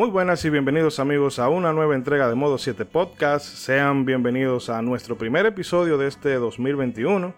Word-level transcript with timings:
Muy 0.00 0.08
buenas 0.08 0.42
y 0.46 0.48
bienvenidos 0.48 0.98
amigos 0.98 1.38
a 1.38 1.50
una 1.50 1.74
nueva 1.74 1.94
entrega 1.94 2.26
de 2.26 2.34
Modo 2.34 2.56
7 2.56 2.86
Podcast. 2.86 3.44
Sean 3.44 4.06
bienvenidos 4.06 4.70
a 4.70 4.80
nuestro 4.80 5.18
primer 5.18 5.44
episodio 5.44 5.98
de 5.98 6.08
este 6.08 6.36
2021, 6.36 7.34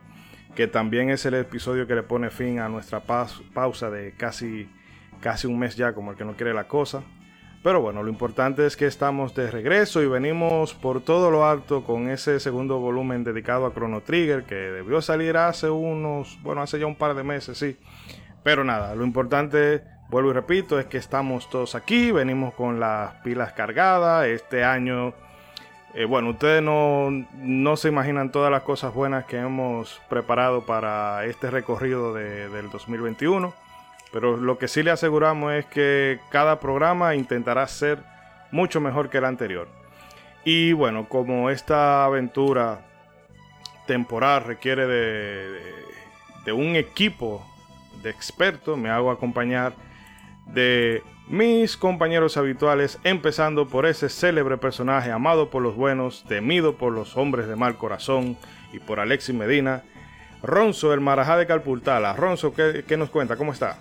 que 0.55 0.69
también 0.69 1.11
es 1.11 1.27
el 1.27 1.35
episodio 1.35 1.89
que 1.89 1.97
le 1.97 2.05
pone 2.05 2.31
fin 2.31 2.61
a 2.61 2.69
nuestra 2.69 3.01
pausa 3.01 3.91
de 3.91 4.15
casi, 4.17 4.71
casi 5.21 5.49
un 5.49 5.59
mes 5.59 5.75
ya, 5.75 5.93
como 5.93 6.13
el 6.13 6.17
que 6.17 6.25
no 6.25 6.37
quiere 6.37 6.55
la 6.55 6.69
cosa. 6.69 7.03
Pero 7.65 7.81
bueno, 7.81 8.05
lo 8.05 8.09
importante 8.09 8.65
es 8.65 8.77
que 8.77 8.87
estamos 8.87 9.35
de 9.35 9.51
regreso 9.51 10.01
y 10.01 10.07
venimos 10.07 10.73
por 10.73 11.01
todo 11.01 11.33
lo 11.33 11.45
alto 11.45 11.83
con 11.83 12.11
ese 12.11 12.39
segundo 12.39 12.79
volumen 12.79 13.25
dedicado 13.25 13.67
a 13.67 13.75
Chrono 13.75 14.03
Trigger, 14.03 14.45
que 14.45 14.55
debió 14.55 15.03
salir 15.03 15.37
hace 15.37 15.69
unos, 15.69 16.39
bueno, 16.45 16.63
hace 16.63 16.79
ya 16.79 16.87
un 16.87 16.95
par 16.95 17.17
de 17.17 17.25
meses, 17.25 17.59
sí. 17.59 17.77
Pero 18.45 18.63
nada, 18.63 18.95
lo 18.95 19.05
importante 19.05 19.83
vuelvo 20.13 20.29
y 20.29 20.35
repito, 20.35 20.79
es 20.79 20.85
que 20.85 20.99
estamos 20.99 21.49
todos 21.49 21.75
aquí, 21.75 22.13
venimos 22.13 22.53
con 22.53 22.79
las 22.79 23.15
pilas 23.23 23.55
cargadas, 23.55 24.27
este 24.27 24.63
año, 24.63 25.15
eh, 25.95 26.05
bueno, 26.05 26.31
ustedes 26.31 26.63
no, 26.63 27.09
no, 27.33 27.77
se 27.79 27.89
imaginan 27.89 28.31
todas 28.31 28.51
las 28.51 28.63
cosas 28.63 28.93
buenas 28.93 29.25
que 29.25 29.39
hemos 29.39 30.03
preparado 30.11 30.67
para 30.67 31.25
este 31.25 31.51
recorrido 31.51 32.13
de, 32.13 32.51
del 32.51 32.69
2021, 32.69 33.55
pero 34.13 34.37
lo 34.37 34.59
que 34.59 34.69
sí 34.69 34.83
le 34.83 34.91
aseguramos 34.91 35.55
es 35.55 35.65
que 35.65 36.21
cada 36.29 36.61
programa 36.61 37.15
intentará 37.15 37.67
ser 37.67 37.99
mucho 38.51 38.83
mejor 38.83 39.09
que 39.09 39.17
el 39.17 39.25
anterior. 39.25 39.67
Y 40.45 40.75
bueno, 40.75 41.09
como 41.09 41.49
esta 41.49 42.05
aventura 42.05 42.81
temporal 43.87 44.45
requiere 44.45 44.87
de, 44.87 45.53
de, 45.53 45.75
de 46.45 46.53
un 46.53 46.77
equipo 46.77 47.43
de 48.03 48.11
expertos, 48.11 48.77
me 48.77 48.91
hago 48.91 49.11
acompañar 49.11 49.73
de 50.47 51.03
mis 51.29 51.77
compañeros 51.77 52.37
habituales, 52.37 52.99
empezando 53.05 53.69
por 53.69 53.87
ese 53.87 54.09
célebre 54.09 54.59
personaje 54.59 55.11
amado 55.11 55.51
por 55.51 55.63
los 55.63 55.77
buenos, 55.77 56.25
temido 56.29 56.77
por 56.77 56.93
los 56.93 57.17
hombres 57.17 57.49
de 57.49 57.57
mal 57.57 57.77
corazón 57.79 58.37
y 58.73 58.79
por 58.81 59.01
Alexis 59.01 59.35
Medina, 59.35 59.83
Ronzo, 60.43 60.93
el 60.93 61.01
marajá 61.01 61.37
de 61.37 61.47
Calpultala. 61.47 62.15
Ronzo, 62.15 62.53
¿qué, 62.53 62.85
¿qué, 62.87 62.97
nos 62.97 63.11
cuenta? 63.11 63.37
¿Cómo 63.37 63.53
está? 63.53 63.79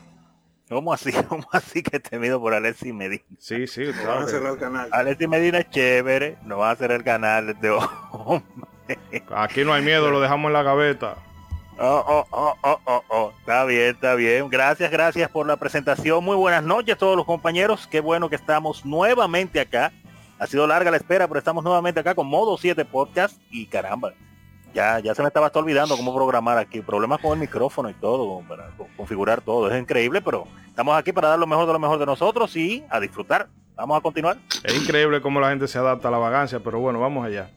¿Cómo 0.70 0.94
así? 0.94 1.12
¿Cómo 1.28 1.46
así 1.52 1.82
que 1.84 2.00
temido 2.00 2.40
por 2.40 2.54
Alexis 2.54 2.94
Medina? 2.94 3.24
Sí, 3.40 3.68
sí. 3.68 3.86
Claro. 3.92 4.22
a 4.22 4.28
cerrar 4.28 4.54
el 4.54 4.60
canal. 4.60 4.90
Alexis 4.92 5.28
Medina 5.28 5.58
es 5.58 5.70
chévere, 5.70 6.38
no 6.44 6.60
va 6.60 6.70
a 6.70 6.74
hacer 6.74 6.92
el 6.92 7.04
canal 7.04 7.60
de 7.60 7.70
hombre. 8.12 8.46
Aquí 9.36 9.66
no 9.66 9.74
hay 9.74 9.84
miedo, 9.84 10.12
lo 10.12 10.22
dejamos 10.22 10.50
en 10.50 10.54
la 10.54 10.64
gaveta. 10.64 11.18
Oh, 11.84 12.06
oh, 12.08 12.28
oh, 12.30 12.56
oh, 12.62 12.80
oh, 12.86 13.04
oh, 13.10 13.34
Está 13.40 13.66
bien, 13.66 13.96
está 13.96 14.14
bien. 14.14 14.48
Gracias, 14.50 14.92
gracias 14.92 15.32
por 15.32 15.48
la 15.48 15.56
presentación. 15.56 16.24
Muy 16.24 16.36
buenas 16.36 16.62
noches 16.62 16.94
a 16.94 16.98
todos 17.00 17.18
los 17.18 17.26
compañeros. 17.26 17.88
Qué 17.88 18.02
bueno 18.02 18.30
que 18.30 18.36
estamos 18.36 18.86
nuevamente 18.86 19.60
acá. 19.60 19.92
Ha 20.38 20.46
sido 20.46 20.68
larga 20.68 20.92
la 20.92 20.98
espera, 20.98 21.28
pero 21.28 21.40
estamos 21.40 21.64
nuevamente 21.64 22.00
acá 22.00 22.14
con 22.14 22.28
Modo 22.28 22.56
7 22.56 22.86
Podcast. 22.86 23.42
Y 23.50 23.66
caramba, 23.66 24.14
ya, 24.76 25.00
ya 25.00 25.16
se 25.16 25.24
me 25.24 25.30
estaba 25.30 25.52
olvidando 25.56 25.98
cómo 25.98 26.14
programar 26.14 26.60
aquí. 26.60 26.82
Problemas 26.82 27.20
con 27.20 27.34
el 27.34 27.40
micrófono 27.40 27.90
y 27.90 27.96
todo, 27.96 28.44
para 28.48 28.70
configurar 28.96 29.42
todo. 29.42 29.68
Es 29.72 29.82
increíble, 29.82 30.22
pero 30.22 30.46
estamos 30.68 30.96
aquí 30.96 31.12
para 31.12 31.30
dar 31.30 31.40
lo 31.40 31.48
mejor 31.48 31.66
de 31.66 31.74
lo 31.74 31.80
mejor 31.80 31.98
de 31.98 32.06
nosotros 32.06 32.56
y 32.56 32.84
a 32.92 33.00
disfrutar. 33.00 33.48
Vamos 33.76 33.98
a 33.98 34.02
continuar. 34.02 34.38
Es 34.64 34.76
increíble 34.76 35.20
cómo 35.20 35.40
la 35.40 35.50
gente 35.50 35.68
se 35.68 35.80
adapta 35.80 36.10
a 36.10 36.12
la 36.12 36.20
vagancia, 36.20 36.60
pero 36.60 36.80
bueno, 36.80 37.00
vamos 37.00 37.26
allá. 37.26 37.50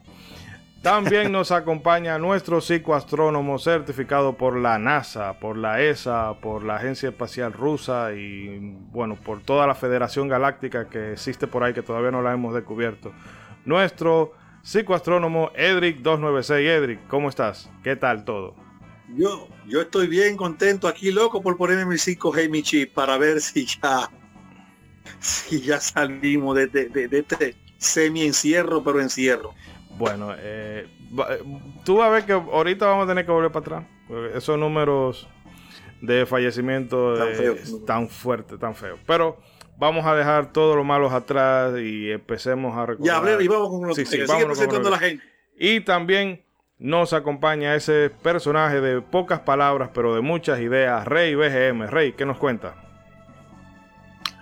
También 0.85 1.31
nos 1.31 1.51
acompaña 1.51 2.19
nuestro 2.19 2.61
psicoastrónomo 2.61 3.57
certificado 3.57 4.37
por 4.37 4.55
la 4.55 4.77
NASA, 4.77 5.39
por 5.39 5.57
la 5.57 5.81
ESA, 5.81 6.39
por 6.39 6.63
la 6.63 6.75
Agencia 6.75 7.09
Espacial 7.09 7.53
Rusa 7.53 8.13
y 8.13 8.59
bueno, 8.91 9.15
por 9.15 9.41
toda 9.41 9.65
la 9.65 9.73
Federación 9.73 10.27
Galáctica 10.27 10.87
que 10.87 11.13
existe 11.13 11.47
por 11.47 11.63
ahí 11.63 11.73
que 11.73 11.81
todavía 11.81 12.11
no 12.11 12.21
la 12.21 12.33
hemos 12.33 12.53
descubierto. 12.53 13.11
Nuestro 13.65 14.33
psicoastrónomo 14.61 15.49
Edric 15.55 16.03
296. 16.03 16.69
Edric, 16.69 17.07
¿cómo 17.07 17.29
estás? 17.29 17.67
¿Qué 17.83 17.95
tal 17.95 18.23
todo? 18.23 18.53
Yo, 19.17 19.47
yo 19.65 19.81
estoy 19.81 20.05
bien 20.05 20.37
contento 20.37 20.87
aquí, 20.87 21.11
loco, 21.11 21.41
por 21.41 21.57
ponerme 21.57 21.85
mi 21.85 21.95
5G 21.95 22.47
mi 22.47 22.61
chip 22.61 22.93
para 22.93 23.17
ver 23.17 23.41
si 23.41 23.65
ya, 23.65 24.11
si 25.19 25.61
ya 25.61 25.79
salimos 25.79 26.55
de, 26.55 26.67
de, 26.67 26.89
de, 26.89 27.07
de 27.07 27.19
este 27.21 27.55
semi 27.79 28.21
encierro, 28.21 28.83
pero 28.83 29.01
encierro. 29.01 29.55
Bueno, 29.97 30.33
eh, 30.37 30.87
tú 31.83 31.97
vas 31.97 32.07
a 32.07 32.09
ver 32.09 32.25
que 32.25 32.33
ahorita 32.33 32.85
vamos 32.85 33.05
a 33.05 33.07
tener 33.07 33.25
que 33.25 33.31
volver 33.31 33.51
para 33.51 33.65
atrás. 33.65 33.85
Esos 34.33 34.57
números 34.57 35.27
de 36.01 36.25
fallecimiento 36.25 37.15
tan, 37.17 37.27
eh, 37.29 37.55
tan 37.85 38.09
fuertes, 38.09 38.59
tan 38.59 38.75
feos. 38.75 38.99
Pero 39.07 39.37
vamos 39.77 40.05
a 40.05 40.15
dejar 40.15 40.51
todos 40.51 40.75
los 40.75 40.85
malos 40.85 41.13
atrás 41.13 41.73
y 41.79 42.11
empecemos 42.11 42.75
a 42.77 42.85
recordar. 42.85 43.07
Ya 43.07 43.17
hablé 43.17 43.43
y 43.43 43.47
vamos 43.47 43.69
con 43.69 43.87
los 43.87 43.95
sí, 43.95 44.05
sí, 44.05 44.17
presentando 44.17 44.89
a 44.89 44.91
la 44.91 44.99
gente. 44.99 45.23
Y 45.57 45.79
también 45.81 46.43
nos 46.77 47.13
acompaña 47.13 47.75
ese 47.75 48.11
personaje 48.21 48.81
de 48.81 49.01
pocas 49.01 49.39
palabras, 49.41 49.91
pero 49.93 50.13
de 50.13 50.21
muchas 50.21 50.59
ideas, 50.59 51.05
Rey 51.07 51.35
BGM. 51.35 51.87
Rey, 51.87 52.13
¿qué 52.13 52.25
nos 52.25 52.37
cuenta? 52.37 52.75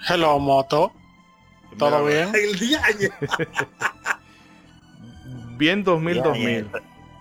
Hello, 0.09 0.39
Moto. 0.39 0.91
¿Todo 1.77 2.05
bien? 2.05 2.29
El 2.33 2.57
día 2.59 2.81
bien 5.63 5.85
2000 5.85 6.23
2000. 6.23 6.67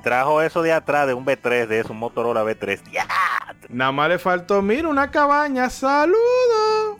Trajo 0.02 0.42
eso 0.42 0.62
de 0.62 0.72
atrás 0.72 1.06
de 1.06 1.14
un 1.14 1.24
B3, 1.24 1.68
de 1.68 1.78
eso, 1.78 1.92
un 1.92 2.00
Motorola 2.00 2.42
B3. 2.42 2.80
¡Ya! 2.90 3.06
Nada 3.68 3.92
más 3.92 4.08
le 4.08 4.18
faltó, 4.18 4.60
mira, 4.60 4.88
una 4.88 5.12
cabaña, 5.12 5.70
saludo. 5.70 6.98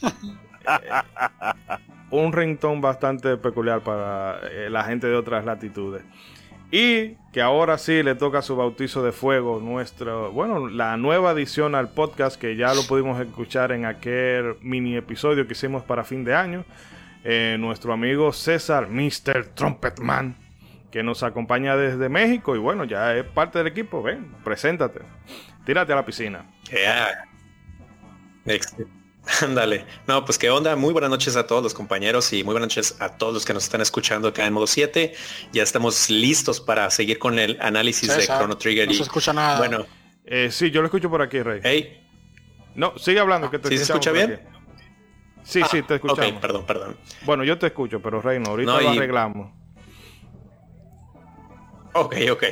un 2.12 2.32
ringtone 2.32 2.80
bastante 2.80 3.36
peculiar 3.38 3.80
para 3.80 4.38
eh, 4.52 4.68
la 4.70 4.84
gente 4.84 5.08
de 5.08 5.16
otras 5.16 5.44
latitudes. 5.44 6.04
Y 6.70 7.16
que 7.32 7.42
ahora 7.42 7.76
sí 7.76 8.04
le 8.04 8.14
toca 8.14 8.40
su 8.40 8.54
bautizo 8.54 9.02
de 9.02 9.10
fuego, 9.10 9.58
nuestro, 9.58 10.30
bueno, 10.30 10.68
la 10.68 10.96
nueva 10.96 11.30
adición 11.30 11.74
al 11.74 11.88
podcast 11.88 12.40
que 12.40 12.54
ya 12.54 12.72
lo 12.72 12.86
pudimos 12.86 13.20
escuchar 13.20 13.72
en 13.72 13.84
aquel 13.84 14.54
mini 14.60 14.94
episodio 14.94 15.48
que 15.48 15.54
hicimos 15.54 15.82
para 15.82 16.04
fin 16.04 16.22
de 16.22 16.36
año 16.36 16.64
eh, 17.24 17.56
nuestro 17.58 17.92
amigo 17.92 18.32
César, 18.32 18.88
Mr. 18.88 19.46
Trumpetman, 19.54 20.36
que 20.90 21.02
nos 21.02 21.22
acompaña 21.22 21.76
desde 21.76 22.08
México 22.08 22.54
y 22.54 22.58
bueno, 22.58 22.84
ya 22.84 23.16
es 23.16 23.24
parte 23.24 23.58
del 23.58 23.66
equipo. 23.66 24.02
Ven, 24.02 24.32
preséntate, 24.44 25.00
tírate 25.64 25.92
a 25.92 25.96
la 25.96 26.04
piscina. 26.04 26.46
Yeah. 26.70 27.24
Ándale. 29.42 29.86
No, 30.06 30.24
pues 30.24 30.38
qué 30.38 30.50
onda. 30.50 30.76
Muy 30.76 30.92
buenas 30.92 31.08
noches 31.08 31.34
a 31.36 31.46
todos 31.46 31.62
los 31.62 31.72
compañeros 31.72 32.30
y 32.34 32.44
muy 32.44 32.52
buenas 32.52 32.68
noches 32.68 32.96
a 33.00 33.16
todos 33.16 33.32
los 33.32 33.44
que 33.46 33.54
nos 33.54 33.64
están 33.64 33.80
escuchando 33.80 34.28
acá 34.28 34.46
en 34.46 34.52
modo 34.52 34.66
7. 34.66 35.14
Ya 35.52 35.62
estamos 35.62 36.10
listos 36.10 36.60
para 36.60 36.90
seguir 36.90 37.18
con 37.18 37.38
el 37.38 37.56
análisis 37.60 38.14
de 38.14 38.26
Chrono 38.26 38.58
Trigger. 38.58 38.86
No 38.86 38.94
se 38.94 39.02
escucha 39.02 39.32
nada. 39.32 39.58
Bueno. 39.58 39.86
Eh, 40.26 40.50
sí, 40.50 40.70
yo 40.70 40.82
lo 40.82 40.86
escucho 40.86 41.08
por 41.08 41.22
aquí, 41.22 41.40
Rey. 41.40 41.60
Hey. 41.62 42.06
No, 42.74 42.98
sigue 42.98 43.20
hablando. 43.20 43.50
Que 43.50 43.58
te 43.58 43.68
¿Sí 43.68 43.78
se 43.78 43.84
escucha 43.84 44.12
bien? 44.12 44.40
Sí, 45.44 45.60
sí, 45.70 45.82
te 45.82 45.96
escuchamos. 45.96 46.32
Ok, 46.32 46.40
perdón, 46.40 46.64
perdón. 46.66 46.96
Bueno, 47.22 47.44
yo 47.44 47.58
te 47.58 47.66
escucho, 47.66 48.00
pero 48.00 48.20
Reino, 48.20 48.50
ahorita 48.50 48.72
no, 48.72 48.80
y... 48.80 48.84
lo 48.84 48.90
arreglamos. 48.90 49.52
Ok, 51.92 52.16
ok. 52.32 52.44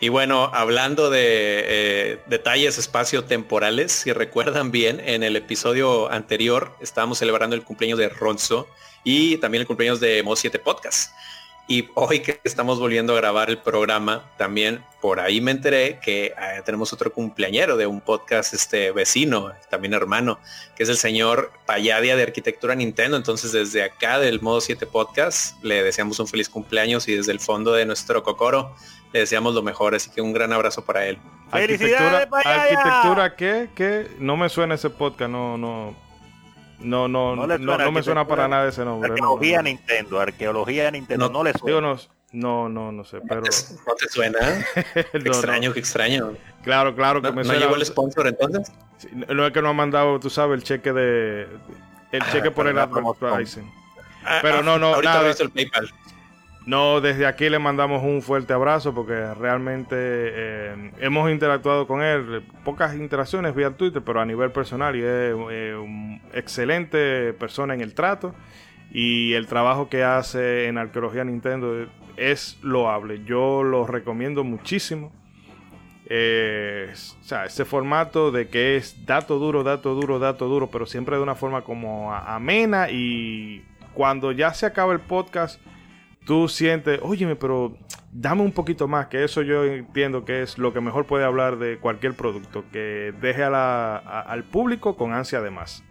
Y 0.00 0.08
bueno, 0.08 0.50
hablando 0.52 1.08
de 1.08 1.20
eh, 1.22 2.18
detalles 2.26 2.76
espacio-temporales, 2.76 3.92
si 3.92 4.12
recuerdan 4.12 4.72
bien, 4.72 5.00
en 5.00 5.22
el 5.22 5.36
episodio 5.36 6.10
anterior 6.10 6.76
estábamos 6.80 7.18
celebrando 7.18 7.54
el 7.54 7.62
cumpleaños 7.62 7.98
de 7.98 8.08
Ronzo 8.08 8.68
y 9.04 9.36
también 9.36 9.60
el 9.60 9.66
cumpleaños 9.66 10.00
de 10.00 10.22
Mo 10.22 10.34
7 10.34 10.58
Podcast. 10.58 11.12
Y 11.66 11.88
hoy 11.94 12.20
que 12.20 12.40
estamos 12.44 12.78
volviendo 12.78 13.14
a 13.14 13.16
grabar 13.16 13.48
el 13.48 13.56
programa, 13.56 14.30
también 14.36 14.84
por 15.00 15.18
ahí 15.18 15.40
me 15.40 15.50
enteré 15.50 15.98
que 15.98 16.26
eh, 16.26 16.62
tenemos 16.62 16.92
otro 16.92 17.10
cumpleañero 17.10 17.78
de 17.78 17.86
un 17.86 18.02
podcast 18.02 18.52
este 18.52 18.92
vecino, 18.92 19.50
también 19.70 19.94
hermano, 19.94 20.38
que 20.76 20.82
es 20.82 20.90
el 20.90 20.98
señor 20.98 21.52
Payadia 21.64 22.16
de 22.16 22.22
Arquitectura 22.22 22.74
Nintendo. 22.74 23.16
Entonces 23.16 23.52
desde 23.52 23.82
acá 23.82 24.18
del 24.18 24.42
Modo 24.42 24.60
7 24.60 24.86
Podcast 24.86 25.62
le 25.64 25.82
deseamos 25.82 26.18
un 26.20 26.28
feliz 26.28 26.50
cumpleaños 26.50 27.08
y 27.08 27.16
desde 27.16 27.32
el 27.32 27.40
fondo 27.40 27.72
de 27.72 27.86
nuestro 27.86 28.22
cocoro 28.22 28.74
le 29.14 29.20
deseamos 29.20 29.54
lo 29.54 29.62
mejor. 29.62 29.94
Así 29.94 30.10
que 30.10 30.20
un 30.20 30.34
gran 30.34 30.52
abrazo 30.52 30.84
para 30.84 31.06
él. 31.06 31.18
Arquitectura, 31.50 32.28
arquitectura 32.44 33.36
¿qué? 33.36 33.70
¿Qué? 33.74 34.08
No 34.18 34.36
me 34.36 34.50
suena 34.50 34.74
ese 34.74 34.90
podcast, 34.90 35.30
no, 35.30 35.56
no. 35.56 36.03
No, 36.84 37.08
no, 37.08 37.34
no, 37.34 37.46
no, 37.46 37.78
no 37.78 37.92
me 37.92 38.02
suena 38.02 38.26
para 38.26 38.46
nada 38.46 38.68
ese 38.68 38.84
nombre. 38.84 39.10
Arqueología 39.10 39.58
no, 39.58 39.62
Nintendo, 39.64 40.20
arqueología 40.20 40.90
Nintendo, 40.90 41.30
no, 41.30 41.42
le 41.42 41.52
suena. 41.52 41.66
Digo, 41.66 41.80
no, 41.80 41.98
no, 42.32 42.68
no, 42.68 42.92
no 42.92 43.04
sé, 43.04 43.20
pero... 43.26 43.40
¿No 43.40 43.94
te 43.94 44.08
suena? 44.08 44.38
qué 44.94 45.18
extraño, 45.18 45.72
qué 45.72 45.80
extraño. 45.80 46.34
Claro, 46.62 46.94
claro 46.94 47.22
que 47.22 47.28
¿No, 47.28 47.34
me 47.34 47.42
¿No 47.42 47.48
suena. 47.48 47.60
llegó 47.60 47.76
el 47.76 47.86
sponsor 47.86 48.26
entonces? 48.26 48.70
Sí, 48.98 49.08
no 49.12 49.46
es 49.46 49.52
que 49.52 49.62
no 49.62 49.70
ha 49.70 49.72
mandado, 49.72 50.20
tú 50.20 50.28
sabes, 50.28 50.58
el 50.58 50.64
cheque 50.64 50.92
de... 50.92 51.48
El 52.12 52.22
cheque 52.30 52.48
ah, 52.48 52.54
por 52.54 52.66
el 52.66 52.78
advertising. 52.78 53.70
Ah, 54.24 54.38
pero 54.42 54.62
no, 54.62 54.78
no, 54.78 54.94
ahorita 54.94 55.14
nada. 55.14 55.24
he 55.24 55.28
visto 55.28 55.42
el 55.42 55.50
PayPal. 55.50 55.90
No, 56.66 57.02
desde 57.02 57.26
aquí 57.26 57.50
le 57.50 57.58
mandamos 57.58 58.02
un 58.02 58.22
fuerte 58.22 58.54
abrazo 58.54 58.94
porque 58.94 59.34
realmente 59.34 59.96
eh, 59.98 60.92
hemos 60.98 61.30
interactuado 61.30 61.86
con 61.86 62.02
él, 62.02 62.42
pocas 62.64 62.94
interacciones 62.94 63.54
vía 63.54 63.76
Twitter, 63.76 64.02
pero 64.02 64.20
a 64.20 64.24
nivel 64.24 64.50
personal 64.50 64.96
y 64.96 65.00
es 65.00 65.34
eh, 65.50 66.20
excelente 66.32 67.34
persona 67.34 67.74
en 67.74 67.82
el 67.82 67.92
trato 67.92 68.34
y 68.90 69.34
el 69.34 69.46
trabajo 69.46 69.90
que 69.90 70.04
hace 70.04 70.66
en 70.66 70.78
Arqueología 70.78 71.24
Nintendo 71.24 71.86
es 72.16 72.58
loable. 72.62 73.24
Yo 73.24 73.62
lo 73.62 73.86
recomiendo 73.86 74.42
muchísimo. 74.42 75.12
Eh, 76.06 76.92
o 76.92 77.24
sea, 77.24 77.44
ese 77.44 77.64
formato 77.66 78.30
de 78.30 78.48
que 78.48 78.76
es 78.76 79.04
dato 79.04 79.38
duro, 79.38 79.64
dato 79.64 79.94
duro, 79.94 80.18
dato 80.18 80.48
duro, 80.48 80.70
pero 80.70 80.86
siempre 80.86 81.16
de 81.16 81.22
una 81.22 81.34
forma 81.34 81.62
como 81.62 82.14
amena 82.14 82.88
y 82.90 83.64
cuando 83.94 84.32
ya 84.32 84.54
se 84.54 84.64
acaba 84.64 84.92
el 84.92 85.00
podcast 85.00 85.60
tú 86.24 86.48
sientes, 86.48 87.00
óyeme, 87.02 87.36
pero 87.36 87.76
dame 88.12 88.42
un 88.42 88.52
poquito 88.52 88.88
más, 88.88 89.08
que 89.08 89.24
eso 89.24 89.42
yo 89.42 89.64
entiendo 89.64 90.24
que 90.24 90.42
es 90.42 90.58
lo 90.58 90.72
que 90.72 90.80
mejor 90.80 91.06
puede 91.06 91.24
hablar 91.24 91.58
de 91.58 91.78
cualquier 91.78 92.14
producto, 92.14 92.64
que 92.72 93.12
deje 93.20 93.44
a 93.44 93.50
la, 93.50 93.96
al 93.96 94.44
público 94.44 94.96
con 94.96 95.12
ansia 95.12 95.40
de 95.40 95.50
más. 95.50 95.82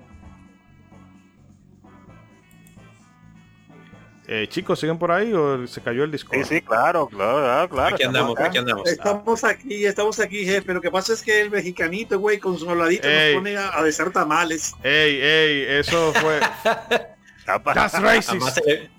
Eh, 4.25 4.47
chicos, 4.47 4.79
¿siguen 4.79 4.97
por 4.97 5.11
ahí 5.11 5.33
o 5.33 5.67
se 5.67 5.81
cayó 5.81 6.05
el 6.05 6.11
Discord? 6.11 6.39
Sí, 6.39 6.55
sí, 6.55 6.61
claro, 6.61 7.07
claro, 7.07 7.67
claro. 7.67 7.93
Aquí 7.93 8.03
andamos, 8.03 8.39
aquí 8.39 8.57
andamos. 8.57 8.89
Estamos 8.89 9.43
aquí, 9.43 9.85
estamos 9.85 10.19
aquí, 10.21 10.45
jefe. 10.45 10.73
Lo 10.73 10.79
que 10.79 10.89
pasa 10.89 11.11
es 11.11 11.21
que 11.21 11.41
el 11.41 11.51
mexicanito, 11.51 12.17
güey, 12.17 12.39
con 12.39 12.57
su 12.57 12.69
habladito 12.69 13.05
nos 13.05 13.33
pone 13.33 13.57
a, 13.57 13.77
a 13.77 13.83
desear 13.83 14.11
tamales. 14.11 14.73
Ey, 14.81 15.19
ey, 15.21 15.65
eso 15.67 16.13
fue... 16.13 16.39
That's 17.45 18.01
racist. 18.01 18.47
Se 18.49 18.61
le 18.65 18.89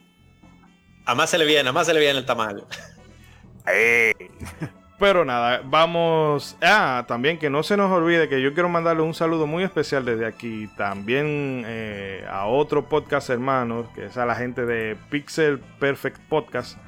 viene, 1.46 1.68
a 1.68 1.72
más 1.72 1.86
se 1.86 1.94
le 1.94 2.00
viene 2.00 2.18
el 2.18 2.26
tamal. 2.26 2.64
Pero 4.98 5.24
nada, 5.24 5.60
vamos. 5.64 6.56
Ah, 6.62 7.04
también 7.08 7.38
que 7.38 7.50
no 7.50 7.62
se 7.62 7.76
nos 7.76 7.90
olvide 7.90 8.28
que 8.28 8.40
yo 8.40 8.54
quiero 8.54 8.68
mandarle 8.68 9.02
un 9.02 9.12
saludo 9.12 9.46
muy 9.46 9.64
especial 9.64 10.04
desde 10.04 10.24
aquí. 10.24 10.68
También 10.76 11.64
eh, 11.66 12.24
a 12.30 12.46
otro 12.46 12.88
podcast 12.88 13.28
hermano, 13.28 13.90
que 13.94 14.06
es 14.06 14.16
a 14.16 14.24
la 14.24 14.36
gente 14.36 14.64
de 14.64 14.96
Pixel 15.10 15.58
Perfect 15.80 16.20
Podcast, 16.28 16.78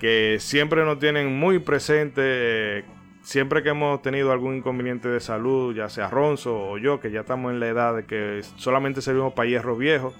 que 0.00 0.38
siempre 0.40 0.84
nos 0.84 0.98
tienen 0.98 1.38
muy 1.38 1.58
presente. 1.58 2.22
Eh, 2.24 2.84
siempre 3.22 3.62
que 3.62 3.68
hemos 3.70 4.00
tenido 4.02 4.32
algún 4.32 4.56
inconveniente 4.56 5.08
de 5.08 5.20
salud, 5.20 5.74
ya 5.74 5.88
sea 5.90 6.08
Ronzo 6.08 6.70
o 6.70 6.78
yo, 6.78 7.00
que 7.00 7.10
ya 7.10 7.20
estamos 7.20 7.52
en 7.52 7.60
la 7.60 7.66
edad 7.66 7.94
de 7.94 8.06
que 8.06 8.42
solamente 8.56 9.02
servimos 9.02 9.34
para 9.34 9.48
hierro 9.48 9.76
viejo 9.76 10.14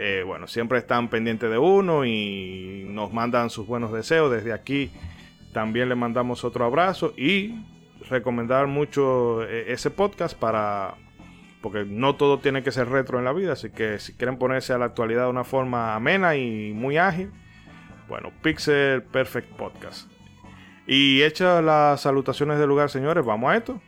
eh, 0.00 0.22
bueno, 0.24 0.46
siempre 0.46 0.78
están 0.78 1.08
pendientes 1.08 1.50
de 1.50 1.58
uno 1.58 2.04
y 2.04 2.86
nos 2.88 3.12
mandan 3.12 3.50
sus 3.50 3.66
buenos 3.66 3.92
deseos. 3.92 4.30
Desde 4.30 4.52
aquí 4.52 4.92
también 5.52 5.88
le 5.88 5.96
mandamos 5.96 6.44
otro 6.44 6.64
abrazo 6.64 7.12
y 7.16 7.56
recomendar 8.08 8.68
mucho 8.68 9.42
eh, 9.42 9.72
ese 9.72 9.90
podcast 9.90 10.38
para 10.38 10.94
porque 11.60 11.84
no 11.84 12.14
todo 12.14 12.38
tiene 12.38 12.62
que 12.62 12.70
ser 12.70 12.88
retro 12.88 13.18
en 13.18 13.24
la 13.24 13.32
vida, 13.32 13.54
así 13.54 13.70
que 13.70 13.98
si 13.98 14.12
quieren 14.12 14.38
ponerse 14.38 14.72
a 14.72 14.78
la 14.78 14.84
actualidad 14.84 15.24
de 15.24 15.30
una 15.30 15.42
forma 15.42 15.96
amena 15.96 16.36
y 16.36 16.72
muy 16.72 16.98
ágil, 16.98 17.32
bueno, 18.08 18.30
Pixel 18.40 19.02
Perfect 19.02 19.50
Podcast. 19.56 20.08
Y 20.86 21.22
hechas 21.22 21.62
las 21.64 22.02
salutaciones 22.02 22.60
del 22.60 22.68
lugar, 22.68 22.90
señores, 22.90 23.24
vamos 23.24 23.50
a 23.50 23.56
esto. 23.56 23.82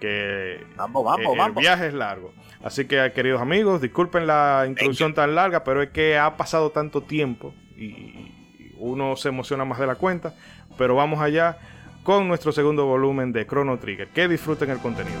Que 0.00 0.64
vamos, 0.76 1.04
vamos, 1.04 1.32
el 1.32 1.38
vamos. 1.38 1.60
viaje 1.60 1.88
es 1.88 1.94
largo. 1.94 2.32
Así 2.64 2.86
que, 2.86 3.12
queridos 3.14 3.42
amigos, 3.42 3.82
disculpen 3.82 4.26
la 4.26 4.64
introducción 4.66 5.12
tan 5.12 5.34
larga, 5.34 5.64
pero 5.64 5.82
es 5.82 5.90
que 5.90 6.16
ha 6.16 6.38
pasado 6.38 6.70
tanto 6.70 7.02
tiempo 7.02 7.54
y 7.76 8.32
uno 8.78 9.16
se 9.16 9.28
emociona 9.28 9.66
más 9.66 9.78
de 9.78 9.86
la 9.86 9.96
cuenta. 9.96 10.34
Pero 10.78 10.94
vamos 10.94 11.20
allá 11.20 11.58
con 12.04 12.26
nuestro 12.26 12.52
segundo 12.52 12.86
volumen 12.86 13.32
de 13.32 13.46
Chrono 13.46 13.78
Trigger. 13.78 14.08
Que 14.08 14.28
disfruten 14.28 14.70
el 14.70 14.78
contenido. 14.78 15.20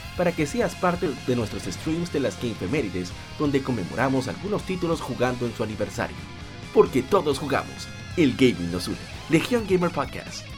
para 0.17 0.31
que 0.31 0.45
seas 0.45 0.75
parte 0.75 1.09
de 1.27 1.35
nuestros 1.35 1.63
streams 1.63 2.11
de 2.11 2.19
las 2.19 2.41
Gamefemérides, 2.41 3.11
donde 3.39 3.61
conmemoramos 3.61 4.27
algunos 4.27 4.63
títulos 4.63 5.01
jugando 5.01 5.45
en 5.45 5.55
su 5.55 5.63
aniversario. 5.63 6.17
Porque 6.73 7.01
todos 7.01 7.39
jugamos, 7.39 7.87
el 8.17 8.33
gaming 8.33 8.71
nos 8.71 8.87
une. 8.87 8.97
Legión 9.29 9.65
Gamer 9.67 9.91
Podcast. 9.91 10.50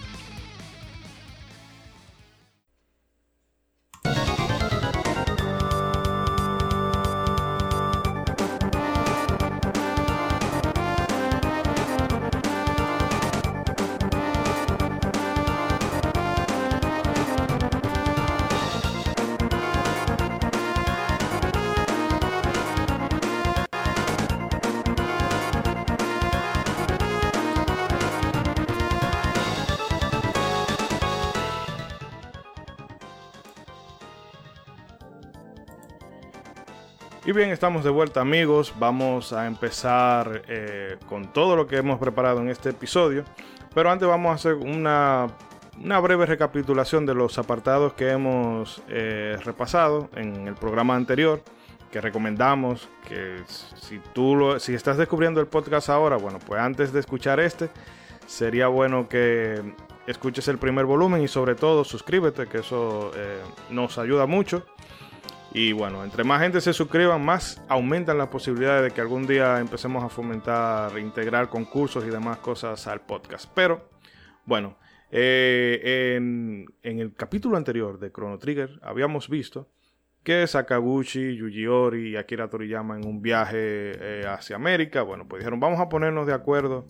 Bien, 37.34 37.50
estamos 37.50 37.84
de 37.84 37.90
vuelta 37.90 38.22
amigos. 38.22 38.76
Vamos 38.78 39.34
a 39.34 39.48
empezar 39.48 40.44
eh, 40.48 40.98
con 41.08 41.34
todo 41.34 41.56
lo 41.56 41.66
que 41.66 41.78
hemos 41.78 41.98
preparado 41.98 42.42
en 42.42 42.50
este 42.50 42.70
episodio. 42.70 43.24
Pero 43.74 43.90
antes 43.90 44.08
vamos 44.08 44.32
a 44.32 44.36
hacer 44.36 44.54
una, 44.54 45.32
breve 46.00 46.28
recapitulación 46.28 47.08
de 47.08 47.16
los 47.16 47.40
apartados 47.40 47.94
que 47.94 48.12
hemos 48.12 48.84
eh, 48.88 49.36
repasado 49.44 50.10
en 50.16 50.48
el 50.48 50.54
programa 50.54 50.96
anterior. 50.96 51.42
Que 51.92 52.02
recomendamos 52.02 52.88
que 53.08 53.42
si 53.48 53.98
tú 54.14 54.60
si 54.60 54.76
estás 54.76 54.98
descubriendo 54.98 55.42
el 55.42 55.48
podcast 55.48 55.90
ahora, 55.90 56.18
bueno, 56.18 56.38
pues 56.46 56.62
antes 56.62 56.94
de 56.94 57.00
escuchar 57.00 57.40
este, 57.40 57.70
sería 58.28 58.68
bueno 58.68 59.10
que 59.10 59.74
escuches 60.06 60.48
el 60.50 60.60
primer 60.60 60.86
volumen 60.86 61.24
y 61.24 61.28
sobre 61.28 61.56
todo 61.56 61.84
suscríbete, 61.84 62.46
que 62.46 62.60
eso 62.60 63.12
eh, 63.16 63.42
nos 63.72 63.98
ayuda 63.98 64.28
mucho. 64.28 64.64
Y 65.54 65.72
bueno, 65.72 66.04
entre 66.04 66.24
más 66.24 66.42
gente 66.42 66.62
se 66.62 66.74
suscriban, 66.74 67.24
más 67.24 67.62
aumentan 67.68 68.18
las 68.18 68.30
posibilidades 68.30 68.84
de 68.84 68.92
que 68.92 69.02
algún 69.02 69.28
día 69.28 69.60
empecemos 69.60 70.04
a 70.04 70.10
fomentar, 70.10 70.98
integrar 70.98 71.50
concursos 71.50 72.04
y 72.06 72.10
demás 72.10 72.40
cosas 72.40 72.88
al 72.88 73.02
podcast. 73.02 73.50
Pero 73.54 73.88
bueno, 74.46 74.78
eh, 75.12 76.16
en, 76.18 76.66
en, 76.82 77.00
el 77.00 77.14
capítulo 77.14 77.56
anterior 77.56 78.00
de 78.00 78.12
Chrono 78.12 78.40
Trigger 78.40 78.80
habíamos 78.82 79.30
visto 79.30 79.70
que 80.24 80.48
Sakaguchi, 80.48 81.36
Yuji 81.36 81.68
Ori 81.68 82.10
y 82.10 82.16
Akira 82.16 82.50
Toriyama 82.50 82.98
en 82.98 83.06
un 83.06 83.22
viaje 83.22 83.58
eh, 83.60 84.26
hacia 84.28 84.56
América, 84.56 85.04
bueno, 85.04 85.28
pues 85.28 85.42
dijeron, 85.42 85.60
vamos 85.60 85.80
a 85.80 85.90
ponernos 85.90 86.26
de 86.26 86.34
acuerdo 86.34 86.88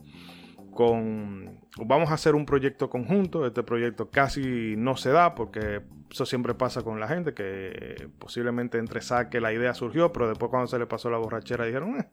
con... 0.72 1.63
Vamos 1.78 2.12
a 2.12 2.14
hacer 2.14 2.36
un 2.36 2.46
proyecto 2.46 2.90
conjunto. 2.90 3.46
Este 3.48 3.64
proyecto 3.64 4.10
casi 4.10 4.76
no 4.78 4.96
se 4.96 5.10
da 5.10 5.34
porque 5.34 5.82
eso 6.12 6.26
siempre 6.26 6.54
pasa 6.54 6.84
con 6.84 7.00
la 7.00 7.08
gente 7.08 7.34
que 7.34 8.10
posiblemente 8.20 8.78
entre 8.78 9.02
saque 9.02 9.42
la 9.42 9.52
idea 9.52 9.74
surgió, 9.74 10.14
pero 10.14 10.30
después 10.30 10.52
cuando 10.52 10.68
se 10.68 10.78
le 10.78 10.86
pasó 10.86 11.10
la 11.10 11.18
borrachera 11.18 11.66
dijeron, 11.66 12.00
eh, 12.00 12.08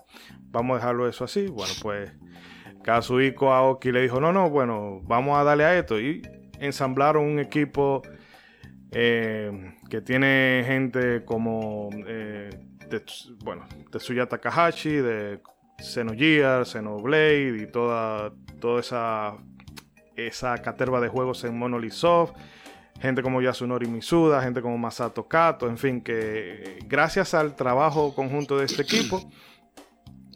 vamos 0.51 0.75
a 0.75 0.79
dejarlo 0.79 1.09
eso 1.09 1.25
así. 1.25 1.47
Bueno, 1.49 1.73
pues 1.83 2.11
Kazuhiko 2.83 3.53
Aoki 3.53 3.93
le 3.93 4.03
dijo, 4.03 4.21
no, 4.21 4.33
no, 4.33 4.49
bueno, 4.49 5.01
vamos 5.03 5.39
a 5.39 5.45
darle 5.45 5.65
a 5.65 5.79
esto. 5.79 6.01
Y 6.01 6.23
ensamblaron 6.59 7.25
un 7.25 7.39
equipo 7.39 8.03
eh, 8.93 9.75
que 9.89 10.01
tiene 10.01 10.65
gente 10.67 11.25
como, 11.25 11.91
eh, 12.07 12.51
bueno, 13.45 13.67
Tetsuya 13.91 14.27
Takahashi, 14.27 14.91
de 14.91 15.41
Xenogears, 15.79 16.71
Xenoblade 16.71 17.63
y 17.63 17.67
toda, 17.67 18.33
toda 18.61 18.81
esa, 18.81 19.37
esa 20.27 20.57
caterva 20.59 21.01
de 21.01 21.09
juegos 21.09 21.45
en 21.45 21.59
Monolith 21.59 21.93
Soft. 21.93 22.33
Gente 23.01 23.23
como 23.23 23.41
Yasunori 23.41 23.87
Misuda, 23.87 24.43
gente 24.43 24.61
como 24.61 24.77
Masato 24.77 25.27
Kato, 25.27 25.69
en 25.69 25.79
fin, 25.79 26.03
que 26.03 26.79
gracias 26.87 27.33
al 27.33 27.57
trabajo 27.57 28.15
conjunto 28.15 28.59
de 28.59 28.67
este 28.67 28.83
equipo, 28.83 29.31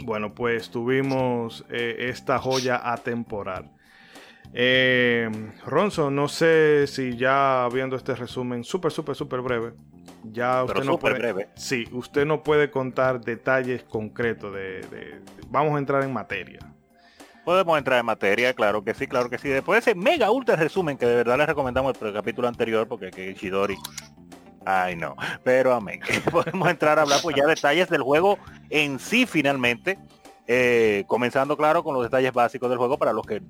bueno, 0.02 0.34
pues 0.34 0.70
tuvimos 0.70 1.64
eh, 1.68 2.06
esta 2.08 2.38
joya 2.38 2.80
atemporal. 2.82 3.70
Eh, 4.52 5.28
Ronzo, 5.66 6.10
no 6.10 6.28
sé 6.28 6.86
si 6.86 7.16
ya 7.16 7.68
viendo 7.72 7.96
este 7.96 8.14
resumen 8.14 8.64
súper, 8.64 8.92
súper, 8.92 9.14
súper 9.14 9.40
breve, 9.40 9.74
ya 10.22 10.64
usted 10.64 10.84
no 10.84 10.98
puede, 10.98 11.18
breve. 11.18 11.48
Sí, 11.56 11.84
usted 11.92 12.24
no 12.24 12.42
puede 12.42 12.70
contar 12.70 13.20
detalles 13.20 13.82
concretos 13.84 14.54
de, 14.54 15.20
Vamos 15.48 15.74
a 15.74 15.78
entrar 15.78 16.02
en 16.04 16.12
materia. 16.12 16.60
Podemos 17.44 17.76
entrar 17.76 18.00
en 18.00 18.06
materia, 18.06 18.54
claro 18.54 18.82
que 18.82 18.94
sí, 18.94 19.06
claro 19.06 19.28
que 19.28 19.38
sí. 19.38 19.48
Después 19.48 19.84
de 19.84 19.90
ese 19.90 19.98
mega 19.98 20.30
ultra 20.30 20.56
resumen 20.56 20.96
que 20.96 21.06
de 21.06 21.16
verdad 21.16 21.36
les 21.38 21.46
recomendamos 21.46 21.94
el 22.00 22.12
capítulo 22.12 22.48
anterior, 22.48 22.88
porque 22.88 23.10
que 23.10 23.34
Shidori. 23.34 23.76
Ay 24.64 24.96
no, 24.96 25.14
pero 25.42 25.74
amén. 25.74 26.00
Podemos 26.30 26.68
entrar 26.68 26.98
a 26.98 27.02
hablar 27.02 27.20
pues 27.22 27.36
ya 27.36 27.46
detalles 27.46 27.90
del 27.90 28.02
juego 28.02 28.38
en 28.70 28.98
sí 28.98 29.26
finalmente. 29.26 29.98
Eh, 30.46 31.04
comenzando 31.06 31.56
claro 31.56 31.82
con 31.82 31.94
los 31.94 32.02
detalles 32.02 32.32
básicos 32.32 32.68
del 32.68 32.78
juego 32.78 32.98
para 32.98 33.14
los 33.14 33.26
que 33.26 33.42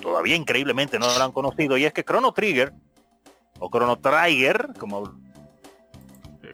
todavía 0.00 0.36
increíblemente 0.36 0.98
no 0.98 1.06
lo 1.06 1.24
han 1.24 1.32
conocido. 1.32 1.76
Y 1.76 1.84
es 1.84 1.92
que 1.92 2.04
Chrono 2.04 2.32
Trigger, 2.32 2.72
o 3.60 3.70
Chrono 3.70 3.96
Trigger, 3.98 4.70
como 4.78 5.14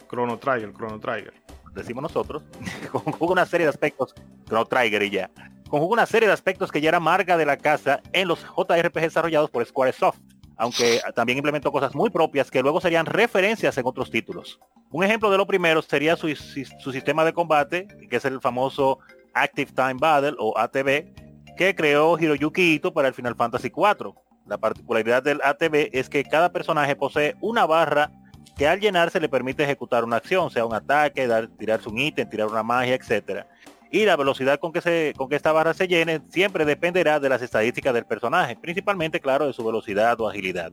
Chrono 0.09 0.38
Trigger, 0.38 0.73
Chrono 0.75 1.00
Trigger. 1.00 1.35
Decimos 1.75 2.02
nosotros, 2.02 2.42
conjuga 2.92 3.33
una 3.33 3.47
serie 3.47 3.66
de 3.66 3.71
aspectos, 3.71 4.14
Chrono 4.47 4.66
Trigger 4.66 5.02
y 5.02 5.11
ya, 5.11 5.30
conjuga 5.68 5.94
una 5.94 6.06
serie 6.06 6.28
de 6.28 6.35
aspectos 6.35 6.70
que 6.70 6.80
ya 6.80 6.88
era 6.88 7.00
marca 7.00 7.37
de 7.37 7.46
la 7.46 7.56
casa 7.56 8.00
en 8.12 8.28
los 8.28 8.40
JRPG 8.40 9.00
desarrollados 9.00 9.50
por 9.50 9.64
Squaresoft, 9.64 10.18
aunque 10.56 11.00
también 11.14 11.38
implementó 11.38 11.70
cosas 11.73 11.94
muy 11.94 12.11
propias 12.11 12.50
que 12.50 12.62
luego 12.62 12.80
serían 12.80 13.06
referencias 13.06 13.76
en 13.78 13.87
otros 13.87 14.11
títulos. 14.11 14.58
Un 14.90 15.04
ejemplo 15.04 15.30
de 15.30 15.37
lo 15.37 15.46
primero 15.46 15.82
sería 15.82 16.16
su, 16.16 16.28
sistema 16.28 17.25
de 17.25 17.32
combate, 17.32 17.87
que 18.08 18.16
es 18.16 18.25
el 18.25 18.40
famoso 18.40 18.99
Active 19.35 19.73
Time 19.73 19.96
Battle 19.99 20.37
o 20.38 20.56
ATB, 20.56 21.12
que 21.56 21.75
creó 21.75 22.18
Hiroyuki 22.18 22.75
Ito 22.75 22.92
para 22.92 23.08
el 23.08 23.14
Final 23.14 23.35
Fantasy 23.35 23.68
IV. 23.68 24.14
La 24.46 24.58
particularidad 24.58 25.23
del 25.23 25.40
ATB 25.42 25.90
es 25.92 26.08
que 26.08 26.25
cada 26.25 26.52
personaje 26.52 26.94
posee 26.94 27.35
una 27.40 27.66
barra 27.66 28.12
que 28.56 28.66
al 28.66 28.80
llenarse 28.80 29.20
le 29.20 29.28
permite 29.28 29.64
ejecutar 29.64 30.04
una 30.04 30.16
acción, 30.16 30.50
sea 30.50 30.64
un 30.64 30.75
ataque, 30.75 31.26
dar, 31.26 31.49
tirarse 31.49 31.88
un 31.88 31.99
ítem, 31.99 32.28
tirar 32.28 32.46
una 32.46 32.62
magia, 32.62 32.94
etcétera. 32.94 33.46
Y 33.90 34.05
la 34.05 34.16
velocidad 34.16 34.59
con 34.59 34.73
que, 34.73 34.81
se, 34.81 35.12
con 35.16 35.28
que 35.28 35.37
esta 35.37 35.52
barra 35.52 35.75
se 35.75 35.87
llene 35.88 36.21
siempre 36.28 36.64
dependerá 36.64 37.21
de 37.21 37.28
las 37.28 37.43
estadísticas 37.43 37.95
del 37.95 38.05
personaje, 38.05 38.57
principalmente, 38.57 39.21
claro, 39.21 39.47
de 39.47 39.52
su 39.52 39.64
velocidad 39.64 40.21
o 40.21 40.28
agilidad. 40.28 40.73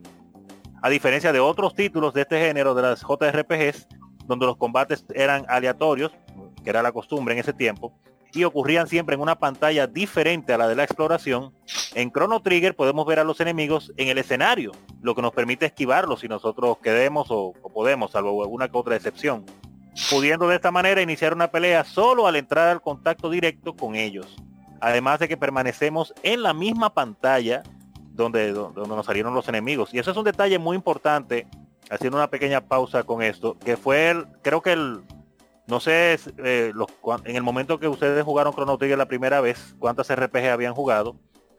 A 0.82 0.90
diferencia 0.90 1.32
de 1.32 1.40
otros 1.40 1.76
títulos 1.76 2.14
de 2.14 2.22
este 2.22 2.40
género 2.40 2.74
de 2.74 2.82
las 2.82 3.02
JRPGs, 3.02 3.88
donde 4.26 4.46
los 4.46 4.58
combates 4.58 5.06
eran 5.14 5.46
aleatorios, 5.48 6.12
que 6.64 6.70
era 6.70 6.82
la 6.82 6.92
costumbre 6.92 7.34
en 7.34 7.40
ese 7.40 7.54
tiempo, 7.54 7.94
y 8.34 8.44
ocurrían 8.44 8.88
siempre 8.88 9.16
en 9.16 9.22
una 9.22 9.38
pantalla 9.38 9.86
diferente 9.86 10.54
a 10.54 10.58
la 10.58 10.68
de 10.68 10.76
la 10.76 10.84
exploración, 10.84 11.54
en 11.94 12.12
Chrono 12.12 12.42
Trigger 12.42 12.76
podemos 12.76 13.06
ver 13.06 13.20
a 13.20 13.24
los 13.24 13.40
enemigos 13.40 13.94
en 13.96 14.08
el 14.08 14.18
escenario, 14.18 14.72
lo 15.02 15.14
que 15.14 15.22
nos 15.22 15.34
permite 15.34 15.68
esquivarlos 15.68 16.22
si 16.22 16.28
nosotros 16.28 16.78
queremos 16.82 17.28
o, 17.30 17.54
podemos, 17.74 18.12
salvo 18.12 18.42
alguna 18.42 18.70
que 18.70 18.78
otra 18.78 18.96
excepción, 18.96 19.46
pudiendo 20.10 20.48
de 20.48 20.56
esta 20.56 20.72
manera 20.72 21.02
iniciar 21.02 21.34
una 21.34 21.52
pelea 21.52 21.84
solo 21.84 22.28
al 22.28 22.36
entrar 22.36 22.68
al 22.68 22.82
contacto 22.82 23.30
directo 23.30 23.76
con 23.76 23.96
ellos. 23.96 24.36
Además 24.82 25.20
de 25.20 25.28
que 25.28 25.38
permanecemos 25.38 26.14
en 26.24 26.44
la 26.44 26.54
misma 26.54 26.94
pantalla 26.94 27.64
donde, 28.14 28.52
donde 28.52 28.88
nos 28.88 29.06
salieron 29.06 29.34
los 29.34 29.48
enemigos. 29.48 29.94
Y 29.94 30.00
eso 30.00 30.12
es 30.12 30.18
un 30.18 30.24
detalle 30.24 30.60
muy 30.60 30.76
importante, 30.76 31.48
haciendo 31.90 32.18
una 32.18 32.30
pequeña 32.30 32.62
pausa 32.62 33.04
con 33.04 33.22
esto, 33.22 33.58
que 33.60 33.78
fue 33.78 34.12
el, 34.12 34.28
creo 34.42 34.62
que 34.62 34.74
el, 34.74 35.02
no 35.68 35.80
sé 35.80 36.20
eh, 36.38 36.74
en 37.26 37.36
el 37.36 37.44
momento 37.44 37.80
que 37.80 37.88
ustedes 37.88 38.24
jugaron 38.24 38.54
Chrono 38.54 38.78
Trigger 38.78 38.98
la 38.98 39.08
primera 39.08 39.42
vez, 39.42 39.76
cuántas 39.80 40.14
RPG 40.14 40.50
habían 40.50 40.74
jugado, 40.74 41.16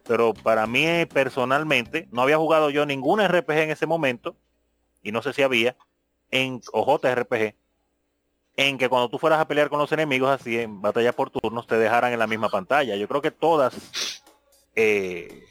pero 0.06 0.34
para 0.34 0.66
mí 0.66 0.86
personalmente, 1.12 2.08
no 2.12 2.22
había 2.22 2.36
jugado 2.36 2.70
yo 2.70 2.86
ningún 2.86 3.26
RPG 3.26 3.58
en 3.58 3.70
ese 3.70 3.86
momento, 3.86 4.36
y 5.02 5.12
no 5.12 5.22
sé 5.22 5.32
si 5.32 5.42
había, 5.42 5.76
en 6.30 6.60
o 6.72 6.84
JRPG, 6.84 7.54
en 8.56 8.78
que 8.78 8.88
cuando 8.88 9.08
tú 9.08 9.18
fueras 9.18 9.40
a 9.40 9.48
pelear 9.48 9.68
con 9.68 9.78
los 9.78 9.90
enemigos 9.92 10.30
así 10.30 10.58
en 10.58 10.80
batalla 10.80 11.12
por 11.12 11.30
turnos 11.30 11.66
te 11.66 11.76
dejaran 11.76 12.12
en 12.12 12.18
la 12.18 12.26
misma 12.26 12.48
pantalla. 12.48 12.94
Yo 12.96 13.08
creo 13.08 13.20
que 13.20 13.30
todas 13.30 13.74
eh, 14.76 15.44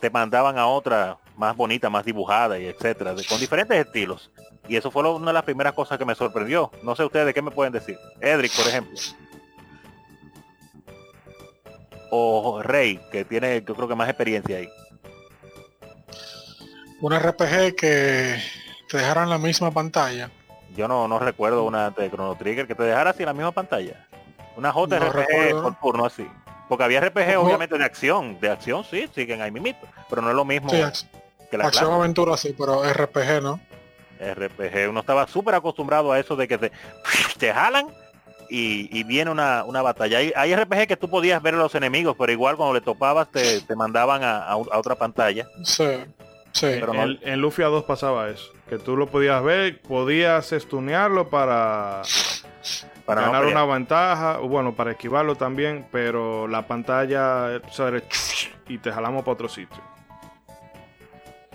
te 0.00 0.10
mandaban 0.10 0.58
a 0.58 0.66
otra 0.66 1.18
más 1.36 1.56
bonita, 1.56 1.88
más 1.90 2.04
dibujada 2.04 2.58
y 2.58 2.66
etcétera, 2.66 3.14
con 3.28 3.38
diferentes 3.38 3.76
estilos. 3.86 4.30
Y 4.68 4.76
eso 4.76 4.90
fue 4.90 5.08
una 5.08 5.28
de 5.28 5.32
las 5.32 5.44
primeras 5.44 5.72
cosas 5.72 5.96
que 5.96 6.04
me 6.04 6.14
sorprendió. 6.14 6.70
No 6.82 6.94
sé 6.94 7.04
ustedes 7.04 7.32
qué 7.32 7.40
me 7.40 7.50
pueden 7.50 7.72
decir. 7.72 7.96
Edric, 8.20 8.54
por 8.54 8.66
ejemplo. 8.66 8.98
O 12.10 12.62
Rey, 12.62 13.00
que 13.10 13.24
tiene 13.24 13.62
yo 13.66 13.74
creo 13.74 13.88
que 13.88 13.94
más 13.94 14.08
experiencia 14.08 14.58
ahí. 14.58 14.68
Un 17.00 17.16
RPG 17.16 17.76
que 17.76 18.42
te 18.88 18.96
dejara 18.98 19.22
en 19.22 19.30
la 19.30 19.38
misma 19.38 19.70
pantalla. 19.70 20.30
Yo 20.78 20.86
no, 20.86 21.08
no 21.08 21.18
recuerdo 21.18 21.64
una 21.64 21.90
de 21.90 22.08
Chrono 22.08 22.36
Trigger 22.36 22.68
que 22.68 22.76
te 22.76 22.84
dejara 22.84 23.10
así 23.10 23.24
en 23.24 23.26
la 23.26 23.32
misma 23.32 23.50
pantalla. 23.50 24.06
Una 24.56 24.72
JRPG 24.72 25.60
por 25.60 25.74
turno 25.80 26.06
así. 26.06 26.24
Porque 26.68 26.84
había 26.84 27.00
RPG 27.00 27.36
obviamente 27.36 27.76
de 27.76 27.84
acción. 27.84 28.38
De 28.38 28.48
acción 28.48 28.84
sí, 28.84 29.08
siguen 29.12 29.42
ahí 29.42 29.50
mimito. 29.50 29.84
Pero 30.08 30.22
no 30.22 30.30
es 30.30 30.36
lo 30.36 30.44
mismo 30.44 30.70
que 31.50 31.58
la 31.58 31.66
Acción 31.66 31.92
aventura 31.92 32.36
sí, 32.36 32.54
pero 32.56 32.84
RPG 32.84 33.42
no. 33.42 33.58
RPG. 34.20 34.88
Uno 34.88 35.00
estaba 35.00 35.26
súper 35.26 35.56
acostumbrado 35.56 36.12
a 36.12 36.20
eso 36.20 36.36
de 36.36 36.46
que 36.46 36.58
te, 36.58 36.70
te 37.38 37.52
jalan 37.52 37.88
y, 38.48 39.02
viene 39.02 39.32
una, 39.32 39.64
batalla. 39.82 40.18
Hay, 40.18 40.32
hay, 40.36 40.54
RPG 40.54 40.86
que 40.86 40.96
tú 40.96 41.10
podías 41.10 41.42
ver 41.42 41.54
a 41.54 41.58
los 41.58 41.74
enemigos, 41.74 42.14
pero 42.16 42.30
igual 42.30 42.56
cuando 42.56 42.74
le 42.74 42.82
topabas 42.82 43.28
te, 43.32 43.64
mandaban 43.74 44.22
a, 44.22 44.56
otra 44.56 44.94
pantalla. 44.94 45.48
Sí, 45.64 45.88
sí. 46.52 46.66
Pero 46.78 46.92
en, 46.94 47.40
Luffy 47.40 47.62
2 47.62 47.82
pasaba 47.82 48.28
eso. 48.28 48.52
Que 48.68 48.78
tú 48.78 48.96
lo 48.96 49.06
podías 49.06 49.42
ver, 49.42 49.80
podías 49.80 50.52
estunearlo 50.52 51.28
para, 51.28 52.02
para 53.06 53.22
ganar 53.22 53.46
una 53.46 53.64
ventaja, 53.64 54.40
o 54.40 54.48
bueno, 54.48 54.74
para 54.74 54.90
esquivarlo 54.90 55.36
también, 55.36 55.86
pero 55.90 56.46
la 56.46 56.66
pantalla 56.66 57.60
y 58.68 58.78
te 58.78 58.92
jalamos 58.92 59.22
para 59.22 59.32
otro 59.32 59.48
sitio 59.48 59.78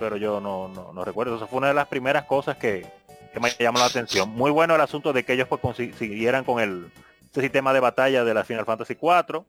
pero 0.03 0.17
yo 0.17 0.41
no, 0.41 0.67
no, 0.67 1.05
recuerdo. 1.05 1.37
Eso 1.37 1.47
fue 1.47 1.59
una 1.59 1.69
de 1.69 1.73
las 1.73 1.87
primeras 1.87 2.25
cosas 2.25 2.57
que, 2.57 2.85
me 3.39 3.49
llamó 3.57 3.79
la 3.79 3.85
atención. 3.85 4.29
Muy 4.29 4.51
bueno 4.51 4.75
el 4.75 4.81
asunto 4.81 5.13
de 5.13 5.23
que 5.23 5.33
ellos 5.33 5.47
pues 5.47 5.61
consiguieran 5.61 6.43
con 6.43 6.59
el 6.59 6.91
este 7.23 7.41
sistema 7.41 7.73
de 7.73 7.79
batalla 7.79 8.23
de 8.23 8.33
la 8.33 8.43
Final 8.43 8.65
Fantasy 8.65 8.95
4 8.95 9.45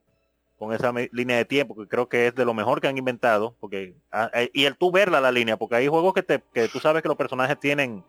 con 0.64 0.74
esa 0.74 0.92
línea 1.12 1.36
de 1.36 1.44
tiempo, 1.44 1.76
que 1.76 1.86
creo 1.86 2.08
que 2.08 2.28
es 2.28 2.34
de 2.34 2.44
lo 2.44 2.54
mejor 2.54 2.80
que 2.80 2.88
han 2.88 2.98
inventado, 2.98 3.56
porque 3.60 3.94
ah, 4.12 4.30
eh, 4.34 4.50
y 4.52 4.64
el 4.64 4.76
tú 4.76 4.90
verla 4.90 5.20
la 5.20 5.32
línea, 5.32 5.56
porque 5.56 5.76
hay 5.76 5.88
juegos 5.88 6.14
que, 6.14 6.22
te, 6.22 6.42
que 6.52 6.68
tú 6.68 6.80
sabes 6.80 7.02
que 7.02 7.08
los 7.08 7.16
personajes 7.16 7.58
tienen 7.58 8.04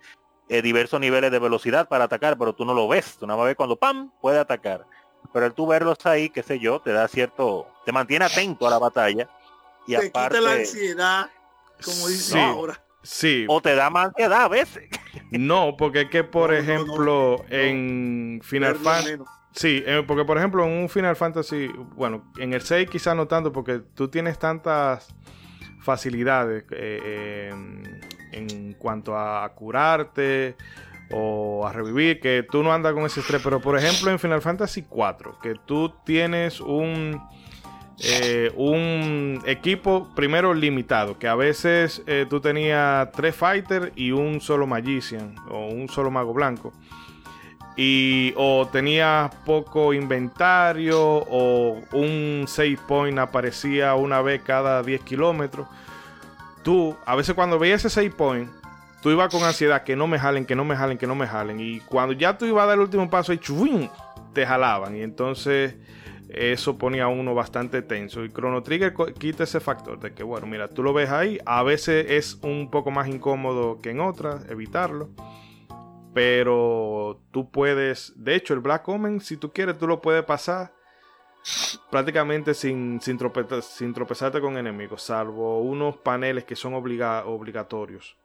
eh, 0.50 0.62
diversos 0.62 1.00
niveles 1.00 1.32
de 1.32 1.40
velocidad 1.40 1.88
para 1.88 2.06
atacar, 2.06 2.38
pero 2.38 2.54
tú 2.54 2.66
no 2.66 2.74
lo 2.74 2.88
ves, 2.88 3.18
tú 3.18 3.28
nada 3.28 3.38
más 3.38 3.48
ves 3.48 3.56
cuando 3.56 3.76
¡pam! 3.76 4.12
puede 4.22 4.40
atacar. 4.40 4.86
Pero 5.34 5.48
el 5.48 5.54
tú 5.54 5.68
verlos 5.68 6.06
ahí, 6.06 6.30
qué 6.30 6.44
sé 6.44 6.60
yo, 6.60 6.80
te 6.80 6.92
da 6.92 7.08
cierto, 7.08 7.68
te 7.86 7.92
mantiene 7.92 8.26
atento 8.26 8.68
a 8.68 8.70
la 8.70 8.78
batalla. 8.78 9.30
Y 9.88 9.96
te 9.96 10.08
aparte, 10.08 10.38
quita 10.38 10.50
la 10.50 10.54
ansiedad 10.54 11.30
como 11.84 12.08
dice 12.08 12.40
ahora. 12.40 12.82
Sí. 13.04 13.46
O 13.48 13.62
te 13.62 13.76
da 13.76 13.90
más 13.90 14.08
ansiedad 14.08 14.44
a 14.44 14.48
veces. 14.48 14.90
No, 15.32 15.76
porque 15.78 16.02
es 16.02 16.10
que, 16.10 16.24
por 16.24 16.54
ejemplo, 16.54 17.44
en 17.50 18.40
Final 18.44 18.76
Fantasy... 18.76 19.18
Sí, 19.56 19.84
eh, 19.86 20.04
porque 20.06 20.26
por 20.26 20.38
ejemplo 20.38 20.66
en 20.66 20.72
un 20.72 20.90
Final 20.90 21.16
Fantasy, 21.16 21.68
bueno, 21.96 22.32
en 22.38 22.54
el 22.54 22.62
6 22.62 22.90
quizás 22.90 23.16
no 23.16 23.28
tanto 23.28 23.54
porque 23.54 23.80
tú 23.80 24.10
tienes 24.10 24.38
tantas 24.38 25.08
facilidades 25.82 26.66
eh, 26.72 27.52
em, 27.52 27.84
en 28.34 28.74
cuanto 28.74 29.18
a 29.18 29.48
curarte 29.56 30.56
o 31.12 31.66
a 31.66 31.72
revivir, 31.72 32.20
que 32.20 32.46
tú 32.50 32.64
no 32.64 32.74
andas 32.74 32.94
con 32.94 33.06
ese 33.06 33.22
estrés, 33.22 33.42
pero 33.44 33.62
por 33.62 33.78
ejemplo 33.78 34.12
en 34.12 34.20
Final 34.20 34.42
Fantasy 34.42 34.82
4, 34.82 35.40
que 35.42 35.54
tú 35.66 35.94
tienes 36.04 36.60
un 36.60 37.22
eh, 38.04 38.52
un 38.58 39.42
equipo 39.46 40.10
primero 40.16 40.54
limitado, 40.54 41.18
que 41.18 41.30
a 41.30 41.36
veces 41.36 42.04
eh, 42.08 42.26
tú 42.30 42.42
tenías 42.42 43.10
tres 43.14 43.36
fighters 43.36 43.94
y 43.96 44.12
un 44.12 44.42
solo 44.42 44.68
magician 44.68 45.36
o 45.50 45.68
un 45.68 45.88
solo 45.88 46.12
mago 46.12 46.34
blanco. 46.34 46.74
Y 47.78 48.34
o 48.38 48.68
tenías 48.72 49.34
poco 49.46 49.94
inventario 49.94 51.00
o 51.02 51.82
un 51.92 52.46
save 52.48 52.80
point 52.88 53.20
aparecía 53.20 53.96
una 53.96 54.22
vez 54.22 54.42
cada 54.44 54.82
10 54.82 55.02
kilómetros. 55.02 55.68
Tú, 56.64 56.96
a 57.06 57.16
veces 57.16 57.36
cuando 57.36 57.60
veías 57.60 57.84
ese 57.84 57.94
save 57.94 58.12
point, 58.12 58.50
tú 59.02 59.12
ibas 59.12 59.30
con 59.30 59.44
ansiedad 59.44 59.84
que 59.84 59.96
no 59.96 60.08
me 60.08 60.18
jalen, 60.18 60.46
que 60.46 60.56
no 60.56 60.64
me 60.64 60.76
jalen, 60.76 60.98
que 60.98 61.06
no 61.06 61.16
me 61.16 61.28
jalen. 61.28 61.60
Y 61.60 61.80
cuando 61.82 62.14
ya 62.14 62.38
tú 62.38 62.46
ibas 62.46 62.64
a 62.64 62.68
dar 62.68 62.76
el 62.76 62.82
último 62.82 63.10
paso 63.10 63.34
y 63.34 63.40
te 64.34 64.46
jalaban. 64.46 64.96
Y 64.96 65.02
entonces 65.02 65.76
eso 66.30 66.78
ponía 66.78 67.06
a 67.06 67.08
uno 67.08 67.34
bastante 67.34 67.82
tenso. 67.82 68.24
Y 68.24 68.30
Chrono 68.30 68.64
Trigger 68.64 68.94
quita 69.18 69.44
ese 69.44 69.60
factor 69.60 70.00
de 70.00 70.14
que, 70.14 70.24
bueno, 70.24 70.48
mira, 70.48 70.68
tú 70.68 70.84
lo 70.84 70.94
ves 70.94 71.10
ahí, 71.10 71.40
a 71.46 71.64
veces 71.64 72.06
es 72.10 72.40
un 72.42 72.70
poco 72.70 72.92
más 72.92 73.08
incómodo 73.08 73.80
que 73.82 73.92
en 73.92 74.00
otras, 74.00 74.50
evitarlo. 74.50 75.10
Pero 76.16 77.22
tú 77.32 77.52
puedes, 77.52 78.14
de 78.16 78.36
hecho, 78.36 78.54
el 78.54 78.62
Black 78.62 78.88
Omen, 78.88 79.20
si 79.20 79.36
tú 79.36 79.52
quieres, 79.52 79.78
tú 79.78 79.86
lo 79.86 80.02
puedes 80.02 80.24
pasar 80.24 80.74
prácticamente 81.92 82.54
sin, 82.54 83.02
sin, 83.02 83.20
sin 83.62 83.94
tropezarte 83.94 84.40
con 84.40 84.58
enemigos, 84.58 85.04
salvo 85.04 85.62
unos 85.62 85.98
paneles 85.98 86.46
que 86.46 86.56
son 86.56 86.74
obligatorios. 86.74 88.18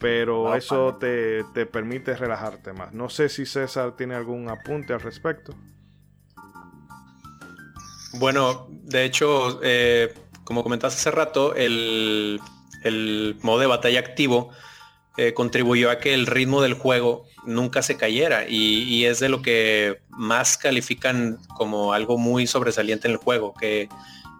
Pero 0.00 0.54
eso 0.54 0.96
te, 0.96 1.44
te 1.52 1.66
permite 1.66 2.16
relajarte 2.16 2.72
más. 2.72 2.94
No 2.94 3.10
sé 3.10 3.28
si 3.28 3.44
César 3.46 3.94
tiene 3.94 4.14
algún 4.14 4.48
apunte 4.48 4.94
al 4.94 5.00
respecto. 5.00 5.54
Bueno, 8.14 8.66
de 8.70 9.04
hecho, 9.04 9.60
eh, 9.62 10.14
como 10.44 10.62
comentaste 10.62 10.98
hace 10.98 11.10
rato, 11.10 11.54
el, 11.54 12.40
modo 13.42 13.58
de 13.60 13.66
batalla 13.66 14.00
activo 14.00 14.50
eh, 15.16 15.34
contribuyó 15.34 15.90
a 15.90 15.98
que 15.98 16.14
el 16.14 16.26
ritmo 16.26 16.62
del 16.62 16.74
juego 16.74 17.26
nunca 17.44 17.82
se 17.82 17.96
cayera 17.96 18.48
y, 18.48 19.04
es 19.04 19.20
de 19.20 19.28
lo 19.28 19.42
que 19.42 20.00
más 20.10 20.56
califican 20.56 21.38
como 21.56 21.92
algo 21.92 22.16
muy 22.16 22.46
sobresaliente 22.46 23.08
en 23.08 23.12
el 23.12 23.18
juego, 23.18 23.52
que 23.52 23.88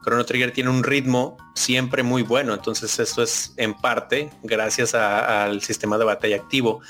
Chrono 0.02 0.24
Trigger 0.24 0.52
tiene 0.52 0.70
un 0.70 0.82
ritmo 0.82 1.36
siempre 1.54 2.02
muy 2.02 2.22
bueno, 2.22 2.54
entonces 2.54 2.98
esto 2.98 3.22
es 3.22 3.52
en 3.56 3.74
parte 3.74 4.30
gracias 4.42 4.94
al 4.94 5.60
sistema 5.62 5.98
de 5.98 6.04
batalla 6.04 6.36
activo. 6.36 6.80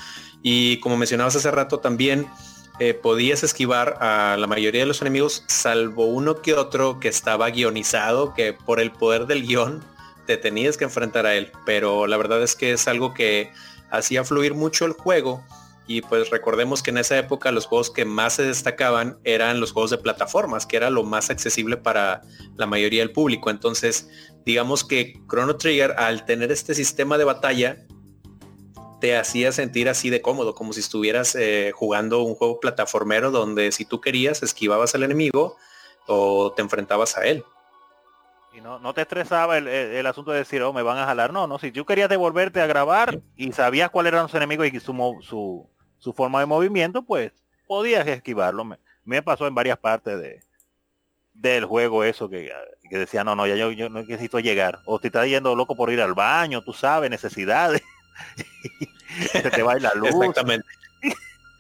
Y 0.43 0.79
como 0.79 0.97
mencionabas 0.97 1.37
hace 1.37 1.51
rato 1.51 1.79
también, 1.79 2.27
eh, 2.79 2.95
podías 2.95 3.43
esquivar 3.43 3.99
a 4.01 4.37
la 4.39 4.47
mayoría 4.47 4.81
de 4.81 4.87
los 4.87 5.03
enemigos, 5.03 5.45
salvo 5.47 6.07
uno 6.07 6.41
que 6.41 6.55
otro 6.55 7.01
que 7.01 7.09
estaba 7.09 7.51
guionizado, 7.51 8.35
que 8.35 8.53
por 8.53 8.81
el 8.81 8.91
poder 8.91 9.27
del 9.27 9.47
guion 9.47 9.85
te 10.27 10.37
tenías 10.37 10.77
que 10.77 10.85
enfrentar 10.85 11.27
a 11.27 11.35
él. 11.35 11.53
Pero 11.67 12.07
la 12.07 12.17
verdad 12.17 12.43
es 12.43 12.57
que 12.57 12.73
es 12.73 12.89
algo 12.89 13.13
que 13.13 13.53
hacía 13.93 14.25
fluir 14.25 14.55
mucho 14.55 14.87
el 14.87 14.93
juego. 14.93 15.45
Y 15.87 16.01
pues 16.01 16.31
recordemos 16.31 16.83
que 16.83 16.91
en 16.91 16.99
esa 16.99 17.19
época 17.19 17.53
los 17.53 17.67
juegos 17.67 17.91
que 17.91 18.05
más 18.05 18.35
se 18.35 18.45
destacaban 18.45 19.19
eran 19.25 19.61
los 19.61 19.73
juegos 19.73 19.91
de 19.91 19.99
plataformas, 19.99 20.65
que 20.65 20.77
era 20.77 20.91
lo 20.91 21.03
más 21.03 21.29
accesible 21.29 21.77
para 21.77 22.23
la 22.57 22.67
mayoría 22.67 23.03
del 23.03 23.13
público. 23.13 23.51
Entonces, 23.51 24.09
digamos 24.45 24.85
que 24.85 25.21
Chrono 25.29 25.57
Trigger, 25.57 25.93
al 25.99 26.25
tener 26.25 26.51
este 26.51 26.75
sistema 26.75 27.19
de 27.19 27.25
batalla, 27.25 27.85
te 29.01 29.17
hacía 29.17 29.51
sentir 29.51 29.89
así 29.89 30.09
de 30.09 30.23
cómodo, 30.23 30.55
como 30.55 30.73
si 30.73 30.81
estuvieras 30.81 31.35
eh, 31.35 31.73
jugando 31.75 32.23
un 32.23 32.37
juego 32.37 32.61
plataformero 32.61 33.33
donde 33.33 33.73
si 33.73 33.85
tú 33.85 34.01
querías 34.01 34.43
esquivabas 34.45 34.95
al 34.95 35.03
enemigo 35.03 35.57
o 36.07 36.53
te 36.53 36.63
enfrentabas 36.63 37.19
a 37.19 37.27
él. 37.27 37.45
Y 38.55 38.61
no, 38.61 38.79
no 38.79 38.93
te 38.93 39.01
estresaba 39.01 39.57
el, 39.57 40.07
asunto 40.07 40.31
de 40.31 40.39
decir, 40.39 40.63
oh, 40.63 40.73
me 40.73 40.83
van 40.83 40.99
a 40.99 41.07
jalar. 41.07 41.33
No, 41.33 41.47
no, 41.47 41.59
si 41.59 41.73
tú 41.73 41.87
querías 41.87 42.09
devolverte 42.09 42.61
a 42.61 42.67
grabar 42.67 43.21
y 43.35 43.53
sabías 43.53 43.91
cuáles 43.91 44.13
eran 44.13 44.25
los 44.25 44.35
enemigos 44.35 44.67
y 44.67 44.79
su, 44.79 45.69
su, 45.99 46.13
forma 46.13 46.41
de 46.41 46.47
movimiento, 46.47 47.03
pues 47.03 47.33
podías 47.67 48.07
esquivarlo. 48.07 48.65
Me, 48.65 48.79
me 49.05 49.23
pasó 49.23 49.47
en 49.47 49.55
varias 49.55 49.79
partes 49.79 50.21
de, 50.21 50.41
del 51.33 51.65
juego 51.65 52.05
eso 52.05 52.29
que, 52.29 52.53
que 52.89 52.99
decía, 52.99 53.25
no, 53.25 53.35
no, 53.35 53.47
ya 53.47 53.57
yo, 53.57 53.89
no 53.89 54.03
necesito 54.03 54.39
llegar. 54.39 54.81
O 54.85 54.99
te 54.99 55.09
está 55.09 55.27
yendo 55.27 55.57
loco 55.57 55.75
por 55.75 55.91
ir 55.91 56.03
al 56.03 56.15
baño, 56.15 56.63
tú 56.63 56.73
sabes, 56.75 57.11
necesidades. 57.11 57.83
se 59.33 59.51
te 59.51 59.63
va 59.63 59.77
la 59.77 59.95
luz. 59.95 60.11
Exactamente. 60.11 60.67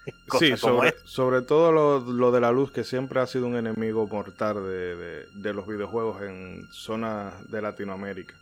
sí, 0.38 0.54
sobre, 0.56 1.42
todo 1.42 1.72
lo, 1.72 2.32
de 2.32 2.40
la 2.40 2.50
luz, 2.50 2.70
que 2.72 2.84
siempre 2.84 3.20
ha 3.20 3.26
sido 3.26 3.46
un 3.46 3.56
enemigo 3.56 4.06
mortal 4.06 4.56
de, 4.64 5.52
los 5.52 5.66
videojuegos 5.66 6.22
en 6.22 6.66
zonas 6.70 7.34
de 7.50 7.62
Latinoamérica. 7.62 8.34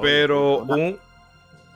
Pero 0.00 0.58
un, 0.58 0.98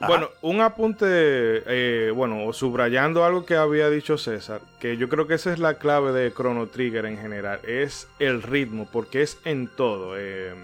bueno, 0.06 0.30
un 0.42 0.60
apunte, 0.60 1.06
eh, 1.08 2.10
bueno, 2.14 2.52
subrayando 2.52 3.24
algo 3.24 3.44
que 3.44 3.56
había 3.56 3.90
dicho 3.90 4.18
César, 4.18 4.60
que 4.78 4.96
yo 4.96 5.08
creo 5.08 5.26
que 5.26 5.34
esa 5.34 5.52
es 5.52 5.58
la 5.58 5.74
clave 5.74 6.12
de 6.12 6.32
Chrono 6.32 6.66
Trigger 6.66 7.06
en 7.06 7.18
general, 7.18 7.60
es 7.64 8.08
el 8.18 8.42
ritmo, 8.42 8.88
porque 8.90 9.22
es 9.22 9.38
en 9.44 9.68
todo. 9.68 10.18
Eh, 10.18 10.54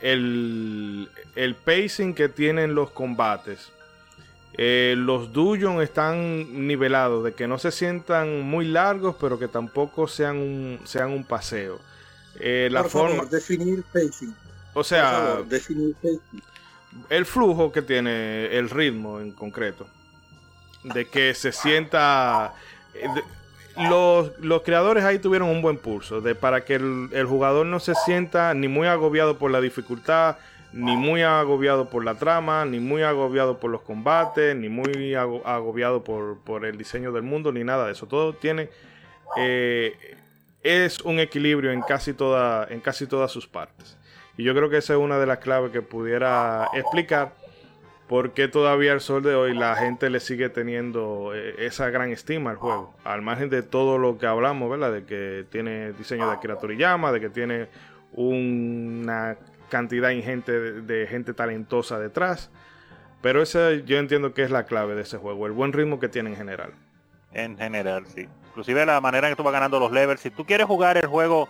el, 0.00 1.08
el 1.36 1.54
pacing 1.54 2.14
que 2.14 2.28
tienen 2.28 2.74
los 2.74 2.90
combates. 2.90 3.70
Eh, 4.58 4.94
los 4.98 5.32
dungeons 5.32 5.82
están 5.82 6.66
nivelados, 6.66 7.24
de 7.24 7.32
que 7.32 7.46
no 7.46 7.58
se 7.58 7.70
sientan 7.70 8.42
muy 8.42 8.66
largos, 8.66 9.16
pero 9.18 9.38
que 9.38 9.48
tampoco 9.48 10.06
sean 10.08 10.36
un, 10.36 10.80
sean 10.84 11.10
un 11.10 11.24
paseo. 11.24 11.80
Eh, 12.38 12.68
la 12.70 12.84
forma. 12.84 13.24
definir 13.24 13.82
pacing. 13.92 14.34
O 14.74 14.84
sea, 14.84 15.42
definir 15.46 15.94
pacing. 15.94 16.42
el 17.08 17.26
flujo 17.26 17.72
que 17.72 17.82
tiene, 17.82 18.46
el 18.56 18.68
ritmo 18.68 19.20
en 19.20 19.32
concreto. 19.32 19.86
De 20.82 21.06
que 21.06 21.34
se 21.34 21.52
sienta. 21.52 22.54
Eh, 22.94 23.08
los, 23.76 24.62
creadores 24.62 25.04
ahí 25.04 25.18
tuvieron 25.18 25.48
un 25.48 25.62
buen 25.62 25.78
pulso 25.78 26.20
de, 26.20 26.34
para 26.34 26.64
que 26.64 26.74
el, 26.74 27.26
jugador 27.26 27.66
no 27.66 27.80
se 27.80 27.94
sienta 27.94 28.52
ni 28.52 28.68
muy 28.68 28.86
agobiado 28.86 29.38
por 29.38 29.50
la 29.50 29.60
dificultad, 29.60 30.36
ni 30.72 30.96
muy 30.96 31.22
agobiado 31.22 31.90
por 31.90 32.04
la 32.04 32.14
trama, 32.14 32.64
ni 32.64 32.80
muy 32.80 33.02
agobiado 33.02 33.58
por 33.58 33.70
los 33.70 33.82
combates, 33.82 34.56
ni 34.56 34.68
muy 34.68 35.14
agobiado 35.14 36.02
por, 36.04 36.64
el 36.64 36.78
diseño 36.78 37.12
del 37.12 37.22
mundo, 37.22 37.52
ni 37.52 37.64
nada 37.64 37.86
de 37.86 37.92
eso. 37.92 38.06
Todo 38.06 38.34
tiene... 38.34 38.68
Eh, 39.36 40.16
es 40.62 41.00
un 41.00 41.18
equilibrio 41.18 41.72
en 41.72 41.80
casi, 41.82 42.12
toda, 42.12 42.66
en 42.70 42.80
casi 42.80 43.06
todas 43.06 43.30
sus 43.32 43.48
partes. 43.48 43.96
Y 44.36 44.44
yo 44.44 44.54
creo 44.54 44.70
que 44.70 44.76
esa 44.76 44.94
es 44.94 44.98
una 44.98 45.18
de 45.18 45.26
las 45.26 45.38
claves 45.38 45.72
que 45.72 45.82
pudiera 45.82 46.68
explicar 46.72 47.32
porque 48.12 48.46
todavía 48.46 48.92
al 48.92 49.00
sol 49.00 49.22
de 49.22 49.34
hoy 49.34 49.54
la 49.54 49.74
gente 49.74 50.10
le 50.10 50.20
sigue 50.20 50.50
teniendo 50.50 51.32
eh, 51.34 51.54
esa 51.58 51.88
gran 51.90 52.10
estima 52.10 52.50
al 52.50 52.56
juego. 52.56 52.94
Al 53.04 53.22
margen 53.22 53.48
de 53.48 53.62
todo 53.62 53.96
lo 53.96 54.18
que 54.18 54.26
hablamos, 54.26 54.70
¿verdad? 54.70 54.92
De 54.92 55.04
que 55.04 55.46
tiene 55.50 55.92
diseño 55.92 56.26
de 56.26 56.34
Akira 56.34 56.56
Toriyama, 56.56 57.10
de 57.10 57.20
que 57.20 57.30
tiene 57.30 57.68
una 58.12 59.36
cantidad 59.72 60.10
ingente 60.10 60.52
de, 60.82 61.06
gente 61.06 61.32
talentosa 61.32 61.98
detrás. 61.98 62.50
Pero 63.22 63.40
esa 63.40 63.72
yo 63.72 63.96
entiendo 63.96 64.34
que 64.34 64.42
es 64.42 64.50
la 64.50 64.66
clave 64.66 64.94
de 64.94 65.00
ese 65.00 65.16
juego, 65.16 65.46
el 65.46 65.52
buen 65.52 65.72
ritmo 65.72 65.98
que 65.98 66.10
tiene 66.10 66.28
en 66.28 66.36
general. 66.36 66.74
En 67.32 67.56
general, 67.56 68.04
sí. 68.06 68.28
Inclusive 68.48 68.84
la 68.84 69.00
manera 69.00 69.28
en 69.28 69.32
que 69.32 69.36
tú 69.38 69.42
vas 69.42 69.52
ganando 69.54 69.80
los 69.80 69.90
levels. 69.90 70.20
Si 70.20 70.28
tú 70.30 70.44
quieres 70.44 70.66
jugar 70.66 70.98
el 70.98 71.06
juego 71.06 71.48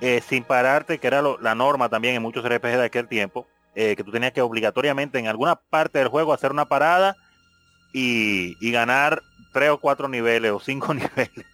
eh, 0.00 0.22
sin 0.26 0.44
pararte, 0.44 0.96
que 0.96 1.06
era 1.06 1.20
la 1.20 1.54
norma 1.54 1.90
también 1.90 2.14
en 2.14 2.22
muchos 2.22 2.42
RPG 2.42 2.78
de 2.78 2.84
aquel 2.84 3.06
tiempo, 3.06 3.46
eh, 3.74 3.94
que 3.96 4.02
tú 4.02 4.12
tenías 4.12 4.32
que 4.32 4.40
obligatoriamente 4.40 5.18
en 5.18 5.26
alguna 5.26 5.56
parte 5.56 5.98
del 5.98 6.08
juego 6.08 6.32
hacer 6.32 6.50
una 6.50 6.64
parada 6.64 7.16
y, 7.92 8.56
ganar 8.70 9.22
tres 9.52 9.68
o 9.68 9.78
cuatro 9.78 10.08
niveles 10.08 10.52
o 10.52 10.60
cinco 10.60 10.94
niveles. 10.94 11.44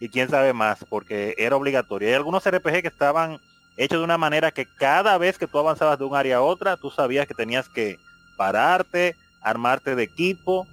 y 0.00 0.08
quién 0.08 0.30
sabe 0.30 0.54
más, 0.54 0.86
porque 0.88 1.34
era 1.36 1.56
obligatorio. 1.56 2.08
Hay 2.08 2.14
algunos 2.14 2.48
RPG 2.48 2.80
que 2.80 2.88
estaban 2.88 3.38
hechos 3.76 3.98
de 3.98 4.04
una 4.04 4.18
manera 4.18 4.50
que 4.50 4.66
cada 4.66 5.18
vez 5.18 5.38
que 5.38 5.46
tú 5.46 5.58
avanzabas 5.58 5.98
de 5.98 6.04
un 6.04 6.14
área 6.14 6.38
a 6.38 6.42
otra, 6.42 6.76
tú 6.76 6.90
sabías 6.90 7.26
que 7.26 7.34
tenías 7.34 7.68
que 7.68 7.98
pararte, 8.36 9.16
armarte 9.40 9.94
de 9.94 10.02
equipo, 10.02 10.66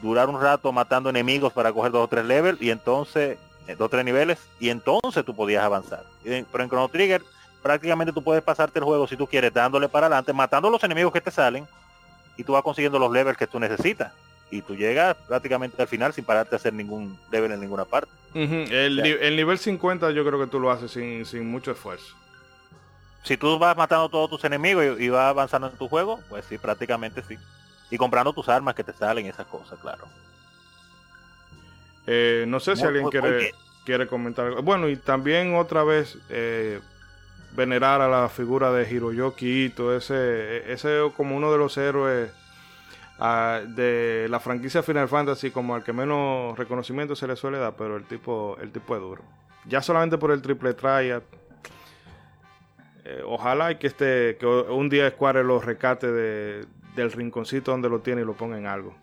durar 0.00 0.28
un 0.28 0.40
rato 0.40 0.72
matando 0.72 1.10
enemigos 1.10 1.52
para 1.52 1.72
coger 1.72 1.92
dos 1.92 2.04
o 2.04 2.08
tres 2.08 2.24
levels 2.24 2.60
y 2.60 2.70
entonces, 2.70 3.38
eh, 3.66 3.76
dos 3.76 3.86
o 3.86 3.88
tres 3.88 4.04
niveles, 4.04 4.38
y 4.58 4.70
entonces 4.70 5.24
tú 5.24 5.34
podías 5.34 5.64
avanzar. 5.64 6.04
Pero 6.22 6.64
en 6.64 6.68
Chrono 6.68 6.88
Trigger 6.88 7.22
prácticamente 7.62 8.12
tú 8.12 8.22
puedes 8.22 8.42
pasarte 8.42 8.80
el 8.80 8.84
juego 8.84 9.06
si 9.06 9.16
tú 9.16 9.26
quieres 9.26 9.54
dándole 9.54 9.88
para 9.88 10.06
adelante, 10.06 10.32
matando 10.32 10.68
los 10.68 10.82
enemigos 10.82 11.12
que 11.12 11.20
te 11.20 11.30
salen 11.30 11.66
y 12.36 12.44
tú 12.44 12.52
vas 12.52 12.62
consiguiendo 12.62 12.98
los 12.98 13.12
levels 13.12 13.38
que 13.38 13.46
tú 13.46 13.60
necesitas. 13.60 14.12
Y 14.52 14.60
tú 14.60 14.76
llegas 14.76 15.16
prácticamente 15.26 15.80
al 15.80 15.88
final 15.88 16.12
sin 16.12 16.26
pararte 16.26 16.54
a 16.54 16.58
hacer 16.58 16.74
ningún 16.74 17.18
level 17.30 17.52
en 17.52 17.60
ninguna 17.60 17.86
parte. 17.86 18.12
el, 18.34 19.34
nivel 19.34 19.58
50 19.58 20.10
yo 20.10 20.26
creo 20.26 20.38
que 20.38 20.46
tú 20.46 20.60
lo 20.60 20.70
haces 20.70 20.90
sin, 20.90 21.50
mucho 21.50 21.70
esfuerzo. 21.70 22.14
Si 23.22 23.38
tú 23.38 23.58
vas 23.58 23.74
matando 23.74 24.10
todos 24.10 24.28
tus 24.28 24.44
enemigos 24.44 25.00
y, 25.00 25.08
vas 25.08 25.30
avanzando 25.30 25.68
en 25.68 25.76
tu 25.78 25.88
juego, 25.88 26.20
pues 26.28 26.44
sí, 26.44 26.58
prácticamente 26.58 27.22
sí. 27.26 27.38
Y 27.90 27.96
comprando 27.96 28.34
tus 28.34 28.46
armas 28.50 28.74
que 28.74 28.84
te 28.84 28.92
salen, 28.92 29.24
esas 29.24 29.46
cosas, 29.46 29.78
claro. 29.80 30.04
Eh, 32.06 32.44
no 32.46 32.60
sé 32.60 32.76
si 32.76 32.84
alguien 32.84 33.08
quiere... 33.08 33.54
quiere 33.86 34.06
comentar 34.06 34.48
algo. 34.48 34.60
Bueno, 34.60 34.86
y 34.90 34.96
también 34.96 35.54
otra 35.54 35.82
vez 35.82 36.18
eh, 36.28 36.78
venerar 37.52 38.02
a 38.02 38.08
la 38.08 38.28
figura 38.28 38.70
de 38.70 38.90
Hiroyoki 38.90 39.64
Ito, 39.64 39.96
ese, 39.96 40.70
ese 40.70 41.00
como 41.16 41.38
uno 41.38 41.50
de 41.50 41.56
los 41.56 41.78
héroes 41.78 42.30
de 43.22 44.26
la 44.28 44.40
franquicia 44.40 44.82
Final 44.82 45.08
Fantasy, 45.08 45.50
como 45.50 45.74
al 45.74 45.84
que 45.84 45.92
menos 45.92 46.58
reconocimiento 46.58 47.14
se 47.14 47.26
le 47.26 47.36
suele 47.36 47.58
dar, 47.58 47.74
pero 47.76 47.96
el 47.96 48.04
tipo, 48.04 48.56
el 48.60 48.72
tipo 48.72 48.96
es 48.96 49.00
duro. 49.00 49.22
Ya 49.66 49.80
solamente 49.80 50.18
por 50.18 50.32
el 50.32 50.42
triple 50.42 50.74
triad. 50.74 51.22
eh, 53.04 53.22
ojalá 53.26 53.70
y 53.72 53.76
que 53.76 53.86
este 53.86 54.36
que 54.38 54.46
un 54.46 54.88
día 54.88 55.08
Square 55.10 55.44
lo 55.44 55.60
recate 55.60 56.10
de, 56.10 56.66
del 56.96 57.12
rinconcito 57.12 57.70
donde 57.70 57.88
lo 57.88 58.00
tiene 58.00 58.22
y 58.22 58.24
lo 58.24 58.34
ponga 58.34 58.58
en 58.58 58.66
algo. 58.66 58.94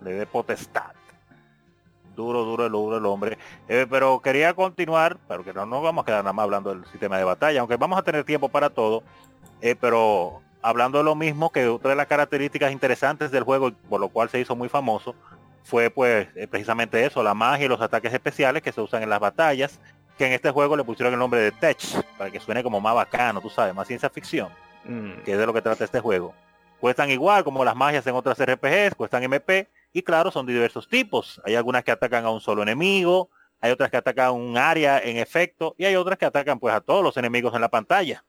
le 0.00 0.12
dé 0.14 0.26
potestad. 0.26 0.92
Duro, 2.16 2.44
duro, 2.44 2.68
duro 2.68 2.98
el 2.98 3.06
hombre. 3.06 3.38
Eh, 3.68 3.86
pero 3.88 4.20
quería 4.20 4.52
continuar, 4.54 5.16
pero 5.28 5.42
que 5.44 5.54
no 5.54 5.64
nos 5.64 5.82
vamos 5.82 6.02
a 6.02 6.06
quedar 6.06 6.22
nada 6.24 6.34
más 6.34 6.44
hablando 6.44 6.74
del 6.74 6.84
sistema 6.86 7.16
de 7.16 7.24
batalla, 7.24 7.60
aunque 7.60 7.76
vamos 7.76 7.98
a 7.98 8.02
tener 8.02 8.24
tiempo 8.24 8.48
para 8.50 8.68
todo. 8.70 9.02
eh, 9.62 9.76
pero 9.80 10.42
hablando 10.62 10.98
de 10.98 11.04
lo 11.04 11.14
mismo, 11.14 11.50
que 11.50 11.66
otra 11.68 11.90
de 11.90 11.96
las 11.96 12.06
características 12.06 12.72
interesantes 12.72 13.30
del 13.30 13.44
juego, 13.44 13.72
por 13.88 14.00
lo 14.00 14.08
cual 14.08 14.28
se 14.30 14.40
hizo 14.40 14.56
muy 14.56 14.68
famoso, 14.68 15.14
fue 15.64 15.90
pues 15.90 16.28
eh, 16.34 16.46
precisamente 16.48 17.04
eso, 17.04 17.22
la 17.22 17.34
magia 17.34 17.66
y 17.66 17.68
los 17.68 17.80
ataques 17.80 18.12
especiales 18.12 18.62
que 18.62 18.72
se 18.72 18.80
usan 18.80 19.02
en 19.02 19.10
las 19.10 19.20
batallas, 19.20 19.78
que 20.18 20.26
en 20.26 20.32
este 20.32 20.50
juego 20.50 20.76
le 20.76 20.84
pusieron 20.84 21.12
el 21.12 21.18
nombre 21.18 21.40
de 21.40 21.52
Tech, 21.52 21.78
para 22.18 22.30
que 22.30 22.40
suene 22.40 22.62
como 22.62 22.80
más 22.80 22.94
bacano, 22.94 23.40
tú 23.40 23.50
sabes, 23.50 23.74
más 23.74 23.86
ciencia 23.86 24.10
ficción 24.10 24.48
Mm. 24.84 25.22
que 25.24 25.32
es 25.32 25.38
de 25.38 25.46
lo 25.46 25.52
que 25.52 25.62
trata 25.62 25.84
este 25.84 26.00
juego. 26.00 26.34
Cuestan 26.80 27.10
igual 27.10 27.44
como 27.44 27.64
las 27.64 27.76
magias 27.76 28.06
en 28.06 28.14
otras 28.14 28.38
RPGs, 28.40 28.96
cuestan 28.96 29.22
MP 29.22 29.68
y 29.92 30.02
claro, 30.02 30.30
son 30.30 30.46
de 30.46 30.52
diversos 30.54 30.88
tipos. 30.88 31.40
Hay 31.44 31.54
algunas 31.54 31.84
que 31.84 31.92
atacan 31.92 32.24
a 32.24 32.30
un 32.30 32.40
solo 32.40 32.62
enemigo, 32.62 33.30
hay 33.60 33.70
otras 33.70 33.90
que 33.90 33.98
atacan 33.98 34.26
a 34.26 34.30
un 34.32 34.58
área 34.58 34.98
en 34.98 35.18
efecto 35.18 35.74
y 35.78 35.84
hay 35.84 35.94
otras 35.94 36.18
que 36.18 36.24
atacan 36.24 36.58
pues 36.58 36.74
a 36.74 36.80
todos 36.80 37.04
los 37.04 37.16
enemigos 37.16 37.54
en 37.54 37.60
la 37.60 37.68
pantalla. 37.68 38.24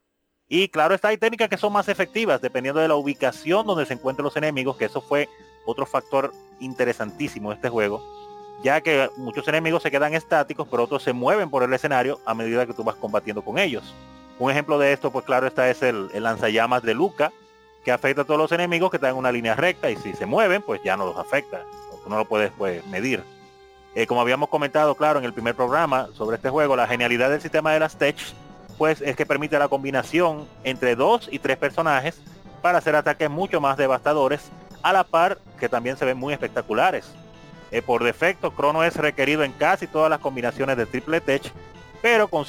Y 0.55 0.67
claro, 0.67 0.93
está 0.93 1.07
hay 1.07 1.17
técnicas 1.17 1.49
que 1.49 1.57
son 1.57 1.73
más 1.73 1.89
efectivas 1.89 2.39
dependiendo 2.39 2.79
de 2.79 2.87
la 2.87 2.93
ubicación 2.93 3.65
donde 3.65 3.87
se 3.87 3.93
encuentren 3.95 4.23
los 4.23 4.37
enemigos, 4.37 4.77
que 4.77 4.85
eso 4.85 5.01
fue 5.01 5.27
otro 5.65 5.87
factor 5.87 6.31
interesantísimo 6.59 7.49
de 7.49 7.55
este 7.55 7.69
juego, 7.69 8.03
ya 8.63 8.79
que 8.79 9.09
muchos 9.17 9.47
enemigos 9.47 9.81
se 9.81 9.89
quedan 9.89 10.13
estáticos, 10.13 10.67
pero 10.69 10.83
otros 10.83 11.01
se 11.01 11.11
mueven 11.11 11.49
por 11.49 11.63
el 11.63 11.73
escenario 11.73 12.19
a 12.23 12.35
medida 12.35 12.67
que 12.67 12.73
tú 12.75 12.83
vas 12.83 12.93
combatiendo 12.93 13.41
con 13.41 13.57
ellos. 13.57 13.95
Un 14.37 14.51
ejemplo 14.51 14.77
de 14.77 14.93
esto, 14.93 15.09
pues 15.09 15.25
claro, 15.25 15.47
esta 15.47 15.71
es 15.71 15.81
el, 15.81 16.11
lanzallamas 16.21 16.83
de 16.83 16.93
Luca, 16.93 17.31
que 17.83 17.91
afecta 17.91 18.21
a 18.21 18.25
todos 18.25 18.39
los 18.39 18.51
enemigos 18.51 18.91
que 18.91 18.97
están 18.97 19.09
en 19.09 19.17
una 19.17 19.31
línea 19.31 19.55
recta 19.55 19.89
y 19.89 19.95
si 19.95 20.13
se 20.13 20.27
mueven, 20.27 20.61
pues 20.61 20.83
ya 20.83 20.95
no 20.95 21.07
los 21.07 21.17
afecta. 21.17 21.63
Tú 22.03 22.11
no 22.11 22.17
lo 22.17 22.25
puedes 22.25 22.51
pues, 22.55 22.85
medir. 22.85 23.23
Eh, 23.95 24.05
como 24.05 24.21
habíamos 24.21 24.49
comentado, 24.49 24.93
claro, 24.93 25.17
en 25.17 25.25
el 25.25 25.33
primer 25.33 25.55
programa 25.55 26.09
sobre 26.13 26.35
este 26.35 26.51
juego, 26.51 26.75
la 26.75 26.85
genialidad 26.85 27.31
del 27.31 27.41
sistema 27.41 27.73
de 27.73 27.79
las 27.79 27.97
tech, 27.97 28.17
pues 28.83 28.99
es 28.99 29.15
que 29.15 29.25
permite 29.25 29.57
la 29.57 29.69
combinación 29.69 30.45
entre 30.65 30.97
dos 30.97 31.29
y 31.31 31.39
tres 31.39 31.55
personajes 31.55 32.19
para 32.61 32.79
hacer 32.79 32.97
ataques 32.97 33.29
mucho 33.29 33.61
más 33.61 33.77
devastadores, 33.77 34.51
a 34.81 34.91
la 34.91 35.05
par 35.05 35.37
que 35.57 35.69
también 35.69 35.95
se 35.95 36.03
ven 36.03 36.17
muy 36.17 36.33
espectaculares. 36.33 37.09
Eh, 37.71 37.81
por 37.81 38.03
defecto, 38.03 38.51
Crono 38.51 38.83
es 38.83 38.97
requerido 38.97 39.45
en 39.45 39.53
casi 39.53 39.87
todas 39.87 40.09
las 40.09 40.19
combinaciones 40.19 40.75
de 40.75 40.85
triple 40.85 41.21
tech, 41.21 41.43
pero 42.01 42.27
con 42.27 42.43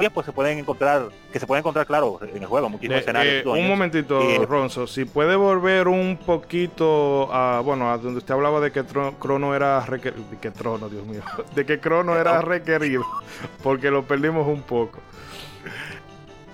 ciertas 0.00 0.14
pues 0.14 0.26
se 0.26 0.32
pueden 0.32 0.58
encontrar, 0.58 1.08
que 1.32 1.38
se 1.38 1.46
pueden 1.46 1.60
encontrar, 1.60 1.86
claro, 1.86 2.18
en 2.22 2.42
el 2.42 2.46
juego, 2.48 2.68
muchísimos 2.68 2.96
Eh, 2.96 3.00
escenarios. 3.00 3.44
eh, 3.44 3.60
un 3.60 3.68
momentito, 3.68 4.20
Eh, 4.20 4.46
Ronzo, 4.46 4.86
si 4.86 5.04
puede 5.04 5.36
volver 5.36 5.86
un 5.88 6.16
poquito 6.16 7.32
a, 7.32 7.60
bueno, 7.60 7.90
a 7.90 7.98
donde 7.98 8.18
usted 8.18 8.34
hablaba 8.34 8.60
de 8.60 8.72
que 8.72 8.82
Tro- 8.84 9.14
Crono 9.18 9.54
era 9.54 9.80
requerido, 9.86 10.24
de 10.30 10.38
que 10.38 10.50
Trono, 10.50 10.88
Dios 10.88 11.06
mío, 11.06 11.22
de 11.54 11.64
que 11.64 11.78
Crono 11.78 12.16
era 12.18 12.40
requerido, 12.42 13.04
porque 13.62 13.90
lo 13.90 14.04
perdimos 14.04 14.46
un 14.48 14.62
poco. 14.62 14.98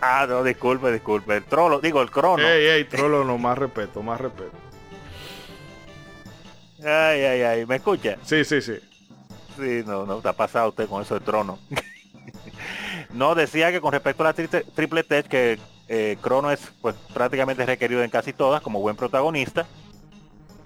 Ah, 0.00 0.26
no, 0.28 0.44
disculpe, 0.44 0.92
disculpe. 0.92 1.36
El 1.36 1.44
trolo, 1.44 1.80
digo, 1.80 2.02
el 2.02 2.10
crono. 2.10 2.46
Ey, 2.46 2.66
ey, 2.66 2.84
Trollo, 2.84 3.24
no, 3.24 3.38
más 3.38 3.56
respeto, 3.56 4.02
más 4.02 4.20
respeto. 4.20 4.52
Ay, 6.84 7.22
ay, 7.24 7.42
ay, 7.42 7.66
¿me 7.66 7.76
escucha? 7.76 8.16
Sí, 8.22 8.44
sí, 8.44 8.60
sí. 8.60 8.74
Sí, 9.56 9.82
no, 9.86 10.04
no, 10.04 10.18
está 10.18 10.34
pasado 10.34 10.68
usted 10.68 10.86
con 10.86 11.00
eso 11.00 11.14
de 11.14 11.20
trono. 11.20 11.58
no, 13.12 13.34
decía 13.34 13.72
que 13.72 13.80
con 13.80 13.92
respecto 13.92 14.22
a 14.22 14.26
la 14.26 14.34
tri- 14.34 14.64
triple 14.74 15.02
tech, 15.02 15.26
que 15.26 15.58
eh, 15.88 16.16
Crono 16.20 16.50
es 16.50 16.60
pues 16.80 16.94
prácticamente 17.14 17.64
requerido 17.64 18.02
en 18.02 18.10
casi 18.10 18.32
todas 18.32 18.62
como 18.62 18.80
buen 18.80 18.96
protagonista. 18.96 19.66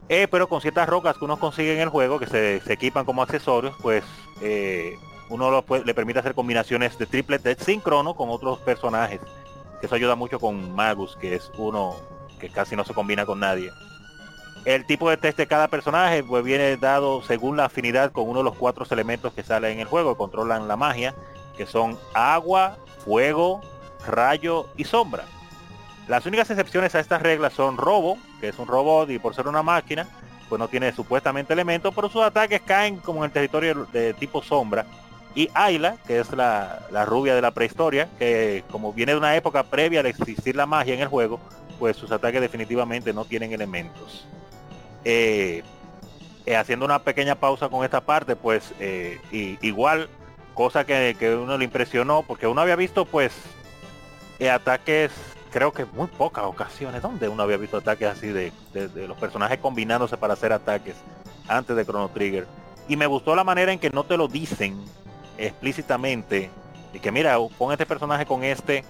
Eh, 0.09 0.27
pero 0.29 0.49
con 0.49 0.61
ciertas 0.61 0.89
rocas 0.89 1.17
que 1.17 1.25
uno 1.25 1.39
consigue 1.39 1.75
en 1.75 1.81
el 1.81 1.89
juego, 1.89 2.19
que 2.19 2.27
se, 2.27 2.61
se 2.63 2.73
equipan 2.73 3.05
como 3.05 3.23
accesorios, 3.23 3.77
pues 3.81 4.03
eh, 4.43 4.97
uno 5.29 5.51
lo 5.51 5.65
le 5.85 5.95
permite 5.95 6.19
hacer 6.19 6.35
combinaciones 6.35 6.99
de 6.99 7.07
triple 7.07 7.39
tech 7.39 7.61
sin 7.61 7.81
Crono 7.81 8.15
con 8.15 8.29
otros 8.29 8.59
personajes. 8.59 9.21
Eso 9.81 9.95
ayuda 9.95 10.17
mucho 10.17 10.41
con 10.41 10.75
Magus, 10.75 11.17
que 11.17 11.37
es 11.37 11.51
uno 11.57 11.95
que 12.41 12.51
casi 12.51 12.75
no 12.75 12.85
se 12.85 12.93
combina 12.93 13.25
con 13.25 13.39
nadie. 13.39 13.71
El 14.65 14.85
tipo 14.85 15.09
de 15.09 15.17
test 15.17 15.39
de 15.39 15.47
cada 15.47 15.69
personaje 15.69 16.23
pues 16.23 16.45
viene 16.45 16.77
dado 16.77 17.23
según 17.23 17.57
la 17.57 17.67
afinidad 17.67 18.13
con 18.13 18.29
uno 18.29 18.41
de 18.41 18.45
los 18.45 18.57
cuatro 18.57 18.85
elementos 18.91 19.33
que 19.33 19.43
salen 19.43 19.75
en 19.75 19.81
el 19.81 19.87
juego, 19.87 20.17
controlan 20.17 20.69
la 20.69 20.77
magia, 20.77 21.15
que 21.57 21.67
son 21.67 21.99
agua, 22.15 22.79
fuego, 23.05 23.61
rayo 24.07 24.67
y 24.77 24.85
sombra. 24.85 25.25
Las 26.09 26.27
únicas 26.27 26.51
excepciones 26.51 26.95
a 26.95 27.01
estas 27.01 27.23
reglas 27.23 27.53
son 27.53 27.77
Robo, 27.77 28.19
que 28.41 28.49
es 28.49 28.59
un 28.59 28.67
robot 28.67 29.11
y 29.11 29.19
por 29.19 29.35
ser 29.35 29.47
una 29.47 29.63
máquina, 29.63 30.09
pues 30.49 30.59
no 30.59 30.67
tiene 30.67 30.93
supuestamente 30.93 31.53
elementos, 31.53 31.95
pero 31.95 32.09
sus 32.09 32.23
ataques 32.23 32.61
caen 32.63 32.97
como 32.97 33.21
en 33.21 33.27
el 33.27 33.31
territorio 33.31 33.87
de 33.93 34.13
tipo 34.15 34.43
sombra. 34.43 34.85
Y 35.35 35.49
Ayla, 35.55 35.97
que 36.07 36.19
es 36.19 36.33
la, 36.33 36.81
rubia 37.07 37.37
de 37.37 37.41
la 37.41 37.53
prehistoria, 37.53 38.09
que 38.19 38.65
como 38.71 38.93
viene 38.93 39.13
de 39.13 39.19
una 39.19 39.37
época 39.37 39.63
previa 39.63 40.03
de 40.03 40.11
existir 40.11 40.57
la 40.57 40.67
magia 40.67 40.95
en 40.95 41.01
el 41.01 41.07
juego, 41.07 41.39
pues 41.79 41.97
sus 41.97 42.11
ataques 42.11 42.41
definitivamente 42.41 43.13
no 43.13 43.25
tienen 43.25 43.53
elementos. 43.53 44.27
Eh, 45.05 45.63
eh, 46.47 46.57
haciendo 46.57 46.85
una 46.85 46.99
pequeña 46.99 47.37
pausa 47.37 47.69
con 47.69 47.85
esta 47.85 48.01
parte, 48.01 48.35
pues 48.35 48.75
eh, 48.81 49.21
igual, 49.63 50.09
cosa 50.55 50.85
que, 50.85 51.17
que 51.19 51.35
uno 51.35 51.57
le 51.59 51.65
impresionó, 51.65 52.23
porque 52.23 52.47
uno 52.47 52.61
había 52.61 52.77
visto 52.77 53.05
pues 53.05 53.33
eh, 54.39 54.51
ataques, 54.51 55.11
creo 55.53 55.73
que 55.73 55.85
muy 55.87 56.07
pocas 56.07 56.45
ocasiones, 56.45 57.03
donde 57.03 57.29
uno 57.29 57.43
había 57.43 57.57
visto 57.57 57.77
ataques 57.79 58.09
así 58.09 58.29
de, 58.29 58.53
de- 58.73 58.89
de 58.89 59.09
los 59.09 59.17
personajes 59.19 59.59
combinándose 59.59 60.17
para 60.17 60.35
hacer 60.35 60.53
ataques 60.53 60.97
antes 61.49 61.75
de 61.77 61.85
Chrono 61.85 62.09
Trigger. 62.09 62.47
Y 62.89 62.97
me 62.97 63.07
gustó 63.07 63.35
la 63.37 63.45
manera 63.45 63.73
en 63.73 63.79
que 63.79 63.91
no 63.91 64.05
te 64.05 64.17
lo 64.17 64.29
dicen 64.29 64.77
explícitamente, 65.39 66.51
y 66.93 66.99
que 66.99 67.13
mira, 67.13 67.37
pon 67.59 67.73
este 67.73 67.87
personaje 67.87 68.27
con 68.27 68.43
este 68.45 68.85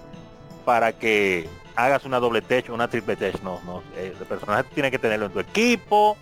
para 0.65 0.91
que 0.93 1.47
hagas 1.75 2.05
una 2.05 2.19
doble 2.19 2.41
tech 2.41 2.69
una 2.69 2.87
triple 2.87 3.15
tech. 3.15 3.41
No, 3.43 3.59
no. 3.65 3.81
el 3.97 4.11
personaje 4.13 4.63
tiene 4.73 4.91
que 4.91 4.99
tenerlo 4.99 5.27
en 5.27 5.31
tu 5.33 5.39
equipo 5.39 6.17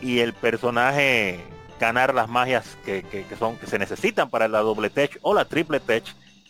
y 0.00 0.18
el 0.20 0.32
personaje 0.32 1.40
ganar 1.78 2.14
las 2.14 2.28
magias 2.28 2.76
que, 2.84 3.02
que- 3.02 3.24
son 3.38 3.56
que 3.56 3.66
se 3.66 3.78
necesitan 3.78 4.30
para 4.30 4.48
la 4.48 4.60
doble 4.60 4.90
tech 4.90 5.18
o 5.22 5.34
la 5.34 5.44
triple 5.44 5.80
tech. 5.80 6.04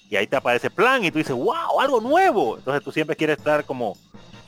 Y 0.08 0.16
ahí 0.16 0.26
te 0.26 0.36
aparece 0.36 0.70
plan 0.70 1.04
y 1.04 1.10
tú 1.10 1.18
dices, 1.18 1.34
wow, 1.34 1.80
algo 1.80 2.00
nuevo. 2.00 2.58
Entonces 2.58 2.82
tú 2.84 2.92
siempre 2.92 3.16
quieres 3.16 3.38
estar 3.38 3.64
como 3.64 3.96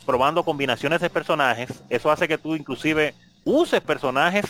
probando 0.07 0.45
combinaciones 0.45 1.01
de 1.01 1.11
personajes. 1.11 1.83
Eso 1.91 2.11
hace 2.11 2.29
que 2.29 2.39
tú 2.39 2.55
inclusive 2.55 3.15
uses 3.45 3.81
personajes 3.81 4.45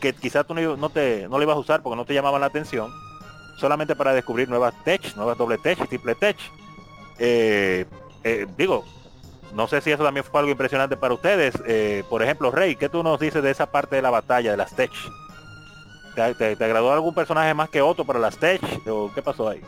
que 0.00 0.12
quizás 0.12 0.46
tú 0.46 0.54
no, 0.54 0.88
te, 0.90 1.28
no 1.28 1.38
le 1.38 1.44
ibas 1.44 1.56
a 1.56 1.60
usar 1.60 1.82
porque 1.82 1.96
no 1.96 2.04
te 2.04 2.14
llamaban 2.14 2.40
la 2.40 2.46
atención. 2.46 2.90
Solamente 3.58 3.94
para 3.94 4.12
descubrir 4.14 4.48
nuevas 4.48 4.74
tech, 4.84 5.14
nuevas 5.16 5.36
doble 5.38 5.58
tech 5.58 5.88
triple 5.88 6.14
tech. 6.14 6.36
Eh, 7.18 7.84
eh, 8.24 8.46
digo, 8.56 8.84
no 9.54 9.68
sé 9.68 9.80
si 9.80 9.90
eso 9.90 10.02
también 10.04 10.24
fue 10.24 10.40
algo 10.40 10.52
impresionante 10.52 10.96
para 10.96 11.14
ustedes. 11.14 11.54
Eh, 11.66 12.04
por 12.08 12.22
ejemplo, 12.22 12.50
Rey, 12.50 12.76
¿qué 12.76 12.88
tú 12.88 13.02
nos 13.02 13.20
dices 13.20 13.42
de 13.42 13.50
esa 13.50 13.66
parte 13.66 13.96
de 13.96 14.02
la 14.02 14.10
batalla, 14.10 14.52
de 14.52 14.56
las 14.56 14.74
tech? 14.74 14.90
¿Te, 16.14 16.34
te, 16.34 16.56
te 16.56 16.64
agradó 16.64 16.92
algún 16.92 17.14
personaje 17.14 17.54
más 17.54 17.68
que 17.68 17.80
otro 17.80 18.04
para 18.04 18.18
las 18.18 18.36
tech? 18.36 18.60
¿O 18.88 19.10
qué 19.14 19.22
pasó 19.22 19.48
ahí? 19.48 19.62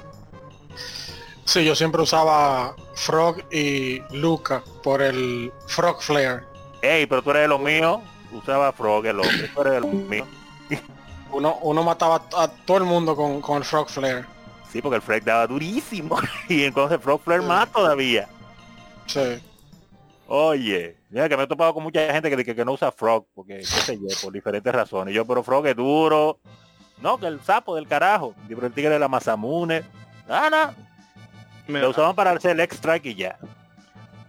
Sí, 1.44 1.64
yo 1.64 1.74
siempre 1.74 2.02
usaba 2.02 2.74
Frog 2.94 3.36
y 3.52 4.00
Luca 4.12 4.62
por 4.82 5.02
el 5.02 5.52
Frog 5.66 6.02
Flare. 6.02 6.42
Ey, 6.80 7.06
pero 7.06 7.22
tú 7.22 7.30
eres 7.30 7.42
de 7.42 7.48
los 7.48 7.60
míos. 7.60 8.00
Usaba 8.32 8.72
Frog, 8.72 9.06
el 9.06 9.20
hombre. 9.20 9.48
Tú 9.54 9.60
eres 9.60 9.72
de 9.74 9.80
los 9.80 9.92
míos. 9.92 10.26
Uno, 11.30 11.58
uno 11.62 11.82
mataba 11.82 12.22
a 12.36 12.48
todo 12.48 12.78
el 12.78 12.84
mundo 12.84 13.14
con, 13.14 13.40
con 13.40 13.58
el 13.58 13.64
Frog 13.64 13.88
Flare. 13.88 14.24
Sí, 14.72 14.80
porque 14.80 14.96
el 14.96 15.02
Frog 15.02 15.22
daba 15.22 15.46
durísimo. 15.46 16.16
y 16.48 16.64
entonces 16.64 17.00
Frog 17.00 17.20
Flare 17.22 17.42
más 17.42 17.70
todavía. 17.70 18.28
Sí. 19.06 19.40
Oye, 20.26 20.96
mira 21.14 21.28
que 21.28 21.36
me 21.36 21.44
he 21.44 21.46
topado 21.46 21.72
con 21.72 21.82
mucha 21.82 22.12
gente 22.12 22.28
que, 22.28 22.44
que, 22.44 22.54
que 22.54 22.64
no 22.64 22.72
usa 22.72 22.92
Frog, 22.92 23.26
porque 23.34 23.58
qué 23.58 23.64
sé 23.64 23.96
yo, 23.96 24.08
por 24.22 24.32
diferentes 24.32 24.74
razones. 24.74 25.14
Yo, 25.14 25.24
pero 25.26 25.42
Frog 25.42 25.66
es 25.68 25.76
duro. 25.76 26.40
No, 27.00 27.18
que 27.18 27.26
el 27.26 27.40
sapo 27.40 27.74
del 27.76 27.86
carajo. 27.88 28.34
Pero 28.48 28.66
el 28.66 28.72
tigre 28.72 28.90
de 28.90 28.98
la 28.98 29.08
Mazamune. 29.08 29.82
Ah, 30.28 30.48
no. 30.50 30.74
Me- 31.72 31.80
Lo 31.80 31.90
usaban 31.90 32.14
para 32.14 32.32
hacer 32.32 32.50
el 32.52 32.60
X-Strike 32.60 33.06
y 33.06 33.14
ya. 33.14 33.38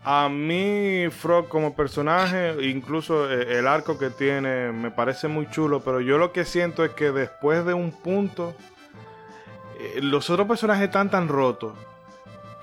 A 0.04 0.30
mí, 0.30 1.08
Frog 1.10 1.48
como 1.48 1.76
personaje, 1.76 2.54
incluso 2.68 3.30
eh, 3.32 3.58
el 3.58 3.68
arco 3.68 3.98
que 3.98 4.12
tiene, 4.12 4.72
me 4.72 4.92
parece 4.92 5.28
muy 5.28 5.50
chulo, 5.50 5.82
pero 5.82 6.00
yo 6.00 6.20
lo 6.20 6.32
que 6.32 6.46
siento 6.46 6.86
es 6.86 6.92
que 6.92 7.12
después 7.12 7.66
de 7.66 7.74
un 7.74 7.92
punto, 7.92 8.54
eh, 9.80 10.00
los 10.02 10.30
otros 10.30 10.48
personajes 10.48 10.86
están 10.86 11.10
tan 11.10 11.28
rotos 11.28 11.74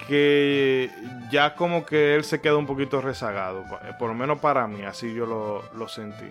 que 0.06 0.90
ya 1.30 1.54
como 1.54 1.84
que 1.86 2.14
él 2.14 2.24
se 2.24 2.40
queda 2.40 2.56
un 2.56 2.66
poquito 2.66 3.00
rezagado, 3.00 3.64
eh, 3.84 3.92
por 3.98 4.08
lo 4.08 4.14
menos 4.14 4.38
para 4.38 4.66
mí, 4.66 4.82
así 4.82 5.14
yo 5.14 5.26
lo, 5.26 5.62
lo 5.74 5.88
sentí. 5.88 6.30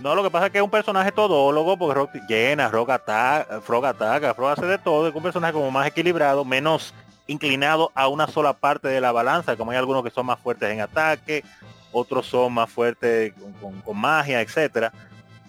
No, 0.00 0.14
lo 0.14 0.22
que 0.22 0.30
pasa 0.30 0.46
es 0.46 0.52
que 0.52 0.58
es 0.58 0.64
un 0.64 0.70
personaje 0.70 1.10
todólogo, 1.10 1.76
porque 1.76 1.94
Rock 1.94 2.10
llena, 2.28 2.68
Rock 2.68 2.90
ataca, 2.90 3.60
Frog 3.62 3.86
ataca, 3.86 4.34
Frog 4.34 4.50
hace 4.50 4.66
de 4.66 4.78
todo, 4.78 5.08
es 5.08 5.14
un 5.14 5.22
personaje 5.22 5.54
como 5.54 5.70
más 5.70 5.86
equilibrado, 5.86 6.44
menos 6.44 6.92
inclinado 7.26 7.90
a 7.94 8.08
una 8.08 8.26
sola 8.26 8.52
parte 8.52 8.88
de 8.88 9.00
la 9.00 9.12
balanza, 9.12 9.56
como 9.56 9.70
hay 9.70 9.78
algunos 9.78 10.04
que 10.04 10.10
son 10.10 10.26
más 10.26 10.38
fuertes 10.38 10.70
en 10.70 10.80
ataque, 10.80 11.44
otros 11.92 12.26
son 12.26 12.52
más 12.52 12.70
fuertes 12.70 13.32
con, 13.60 13.80
con, 13.80 13.96
magia, 13.96 14.40
etcétera. 14.42 14.92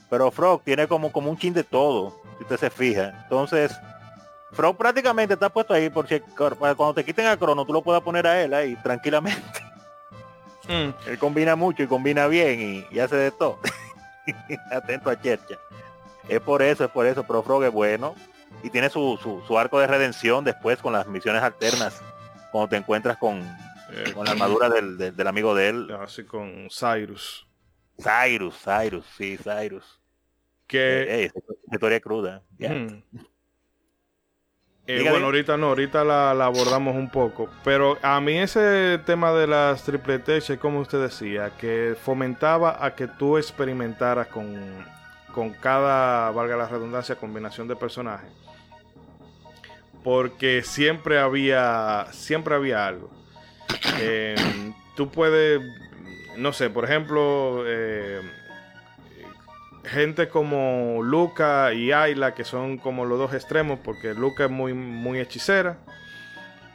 Pero 0.10 0.32
Frog 0.32 0.64
tiene 0.64 0.88
como, 0.88 1.12
como 1.12 1.30
un 1.30 1.38
chin 1.38 1.54
de 1.54 1.66
todo, 1.66 2.16
si 2.38 2.44
usted 2.44 2.58
se 2.58 2.70
fija. 2.70 3.14
Entonces, 3.24 3.78
Frog 4.52 4.78
prácticamente 4.78 5.34
está 5.34 5.50
puesto 5.50 5.74
ahí 5.74 5.90
por 5.90 6.08
si 6.08 6.20
cuando 6.20 6.94
te 6.94 7.04
quiten 7.04 7.28
a 7.28 7.38
Crono, 7.38 7.66
tú 7.66 7.74
lo 7.74 7.82
puedas 7.82 8.02
poner 8.02 8.26
a 8.28 8.42
él 8.42 8.54
ahí 8.54 8.76
tranquilamente. 8.78 9.62
Mm. 10.68 10.90
Él 11.10 11.18
combina 11.20 11.56
mucho 11.56 11.84
y 11.84 11.88
combina 11.88 12.28
bien 12.28 12.60
y, 12.60 12.96
y 12.96 13.00
hace 13.00 13.16
de 13.16 13.32
todo. 13.32 13.60
Atento 14.72 15.10
a 15.10 15.20
Chercha. 15.20 15.56
Es 16.28 16.42
por 16.42 16.62
eso, 16.62 16.84
es 16.84 16.92
por 16.92 17.06
eso, 17.06 17.24
pero 17.24 17.42
Frog 17.42 17.64
es 17.64 17.72
bueno 17.72 18.16
y 18.64 18.70
tiene 18.70 18.90
su, 18.90 19.42
su, 19.46 19.60
arco 19.60 19.80
de 19.80 19.88
redención 19.88 20.44
después 20.44 20.80
con 20.80 20.94
las 20.94 21.08
misiones 21.08 21.44
alternas 21.44 22.02
cuando 22.52 22.70
te 22.70 22.78
encuentras 22.78 23.18
con, 23.18 23.40
eh, 23.92 24.12
con 24.14 24.26
la 24.26 24.32
armadura 24.32 24.70
del, 24.70 24.98
del, 24.98 25.28
amigo 25.28 25.54
de 25.54 25.70
él 25.70 25.92
así 26.02 26.24
con 26.24 26.68
Cyrus 26.70 27.48
Cyrus 27.98 28.56
Cyrus 28.64 29.06
sí 29.18 29.38
Cyrus 29.38 30.00
que 30.66 31.26
eh, 31.26 31.32
historia 31.72 32.00
cruda 32.00 32.42
eh, 34.88 35.06
bueno 35.10 35.26
ahorita 35.26 35.58
no 35.58 35.68
ahorita 35.68 36.04
la, 36.04 36.34
la, 36.34 36.46
abordamos 36.46 36.96
un 36.96 37.10
poco 37.10 37.50
pero 37.64 37.98
a 38.02 38.20
mí 38.22 38.38
ese 38.38 39.00
tema 39.06 39.32
de 39.34 39.48
las 39.48 39.84
triple 39.84 40.20
T 40.20 40.40
como 40.58 40.80
usted 40.80 41.02
decía 41.02 41.52
que 41.60 41.96
fomentaba 42.02 42.84
a 42.84 42.96
que 42.96 43.08
tú 43.08 43.38
experimentaras 43.38 44.28
con 44.28 44.56
con 45.38 45.52
cada, 45.52 46.32
valga 46.32 46.58
la 46.58 46.68
redundancia, 46.68 47.14
combinación 47.14 47.68
de 47.68 47.76
personajes. 47.76 48.28
Porque 50.04 50.64
siempre 50.64 51.20
había, 51.20 52.08
siempre 52.12 52.56
había 52.56 52.88
algo. 52.88 53.12
Em, 54.02 54.74
tú 54.96 55.12
puedes, 55.12 55.62
no 56.38 56.54
sé, 56.54 56.72
por 56.72 56.86
ejemplo, 56.86 57.64
eh, 57.68 58.20
gente 59.88 60.30
como 60.30 61.02
Luca 61.04 61.74
y 61.74 61.92
Ayla, 61.92 62.34
que 62.36 62.44
son 62.44 62.78
como 62.78 63.06
los 63.06 63.18
dos 63.18 63.34
extremos, 63.34 63.80
porque 63.84 64.14
Luca 64.14 64.46
es 64.46 64.52
muy, 64.52 64.74
muy 64.74 65.20
hechicera 65.20 65.78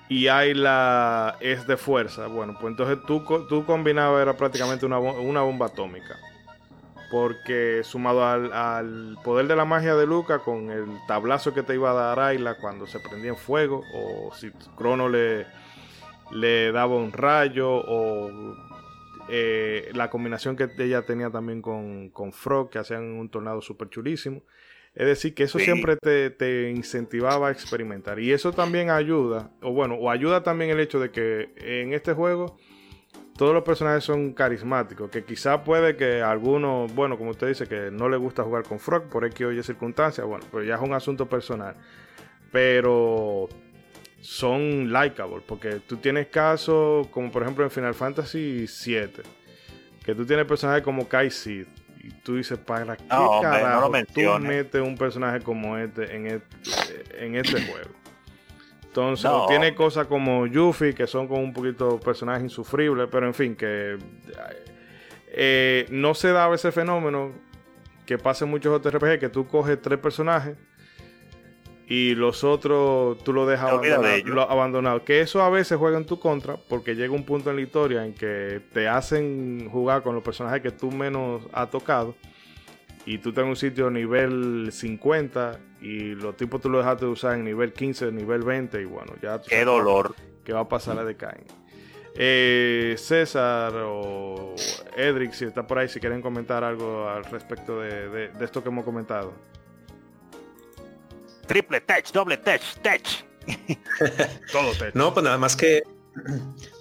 y 0.09 0.29
Ayla 0.29 1.37
es 1.41 1.67
de 1.67 1.77
fuerza. 1.77 2.27
Bueno, 2.27 2.57
pues 2.61 2.73
entonces 2.73 2.99
tú, 3.07 3.25
tú 3.49 3.65
combinabas, 3.65 4.23
era 4.23 4.37
prácticamente 4.37 4.87
una, 4.87 4.99
una 4.99 5.43
bomba 5.43 5.67
atómica 5.67 6.17
porque 7.13 7.83
sumado 7.85 8.27
al, 8.27 9.19
poder 9.23 9.47
de 9.47 9.55
la 9.55 9.67
magia 9.67 9.95
de 9.95 10.07
Luca 10.07 10.39
con 10.39 10.71
el 10.71 10.87
tablazo 11.07 11.53
que 11.53 11.63
te 11.63 11.75
iba 11.75 11.91
a 11.91 11.93
dar 11.93 12.19
Ayla 12.19 12.55
cuando 12.55 12.87
se 12.87 13.01
prendía 13.01 13.33
en 13.33 13.37
fuego 13.37 13.85
o 13.95 14.35
si 14.35 14.51
Crono 14.77 15.11
le, 15.11 15.47
le 16.31 16.73
daba 16.73 16.97
un 16.97 17.13
rayo 17.13 17.69
o 17.71 18.31
eh, 19.29 19.91
la 19.95 20.11
combinación 20.11 20.57
que 20.57 20.71
ella 20.79 21.03
tenía 21.03 21.31
también 21.31 21.63
con, 21.63 22.11
con 22.11 22.33
Frog 22.33 22.71
que 22.71 22.79
hacían 22.79 23.05
un 23.05 23.29
tornado 23.29 23.61
súper 23.61 23.89
chulísimo. 23.89 24.43
Es 24.95 25.07
decir, 25.07 25.35
que 25.35 25.45
eso 25.45 25.59
siempre 25.59 25.97
te, 25.97 26.29
te, 26.29 26.71
incentivaba 26.71 27.49
a 27.49 27.51
experimentar. 27.51 28.21
Y 28.21 28.33
eso 28.33 28.53
también 28.53 28.91
ayuda, 28.91 29.51
o 29.63 29.73
bueno, 29.73 29.95
o 29.95 30.11
ayuda 30.11 30.43
también 30.43 30.71
el 30.71 30.81
hecho 30.81 31.01
de 31.01 31.11
que 31.11 31.51
en 31.57 31.95
este 31.95 32.13
juego 32.13 32.59
todos 33.37 33.55
los 33.55 33.65
personajes 33.65 34.05
son 34.05 34.33
carismáticos, 34.35 35.11
que 35.11 35.25
quizá 35.25 35.65
puede 35.65 35.97
que 35.97 36.21
algunos, 36.21 36.95
bueno, 36.95 37.17
como 37.17 37.31
usted 37.31 37.49
dice, 37.49 37.67
que 37.67 37.91
no 37.91 38.11
le 38.11 38.19
gusta 38.19 38.43
jugar 38.43 38.65
con 38.65 38.79
Frog 38.79 39.09
por 39.09 39.25
X 39.25 39.47
o 39.47 39.53
Y 39.53 39.63
circunstancias, 39.63 40.27
bueno, 40.27 40.45
pues 40.51 40.67
ya 40.67 40.75
es 40.75 40.81
un 40.83 40.93
asunto 40.93 41.27
personal. 41.27 41.75
Pero 42.51 43.49
son 44.23 44.93
likeable, 44.93 45.43
porque 45.45 45.81
tú 45.81 45.97
tienes 45.97 46.29
casos 46.29 47.09
como 47.09 47.31
por 47.31 47.43
ejemplo 47.43 47.65
en 47.65 47.71
Final 47.71 47.93
Fantasy 47.93 48.67
VII, 48.67 49.23
que 50.05 50.15
tú 50.15 50.25
tienes 50.25 50.47
personajes 50.47 50.83
como 50.83 51.09
Kai 51.09 51.29
Sid, 51.29 51.67
y 52.05 52.11
tú 52.23 52.37
dices, 52.37 52.57
¿para 52.59 52.97
qué 52.97 53.05
carajo 53.09 53.93
tú 54.15 54.39
metes 54.41 54.81
un 54.81 54.97
personaje 54.97 55.41
como 55.41 55.77
este 55.77 56.15
en 56.17 56.27
este, 56.27 57.25
en 57.25 57.35
este 57.35 57.63
juego? 57.63 57.91
Entonces, 58.85 59.31
tiene 59.49 59.75
cosas 59.75 60.07
como 60.07 60.47
Yuffie, 60.47 60.95
que 60.95 61.07
son 61.07 61.27
como 61.27 61.41
un 61.41 61.53
poquito 61.53 61.99
personajes 61.99 62.45
insufribles, 62.45 63.09
pero 63.11 63.27
en 63.27 63.35
fin, 63.35 63.57
que 63.57 63.99
eh, 65.29 65.87
no 65.91 66.15
se 66.15 66.31
da 66.31 66.53
ese 66.55 66.71
fenómeno 66.71 67.33
que 68.07 68.19
pasa 68.19 68.45
en 68.45 68.51
muchos 68.51 68.83
JRPG, 68.83 69.19
que 69.19 69.29
tú 69.29 69.49
coges 69.49 69.81
tres 69.81 69.99
personajes 69.99 70.57
y 71.89 72.15
los 72.15 72.45
otros 72.45 73.19
tú 73.25 73.33
los 73.33 73.49
dejas 73.49 73.73
abandonados. 74.49 75.03
Que 75.03 75.21
eso 75.21 75.43
a 75.43 75.51
veces 75.51 75.79
juega 75.79 75.99
en 75.99 76.07
tu 76.07 76.19
contra, 76.19 76.57
porque 76.57 76.95
llega 76.95 77.13
un 77.13 77.25
punto 77.25 77.51
en 77.51 77.57
la 77.57 77.63
historia 77.63 78.05
en 78.05 78.15
que 78.15 78.61
te 78.73 78.89
hacen 78.89 79.69
jugar 79.71 80.03
con 80.03 80.15
los 80.15 80.25
personajes 80.25 80.63
que 80.63 80.71
tú 80.71 80.91
menos 80.91 81.43
has 81.53 81.71
tocado 81.71 82.15
y 83.05 83.19
tú 83.19 83.31
estás 83.31 83.45
en 83.45 83.51
un 83.51 83.57
sitio 83.57 83.91
nivel 83.91 84.69
50 84.71 85.59
y 85.81 86.15
los 86.15 86.37
tipos 86.37 86.61
tú 86.61 86.71
lo 86.71 86.79
dejaste 86.79 87.05
de 87.05 87.11
usar 87.11 87.35
en 87.35 87.45
nivel 87.45 87.73
15, 87.73 88.13
nivel 88.13 88.43
20 88.43 88.81
y 88.81 88.85
bueno, 88.85 89.15
ya... 89.21 89.41
Qué 89.41 89.65
dolor. 89.65 90.15
Que 90.45 90.53
va 90.53 90.61
a 90.61 90.69
pasar 90.69 90.99
a 90.99 91.05
decaer. 91.05 91.45
Eh, 92.15 92.95
César 92.99 93.73
o 93.77 94.55
Edric, 94.97 95.33
si 95.33 95.47
está 95.47 95.67
por 95.67 95.79
ahí, 95.79 95.89
si 95.89 95.99
quieren 95.99 96.21
comentar 96.21 96.63
algo 96.63 97.09
al 97.09 97.25
respecto 97.25 97.81
de, 97.81 98.31
esto 98.41 98.63
que 98.63 98.69
hemos 98.69 98.85
comentado. 98.85 99.33
Triple 101.47 101.81
tech, 101.81 102.11
doble 102.13 102.37
tech, 102.37 102.63
tech. 102.83 103.03
Todo 104.53 104.73
tech. 104.73 104.95
No, 104.95 105.13
pues 105.13 105.25
nada 105.25 105.39
más 105.39 105.57
que 105.57 105.83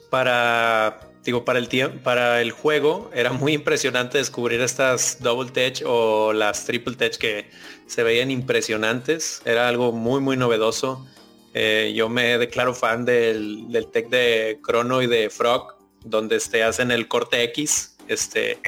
para 0.10 1.12
digo, 1.24 1.45
para 1.45 1.60
el 1.60 1.67
tiempo, 1.67 2.00
para 2.04 2.41
el 2.41 2.52
juego 2.52 3.10
era 3.13 3.32
muy 3.32 3.54
impresionante 3.54 4.17
descubrir 4.17 4.62
estas 4.62 5.21
double 5.21 5.52
tech 5.52 5.84
o 5.86 6.34
las 6.34 6.65
triple 6.65 6.95
tech 6.95 7.17
que 7.17 7.50
se 7.86 8.04
veían 8.04 8.32
impresionantes. 8.32 9.41
Era 9.45 9.67
algo 9.67 9.91
muy, 9.91 10.21
muy 10.21 10.38
novedoso. 10.38 11.06
Eh, 11.54 11.93
yo 11.95 12.10
me 12.10 12.38
declaro 12.38 12.74
fan 12.74 13.06
del, 13.06 13.69
del 13.69 13.88
tech 13.88 14.10
de 14.10 14.60
Chrono 14.65 15.02
y 15.02 15.08
de 15.08 15.30
Frog, 15.30 15.76
donde 16.04 16.38
este, 16.38 16.63
hacen 16.63 16.91
el 16.91 17.08
corte 17.08 17.43
X. 17.43 17.97
Este, 18.08 18.60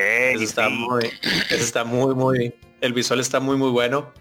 está 0.41 0.69
muy, 0.69 1.06
eso 1.49 1.63
está 1.63 1.84
muy, 1.84 2.13
muy, 2.13 2.53
el 2.82 2.93
visual 2.93 3.19
está 3.19 3.39
muy, 3.39 3.58
muy 3.58 3.71
bueno. 3.71 4.13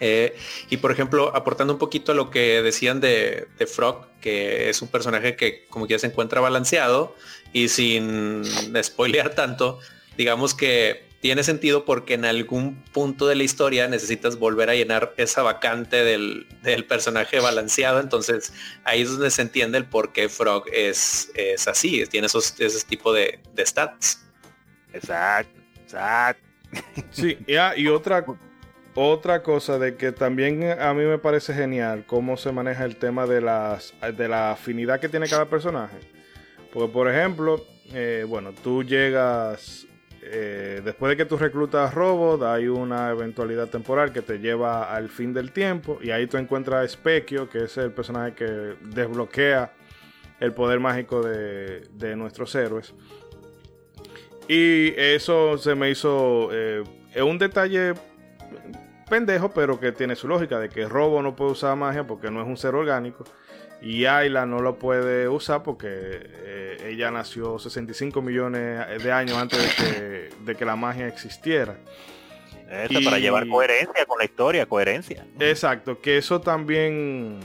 Eh, 0.00 0.36
y 0.70 0.78
por 0.78 0.90
ejemplo, 0.90 1.34
aportando 1.34 1.72
un 1.72 1.78
poquito 1.78 2.12
a 2.12 2.14
lo 2.14 2.30
que 2.30 2.62
decían 2.62 3.00
de, 3.00 3.46
Frog, 3.72 4.06
que 4.20 4.68
es 4.68 4.82
un 4.82 4.88
personaje 4.88 5.36
que 5.36 5.66
como 5.66 5.86
que 5.86 5.92
ya 5.92 5.98
se 5.98 6.08
encuentra 6.08 6.40
balanceado 6.40 7.14
y 7.52 7.68
sin 7.68 8.42
spoilear 8.82 9.34
tanto, 9.34 9.78
digamos 10.16 10.54
que 10.54 11.04
tiene 11.20 11.42
sentido 11.42 11.86
porque 11.86 12.14
en 12.14 12.26
algún 12.26 12.82
punto 12.92 13.26
de 13.26 13.34
la 13.34 13.44
historia 13.44 13.88
necesitas 13.88 14.38
volver 14.38 14.68
a 14.68 14.74
llenar 14.74 15.14
esa 15.16 15.42
vacante 15.42 16.04
del, 16.04 16.46
personaje 16.86 17.40
balanceado. 17.40 18.00
Entonces 18.00 18.52
ahí 18.84 19.02
es 19.02 19.10
donde 19.10 19.30
se 19.30 19.40
entiende 19.40 19.78
el 19.78 19.86
por 19.86 20.12
qué 20.12 20.28
Frog 20.28 20.64
es, 20.70 21.30
es 21.34 21.66
así, 21.66 22.04
tiene 22.10 22.26
esos, 22.26 22.60
ese 22.60 22.84
tipo 22.86 23.12
de, 23.12 23.40
stats. 23.64 24.22
Exacto, 24.92 25.60
exacto. 25.82 26.42
Sí, 27.10 27.38
ya, 27.46 27.74
y 27.74 27.88
otra 27.88 28.24
otra 28.94 29.42
cosa 29.42 29.78
de 29.78 29.96
que 29.96 30.12
también 30.12 30.80
a 30.80 30.94
mí 30.94 31.04
me 31.04 31.18
parece 31.18 31.52
genial 31.54 32.04
cómo 32.06 32.36
se 32.36 32.52
maneja 32.52 32.84
el 32.84 32.96
tema 32.96 33.26
de, 33.26 33.40
las, 33.40 33.94
de 34.16 34.28
la 34.28 34.52
afinidad 34.52 35.00
que 35.00 35.08
tiene 35.08 35.28
cada 35.28 35.46
personaje. 35.46 35.98
Porque, 36.72 36.92
por 36.92 37.08
ejemplo, 37.08 37.64
eh, 37.92 38.24
bueno, 38.26 38.52
tú 38.52 38.82
llegas, 38.82 39.86
eh, 40.22 40.80
después 40.84 41.10
de 41.10 41.16
que 41.16 41.24
tú 41.24 41.36
reclutas 41.36 41.94
robot, 41.94 42.42
hay 42.42 42.68
una 42.68 43.10
eventualidad 43.10 43.68
temporal 43.68 44.12
que 44.12 44.22
te 44.22 44.38
lleva 44.38 44.94
al 44.94 45.08
fin 45.08 45.32
del 45.34 45.52
tiempo 45.52 45.98
y 46.02 46.10
ahí 46.10 46.26
tú 46.26 46.36
encuentras 46.36 46.84
a 46.84 46.88
Specchio, 46.88 47.48
que 47.48 47.64
es 47.64 47.76
el 47.76 47.92
personaje 47.92 48.34
que 48.34 48.76
desbloquea 48.80 49.72
el 50.40 50.52
poder 50.52 50.80
mágico 50.80 51.22
de, 51.22 51.82
de 51.92 52.16
nuestros 52.16 52.54
héroes. 52.54 52.94
Y 54.48 54.92
eso 54.96 55.56
se 55.56 55.74
me 55.74 55.90
hizo 55.90 56.50
eh, 56.52 56.84
un 57.22 57.38
detalle 57.38 57.94
pendejo, 59.04 59.50
pero 59.50 59.78
que 59.78 59.92
tiene 59.92 60.16
su 60.16 60.28
lógica 60.28 60.58
de 60.58 60.68
que 60.68 60.88
Robo 60.88 61.22
no 61.22 61.36
puede 61.36 61.52
usar 61.52 61.76
magia 61.76 62.06
porque 62.06 62.30
no 62.30 62.40
es 62.40 62.46
un 62.46 62.56
ser 62.56 62.74
orgánico. 62.74 63.24
Y 63.80 64.06
Ayla 64.06 64.46
no 64.46 64.60
lo 64.60 64.78
puede 64.78 65.28
usar 65.28 65.62
porque 65.62 65.88
eh, 65.90 66.78
ella 66.86 67.10
nació 67.10 67.58
65 67.58 68.22
millones 68.22 69.02
de 69.02 69.12
años 69.12 69.36
antes 69.36 69.58
de 69.58 69.84
que, 69.84 70.30
de 70.44 70.54
que 70.54 70.64
la 70.64 70.74
magia 70.74 71.06
existiera. 71.06 71.76
Eso, 72.70 73.00
para 73.04 73.18
llevar 73.18 73.46
coherencia 73.46 74.06
con 74.06 74.18
la 74.18 74.24
historia, 74.24 74.66
coherencia. 74.66 75.26
Exacto, 75.38 76.00
que 76.00 76.16
eso 76.16 76.40
también... 76.40 77.40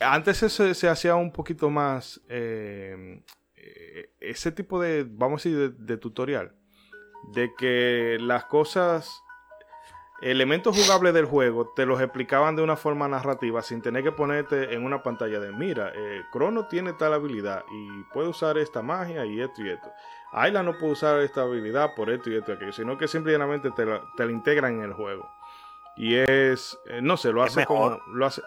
Antes 0.00 0.36
se, 0.36 0.74
se 0.74 0.88
hacía 0.88 1.16
un 1.16 1.32
poquito 1.32 1.70
más... 1.70 2.20
Eh, 2.28 3.22
eh, 3.56 4.10
ese 4.20 4.52
tipo 4.52 4.80
de, 4.80 5.06
vamos 5.08 5.44
a 5.44 5.48
decir, 5.48 5.72
de 5.76 5.96
tutorial. 5.96 6.52
De 7.32 7.50
que 7.56 8.18
las 8.20 8.44
cosas 8.44 9.22
elementos 10.20 10.76
jugables 10.76 11.14
del 11.14 11.26
juego 11.26 11.68
te 11.68 11.86
los 11.86 12.00
explicaban 12.00 12.56
de 12.56 12.62
una 12.62 12.76
forma 12.76 13.06
narrativa 13.08 13.62
sin 13.62 13.82
tener 13.82 14.02
que 14.02 14.12
ponerte 14.12 14.74
en 14.74 14.84
una 14.84 15.02
pantalla 15.02 15.38
de 15.38 15.52
mira, 15.52 15.92
eh, 15.94 16.22
Crono 16.32 16.66
tiene 16.66 16.92
tal 16.92 17.14
habilidad 17.14 17.64
y 17.70 18.02
puede 18.12 18.28
usar 18.28 18.58
esta 18.58 18.82
magia 18.82 19.24
y 19.24 19.40
esto 19.40 19.62
y 19.62 19.70
esto. 19.70 19.88
Ayla 20.32 20.62
no 20.62 20.76
puede 20.76 20.92
usar 20.92 21.20
esta 21.20 21.42
habilidad 21.42 21.94
por 21.94 22.10
esto 22.10 22.30
y 22.30 22.36
esto 22.36 22.52
y 22.52 22.56
aquello, 22.56 22.72
sino 22.72 22.98
que 22.98 23.08
simplemente 23.08 23.70
te 23.70 23.86
la, 23.86 24.02
te 24.16 24.24
integran 24.24 24.74
en 24.74 24.82
el 24.82 24.92
juego. 24.92 25.30
Y 25.96 26.14
es, 26.14 26.78
eh, 26.86 27.00
no 27.02 27.16
sé, 27.16 27.32
lo 27.32 27.42
hace 27.42 27.64
como, 27.64 27.98
lo 28.08 28.26
hace. 28.26 28.42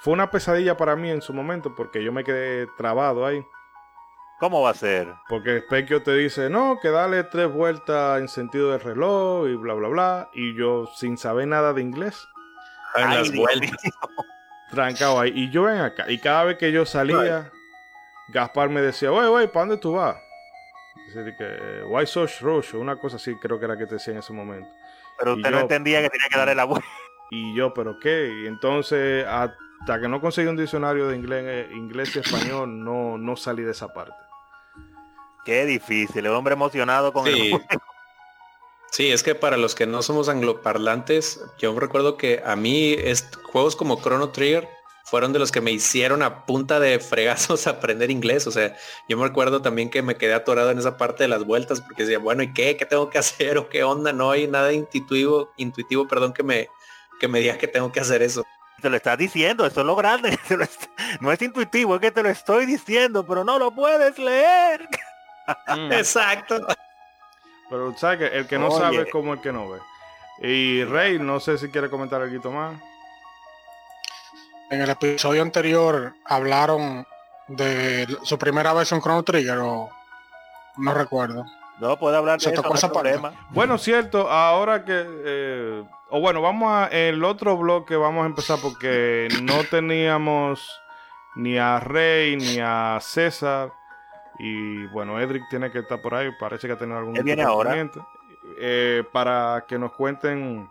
Fue 0.00 0.12
una 0.12 0.30
pesadilla 0.30 0.76
para 0.76 0.96
mí 0.96 1.10
en 1.10 1.22
su 1.22 1.32
momento 1.32 1.74
porque 1.74 2.02
yo 2.02 2.12
me 2.12 2.24
quedé 2.24 2.66
trabado 2.76 3.24
ahí. 3.24 3.44
¿Cómo 4.40 4.62
va 4.62 4.70
a 4.70 4.74
ser? 4.74 5.06
Porque 5.28 5.60
Specchio 5.60 6.02
te 6.02 6.14
dice, 6.14 6.48
no, 6.48 6.78
que 6.80 6.88
dale 6.88 7.24
tres 7.24 7.52
vueltas 7.52 8.18
en 8.18 8.26
sentido 8.26 8.70
del 8.72 8.80
reloj 8.80 9.46
y 9.46 9.54
bla, 9.54 9.74
bla, 9.74 9.88
bla. 9.88 10.30
Y 10.32 10.54
yo, 10.54 10.86
sin 10.96 11.18
saber 11.18 11.46
nada 11.46 11.74
de 11.74 11.82
inglés, 11.82 12.26
en 12.96 13.10
las 13.10 13.30
vueltas. 13.34 13.76
Trancado 14.70 15.20
ahí. 15.20 15.32
Y 15.34 15.50
yo 15.50 15.64
ven 15.64 15.82
acá. 15.82 16.10
Y 16.10 16.18
cada 16.18 16.44
vez 16.44 16.56
que 16.56 16.72
yo 16.72 16.86
salía, 16.86 17.52
Gaspar 18.28 18.70
me 18.70 18.80
decía, 18.80 19.12
wey, 19.12 19.28
wey, 19.28 19.46
¿para 19.48 19.66
dónde 19.66 19.76
tú 19.76 19.92
vas? 19.92 20.16
Dice 21.06 21.34
que, 21.36 21.82
why 21.84 22.06
so 22.06 22.26
rush? 22.40 22.74
Una 22.74 22.96
cosa 22.96 23.16
así 23.16 23.36
creo 23.36 23.58
que 23.58 23.66
era 23.66 23.76
que 23.76 23.86
te 23.86 23.96
decía 23.96 24.14
en 24.14 24.20
ese 24.20 24.32
momento. 24.32 24.70
Pero 25.18 25.34
usted 25.34 25.50
no 25.50 25.60
entendía 25.60 26.00
que 26.00 26.08
tenía 26.08 26.28
que 26.30 26.38
darle 26.38 26.54
la 26.54 26.64
vuelta. 26.64 26.88
Y 27.32 27.54
yo, 27.54 27.72
¿pero 27.72 27.96
qué? 28.00 28.28
Y 28.42 28.48
entonces, 28.48 29.24
hasta 29.24 30.00
que 30.00 30.08
no 30.08 30.20
conseguí 30.20 30.48
un 30.48 30.56
diccionario 30.56 31.06
de 31.06 31.14
inglés, 31.14 31.44
eh, 31.46 31.68
inglés 31.76 32.16
y 32.16 32.18
español, 32.18 32.82
no, 32.82 33.18
no 33.18 33.36
salí 33.36 33.62
de 33.62 33.70
esa 33.70 33.92
parte. 33.92 34.29
Qué 35.50 35.66
difícil, 35.66 36.24
el 36.24 36.32
hombre 36.32 36.52
emocionado 36.52 37.12
con 37.12 37.26
el 37.26 37.50
juego. 37.50 37.64
Sí, 38.92 39.10
es 39.10 39.24
que 39.24 39.34
para 39.34 39.56
los 39.56 39.74
que 39.74 39.84
no 39.84 40.00
somos 40.00 40.28
angloparlantes, 40.28 41.40
yo 41.58 41.76
recuerdo 41.76 42.16
que 42.16 42.40
a 42.46 42.54
mí 42.54 42.96
juegos 43.50 43.74
como 43.74 44.00
Chrono 44.00 44.28
Trigger 44.28 44.68
fueron 45.02 45.32
de 45.32 45.40
los 45.40 45.50
que 45.50 45.60
me 45.60 45.72
hicieron 45.72 46.22
a 46.22 46.46
punta 46.46 46.78
de 46.78 47.00
fregazos 47.00 47.66
aprender 47.66 48.12
inglés. 48.12 48.46
O 48.46 48.52
sea, 48.52 48.76
yo 49.08 49.16
me 49.16 49.26
recuerdo 49.26 49.60
también 49.60 49.90
que 49.90 50.02
me 50.02 50.14
quedé 50.14 50.34
atorado 50.34 50.70
en 50.70 50.78
esa 50.78 50.96
parte 50.96 51.24
de 51.24 51.28
las 51.28 51.44
vueltas 51.44 51.80
porque 51.80 52.04
decía, 52.04 52.20
bueno, 52.20 52.44
¿y 52.44 52.52
qué? 52.52 52.76
¿Qué 52.76 52.86
tengo 52.86 53.10
que 53.10 53.18
hacer? 53.18 53.58
¿O 53.58 53.68
qué 53.68 53.82
onda? 53.82 54.12
No 54.12 54.30
hay 54.30 54.46
nada 54.46 54.72
intuitivo, 54.72 55.50
intuitivo, 55.56 56.06
perdón, 56.06 56.32
que 56.32 56.44
me, 56.44 56.68
que 57.18 57.26
me 57.26 57.40
diga 57.40 57.58
que 57.58 57.66
tengo 57.66 57.90
que 57.90 57.98
hacer 57.98 58.22
eso. 58.22 58.46
Te 58.80 58.88
lo 58.88 58.96
estás 58.96 59.18
diciendo, 59.18 59.66
eso 59.66 59.80
es 59.80 59.86
lo 59.86 59.96
grande. 59.96 60.38
No 61.20 61.32
es 61.32 61.42
intuitivo, 61.42 61.96
es 61.96 62.00
que 62.00 62.12
te 62.12 62.22
lo 62.22 62.28
estoy 62.28 62.66
diciendo, 62.66 63.26
pero 63.26 63.42
no 63.42 63.58
lo 63.58 63.72
puedes 63.72 64.16
leer. 64.16 64.88
Mm. 65.68 65.92
Exacto. 65.92 66.66
Pero 67.68 67.96
sabes 67.96 68.18
que 68.18 68.38
el 68.38 68.46
que 68.46 68.58
no 68.58 68.70
sabe 68.70 69.02
es 69.02 69.10
como 69.12 69.34
el 69.34 69.40
que 69.40 69.52
no 69.52 69.70
ve. 69.70 69.78
Y 70.42 70.84
Rey, 70.84 71.18
no 71.18 71.38
sé 71.38 71.58
si 71.58 71.68
quiere 71.68 71.88
comentar 71.88 72.20
algo 72.20 72.50
más. 72.50 72.80
En 74.70 74.80
el 74.80 74.90
episodio 74.90 75.42
anterior 75.42 76.14
hablaron 76.24 77.06
de 77.48 78.06
su 78.22 78.38
primera 78.38 78.72
vez 78.72 78.90
en 78.92 79.00
Chrono 79.00 79.22
Trigger 79.22 79.58
o 79.58 79.90
no 80.76 80.94
recuerdo. 80.94 81.44
No 81.80 81.98
puede 81.98 82.16
hablar 82.16 82.38
de 82.38 82.50
eso, 82.50 82.62
no 82.62 83.32
Bueno, 83.50 83.78
cierto, 83.78 84.30
ahora 84.30 84.84
que 84.84 85.04
eh, 85.06 85.84
o 86.10 86.20
bueno, 86.20 86.42
vamos 86.42 86.70
a 86.72 86.86
el 86.88 87.22
otro 87.24 87.56
bloque 87.56 87.96
vamos 87.96 88.24
a 88.24 88.26
empezar 88.26 88.58
porque 88.60 89.28
no 89.42 89.64
teníamos 89.64 90.80
ni 91.36 91.56
a 91.56 91.80
Rey 91.80 92.36
ni 92.36 92.58
a 92.60 92.98
César 93.00 93.72
y 94.42 94.86
bueno, 94.86 95.20
Edric 95.20 95.42
tiene 95.50 95.70
que 95.70 95.80
estar 95.80 96.00
por 96.00 96.14
ahí, 96.14 96.30
parece 96.38 96.66
que 96.66 96.72
ha 96.72 96.78
tenido 96.78 96.96
algún 96.96 97.12
viene 97.12 97.42
ahora. 97.42 97.76
Eh, 98.58 99.04
para 99.12 99.66
que 99.68 99.78
nos 99.78 99.92
cuenten 99.92 100.70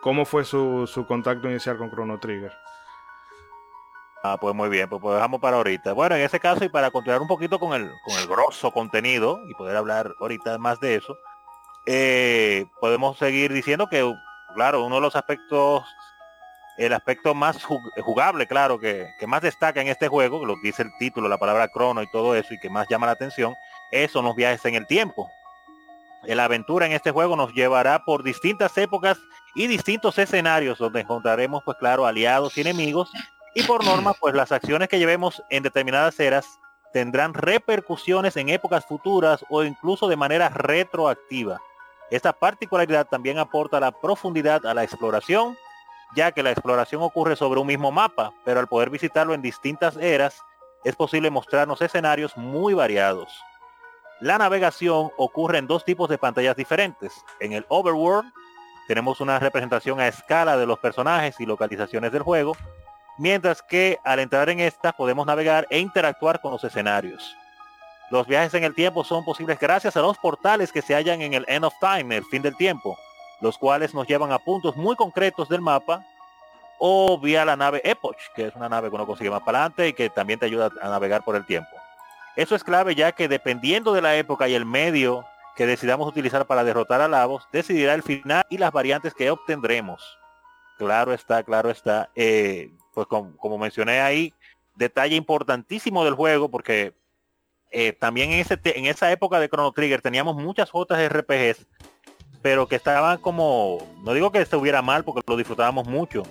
cómo 0.00 0.24
fue 0.24 0.44
su, 0.44 0.86
su 0.86 1.06
contacto 1.06 1.50
inicial 1.50 1.76
con 1.76 1.90
Chrono 1.90 2.18
Trigger. 2.18 2.52
Ah, 4.22 4.38
pues 4.40 4.54
muy 4.54 4.70
bien, 4.70 4.88
pues, 4.88 5.02
pues, 5.02 5.16
dejamos 5.16 5.40
para 5.40 5.58
ahorita. 5.58 5.92
Bueno, 5.92 6.16
en 6.16 6.22
ese 6.22 6.40
caso 6.40 6.64
y 6.64 6.70
para 6.70 6.90
continuar 6.90 7.20
un 7.20 7.28
poquito 7.28 7.58
con 7.58 7.74
el, 7.74 7.90
con 8.04 8.18
el 8.18 8.26
grosso 8.26 8.70
contenido 8.70 9.40
y 9.46 9.54
poder 9.54 9.76
hablar 9.76 10.14
ahorita 10.18 10.56
más 10.56 10.80
de 10.80 10.94
eso, 10.94 11.18
eh, 11.84 12.66
podemos 12.80 13.18
seguir 13.18 13.52
diciendo 13.52 13.86
que, 13.86 14.14
claro, 14.54 14.84
uno 14.84 14.94
de 14.96 15.02
los 15.02 15.16
aspectos 15.16 15.84
el 16.76 16.92
aspecto 16.92 17.34
más 17.34 17.62
jugable, 17.64 18.46
claro, 18.46 18.78
que, 18.78 19.12
más 19.26 19.42
destaca 19.42 19.80
en 19.80 19.88
este 19.88 20.08
juego, 20.08 20.44
lo 20.46 20.54
que 20.54 20.68
dice 20.68 20.82
el 20.82 20.96
título, 20.98 21.28
la 21.28 21.38
palabra 21.38 21.68
crono 21.68 22.02
y 22.02 22.10
todo 22.10 22.34
eso, 22.34 22.54
y 22.54 22.58
que 22.58 22.70
más 22.70 22.86
llama 22.88 23.06
la 23.06 23.12
atención, 23.12 23.54
es 23.90 24.10
son 24.10 24.24
los 24.24 24.34
viajes 24.34 24.64
en 24.64 24.74
el 24.74 24.86
tiempo. 24.86 25.30
La 26.24 26.44
aventura 26.44 26.86
en 26.86 26.92
este 26.92 27.10
juego 27.10 27.36
nos 27.36 27.52
llevará 27.54 28.04
por 28.04 28.22
distintas 28.22 28.76
épocas 28.76 29.18
y 29.54 29.66
distintos 29.66 30.18
escenarios 30.18 30.78
donde 30.78 31.00
encontraremos, 31.00 31.62
pues 31.64 31.76
claro, 31.78 32.06
aliados 32.06 32.56
y 32.56 32.60
enemigos. 32.60 33.10
Y 33.54 33.62
por 33.62 33.84
norma, 33.84 34.14
pues 34.14 34.34
las 34.34 34.52
acciones 34.52 34.88
que 34.88 34.98
llevemos 34.98 35.42
en 35.50 35.62
determinadas 35.62 36.20
eras 36.20 36.46
tendrán 36.92 37.34
repercusiones 37.34 38.36
en 38.36 38.48
épocas 38.48 38.84
futuras 38.84 39.44
o 39.48 39.64
incluso 39.64 40.08
de 40.08 40.16
manera 40.16 40.48
retroactiva. 40.50 41.58
Esta 42.10 42.32
particularidad 42.32 43.06
también 43.06 43.38
aporta 43.38 43.80
la 43.80 43.92
profundidad 43.92 44.66
a 44.66 44.74
la 44.74 44.82
exploración 44.82 45.56
ya 46.14 46.32
que 46.32 46.42
la 46.42 46.50
exploración 46.50 47.02
ocurre 47.02 47.36
sobre 47.36 47.60
un 47.60 47.66
mismo 47.66 47.90
mapa, 47.90 48.32
pero 48.44 48.60
al 48.60 48.66
poder 48.66 48.90
visitarlo 48.90 49.34
en 49.34 49.42
distintas 49.42 49.96
eras, 49.96 50.42
es 50.84 50.96
posible 50.96 51.30
mostrarnos 51.30 51.82
escenarios 51.82 52.36
muy 52.36 52.74
variados. 52.74 53.40
La 54.20 54.38
navegación 54.38 55.10
ocurre 55.16 55.58
en 55.58 55.66
dos 55.66 55.84
tipos 55.84 56.08
de 56.08 56.18
pantallas 56.18 56.56
diferentes. 56.56 57.12
En 57.38 57.52
el 57.52 57.64
Overworld 57.68 58.30
tenemos 58.86 59.20
una 59.20 59.38
representación 59.38 60.00
a 60.00 60.08
escala 60.08 60.56
de 60.56 60.66
los 60.66 60.78
personajes 60.78 61.38
y 61.40 61.46
localizaciones 61.46 62.12
del 62.12 62.22
juego, 62.22 62.56
mientras 63.18 63.62
que 63.62 63.98
al 64.04 64.18
entrar 64.18 64.50
en 64.50 64.60
esta 64.60 64.92
podemos 64.92 65.26
navegar 65.26 65.66
e 65.70 65.78
interactuar 65.78 66.40
con 66.40 66.52
los 66.52 66.64
escenarios. 66.64 67.36
Los 68.10 68.26
viajes 68.26 68.52
en 68.54 68.64
el 68.64 68.74
tiempo 68.74 69.04
son 69.04 69.24
posibles 69.24 69.58
gracias 69.58 69.96
a 69.96 70.02
los 70.02 70.18
portales 70.18 70.72
que 70.72 70.82
se 70.82 70.94
hallan 70.94 71.22
en 71.22 71.34
el 71.34 71.44
End 71.48 71.64
of 71.64 71.74
Time, 71.80 72.16
el 72.16 72.24
fin 72.24 72.42
del 72.42 72.56
tiempo, 72.56 72.98
los 73.40 73.58
cuales 73.58 73.94
nos 73.94 74.06
llevan 74.06 74.32
a 74.32 74.38
puntos 74.38 74.76
muy 74.76 74.96
concretos 74.96 75.48
del 75.48 75.60
mapa 75.60 76.04
o 76.78 77.18
vía 77.18 77.44
la 77.44 77.56
nave 77.56 77.82
Epoch, 77.84 78.16
que 78.34 78.46
es 78.46 78.54
una 78.54 78.68
nave 78.68 78.88
que 78.88 78.94
uno 78.94 79.06
consigue 79.06 79.30
más 79.30 79.42
para 79.42 79.58
adelante 79.58 79.88
y 79.88 79.92
que 79.92 80.08
también 80.08 80.38
te 80.38 80.46
ayuda 80.46 80.70
a 80.80 80.88
navegar 80.88 81.22
por 81.22 81.36
el 81.36 81.44
tiempo. 81.44 81.70
Eso 82.36 82.54
es 82.54 82.64
clave 82.64 82.94
ya 82.94 83.12
que 83.12 83.28
dependiendo 83.28 83.92
de 83.92 84.02
la 84.02 84.16
época 84.16 84.48
y 84.48 84.54
el 84.54 84.64
medio 84.64 85.24
que 85.56 85.66
decidamos 85.66 86.08
utilizar 86.08 86.46
para 86.46 86.64
derrotar 86.64 87.02
a 87.02 87.08
Lavos, 87.08 87.46
decidirá 87.52 87.94
el 87.94 88.02
final 88.02 88.44
y 88.48 88.56
las 88.56 88.72
variantes 88.72 89.12
que 89.12 89.30
obtendremos. 89.30 90.18
Claro 90.78 91.12
está, 91.12 91.42
claro 91.42 91.68
está. 91.68 92.08
Eh, 92.14 92.70
pues 92.94 93.06
como, 93.06 93.58
mencioné 93.58 94.00
ahí, 94.00 94.32
detalle 94.74 95.16
importantísimo 95.16 96.04
del 96.04 96.14
juego 96.14 96.50
porque 96.50 96.94
eh, 97.70 97.92
también 97.92 98.32
en, 98.32 98.40
ese 98.40 98.58
en 98.64 98.86
esa 98.86 99.12
época 99.12 99.38
de 99.38 99.48
Chrono 99.48 99.72
Trigger 99.72 100.00
teníamos 100.00 100.36
muchas 100.36 100.70
JRPGs 100.72 101.66
pero 102.42 102.66
que 102.66 102.76
estaban 102.76 103.18
como, 103.18 103.78
no 104.02 104.14
digo 104.14 104.32
que 104.32 104.40
estuviera 104.40 104.82
mal 104.82 105.04
porque 105.04 105.22
lo 105.26 105.36
disfrutábamos 105.36 105.86
mucho, 105.86 106.22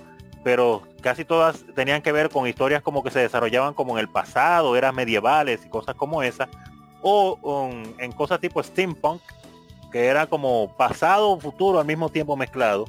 pero 0.44 0.84
casi 1.02 1.26
todas 1.26 1.66
tenían 1.76 2.02
que 2.02 2.12
ver 2.12 2.30
con 2.30 2.48
historias 2.48 2.82
como 2.82 3.04
que 3.04 3.12
se 3.12 3.20
desarrollaban 3.20 3.74
como 3.74 3.98
en 3.98 4.00
el 4.00 4.10
pasado, 4.10 4.76
eran 4.76 4.96
medievales 4.96 5.66
y 5.66 5.70
cosas 5.70 5.96
como 5.96 6.24
esa, 6.24 6.50
o 7.02 7.70
en 7.98 8.12
cosas 8.12 8.40
tipo 8.40 8.62
steampunk, 8.62 9.22
que 9.92 10.06
era 10.06 10.28
como 10.28 10.76
pasado 10.78 11.32
o 11.32 11.40
futuro 11.40 11.80
al 11.80 11.86
mismo 11.86 12.10
tiempo 12.10 12.36
mezclado. 12.36 12.86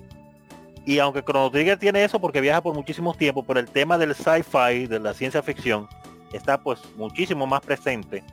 Y 0.86 0.98
aunque 0.98 1.22
Chrono 1.22 1.50
Trigger 1.50 1.78
tiene 1.78 2.02
eso 2.04 2.20
porque 2.20 2.40
viaja 2.40 2.62
por 2.62 2.74
muchísimos 2.74 3.16
tiempos, 3.16 3.44
pero 3.46 3.60
el 3.60 3.70
tema 3.70 3.98
del 3.98 4.14
sci-fi, 4.14 4.86
de 4.86 4.98
la 4.98 5.12
ciencia 5.14 5.42
ficción, 5.42 5.88
está 6.32 6.58
pues 6.58 6.80
muchísimo 6.96 7.46
más 7.46 7.60
presente 7.60 8.24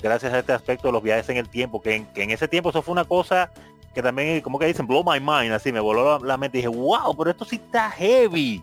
gracias 0.00 0.32
a 0.32 0.38
este 0.38 0.52
aspecto 0.52 0.88
de 0.88 0.92
los 0.92 1.02
viajes 1.02 1.28
en 1.28 1.38
el 1.38 1.48
tiempo, 1.48 1.82
que 1.82 2.06
en 2.14 2.30
ese 2.30 2.46
tiempo 2.46 2.70
eso 2.70 2.82
fue 2.82 2.92
una 2.92 3.04
cosa 3.04 3.50
que 3.98 4.02
también, 4.04 4.40
como 4.42 4.60
que 4.60 4.66
dicen, 4.66 4.86
blow 4.86 5.02
my 5.02 5.18
mind, 5.18 5.52
así 5.52 5.72
me 5.72 5.80
voló 5.80 6.20
la, 6.20 6.36
mente 6.36 6.58
y 6.58 6.62
dije, 6.62 6.68
wow, 6.68 7.16
pero 7.16 7.30
esto 7.30 7.44
sí 7.44 7.56
está 7.56 7.90
heavy. 7.90 8.62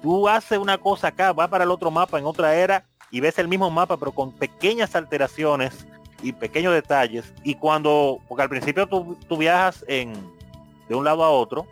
Tú 0.00 0.26
haces 0.26 0.56
una 0.56 0.78
cosa 0.78 1.08
acá, 1.08 1.30
va 1.34 1.46
para 1.46 1.64
el 1.64 1.70
otro 1.70 1.90
mapa 1.90 2.18
en 2.18 2.24
otra 2.24 2.54
era 2.54 2.82
y 3.10 3.20
ves 3.20 3.38
el 3.38 3.48
mismo 3.48 3.70
mapa, 3.70 3.98
pero 3.98 4.12
con 4.12 4.32
pequeñas 4.32 4.96
alteraciones 4.96 5.86
y 6.22 6.32
pequeños 6.32 6.72
detalles. 6.72 7.34
Y 7.44 7.56
cuando, 7.56 8.18
porque 8.26 8.44
al 8.44 8.48
principio 8.48 8.86
tú, 8.86 9.36
viajas 9.36 9.84
en, 9.88 10.14
de 10.88 10.94
un 10.94 11.04
lado 11.04 11.22
a 11.22 11.28
otro 11.28 11.66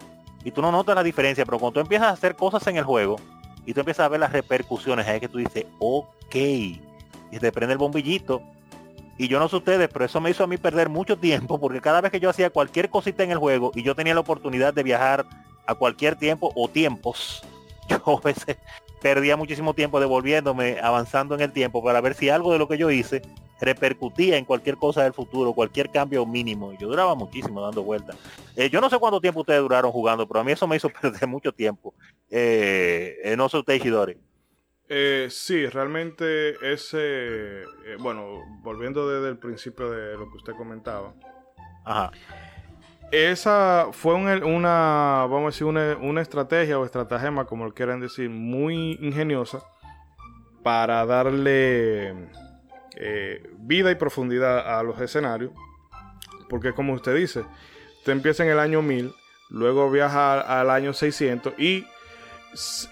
y 0.45 0.51
tú 0.51 0.61
no 0.61 0.71
notas 0.71 0.95
la 0.95 1.03
diferencia, 1.03 1.47
pero 1.47 1.59
cuando 1.59 1.73
tú 1.73 1.81
empiezas 1.81 2.09
a 2.09 2.11
hacer 2.11 2.37
cosas 2.37 2.67
en 2.67 2.77
el 2.77 2.85
juego 2.85 3.17
y 3.65 3.73
tú 3.73 3.81
empiezas 3.81 4.05
a 4.05 4.09
ver 4.11 4.21
las 4.21 4.33
repercusiones, 4.33 5.09
es 5.09 5.21
que 5.21 5.29
tú 5.29 5.39
dices, 5.39 5.65
ok, 5.79 6.35
y 6.35 6.81
te 7.41 7.51
prende 7.51 7.73
el 7.73 7.79
bombillito. 7.79 8.43
Y 9.21 9.29
yo 9.29 9.39
no 9.39 9.51
sé 9.51 9.57
ustedes, 9.57 9.91
pero 9.93 10.07
eso 10.07 10.19
me 10.19 10.31
hizo 10.31 10.45
a 10.45 10.47
mí 10.47 10.57
perder 10.57 10.89
mucho 10.89 11.19
tiempo, 11.19 11.61
porque 11.61 11.83
cada 11.83 12.01
vez 12.01 12.11
que 12.11 12.21
yo 12.21 12.31
hacía 12.31 12.49
cualquier 12.49 12.89
cosita 12.89 13.23
en 13.23 13.31
el 13.31 13.37
juego 13.37 13.71
y 13.75 13.83
yo 13.83 13.95
tenía 13.95 14.15
la 14.15 14.21
oportunidad 14.21 14.73
de 14.73 14.83
viajar 14.83 15.27
a 15.67 15.75
cualquier 15.75 16.17
tiempo 16.17 16.51
o 16.55 16.69
tiempos, 16.69 17.43
yo 17.91 18.01
a 18.17 18.21
veces 18.23 18.57
perdía 19.03 19.37
muchísimo 19.37 19.75
tiempo 19.75 20.01
devolviéndome, 20.01 20.79
avanzando 20.83 21.35
en 21.35 21.43
el 21.43 21.53
tiempo 21.53 21.85
para 21.85 22.01
ver 22.01 22.15
si 22.15 22.31
algo 22.31 22.51
de 22.51 22.59
lo 22.59 22.67
que 22.67 22.79
yo 22.79 22.91
hice 22.91 23.21
repercutía 23.61 24.39
en 24.39 24.47
cualquier 24.47 24.79
cosa 24.79 25.03
del 25.03 25.13
futuro, 25.13 25.53
cualquier 25.53 25.91
cambio 25.91 26.25
mínimo. 26.25 26.73
Yo 26.79 26.89
duraba 26.89 27.15
muchísimo 27.15 27.61
dando 27.61 27.83
vueltas. 27.83 28.17
Eh, 28.57 28.71
yo 28.71 28.81
no 28.81 28.89
sé 28.89 28.97
cuánto 28.97 29.21
tiempo 29.21 29.41
ustedes 29.41 29.61
duraron 29.61 29.93
jugando, 29.93 30.27
pero 30.27 30.41
a 30.41 30.45
mí 30.45 30.53
eso 30.53 30.67
me 30.67 30.77
hizo 30.77 30.89
perder 31.03 31.29
mucho 31.29 31.53
tiempo. 31.53 31.93
Eh, 32.31 33.17
eh 33.23 33.37
no 33.37 33.51
sé 33.51 33.59
usted, 33.59 33.75
Ishidori. 33.75 34.17
Eh, 34.93 35.29
sí, 35.31 35.67
realmente 35.67 36.57
ese, 36.73 37.63
bueno, 38.01 38.43
volviendo 38.61 39.09
desde 39.09 39.29
el 39.29 39.39
principio 39.39 39.89
de 39.89 40.17
lo 40.17 40.29
que 40.29 40.37
usted 40.37 40.53
comentaba. 40.55 41.15
Ajá. 41.85 42.11
Esa 43.13 43.89
fue 43.93 44.15
una, 44.15 45.27
vamos 45.29 45.43
a 45.43 45.47
decir, 45.47 45.67
una, 45.67 45.97
una 45.97 46.21
estrategia 46.21 46.79
o 46.79 46.85
estratagema, 46.85 47.45
como 47.45 47.65
lo 47.65 47.73
quieran 47.75 48.01
decir, 48.01 48.31
muy 48.31 48.99
ingeniosa 49.01 49.63
para 50.63 51.05
darle 51.07 52.15
eh, 52.97 53.51
vida 53.59 53.91
y 53.91 53.95
profundidad 53.95 54.79
a 54.79 54.83
los 54.83 55.01
escenarios. 55.01 55.53
Porque 56.49 56.73
como 56.73 56.93
usted 56.95 57.15
dice, 57.15 57.45
usted 57.99 58.13
empieza 58.13 58.45
en 58.45 58.51
el 58.51 58.59
año 58.59 58.83
1000, 58.83 59.13
luego 59.51 59.91
viaja 59.91 60.41
al 60.41 60.71
año 60.71 60.93
600 60.93 61.55
y 61.59 61.87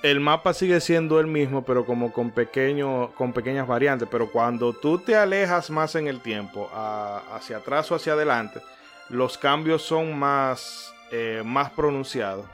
el 0.03 0.21
mapa 0.21 0.55
sigue 0.55 0.81
siendo 0.81 1.19
el 1.21 1.27
mismo, 1.27 1.65
pero 1.65 1.85
como 1.85 2.13
con, 2.13 2.31
pequeño, 2.31 3.11
con 3.15 3.33
pequeñas 3.33 3.67
variantes. 3.67 4.09
Pero 4.11 4.31
cuando 4.31 4.73
tú 4.73 4.99
te 4.99 5.17
alejas 5.17 5.71
más 5.71 5.95
en 5.95 6.07
el 6.07 6.21
tiempo, 6.21 6.71
hacia 6.73 7.59
atrás 7.59 7.91
o 7.91 7.95
hacia 7.95 8.13
adelante, 8.13 8.61
los 9.09 9.37
cambios 9.39 9.83
son 9.83 10.19
más, 10.19 10.95
eh, 11.11 11.43
más 11.45 11.71
pronunciados. 11.71 12.47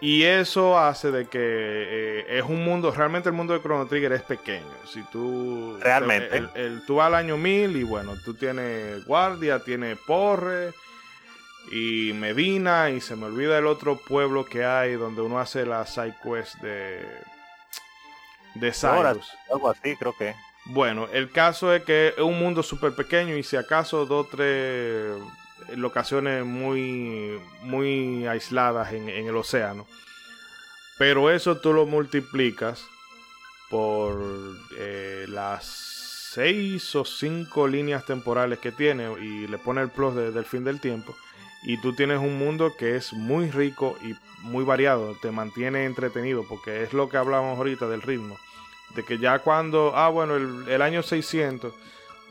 Y 0.00 0.24
eso 0.24 0.78
hace 0.78 1.10
de 1.10 1.26
que 1.26 1.38
eh, 1.40 2.26
es 2.28 2.44
un 2.44 2.62
mundo, 2.64 2.90
realmente 2.90 3.28
el 3.28 3.34
mundo 3.34 3.54
de 3.54 3.62
Chrono 3.62 3.86
Trigger 3.86 4.12
es 4.12 4.22
pequeño. 4.22 4.66
Si 4.86 5.02
tú... 5.04 5.78
Realmente. 5.80 6.44
El, 6.54 6.84
tú 6.84 6.96
vas 6.96 7.06
al 7.06 7.14
año 7.14 7.36
1000 7.36 7.76
y 7.76 7.82
bueno, 7.84 8.14
tú 8.24 8.34
tienes 8.34 9.04
guardia, 9.06 9.60
tienes 9.60 9.96
porre 10.06 10.74
y 11.70 12.12
Medina 12.14 12.90
y 12.90 13.00
se 13.00 13.16
me 13.16 13.26
olvida 13.26 13.58
el 13.58 13.66
otro 13.66 13.96
pueblo 13.96 14.44
que 14.44 14.64
hay 14.64 14.94
donde 14.94 15.22
uno 15.22 15.38
hace 15.38 15.64
la 15.66 15.86
side 15.86 16.14
quest 16.22 16.56
de... 16.56 17.06
De 18.54 18.72
Cyrus. 18.72 19.28
Algo 19.50 19.68
así 19.68 19.96
creo 19.96 20.14
que. 20.16 20.34
Bueno, 20.66 21.08
el 21.12 21.30
caso 21.30 21.74
es 21.74 21.82
que 21.82 22.14
es 22.16 22.22
un 22.22 22.38
mundo 22.38 22.62
súper 22.62 22.94
pequeño 22.94 23.36
y 23.36 23.42
si 23.42 23.56
acaso 23.56 24.06
dos, 24.06 24.30
tres 24.30 25.20
locaciones 25.76 26.44
muy, 26.44 27.40
muy 27.62 28.26
aisladas 28.26 28.92
en, 28.92 29.08
el 29.08 29.36
océano. 29.36 29.86
Pero 30.98 31.30
eso 31.30 31.58
tú 31.58 31.72
lo 31.72 31.86
multiplicas 31.86 32.86
por 33.68 34.22
eh, 34.78 35.26
las 35.28 35.64
seis 36.32 36.94
o 36.94 37.04
cinco 37.04 37.68
líneas 37.68 38.04
temporales 38.06 38.58
que 38.58 38.72
tiene 38.72 39.12
y 39.20 39.46
le 39.46 39.58
pone 39.58 39.82
el 39.82 39.90
plus 39.90 40.14
del 40.14 40.44
fin 40.44 40.64
del 40.64 40.80
tiempo. 40.80 41.14
Y 41.64 41.78
tú 41.78 41.94
tienes 41.94 42.18
un 42.18 42.38
mundo 42.38 42.74
que 42.76 42.96
es 42.96 43.12
muy 43.12 43.50
rico 43.50 43.96
y 44.02 44.14
muy 44.42 44.64
variado, 44.64 45.16
te 45.20 45.30
mantiene 45.30 45.84
entretenido 45.86 46.44
porque 46.48 46.82
es 46.82 46.92
lo 46.92 47.08
que 47.08 47.16
hablamos 47.16 47.56
ahorita 47.56 47.88
del 47.88 48.02
ritmo. 48.02 48.36
De 48.94 49.02
que 49.02 49.18
ya 49.18 49.38
cuando, 49.38 49.96
ah 49.96 50.08
bueno, 50.08 50.36
el, 50.36 50.68
el 50.68 50.82
año 50.82 51.02
600 51.02 51.72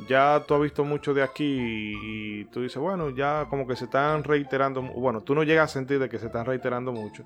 ya 0.07 0.43
tú 0.47 0.55
has 0.55 0.61
visto 0.61 0.83
mucho 0.83 1.13
de 1.13 1.23
aquí 1.23 1.45
y, 1.45 2.45
tú 2.45 2.61
dices, 2.61 2.77
bueno, 2.77 3.09
ya 3.09 3.47
como 3.49 3.67
que 3.67 3.75
se 3.75 3.85
están 3.85 4.23
reiterando, 4.23 4.81
bueno, 4.81 5.21
tú 5.21 5.35
no 5.35 5.43
llegas 5.43 5.71
a 5.71 5.73
sentir 5.73 5.99
de 5.99 6.09
que 6.09 6.19
se 6.19 6.27
están 6.27 6.45
reiterando 6.45 6.91
mucho, 6.91 7.25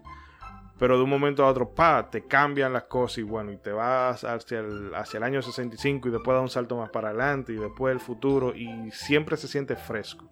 pero 0.78 0.98
de 0.98 1.04
un 1.04 1.10
momento 1.10 1.44
a 1.44 1.50
otro, 1.50 1.70
pa, 1.70 2.10
te 2.10 2.26
cambian 2.26 2.74
las 2.74 2.84
cosas 2.84 3.20
y 3.20 3.24
bueno, 3.24 3.52
y 3.52 3.58
te 3.58 3.72
vas 3.72 4.24
hacia 4.24 4.60
el, 4.60 4.94
hacia 4.94 5.18
el 5.18 5.24
año 5.24 5.42
65 5.42 6.08
y 6.08 6.12
después 6.12 6.36
da 6.36 6.42
un 6.42 6.50
salto 6.50 6.78
más 6.78 6.90
para 6.90 7.10
adelante 7.10 7.54
y 7.54 7.56
después 7.56 7.94
el 7.94 8.00
futuro 8.00 8.54
y 8.56 8.92
siempre 8.92 9.38
se 9.38 9.48
siente 9.48 9.76
fresco. 9.76 10.30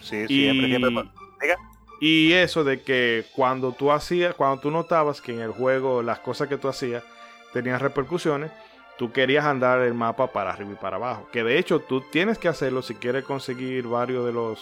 Sí, 0.00 0.26
siempre, 0.26 0.66
siempre. 0.66 1.10
Y 2.00 2.32
eso 2.32 2.64
de 2.64 2.80
que 2.80 3.26
cuando 3.36 3.72
tú 3.72 3.92
hacías, 3.92 4.34
cuando 4.34 4.60
tú 4.60 4.70
notabas 4.70 5.20
que 5.20 5.34
en 5.34 5.40
el 5.40 5.52
juego 5.52 6.02
las 6.02 6.18
cosas 6.18 6.48
que 6.48 6.56
tú 6.56 6.68
hacías 6.68 7.04
tenían 7.52 7.78
repercusiones, 7.78 8.50
tú 8.96 9.12
querías 9.12 9.44
andar 9.44 9.80
el 9.80 9.92
mapa 9.92 10.32
para 10.32 10.52
arriba 10.52 10.72
y 10.72 10.76
para 10.76 10.96
abajo. 10.96 11.28
Que 11.30 11.44
de 11.44 11.58
hecho 11.58 11.80
tú 11.80 12.00
tienes 12.00 12.38
que 12.38 12.48
hacerlo 12.48 12.80
si 12.80 12.94
quieres 12.94 13.24
conseguir 13.24 13.86
varios 13.86 14.24
de 14.24 14.32
los, 14.32 14.60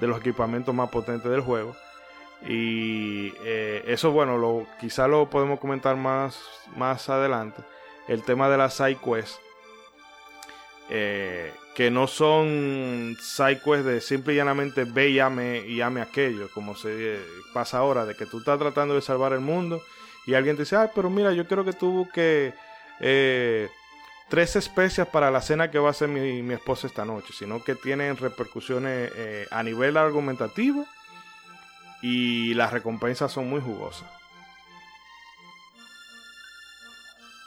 de 0.00 0.06
los 0.06 0.20
equipamientos 0.20 0.74
más 0.74 0.88
potentes 0.88 1.30
del 1.30 1.42
juego. 1.42 1.76
Y 2.48 3.32
eh, 3.44 3.84
eso, 3.86 4.10
bueno, 4.10 4.38
lo, 4.38 4.66
quizá 4.80 5.06
lo 5.06 5.28
podemos 5.28 5.60
comentar 5.60 5.96
más, 5.96 6.42
más 6.76 7.08
adelante. 7.10 7.62
El 8.08 8.22
tema 8.22 8.48
de 8.48 8.56
las 8.56 8.74
side 8.74 8.96
quests. 8.96 9.38
Eh, 10.88 11.52
que 11.74 11.90
no 11.90 12.06
son 12.06 13.16
side 13.20 13.60
quests 13.64 13.84
de 13.84 14.00
simple 14.00 14.34
y 14.34 14.36
llanamente 14.36 14.84
ve 14.84 15.10
y 15.10 15.18
ame, 15.18 15.66
y 15.66 15.80
aquello, 15.80 16.50
como 16.52 16.76
se 16.76 17.18
pasa 17.54 17.78
ahora, 17.78 18.04
de 18.04 18.14
que 18.14 18.26
tú 18.26 18.38
estás 18.38 18.58
tratando 18.58 18.94
de 18.94 19.02
salvar 19.02 19.32
el 19.32 19.40
mundo 19.40 19.82
y 20.26 20.34
alguien 20.34 20.56
te 20.56 20.62
dice, 20.62 20.76
ay, 20.76 20.88
pero 20.94 21.10
mira, 21.10 21.32
yo 21.32 21.46
quiero 21.46 21.64
que 21.64 21.72
tú 21.72 22.08
que 22.12 22.52
eh, 23.00 23.68
tres 24.28 24.56
especias 24.56 25.08
para 25.08 25.30
la 25.30 25.40
cena 25.40 25.70
que 25.70 25.78
va 25.78 25.88
a 25.88 25.90
hacer 25.92 26.08
mi, 26.08 26.52
esposa 26.52 26.86
esta 26.86 27.04
noche, 27.04 27.32
sino 27.36 27.62
que 27.64 27.74
tienen 27.74 28.16
repercusiones 28.16 29.10
eh, 29.16 29.46
a 29.50 29.62
nivel 29.62 29.96
argumentativo 29.96 30.86
y 32.02 32.54
las 32.54 32.72
recompensas 32.72 33.32
son 33.32 33.48
muy 33.48 33.60
jugosas. 33.60 34.08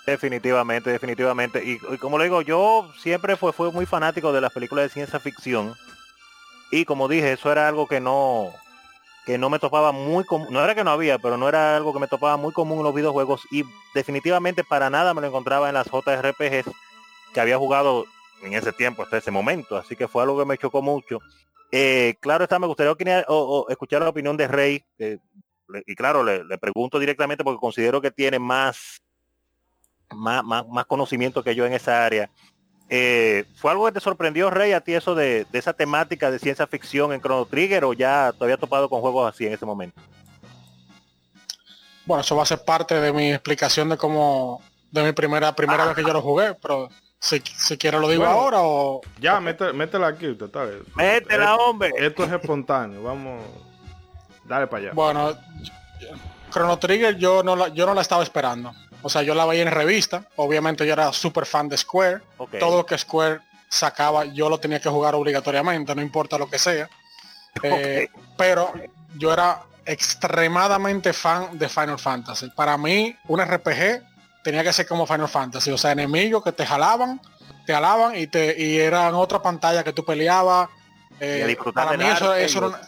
Definitivamente, 0.06 0.92
definitivamente. 0.92 1.64
Y, 1.64 1.80
como 1.98 2.18
le 2.18 2.26
digo, 2.26 2.42
yo 2.42 2.92
siempre 3.00 3.36
fue, 3.36 3.54
fue 3.54 3.72
muy 3.72 3.86
fanático 3.86 4.32
de 4.32 4.42
las 4.42 4.54
películas 4.54 4.86
de 4.86 4.90
ciencia 4.90 5.20
ficción. 5.20 5.74
Y 6.72 6.86
como 6.86 7.08
dije, 7.08 7.34
eso 7.34 7.52
era 7.52 7.68
algo 7.68 7.88
que 7.88 8.00
no, 8.00 8.52
que 9.26 9.38
no 9.38 9.50
me 9.50 9.60
topaba 9.60 9.92
muy 9.92 10.24
común, 10.24 10.48
no 10.52 10.64
era 10.64 10.76
que 10.76 10.84
no 10.84 10.92
había, 10.92 11.18
pero 11.18 11.38
no 11.38 11.50
era 11.50 11.76
algo 11.76 11.94
que 11.94 12.00
me 12.00 12.08
topaba 12.08 12.38
muy 12.38 12.54
común 12.54 12.80
en 12.80 12.84
los 12.84 12.94
videojuegos 12.94 13.42
y 13.52 13.64
definitivamente 13.94 14.64
para 14.64 14.90
nada 14.90 15.14
me 15.14 15.22
lo 15.22 15.28
encontraba 15.28 15.68
en 15.68 15.74
las 15.74 15.88
JRPGs 15.88 16.70
que 17.34 17.40
había 17.40 17.58
jugado 17.58 18.06
en 18.44 18.54
ese 18.54 18.72
tiempo, 18.72 19.02
hasta 19.04 19.18
ese 19.18 19.32
momento, 19.32 19.78
así 19.78 19.96
que 19.96 20.08
fue 20.08 20.24
algo 20.24 20.38
que 20.38 20.46
me 20.46 20.58
chocó 20.58 20.82
mucho. 20.82 21.20
Eh, 21.72 22.16
claro 22.20 22.44
está, 22.44 22.60
me 22.60 22.68
gustaría 22.68 22.96
escuchar 23.70 24.02
la 24.02 24.10
opinión 24.10 24.38
de 24.38 24.48
Rey, 24.48 24.86
y 25.88 25.96
claro, 25.96 26.24
le, 26.24 26.58
pregunto 26.60 27.00
directamente 27.00 27.44
porque 27.44 27.60
considero 27.60 28.02
que 28.02 28.12
tiene 28.12 28.38
más, 28.38 29.02
más, 30.14 30.44
más 30.44 30.86
conocimiento 30.86 31.44
que 31.44 31.56
yo 31.56 31.66
en 31.66 31.74
esa 31.74 32.06
área. 32.06 32.30
Eh, 32.88 33.46
¿Fue 33.56 33.72
algo 33.72 33.86
que 33.86 33.94
te 33.94 34.00
sorprendió, 34.00 34.50
Rey, 34.50 34.74
a 34.74 34.82
ti 34.82 34.94
eso 34.94 35.16
de, 35.16 35.48
esa 35.54 35.74
temática 35.74 36.30
de 36.30 36.38
ciencia 36.38 36.68
ficción 36.68 37.14
en 37.14 37.22
Chrono 37.22 37.46
Trigger 37.46 37.84
o 37.86 37.94
ya 37.94 38.32
te 38.38 38.44
había 38.44 38.58
topado 38.58 38.90
con 38.90 39.02
juegos 39.02 39.34
así 39.34 39.46
en 39.48 39.54
ese 39.54 39.66
momento? 39.66 40.00
Bueno, 42.06 42.22
eso 42.22 42.36
va 42.36 42.44
a 42.44 42.48
ser 42.48 42.64
parte 42.64 43.00
de 43.00 43.12
mi 43.12 43.32
explicación 43.32 43.90
de 43.90 43.98
cómo, 43.98 44.62
de 44.92 45.04
mi 45.04 45.12
primera 45.14 45.56
primera 45.56 45.86
vez 45.86 45.96
que 45.96 46.04
yo 46.04 46.14
lo 46.14 46.22
jugué, 46.22 46.54
pero 46.62 46.90
si, 47.20 47.40
si 47.40 47.78
quiero 47.78 48.00
lo 48.00 48.08
digo 48.08 48.26
ahora 48.26 48.60
o... 48.62 49.02
Ya, 49.20 49.40
métela 49.40 50.08
aquí, 50.08 50.28
usted 50.28 50.46
está 50.46 50.68
Métela, 50.96 51.56
hombre. 51.56 51.92
Esto 51.98 52.26
es 52.26 52.32
espontáneo, 52.32 53.02
vamos, 53.02 53.44
dale 54.44 54.68
para 54.68 54.84
allá. 54.84 54.92
Bueno, 54.94 55.36
Chrono 56.52 56.78
Trigger 56.78 57.18
yo 57.18 57.42
no 57.42 57.56
la, 57.56 57.70
yo 57.70 57.88
no 57.88 57.96
la 57.96 58.02
estaba 58.02 58.22
esperando. 58.22 58.72
O 59.06 59.10
sea, 59.10 59.22
yo 59.22 59.36
la 59.36 59.46
veía 59.46 59.62
en 59.62 59.70
revista. 59.70 60.24
Obviamente 60.36 60.84
yo 60.84 60.94
era 60.94 61.14
súper 61.14 61.46
fan 61.46 61.70
de 61.70 61.78
Square. 61.78 62.22
Todo 62.60 62.78
lo 62.78 62.86
que 62.88 62.98
Square 62.98 63.40
sacaba, 63.70 64.26
yo 64.26 64.50
lo 64.50 64.60
tenía 64.60 64.80
que 64.80 64.90
jugar 64.90 65.14
obligatoriamente, 65.14 65.94
no 65.94 66.02
importa 66.02 66.40
lo 66.40 66.50
que 66.50 66.58
sea. 66.58 66.90
Eh, 67.62 68.10
pero 68.36 68.74
yo 69.16 69.32
era 69.32 69.62
extremadamente 69.86 71.14
fan 71.14 71.56
de 71.56 71.70
Final 71.70 72.00
Fantasy. 72.00 72.50
Para 72.56 72.80
mí, 72.80 73.16
un 73.28 73.46
RPG 73.46 74.02
tenía 74.44 74.64
que 74.64 74.74
ser 74.74 74.88
como 74.88 75.06
Final 75.06 75.30
Fantasy. 75.30 75.70
O 75.70 75.78
sea, 75.78 75.92
enemigos 75.92 76.44
que 76.44 76.52
te 76.52 76.66
jalaban, 76.66 77.22
te 77.68 77.74
jalaban 77.74 78.16
y 78.16 78.26
te 78.26 78.60
y 78.60 78.80
eran 78.80 79.14
otra 79.14 79.40
pantalla 79.40 79.84
que 79.84 79.94
tú 79.94 80.04
peleabas. 80.04 80.68
Eh, 81.20 81.56
para 81.76 81.96
mí 81.96 82.06
eso, 82.06 82.34
eso 82.34 82.58
era 82.66 82.82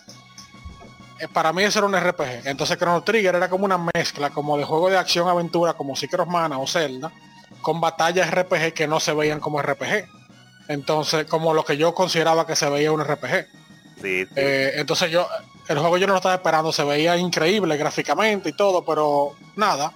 para 1.34 1.54
mí 1.54 1.64
eso 1.64 1.80
era 1.80 1.88
un 1.88 1.96
RPG. 1.96 2.46
Entonces 2.46 2.78
Chrono 2.78 3.04
Trigger 3.04 3.36
era 3.36 3.50
como 3.50 3.66
una 3.66 3.78
mezcla, 3.78 4.30
como 4.30 4.58
de 4.58 4.64
juego 4.64 4.90
de 4.90 4.98
acción 4.98 5.28
aventura, 5.28 5.74
como 5.74 5.96
Secret 5.96 6.28
Mana 6.28 6.60
o 6.60 6.68
Zelda, 6.68 7.12
con 7.62 7.82
batallas 7.82 8.32
RPG 8.32 8.74
que 8.74 8.88
no 8.88 9.00
se 9.00 9.14
veían 9.14 9.40
como 9.40 9.62
RPG. 9.62 10.08
Entonces, 10.68 11.26
como 11.26 11.54
lo 11.54 11.64
que 11.64 11.78
yo 11.78 11.94
consideraba 11.94 12.46
que 12.46 12.56
se 12.56 12.70
veía 12.70 12.92
un 12.92 13.04
RPG. 13.04 13.48
Sí, 14.02 14.28
eh, 14.36 14.74
entonces 14.76 15.10
yo, 15.10 15.28
el 15.68 15.80
juego 15.80 15.98
yo 15.98 16.08
no 16.08 16.14
lo 16.14 16.18
estaba 16.18 16.36
esperando, 16.36 16.72
se 16.72 16.84
veía 16.84 17.18
increíble 17.18 17.78
gráficamente 17.78 18.50
y 18.50 18.54
todo, 18.54 18.86
pero 18.86 19.36
nada, 19.56 19.94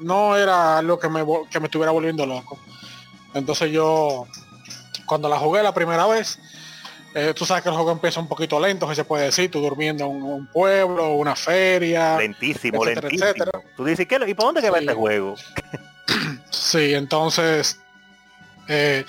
no 0.00 0.36
era 0.36 0.78
algo 0.78 0.98
que 0.98 1.08
me, 1.08 1.24
que 1.50 1.60
me 1.60 1.66
estuviera 1.66 1.92
volviendo 1.92 2.26
loco. 2.26 2.58
Entonces 3.32 3.70
yo, 3.70 4.26
cuando 5.06 5.28
la 5.28 5.38
jugué 5.38 5.62
la 5.62 5.74
primera 5.74 6.06
vez, 6.06 6.38
eh, 7.14 7.32
tú 7.34 7.46
sabes 7.46 7.62
que 7.62 7.68
el 7.68 7.74
juego 7.76 7.92
empieza 7.92 8.18
un 8.18 8.26
poquito 8.26 8.58
lento, 8.58 8.88
que 8.88 8.94
se 8.96 9.04
puede 9.04 9.26
decir, 9.26 9.48
tú 9.50 9.60
durmiendo 9.60 10.04
en 10.04 10.22
un 10.22 10.46
pueblo, 10.48 11.14
una 11.14 11.36
feria. 11.36 12.18
Lentísimo, 12.18 12.84
lentísimo. 12.84 13.32
Tú 13.76 13.84
dices, 13.84 14.06
¿qué, 14.08 14.16
¿y 14.26 14.34
para 14.34 14.46
dónde 14.46 14.60
que 14.60 14.70
va 14.70 14.80
este 14.80 14.94
juego? 14.94 15.36
sí, 16.50 16.92
entonces, 16.92 17.78
eh, 18.66 19.04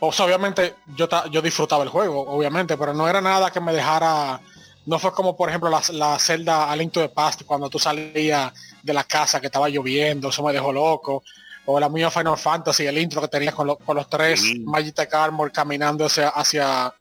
obviamente 0.00 0.74
yo, 0.96 1.06
yo 1.30 1.42
disfrutaba 1.42 1.84
el 1.84 1.90
juego, 1.90 2.22
obviamente, 2.22 2.78
pero 2.78 2.94
no 2.94 3.06
era 3.06 3.20
nada 3.20 3.50
que 3.50 3.60
me 3.60 3.74
dejara, 3.74 4.40
no 4.86 4.98
fue 4.98 5.12
como 5.12 5.36
por 5.36 5.50
ejemplo 5.50 5.68
la, 5.68 5.82
la 5.92 6.18
celda 6.18 6.70
Aliento 6.70 7.00
de 7.00 7.10
Past, 7.10 7.42
cuando 7.44 7.68
tú 7.68 7.78
salías 7.78 8.52
de 8.82 8.94
la 8.94 9.04
casa 9.04 9.38
que 9.38 9.46
estaba 9.48 9.68
lloviendo, 9.68 10.30
eso 10.30 10.42
me 10.42 10.54
dejó 10.54 10.72
loco 10.72 11.22
o 11.66 11.78
la 11.78 11.88
mía 11.88 12.10
Final 12.10 12.38
Fantasy, 12.38 12.86
el 12.86 12.98
intro 12.98 13.20
que 13.20 13.28
tenía 13.28 13.52
con, 13.52 13.66
los 13.66 14.08
tres 14.08 14.40
sí. 14.40 14.60
Magic 14.60 15.12
Armor 15.12 15.52
caminando 15.52 16.06
hacia, 16.06 16.28
hacia 16.30 16.92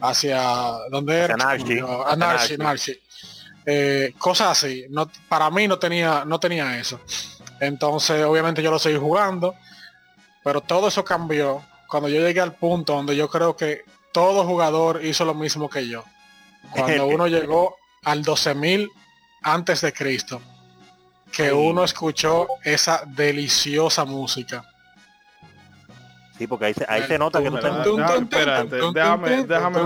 hacia 0.00 0.42
donde 0.90 1.18
era 1.18 1.34
Anarchy, 1.34 1.80
eh, 3.66 4.14
cosas 4.18 4.48
así. 4.50 4.86
No, 4.90 5.10
para 5.28 5.50
mí 5.50 5.68
no 5.68 5.78
tenía, 5.78 6.24
no 6.24 6.40
tenía 6.40 6.78
eso. 6.78 7.00
Entonces, 7.60 8.24
obviamente 8.24 8.62
yo 8.62 8.70
lo 8.70 8.78
seguí 8.78 8.96
jugando, 8.96 9.54
pero 10.42 10.60
todo 10.60 10.88
eso 10.88 11.04
cambió 11.04 11.62
cuando 11.88 12.08
yo 12.08 12.20
llegué 12.20 12.40
al 12.40 12.54
punto 12.54 12.94
donde 12.94 13.16
yo 13.16 13.28
creo 13.28 13.56
que 13.56 13.84
todo 14.12 14.44
jugador 14.44 15.04
hizo 15.04 15.24
lo 15.24 15.34
mismo 15.34 15.68
que 15.68 15.86
yo. 15.86 16.04
Cuando 16.70 17.06
uno 17.08 17.26
llegó 17.26 17.76
al 18.04 18.24
12.000 18.24 18.88
antes 19.42 19.80
de 19.82 19.92
Cristo, 19.92 20.40
que 21.30 21.52
uno 21.52 21.84
escuchó 21.84 22.48
esa 22.64 23.04
deliciosa 23.06 24.04
música. 24.04 24.64
Sí, 26.40 26.46
porque 26.46 26.64
ahí 26.64 26.72
se, 26.72 26.86
ahí 26.88 27.02
se 27.02 27.18
nota 27.18 27.42
que 27.42 27.50
no 27.50 27.58
estás... 27.58 27.86
Espérate, 27.86 28.76
déjame, 28.94 29.44
déjame, 29.44 29.80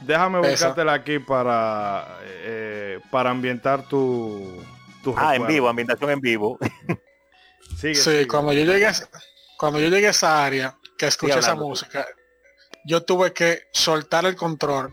déjame 0.00 0.38
buscártela 0.40 0.94
aquí 0.94 1.20
para, 1.20 2.18
eh, 2.24 2.98
para 3.08 3.30
ambientar 3.30 3.86
tu, 3.86 4.60
tu 5.04 5.14
Ah, 5.16 5.36
en 5.36 5.46
vivo, 5.46 5.68
ambientación 5.68 6.10
en 6.10 6.20
vivo. 6.20 6.58
Sigue, 7.78 7.94
sí, 7.94 8.02
sigue. 8.02 8.26
cuando 8.26 8.52
yo 8.52 8.64
llegué 8.64 8.90
cuando 9.56 9.78
yo 9.78 9.86
llegué 9.90 10.08
a 10.08 10.10
esa 10.10 10.44
área, 10.44 10.76
que 10.98 11.06
escuché 11.06 11.38
esa 11.38 11.54
música, 11.54 12.04
yo 12.84 13.04
tuve 13.04 13.32
que 13.32 13.60
soltar 13.72 14.26
el 14.26 14.34
control 14.34 14.92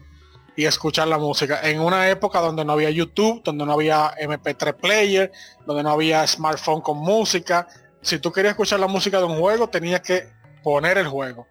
y 0.55 0.65
escuchar 0.65 1.07
la 1.07 1.17
música 1.17 1.67
en 1.67 1.79
una 1.79 2.07
época 2.07 2.39
donde 2.39 2.63
no 2.63 2.73
había 2.73 2.91
YouTube, 2.91 3.41
donde 3.43 3.65
no 3.65 3.73
había 3.73 4.13
MP3 4.15 4.75
player, 4.75 5.31
donde 5.65 5.81
no 5.81 5.89
había 5.89 6.27
smartphone 6.27 6.81
con 6.81 6.99
música, 6.99 7.67
si 8.01 8.19
tú 8.19 8.31
querías 8.31 8.51
escuchar 8.51 8.79
la 8.79 8.87
música 8.87 9.17
de 9.19 9.25
un 9.25 9.39
juego, 9.39 9.69
tenías 9.69 10.01
que 10.01 10.29
poner 10.63 10.97
el 10.97 11.07
juego. 11.07 11.47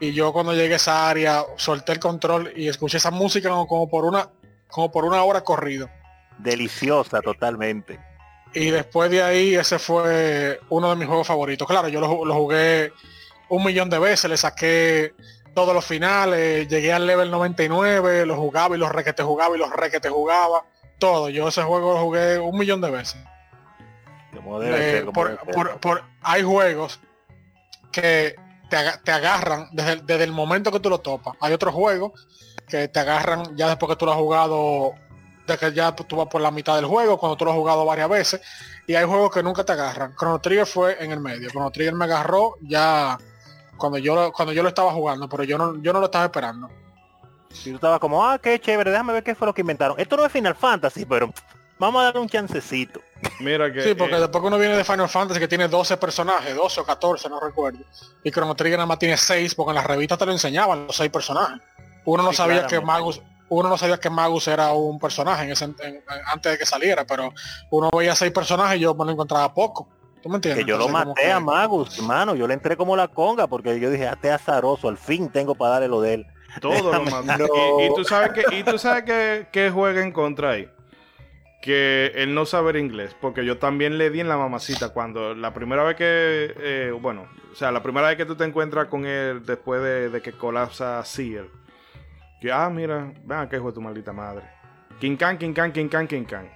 Y 0.00 0.12
yo 0.12 0.32
cuando 0.32 0.54
llegué 0.54 0.74
a 0.74 0.76
esa 0.76 1.08
área, 1.08 1.44
solté 1.56 1.92
el 1.92 1.98
control 1.98 2.52
y 2.54 2.68
escuché 2.68 2.98
esa 2.98 3.10
música 3.10 3.50
como, 3.50 3.88
por 3.88 4.04
una 4.04 4.30
como 4.68 4.92
por 4.92 5.04
una 5.04 5.22
hora 5.24 5.42
corrido. 5.42 5.90
Deliciosa 6.38 7.20
totalmente. 7.20 7.98
Y 8.54 8.70
después 8.70 9.10
de 9.10 9.22
ahí, 9.22 9.54
ese 9.54 9.78
fue 9.78 10.60
uno 10.68 10.90
de 10.90 10.96
mis 10.96 11.06
juegos 11.06 11.26
favoritos. 11.26 11.66
Claro, 11.66 11.88
yo 11.88 12.00
lo, 12.00 12.34
jugué 12.34 12.92
un 13.48 13.64
millón 13.64 13.90
de 13.90 13.98
veces, 13.98 14.30
le 14.30 14.36
saqué 14.36 15.14
todos 15.54 15.74
los 15.74 15.84
finales, 15.84 16.68
llegué 16.68 16.92
al 16.92 17.06
level 17.06 17.30
99, 17.30 18.24
lo 18.24 18.36
jugaba 18.36 18.76
y 18.76 18.78
los 18.78 18.90
re 18.90 19.04
que 19.04 19.12
te 19.12 19.22
jugaba 19.22 19.56
y 19.56 19.58
los 19.58 19.70
re 19.70 19.90
que 19.90 20.00
te 20.00 20.08
jugaba. 20.08 20.64
Todo. 20.98 21.28
Yo 21.28 21.48
ese 21.48 21.62
juego 21.62 21.94
lo 21.94 22.00
jugué 22.00 22.38
un 22.38 22.56
millón 22.56 22.80
de 22.80 22.90
veces 22.90 23.20
por, 24.40 26.04
hay 26.22 26.42
juegos 26.42 27.00
que 27.92 28.36
te, 28.68 29.10
agarran 29.10 29.68
desde, 29.72 30.24
el 30.24 30.32
momento 30.32 30.70
que 30.70 30.80
tú 30.80 30.90
lo 30.90 30.98
topas. 30.98 31.34
Hay 31.40 31.52
otros 31.52 31.74
juegos 31.74 32.26
que 32.68 32.88
te 32.88 33.00
agarran 33.00 33.56
ya 33.56 33.68
después 33.68 33.90
que 33.90 33.96
tú 33.96 34.06
lo 34.06 34.12
has 34.12 34.18
jugado, 34.18 34.94
de 35.46 35.56
que 35.56 35.72
ya 35.72 35.94
tú 35.94 36.16
vas 36.16 36.28
por 36.28 36.40
la 36.40 36.50
mitad 36.50 36.76
del 36.76 36.84
juego, 36.84 37.18
cuando 37.18 37.36
tú 37.36 37.44
lo 37.44 37.52
has 37.52 37.56
jugado 37.56 37.84
varias 37.84 38.08
veces. 38.08 38.40
Y 38.86 38.94
hay 38.94 39.04
juegos 39.04 39.32
que 39.32 39.42
nunca 39.42 39.64
te 39.64 39.72
agarran. 39.72 40.14
Chrono 40.16 40.40
Trigger 40.40 40.66
fue 40.66 41.02
en 41.02 41.12
el 41.12 41.20
medio. 41.20 41.48
Chrono 41.50 41.70
Trigger 41.70 41.94
me 41.94 42.04
agarró 42.04 42.56
ya 42.60 43.18
cuando 43.76 43.98
yo, 43.98 44.32
cuando 44.32 44.52
yo 44.52 44.62
lo 44.62 44.68
estaba 44.68 44.92
jugando, 44.92 45.28
pero 45.28 45.44
yo 45.44 45.56
no, 45.56 45.80
yo 45.80 45.92
no 45.92 46.00
lo 46.00 46.06
estaba 46.06 46.26
esperando. 46.26 46.68
Si 47.52 47.70
tú 47.70 47.76
estabas 47.76 47.98
como, 47.98 48.26
ah, 48.26 48.38
qué 48.38 48.60
chévere, 48.60 48.90
déjame 48.90 49.14
ver 49.14 49.22
qué 49.22 49.34
fue 49.34 49.46
lo 49.46 49.54
que 49.54 49.62
inventaron. 49.62 49.98
Esto 49.98 50.16
no 50.16 50.24
es 50.24 50.32
Final 50.32 50.54
Fantasy, 50.54 51.06
pero 51.06 51.32
vamos 51.78 52.00
a 52.00 52.04
darle 52.06 52.20
un 52.20 52.28
chancecito. 52.28 53.00
Mira 53.40 53.72
que. 53.72 53.82
Sí, 53.82 53.94
porque 53.94 54.16
eh, 54.16 54.20
después 54.20 54.42
uno 54.44 54.58
viene 54.58 54.76
de 54.76 54.84
Final 54.84 55.08
Fantasy 55.08 55.40
que 55.40 55.48
tiene 55.48 55.68
12 55.68 55.96
personajes, 55.96 56.54
12 56.54 56.80
o 56.80 56.84
14, 56.84 57.28
no 57.28 57.40
recuerdo. 57.40 57.80
Y 58.22 58.30
Chrono 58.30 58.54
Trigger 58.54 58.78
nada 58.78 58.86
más 58.86 58.98
tiene 58.98 59.16
6, 59.16 59.54
porque 59.54 59.70
en 59.70 59.76
las 59.76 59.86
revistas 59.86 60.18
te 60.18 60.26
lo 60.26 60.32
enseñaban, 60.32 60.86
los 60.86 60.96
6 60.96 61.10
personajes. 61.10 61.60
Uno 62.04 62.22
no 62.22 62.32
sabía 62.32 62.66
que 62.66 62.80
Magus, 62.80 63.20
uno 63.48 63.68
no 63.68 63.76
sabía 63.76 63.98
que 63.98 64.10
Magus 64.10 64.48
era 64.48 64.72
un 64.72 64.98
personaje 64.98 65.44
en 65.44 65.52
ese, 65.52 65.64
antes 66.26 66.52
de 66.52 66.58
que 66.58 66.64
saliera, 66.64 67.04
pero 67.04 67.32
uno 67.70 67.90
veía 67.90 68.14
6 68.14 68.32
personajes 68.32 68.78
y 68.78 68.80
yo 68.80 68.94
me 68.94 69.04
lo 69.04 69.12
encontraba 69.12 69.52
poco. 69.52 69.88
¿Tú 70.22 70.28
me 70.28 70.36
entiendes? 70.36 70.64
Que 70.64 70.70
yo 70.70 70.78
lo 70.78 70.88
maté 70.88 71.30
a 71.30 71.38
Magus, 71.38 71.98
hermano. 71.98 72.34
Yo 72.34 72.48
le 72.48 72.54
entré 72.54 72.76
como 72.76 72.96
la 72.96 73.08
conga 73.08 73.46
porque 73.46 73.78
yo 73.78 73.88
dije, 73.90 74.08
este 74.08 74.30
azaroso, 74.30 74.88
al 74.88 74.98
fin 74.98 75.28
tengo 75.30 75.54
para 75.54 75.74
darle 75.74 75.88
lo 75.88 76.00
de 76.00 76.14
él. 76.14 76.26
Todo 76.60 76.92
lo 76.92 77.02
maté. 77.24 77.44
Y, 77.84 77.94
tú 77.94 78.04
sabes 78.04 78.32
que, 78.32 78.56
y 78.56 78.64
tú 78.64 78.78
sabes 78.78 79.04
que, 79.04 79.46
que 79.52 79.70
juega 79.70 80.02
en 80.02 80.12
contra 80.12 80.50
ahí 80.50 80.68
que 81.60 82.12
él 82.14 82.34
no 82.34 82.46
saber 82.46 82.76
inglés, 82.76 83.16
porque 83.20 83.44
yo 83.44 83.58
también 83.58 83.98
le 83.98 84.10
di 84.10 84.20
en 84.20 84.28
la 84.28 84.36
mamacita 84.36 84.90
cuando 84.90 85.34
la 85.34 85.52
primera 85.52 85.82
vez 85.82 85.96
que, 85.96 86.54
eh, 86.56 86.92
bueno, 87.00 87.26
o 87.50 87.54
sea, 87.54 87.72
la 87.72 87.82
primera 87.82 88.08
vez 88.08 88.16
que 88.16 88.26
tú 88.26 88.36
te 88.36 88.44
encuentras 88.44 88.86
con 88.86 89.04
él 89.04 89.44
después 89.44 90.12
de, 90.12 90.22
que 90.22 90.32
colapsa 90.32 91.04
Seer, 91.04 91.46
que, 92.40 92.52
ah, 92.52 92.70
mira, 92.70 93.12
vean 93.24 93.48
que 93.48 93.56
hijo 93.56 93.68
de 93.68 93.72
tu 93.72 93.80
maldita 93.80 94.12
madre. 94.12 94.44
King 95.00 95.16
Kang, 95.16 95.36
King 95.38 95.52
Kang, 95.52 95.72
King 95.72 95.88
Kang, 95.88 96.06
King 96.06 96.24
Kang. 96.24 96.46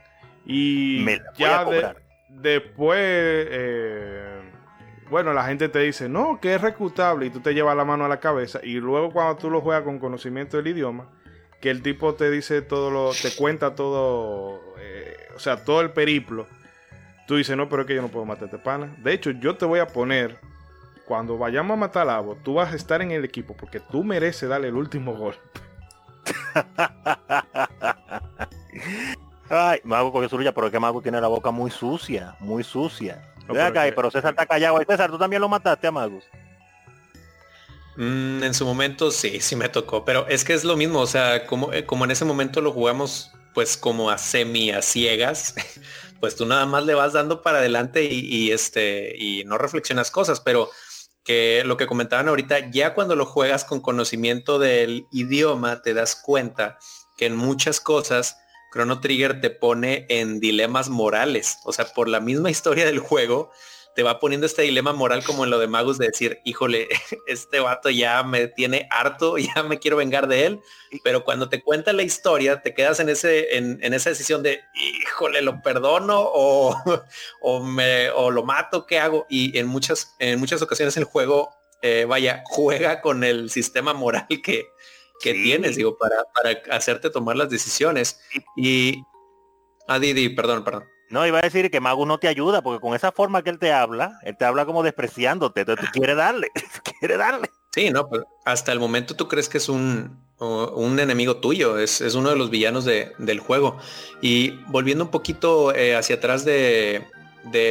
Y 0.44 1.04
ya 1.36 1.94
después, 2.28 2.98
eh, 3.00 4.40
bueno, 5.10 5.32
la 5.32 5.44
gente 5.44 5.68
te 5.68 5.80
dice, 5.80 6.08
no, 6.08 6.38
que 6.40 6.54
es 6.54 6.60
reclutable 6.60 7.26
y 7.26 7.30
tú 7.30 7.40
te 7.40 7.54
llevas 7.54 7.76
la 7.76 7.84
mano 7.84 8.04
a 8.04 8.08
la 8.08 8.20
cabeza 8.20 8.60
y 8.62 8.74
luego 8.74 9.10
cuando 9.10 9.36
tú 9.36 9.50
lo 9.50 9.60
juegas 9.60 9.82
con 9.82 9.98
conocimiento 9.98 10.56
del 10.56 10.68
idioma, 10.68 11.08
que 11.62 11.70
el 11.70 11.80
tipo 11.80 12.14
te 12.14 12.28
dice 12.28 12.60
todo 12.60 12.90
lo, 12.90 13.12
te 13.12 13.34
cuenta 13.36 13.76
todo, 13.76 14.60
eh, 14.80 15.16
o 15.36 15.38
sea, 15.38 15.64
todo 15.64 15.80
el 15.80 15.92
periplo. 15.92 16.48
Tú 17.28 17.36
dices, 17.36 17.56
no, 17.56 17.68
pero 17.68 17.82
es 17.82 17.88
que 17.88 17.94
yo 17.94 18.02
no 18.02 18.08
puedo 18.08 18.26
matarte, 18.26 18.58
pana. 18.58 18.96
De 18.98 19.12
hecho, 19.12 19.30
yo 19.30 19.56
te 19.56 19.64
voy 19.64 19.78
a 19.78 19.86
poner, 19.86 20.40
cuando 21.06 21.38
vayamos 21.38 21.74
a 21.74 21.78
matar 21.78 22.08
a 22.08 22.16
Avo, 22.16 22.36
tú 22.42 22.54
vas 22.54 22.72
a 22.72 22.76
estar 22.76 23.00
en 23.00 23.12
el 23.12 23.24
equipo 23.24 23.56
porque 23.56 23.78
tú 23.78 24.02
mereces 24.02 24.48
darle 24.48 24.66
el 24.68 24.74
último 24.74 25.14
gol. 25.18 25.36
Ay, 29.48 29.80
Mago 29.84 30.10
con 30.10 30.28
suya, 30.28 30.52
pero 30.52 30.66
es 30.66 30.72
que 30.72 30.80
Mago 30.80 31.00
tiene 31.00 31.20
la 31.20 31.28
boca 31.28 31.52
muy 31.52 31.70
sucia, 31.70 32.34
muy 32.40 32.64
sucia. 32.64 33.22
pero, 33.46 34.10
César 34.10 34.30
está 34.30 34.46
callado. 34.46 34.82
César, 34.84 35.12
tú 35.12 35.18
también 35.18 35.40
lo 35.40 35.48
mataste 35.48 35.86
a 35.86 35.92
Magus. 35.92 36.24
Mm, 37.96 38.42
en 38.42 38.54
su 38.54 38.64
momento 38.64 39.10
sí, 39.10 39.40
sí 39.40 39.54
me 39.54 39.68
tocó, 39.68 40.04
pero 40.04 40.26
es 40.28 40.44
que 40.44 40.54
es 40.54 40.64
lo 40.64 40.76
mismo, 40.76 41.00
o 41.00 41.06
sea, 41.06 41.46
como, 41.46 41.72
eh, 41.72 41.84
como 41.84 42.04
en 42.04 42.10
ese 42.10 42.24
momento 42.24 42.60
lo 42.60 42.72
jugamos 42.72 43.30
pues 43.54 43.76
como 43.76 44.10
a 44.10 44.16
semi 44.16 44.70
a 44.70 44.80
ciegas, 44.80 45.54
pues 46.20 46.36
tú 46.36 46.46
nada 46.46 46.64
más 46.66 46.84
le 46.86 46.94
vas 46.94 47.12
dando 47.12 47.42
para 47.42 47.58
adelante 47.58 48.04
y, 48.04 48.50
este 48.50 49.14
y 49.18 49.44
no 49.44 49.58
reflexionas 49.58 50.10
cosas, 50.10 50.40
pero 50.40 50.70
que 51.24 51.62
lo 51.66 51.76
que 51.76 51.86
comentaban 51.86 52.28
ahorita, 52.28 52.70
ya 52.70 52.94
cuando 52.94 53.14
lo 53.14 53.26
juegas 53.26 53.64
con 53.64 53.80
conocimiento 53.80 54.58
del 54.58 55.06
idioma, 55.12 55.82
te 55.82 55.94
das 55.94 56.16
cuenta 56.16 56.78
que 57.16 57.26
en 57.26 57.36
muchas 57.36 57.80
cosas 57.80 58.36
Chrono 58.72 59.00
Trigger 59.00 59.40
te 59.40 59.50
pone 59.50 60.06
en 60.08 60.40
dilemas 60.40 60.88
morales, 60.88 61.58
o 61.64 61.72
sea, 61.72 61.84
por 61.84 62.08
la 62.08 62.20
misma 62.20 62.50
historia 62.50 62.86
del 62.86 63.00
juego, 63.00 63.50
te 63.94 64.02
va 64.02 64.18
poniendo 64.18 64.46
este 64.46 64.62
dilema 64.62 64.92
moral 64.92 65.22
como 65.24 65.44
en 65.44 65.50
lo 65.50 65.58
de 65.58 65.66
Magus 65.66 65.98
de 65.98 66.06
decir, 66.06 66.40
híjole, 66.44 66.88
este 67.26 67.60
vato 67.60 67.90
ya 67.90 68.22
me 68.22 68.48
tiene 68.48 68.88
harto, 68.90 69.36
ya 69.38 69.62
me 69.62 69.78
quiero 69.78 69.96
vengar 69.96 70.28
de 70.28 70.46
él, 70.46 70.60
pero 71.04 71.24
cuando 71.24 71.48
te 71.48 71.62
cuenta 71.62 71.92
la 71.92 72.02
historia, 72.02 72.62
te 72.62 72.74
quedas 72.74 73.00
en, 73.00 73.08
ese, 73.08 73.56
en, 73.56 73.94
esa 73.94 74.10
decisión 74.10 74.42
de, 74.42 74.60
híjole, 74.74 75.42
lo 75.42 75.60
perdono 75.62 76.20
o, 76.20 76.76
o, 77.40 77.64
me, 77.64 78.10
o 78.10 78.30
lo 78.30 78.44
mato, 78.44 78.86
¿qué 78.86 78.98
hago? 78.98 79.26
Y 79.28 79.58
en 79.58 79.66
muchas, 79.66 80.14
en 80.18 80.38
muchas 80.38 80.62
ocasiones 80.62 80.96
el 80.96 81.04
juego, 81.04 81.50
eh, 81.82 82.06
vaya, 82.08 82.42
juega 82.46 83.00
con 83.00 83.24
el 83.24 83.50
sistema 83.50 83.92
moral 83.92 84.26
que, 84.28 84.68
que 85.20 85.34
tienes, 85.34 85.76
digo, 85.76 85.96
para, 85.98 86.24
para 86.34 86.76
hacerte 86.76 87.10
tomar 87.10 87.36
las 87.36 87.50
decisiones. 87.50 88.20
Y... 88.56 89.02
Ah, 89.88 89.98
Didi, 89.98 90.28
perdón, 90.28 90.62
perdón. 90.62 90.91
No, 91.12 91.26
iba 91.26 91.40
a 91.40 91.42
decir 91.42 91.70
que 91.70 91.78
Magus 91.78 92.06
no 92.06 92.16
te 92.16 92.26
ayuda, 92.26 92.62
porque 92.62 92.80
con 92.80 92.94
esa 92.94 93.12
forma 93.12 93.42
que 93.42 93.50
él 93.50 93.58
te 93.58 93.70
habla, 93.70 94.18
él 94.22 94.34
te 94.34 94.46
habla 94.46 94.64
como 94.64 94.82
despreciándote, 94.82 95.60
entonces 95.60 95.84
tú 95.84 95.92
quieres 95.92 96.16
darle, 96.16 96.48
quieres 96.98 97.18
darle. 97.18 97.50
Sí, 97.70 97.90
no, 97.90 98.08
pero 98.08 98.26
hasta 98.46 98.72
el 98.72 98.80
momento 98.80 99.14
tú 99.14 99.28
crees 99.28 99.50
que 99.50 99.58
es 99.58 99.68
un, 99.68 100.18
un 100.38 100.98
enemigo 100.98 101.36
tuyo, 101.36 101.78
es, 101.78 102.00
uno 102.14 102.30
de 102.30 102.36
los 102.36 102.48
villanos 102.48 102.86
del 102.86 103.40
juego. 103.40 103.76
Y 104.22 104.52
volviendo 104.68 105.04
un 105.04 105.10
poquito 105.10 105.74
eh, 105.74 105.94
hacia 105.96 106.16
atrás 106.16 106.46
de, 106.46 107.06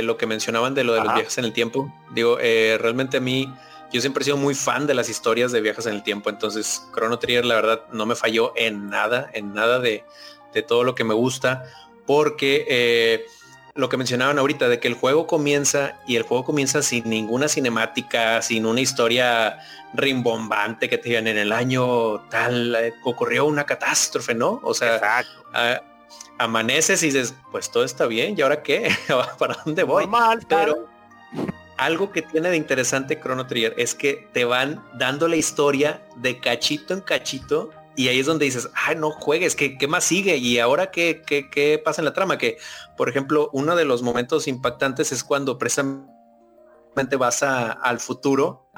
lo 0.04 0.18
que 0.18 0.28
mencionaban 0.28 0.76
de 0.76 0.84
lo 0.84 0.94
de 0.94 1.04
los 1.04 1.14
viajes 1.16 1.39
en 1.39 1.46
el 1.46 1.54
tiempo, 1.54 1.92
digo, 2.14 2.38
eh, 2.39 2.78
realmente 2.80 3.18
a 3.18 3.22
mí, 3.22 3.52
yo 3.92 4.02
siempre 4.02 4.22
he 4.22 4.26
sido 4.26 4.38
muy 4.38 4.54
fan 4.54 4.86
de 4.86 4.94
las 4.94 5.10
historias 5.10 5.52
de 5.52 5.62
viajes 5.62 5.88
en 5.88 5.96
el 5.96 6.04
tiempo, 6.04 6.30
entonces 6.30 6.84
Chrono 6.94 7.18
Trigger 7.18 7.46
la 7.46 7.56
verdad 7.56 7.82
no 7.92 8.06
me 8.06 8.14
falló 8.14 8.54
en 8.56 8.88
nada, 8.92 9.32
en 9.34 9.52
nada 9.56 9.80
de, 9.80 10.04
de 10.54 10.62
todo 10.62 10.84
lo 10.84 10.94
que 10.94 11.04
me 11.04 11.16
gusta, 11.16 11.64
porque 12.12 12.66
eh, 12.68 13.26
lo 13.74 13.88
que 13.88 13.95
mencionaban 13.95 14.38
ahorita, 14.38 14.68
de 14.68 14.82
que 14.82 14.89
el 14.89 14.95
juego 14.95 15.28
comienza 15.28 15.97
y 16.05 16.18
el 16.18 16.24
juego 16.24 16.43
comienza 16.43 16.82
sin 16.82 17.09
ninguna 17.09 17.47
cinemática, 17.47 18.41
sin 18.41 18.66
una 18.66 18.82
historia 18.82 19.59
rimbombante 19.93 20.89
que 20.89 20.97
te 20.97 21.07
digan 21.07 21.28
en 21.28 21.38
el 21.38 21.53
año 21.53 22.20
tal, 22.30 22.76
eh, 22.76 22.93
ocurrió 23.05 23.45
una 23.45 23.64
catástrofe, 23.64 24.36
¿no? 24.36 24.59
O 24.62 24.74
sea, 24.74 25.24
amaneces 26.38 27.01
y 27.03 27.05
dices, 27.05 27.34
pues 27.49 27.72
todo 27.72 27.86
está 27.86 28.07
bien, 28.07 28.36
¿y 28.38 28.41
ahora 28.41 28.62
qué? 28.62 28.93
¿Para 29.39 29.55
dónde 29.64 29.84
voy? 29.84 30.05
Pero 30.49 30.89
algo 31.78 32.12
que 32.12 32.24
tiene 32.24 32.49
de 32.49 32.57
interesante 32.57 33.18
Chrono 33.22 33.47
Trigger 33.47 33.74
es 33.78 33.95
que 33.95 34.28
te 34.34 34.43
van 34.43 34.84
dando 34.95 35.30
la 35.30 35.38
historia 35.38 36.05
de 36.18 36.41
cachito 36.41 36.93
en 36.93 36.99
cachito 36.99 37.70
y 37.96 38.08
ahí 38.08 38.20
es 38.20 38.26
donde 38.26 38.46
dices, 38.46 38.70
ay, 38.74 38.96
no 38.96 39.12
juegues, 39.12 39.56
¿qué, 39.56 39.78
qué 39.78 39.88
más 39.88 40.04
sigue? 40.04 40.38
Y 40.38 40.60
ahora 40.60 40.92
¿qué, 40.92 41.22
qué, 41.26 41.50
qué 41.50 41.82
pasa 41.84 42.02
en 42.02 42.06
la 42.06 42.14
trama? 42.14 42.38
Que, 42.38 42.58
por 42.98 43.10
ejemplo, 43.10 43.50
uno 43.54 43.76
de 43.76 43.86
los 43.86 44.02
momentos 44.02 44.48
impactantes 44.48 45.12
es 45.12 45.24
cuando 45.24 45.58
precisamente 45.58 46.06
vas 47.18 47.44
al 47.44 48.00
futuro 48.00 48.70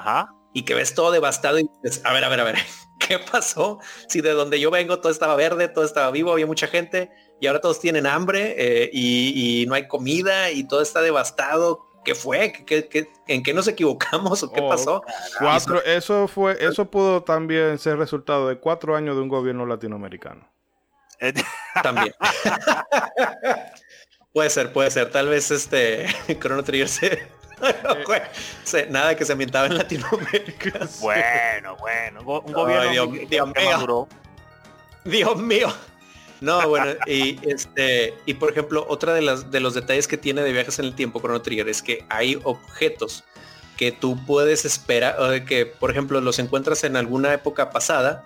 y 0.52 0.62
que 0.64 0.74
ves 0.74 0.94
todo 0.94 1.10
devastado 1.10 1.58
y 1.58 1.68
dices, 1.82 2.04
a 2.04 2.12
ver, 2.12 2.24
a 2.24 2.28
ver, 2.28 2.40
a 2.40 2.44
ver, 2.44 2.56
¿qué 3.08 3.18
pasó? 3.18 3.78
Si 4.08 4.20
de 4.20 4.30
donde 4.30 4.60
yo 4.60 4.70
vengo 4.70 5.00
todo 5.00 5.12
estaba 5.12 5.36
verde, 5.36 5.68
todo 5.68 5.84
estaba 5.84 6.10
vivo, 6.10 6.32
había 6.32 6.46
mucha 6.46 6.66
gente 6.66 7.10
y 7.40 7.46
ahora 7.46 7.60
todos 7.60 7.80
tienen 7.80 8.06
hambre 8.06 8.54
eh, 8.56 8.90
y, 8.92 9.62
y 9.62 9.66
no 9.66 9.74
hay 9.74 9.86
comida 9.86 10.50
y 10.50 10.66
todo 10.66 10.82
está 10.82 11.02
devastado. 11.02 11.86
¿Qué 12.04 12.14
fue? 12.14 12.52
¿Qué, 12.66 13.08
en 13.26 13.42
qué 13.42 13.54
nos 13.54 13.66
equivocamos 13.66 14.42
o 14.42 14.52
qué 14.52 14.60
oh, 14.60 14.68
pasó? 14.68 15.02
Cuatro, 15.38 15.82
eso 15.84 16.28
fue, 16.28 16.56
eso 16.60 16.84
pudo 16.90 17.22
también 17.22 17.78
ser 17.78 17.98
resultado 17.98 18.48
de 18.48 18.58
cuatro 18.58 18.94
años 18.94 19.16
de 19.16 19.22
un 19.22 19.28
gobierno 19.28 19.66
latinoamericano. 19.66 20.48
también. 21.82 22.14
puede 24.32 24.50
ser, 24.50 24.72
puede 24.72 24.90
ser. 24.90 25.10
Tal 25.10 25.28
vez 25.28 25.50
este 25.50 26.06
Chrono 26.40 26.62
Trigger 26.62 26.88
se, 28.64 28.86
nada 28.88 29.16
que 29.16 29.24
se 29.24 29.32
ambientaba 29.32 29.66
en 29.66 29.78
Latinoamérica. 29.78 30.80
Bueno, 31.00 31.76
bueno. 31.76 32.20
Un 32.20 32.52
gobierno 32.52 32.90
Dios, 32.90 33.08
mío. 33.10 34.08
Dios 35.04 35.36
mío. 35.36 35.68
No, 36.44 36.68
bueno, 36.68 36.92
y 37.06 37.38
este, 37.48 38.12
y 38.26 38.34
por 38.34 38.50
ejemplo, 38.50 38.84
otra 38.86 39.14
de 39.14 39.22
las 39.22 39.50
de 39.50 39.60
los 39.60 39.72
detalles 39.72 40.06
que 40.06 40.18
tiene 40.18 40.42
de 40.42 40.52
viajes 40.52 40.78
en 40.78 40.84
el 40.84 40.94
tiempo 40.94 41.18
Chrono 41.18 41.40
Trigger 41.40 41.70
es 41.70 41.80
que 41.80 42.04
hay 42.10 42.38
objetos 42.44 43.24
que 43.78 43.92
tú 43.92 44.22
puedes 44.26 44.66
esperar, 44.66 45.44
que 45.46 45.64
por 45.64 45.90
ejemplo 45.90 46.20
los 46.20 46.38
encuentras 46.38 46.84
en 46.84 46.96
alguna 46.96 47.32
época 47.32 47.70
pasada, 47.70 48.24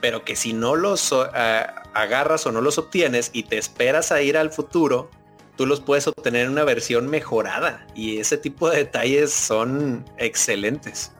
pero 0.00 0.24
que 0.24 0.36
si 0.36 0.52
no 0.52 0.76
los 0.76 1.12
agarras 1.12 2.46
o 2.46 2.52
no 2.52 2.60
los 2.60 2.78
obtienes 2.78 3.30
y 3.32 3.42
te 3.42 3.58
esperas 3.58 4.12
a 4.12 4.22
ir 4.22 4.36
al 4.36 4.52
futuro, 4.52 5.10
tú 5.56 5.66
los 5.66 5.80
puedes 5.80 6.06
obtener 6.06 6.46
en 6.46 6.52
una 6.52 6.62
versión 6.62 7.08
mejorada. 7.08 7.84
Y 7.96 8.20
ese 8.20 8.38
tipo 8.38 8.70
de 8.70 8.76
detalles 8.76 9.32
son 9.32 10.04
excelentes. 10.16 11.10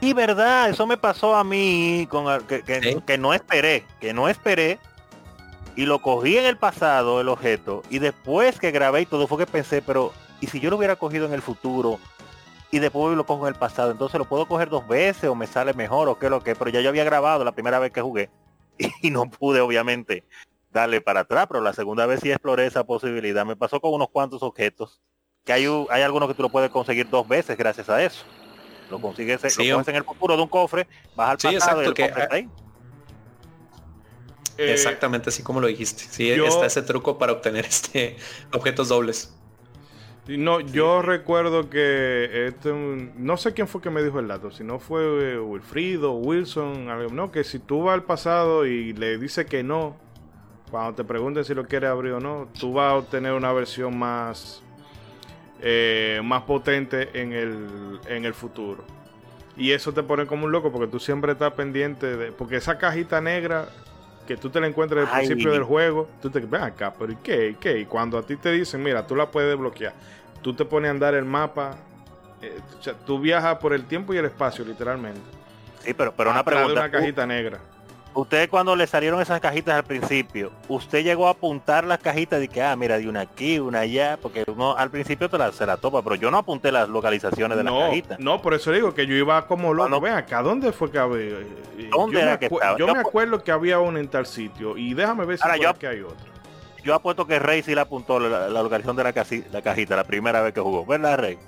Y 0.00 0.12
verdad, 0.12 0.70
eso 0.70 0.86
me 0.86 0.96
pasó 0.96 1.34
a 1.34 1.42
mí 1.42 2.06
con 2.08 2.46
que, 2.46 2.62
que 3.04 3.18
no 3.18 3.34
esperé, 3.34 3.84
que 4.00 4.14
no 4.14 4.28
esperé 4.28 4.78
y 5.76 5.86
lo 5.86 6.00
cogí 6.00 6.36
en 6.36 6.44
el 6.44 6.56
pasado, 6.56 7.20
el 7.20 7.28
objeto, 7.28 7.82
y 7.90 7.98
después 7.98 8.58
que 8.58 8.70
grabé 8.70 9.02
y 9.02 9.06
todo 9.06 9.26
fue 9.26 9.38
que 9.38 9.46
pensé, 9.46 9.82
pero 9.82 10.12
¿y 10.40 10.46
si 10.46 10.60
yo 10.60 10.70
lo 10.70 10.76
hubiera 10.76 10.96
cogido 10.96 11.26
en 11.26 11.32
el 11.32 11.42
futuro? 11.42 11.98
Y 12.70 12.78
después 12.78 13.16
lo 13.16 13.26
cojo 13.26 13.46
en 13.46 13.54
el 13.54 13.58
pasado, 13.58 13.90
entonces 13.90 14.18
lo 14.18 14.24
puedo 14.24 14.46
coger 14.46 14.68
dos 14.68 14.86
veces 14.88 15.28
o 15.28 15.34
me 15.34 15.46
sale 15.46 15.74
mejor 15.74 16.08
o 16.08 16.18
qué 16.18 16.30
lo 16.30 16.42
que, 16.42 16.54
pero 16.54 16.70
ya 16.70 16.80
yo 16.80 16.88
había 16.88 17.04
grabado 17.04 17.44
la 17.44 17.52
primera 17.52 17.78
vez 17.78 17.92
que 17.92 18.00
jugué 18.00 18.30
y 19.02 19.10
no 19.10 19.30
pude 19.30 19.60
obviamente 19.60 20.24
darle 20.70 21.00
para 21.00 21.20
atrás, 21.20 21.46
pero 21.48 21.60
la 21.60 21.72
segunda 21.72 22.06
vez 22.06 22.20
sí 22.20 22.30
exploré 22.30 22.66
esa 22.66 22.84
posibilidad. 22.84 23.44
Me 23.44 23.56
pasó 23.56 23.80
con 23.80 23.92
unos 23.92 24.08
cuantos 24.08 24.42
objetos, 24.42 25.00
que 25.44 25.52
hay, 25.52 25.66
hay 25.90 26.02
algunos 26.02 26.28
que 26.28 26.34
tú 26.34 26.42
lo 26.42 26.48
puedes 26.48 26.70
conseguir 26.70 27.08
dos 27.08 27.28
veces 27.28 27.56
gracias 27.56 27.88
a 27.90 28.02
eso. 28.02 28.24
Lo 28.90 29.00
consigues, 29.00 29.42
en 29.58 29.96
el 29.96 30.04
futuro 30.04 30.36
de 30.36 30.42
un 30.42 30.48
cofre, 30.48 30.86
vas 31.16 31.30
al 31.30 31.38
pasado 31.38 31.82
y 31.82 31.86
el 31.86 31.94
cofre 31.94 32.28
ahí. 32.30 32.48
Eh, 34.62 34.72
Exactamente 34.72 35.30
así 35.30 35.42
como 35.42 35.60
lo 35.60 35.66
dijiste. 35.66 36.04
Sí, 36.10 36.30
está 36.30 36.66
ese 36.66 36.82
truco 36.82 37.18
para 37.18 37.32
obtener 37.32 37.64
este 37.64 38.16
objetos 38.52 38.88
dobles. 38.88 39.32
No, 40.28 40.60
yo 40.60 41.02
recuerdo 41.02 41.68
que 41.68 42.46
este, 42.46 42.72
no 42.72 43.36
sé 43.36 43.54
quién 43.54 43.66
fue 43.66 43.80
que 43.80 43.90
me 43.90 44.04
dijo 44.04 44.20
el 44.20 44.28
dato, 44.28 44.52
si 44.52 44.62
no 44.62 44.78
fue 44.78 45.32
eh, 45.32 45.38
Wilfrido, 45.38 46.12
Wilson, 46.12 46.86
no, 47.12 47.32
que 47.32 47.42
si 47.42 47.58
tú 47.58 47.82
vas 47.82 47.94
al 47.94 48.04
pasado 48.04 48.64
y 48.64 48.92
le 48.92 49.18
dices 49.18 49.46
que 49.46 49.64
no, 49.64 49.96
cuando 50.70 50.94
te 50.94 51.02
pregunten 51.02 51.44
si 51.44 51.54
lo 51.54 51.66
quieres 51.66 51.90
abrir 51.90 52.12
o 52.12 52.20
no, 52.20 52.48
tú 52.58 52.72
vas 52.72 52.92
a 52.92 52.94
obtener 52.94 53.32
una 53.32 53.52
versión 53.52 53.98
más, 53.98 54.62
eh, 55.60 56.20
más 56.22 56.44
potente 56.44 57.20
en 57.20 57.32
el, 57.32 58.00
en 58.06 58.24
el 58.24 58.32
futuro. 58.32 58.84
Y 59.56 59.72
eso 59.72 59.92
te 59.92 60.04
pone 60.04 60.26
como 60.26 60.46
un 60.46 60.52
loco 60.52 60.70
porque 60.70 60.86
tú 60.86 61.00
siempre 61.00 61.32
estás 61.32 61.52
pendiente 61.54 62.16
de, 62.16 62.32
porque 62.32 62.56
esa 62.56 62.78
cajita 62.78 63.20
negra 63.20 63.68
que 64.32 64.40
tú 64.40 64.48
te 64.48 64.60
la 64.60 64.66
encuentres 64.66 65.06
al 65.06 65.18
principio 65.18 65.52
del 65.52 65.62
juego, 65.62 66.08
tú 66.22 66.30
te 66.30 66.40
ven 66.40 66.62
acá, 66.62 66.94
pero 66.98 67.12
¿y 67.12 67.16
qué? 67.16 67.50
¿Y 67.50 67.54
qué? 67.56 67.80
Y 67.80 67.84
cuando 67.84 68.16
a 68.16 68.22
ti 68.22 68.36
te 68.36 68.50
dicen, 68.50 68.82
mira, 68.82 69.06
tú 69.06 69.14
la 69.14 69.30
puedes 69.30 69.58
bloquear, 69.58 69.92
tú 70.40 70.54
te 70.54 70.64
pones 70.64 70.88
a 70.88 70.92
andar 70.92 71.14
el 71.14 71.26
mapa, 71.26 71.76
eh, 72.40 72.58
o 72.78 72.82
sea, 72.82 72.94
tú 72.94 73.20
viajas 73.20 73.58
por 73.58 73.74
el 73.74 73.84
tiempo 73.84 74.14
y 74.14 74.16
el 74.16 74.24
espacio, 74.24 74.64
literalmente. 74.64 75.20
Sí, 75.80 75.92
pero, 75.92 76.14
pero 76.16 76.30
una 76.30 76.42
pregunta. 76.42 76.68
De 76.68 76.80
una 76.80 76.90
cajita 76.90 77.26
negra. 77.26 77.58
Usted 78.14 78.50
cuando 78.50 78.76
le 78.76 78.86
salieron 78.86 79.22
esas 79.22 79.40
cajitas 79.40 79.74
al 79.74 79.84
principio, 79.84 80.52
usted 80.68 81.02
llegó 81.02 81.28
a 81.28 81.30
apuntar 81.30 81.84
las 81.84 81.98
cajitas 81.98 82.40
de 82.40 82.48
que, 82.48 82.62
ah, 82.62 82.76
mira, 82.76 82.98
de 82.98 83.08
una 83.08 83.20
aquí, 83.20 83.58
una 83.58 83.80
allá, 83.80 84.18
porque 84.20 84.44
uno 84.46 84.76
al 84.76 84.90
principio 84.90 85.30
te 85.30 85.38
la, 85.38 85.50
se 85.50 85.64
la 85.64 85.78
topa, 85.78 86.02
pero 86.02 86.16
yo 86.16 86.30
no 86.30 86.36
apunté 86.36 86.70
las 86.70 86.90
localizaciones 86.90 87.56
de 87.56 87.64
las 87.64 87.72
cajitas. 87.72 88.18
No, 88.18 88.42
por 88.42 88.52
eso 88.52 88.70
digo 88.70 88.92
que 88.92 89.06
yo 89.06 89.14
iba 89.14 89.46
como 89.46 89.72
loco. 89.72 90.00
Ven 90.00 90.12
acá, 90.12 90.42
¿dónde 90.42 90.72
fue 90.72 90.90
que 90.90 90.98
había? 90.98 91.38
¿Dónde 91.90 92.16
yo 92.16 92.22
era 92.22 92.38
que 92.38 92.46
estaba? 92.46 92.76
Yo, 92.76 92.86
me 92.88 93.00
acuerdo 93.00 93.42
que 93.42 93.50
había 93.50 93.78
uno 93.78 93.98
en 93.98 94.08
tal 94.08 94.26
sitio 94.26 94.76
y 94.76 94.92
déjame 94.92 95.24
ver 95.24 95.38
si 95.38 95.44
Ahora, 95.48 95.72
que 95.72 95.86
hay 95.86 96.02
otro. 96.02 96.32
Yo 96.84 96.94
apuesto 96.94 97.26
que 97.26 97.38
Rey 97.38 97.62
sí 97.62 97.74
la 97.74 97.82
apuntó 97.82 98.20
la, 98.20 98.48
localización 98.48 98.96
de 98.96 99.04
la, 99.04 99.14
la 99.52 99.62
cajita 99.62 99.96
la 99.96 100.04
primera 100.04 100.42
vez 100.42 100.52
que 100.52 100.60
jugó, 100.60 100.84
¿verdad, 100.84 101.16
Rey? 101.16 101.38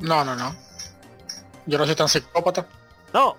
No, 0.00 0.24
no, 0.24 0.34
no. 0.34 0.54
Yo 1.66 1.78
no 1.78 1.86
soy 1.86 1.94
tan 1.94 2.08
psicópata. 2.08 2.66
No, 3.12 3.36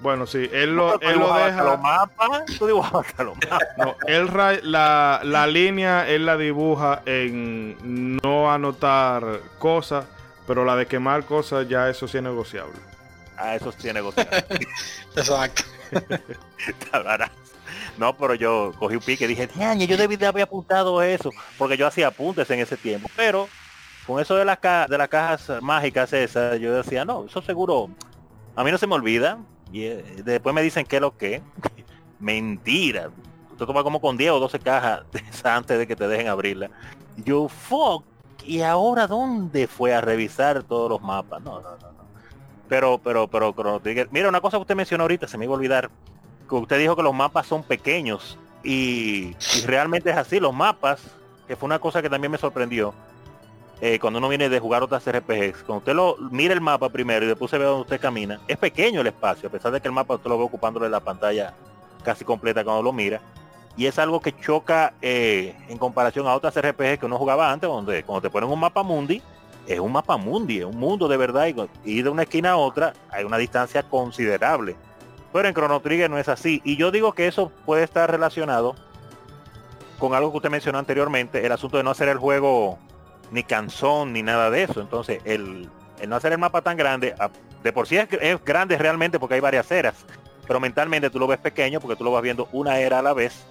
bueno, 0.00 0.26
sí, 0.26 0.48
él 0.52 0.74
lo, 0.76 1.00
él 1.00 1.18
lo 1.18 1.34
deja. 1.34 1.62
Los 1.62 1.80
mapas, 1.80 2.44
tú 2.58 2.66
dibujas 2.66 3.04
los 3.18 3.36
mapas. 3.36 3.68
No, 3.78 3.94
él 4.06 4.30
la, 4.62 5.20
la 5.22 5.46
línea 5.46 6.08
él 6.08 6.26
la 6.26 6.36
dibuja 6.36 7.02
en 7.06 8.18
no 8.22 8.52
anotar 8.52 9.40
cosas, 9.58 10.04
pero 10.46 10.64
la 10.64 10.76
de 10.76 10.86
quemar 10.86 11.24
cosas 11.24 11.68
ya 11.68 11.88
eso 11.88 12.08
sí 12.08 12.18
es 12.18 12.22
negociable. 12.22 12.78
Ah, 13.36 13.54
eso 13.54 13.72
sí 13.72 13.88
es 13.88 13.94
negociable. 13.94 14.44
Exacto. 15.16 15.62
no, 17.98 18.16
pero 18.16 18.34
yo 18.34 18.72
cogí 18.78 18.96
un 18.96 19.02
pique 19.02 19.24
y 19.24 19.28
dije, 19.28 19.48
yo 19.86 19.96
debí 19.96 20.16
de 20.16 20.26
haber 20.26 20.44
apuntado 20.44 21.02
eso, 21.02 21.30
porque 21.58 21.76
yo 21.76 21.86
hacía 21.86 22.08
apuntes 22.08 22.48
en 22.50 22.60
ese 22.60 22.76
tiempo, 22.76 23.10
pero 23.16 23.48
con 24.06 24.20
eso 24.20 24.36
de 24.36 24.44
las 24.44 24.58
de 24.88 24.98
las 24.98 25.08
cajas 25.08 25.60
mágicas 25.60 26.12
esas, 26.12 26.58
yo 26.60 26.74
decía, 26.74 27.04
no, 27.04 27.26
eso 27.26 27.42
seguro, 27.42 27.90
a 28.54 28.64
mí 28.64 28.70
no 28.70 28.78
se 28.78 28.86
me 28.86 28.94
olvida, 28.94 29.38
y 29.72 29.84
eh, 29.84 30.22
después 30.24 30.54
me 30.54 30.62
dicen 30.62 30.86
que 30.86 31.00
lo 31.00 31.16
que. 31.16 31.42
Mentira. 32.18 33.10
Usted 33.50 33.66
toma 33.66 33.82
como 33.82 34.00
con 34.00 34.16
10 34.16 34.32
o 34.32 34.40
12 34.40 34.58
cajas 34.60 35.02
antes 35.44 35.78
de 35.78 35.86
que 35.86 35.96
te 35.96 36.08
dejen 36.08 36.28
abrirla. 36.28 36.70
Yo, 37.16 37.48
fuck. 37.48 38.04
¿Y 38.44 38.62
ahora 38.62 39.06
dónde 39.06 39.66
fue 39.66 39.92
a 39.92 40.00
revisar 40.00 40.62
todos 40.62 40.90
los 40.90 41.02
mapas? 41.02 41.42
No, 41.42 41.60
no, 41.60 41.70
no, 41.70 41.92
no. 41.92 42.06
Pero, 42.68 42.98
pero, 42.98 43.28
pero, 43.28 43.52
pero, 43.54 43.80
mira, 44.10 44.28
una 44.28 44.40
cosa 44.40 44.56
que 44.58 44.62
usted 44.62 44.76
mencionó 44.76 45.04
ahorita, 45.04 45.26
se 45.26 45.38
me 45.38 45.44
iba 45.44 45.54
a 45.54 45.56
olvidar. 45.56 45.90
Que 46.48 46.54
usted 46.54 46.78
dijo 46.78 46.94
que 46.94 47.02
los 47.02 47.14
mapas 47.14 47.46
son 47.46 47.62
pequeños. 47.62 48.38
Y 48.62 49.34
realmente 49.64 50.10
es 50.10 50.16
así. 50.16 50.38
Los 50.38 50.54
mapas, 50.54 51.02
que 51.48 51.56
fue 51.56 51.66
una 51.66 51.78
cosa 51.78 52.02
que 52.02 52.10
también 52.10 52.30
me 52.30 52.38
sorprendió 52.38 52.94
eh, 53.80 53.98
cuando 53.98 54.18
uno 54.18 54.28
viene 54.28 54.48
de 54.48 54.58
jugar 54.58 54.82
otras 54.82 55.04
RPGs, 55.06 55.62
cuando 55.64 55.78
usted 55.78 55.94
lo 55.94 56.16
mira 56.30 56.54
el 56.54 56.60
mapa 56.60 56.88
primero 56.88 57.24
y 57.24 57.28
después 57.28 57.50
se 57.50 57.58
ve 57.58 57.64
donde 57.64 57.82
usted 57.82 58.00
camina, 58.00 58.40
es 58.48 58.56
pequeño 58.56 59.02
el 59.02 59.06
espacio, 59.08 59.48
a 59.48 59.52
pesar 59.52 59.70
de 59.72 59.80
que 59.80 59.88
el 59.88 59.92
mapa 59.92 60.14
usted 60.14 60.30
lo 60.30 60.38
ve 60.38 60.44
ocupándole 60.44 60.88
la 60.88 61.00
pantalla 61.00 61.54
casi 62.02 62.24
completa 62.24 62.64
cuando 62.64 62.82
lo 62.82 62.92
mira. 62.92 63.20
Y 63.76 63.84
es 63.84 63.98
algo 63.98 64.20
que 64.20 64.34
choca 64.34 64.94
eh, 65.02 65.54
en 65.68 65.76
comparación 65.76 66.26
a 66.26 66.34
otras 66.34 66.58
RPGs 66.58 66.98
que 66.98 67.06
uno 67.06 67.18
jugaba 67.18 67.52
antes, 67.52 67.68
donde 67.68 68.02
cuando 68.04 68.22
te 68.22 68.30
ponen 68.30 68.48
un 68.48 68.58
mapa 68.58 68.82
mundi, 68.82 69.20
es 69.66 69.78
un 69.78 69.92
mapa 69.92 70.16
mundi, 70.16 70.60
es 70.60 70.64
un 70.64 70.78
mundo 70.78 71.08
de 71.08 71.16
verdad, 71.18 71.46
y, 71.84 72.02
de 72.02 72.08
una 72.08 72.22
esquina 72.22 72.52
a 72.52 72.56
otra 72.56 72.94
hay 73.10 73.24
una 73.24 73.36
distancia 73.36 73.82
considerable. 73.82 74.76
Pero 75.30 75.48
en 75.48 75.54
Chrono 75.54 75.80
Trigger 75.80 76.08
no 76.08 76.16
es 76.16 76.30
así. 76.30 76.62
Y 76.64 76.76
yo 76.76 76.90
digo 76.90 77.12
que 77.12 77.26
eso 77.26 77.52
puede 77.66 77.82
estar 77.82 78.10
relacionado 78.10 78.74
con 79.98 80.14
algo 80.14 80.30
que 80.30 80.38
usted 80.38 80.50
mencionó 80.50 80.78
anteriormente, 80.78 81.44
el 81.44 81.52
asunto 81.52 81.76
de 81.76 81.82
no 81.82 81.90
hacer 81.90 82.08
el 82.08 82.18
juego 82.18 82.78
ni 83.30 83.42
canzón 83.42 84.12
ni 84.12 84.22
nada 84.22 84.50
de 84.50 84.64
eso. 84.64 84.80
Entonces, 84.80 85.20
el, 85.24 85.68
no 86.06 86.16
hacer 86.16 86.32
el 86.32 86.38
mapa 86.38 86.62
tan 86.62 86.76
grande, 86.76 87.14
de 87.62 87.72
por 87.72 87.86
sí 87.86 87.96
es, 87.96 88.44
grande 88.44 88.78
realmente 88.78 89.18
porque 89.18 89.34
hay 89.34 89.40
varias 89.40 89.70
eras, 89.70 90.04
pero 90.46 90.60
mentalmente 90.60 91.10
tú 91.10 91.18
lo 91.18 91.26
ves 91.26 91.38
pequeño 91.38 91.80
porque 91.80 91.96
tú 91.96 92.04
lo 92.04 92.12
vas 92.12 92.22
viendo 92.22 92.48
una 92.52 92.78
era 92.78 93.00
a 93.00 93.02
la 93.02 93.12
vez. 93.12 93.44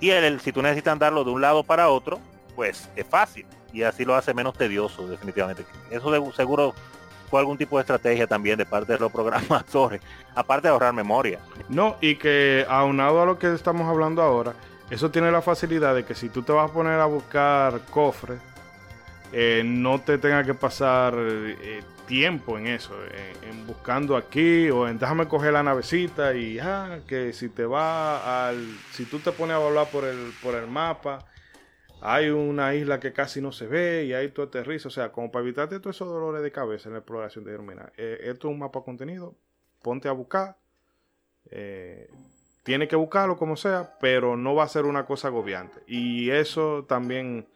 Y 0.00 0.10
el, 0.10 0.40
si 0.40 0.52
tú 0.52 0.60
necesitas 0.62 0.92
andarlo 0.92 1.24
de 1.24 1.30
un 1.30 1.40
lado 1.40 1.64
para 1.64 1.88
otro, 1.88 2.20
pues 2.54 2.90
es 2.96 3.06
fácil. 3.06 3.46
Y 3.72 3.82
así 3.82 4.04
lo 4.04 4.14
hace 4.14 4.34
menos 4.34 4.56
tedioso, 4.56 5.06
definitivamente. 5.06 5.64
Eso 5.90 6.32
seguro 6.32 6.74
fue 7.30 7.40
algún 7.40 7.58
tipo 7.58 7.76
de 7.76 7.82
estrategia 7.82 8.26
también 8.26 8.58
de 8.58 8.66
parte 8.66 8.92
de 8.92 8.98
los 8.98 9.10
programadores, 9.10 10.00
aparte 10.34 10.68
de 10.68 10.72
ahorrar 10.72 10.92
memoria. 10.92 11.40
No, 11.68 11.96
y 12.00 12.16
que 12.16 12.64
aunado 12.68 13.22
a 13.22 13.26
lo 13.26 13.38
que 13.38 13.52
estamos 13.52 13.88
hablando 13.88 14.22
ahora, 14.22 14.54
eso 14.90 15.10
tiene 15.10 15.30
la 15.30 15.42
facilidad 15.42 15.94
de 15.94 16.04
que 16.04 16.14
si 16.14 16.28
tú 16.28 16.42
te 16.42 16.52
vas 16.52 16.70
a 16.70 16.72
poner 16.72 17.00
a 17.00 17.06
buscar 17.06 17.80
cofres, 17.90 18.40
eh, 19.32 19.62
no 19.64 20.00
te 20.00 20.18
tenga 20.18 20.44
que 20.44 20.54
pasar 20.54 21.14
eh, 21.18 21.82
tiempo 22.06 22.56
en 22.58 22.68
eso, 22.68 22.94
en, 23.42 23.66
buscando 23.66 24.16
aquí 24.16 24.70
o 24.70 24.86
en 24.88 24.98
déjame 24.98 25.26
coger 25.26 25.52
la 25.52 25.62
navecita 25.62 26.34
y 26.34 26.58
ah, 26.58 27.00
que 27.06 27.32
si 27.32 27.48
te 27.48 27.64
va 27.64 28.48
al, 28.48 28.64
si 28.92 29.04
tú 29.04 29.18
te 29.18 29.32
pones 29.32 29.56
a 29.56 29.64
hablar 29.64 29.88
por 29.90 30.04
el, 30.04 30.32
por 30.42 30.54
el 30.54 30.68
mapa, 30.68 31.26
hay 32.00 32.28
una 32.28 32.74
isla 32.74 33.00
que 33.00 33.12
casi 33.12 33.40
no 33.40 33.52
se 33.52 33.66
ve 33.66 34.04
y 34.04 34.12
ahí 34.12 34.28
tú 34.28 34.42
aterrizas, 34.42 34.86
o 34.86 34.90
sea, 34.90 35.10
como 35.10 35.30
para 35.30 35.42
evitarte 35.42 35.80
todos 35.80 35.96
esos 35.96 36.08
dolores 36.08 36.42
de 36.42 36.52
cabeza 36.52 36.88
en 36.88 36.94
la 36.94 37.00
exploración 37.00 37.44
de 37.44 37.58
Mira, 37.58 37.92
eh, 37.96 38.18
esto 38.22 38.48
es 38.48 38.52
un 38.52 38.60
mapa 38.60 38.82
contenido, 38.82 39.34
ponte 39.82 40.08
a 40.08 40.12
buscar, 40.12 40.56
eh, 41.50 42.08
tiene 42.62 42.88
que 42.88 42.96
buscarlo 42.96 43.36
como 43.36 43.56
sea, 43.56 43.96
pero 44.00 44.36
no 44.36 44.54
va 44.54 44.64
a 44.64 44.68
ser 44.68 44.84
una 44.84 45.06
cosa 45.06 45.28
agobiante. 45.28 45.80
Y 45.86 46.30
eso 46.30 46.84
también 46.88 47.46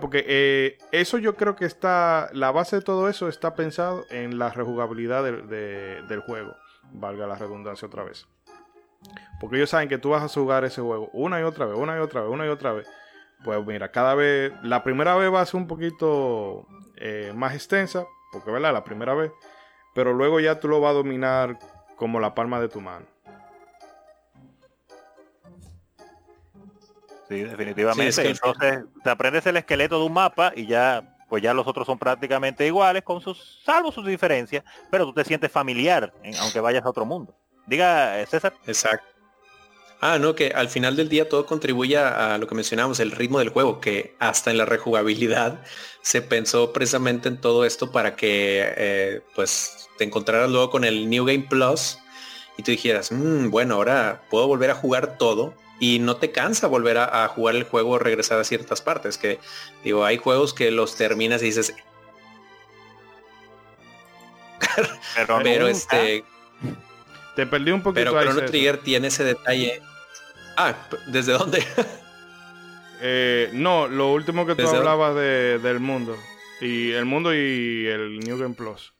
porque 0.00 0.24
eh, 0.26 0.78
eso 0.92 1.18
yo 1.18 1.36
creo 1.36 1.56
que 1.56 1.64
está, 1.64 2.28
la 2.32 2.50
base 2.50 2.76
de 2.76 2.82
todo 2.82 3.08
eso 3.08 3.28
está 3.28 3.54
pensado 3.54 4.04
en 4.10 4.38
la 4.38 4.50
rejugabilidad 4.50 5.24
del 5.24 6.20
juego, 6.20 6.54
valga 6.92 7.26
la 7.26 7.36
redundancia 7.36 7.88
otra 7.88 8.04
vez. 8.04 8.26
Porque 9.40 9.56
ellos 9.56 9.70
saben 9.70 9.88
que 9.88 9.98
tú 9.98 10.10
vas 10.10 10.22
a 10.22 10.28
jugar 10.28 10.64
ese 10.64 10.80
juego 10.80 11.10
una 11.12 11.40
y 11.40 11.42
otra 11.42 11.66
vez, 11.66 11.76
una 11.76 11.96
y 11.96 12.00
otra 12.00 12.22
vez, 12.22 12.30
una 12.30 12.46
y 12.46 12.48
otra 12.48 12.72
vez. 12.72 12.88
Pues 13.44 13.64
mira, 13.66 13.90
cada 13.90 14.14
vez, 14.14 14.52
la 14.62 14.82
primera 14.82 15.16
vez 15.16 15.32
va 15.32 15.42
a 15.42 15.46
ser 15.46 15.56
un 15.60 15.66
poquito 15.66 16.66
eh, 16.96 17.32
más 17.34 17.54
extensa, 17.54 18.06
porque 18.32 18.50
verdad, 18.50 18.72
la 18.72 18.84
primera 18.84 19.12
vez, 19.12 19.32
pero 19.94 20.14
luego 20.14 20.40
ya 20.40 20.60
tú 20.60 20.68
lo 20.68 20.80
vas 20.80 20.90
a 20.92 20.94
dominar 20.94 21.58
como 21.96 22.20
la 22.20 22.34
palma 22.34 22.60
de 22.60 22.68
tu 22.68 22.80
mano. 22.80 23.06
Sí, 27.34 27.42
definitivamente. 27.42 28.28
Entonces, 28.28 28.84
te 29.02 29.10
aprendes 29.10 29.44
el 29.46 29.56
esqueleto 29.56 29.98
de 29.98 30.06
un 30.06 30.12
mapa 30.12 30.52
y 30.54 30.66
ya, 30.66 31.16
pues 31.28 31.42
ya 31.42 31.52
los 31.52 31.66
otros 31.66 31.86
son 31.86 31.98
prácticamente 31.98 32.66
iguales, 32.66 33.02
con 33.02 33.20
sus, 33.20 33.60
salvo 33.64 33.90
sus 33.90 34.06
diferencias, 34.06 34.62
pero 34.90 35.04
tú 35.06 35.12
te 35.12 35.24
sientes 35.24 35.50
familiar, 35.50 36.12
aunque 36.40 36.60
vayas 36.60 36.84
a 36.84 36.90
otro 36.90 37.04
mundo. 37.04 37.36
Diga, 37.66 38.20
eh, 38.20 38.26
César. 38.26 38.54
Exacto. 38.66 39.06
Ah, 40.00 40.18
no, 40.18 40.34
que 40.34 40.48
al 40.48 40.68
final 40.68 40.96
del 40.96 41.08
día 41.08 41.28
todo 41.28 41.46
contribuye 41.46 41.96
a 41.96 42.36
lo 42.38 42.46
que 42.46 42.54
mencionamos, 42.54 43.00
el 43.00 43.10
ritmo 43.10 43.38
del 43.38 43.48
juego, 43.48 43.80
que 43.80 44.14
hasta 44.20 44.50
en 44.50 44.58
la 44.58 44.66
rejugabilidad 44.66 45.60
se 46.02 46.22
pensó 46.22 46.72
precisamente 46.72 47.28
en 47.28 47.40
todo 47.40 47.64
esto 47.64 47.90
para 47.90 48.14
que 48.14 48.62
eh, 48.76 49.22
pues 49.34 49.88
te 49.98 50.04
encontraras 50.04 50.50
luego 50.50 50.70
con 50.70 50.84
el 50.84 51.08
New 51.08 51.24
Game 51.24 51.46
Plus 51.48 51.98
y 52.58 52.62
tú 52.62 52.70
dijeras, 52.70 53.10
mm, 53.10 53.50
bueno, 53.50 53.76
ahora 53.76 54.22
puedo 54.30 54.46
volver 54.46 54.70
a 54.70 54.74
jugar 54.74 55.18
todo 55.18 55.54
y 55.80 55.98
no 55.98 56.16
te 56.16 56.30
cansa 56.30 56.66
volver 56.66 56.98
a, 56.98 57.26
jugar 57.28 57.56
el 57.56 57.64
juego 57.64 57.90
o 57.90 57.98
regresar 57.98 58.38
a 58.38 58.44
ciertas 58.44 58.80
partes. 58.80 59.18
Que 59.18 59.38
digo, 59.82 60.04
hay 60.04 60.18
juegos 60.18 60.54
que 60.54 60.70
los 60.70 60.96
terminas 60.96 61.42
y 61.42 61.46
dices. 61.46 61.74
pero, 65.42 65.68
este. 65.68 66.24
Te 67.36 67.46
perdí 67.46 67.72
un 67.72 67.82
poquito. 67.82 68.12
Pero 68.12 68.22
Chrono 68.22 68.44
Trigger 68.46 68.78
tiene 68.78 69.08
ese 69.08 69.24
detalle. 69.24 69.82
Ah, 70.56 70.74
¿desde 71.06 71.32
dónde? 71.32 71.64
Eh, 73.06 73.50
no, 73.52 73.86
lo 73.86 74.12
último 74.12 74.46
que 74.46 74.54
tú 74.54 74.66
hablabas 74.66 75.14
de, 75.14 75.58
del 75.58 75.78
mundo. 75.78 76.16
Y 76.62 76.92
el 76.92 77.04
mundo 77.04 77.34
y 77.34 77.86
el 77.86 78.18
New 78.20 78.38
Game 78.38 78.54
Plus. 78.54 78.94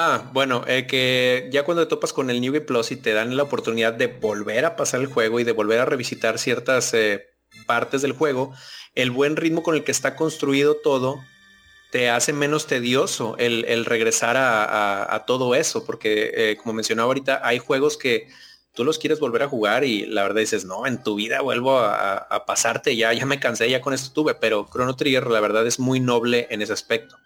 Ah, 0.00 0.30
bueno, 0.32 0.62
eh, 0.68 0.86
que 0.86 1.48
ya 1.50 1.64
cuando 1.64 1.82
te 1.82 1.90
topas 1.90 2.12
con 2.12 2.30
el 2.30 2.40
New 2.40 2.64
Plus 2.64 2.92
y 2.92 2.96
te 2.96 3.12
dan 3.14 3.36
la 3.36 3.42
oportunidad 3.42 3.92
de 3.92 4.06
volver 4.06 4.64
a 4.64 4.76
pasar 4.76 5.00
el 5.00 5.08
juego 5.08 5.40
y 5.40 5.44
de 5.44 5.50
volver 5.50 5.80
a 5.80 5.86
revisitar 5.86 6.38
ciertas 6.38 6.94
eh, 6.94 7.26
partes 7.66 8.00
del 8.02 8.12
juego, 8.12 8.54
el 8.94 9.10
buen 9.10 9.34
ritmo 9.34 9.64
con 9.64 9.74
el 9.74 9.82
que 9.82 9.90
está 9.90 10.14
construido 10.14 10.76
todo 10.76 11.18
te 11.90 12.10
hace 12.10 12.32
menos 12.32 12.68
tedioso 12.68 13.34
el, 13.38 13.84
regresar 13.86 14.36
a, 14.38 15.24
todo 15.26 15.56
eso, 15.56 15.84
porque 15.84 16.30
eh, 16.32 16.56
como 16.58 16.74
mencionaba 16.74 17.08
ahorita, 17.08 17.40
hay 17.42 17.58
juegos 17.58 17.96
que 17.96 18.28
tú 18.74 18.84
los 18.84 18.98
quieres 19.00 19.18
volver 19.18 19.42
a 19.42 19.48
jugar 19.48 19.82
y 19.82 20.06
la 20.06 20.22
verdad 20.22 20.42
dices, 20.42 20.64
no, 20.64 20.86
en 20.86 21.02
tu 21.02 21.16
vida 21.16 21.40
vuelvo 21.40 21.76
a, 21.80 22.18
a 22.18 22.46
pasarte, 22.46 22.94
ya, 22.94 23.12
ya 23.14 23.26
me 23.26 23.40
cansé, 23.40 23.68
ya 23.68 23.80
con 23.80 23.94
esto 23.94 24.12
tuve, 24.12 24.36
pero 24.36 24.68
Chrono 24.72 24.94
Trigger 24.94 25.26
la 25.26 25.40
verdad 25.40 25.66
es 25.66 25.80
muy 25.80 25.98
noble 25.98 26.46
en 26.50 26.62
ese 26.62 26.72
aspecto. 26.72 27.16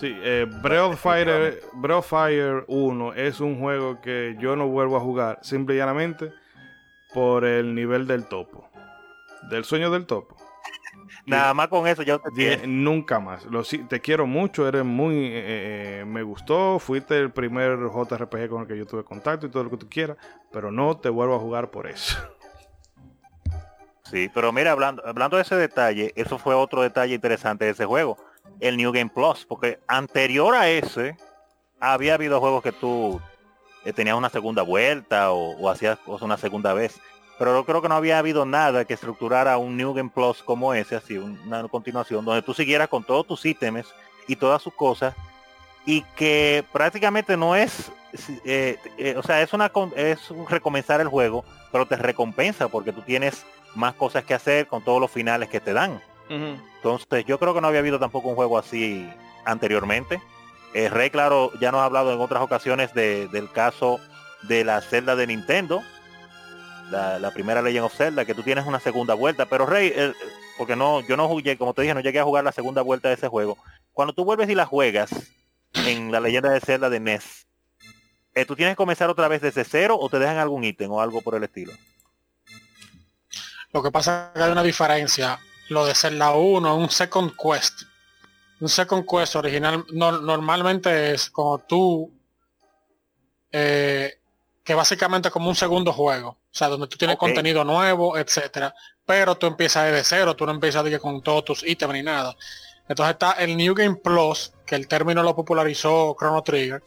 Sí, 0.00 0.16
eh, 0.22 0.46
Breath, 0.62 0.96
Fire, 0.96 1.60
Fire 2.02 2.64
1 2.68 3.12
es 3.12 3.38
un 3.38 3.60
juego 3.60 4.00
que 4.00 4.34
yo 4.40 4.56
no 4.56 4.66
vuelvo 4.66 4.96
a 4.96 5.00
jugar, 5.00 5.38
simple 5.42 5.74
y 5.74 5.76
llanamente 5.76 6.32
por 7.12 7.44
el 7.44 7.74
nivel 7.74 8.06
del 8.06 8.24
topo. 8.24 8.66
Del 9.50 9.62
sueño 9.64 9.90
del 9.90 10.06
topo. 10.06 10.38
Nada 11.26 11.52
más 11.52 11.68
con 11.68 11.86
eso 11.86 12.02
ya 12.02 12.18
te 12.18 12.66
Nunca 12.66 13.20
más. 13.20 13.44
Lo, 13.44 13.62
te 13.62 14.00
quiero 14.00 14.26
mucho, 14.26 14.66
eres 14.66 14.86
muy... 14.86 15.16
Eh, 15.16 16.00
eh, 16.00 16.04
me 16.06 16.22
gustó, 16.22 16.78
fuiste 16.78 17.18
el 17.18 17.30
primer 17.30 17.78
JRPG 17.78 18.48
con 18.48 18.62
el 18.62 18.68
que 18.68 18.78
yo 18.78 18.86
tuve 18.86 19.04
contacto 19.04 19.48
y 19.48 19.50
todo 19.50 19.64
lo 19.64 19.70
que 19.70 19.76
tú 19.76 19.88
quieras, 19.90 20.16
pero 20.50 20.72
no 20.72 20.96
te 20.96 21.10
vuelvo 21.10 21.34
a 21.34 21.38
jugar 21.38 21.70
por 21.70 21.86
eso. 21.86 22.16
Sí, 24.04 24.30
pero 24.32 24.50
mira, 24.50 24.72
hablando, 24.72 25.06
hablando 25.06 25.36
de 25.36 25.42
ese 25.42 25.56
detalle, 25.56 26.14
eso 26.16 26.38
fue 26.38 26.54
otro 26.54 26.80
detalle 26.80 27.14
interesante 27.14 27.66
de 27.66 27.72
ese 27.72 27.84
juego 27.84 28.16
el 28.60 28.76
New 28.76 28.92
Game 28.92 29.10
Plus, 29.10 29.44
porque 29.46 29.80
anterior 29.86 30.54
a 30.54 30.68
ese 30.68 31.16
había 31.80 32.14
habido 32.14 32.40
juegos 32.40 32.62
que 32.62 32.72
tú 32.72 33.20
eh, 33.84 33.92
tenías 33.92 34.16
una 34.16 34.28
segunda 34.28 34.62
vuelta 34.62 35.32
o, 35.32 35.68
hacías 35.68 35.98
cosas 35.98 36.22
una 36.22 36.36
segunda 36.36 36.74
vez, 36.74 37.00
pero 37.38 37.54
yo 37.56 37.64
creo 37.64 37.80
que 37.80 37.88
no 37.88 37.94
había 37.94 38.18
habido 38.18 38.44
nada 38.44 38.84
que 38.84 38.94
estructurara 38.94 39.56
un 39.56 39.76
New 39.76 39.94
Game 39.94 40.10
Plus 40.14 40.42
como 40.42 40.74
ese, 40.74 40.96
así 40.96 41.16
una 41.16 41.66
continuación, 41.68 42.24
donde 42.24 42.42
tú 42.42 42.52
siguieras 42.52 42.88
con 42.88 43.02
todos 43.02 43.26
tus 43.26 43.44
ítems 43.44 43.86
y 44.28 44.36
todas 44.36 44.62
sus 44.62 44.74
cosas 44.74 45.14
y 45.86 46.02
que 46.14 46.62
prácticamente 46.72 47.36
no 47.36 47.56
es, 47.56 47.90
eh, 48.44 48.78
eh, 48.98 49.14
o 49.16 49.22
sea, 49.22 49.40
es 49.40 49.52
una 49.54 49.72
es 49.96 50.30
un 50.30 50.46
recomenzar 50.46 51.00
el 51.00 51.08
juego, 51.08 51.44
pero 51.72 51.86
te 51.86 51.96
recompensa 51.96 52.68
porque 52.68 52.92
tú 52.92 53.00
tienes 53.00 53.46
más 53.74 53.94
cosas 53.94 54.24
que 54.24 54.34
hacer 54.34 54.66
con 54.66 54.84
todos 54.84 55.00
los 55.00 55.10
finales 55.10 55.48
que 55.48 55.60
te 55.60 55.72
dan. 55.72 56.02
Entonces 56.82 57.26
yo 57.26 57.38
creo 57.38 57.52
que 57.52 57.60
no 57.60 57.68
había 57.68 57.80
habido 57.80 57.98
tampoco 57.98 58.30
un 58.30 58.34
juego 58.36 58.56
así 58.56 59.06
anteriormente. 59.44 60.22
Eh, 60.72 60.88
Rey, 60.88 61.10
claro, 61.10 61.52
ya 61.60 61.70
nos 61.72 61.82
ha 61.82 61.84
hablado 61.84 62.12
en 62.12 62.20
otras 62.20 62.42
ocasiones 62.42 62.94
del 62.94 63.50
caso 63.52 64.00
de 64.42 64.64
la 64.64 64.80
celda 64.80 65.14
de 65.14 65.26
Nintendo, 65.26 65.82
la, 66.90 67.30
primera 67.34 67.60
Legend 67.60 67.84
of 67.84 67.94
Zelda, 67.94 68.24
que 68.24 68.34
tú 68.34 68.42
tienes 68.42 68.66
una 68.66 68.80
segunda 68.80 69.12
vuelta, 69.12 69.44
pero 69.46 69.66
Rey, 69.66 69.92
porque 70.56 70.74
no, 70.74 71.00
yo 71.06 71.16
no 71.18 71.28
jugué, 71.28 71.58
como 71.58 71.74
te 71.74 71.82
dije, 71.82 71.92
no 71.92 72.00
llegué 72.00 72.20
a 72.20 72.24
jugar 72.24 72.44
la 72.44 72.52
segunda 72.52 72.80
vuelta 72.80 73.08
de 73.08 73.14
ese 73.14 73.28
juego. 73.28 73.58
Cuando 73.92 74.14
tú 74.14 74.24
vuelves 74.24 74.48
y 74.48 74.54
la 74.54 74.64
juegas 74.64 75.10
en 75.74 76.10
la 76.10 76.20
leyenda 76.20 76.50
de 76.50 76.60
Zelda 76.60 76.88
de 76.88 77.00
NES, 77.00 77.46
eh, 78.34 78.46
¿tú 78.46 78.56
tienes 78.56 78.72
que 78.72 78.76
comenzar 78.76 79.10
otra 79.10 79.28
vez 79.28 79.42
desde 79.42 79.64
cero 79.64 79.98
o 80.00 80.08
te 80.08 80.18
dejan 80.18 80.38
algún 80.38 80.64
ítem 80.64 80.90
o 80.90 81.00
algo 81.00 81.20
por 81.20 81.34
el 81.34 81.44
estilo? 81.44 81.72
Lo 83.72 83.82
que 83.82 83.90
pasa 83.90 84.30
es 84.32 84.38
que 84.38 84.44
hay 84.44 84.52
una 84.52 84.62
diferencia 84.62 85.38
lo 85.70 85.86
de 85.86 85.94
ser 85.94 86.12
la 86.12 86.32
1, 86.32 86.76
un 86.76 86.90
second 86.90 87.32
quest. 87.36 87.82
Un 88.60 88.68
second 88.68 89.06
quest 89.08 89.36
original 89.36 89.86
normalmente 89.92 91.12
es 91.12 91.30
como 91.30 91.60
tú, 91.60 92.12
eh, 93.52 94.18
que 94.64 94.74
básicamente 94.74 95.30
como 95.30 95.48
un 95.48 95.54
segundo 95.54 95.92
juego. 95.92 96.30
O 96.30 96.38
sea, 96.50 96.68
donde 96.68 96.88
tú 96.88 96.98
tienes 96.98 97.16
contenido 97.16 97.62
nuevo, 97.64 98.18
etcétera. 98.18 98.74
Pero 99.06 99.36
tú 99.36 99.46
empiezas 99.46 99.86
desde 99.86 100.02
cero, 100.04 100.34
tú 100.34 100.44
no 100.44 100.52
empiezas 100.52 100.84
con 100.98 101.22
todos 101.22 101.44
tus 101.44 101.62
ítems 101.62 101.94
ni 101.94 102.02
nada. 102.02 102.36
Entonces 102.88 103.12
está 103.12 103.32
el 103.32 103.56
New 103.56 103.72
Game 103.72 103.94
Plus, 103.94 104.52
que 104.66 104.74
el 104.74 104.88
término 104.88 105.22
lo 105.22 105.36
popularizó 105.36 106.16
Chrono 106.18 106.42
Trigger, 106.42 106.82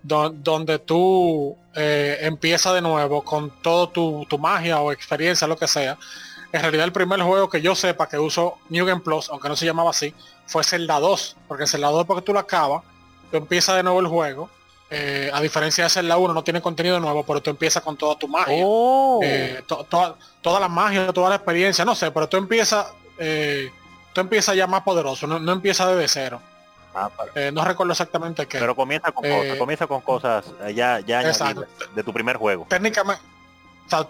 donde 0.00 0.78
tú 0.78 1.56
eh, 1.74 2.18
empiezas 2.20 2.74
de 2.74 2.80
nuevo 2.80 3.24
con 3.24 3.60
todo 3.60 3.88
tu, 3.88 4.24
tu, 4.30 4.38
magia 4.38 4.80
o 4.80 4.92
experiencia, 4.92 5.48
lo 5.48 5.56
que 5.56 5.66
sea, 5.66 5.98
en 6.52 6.62
realidad 6.62 6.84
el 6.84 6.92
primer 6.92 7.20
juego 7.20 7.48
que 7.48 7.60
yo 7.60 7.74
sepa 7.74 8.08
que 8.08 8.18
uso 8.18 8.58
New 8.68 8.86
Game 8.86 9.00
Plus, 9.00 9.28
aunque 9.30 9.48
no 9.48 9.56
se 9.56 9.66
llamaba 9.66 9.90
así, 9.90 10.14
fue 10.46 10.64
Zelda 10.64 10.98
2. 10.98 11.36
Porque 11.46 11.64
en 11.64 11.68
Zelda 11.68 11.88
2 11.88 12.06
porque 12.06 12.22
tú 12.22 12.32
lo 12.32 12.38
acabas, 12.38 12.82
tú 13.30 13.36
empiezas 13.36 13.76
de 13.76 13.82
nuevo 13.82 14.00
el 14.00 14.06
juego 14.06 14.50
eh, 14.90 15.30
a 15.34 15.40
diferencia 15.42 15.84
de 15.84 15.90
ser 15.90 16.04
la 16.04 16.16
1, 16.16 16.32
no 16.32 16.42
tiene 16.42 16.62
contenido 16.62 16.98
nuevo, 16.98 17.22
pero 17.22 17.42
tú 17.42 17.50
empiezas 17.50 17.82
con 17.82 17.96
toda 17.96 18.18
tu 18.18 18.26
magia. 18.26 18.62
Oh. 18.64 19.20
Eh, 19.22 19.62
toda 19.66 20.60
la 20.60 20.68
magia, 20.68 21.12
toda 21.12 21.28
la 21.28 21.36
experiencia, 21.36 21.84
no 21.84 21.94
sé, 21.94 22.10
pero 22.10 22.26
tú 22.26 22.38
empiezas, 22.38 22.86
eh, 23.18 23.70
tú 24.14 24.22
empiezas 24.22 24.56
ya 24.56 24.66
más 24.66 24.82
poderoso, 24.82 25.26
no, 25.26 25.38
no 25.38 25.52
empiezas 25.52 25.88
desde 25.88 26.08
cero. 26.08 26.40
Ah, 26.94 27.10
no 27.52 27.64
recuerdo 27.64 27.92
exactamente 27.92 28.46
qué. 28.46 28.58
Pero 28.58 28.74
comienza 28.74 29.12
con 29.12 29.28
cosas, 29.28 29.58
comienza 29.58 29.86
con 29.86 30.00
cosas 30.00 30.44
ya, 30.74 31.00
ya 31.00 31.22
de 31.94 32.02
tu 32.02 32.12
primer 32.12 32.38
juego. 32.38 32.66
Técnicamente, 32.68 33.22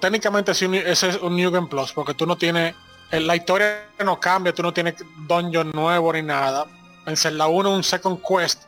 técnicamente 0.01 0.53
ese 0.53 1.09
es 1.09 1.17
un 1.23 1.37
New 1.37 1.51
Game 1.51 1.69
Plus, 1.69 1.93
porque 1.93 2.15
tú 2.15 2.27
no 2.27 2.37
tienes, 2.37 2.75
la 3.11 3.37
historia 3.37 3.89
no 4.05 4.19
cambia, 4.19 4.53
tú 4.53 4.63
no 4.63 4.73
tienes 4.73 4.95
dungeon 5.27 5.71
nuevo 5.73 6.13
ni 6.13 6.23
nada. 6.23 6.67
En 7.07 7.39
la 7.39 7.47
1 7.47 7.71
un 7.71 7.83
second 7.83 8.21
quest 8.23 8.65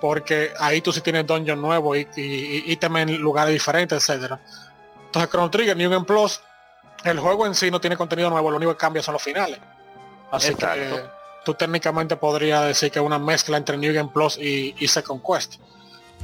porque 0.00 0.52
ahí 0.58 0.80
tú 0.80 0.92
sí 0.92 1.00
tienes 1.00 1.26
dungeon 1.26 1.60
nuevo 1.60 1.96
y, 1.96 2.06
y, 2.16 2.72
y 2.72 2.78
en 2.80 3.16
lugares 3.18 3.52
diferentes, 3.52 3.98
etcétera. 3.98 4.40
Entonces 5.06 5.30
Chrono 5.30 5.50
Trigger, 5.50 5.76
New 5.76 5.90
Game 5.90 6.04
Plus, 6.04 6.40
el 7.04 7.18
juego 7.18 7.46
en 7.46 7.54
sí 7.54 7.70
no 7.70 7.80
tiene 7.80 7.96
contenido 7.96 8.30
nuevo, 8.30 8.50
lo 8.50 8.56
único 8.56 8.72
que 8.72 8.78
cambia 8.78 9.02
son 9.02 9.14
los 9.14 9.22
finales. 9.22 9.58
Así 10.30 10.54
que 10.54 11.04
tú 11.44 11.54
técnicamente 11.54 12.16
podrías 12.16 12.66
decir 12.66 12.90
que 12.90 12.98
es 12.98 13.04
una 13.04 13.18
mezcla 13.18 13.56
entre 13.56 13.76
New 13.76 13.92
Game 13.94 14.10
Plus 14.12 14.38
y, 14.38 14.86
Second 14.86 15.22
Quest. 15.22 15.56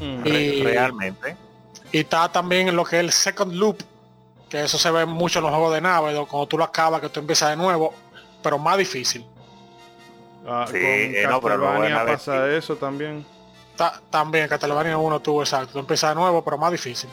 Mm, 0.01 0.27
y, 0.27 0.63
realmente. 0.63 1.37
Y 1.93 2.01
está 2.01 2.29
también 2.29 2.75
lo 2.75 2.85
que 2.85 2.97
es 2.97 3.05
el 3.05 3.13
Second 3.13 3.53
Loop, 3.55 3.83
que 4.55 4.63
eso 4.63 4.79
se 4.79 4.89
ve 4.93 5.05
mucho 5.05 5.41
en 5.41 5.47
los 5.47 5.53
juegos 5.53 5.75
de 5.75 5.81
nave, 5.81 6.15
cuando 6.31 6.47
tú 6.47 6.57
lo 6.57 6.63
acabas, 6.63 7.01
que 7.01 7.09
tú 7.09 7.19
empiezas 7.19 7.51
de 7.51 7.57
nuevo, 7.57 7.93
pero 8.41 8.57
más 8.57 8.79
difícil. 8.79 9.27
Ah, 10.47 10.65
sí, 10.71 10.79
con 11.23 11.31
no, 11.31 11.41
pero 11.41 12.07
pasa 12.07 12.49
eso 12.55 12.77
también 12.77 13.27
también 14.11 14.47
Castlevania 14.47 14.97
1 14.97 15.21
tuvo 15.21 15.43
exacto. 15.43 15.81
Empieza 15.81 16.11
de 16.11 16.15
nuevo, 16.15 16.45
pero 16.45 16.57
más 16.57 16.71
difícil. 16.71 17.11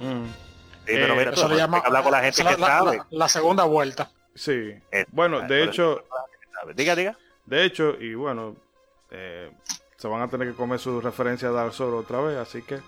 Mm. 0.00 0.24
pero 0.86 1.16
mira, 1.16 1.32
eso 1.32 1.46
le 1.48 1.56
llama 1.56 1.82
hablar 1.84 2.02
con 2.02 2.12
la 2.12 2.20
gente 2.22 2.42
que 2.42 2.56
la, 2.56 2.66
sabe. 2.66 3.02
La, 3.10 3.28
segunda 3.28 3.64
vuelta. 3.64 4.10
Sí. 4.34 4.72
bueno, 5.08 5.42
de 5.42 5.64
hecho. 5.64 6.02
Diga, 6.74 6.96
diga. 6.96 7.18
De 7.44 7.62
hecho, 7.66 7.94
y 8.00 8.14
bueno, 8.14 8.56
eh, 9.10 9.52
se 9.98 10.08
van 10.08 10.22
a 10.22 10.28
tener 10.28 10.48
que 10.48 10.54
comer 10.54 10.78
su 10.78 10.98
referencia 11.02 11.48
a 11.48 11.52
Dark 11.52 11.74
Souls 11.74 11.92
otra 11.92 12.22
vez, 12.22 12.38
así 12.38 12.62
que. 12.62 12.80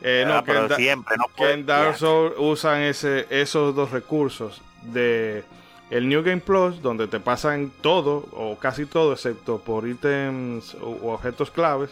Eh, 0.00 0.24
no, 0.26 0.44
que, 0.44 0.52
en, 0.52 0.76
siempre, 0.76 1.16
no 1.16 1.24
que 1.34 1.52
en 1.52 1.66
Dark 1.66 1.96
Souls 1.96 2.34
usan 2.38 2.82
ese, 2.82 3.26
esos 3.30 3.74
dos 3.74 3.90
recursos 3.90 4.62
de 4.82 5.44
el 5.90 6.08
New 6.08 6.22
Game 6.22 6.40
Plus, 6.40 6.80
donde 6.82 7.08
te 7.08 7.18
pasan 7.18 7.72
todo 7.80 8.28
o 8.32 8.56
casi 8.58 8.86
todo, 8.86 9.12
excepto 9.12 9.58
por 9.58 9.88
ítems 9.88 10.74
u 10.74 11.08
objetos 11.08 11.50
claves 11.50 11.90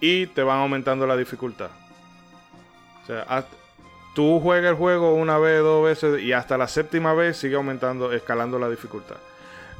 y 0.00 0.26
te 0.26 0.42
van 0.42 0.58
aumentando 0.58 1.06
la 1.06 1.16
dificultad. 1.16 1.70
O 3.02 3.06
sea, 3.06 3.46
tú 4.14 4.40
juegas 4.40 4.70
el 4.70 4.76
juego 4.76 5.14
una 5.14 5.38
vez, 5.38 5.60
dos 5.60 5.84
veces 5.84 6.22
y 6.22 6.32
hasta 6.32 6.58
la 6.58 6.68
séptima 6.68 7.14
vez 7.14 7.36
sigue 7.36 7.56
aumentando, 7.56 8.12
escalando 8.12 8.58
la 8.58 8.68
dificultad. 8.68 9.16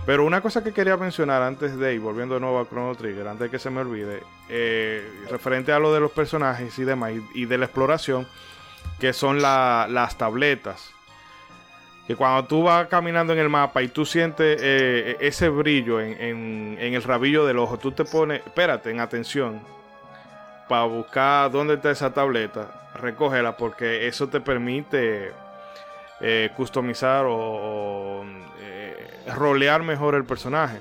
Pero 0.05 0.24
una 0.24 0.40
cosa 0.40 0.64
que 0.64 0.72
quería 0.72 0.96
mencionar 0.96 1.42
antes 1.42 1.78
de 1.78 1.94
ir, 1.94 2.00
volviendo 2.00 2.34
de 2.34 2.40
nuevo 2.40 2.59
a 2.59 2.66
Chrono 2.66 2.94
Trigger, 2.96 3.28
antes 3.28 3.44
de 3.44 3.50
que 3.50 3.59
se 3.61 3.70
me 3.70 3.80
olvide, 3.80 4.22
eh, 4.48 5.09
referente 5.30 5.72
a 5.72 5.78
lo 5.78 5.94
de 5.94 6.00
los 6.00 6.11
personajes 6.11 6.76
y 6.78 6.84
demás, 6.84 7.12
y, 7.34 7.44
de 7.44 7.59
la 7.59 7.66
exploración, 7.66 8.26
que 8.98 9.12
son 9.12 9.40
las 9.40 10.18
tabletas. 10.18 10.92
Que 12.09 12.16
cuando 12.16 12.44
tú 12.48 12.64
vas 12.64 12.88
caminando 12.88 13.32
en 13.32 13.38
el 13.38 13.48
mapa 13.48 13.80
y 13.80 13.88
tú 13.88 14.05
sientes 14.05 14.59
eh, 14.61 15.18
ese 15.20 15.48
brillo 15.48 16.00
en, 16.00 16.76
el 16.80 17.03
rabillo 17.05 17.46
del 17.46 17.59
ojo, 17.59 17.78
tú 17.78 17.92
te 17.92 18.05
pones, 18.05 18.44
espérate, 18.44 18.90
en 18.90 18.98
atención, 18.98 19.61
para 20.68 20.84
buscar 20.84 21.53
dónde 21.53 21.74
está 21.74 21.92
esa 21.92 22.12
tableta, 22.12 22.90
recógela 22.96 23.57
porque 23.57 24.09
eso 24.09 24.28
te 24.28 24.40
permite 24.40 25.30
eh, 26.20 26.50
customizar 26.57 27.24
o, 27.28 28.24
rolear 29.26 29.82
mejor 29.82 30.14
el 30.14 30.24
personaje. 30.24 30.78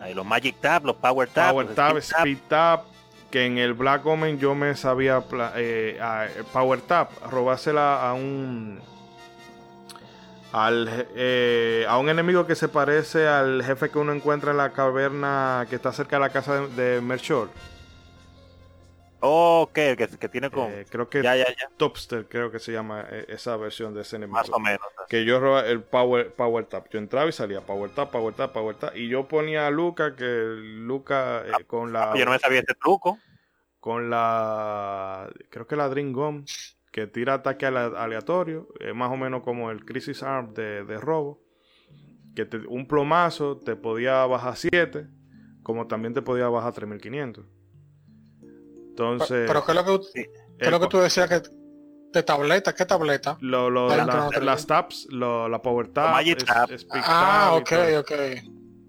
Ahí 0.00 0.14
los 0.14 0.26
Magic 0.26 0.56
Tab, 0.60 0.84
los 0.84 0.96
Power 0.96 1.28
Tab. 1.28 1.50
Power 1.50 1.74
Tab, 1.74 1.96
Speed 1.98 2.38
Tab, 2.48 2.82
que 3.30 3.46
en 3.46 3.58
el 3.58 3.74
Black 3.74 4.04
Omen 4.04 4.38
yo 4.38 4.54
me 4.54 4.74
sabía 4.74 5.22
eh, 5.56 5.98
Power 6.52 6.80
Tab, 6.80 7.08
robársela 7.30 8.08
a 8.08 8.14
un 8.14 8.80
al, 10.52 11.06
a 11.88 11.98
un 11.98 12.08
enemigo 12.10 12.46
que 12.46 12.54
se 12.54 12.68
parece 12.68 13.26
al 13.26 13.62
jefe 13.64 13.88
que 13.88 13.98
uno 13.98 14.12
encuentra 14.12 14.50
en 14.50 14.58
la 14.58 14.70
caverna 14.70 15.66
que 15.70 15.76
está 15.76 15.92
cerca 15.92 16.16
de 16.16 16.20
la 16.20 16.28
casa 16.30 16.66
de, 16.66 17.00
de 17.00 17.00
Ok, 19.24 19.72
que, 19.72 20.08
que 20.18 20.28
tiene 20.28 20.50
con. 20.50 20.72
Eh, 20.72 20.84
creo 20.90 21.08
que 21.08 21.22
ya, 21.22 21.36
ya, 21.36 21.46
Topster, 21.76 22.26
creo 22.28 22.50
que 22.50 22.58
se 22.58 22.72
llama 22.72 23.06
eh, 23.08 23.26
esa 23.28 23.56
versión 23.56 23.94
de 23.94 24.02
ese 24.02 24.16
enemigo. 24.16 24.36
Más 24.36 24.50
o 24.50 24.58
menos. 24.58 24.80
Que 25.08 25.24
yo 25.24 25.38
robaba 25.38 25.64
el 25.68 25.80
Power, 25.80 26.32
power 26.34 26.66
Tap. 26.66 26.88
Yo 26.90 26.98
entraba 26.98 27.28
y 27.28 27.32
salía 27.32 27.60
Power 27.60 27.92
Tap, 27.92 28.10
Power 28.10 28.34
Tap, 28.34 28.52
Power 28.52 28.74
Tap. 28.74 28.96
Y 28.96 29.06
yo 29.06 29.28
ponía 29.28 29.68
a 29.68 29.70
Luca, 29.70 30.16
que 30.16 30.24
Luca 30.24 31.44
eh, 31.46 31.52
ah, 31.54 31.58
con 31.64 31.92
la. 31.92 32.16
Yo 32.16 32.24
no 32.24 32.32
me 32.32 32.40
sabía 32.40 32.60
ese 32.60 32.74
truco. 32.74 33.16
Con 33.78 34.10
la. 34.10 35.30
Creo 35.50 35.68
que 35.68 35.76
la 35.76 35.88
Dream 35.88 36.12
Gun, 36.12 36.44
que 36.90 37.06
tira 37.06 37.34
ataque 37.34 37.66
aleatorio. 37.66 38.66
más 38.92 39.12
o 39.12 39.16
menos 39.16 39.44
como 39.44 39.70
el 39.70 39.84
Crisis 39.84 40.24
Arm 40.24 40.52
de, 40.52 40.82
de 40.82 40.98
robo. 40.98 41.40
Que 42.34 42.48
un 42.66 42.88
plomazo 42.88 43.58
te 43.58 43.76
podía 43.76 44.26
bajar 44.26 44.56
7. 44.56 45.06
Como 45.62 45.86
también 45.86 46.12
te 46.12 46.22
podía 46.22 46.48
bajar 46.48 46.72
3500. 46.72 47.61
Entonces. 48.92 49.44
Pero, 49.46 49.64
¿qué 49.64 49.72
es 49.72 49.76
lo 49.76 49.84
que, 49.84 50.30
¿qué 50.58 50.70
lo 50.70 50.80
que 50.80 50.86
tú 50.86 50.98
decías 50.98 51.28
que 51.28 51.40
de 52.12 52.22
tableta? 52.22 52.74
¿Qué 52.74 52.84
tableta? 52.84 53.38
Lo, 53.40 53.70
lo, 53.70 53.88
las 53.88 54.66
taps, 54.66 55.08
la 55.10 55.60
Power 55.62 55.88
Tab. 55.88 56.22
ah, 56.90 57.54
ok, 57.54 57.72
ok. 57.98 58.12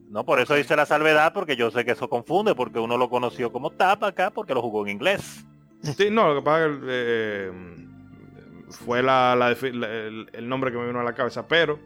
No, 0.09 0.25
por 0.25 0.39
eso 0.39 0.57
hice 0.57 0.75
la 0.75 0.85
salvedad, 0.85 1.33
porque 1.33 1.55
yo 1.55 1.71
sé 1.71 1.85
que 1.85 1.91
eso 1.91 2.09
confunde, 2.09 2.53
porque 2.53 2.79
uno 2.79 2.97
lo 2.97 3.09
conoció 3.09 3.51
como 3.51 3.71
tap 3.71 4.03
acá, 4.03 4.29
porque 4.29 4.53
lo 4.53 4.61
jugó 4.61 4.85
en 4.85 4.91
inglés. 4.91 5.43
Sí, 5.81 6.09
no, 6.11 6.27
lo 6.27 6.35
que 6.35 6.45
pasa 6.45 6.65
es 6.65 6.71
que 6.71 6.85
eh, 6.87 7.51
fue 8.69 9.01
la, 9.01 9.55
el, 9.63 10.49
nombre 10.49 10.71
que 10.71 10.77
me 10.77 10.85
vino 10.85 10.99
a 10.99 11.03
la 11.03 11.13
cabeza, 11.13 11.47
pero... 11.47 11.79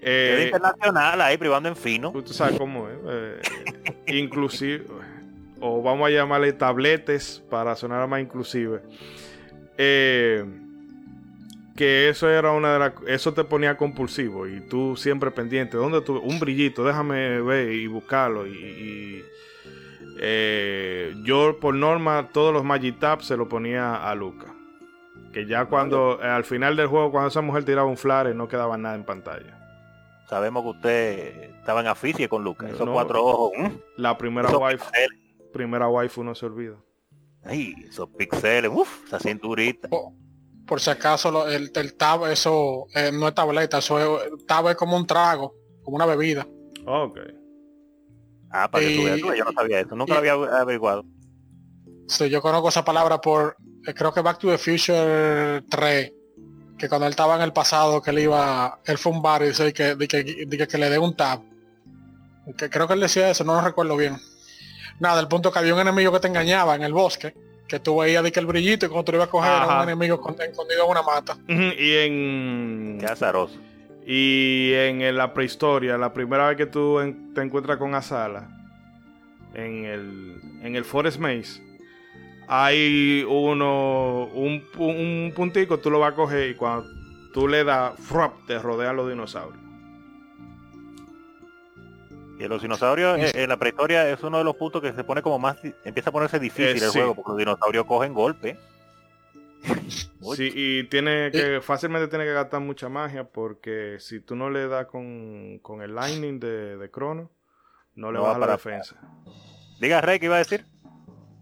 Eh, 0.00 0.44
internacional 0.44 1.20
ahí, 1.20 1.36
privando 1.36 1.68
en 1.68 1.74
fino. 1.74 2.12
Tú 2.12 2.32
sabes 2.32 2.56
cómo 2.56 2.88
es. 2.88 2.96
Eh, 3.08 3.40
inclusive 4.18 4.86
o 5.60 5.82
vamos 5.82 6.08
a 6.08 6.10
llamarle 6.10 6.52
tabletes 6.52 7.42
para 7.50 7.74
sonar 7.76 8.06
más 8.08 8.20
inclusive. 8.20 8.80
Eh, 9.76 10.44
que 11.76 12.08
eso 12.08 12.28
era 12.28 12.50
una 12.50 12.72
de 12.72 12.78
las 12.80 12.92
eso 13.06 13.32
te 13.32 13.44
ponía 13.44 13.76
compulsivo 13.76 14.48
y 14.48 14.60
tú 14.60 14.96
siempre 14.96 15.30
pendiente. 15.30 15.76
Dónde 15.76 16.00
tú 16.00 16.18
un 16.18 16.40
brillito 16.40 16.84
déjame 16.84 17.40
ver 17.40 17.72
y 17.72 17.86
buscarlo. 17.86 18.46
Y, 18.46 19.24
eh, 20.20 21.14
yo 21.22 21.58
por 21.60 21.74
norma 21.74 22.30
todos 22.32 22.52
los 22.52 22.64
Magic 22.64 23.20
se 23.20 23.36
lo 23.36 23.48
ponía 23.48 23.94
a 23.94 24.14
Luca. 24.16 24.52
Que 25.32 25.46
ya 25.46 25.66
cuando 25.66 26.18
al 26.20 26.44
final 26.44 26.74
del 26.74 26.88
juego 26.88 27.12
cuando 27.12 27.28
esa 27.28 27.42
mujer 27.42 27.64
tiraba 27.64 27.86
un 27.88 27.96
flare 27.96 28.34
no 28.34 28.48
quedaba 28.48 28.76
nada 28.76 28.96
en 28.96 29.04
pantalla. 29.04 29.56
Sabemos 30.28 30.64
que 30.64 30.68
usted 30.70 31.50
estaba 31.60 31.80
en 31.80 31.86
aficie 31.86 32.28
con 32.28 32.42
Luca. 32.42 32.68
Esos 32.68 32.90
cuatro 32.90 33.24
ojos 33.24 33.52
la 33.96 34.18
primera 34.18 34.50
wife 34.50 34.84
primera 35.58 35.88
waifu 35.88 36.22
no 36.22 36.34
se 36.34 36.46
olvida. 36.46 36.76
Ay, 37.44 37.74
esos 37.88 38.08
pixeles, 38.10 38.70
uff, 38.72 39.06
esa 39.06 39.18
cinturita. 39.18 39.88
Por, 40.66 40.80
si 40.80 40.90
acaso 40.90 41.48
el, 41.48 41.70
el, 41.74 41.94
tab, 41.94 42.26
eso 42.26 42.86
eh, 42.94 43.10
no 43.12 43.28
es 43.28 43.34
tableta, 43.34 43.78
eso 43.78 43.98
es, 44.20 44.46
tab 44.46 44.68
es 44.68 44.76
como 44.76 44.96
un 44.96 45.06
trago, 45.06 45.54
como 45.82 45.96
una 45.96 46.06
bebida. 46.06 46.46
Ok. 46.86 47.18
Ah, 48.50 48.70
para 48.70 48.84
que 48.84 48.96
tú 48.96 49.04
veas, 49.04 49.38
yo 49.38 49.44
no 49.44 49.52
sabía 49.52 49.80
eso, 49.80 49.96
nunca 49.96 50.14
lo 50.14 50.18
había 50.20 50.32
averiguado. 50.32 51.04
Sí, 52.06 52.28
yo 52.30 52.40
conozco 52.40 52.68
esa 52.68 52.84
palabra 52.84 53.20
por, 53.20 53.56
eh, 53.86 53.94
creo 53.94 54.12
que 54.12 54.20
Back 54.20 54.38
to 54.38 54.48
the 54.48 54.58
Future 54.58 55.62
3, 55.68 56.12
que 56.78 56.88
cuando 56.88 57.06
él 57.06 57.10
estaba 57.10 57.36
en 57.36 57.42
el 57.42 57.52
pasado, 57.52 58.00
que 58.02 58.10
él 58.10 58.20
iba, 58.20 58.78
él 58.84 58.98
fue 58.98 59.12
un 59.12 59.22
bar 59.22 59.42
y 59.42 59.48
dice 59.48 59.72
que, 59.72 59.96
que, 59.96 60.66
que, 60.68 60.78
le 60.78 60.90
dé 60.90 60.98
un 60.98 61.14
tab. 61.16 61.40
Que 62.56 62.70
creo 62.70 62.86
que 62.86 62.94
él 62.94 63.00
decía 63.00 63.30
eso, 63.30 63.44
no 63.44 63.54
lo 63.54 63.60
recuerdo 63.60 63.96
bien. 63.96 64.18
Nada, 65.00 65.20
el 65.20 65.28
punto 65.28 65.52
que 65.52 65.58
había 65.58 65.74
un 65.74 65.80
enemigo 65.80 66.12
que 66.12 66.20
te 66.20 66.28
engañaba 66.28 66.74
en 66.74 66.82
el 66.82 66.92
bosque, 66.92 67.34
que 67.66 67.78
tú 67.78 67.98
veías 67.98 68.22
de 68.22 68.32
que 68.32 68.40
el 68.40 68.46
brillito 68.46 68.86
y 68.86 68.88
cuando 68.88 69.04
tú 69.04 69.12
ibas 69.12 69.28
a 69.28 69.30
coger 69.30 69.52
era 69.52 69.76
un 69.76 69.82
enemigo 69.82 70.16
escondido 70.16 70.84
en 70.84 70.90
una 70.90 71.02
mata. 71.02 71.36
Y 71.46 71.96
en... 71.96 72.98
Qué 73.00 73.06
azaroso. 73.06 73.56
Y 74.06 74.72
en 74.74 75.16
la 75.16 75.34
prehistoria, 75.34 75.98
la 75.98 76.12
primera 76.12 76.48
vez 76.48 76.56
que 76.56 76.66
tú 76.66 76.98
te 77.34 77.42
encuentras 77.42 77.76
con 77.76 77.94
Azala, 77.94 78.48
en 79.54 79.84
el, 79.84 80.40
en 80.62 80.76
el 80.76 80.84
Forest 80.84 81.18
Maze, 81.18 81.62
hay 82.48 83.24
uno, 83.28 84.24
un, 84.32 84.64
un 84.78 85.32
puntico, 85.36 85.78
tú 85.78 85.90
lo 85.90 85.98
vas 85.98 86.12
a 86.12 86.16
coger 86.16 86.50
y 86.50 86.54
cuando 86.54 86.88
tú 87.34 87.46
le 87.46 87.64
das, 87.64 87.92
te 88.46 88.58
rodean 88.58 88.96
los 88.96 89.08
dinosaurios. 89.10 89.67
Y 92.38 92.46
los 92.46 92.62
dinosaurios 92.62 93.18
eh, 93.18 93.32
en 93.34 93.48
la 93.48 93.56
prehistoria 93.56 94.08
es 94.08 94.22
uno 94.22 94.38
de 94.38 94.44
los 94.44 94.54
puntos 94.56 94.80
que 94.80 94.92
se 94.92 95.02
pone 95.02 95.22
como 95.22 95.38
más, 95.38 95.56
empieza 95.84 96.10
a 96.10 96.12
ponerse 96.12 96.38
difícil 96.38 96.82
el 96.82 96.90
juego, 96.90 97.14
porque 97.14 97.30
los 97.30 97.38
dinosaurios 97.38 97.84
cogen 97.84 98.14
golpe. 98.14 98.58
sí, 100.36 100.52
y 100.54 100.84
tiene 100.84 101.30
que, 101.32 101.60
fácilmente 101.60 102.06
tiene 102.06 102.24
que 102.24 102.32
gastar 102.32 102.60
mucha 102.60 102.88
magia, 102.88 103.24
porque 103.24 103.96
si 103.98 104.20
tú 104.20 104.36
no 104.36 104.50
le 104.50 104.68
das 104.68 104.86
con, 104.86 105.58
con 105.58 105.82
el 105.82 105.96
lightning 105.96 106.38
de, 106.38 106.76
de 106.76 106.90
Crono, 106.90 107.30
no 107.96 108.12
le 108.12 108.20
baja 108.20 108.38
la 108.38 108.52
defensa. 108.52 108.96
Diga 109.80 110.00
Rey, 110.00 110.20
¿qué 110.20 110.26
iba 110.26 110.36
a 110.36 110.38
decir? 110.38 110.64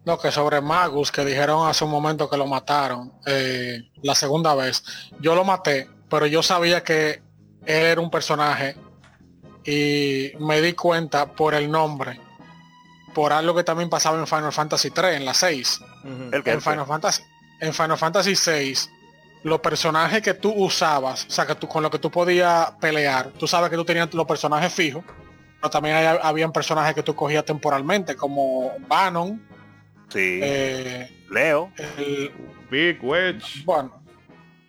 No, 0.06 0.18
que 0.18 0.30
sobre 0.30 0.60
Magus, 0.60 1.10
que 1.10 1.24
dijeron 1.24 1.68
hace 1.68 1.84
un 1.84 1.90
momento 1.90 2.30
que 2.30 2.36
lo 2.36 2.46
mataron, 2.46 3.12
eh, 3.26 3.90
la 4.02 4.14
segunda 4.14 4.54
vez. 4.54 4.84
Yo 5.20 5.34
lo 5.34 5.44
maté, 5.44 5.90
pero 6.08 6.26
yo 6.26 6.42
sabía 6.42 6.82
que 6.82 7.22
él 7.66 7.84
era 7.86 8.00
un 8.00 8.10
personaje 8.10 8.76
y 9.66 10.32
me 10.38 10.62
di 10.62 10.72
cuenta 10.74 11.32
por 11.32 11.54
el 11.54 11.70
nombre, 11.70 12.20
por 13.12 13.32
algo 13.32 13.54
que 13.54 13.64
también 13.64 13.90
pasaba 13.90 14.18
en 14.18 14.26
Final 14.26 14.52
Fantasy 14.52 14.90
3, 14.90 15.16
en 15.16 15.24
la 15.24 15.34
6. 15.34 15.80
en, 16.32 16.60
Final 16.60 16.86
Fantasy, 16.86 17.22
en 17.60 17.74
Final 17.74 17.98
Fantasy 17.98 18.36
6, 18.36 18.90
los 19.42 19.60
personajes 19.60 20.22
que 20.22 20.34
tú 20.34 20.52
usabas, 20.52 21.26
o 21.26 21.30
sea, 21.30 21.46
que 21.46 21.56
tú 21.56 21.66
con 21.66 21.82
lo 21.82 21.90
que 21.90 21.98
tú 21.98 22.10
podías 22.10 22.70
pelear, 22.80 23.32
tú 23.32 23.48
sabes 23.48 23.68
que 23.68 23.76
tú 23.76 23.84
tenías 23.84 24.12
los 24.14 24.26
personajes 24.26 24.72
fijos, 24.72 25.04
pero 25.60 25.70
también 25.70 25.96
había 25.96 26.12
habían 26.12 26.52
personajes 26.52 26.94
que 26.94 27.02
tú 27.02 27.16
cogías 27.16 27.44
temporalmente, 27.44 28.14
como 28.14 28.72
Banon, 28.86 29.44
sí. 30.08 30.40
Eh, 30.42 31.24
Leo, 31.28 31.72
Big 32.70 33.02
Wedge. 33.02 33.64
Bueno, 33.64 34.00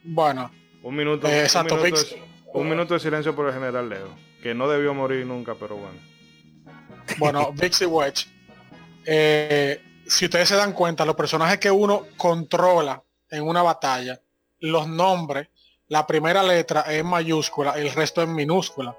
bueno. 0.03 0.51
Un 0.81 0.95
minuto, 0.95 1.27
eh, 1.27 1.47
un, 1.53 1.65
minuto 1.65 1.83
de, 1.83 2.23
un 2.53 2.69
minuto 2.69 2.93
de 2.93 2.99
silencio 2.99 3.35
por 3.35 3.47
el 3.47 3.53
general 3.53 3.89
Leo 3.89 4.26
que 4.41 4.53
no 4.53 4.67
debió 4.67 4.93
morir 4.93 5.25
nunca, 5.25 5.55
pero 5.55 5.77
bueno. 5.77 5.99
Bueno, 7.17 7.51
Dixie 7.55 7.87
Wedge. 7.87 8.27
Eh, 9.05 9.81
si 10.05 10.25
ustedes 10.25 10.49
se 10.49 10.55
dan 10.55 10.73
cuenta, 10.73 11.05
los 11.05 11.15
personajes 11.15 11.59
que 11.59 11.71
uno 11.71 12.07
controla 12.17 13.01
en 13.29 13.43
una 13.43 13.61
batalla, 13.61 14.19
los 14.59 14.87
nombres, 14.87 15.49
la 15.87 16.05
primera 16.05 16.43
letra 16.43 16.81
es 16.81 17.03
mayúscula, 17.03 17.73
el 17.73 17.91
resto 17.91 18.21
es 18.21 18.27
minúscula. 18.27 18.97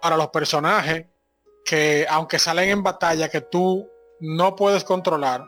Para 0.00 0.16
los 0.16 0.28
personajes 0.28 1.06
que, 1.64 2.06
aunque 2.08 2.38
salen 2.38 2.70
en 2.70 2.82
batalla, 2.82 3.28
que 3.28 3.40
tú 3.42 3.88
no 4.20 4.54
puedes 4.54 4.84
controlar, 4.84 5.44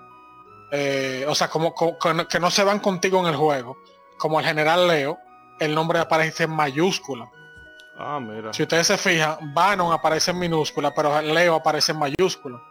eh, 0.73 1.25
o 1.29 1.35
sea, 1.35 1.49
como, 1.49 1.75
que 1.75 2.41
no 2.41 2.51
se 2.51 2.65
van 2.65 2.81
contigo 2.81 3.21
en 3.21 3.27
el 3.27 3.37
juego, 3.37 3.77
como 4.19 4.41
el 4.41 4.47
general 4.47 4.89
Leo, 4.89 5.19
el 5.61 5.75
nombre 5.75 5.99
aparece 5.99 6.45
en 6.45 6.51
mayúscula. 6.51 7.31
Ah, 7.99 8.21
mira. 8.21 8.53
Si 8.53 8.63
ustedes 8.63 8.87
se 8.87 8.99
fijan, 8.99 9.55
Banon 9.55 9.93
aparece 9.93 10.31
en 10.31 10.39
minúscula, 10.39 10.95
pero 10.95 11.21
Leo 11.23 11.55
aparece 11.55 11.93
en 11.93 11.99
mayúscula. 11.99 12.63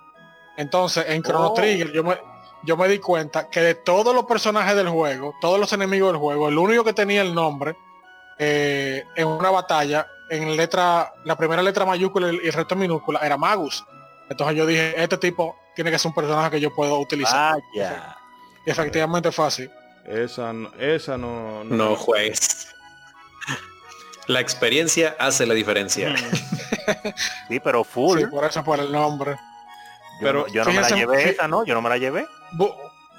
Entonces, 0.58 1.06
en 1.10 1.24
Chrono 1.24 1.48
oh. 1.48 1.54
Trigger 1.54 1.92
yo 1.92 2.04
me, 2.04 2.18
yo 2.64 2.78
me 2.78 2.88
di 2.88 3.00
cuenta 3.00 3.50
que 3.50 3.62
de 3.62 3.76
todos 3.76 4.14
los 4.14 4.26
personajes 4.26 4.76
del 4.76 4.90
juego, 4.90 5.36
todos 5.42 5.60
los 5.60 5.72
enemigos 5.74 6.12
del 6.12 6.20
juego, 6.20 6.50
el 6.50 6.58
único 6.58 6.84
que 6.84 6.94
tenía 6.94 7.22
el 7.22 7.34
nombre 7.34 7.76
eh, 8.38 9.04
en 9.16 9.28
una 9.28 9.50
batalla, 9.50 10.08
en 10.30 10.56
letra, 10.56 11.14
la 11.24 11.36
primera 11.36 11.62
letra 11.62 11.86
mayúscula 11.86 12.32
y 12.32 12.48
el 12.48 12.54
resto 12.54 12.76
minúscula, 12.76 13.20
era 13.20 13.38
Magus. 13.38 13.86
Entonces 14.30 14.58
yo 14.58 14.66
dije, 14.66 15.02
este 15.02 15.18
tipo 15.18 15.56
tiene 15.76 15.92
que 15.92 16.00
ser 16.00 16.10
un 16.10 16.16
personaje 16.16 16.52
que 16.52 16.60
yo 16.60 16.74
puedo 16.74 16.98
utilizar. 17.00 17.58
Ah, 17.76 18.18
Y 18.66 18.70
efectivamente 18.70 19.32
fue 19.32 19.48
así. 19.48 19.70
Esa, 20.06 20.54
esa 20.80 21.18
no... 21.18 21.64
No, 21.64 21.76
no 21.76 21.96
juegues. 21.96 22.75
La 24.28 24.40
experiencia 24.40 25.16
hace 25.20 25.46
la 25.46 25.54
diferencia. 25.54 26.10
Mm. 26.10 27.14
sí, 27.50 27.60
pero 27.60 27.84
full. 27.84 28.20
Sí, 28.20 28.26
por 28.28 28.46
eso 28.46 28.64
por 28.64 28.80
el 28.80 28.92
nombre. 28.92 29.38
pero 30.20 30.48
yo 30.48 30.64
no 30.64 30.72
me 30.72 30.82
la 30.82 30.90
llevé 30.90 31.30
esa, 31.30 31.48
¿no? 31.48 31.66
Yo 31.66 31.74
no 31.74 31.82
me 31.82 31.90
la 31.90 31.98
llevé. 31.98 32.28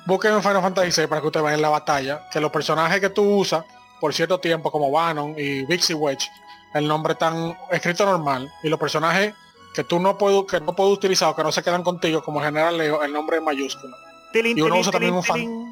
busquen 0.07 0.33
en 0.33 0.43
Final 0.43 0.63
Fantasy 0.63 1.01
VI 1.01 1.07
para 1.07 1.21
que 1.21 1.27
ustedes 1.27 1.47
vean 1.47 1.63
la 1.63 1.69
batalla, 1.69 2.29
que 2.31 2.41
los 2.41 2.51
personajes 2.51 3.01
que 3.01 3.11
tú 3.11 3.23
usas 3.23 3.65
por 4.01 4.13
cierto 4.15 4.39
tiempo, 4.39 4.71
como 4.71 4.91
Banon 4.91 5.35
y 5.37 5.65
Vixie 5.65 5.95
Wedge, 5.95 6.29
el 6.75 6.87
nombre 6.87 7.15
tan 7.15 7.57
escrito 7.71 8.05
normal, 8.05 8.51
y 8.63 8.69
los 8.69 8.79
personajes 8.79 9.35
que 9.75 9.85
tú 9.85 9.99
no 9.99 10.17
puedes, 10.17 10.45
que 10.45 10.61
no 10.61 10.75
puedes 10.75 10.93
utilizar 10.93 11.29
o 11.29 11.37
que 11.37 11.43
no 11.43 11.53
se 11.53 11.63
quedan 11.63 11.83
contigo, 11.83 12.23
como 12.23 12.41
General 12.41 12.77
Leo, 12.77 13.03
el 13.03 13.13
nombre 13.13 13.39
es 13.39 13.43
mayúsculo. 13.43 13.97
y 14.33 14.61
uno 14.61 14.79
usa 14.79 14.93
también 14.93 15.15
un 15.15 15.25
fan. 15.25 15.66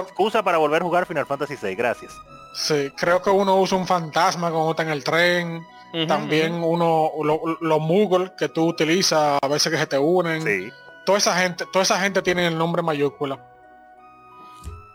Excusa 0.00 0.42
para 0.42 0.58
volver 0.58 0.82
a 0.82 0.84
jugar 0.84 1.06
Final 1.06 1.26
Fantasy 1.26 1.56
VI, 1.60 1.74
gracias. 1.74 2.12
Sí, 2.54 2.92
creo 2.96 3.20
que 3.20 3.30
uno 3.30 3.56
usa 3.60 3.76
un 3.76 3.86
fantasma 3.86 4.50
cuando 4.50 4.70
está 4.70 4.82
en 4.84 4.90
el 4.90 5.04
tren. 5.04 5.66
También 6.08 6.54
uno, 6.54 7.12
los 7.60 7.80
muggles 7.80 8.32
que 8.36 8.48
tú 8.48 8.66
utilizas 8.66 9.38
a 9.40 9.46
veces 9.46 9.70
que 9.70 9.78
se 9.78 9.86
te 9.86 9.98
unen. 9.98 10.42
Sí. 10.42 10.72
Toda 11.06 11.18
esa 11.18 11.36
gente, 11.36 11.66
toda 11.72 11.84
esa 11.84 12.00
gente 12.00 12.20
tiene 12.20 12.48
el 12.48 12.58
nombre 12.58 12.82
mayúscula. 12.82 13.38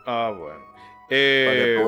Ah, 0.05 0.33
bueno. 0.37 0.59
Eh, 1.09 1.81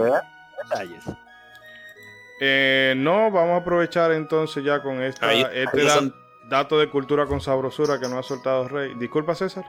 eh, 2.39 2.93
no, 2.95 3.29
vamos 3.31 3.51
a 3.51 3.57
aprovechar 3.57 4.11
entonces 4.13 4.63
ya 4.63 4.81
con 4.81 5.01
esta, 5.01 5.33
este 5.33 6.13
dato 6.49 6.79
de 6.79 6.89
cultura 6.89 7.25
con 7.25 7.41
sabrosura 7.41 7.99
que 7.99 8.07
nos 8.07 8.19
ha 8.19 8.23
soltado 8.23 8.67
Rey. 8.67 8.93
Disculpa, 8.95 9.35
César. 9.35 9.65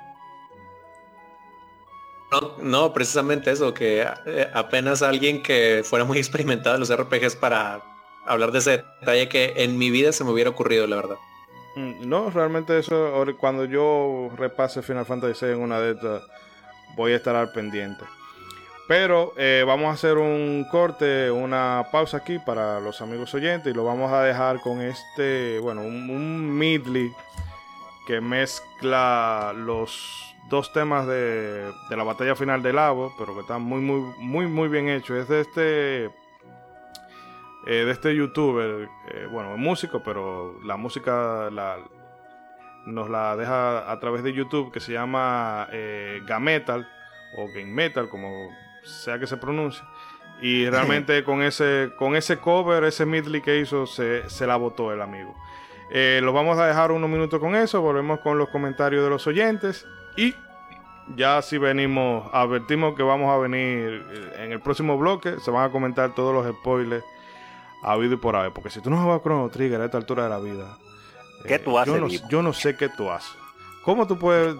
No, 2.61 2.93
precisamente 2.93 3.51
eso, 3.51 3.75
que 3.75 4.07
eh, 4.27 4.51
apenas 4.55 5.03
alguien 5.03 5.43
que 5.43 5.83
fuera 5.85 6.05
muy 6.05 6.19
experimentado 6.19 6.77
en 6.77 6.81
los 6.81 6.95
RPGs 6.95 7.37
para 7.37 7.83
hablar 8.27 8.53
de 8.53 8.59
ese 8.61 8.85
detalle 9.01 9.29
que 9.29 9.55
en 9.57 9.79
mi 9.79 9.91
vida 9.91 10.13
se 10.13 10.25
me 10.25 10.31
hubiera 10.31 10.51
ocurrido, 10.51 10.87
la 10.87 10.97
verdad. 10.97 11.17
Mm, 11.77 12.09
no, 12.09 12.31
realmente 12.31 12.79
eso, 12.79 13.25
cuando 13.39 13.65
yo 13.65 14.31
repase 14.37 14.83
Final 14.83 15.07
Fantasy 15.07 15.47
VI 15.47 15.53
en 15.53 15.61
una 15.61 15.81
de 15.81 15.93
estas, 15.93 16.23
voy 16.97 17.13
a 17.13 17.17
estar 17.17 17.35
al 17.35 17.53
pendiente. 17.53 18.05
Pero 18.89 19.33
eh, 19.37 19.65
vamos 19.67 19.89
a 19.89 19.93
hacer 19.93 20.19
un 20.19 20.67
corte, 20.71 21.31
una 21.31 21.87
pausa 21.93 22.19
aquí 22.19 22.39
para 22.39 22.81
los 22.81 23.01
amigos 23.01 23.33
oyentes 23.33 23.73
y 23.73 23.77
lo 23.77 23.85
vamos 23.85 24.13
a 24.13 24.23
dejar 24.23 24.61
con 24.61 24.83
este, 24.83 25.59
bueno, 25.61 25.83
un, 25.83 26.11
un 26.11 27.15
que 28.07 28.21
mezcla 28.21 29.55
los 29.57 30.32
dos 30.49 30.73
temas 30.73 31.07
de, 31.07 31.73
la 31.91 32.05
batalla 32.05 32.35
final 32.35 32.63
de 32.63 32.73
Lavo, 32.73 33.15
pero 33.19 33.35
que 33.35 33.41
están 33.41 33.63
muy, 33.63 33.81
muy, 33.81 34.01
muy, 34.19 34.47
muy 34.47 34.69
bien 34.69 34.89
hechos. 34.89 35.19
Es 35.19 35.29
de 35.29 35.41
este, 35.41 36.05
eh, 36.05 36.11
de 37.85 37.91
este 37.91 38.15
youtuber, 38.15 38.89
eh, 39.13 39.27
bueno, 39.31 39.57
músico, 39.57 40.03
pero 40.03 40.61
la 40.65 40.77
música 40.77 41.49
la, 41.51 41.79
nos 42.87 43.09
la 43.09 43.37
deja 43.37 43.91
a 43.91 44.01
través 44.01 44.23
de 44.23 44.33
YouTube, 44.33 44.73
que 44.73 44.81
se 44.81 44.93
llama 44.93 45.69
eh, 45.73 46.21
Gametal, 46.27 46.89
o 47.39 47.47
Game 47.49 47.73
Metal, 47.73 48.09
como 48.09 48.51
sea 48.85 49.19
que 49.19 49.27
se 49.27 49.37
pronuncie. 49.37 49.83
Y 50.41 50.69
realmente 50.71 51.23
con 51.25 51.43
ese, 51.43 51.93
con 51.97 52.17
ese 52.17 52.39
cover, 52.39 52.85
ese 52.85 53.07
medley 53.07 53.41
que 53.41 53.59
hizo, 53.59 53.87
se, 53.87 54.29
se 54.29 54.47
la 54.47 54.57
votó 54.57 54.93
el 54.93 55.01
amigo. 55.01 55.35
lo 55.91 56.33
vamos 56.33 56.59
a 56.59 56.67
dejar 56.67 56.91
unos 56.91 57.09
minutos 57.09 57.39
con 57.39 57.55
eso, 57.55 57.81
volvemos 57.81 58.21
con 58.21 58.39
los 58.39 58.49
comentarios 58.49 59.05
de 59.05 59.11
los 59.11 59.27
oyentes 59.27 59.87
y 60.17 60.35
ya 61.17 61.43
si 61.43 61.59
venimos, 61.59 62.29
advertimos 62.33 62.95
que 62.95 63.03
vamos 63.03 63.31
a 63.31 63.39
venir 63.39 64.05
en 64.39 64.53
el 64.53 64.61
próximo 64.61 64.97
bloque, 64.97 65.37
se 65.41 65.51
van 65.51 65.69
a 65.69 65.73
comentar 65.73 66.15
todos 66.15 66.35
los 66.35 66.57
spoilers 66.57 67.05
habido 67.83 68.15
y 68.15 68.17
por 68.17 68.37
haber. 68.37 68.53
Porque 68.53 68.71
si 68.71 68.81
tú 68.81 68.91
no 68.91 69.03
juegas 69.03 69.23
Chrono 69.23 69.49
Trigger 69.51 69.81
a 69.81 69.85
esta 69.87 69.99
altura 69.99 70.25
de 70.25 70.31
la 70.31 70.39
vida, 70.39 70.79
¿qué 71.47 71.59
tú 71.59 71.79
haces? 71.79 71.95
Yo 71.95 72.01
no, 72.01 72.09
yo 72.09 72.43
no, 72.43 72.53
sé 72.53 72.77
qué 72.77 72.89
tú 72.89 73.11
haces. 73.11 73.33
¿Cómo 73.85 74.07
tú 74.07 74.19
puedes.? 74.19 74.57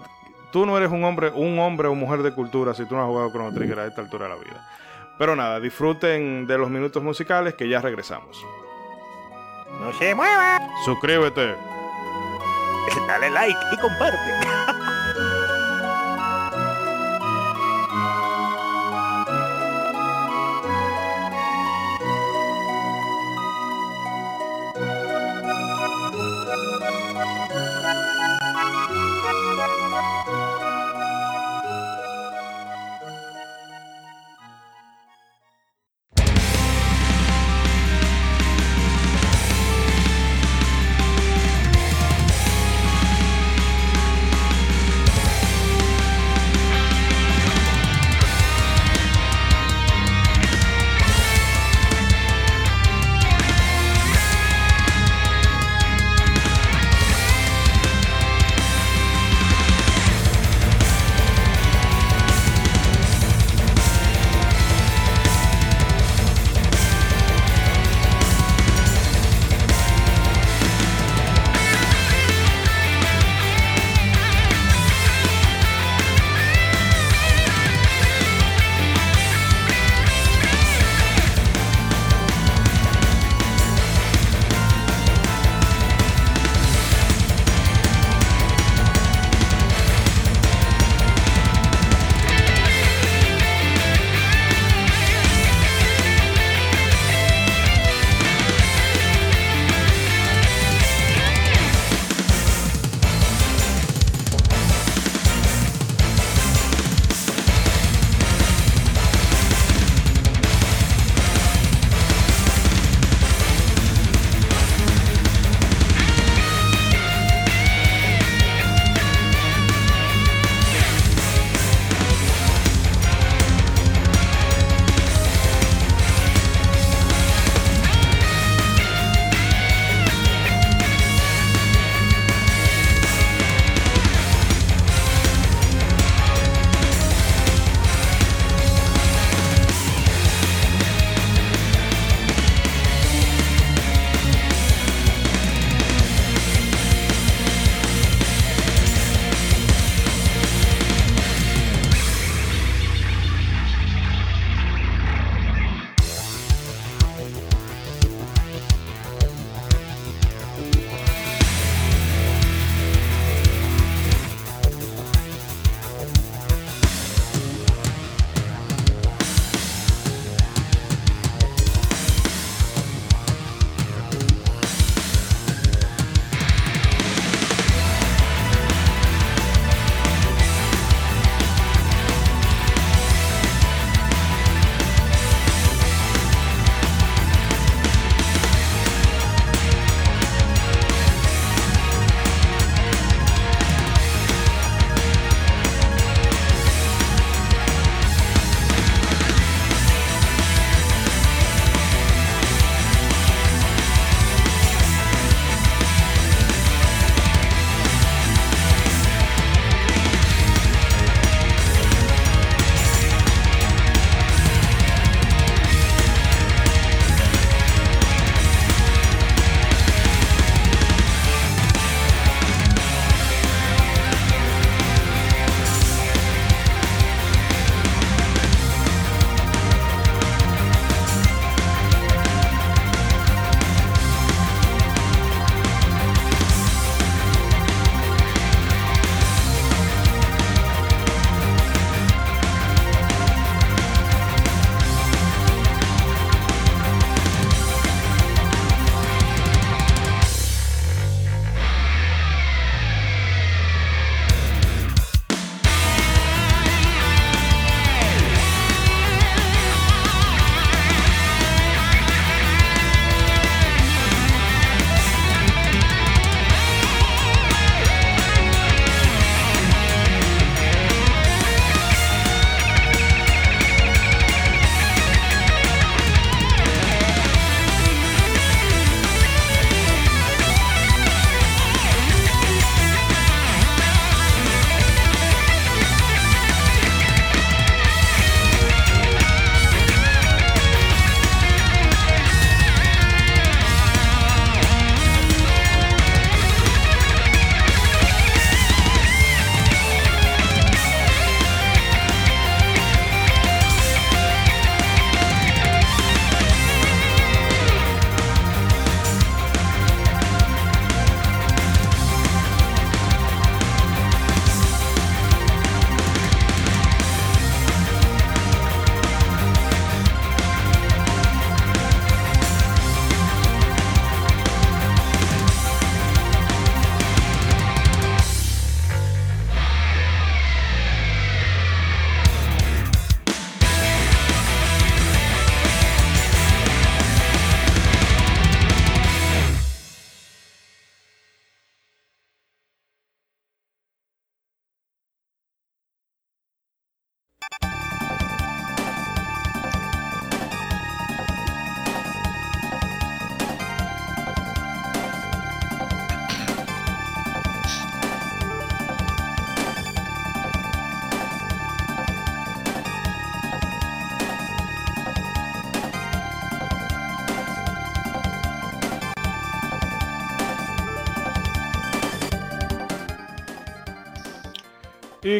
Tú 0.51 0.67
no 0.67 0.77
eres 0.77 0.91
un 0.91 1.03
hombre, 1.03 1.31
un 1.31 1.57
hombre 1.57 1.87
o 1.87 1.95
mujer 1.95 2.21
de 2.21 2.31
cultura 2.31 2.75
si 2.75 2.85
tú 2.85 2.95
no 2.95 3.01
has 3.01 3.07
jugado 3.07 3.31
Chrono 3.31 3.53
Trigger 3.53 3.79
a 3.79 3.87
esta 3.87 4.01
altura 4.01 4.27
de 4.27 4.35
la 4.35 4.39
vida. 4.39 4.69
Pero 5.17 5.35
nada, 5.35 5.59
disfruten 5.59 6.45
de 6.45 6.57
los 6.57 6.69
minutos 6.69 7.01
musicales 7.01 7.55
que 7.55 7.67
ya 7.67 7.81
regresamos. 7.81 8.45
No 9.79 9.93
se 9.93 10.13
mueva. 10.13 10.59
Suscríbete. 10.85 11.55
Dale 13.07 13.29
like 13.31 13.59
y 13.71 13.77
comparte. 13.77 14.17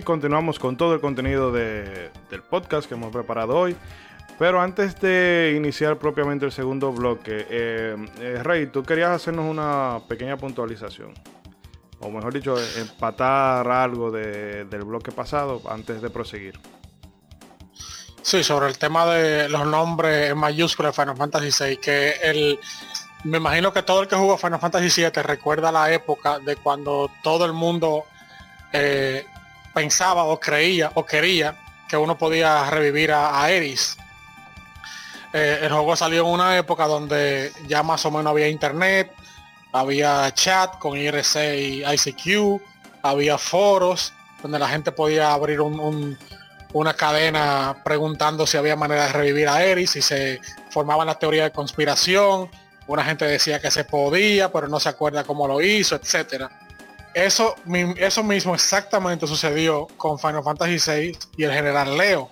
continuamos 0.02 0.60
con 0.60 0.78
todo 0.78 0.94
el 0.94 1.02
contenido 1.02 1.52
del 1.52 2.42
podcast 2.50 2.88
que 2.88 2.96
hemos 2.96 3.12
preparado 3.12 3.58
hoy. 3.58 3.76
Pero 4.40 4.60
antes 4.60 5.00
de 5.00 5.54
iniciar 5.56 5.98
propiamente 5.98 6.46
el 6.46 6.52
segundo 6.52 6.92
bloque, 6.92 7.46
eh, 7.50 7.96
eh, 8.20 8.40
Rey, 8.42 8.68
tú 8.68 8.84
querías 8.84 9.12
hacernos 9.12 9.46
una 9.46 10.00
pequeña 10.08 10.38
puntualización. 10.38 11.14
O 12.00 12.10
mejor 12.10 12.34
dicho, 12.34 12.56
empatar 12.78 13.68
algo 13.68 14.12
del 14.12 14.84
bloque 14.84 15.12
pasado 15.12 15.62
antes 15.70 16.02
de 16.02 16.10
proseguir. 16.10 16.60
Sí, 18.22 18.44
sobre 18.44 18.68
el 18.68 18.78
tema 18.78 19.06
de 19.06 19.48
los 19.50 19.66
nombres 19.68 20.32
en 20.32 20.38
mayúsculas 20.38 20.96
de 20.96 21.02
Final 21.02 21.18
Fantasy 21.18 21.64
VI, 21.64 21.78
que 21.78 22.12
el, 22.24 22.60
me 23.24 23.38
imagino 23.38 23.72
que 23.72 23.84
todo 23.84 24.02
el 24.02 24.08
que 24.08 24.16
jugó 24.16 24.38
Final 24.38 24.60
Fantasy 24.60 25.02
VII 25.02 25.22
recuerda 25.24 25.72
la 25.72 25.92
época 25.92 26.40
de 26.40 26.56
cuando 26.56 27.10
todo 27.22 27.46
el 27.46 27.54
mundo 27.54 28.06
eh, 28.74 29.26
pensaba 29.74 30.24
o 30.24 30.40
creía 30.40 30.92
o 30.94 31.06
quería 31.06 31.56
que 31.88 31.98
uno 31.98 32.18
podía 32.18 32.70
revivir 32.70 33.12
a, 33.12 33.50
Eris 33.50 33.98
eh, 35.34 35.60
el 35.64 35.72
juego 35.72 35.96
salió 35.96 36.22
en 36.22 36.34
una 36.34 36.58
época 36.58 36.86
donde 36.86 37.52
ya 37.68 37.82
más 37.82 38.06
o 38.06 38.12
menos 38.12 38.28
había 38.28 38.48
internet, 38.48 39.12
había 39.72 40.32
chat 40.34 40.78
con 40.78 40.96
IRC 40.96 41.36
y 41.58 41.84
ICQ, 41.84 42.62
había 43.02 43.40
foros 43.40 44.14
donde 44.44 44.60
la 44.60 44.68
gente 44.68 44.92
podía 44.92 45.34
abrir 45.34 45.60
una 45.62 46.94
cadena 46.94 47.82
preguntando 47.84 48.46
si 48.46 48.58
había 48.58 48.76
manera 48.76 49.08
de 49.08 49.14
revivir 49.14 49.48
a 49.48 49.64
Eris, 49.64 49.96
y 49.96 50.02
se 50.02 50.40
formaban 50.70 51.08
las 51.08 51.18
teorías 51.18 51.46
de 51.46 51.52
conspiración, 51.52 52.52
una 52.86 53.04
gente 53.04 53.26
decía 53.26 53.60
que 53.60 53.72
se 53.72 53.86
podía, 53.86 54.52
pero 54.52 54.68
no 54.68 54.80
se 54.80 54.90
acuerda 54.90 55.24
cómo 55.24 55.48
lo 55.48 55.62
hizo, 55.62 55.96
etcétera. 55.96 56.52
Eso, 57.14 57.56
eso 57.98 58.24
mismo 58.24 58.56
exactamente 58.56 59.28
sucedió 59.28 59.88
con 59.98 60.18
Final 60.18 60.44
Fantasy 60.44 60.78
VI 60.78 61.18
y 61.38 61.44
el 61.44 61.52
general 61.52 61.98
Leo. 61.98 62.30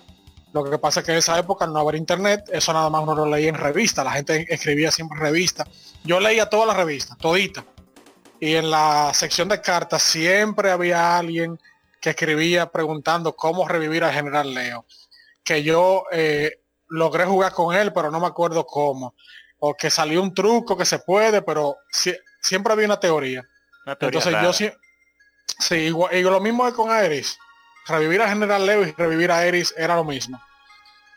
Lo 0.52 0.64
que 0.64 0.78
pasa 0.78 1.00
es 1.00 1.06
que 1.06 1.12
en 1.12 1.18
esa 1.18 1.38
época 1.38 1.66
no 1.66 1.78
había 1.78 1.98
internet, 1.98 2.44
eso 2.52 2.72
nada 2.72 2.90
más 2.90 3.02
uno 3.02 3.14
lo 3.14 3.26
leía 3.26 3.48
en 3.48 3.54
revista, 3.54 4.04
la 4.04 4.12
gente 4.12 4.46
escribía 4.52 4.90
siempre 4.90 5.16
en 5.18 5.24
revista. 5.24 5.66
Yo 6.04 6.20
leía 6.20 6.50
todas 6.50 6.66
las 6.66 6.76
revistas, 6.76 7.16
todita. 7.16 7.64
Y 8.38 8.56
en 8.56 8.70
la 8.70 9.12
sección 9.14 9.48
de 9.48 9.60
cartas 9.60 10.02
siempre 10.02 10.70
había 10.70 11.16
alguien 11.16 11.58
que 12.00 12.10
escribía 12.10 12.70
preguntando 12.70 13.34
cómo 13.36 13.66
revivir 13.66 14.02
al 14.02 14.12
general 14.12 14.52
Leo. 14.52 14.84
Que 15.44 15.62
yo 15.62 16.04
eh, 16.10 16.60
logré 16.88 17.24
jugar 17.24 17.52
con 17.52 17.74
él, 17.74 17.92
pero 17.92 18.10
no 18.10 18.20
me 18.20 18.26
acuerdo 18.26 18.66
cómo. 18.66 19.14
O 19.60 19.74
que 19.74 19.90
salió 19.90 20.20
un 20.20 20.34
truco 20.34 20.76
que 20.76 20.84
se 20.84 20.98
puede, 20.98 21.40
pero 21.40 21.76
siempre 22.40 22.72
había 22.72 22.86
una 22.86 23.00
teoría. 23.00 23.46
Entonces 23.86 24.34
yo 24.42 24.52
sí, 24.52 24.70
sí 25.58 25.74
igual, 25.76 26.14
y 26.14 26.22
lo 26.22 26.40
mismo 26.40 26.66
es 26.66 26.74
con 26.74 26.90
Aeris 26.90 27.38
revivir 27.86 28.22
a 28.22 28.28
General 28.28 28.64
Leo 28.64 28.86
y 28.86 28.92
revivir 28.92 29.30
a 29.30 29.44
Eris 29.44 29.74
era 29.76 29.96
lo 29.96 30.04
mismo. 30.04 30.40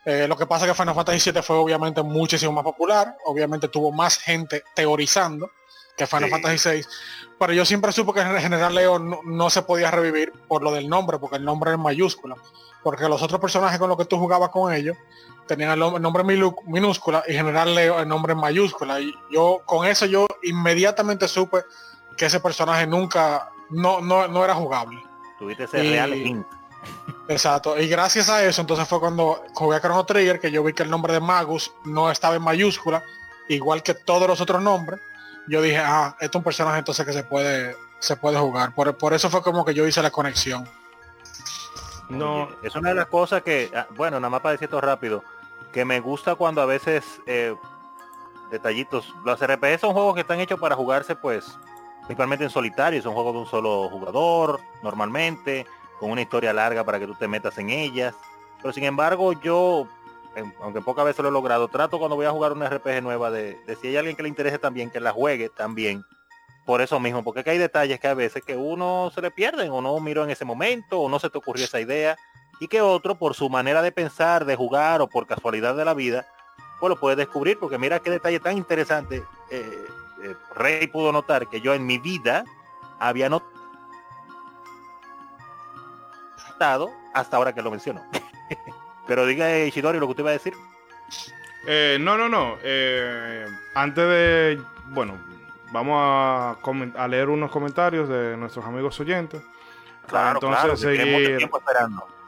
Eh, 0.06 0.28
lo 0.28 0.38
que 0.38 0.46
pasa 0.46 0.66
es 0.66 0.72
que 0.72 0.78
Final 0.78 0.94
Fantasy 0.94 1.32
VII 1.32 1.42
fue 1.42 1.56
obviamente 1.56 2.02
muchísimo 2.04 2.52
más 2.52 2.64
popular, 2.64 3.18
obviamente 3.26 3.68
tuvo 3.68 3.92
más 3.92 4.18
gente 4.18 4.64
teorizando 4.76 5.50
que 5.98 6.06
Final 6.06 6.30
Fantasy 6.30 6.70
VI, 6.70 6.86
pero 7.40 7.54
yo 7.54 7.66
siempre 7.66 7.92
supo 7.92 8.14
que 8.14 8.24
General 8.24 8.76
Leo 8.76 9.00
no, 9.00 9.50
se 9.50 9.62
podía 9.62 9.90
revivir 9.90 10.32
por 10.48 10.62
lo 10.62 10.72
del 10.72 10.90
nombre, 10.90 11.18
porque 11.18 11.38
el 11.38 11.46
nombre 11.46 11.72
es 11.72 11.78
mayúscula, 11.78 12.36
porque 12.84 13.08
los 13.08 13.22
otros 13.24 13.40
personajes 13.40 13.80
con 13.80 13.90
los 13.90 13.98
que 13.98 14.06
tú 14.06 14.18
jugabas 14.18 14.50
con 14.50 14.74
ellos 14.74 14.98
tenían 15.48 15.72
el 15.72 15.80
nombre 15.80 16.24
minúscula 16.24 17.24
y 17.28 17.34
General 17.34 17.74
Leo 17.74 18.00
el 18.00 18.08
nombre 18.08 18.34
en 18.34 18.40
mayúscula, 18.40 19.00
y 19.00 19.12
yo 19.32 19.62
con 19.66 19.88
eso 19.88 20.06
yo 20.06 20.28
inmediatamente 20.44 21.28
supe 21.28 21.64
que 22.18 22.26
ese 22.26 22.40
personaje 22.40 22.88
nunca, 22.88 23.52
no, 23.70 24.02
no, 24.02 24.28
no 24.28 24.44
era 24.44 24.54
jugable. 24.54 25.04
Tuviste 25.38 25.66
ese 25.66 25.78
real 25.78 26.14
hint. 26.14 26.46
Exacto. 27.28 27.80
Y 27.80 27.88
gracias 27.88 28.30
a 28.30 28.44
eso, 28.46 28.62
entonces 28.62 28.88
fue 28.88 29.00
cuando 29.00 29.44
jugué 29.54 29.78
a 29.78 29.82
Chrono 29.82 30.06
Trigger 30.06 30.40
que 30.40 30.52
yo 30.52 30.64
vi 30.64 30.74
que 30.74 30.84
el 30.84 30.90
nombre 30.90 31.14
de 31.14 31.20
Magus 31.20 31.74
no 31.84 32.12
estaba 32.12 32.36
en 32.36 32.44
mayúscula, 32.44 33.04
igual 33.50 33.84
que 33.84 33.94
todos 33.94 34.28
los 34.28 34.42
otros 34.42 34.62
nombres. 34.62 35.00
Yo 35.48 35.62
dije, 35.62 35.78
ah, 35.78 36.16
esto 36.20 36.38
es 36.38 36.40
un 36.40 36.44
personaje 36.44 36.80
entonces 36.80 37.06
que 37.06 37.14
se 37.14 37.24
puede, 37.24 37.76
se 38.00 38.16
puede 38.16 38.38
jugar. 38.38 38.74
Por, 38.74 39.14
eso 39.14 39.30
fue 39.30 39.42
como 39.42 39.66
que 39.66 39.74
yo 39.74 39.88
hice 39.88 40.02
la 40.02 40.12
conexión. 40.12 40.68
No, 42.10 42.50
es 42.62 42.76
una 42.76 42.90
de 42.90 42.96
las 42.96 43.08
cosas 43.08 43.42
que, 43.42 43.72
ah, 43.76 43.88
bueno, 43.92 44.20
nada 44.20 44.30
más 44.30 44.42
para 44.42 44.54
decir 44.54 44.66
esto 44.66 44.82
rápido, 44.82 45.24
que 45.72 45.86
me 45.86 46.00
gusta 46.00 46.36
cuando 46.36 46.62
a 46.62 46.66
veces 46.66 47.04
eh, 47.26 47.56
detallitos, 48.52 49.14
los 49.24 49.40
RPG 49.40 49.80
son 49.80 49.94
juegos 49.94 50.16
que 50.16 50.22
están 50.22 50.40
hechos 50.40 50.60
para 50.60 50.76
jugarse 50.76 51.16
pues 51.16 51.58
principalmente 52.06 52.46
en 52.46 52.52
solitario, 52.52 53.02
son 53.02 53.14
juegos 53.14 53.34
de 53.34 53.40
un 53.40 53.46
solo 53.48 53.90
jugador, 53.90 54.60
normalmente, 54.84 55.66
con 56.00 56.12
una 56.12 56.22
historia 56.22 56.54
larga 56.54 56.84
para 56.84 57.00
que 57.00 57.08
tú 57.08 57.16
te 57.16 57.28
metas 57.28 57.58
en 57.58 57.72
ellas. 57.72 58.14
Pero 58.62 58.74
sin 58.74 58.84
embargo, 58.84 59.34
yo, 59.34 59.88
aunque 60.62 60.82
pocas 60.82 61.06
veces 61.06 61.24
lo 61.24 61.30
he 61.30 61.32
logrado, 61.32 61.68
trato 61.68 61.98
cuando 61.98 62.16
voy 62.16 62.28
a 62.28 62.32
jugar 62.32 62.52
una 62.52 62.70
RPG 62.70 63.02
nueva 63.02 63.32
de, 63.32 63.58
si 63.82 63.88
hay 63.88 63.98
alguien 63.98 64.16
que 64.16 64.24
le 64.24 64.30
interese 64.30 64.60
también, 64.60 64.92
que 64.92 65.00
la 65.00 65.12
juegue 65.12 65.50
también. 65.50 66.04
Por 66.66 66.82
eso 66.82 67.00
mismo, 67.00 67.24
porque 67.24 67.48
hay 67.48 67.60
detalles 67.60 68.00
que 68.00 68.08
a 68.08 68.16
veces 68.16 68.44
que 68.44 68.56
uno 68.56 69.12
se 69.14 69.22
le 69.22 69.30
pierden 69.30 69.72
o 69.72 69.82
no 69.82 70.00
miró 70.00 70.24
en 70.24 70.32
ese 70.32 70.46
momento 70.46 71.00
o 71.00 71.10
no 71.10 71.20
se 71.20 71.30
te 71.30 71.38
ocurrió 71.38 71.66
esa 71.66 71.80
idea 71.80 72.18
y 72.60 72.68
que 72.68 72.82
otro 72.82 73.16
por 73.16 73.36
su 73.36 73.50
manera 73.50 73.84
de 73.84 73.92
pensar, 73.92 74.46
de 74.46 74.56
jugar 74.56 75.02
o 75.02 75.08
por 75.08 75.28
casualidad 75.28 75.76
de 75.76 75.86
la 75.86 75.94
vida, 75.94 76.26
pues 76.80 76.90
lo 76.90 77.00
puede 77.00 77.18
descubrir 77.18 77.60
porque 77.60 77.78
mira 77.78 78.00
qué 78.00 78.10
detalle 78.10 78.40
tan 78.40 78.58
interesante 78.58 79.24
eh, 79.52 79.86
eh, 80.26 80.36
Rey 80.56 80.88
pudo 80.88 81.12
notar 81.12 81.48
que 81.48 81.62
yo 81.62 81.74
en 81.74 81.86
mi 81.86 81.98
vida 81.98 82.46
había 83.00 83.30
notado 83.30 83.46
hasta 87.14 87.38
ahora 87.38 87.54
que 87.54 87.62
lo 87.62 87.72
mencionó. 87.72 88.04
Pero 89.08 89.26
diga 89.26 89.52
eh, 89.52 89.68
Ishidori 89.68 90.00
lo 90.00 90.08
que 90.08 90.12
usted 90.12 90.24
iba 90.24 90.32
a 90.32 90.34
decir. 90.34 90.54
Eh, 91.68 91.98
no, 92.00 92.18
no, 92.18 92.30
no. 92.30 92.58
antes 93.76 94.08
de, 94.08 94.62
bueno, 94.88 95.18
vamos 95.72 95.96
a, 96.00 96.58
a, 96.96 97.08
leer 97.08 97.30
unos 97.30 97.52
comentarios 97.52 98.08
de 98.10 98.38
nuestros 98.38 98.66
amigos 98.66 99.00
oyentes. 99.00 99.42
Claro, 100.08 100.40
entonces 100.42 100.80
seguir, 100.80 101.50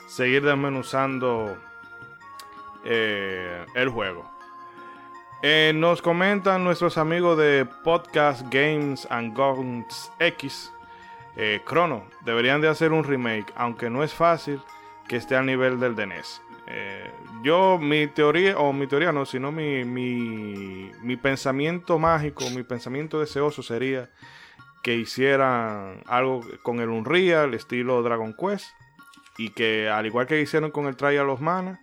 seguir 0.08 0.44
desmenuzando 0.44 1.56
el 2.84 3.90
juego. 3.90 4.37
Eh, 5.44 5.72
nos 5.76 6.02
comentan 6.02 6.64
nuestros 6.64 6.98
amigos 6.98 7.38
de 7.38 7.68
Podcast 7.84 8.42
Games 8.52 9.08
and 9.12 9.38
Guns 9.38 10.12
X. 10.18 10.74
Eh, 11.36 11.62
Chrono, 11.64 12.06
deberían 12.26 12.60
de 12.60 12.68
hacer 12.68 12.92
un 12.92 13.04
remake, 13.04 13.54
aunque 13.56 13.92
no 13.92 14.04
es 14.04 14.12
fácil 14.16 14.60
que 15.08 15.18
esté 15.18 15.36
al 15.36 15.46
nivel 15.46 15.80
del 15.80 15.96
DNS. 15.96 16.42
Eh, 16.66 17.12
yo, 17.44 17.78
mi 17.78 18.08
teoría, 18.08 18.58
o 18.58 18.74
mi 18.74 18.88
teoría 18.88 19.12
no, 19.12 19.28
sino 19.28 19.52
mi, 19.52 19.86
mi, 19.86 20.92
mi 21.04 21.18
pensamiento 21.18 22.00
mágico, 22.00 22.44
mi 22.56 22.64
pensamiento 22.64 23.20
deseoso 23.20 23.62
sería 23.62 24.10
que 24.82 24.96
hicieran 24.96 26.02
algo 26.08 26.42
con 26.64 26.80
el 26.80 26.90
Unreal, 26.90 27.54
estilo 27.54 28.02
Dragon 28.02 28.34
Quest, 28.34 28.72
y 29.38 29.52
que 29.52 29.88
al 29.88 30.08
igual 30.08 30.26
que 30.26 30.42
hicieron 30.42 30.72
con 30.72 30.88
el 30.88 30.96
Trial 30.96 31.30
of 31.30 31.42
Mana, 31.42 31.80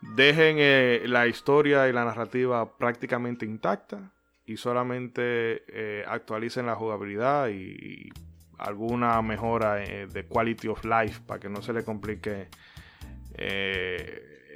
dejen 0.00 0.56
eh, 0.58 1.02
la 1.06 1.26
historia 1.26 1.88
y 1.88 1.92
la 1.92 2.04
narrativa 2.04 2.76
prácticamente 2.76 3.44
intacta 3.44 4.12
y 4.46 4.56
solamente 4.56 5.62
eh, 5.68 6.04
actualicen 6.06 6.66
la 6.66 6.74
jugabilidad 6.74 7.48
y, 7.48 8.10
alguna 8.58 9.22
mejora 9.22 9.84
eh, 9.84 10.08
de 10.08 10.26
quality 10.26 10.66
of 10.66 10.84
life 10.84 11.20
para 11.24 11.38
que 11.38 11.48
no 11.48 11.62
se 11.62 11.72
le 11.72 11.84
complique 11.84 12.48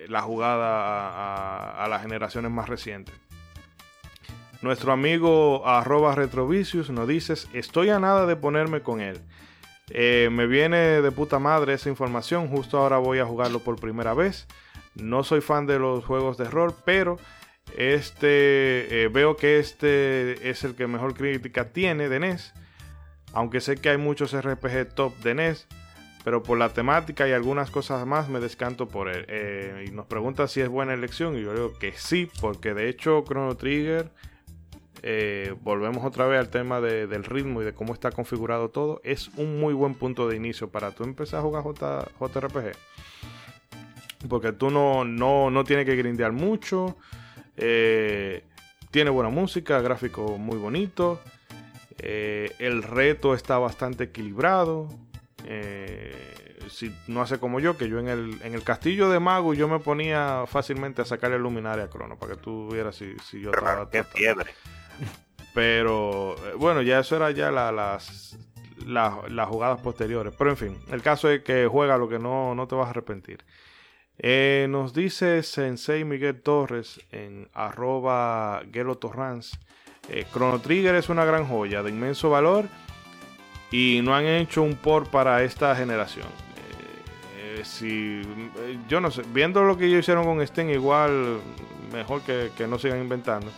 la 0.08 0.22
jugada 0.22 1.84
a, 1.84 1.86
las 1.86 2.02
generaciones 2.02 2.50
más 2.50 2.68
recientes. 2.68 3.14
Nuestro 4.60 4.90
amigo 4.90 5.64
arroba 5.64 6.16
nos 6.16 7.06
dice, 7.06 7.34
estoy 7.52 7.90
a 7.90 8.00
nada 8.00 8.26
de 8.26 8.34
ponerme 8.34 8.80
con 8.80 9.00
él. 9.00 9.20
me 9.94 10.48
viene 10.48 11.00
de 11.00 11.12
puta 11.12 11.38
madre 11.38 11.74
esa 11.74 11.88
información, 11.88 12.48
justo 12.48 12.78
ahora 12.78 12.98
voy 12.98 13.20
a 13.20 13.24
jugarlo 13.24 13.60
por 13.60 13.78
primera 13.78 14.14
vez. 14.14 14.48
No 14.94 15.24
soy 15.24 15.40
fan 15.40 15.66
de 15.66 15.78
los 15.78 16.04
juegos 16.04 16.36
de 16.36 16.44
rol, 16.44 16.74
pero 16.84 17.18
este 17.76 19.04
eh, 19.04 19.08
veo 19.08 19.36
que 19.36 19.58
este 19.58 20.50
es 20.50 20.64
el 20.64 20.74
que 20.74 20.86
mejor 20.86 21.14
crítica 21.14 21.72
tiene 21.72 22.08
de 22.08 22.20
NES. 22.20 22.52
Aunque 23.32 23.60
sé 23.60 23.76
que 23.76 23.88
hay 23.88 23.96
muchos 23.96 24.38
RPG 24.38 24.94
top 24.94 25.16
de 25.18 25.34
NES, 25.34 25.66
pero 26.24 26.42
por 26.42 26.58
la 26.58 26.68
temática 26.68 27.26
y 27.26 27.32
algunas 27.32 27.70
cosas 27.70 28.06
más 28.06 28.28
me 28.28 28.40
descanto 28.40 28.88
por 28.88 29.08
él. 29.08 29.24
Eh, 29.28 29.86
y 29.88 29.90
nos 29.90 30.06
pregunta 30.06 30.46
si 30.48 30.60
es 30.60 30.68
buena 30.68 30.94
elección 30.94 31.38
y 31.38 31.42
yo 31.42 31.52
digo 31.54 31.72
que 31.78 31.92
sí, 31.92 32.30
porque 32.40 32.74
de 32.74 32.88
hecho 32.88 33.24
Chrono 33.26 33.56
Trigger, 33.56 34.10
eh, 35.04 35.54
volvemos 35.62 36.04
otra 36.04 36.26
vez 36.26 36.38
al 36.38 36.48
tema 36.48 36.80
del 36.80 37.24
ritmo 37.24 37.62
y 37.62 37.64
de 37.64 37.74
cómo 37.74 37.92
está 37.92 38.12
configurado 38.12 38.68
todo, 38.68 39.00
es 39.02 39.28
un 39.36 39.58
muy 39.58 39.74
buen 39.74 39.94
punto 39.94 40.28
de 40.28 40.36
inicio 40.36 40.70
para 40.70 40.92
tú 40.92 41.04
empezar 41.04 41.40
a 41.40 41.42
jugar 41.42 41.64
JRPG. 41.64 42.76
Porque 44.28 44.52
tú 44.52 44.70
no, 44.70 45.04
no, 45.04 45.64
tienes 45.64 45.86
que 45.86 45.96
grindear 45.96 46.32
mucho. 46.32 46.96
Eh, 47.56 48.44
tiene 48.90 49.10
buena 49.10 49.30
música, 49.30 49.80
gráfico 49.80 50.38
muy 50.38 50.58
bonito. 50.58 51.20
Eh, 51.98 52.54
el 52.58 52.82
reto 52.82 53.34
está 53.34 53.58
bastante 53.58 54.04
equilibrado. 54.04 54.88
Eh, 55.44 56.14
si 56.68 56.94
no 57.06 57.22
hace 57.22 57.38
como 57.38 57.60
yo, 57.60 57.76
que 57.76 57.88
yo 57.88 57.98
en 57.98 58.08
el, 58.08 58.40
en 58.42 58.54
el 58.54 58.62
castillo 58.62 59.10
de 59.10 59.20
mago 59.20 59.54
yo 59.54 59.68
me 59.68 59.78
ponía 59.78 60.44
fácilmente 60.46 61.02
a 61.02 61.04
sacar 61.04 61.32
el 61.32 61.42
luminaria 61.42 61.84
a 61.84 61.90
Crono 61.90 62.16
para 62.16 62.34
que 62.34 62.40
tú 62.40 62.68
vieras 62.70 62.96
si, 62.96 63.14
si 63.18 63.40
yo 63.40 63.50
estaba. 63.50 63.90
Qué 63.90 64.04
fiebre. 64.04 64.52
Pero 65.54 66.36
eh, 66.46 66.54
bueno, 66.56 66.82
ya 66.82 67.00
eso 67.00 67.16
era 67.16 67.30
ya 67.30 67.50
las, 67.50 68.36
las, 68.86 69.48
jugadas 69.48 69.80
posteriores. 69.80 70.34
Pero 70.36 70.50
en 70.50 70.56
fin, 70.56 70.78
el 70.90 71.02
caso 71.02 71.28
es 71.30 71.42
que 71.42 71.66
juega 71.66 71.98
lo 71.98 72.08
que 72.08 72.18
no, 72.18 72.54
no 72.54 72.66
te 72.66 72.74
vas 72.74 72.86
a 72.86 72.90
arrepentir. 72.90 73.44
Eh, 74.18 74.66
nos 74.68 74.92
dice 74.92 75.42
Sensei 75.42 76.04
Miguel 76.04 76.40
Torres 76.40 77.00
en 77.10 77.48
arroba 77.54 78.62
Gelo 78.72 78.96
Torrance. 78.96 79.56
Eh, 80.08 80.26
Chrono 80.32 80.60
Trigger 80.60 80.94
es 80.94 81.08
una 81.08 81.24
gran 81.24 81.46
joya 81.46 81.82
de 81.82 81.90
inmenso 81.90 82.30
valor 82.30 82.66
y 83.70 84.00
no 84.02 84.14
han 84.14 84.26
hecho 84.26 84.62
un 84.62 84.76
port 84.76 85.08
para 85.10 85.42
esta 85.44 85.74
generación. 85.74 86.26
si, 87.64 88.22
yo 88.88 89.00
no 89.00 89.12
sé, 89.12 89.22
viendo 89.32 89.62
lo 89.62 89.78
que 89.78 89.86
ellos 89.86 90.00
hicieron 90.00 90.24
con 90.24 90.44
Sten, 90.44 90.70
igual 90.70 91.40
mejor 91.92 92.22
que, 92.22 92.50
que 92.56 92.66
no 92.66 92.78
sigan 92.78 93.00
inventando. 93.00 93.52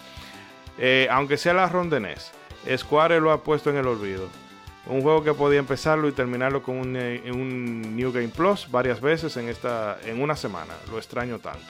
Eh, 0.78 1.06
aunque 1.10 1.36
sea 1.36 1.54
la 1.54 1.68
ronda 1.68 2.00
NES, 2.00 2.32
Square 2.76 3.20
lo 3.20 3.30
ha 3.30 3.42
puesto 3.42 3.70
en 3.70 3.76
el 3.76 3.86
olvido. 3.86 4.28
Un 4.86 5.00
juego 5.00 5.24
que 5.24 5.32
podía 5.32 5.58
empezarlo 5.58 6.08
y 6.08 6.12
terminarlo 6.12 6.62
con 6.62 6.76
un, 6.76 6.96
eh, 6.96 7.22
New 7.24 8.12
Game 8.12 8.28
Plus 8.28 8.70
varias 8.70 9.00
veces 9.00 9.36
en, 9.36 9.48
esta, 9.48 9.98
en 10.04 10.20
una 10.20 10.36
semana. 10.36 10.74
Lo 10.90 10.98
extraño 10.98 11.38
tanto. 11.38 11.66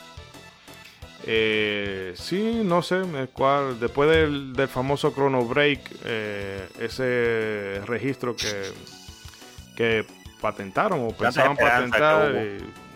Eh, 1.27 2.13
sí, 2.17 2.63
no 2.65 2.83
sé, 2.83 3.03
cuál, 3.33 3.79
después 3.81 4.11
del, 4.11 4.69
famoso 4.69 5.13
Chrono 5.13 5.45
Break, 5.45 6.05
ese 6.81 7.81
registro 7.87 8.37
que, 8.37 8.73
que 9.77 10.05
patentaron 10.41 11.07
o 11.07 11.09
pensaban 11.13 11.57
patentar, 11.57 12.35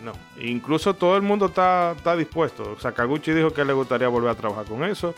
no. 0.03 0.13
Incluso 0.41 0.93
todo 0.93 1.15
el 1.17 1.21
mundo 1.21 1.47
está, 1.47 1.93
está 1.95 2.15
dispuesto. 2.15 2.79
Sakaguchi 2.79 3.31
dijo 3.31 3.51
que 3.51 3.65
le 3.65 3.73
gustaría 3.73 4.07
volver 4.07 4.31
a 4.31 4.35
trabajar 4.35 4.65
con 4.65 4.83
eso. 4.83 5.13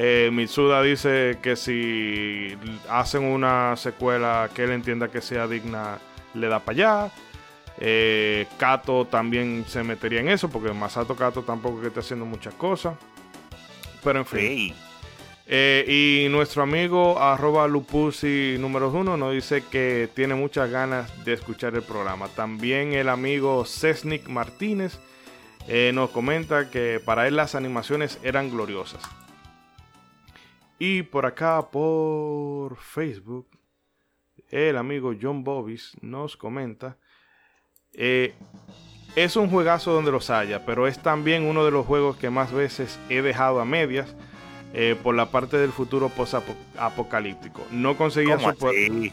Eh, 0.00 0.30
Mitsuda 0.32 0.80
dice 0.80 1.38
que 1.42 1.56
si 1.56 2.56
hacen 2.88 3.24
una 3.24 3.74
secuela 3.76 4.48
que 4.54 4.62
él 4.62 4.70
entienda 4.70 5.08
que 5.08 5.20
sea 5.20 5.48
digna, 5.48 5.98
le 6.34 6.46
da 6.46 6.60
para 6.60 6.76
allá. 6.76 7.12
Eh, 7.80 8.46
Kato 8.58 9.06
también 9.06 9.64
se 9.66 9.82
metería 9.82 10.20
en 10.20 10.28
eso, 10.28 10.48
porque 10.50 10.72
Masato 10.72 11.16
Kato 11.16 11.42
tampoco 11.42 11.80
que 11.80 11.88
esté 11.88 11.98
haciendo 11.98 12.24
muchas 12.24 12.54
cosas. 12.54 12.96
Pero 14.04 14.20
en 14.20 14.26
fin. 14.26 14.74
Eh, 15.48 16.24
y 16.26 16.28
nuestro 16.28 16.62
amigo 16.62 17.18
arroba 17.18 17.66
Lupusi 17.66 18.54
número 18.60 18.90
uno 18.90 19.16
nos 19.16 19.32
dice 19.32 19.64
que 19.68 20.08
tiene 20.14 20.36
muchas 20.36 20.70
ganas 20.70 21.24
de 21.24 21.32
escuchar 21.32 21.74
el 21.74 21.82
programa. 21.82 22.28
También 22.28 22.92
el 22.92 23.08
amigo 23.08 23.64
Cesnik 23.64 24.28
Martínez 24.28 25.00
eh, 25.66 25.90
nos 25.92 26.10
comenta 26.10 26.70
que 26.70 27.00
para 27.04 27.26
él 27.26 27.34
las 27.34 27.56
animaciones 27.56 28.20
eran 28.22 28.48
gloriosas. 28.48 29.02
Y 30.78 31.02
por 31.02 31.26
acá, 31.26 31.70
por 31.70 32.76
Facebook, 32.76 33.48
el 34.48 34.76
amigo 34.76 35.12
John 35.20 35.42
Bobis 35.42 35.96
nos 36.00 36.36
comenta. 36.36 36.96
Eh, 37.92 38.34
es 39.16 39.34
un 39.34 39.50
juegazo 39.50 39.92
donde 39.92 40.12
los 40.12 40.30
haya, 40.30 40.64
pero 40.64 40.86
es 40.86 41.00
también 41.00 41.44
uno 41.44 41.64
de 41.64 41.72
los 41.72 41.84
juegos 41.84 42.16
que 42.16 42.30
más 42.30 42.52
veces 42.52 43.00
he 43.08 43.22
dejado 43.22 43.60
a 43.60 43.64
medias 43.64 44.14
eh, 44.72 44.96
por 45.02 45.16
la 45.16 45.32
parte 45.32 45.56
del 45.56 45.72
futuro 45.72 46.10
post-apocalíptico. 46.10 47.66
No 47.72 47.96
conseguía, 47.96 48.38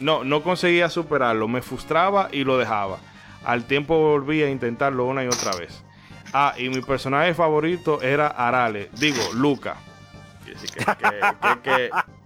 no, 0.00 0.22
no 0.22 0.42
conseguía 0.44 0.88
superarlo, 0.88 1.48
me 1.48 1.62
frustraba 1.62 2.28
y 2.30 2.44
lo 2.44 2.58
dejaba. 2.58 2.98
Al 3.44 3.64
tiempo 3.64 3.98
volví 3.98 4.42
a 4.42 4.50
intentarlo 4.50 5.06
una 5.06 5.24
y 5.24 5.26
otra 5.26 5.56
vez. 5.56 5.82
Ah, 6.32 6.54
y 6.56 6.68
mi 6.68 6.80
personaje 6.80 7.34
favorito 7.34 8.02
era 8.02 8.28
Arale, 8.28 8.90
digo, 8.98 9.22
Luca 9.34 9.76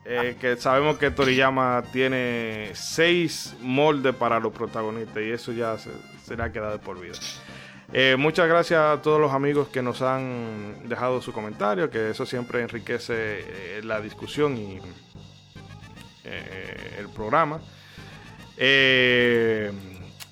eh, 0.04 0.36
que, 0.40 0.56
sabemos 0.56 0.98
que 0.98 1.10
Toriyama 1.10 1.84
tiene 1.92 2.70
seis 2.74 3.54
moldes 3.60 4.14
para 4.14 4.40
los 4.40 4.52
protagonistas 4.52 5.22
y 5.22 5.30
eso 5.30 5.52
ya 5.52 5.76
se, 5.78 5.90
le 6.36 6.42
ha 6.42 6.52
quedado 6.52 6.80
por 6.80 7.00
vida. 7.00 7.14
Eh, 7.92 8.16
muchas 8.18 8.48
gracias 8.48 8.80
a 8.80 9.02
todos 9.02 9.20
los 9.20 9.32
amigos 9.32 9.68
que 9.68 9.82
nos 9.82 10.00
han 10.02 10.88
dejado 10.88 11.20
su 11.20 11.32
comentario, 11.32 11.90
que 11.90 12.10
eso 12.10 12.24
siempre 12.24 12.62
enriquece 12.62 13.14
eh, 13.16 13.80
la 13.82 14.00
discusión 14.00 14.56
y 14.56 14.80
el 16.24 17.08
programa. 17.14 17.60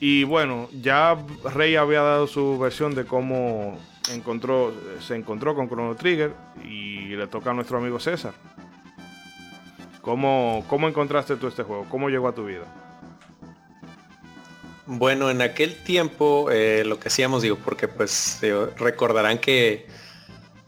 y 0.01 0.23
bueno, 0.25 0.69
ya 0.81 1.17
Rey 1.45 1.75
había 1.75 2.03
dado 2.03 2.29
su 2.29 2.59
versión 2.59 2.95
de 2.95 3.05
cómo 3.05 3.79
encontró, 4.15 4.73
se 5.01 5.15
encontró 5.15 5.55
con 5.55 5.69
Chrono 5.69 5.95
Trigger 5.97 6.35
y 6.65 7.09
le 7.17 7.27
toca 7.27 7.51
a 7.51 7.55
nuestro 7.55 7.79
amigo 7.79 7.99
César. 8.01 8.35
¿Cómo, 10.01 10.65
cómo 10.69 10.89
encontraste 10.89 11.37
tú 11.37 11.49
este 11.49 11.63
juego? 11.63 11.87
¿Cómo 11.91 12.09
llegó 12.09 12.29
a 12.29 12.35
tu 12.35 12.47
vida? 12.47 12.65
Bueno, 14.87 15.31
en 15.31 15.43
aquel 15.43 15.75
tiempo 15.75 16.51
eh, 16.51 16.83
lo 16.87 16.99
que 16.99 17.09
hacíamos, 17.09 17.43
digo, 17.43 17.59
porque 17.63 17.89
pues 17.89 18.41
recordarán 18.79 19.39
que 19.39 19.87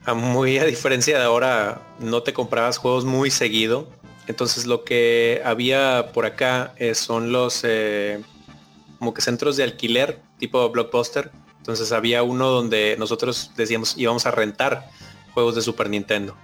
a 0.04 0.12
muy 0.14 0.58
a 0.58 0.64
diferencia 0.64 1.18
de 1.18 1.24
ahora 1.24 1.80
no 2.00 2.22
te 2.22 2.32
comprabas 2.32 2.76
juegos 2.76 3.04
muy 3.04 3.30
seguido. 3.30 3.88
Entonces 4.26 4.66
lo 4.66 4.84
que 4.84 5.40
había 5.44 6.10
por 6.12 6.26
acá 6.26 6.74
eh, 6.76 6.94
son 6.94 7.32
los 7.32 7.62
eh, 7.64 8.20
como 8.98 9.14
que 9.14 9.22
centros 9.22 9.56
de 9.56 9.64
alquiler 9.64 10.20
tipo 10.38 10.68
blockbuster 10.68 11.30
entonces 11.60 11.92
había 11.92 12.22
uno 12.22 12.48
donde 12.48 12.96
nosotros 12.98 13.52
decíamos 13.54 13.94
íbamos 13.96 14.24
a 14.24 14.30
rentar 14.30 14.90
juegos 15.34 15.54
de 15.54 15.62
Super 15.62 15.90
Nintendo. 15.90 16.34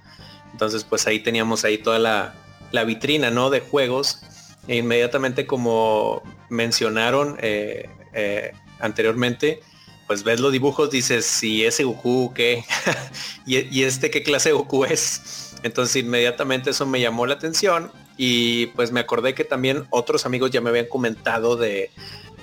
Entonces 0.51 0.83
pues 0.83 1.07
ahí 1.07 1.19
teníamos 1.19 1.65
ahí 1.65 1.79
toda 1.79 1.99
la, 1.99 2.83
vitrina, 2.85 3.31
¿no? 3.31 3.49
De 3.49 3.59
juegos. 3.59 4.21
E 4.67 4.77
inmediatamente 4.77 5.47
como 5.47 6.21
mencionaron 6.49 7.37
eh, 7.41 7.89
eh, 8.13 8.51
anteriormente, 8.79 9.61
pues 10.07 10.23
ves 10.23 10.39
los 10.39 10.51
dibujos, 10.51 10.91
dices, 10.91 11.25
si 11.25 11.65
ese 11.65 11.83
Goku, 11.83 12.33
¿qué? 12.33 12.63
y, 13.45 13.83
este, 13.83 14.11
¿qué 14.11 14.23
clase 14.23 14.49
de 14.49 14.55
Goku 14.55 14.85
es? 14.85 15.55
Entonces 15.63 15.95
inmediatamente 16.03 16.69
eso 16.69 16.85
me 16.85 17.01
llamó 17.01 17.25
la 17.25 17.33
atención 17.33 17.91
y 18.17 18.67
pues 18.67 18.91
me 18.91 18.99
acordé 18.99 19.33
que 19.33 19.43
también 19.45 19.87
otros 19.89 20.25
amigos 20.25 20.51
ya 20.51 20.61
me 20.61 20.69
habían 20.69 20.87
comentado 20.87 21.55
de, 21.55 21.89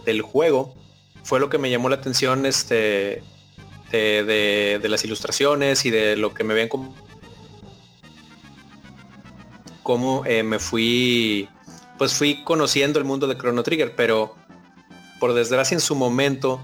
del 0.05 0.23
juego 0.23 0.75
fue 1.25 1.41
lo 1.41 1.49
que 1.49 1.59
me 1.59 1.71
llamó 1.71 1.89
la 1.89 1.97
atención 1.97 2.47
este, 2.47 3.23
de, 3.91 4.81
las 4.89 5.05
ilustraciones 5.05 5.85
y 5.85 5.91
de 5.91 6.17
lo 6.17 6.35
que 6.35 6.45
me 6.45 6.69
como 6.69 6.95
cómo 9.83 10.25
eh, 10.27 10.43
me 10.43 10.59
fui 10.59 11.49
pues 11.99 12.15
fui 12.15 12.43
conociendo 12.43 12.99
el 12.99 13.05
mundo 13.05 13.27
de 13.27 13.37
Chrono 13.37 13.63
Trigger 13.63 13.95
pero 13.95 14.35
por 15.21 15.35
desgracia 15.35 15.75
en 15.75 15.81
su 15.81 15.95
momento 15.95 16.61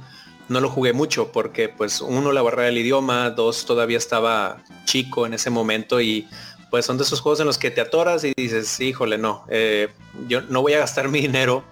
no 0.48 0.60
lo 0.60 0.68
jugué 0.68 0.92
mucho 0.92 1.30
porque 1.30 1.68
pues 1.68 2.00
uno 2.00 2.32
la 2.32 2.42
barrera 2.42 2.66
del 2.66 2.78
idioma 2.78 3.30
dos 3.30 3.66
todavía 3.66 3.98
estaba 3.98 4.62
chico 4.84 5.26
en 5.26 5.34
ese 5.34 5.50
momento 5.50 6.00
y 6.00 6.28
pues 6.70 6.86
son 6.86 6.96
de 6.98 7.04
esos 7.04 7.20
juegos 7.20 7.40
en 7.40 7.46
los 7.46 7.58
que 7.58 7.70
te 7.70 7.80
atoras 7.80 8.24
y 8.24 8.32
dices 8.36 8.80
híjole 8.80 9.18
no 9.18 9.44
eh, 9.48 9.88
yo 10.26 10.42
no 10.42 10.62
voy 10.62 10.72
a 10.74 10.78
gastar 10.78 11.08
mi 11.08 11.20
dinero 11.20 11.64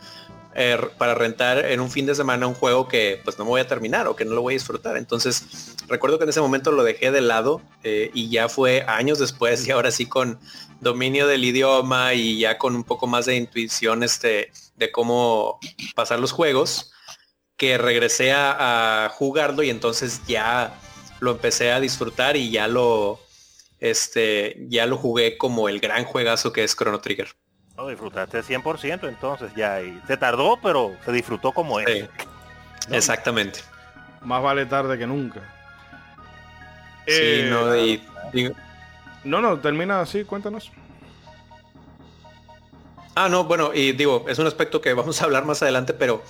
eh, 0.60 0.76
para 0.98 1.14
rentar 1.14 1.64
en 1.66 1.78
un 1.78 1.88
fin 1.88 2.04
de 2.04 2.16
semana 2.16 2.48
un 2.48 2.54
juego 2.54 2.88
que 2.88 3.20
pues 3.22 3.38
no 3.38 3.44
me 3.44 3.50
voy 3.50 3.60
a 3.60 3.68
terminar 3.68 4.08
o 4.08 4.16
que 4.16 4.24
no 4.24 4.34
lo 4.34 4.42
voy 4.42 4.54
a 4.54 4.56
disfrutar. 4.56 4.96
Entonces 4.96 5.76
recuerdo 5.86 6.18
que 6.18 6.24
en 6.24 6.30
ese 6.30 6.40
momento 6.40 6.72
lo 6.72 6.82
dejé 6.82 7.12
de 7.12 7.20
lado 7.20 7.62
eh, 7.84 8.10
y 8.12 8.28
ya 8.28 8.48
fue 8.48 8.84
años 8.88 9.20
después 9.20 9.64
y 9.68 9.70
ahora 9.70 9.92
sí 9.92 10.06
con 10.06 10.40
dominio 10.80 11.28
del 11.28 11.44
idioma 11.44 12.14
y 12.14 12.40
ya 12.40 12.58
con 12.58 12.74
un 12.74 12.82
poco 12.82 13.06
más 13.06 13.26
de 13.26 13.36
intuición 13.36 14.02
este, 14.02 14.50
de 14.74 14.90
cómo 14.90 15.60
pasar 15.94 16.18
los 16.18 16.32
juegos, 16.32 16.90
que 17.56 17.78
regresé 17.78 18.32
a, 18.32 19.12
jugarlo 19.14 19.62
y 19.62 19.70
entonces 19.70 20.22
ya 20.26 20.76
lo 21.20 21.30
empecé 21.30 21.70
a 21.70 21.78
disfrutar 21.78 22.36
y 22.36 22.50
ya 22.50 22.66
lo, 22.66 23.20
este, 23.78 24.56
ya 24.68 24.86
lo 24.86 24.96
jugué 24.96 25.38
como 25.38 25.68
el 25.68 25.78
gran 25.78 26.04
juegazo 26.04 26.52
que 26.52 26.64
es 26.64 26.74
Chrono 26.74 27.00
Trigger. 27.00 27.28
No, 27.78 27.86
disfrutaste 27.86 28.42
100% 28.42 29.08
entonces 29.08 29.52
ya. 29.54 29.80
Y 29.80 30.02
se 30.08 30.16
tardó, 30.16 30.58
pero 30.60 30.96
se 31.04 31.12
disfrutó 31.12 31.52
como 31.52 31.78
es. 31.78 32.08
Exactamente. 32.90 33.60
Más 34.20 34.42
vale 34.42 34.66
tarde 34.66 34.98
que 34.98 35.06
nunca. 35.06 35.40
Sí, 37.06 37.12
eh, 37.14 38.00
no, 39.24 39.40
no, 39.40 39.40
no, 39.40 39.60
termina 39.60 40.00
así, 40.00 40.24
cuéntanos. 40.24 40.72
Ah, 43.14 43.28
no, 43.28 43.44
bueno, 43.44 43.72
y 43.72 43.92
digo, 43.92 44.26
es 44.28 44.40
un 44.40 44.48
aspecto 44.48 44.80
que 44.80 44.92
vamos 44.92 45.22
a 45.22 45.24
hablar 45.24 45.44
más 45.44 45.62
adelante, 45.62 45.94
pero 45.94 46.22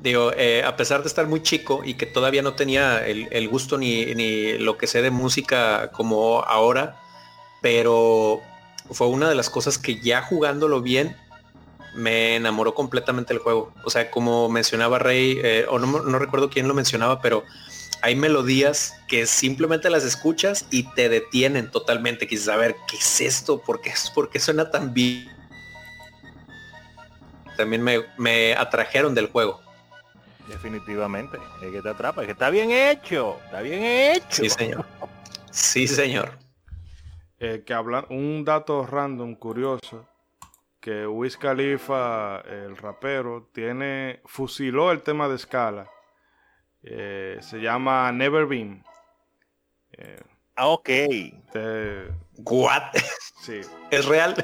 digo, 0.00 0.32
eh, 0.36 0.62
a 0.64 0.76
pesar 0.76 1.02
de 1.02 1.08
estar 1.08 1.26
muy 1.26 1.42
chico 1.42 1.82
y 1.84 1.94
que 1.94 2.06
todavía 2.06 2.42
no 2.42 2.54
tenía 2.54 3.04
el, 3.04 3.28
el 3.32 3.48
gusto 3.48 3.78
ni, 3.78 4.14
ni, 4.14 4.58
lo 4.58 4.78
que 4.78 4.86
sé 4.86 5.02
de 5.02 5.10
música 5.10 5.90
como 5.90 6.40
ahora, 6.42 7.00
pero 7.60 8.42
fue 8.90 9.08
una 9.08 9.28
de 9.28 9.34
las 9.34 9.50
cosas 9.50 9.78
que 9.78 10.00
ya 10.00 10.22
jugándolo 10.22 10.82
bien 10.82 11.16
me 11.94 12.36
enamoró 12.36 12.74
completamente 12.74 13.32
el 13.32 13.38
juego. 13.38 13.72
O 13.84 13.90
sea, 13.90 14.10
como 14.10 14.48
mencionaba 14.48 14.98
Rey, 14.98 15.38
eh, 15.42 15.66
o 15.68 15.78
no, 15.78 16.02
no 16.02 16.18
recuerdo 16.18 16.50
quién 16.50 16.68
lo 16.68 16.74
mencionaba, 16.74 17.20
pero 17.20 17.44
hay 18.02 18.16
melodías 18.16 18.94
que 19.08 19.26
simplemente 19.26 19.88
las 19.88 20.04
escuchas 20.04 20.66
y 20.70 20.82
te 20.94 21.08
detienen 21.08 21.70
totalmente. 21.70 22.26
Quise 22.26 22.44
saber 22.44 22.76
qué 22.88 22.96
es 22.98 23.20
esto, 23.20 23.62
por 23.62 23.80
qué, 23.80 23.94
por 24.14 24.28
qué 24.28 24.40
suena 24.40 24.70
tan 24.70 24.92
bien. 24.92 25.30
También 27.56 27.82
me, 27.82 28.00
me 28.18 28.54
atrajeron 28.54 29.14
del 29.14 29.28
juego. 29.28 29.62
Definitivamente, 30.48 31.38
es 31.62 31.72
que 31.72 31.80
te 31.80 31.88
atrapa, 31.88 32.20
es 32.20 32.26
que 32.26 32.32
está 32.32 32.50
bien 32.50 32.70
hecho, 32.70 33.38
está 33.46 33.62
bien 33.62 33.82
hecho. 33.82 34.42
Sí, 34.42 34.50
señor. 34.50 34.84
Sí, 35.50 35.88
señor. 35.88 36.43
Eh, 37.44 37.62
que 37.62 37.74
habla 37.74 38.06
un 38.08 38.42
dato 38.42 38.86
random 38.86 39.34
curioso 39.34 40.08
que 40.80 41.06
Wiz 41.06 41.36
Khalifa, 41.36 42.40
el 42.40 42.74
rapero, 42.74 43.50
tiene 43.52 44.22
fusiló 44.24 44.90
el 44.90 45.02
tema 45.02 45.28
de 45.28 45.36
escala. 45.36 45.90
Eh, 46.82 47.36
se 47.42 47.58
llama 47.58 48.10
Never 48.12 48.46
Been. 48.46 48.82
Eh, 49.92 50.22
ah, 50.56 50.68
ok. 50.68 50.88
What? 52.38 52.82
Sí. 53.42 53.60
¿Es 53.90 54.06
real? 54.06 54.34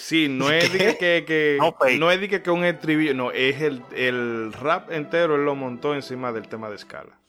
sí, 0.00 0.28
no 0.28 0.50
es 0.50 0.72
de 0.72 0.96
que, 0.98 1.58
no, 1.60 2.10
es 2.10 2.20
de 2.20 2.42
que, 2.42 2.50
un 2.50 2.64
estribillo, 2.64 3.14
no, 3.14 3.30
es 3.30 3.60
el, 3.60 3.84
el 3.94 4.52
rap 4.52 4.90
entero, 4.90 5.36
él 5.36 5.44
lo 5.44 5.54
montó 5.54 5.94
encima 5.94 6.32
del 6.32 6.48
tema 6.48 6.70
de 6.70 6.74
escala. 6.74 7.20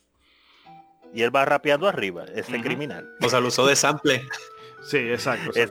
Y 1.14 1.22
él 1.22 1.36
va 1.36 1.46
rapeando 1.46 1.88
arriba, 1.88 2.26
este 2.34 2.60
criminal. 2.62 3.16
O 3.22 3.30
sea, 3.30 3.40
lo 3.40 3.50
usó 3.50 3.68
de 3.68 3.76
sample. 3.76 4.28
Sí, 4.88 4.98
exacto. 4.98 5.52
¿Qué 5.52 5.66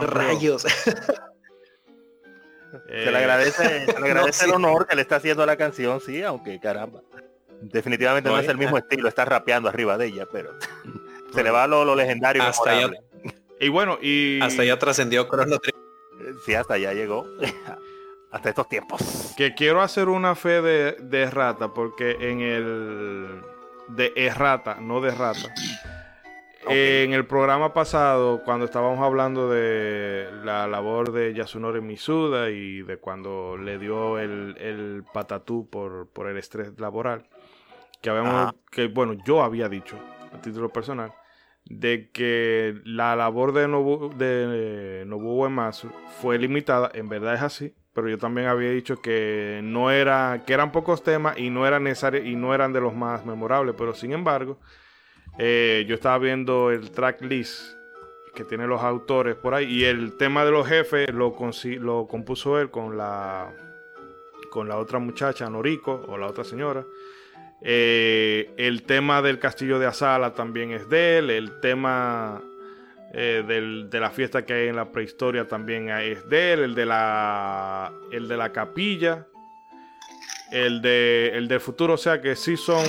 rayos? 0.00 0.62
se 0.62 0.94
le 3.10 3.16
agradece, 3.16 3.86
se 3.86 3.92
le 3.92 3.92
agradece 4.06 4.44
el 4.46 4.52
honor 4.52 4.86
que 4.86 4.96
le 4.96 5.02
está 5.02 5.16
haciendo 5.16 5.44
a 5.44 5.46
la 5.46 5.56
canción, 5.56 6.00
sí, 6.00 6.22
aunque 6.22 6.58
caramba. 6.58 7.02
Definitivamente 7.60 8.28
no, 8.28 8.38
es 8.38 8.48
el 8.48 8.58
mismo 8.58 8.78
estilo, 8.78 9.08
está 9.08 9.24
rapeando 9.24 9.68
arriba 9.68 9.96
de 9.96 10.06
ella, 10.06 10.26
pero 10.30 10.56
se 11.34 11.42
le 11.42 11.50
va 11.50 11.66
lo, 11.66 11.84
lo 11.84 11.94
legendario. 11.94 12.42
Hasta 12.42 12.70
allá, 12.70 12.90
y 13.60 13.68
bueno, 13.68 13.98
y... 14.00 14.40
Hasta 14.42 14.64
ya 14.64 14.78
trascendió 14.78 15.28
Chrono 15.28 15.58
Trigger. 15.58 15.82
Sí, 16.44 16.54
hasta 16.54 16.74
allá 16.74 16.92
llegó. 16.92 17.26
hasta 18.32 18.48
estos 18.48 18.68
tiempos. 18.68 19.34
Que 19.36 19.54
quiero 19.54 19.82
hacer 19.82 20.08
una 20.08 20.34
fe 20.34 20.62
de, 20.62 20.96
de 21.00 21.30
rata, 21.30 21.72
porque 21.72 22.16
en 22.20 22.40
el... 22.40 23.40
De 23.88 24.12
errata, 24.16 24.78
no 24.80 25.00
de 25.00 25.12
rata 25.12 25.48
en 26.70 27.12
el 27.12 27.26
programa 27.26 27.72
pasado, 27.72 28.42
cuando 28.44 28.64
estábamos 28.64 29.00
hablando 29.00 29.48
de 29.50 30.28
la 30.44 30.66
labor 30.66 31.12
de 31.12 31.34
Yasunori 31.34 31.80
Misuda 31.80 32.50
y 32.50 32.82
de 32.82 32.98
cuando 32.98 33.56
le 33.56 33.78
dio 33.78 34.18
el, 34.18 35.04
patatú 35.12 35.68
por, 35.68 36.28
el 36.28 36.36
estrés 36.36 36.78
laboral, 36.78 37.28
que 38.00 38.10
habíamos, 38.10 38.54
que 38.70 38.88
bueno, 38.88 39.14
yo 39.24 39.42
había 39.42 39.68
dicho 39.68 39.96
a 40.32 40.40
título 40.40 40.68
personal, 40.70 41.12
de 41.64 42.10
que 42.10 42.80
la 42.84 43.14
labor 43.16 43.52
de, 43.52 43.68
Nobu, 43.68 44.14
de 44.16 45.04
Nobuo 45.06 45.42
Uematsu 45.42 45.90
fue 46.20 46.38
limitada, 46.38 46.90
en 46.94 47.08
verdad 47.08 47.34
es 47.34 47.42
así, 47.42 47.74
pero 47.92 48.08
yo 48.08 48.18
también 48.18 48.46
había 48.46 48.70
dicho 48.70 49.02
que 49.02 49.60
no 49.64 49.90
era, 49.90 50.44
que 50.46 50.52
eran 50.52 50.72
pocos 50.72 51.02
temas 51.02 51.36
y 51.38 51.50
no 51.50 51.66
eran 51.66 51.84
necesarios 51.84 52.26
y 52.26 52.36
no 52.36 52.54
eran 52.54 52.72
de 52.72 52.80
los 52.80 52.94
más 52.94 53.26
memorables, 53.26 53.74
pero 53.76 53.92
sin 53.92 54.12
embargo, 54.12 54.58
eh, 55.38 55.84
yo 55.86 55.94
estaba 55.94 56.18
viendo 56.18 56.70
el 56.72 56.90
track 56.90 57.22
list 57.22 57.78
que 58.34 58.44
tiene 58.44 58.66
los 58.66 58.82
autores 58.82 59.36
por 59.36 59.54
ahí 59.54 59.66
y 59.66 59.84
el 59.84 60.16
tema 60.16 60.44
de 60.44 60.50
los 60.50 60.66
jefes 60.66 61.12
lo, 61.12 61.34
compuso 62.06 62.60
él 62.60 62.70
con 62.70 62.96
la 62.96 63.52
con 64.50 64.68
la 64.68 64.78
otra 64.78 64.98
muchacha 64.98 65.48
Noriko 65.48 66.06
o 66.08 66.16
la 66.16 66.26
otra 66.26 66.42
señora. 66.42 66.84
Eh, 67.60 68.50
el 68.56 68.82
tema 68.84 69.20
del 69.20 69.38
castillo 69.38 69.78
de 69.78 69.86
Asala 69.86 70.34
también 70.34 70.72
es 70.72 70.88
de 70.88 71.18
él. 71.18 71.30
El 71.30 71.60
tema 71.60 72.42
eh, 73.12 73.44
de 73.90 74.00
la 74.00 74.10
fiesta 74.10 74.44
que 74.44 74.54
hay 74.54 74.68
en 74.68 74.76
la 74.76 74.90
prehistoria 74.90 75.46
también 75.46 75.90
es 75.90 76.28
de 76.28 76.54
él. 76.54 76.60
El 76.60 76.74
de 76.74 76.86
la, 76.86 77.92
el 78.10 78.26
de 78.26 78.36
la 78.36 78.52
capilla 78.52 79.26
el 80.50 80.80
de 80.80 81.30
el 81.34 81.48
del 81.48 81.60
futuro, 81.60 81.94
o 81.94 81.98
sea 81.98 82.20
que 82.20 82.36
sí 82.36 82.56
son, 82.56 82.84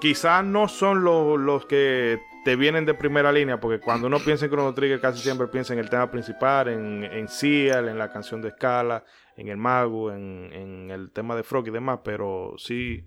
quizás 0.00 0.44
no 0.44 0.68
son 0.68 1.04
los, 1.04 1.66
que 1.66 2.20
te 2.44 2.56
vienen 2.56 2.84
de 2.84 2.94
primera 2.94 3.32
línea, 3.32 3.58
porque 3.60 3.80
cuando 3.80 4.06
uno 4.06 4.18
piensa 4.20 4.44
en 4.44 4.50
Chrono 4.50 4.74
Trigger 4.74 5.00
casi 5.00 5.22
siempre 5.22 5.46
piensa 5.48 5.72
en 5.72 5.78
el 5.78 5.88
tema 5.88 6.10
principal, 6.10 6.68
en, 6.68 7.04
en 7.04 7.28
en 7.42 7.98
la 7.98 8.10
canción 8.10 8.42
de 8.42 8.50
Scala, 8.50 9.04
en 9.36 9.48
el 9.48 9.56
mago, 9.56 10.12
en, 10.12 10.90
el 10.90 11.10
tema 11.10 11.36
de 11.36 11.42
Frog 11.42 11.68
y 11.68 11.70
demás, 11.70 12.00
pero 12.04 12.54
sí, 12.58 13.04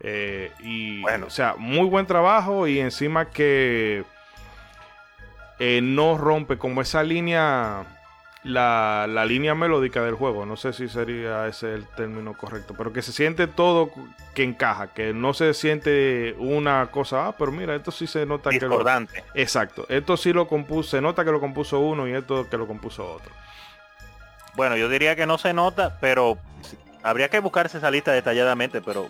eh, 0.00 0.52
y 0.60 1.00
bueno, 1.00 1.26
o 1.26 1.30
sea, 1.30 1.54
muy 1.56 1.88
buen 1.88 2.06
trabajo 2.06 2.66
y 2.68 2.78
encima 2.78 3.30
que 3.30 4.04
eh, 5.58 5.80
no 5.82 6.18
rompe 6.18 6.58
como 6.58 6.82
esa 6.82 7.02
línea 7.02 7.95
la, 8.46 9.06
la, 9.08 9.24
línea 9.24 9.54
melódica 9.54 10.02
del 10.02 10.14
juego. 10.14 10.46
No 10.46 10.56
sé 10.56 10.72
si 10.72 10.88
sería 10.88 11.46
ese 11.46 11.74
el 11.74 11.86
término 11.86 12.34
correcto, 12.34 12.74
pero 12.76 12.92
que 12.92 13.02
se 13.02 13.12
siente 13.12 13.46
todo 13.46 13.90
que 14.34 14.44
encaja, 14.44 14.88
que 14.88 15.12
no 15.12 15.34
se 15.34 15.52
siente 15.54 16.34
una 16.38 16.86
cosa, 16.90 17.28
ah, 17.28 17.34
pero 17.36 17.52
mira, 17.52 17.74
esto 17.74 17.90
sí 17.90 18.06
se 18.06 18.24
nota 18.24 18.50
que 18.50 18.60
lo... 18.60 18.84
Exacto, 19.34 19.86
esto 19.88 20.16
sí 20.16 20.32
lo 20.32 20.46
compuso, 20.46 20.90
se 20.90 21.00
nota 21.00 21.24
que 21.24 21.32
lo 21.32 21.40
compuso 21.40 21.80
uno 21.80 22.06
y 22.06 22.12
esto 22.12 22.48
que 22.48 22.56
lo 22.56 22.66
compuso 22.66 23.14
otro. 23.14 23.32
Bueno, 24.54 24.76
yo 24.76 24.88
diría 24.88 25.16
que 25.16 25.26
no 25.26 25.38
se 25.38 25.52
nota, 25.52 25.98
pero 26.00 26.38
habría 27.02 27.28
que 27.28 27.40
buscarse 27.40 27.78
esa 27.78 27.90
lista 27.90 28.12
detalladamente, 28.12 28.80
pero 28.80 29.08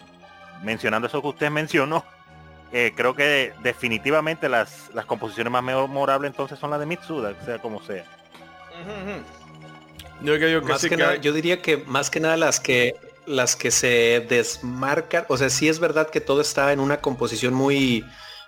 mencionando 0.63 1.07
eso 1.07 1.23
que 1.23 1.29
usted 1.29 1.51
mencionó, 1.51 2.05
eh, 2.73 2.93
creo 2.97 3.15
que 3.15 3.53
definitivamente 3.63 4.49
las, 4.49 4.91
las 4.93 5.07
composiciones 5.07 5.53
más 5.53 5.63
memorables 5.63 6.31
entonces 6.31 6.59
son 6.59 6.71
las 6.71 6.81
de 6.81 6.87
Mitsuda, 6.87 7.33
sea 7.45 7.59
como 7.59 7.83
sea. 7.83 8.05
Yo, 10.23 11.33
diría 11.33 11.61
que 11.61 11.77
más 11.79 12.11
que 12.11 12.21
nada 12.21 12.37
las 12.37 12.61
que 12.61 12.97
las 13.27 13.57
que 13.57 13.73
se 13.73 14.25
desmarcan, 14.29 15.25
o 15.29 15.37
sea, 15.37 15.51
sí 15.51 15.69
es 15.69 15.81
verdad 15.81 16.11
que 16.11 16.21
todo 16.21 16.41
está 16.41 16.73
en 16.73 16.79
una 16.79 17.01
composición 17.01 17.55
muy 17.55 18.05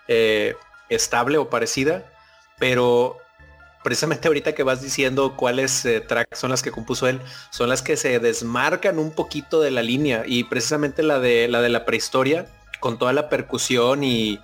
eh, 0.06 0.54
estable 0.88 1.36
o 1.36 1.50
parecida, 1.50 2.04
pero 2.60 3.16
precisamente 3.82 4.28
ahorita 4.28 4.54
que 4.54 4.62
vas 4.62 4.80
diciendo 4.80 5.34
cuáles 5.36 5.84
eh, 5.84 6.00
tracks 6.00 6.38
son 6.38 6.50
las 6.50 6.62
que 6.62 6.70
compuso 6.70 7.08
él, 7.08 7.20
son 7.50 7.68
las 7.68 7.82
que 7.82 7.96
se 7.96 8.20
desmarcan 8.20 8.98
un 8.98 9.10
poquito 9.10 9.60
de 9.60 9.72
la 9.72 9.82
línea 9.82 10.22
y 10.26 10.44
precisamente 10.44 11.02
la 11.02 11.18
de 11.18 11.48
la 11.48 11.60
de 11.60 11.70
la 11.70 11.84
prehistoria 11.84 12.46
con 12.78 12.98
toda 12.98 13.12
la 13.12 13.28
percusión 13.28 14.04
y 14.04 14.40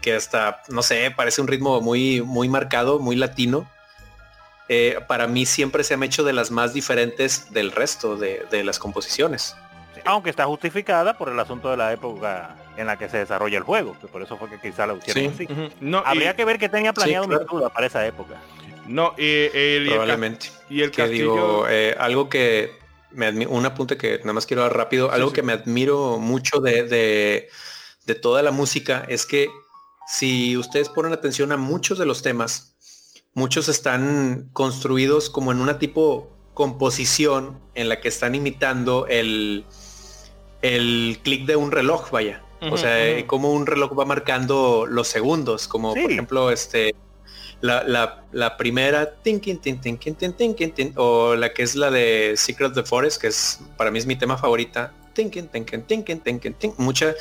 que 0.00 0.14
hasta 0.14 0.62
no 0.68 0.82
sé, 0.82 1.12
parece 1.14 1.42
un 1.42 1.48
ritmo 1.48 1.82
muy 1.82 2.22
muy 2.22 2.48
marcado, 2.48 2.98
muy 2.98 3.14
latino 3.14 3.68
eh, 4.68 4.98
para 5.06 5.26
mí 5.26 5.46
siempre 5.46 5.84
se 5.84 5.94
han 5.94 6.02
hecho 6.02 6.24
de 6.24 6.32
las 6.32 6.50
más 6.50 6.72
diferentes 6.72 7.52
del 7.52 7.72
resto 7.72 8.16
de, 8.16 8.64
las 8.64 8.78
composiciones. 8.78 9.56
Aunque 10.04 10.30
está 10.30 10.44
justificada 10.44 11.16
por 11.16 11.28
el 11.28 11.38
asunto 11.38 11.70
de 11.70 11.76
la 11.76 11.92
época 11.92 12.56
en 12.76 12.86
la 12.86 12.98
que 12.98 13.08
se 13.08 13.18
desarrolla 13.18 13.58
el 13.58 13.64
juego, 13.64 13.96
que 14.00 14.06
por 14.06 14.22
eso 14.22 14.36
fue 14.36 14.50
que 14.50 14.60
quizá 14.60 14.86
lo 14.86 14.96
hicieron 14.96 15.32
así. 15.32 15.48
no, 15.80 16.02
Habría 16.04 16.36
que 16.36 16.44
ver 16.44 16.58
que 16.58 16.68
tenía 16.68 16.92
planeado 16.92 17.26
para 17.72 17.86
esa 17.86 18.06
época. 18.06 18.34
No, 18.86 19.14
y, 19.16 19.48
probablemente. 19.88 20.50
Y 20.68 20.82
el, 20.82 20.90
que 20.90 21.08
digo, 21.08 21.66
eh, 21.68 21.96
algo 21.98 22.28
que 22.28 22.72
me 23.10 23.46
un 23.46 23.66
apunte 23.66 23.96
que 23.96 24.18
nada 24.18 24.34
más 24.34 24.46
quiero 24.46 24.62
dar 24.62 24.76
rápido, 24.76 25.10
algo 25.10 25.32
que 25.32 25.42
me 25.42 25.52
admiro 25.52 26.18
mucho 26.18 26.60
de, 26.60 26.84
de, 26.84 27.48
de 28.04 28.14
toda 28.14 28.42
la 28.42 28.50
música 28.50 29.04
es 29.08 29.26
que 29.26 29.48
si 30.06 30.56
ustedes 30.56 30.88
ponen 30.88 31.12
atención 31.12 31.50
a 31.50 31.56
muchos 31.56 31.98
de 31.98 32.06
los 32.06 32.22
temas, 32.22 32.75
muchos 33.36 33.68
están 33.68 34.48
construidos 34.54 35.28
como 35.28 35.52
en 35.52 35.60
una 35.60 35.78
tipo 35.78 36.28
composición 36.54 37.60
en 37.74 37.90
la 37.90 38.00
que 38.00 38.08
están 38.08 38.34
imitando 38.34 39.06
el, 39.08 39.66
el 40.62 41.18
clic 41.22 41.44
de 41.44 41.54
un 41.54 41.70
reloj, 41.70 42.10
vaya. 42.10 42.42
o 42.62 42.78
sea, 42.78 43.24
como 43.26 43.52
un 43.52 43.66
reloj 43.66 43.96
va 43.96 44.06
marcando 44.06 44.86
los 44.88 45.06
segundos, 45.08 45.68
como 45.68 45.92
por 45.92 46.10
ejemplo, 46.10 46.50
este, 46.50 46.94
la, 47.60 47.84
la, 47.84 48.24
la 48.32 48.56
primera, 48.56 49.16
o 50.96 51.36
la 51.36 51.52
que 51.52 51.62
es 51.62 51.74
la 51.76 51.90
de 51.90 52.32
Secret 52.36 52.70
of 52.70 52.74
the 52.74 52.84
Forest, 52.84 53.20
que 53.20 53.26
es 53.26 53.60
para 53.76 53.90
mí 53.90 53.98
es 53.98 54.06
mi 54.06 54.16
tema 54.16 54.38
favorita, 54.38 54.94
mucha, 56.78 57.14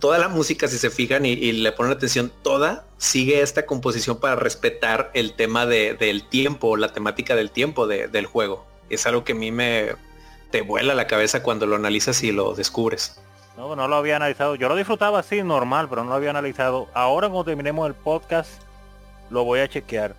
toda 0.00 0.18
la 0.18 0.28
música, 0.28 0.68
si 0.68 0.78
se 0.78 0.90
fijan 0.90 1.26
y, 1.26 1.52
le 1.52 1.72
ponen 1.72 1.92
atención, 1.92 2.32
toda 2.42 2.84
sigue 2.96 3.42
esta 3.42 3.66
composición 3.66 4.18
para 4.18 4.36
respetar 4.36 5.10
el 5.14 5.34
tema 5.34 5.66
del 5.66 6.24
tiempo, 6.28 6.76
la 6.76 6.92
temática 6.92 7.34
del 7.34 7.50
tiempo 7.50 7.86
del 7.86 8.26
juego. 8.26 8.66
Es 8.90 9.06
algo 9.06 9.24
que 9.24 9.32
a 9.32 9.36
mí 9.36 9.52
me 9.52 9.94
te 10.50 10.62
vuela 10.62 10.94
la 10.94 11.06
cabeza 11.06 11.42
cuando 11.42 11.66
lo 11.66 11.76
analizas 11.76 12.22
y 12.22 12.32
lo 12.32 12.54
descubres. 12.54 13.20
No, 13.56 13.76
no 13.76 13.86
lo 13.86 13.96
había 13.96 14.16
analizado. 14.16 14.54
Yo 14.54 14.68
lo 14.68 14.76
disfrutaba 14.76 15.18
así 15.18 15.42
normal, 15.42 15.88
pero 15.90 16.04
no 16.04 16.10
lo 16.10 16.16
había 16.16 16.30
analizado. 16.30 16.88
Ahora 16.94 17.28
cuando 17.28 17.44
terminemos 17.44 17.86
el 17.86 17.94
podcast, 17.94 18.62
lo 19.30 19.44
voy 19.44 19.60
a 19.60 19.68
chequear. 19.68 20.14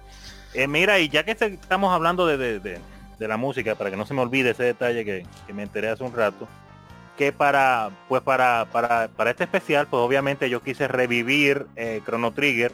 Eh, 0.54 0.68
mira, 0.68 1.00
y 1.00 1.10
ya 1.10 1.24
que 1.24 1.32
estamos 1.32 1.92
hablando 1.92 2.28
de, 2.28 2.60
de 3.20 3.28
la 3.28 3.38
música, 3.38 3.76
para 3.76 3.92
que 3.92 3.98
no 3.98 4.06
se 4.06 4.14
me 4.14 4.22
olvide 4.22 4.52
ese 4.52 4.64
detalle 4.64 5.04
que, 5.06 5.26
me 5.54 5.64
enteré 5.64 5.90
hace 5.90 6.04
un 6.04 6.14
rato, 6.14 6.48
que 7.20 7.34
para, 7.34 7.90
pues 8.08 8.22
para, 8.22 8.66
para, 8.72 9.10
para 9.10 9.32
este 9.32 9.44
especial, 9.44 9.88
pues 9.88 10.00
obviamente 10.00 10.50
yo 10.50 10.64
quise 10.64 10.88
revivir 10.88 11.68
eh, 11.76 12.00
Chrono 12.06 12.32
Trigger 12.32 12.72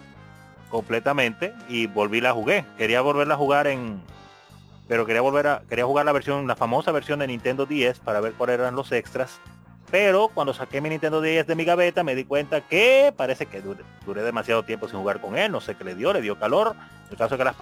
completamente 0.69 1.51
y 1.67 1.87
volví 1.87 2.21
la 2.21 2.31
jugué. 2.31 2.63
Quería 2.77 3.01
volverla 3.01 3.33
a 3.33 3.37
jugar 3.37 3.65
en, 3.65 4.03
pero 4.87 5.07
quería 5.07 5.21
volver 5.21 5.47
a, 5.47 5.63
quería 5.67 5.85
jugar 5.85 6.05
la 6.05 6.11
versión, 6.11 6.45
la 6.45 6.55
famosa 6.55 6.91
versión 6.91 7.17
de 7.17 7.25
Nintendo 7.25 7.65
10 7.65 8.01
para 8.01 8.19
ver 8.19 8.33
cuáles 8.33 8.59
eran 8.59 8.75
los 8.75 8.91
extras. 8.91 9.39
Pero 9.89 10.27
cuando 10.27 10.53
saqué 10.53 10.79
mi 10.79 10.89
Nintendo 10.89 11.21
10 11.21 11.47
de 11.47 11.55
mi 11.55 11.65
gaveta 11.65 12.03
me 12.03 12.13
di 12.13 12.23
cuenta 12.23 12.61
que 12.61 13.11
parece 13.17 13.47
que 13.47 13.63
duré, 13.63 14.21
demasiado 14.21 14.61
tiempo 14.61 14.87
sin 14.87 14.99
jugar 14.99 15.21
con 15.21 15.35
él, 15.35 15.51
no 15.51 15.59
sé 15.59 15.73
qué 15.73 15.83
le 15.83 15.95
dio, 15.95 16.13
le 16.13 16.21
dio 16.21 16.37
calor. 16.37 16.75
El 17.09 17.17
caso 17.17 17.35
que 17.35 17.45
las 17.45 17.55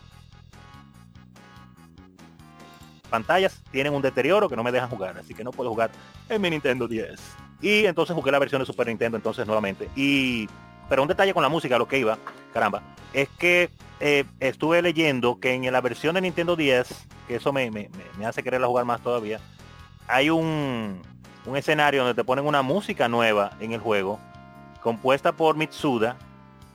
pantallas 3.14 3.62
tienen 3.72 3.94
un 3.94 4.02
deterioro 4.02 4.50
que 4.50 4.56
no 4.56 4.64
me 4.64 4.72
dejan 4.72 4.90
jugar, 4.90 5.16
así 5.20 5.36
que 5.36 5.44
no 5.44 5.52
puedo 5.52 5.70
jugar 5.70 5.92
en 6.30 6.42
mi 6.42 6.50
Nintendo 6.50 6.88
10. 6.88 7.20
Y 7.62 7.86
entonces 7.86 8.16
jugué 8.16 8.32
la 8.32 8.40
versión 8.40 8.60
de 8.60 8.66
Super 8.66 8.88
Nintendo 8.88 9.18
entonces 9.18 9.46
nuevamente. 9.46 9.88
Y 9.96 10.50
pero 10.90 11.04
un 11.04 11.08
detalle 11.08 11.32
con 11.32 11.44
la 11.44 11.50
música, 11.50 11.78
lo 11.78 11.88
que 11.88 12.00
iba, 12.00 12.18
caramba, 12.54 12.82
es 13.14 13.30
que 13.38 13.70
eh, 14.00 14.26
estuve 14.40 14.82
leyendo 14.82 15.40
que 15.40 15.54
en 15.54 15.72
la 15.72 15.80
versión 15.80 16.16
de 16.16 16.22
Nintendo 16.22 16.56
10, 16.56 16.88
que 17.28 17.36
eso 17.36 17.54
me, 17.54 17.70
me, 17.70 17.88
me 18.18 18.26
hace 18.26 18.42
quererla 18.42 18.66
jugar 18.66 18.86
más 18.86 19.00
todavía, 19.02 19.40
hay 20.08 20.32
un, 20.32 21.00
escenario 21.56 22.02
donde 22.04 22.16
te 22.16 22.26
ponen 22.26 22.48
una 22.48 22.64
música 22.64 23.08
nueva 23.08 23.52
en 23.60 23.74
el 23.74 23.80
juego, 23.80 24.20
compuesta 24.82 25.34
por 25.34 25.56
Mitsuda, 25.56 26.18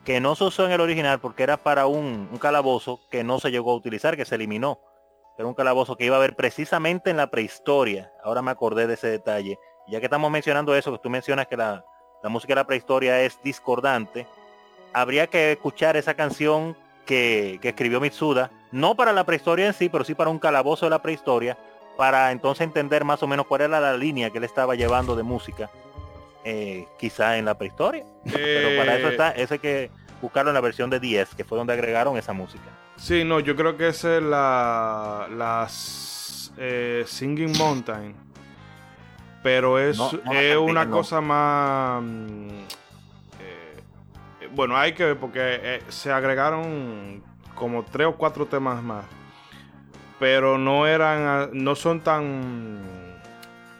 que 0.04 0.20
no 0.20 0.36
se 0.36 0.44
usó 0.44 0.66
en 0.66 0.72
el 0.72 0.80
original 0.80 1.18
porque 1.18 1.42
era 1.42 1.56
para 1.56 1.86
un, 1.86 2.28
calabozo 2.40 3.00
que 3.10 3.24
no 3.24 3.40
se 3.40 3.50
llegó 3.50 3.72
a 3.72 3.74
utilizar, 3.74 4.16
que 4.16 4.24
se 4.24 4.36
eliminó. 4.36 4.78
Era 5.38 5.46
un 5.46 5.54
calabozo 5.54 5.96
que 5.96 6.04
iba 6.04 6.16
a 6.16 6.18
haber 6.18 6.34
precisamente 6.34 7.10
en 7.10 7.16
la 7.16 7.30
prehistoria. 7.30 8.12
Ahora 8.24 8.42
me 8.42 8.50
acordé 8.50 8.88
de 8.88 8.94
ese 8.94 9.06
detalle. 9.06 9.58
Ya 9.86 10.00
que 10.00 10.06
estamos 10.06 10.30
mencionando 10.30 10.74
eso, 10.74 10.92
que 10.92 10.98
tú 10.98 11.08
mencionas 11.08 11.46
que 11.46 11.56
la, 11.56 11.84
la 12.22 12.28
música 12.28 12.52
de 12.52 12.56
la 12.56 12.66
prehistoria 12.66 13.22
es 13.22 13.40
discordante, 13.42 14.26
habría 14.92 15.28
que 15.28 15.52
escuchar 15.52 15.96
esa 15.96 16.14
canción 16.14 16.76
que, 17.06 17.58
escribió 17.62 18.00
Mitsuda, 18.00 18.50
no 18.72 18.94
para 18.96 19.12
la 19.12 19.24
prehistoria 19.24 19.66
en 19.66 19.74
sí, 19.74 19.88
pero 19.88 20.04
sí 20.04 20.14
para 20.14 20.30
un 20.30 20.38
calabozo 20.38 20.86
de 20.86 20.90
la 20.90 21.00
prehistoria, 21.00 21.56
para 21.96 22.32
entonces 22.32 22.66
entender 22.66 23.04
más 23.04 23.22
o 23.22 23.26
menos 23.26 23.46
cuál 23.46 23.62
era 23.62 23.80
la 23.80 23.96
línea 23.96 24.30
que 24.30 24.38
él 24.38 24.44
estaba 24.44 24.74
llevando 24.74 25.16
de 25.16 25.22
música, 25.22 25.70
eh, 26.44 26.86
quizá 26.98 27.38
en 27.38 27.44
la 27.44 27.56
prehistoria. 27.56 28.04
Pero 28.24 28.78
para 28.78 28.96
eso 28.96 29.08
está, 29.08 29.30
eso 29.30 29.54
hay 29.54 29.60
que 29.60 29.90
buscarlo 30.20 30.50
en 30.50 30.54
la 30.54 30.60
versión 30.60 30.90
de 30.90 31.00
10, 31.00 31.34
que 31.34 31.44
fue 31.44 31.58
donde 31.58 31.72
agregaron 31.72 32.16
esa 32.16 32.32
música. 32.32 32.64
Sí, 32.96 33.24
no, 33.24 33.40
yo 33.40 33.54
creo 33.56 33.76
que 33.76 33.88
esa 33.88 34.16
es 34.16 34.22
la, 34.22 35.28
las 35.30 36.52
eh, 36.56 37.04
Singing 37.06 37.56
Mountain 37.56 38.28
pero 39.42 39.78
es, 39.78 39.98
es 40.32 40.56
una 40.56 40.90
cosa 40.90 41.20
más... 41.20 42.02
Mm, 42.02 42.48
eh, 43.40 44.48
bueno, 44.52 44.76
hay 44.76 44.92
que 44.92 45.04
ver 45.04 45.16
porque 45.16 45.40
eh, 45.40 45.82
se 45.88 46.12
agregaron 46.12 47.22
como 47.54 47.84
tres 47.84 48.08
o 48.08 48.16
cuatro 48.16 48.46
temas 48.46 48.82
más. 48.82 49.04
Pero 50.18 50.58
no 50.58 50.86
eran, 50.86 51.22
ah, 51.26 51.48
no 51.52 51.74
son 51.74 52.00
tan... 52.00 52.82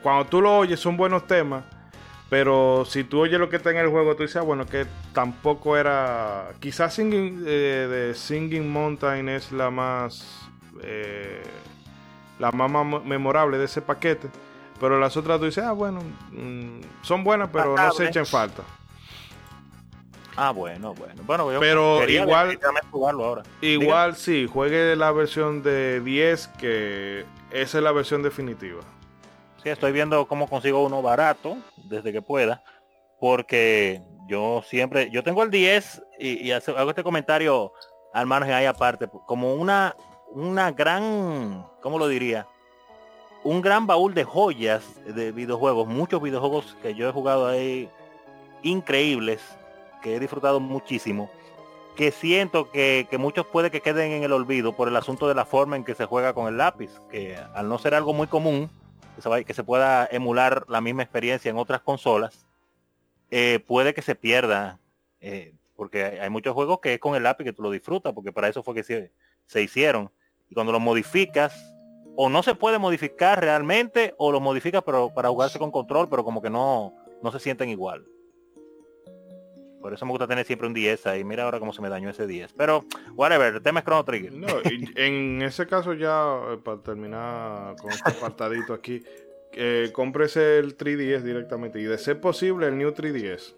Cuando 0.03 0.27
tú 0.27 0.41
lo 0.41 0.57
oyes 0.57 0.79
son 0.79 0.97
buenos 0.97 1.27
temas. 1.27 1.65
Pero 2.31 2.85
si 2.85 3.05
tú 3.05 3.21
oyes 3.21 3.39
lo 3.39 3.49
que 3.49 3.57
está 3.57 3.71
en 3.71 3.79
el 3.79 3.89
juego, 3.89 4.15
tú 4.15 4.23
dices, 4.23 4.37
ah, 4.37 4.43
bueno, 4.43 4.67
que 4.67 4.87
tampoco 5.15 5.77
era... 5.77 6.51
Quizás 6.61 6.95
Singing, 6.95 7.45
eh, 7.47 7.87
de 7.89 8.15
Singing 8.15 8.71
Mountain 8.71 9.29
es 9.31 9.51
la 9.51 9.71
más... 9.71 10.49
la 12.39 12.53
más 12.53 13.05
memorable 13.05 13.57
de 13.57 13.65
ese 13.65 13.81
paquete. 13.81 14.29
Pero 14.79 15.01
las 15.01 15.17
otras 15.17 15.39
tú 15.39 15.47
dices, 15.47 15.65
ah, 15.65 15.73
bueno, 15.73 16.01
mm, 16.33 16.81
son 17.03 17.25
buenas, 17.25 17.49
pero 17.53 17.75
no 17.75 17.93
se 17.93 18.07
echen 18.07 18.27
falta. 18.27 18.63
Ah, 20.37 20.53
bueno, 20.53 20.95
bueno. 20.95 21.21
bueno 21.27 21.53
yo 21.53 21.59
pero 21.59 22.09
igual, 22.09 22.57
ahora. 23.21 23.43
igual 23.61 24.15
sí, 24.15 24.47
juegue 24.47 24.95
la 24.95 25.11
versión 25.11 25.65
de 25.65 26.01
10, 26.01 26.47
que 26.59 27.25
esa 27.51 27.79
es 27.79 27.85
la 27.85 27.91
versión 27.91 28.23
definitiva. 28.23 28.83
Sí, 29.63 29.69
estoy 29.71 29.93
viendo 29.93 30.27
cómo 30.27 30.49
consigo 30.49 30.85
uno 30.85 31.03
barato, 31.03 31.57
desde 31.77 32.13
que 32.13 32.23
pueda, 32.23 32.63
porque 33.21 34.03
yo 34.29 34.63
siempre, 34.65 35.11
yo 35.11 35.23
tengo 35.23 35.43
el 35.43 35.51
10 35.51 36.03
y, 36.19 36.51
hago 36.51 36.91
este 36.91 37.03
comentario 37.03 37.73
al 38.13 38.27
margen 38.27 38.55
ahí 38.55 38.67
aparte, 38.67 39.09
como 39.27 39.55
una, 39.55 39.97
una 40.33 40.71
gran, 40.71 41.67
¿cómo 41.83 41.99
lo 41.99 42.09
diría? 42.09 42.47
un 43.45 43.63
gran 43.63 43.87
baúl 43.87 44.15
de 44.15 44.25
joyas 44.25 44.85
de 45.07 45.33
videojuegos, 45.33 45.87
muchos 45.87 46.21
videojuegos 46.21 46.77
que 46.83 46.95
yo 46.95 47.09
he 47.09 47.13
jugado 47.13 47.47
ahí 47.47 47.89
increíbles, 48.63 49.41
que 50.03 50.17
he 50.17 50.21
disfrutado 50.21 50.61
muchísimo, 50.61 51.31
que 51.97 52.11
siento 52.11 52.71
que, 52.71 53.07
muchos 53.19 53.47
puede 53.47 53.71
que 53.71 53.81
queden 53.81 54.13
en 54.13 54.23
el 54.23 54.33
olvido 54.33 54.75
por 54.75 54.89
el 54.89 54.97
asunto 54.97 55.29
de 55.29 55.35
la 55.35 55.45
forma 55.45 55.77
en 55.77 55.85
que 55.85 55.95
se 55.95 56.05
juega 56.05 56.35
con 56.35 56.49
el 56.49 56.59
lápiz, 56.59 56.91
que 57.11 57.37
al 57.55 57.69
no 57.69 57.79
ser 57.79 57.95
algo 57.95 58.13
muy 58.13 58.27
común, 58.27 58.71
que 59.45 59.55
se, 59.55 59.65
pueda 59.65 60.09
emular 60.11 60.65
la 60.69 60.81
misma 60.81 61.03
experiencia 61.03 61.51
en 61.51 61.59
otras 61.59 61.81
consolas, 61.81 62.47
eh, 63.31 63.61
puede 63.67 63.95
que 63.95 64.03
se 64.03 64.15
pierda, 64.15 64.79
eh, 65.21 65.55
porque 65.77 66.21
hay, 66.21 66.31
muchos 66.31 66.55
juegos 66.55 66.81
que 66.81 66.95
es 66.95 67.01
con 67.01 67.15
el 67.15 67.23
lápiz 67.23 67.45
que 67.45 67.53
tú 67.53 67.63
lo 67.63 67.71
disfrutas, 67.71 68.13
porque 68.13 68.33
para 68.33 68.49
eso 68.49 68.63
fue 68.63 68.75
que 68.75 68.83
se, 68.83 69.13
se 69.47 69.63
hicieron. 69.63 70.11
Y 70.49 70.55
cuando 70.55 70.73
lo 70.73 70.81
modificas, 70.81 71.75
o 72.17 72.29
no 72.29 72.43
se 72.43 72.55
puede 72.57 72.79
modificar 72.79 73.41
realmente 73.41 74.15
o 74.19 74.33
lo 74.33 74.41
modifica 74.41 74.83
pero 74.83 75.15
para 75.15 75.29
jugarse 75.29 75.59
con 75.59 75.71
control, 75.71 76.09
pero 76.09 76.25
como 76.25 76.43
que 76.43 76.51
no, 76.51 76.95
no 77.23 77.31
se 77.31 77.39
sienten 77.39 77.69
igual. 77.69 78.05
Por 79.81 79.95
eso 79.95 80.05
me 80.05 80.13
gusta 80.13 80.27
tener 80.27 80.45
siempre 80.45 80.67
un 80.67 80.75
10 80.75 81.07
ahí. 81.07 81.25
Mira 81.25 81.45
ahora 81.45 81.61
cómo 81.61 81.73
se 81.73 81.81
me 81.81 81.89
dañó 81.89 82.11
ese 82.11 82.27
10. 82.27 82.53
Pero, 82.55 82.85
whatever, 83.15 83.55
el 83.55 83.63
tema 83.63 83.81
es 83.81 83.87
Chrono 83.87 84.05
Trigger. 84.05 84.33
No, 84.33 84.47
en 84.97 85.43
ese 85.43 85.67
caso 85.67 85.95
ya, 85.95 86.41
eh, 86.53 86.59
para 86.63 86.83
terminar 86.83 87.77
con 87.77 87.91
este 87.91 88.11
apartadito 88.11 88.75
aquí, 88.75 89.03
eh, 89.53 89.91
cómprese 89.93 90.59
el 90.59 90.77
3DS 90.77 91.23
directamente 91.23 91.81
y 91.81 91.85
de 91.85 91.99
ser 91.99 92.21
posible 92.21 92.67
el 92.67 92.77
New 92.77 92.91
3DS. 92.91 93.55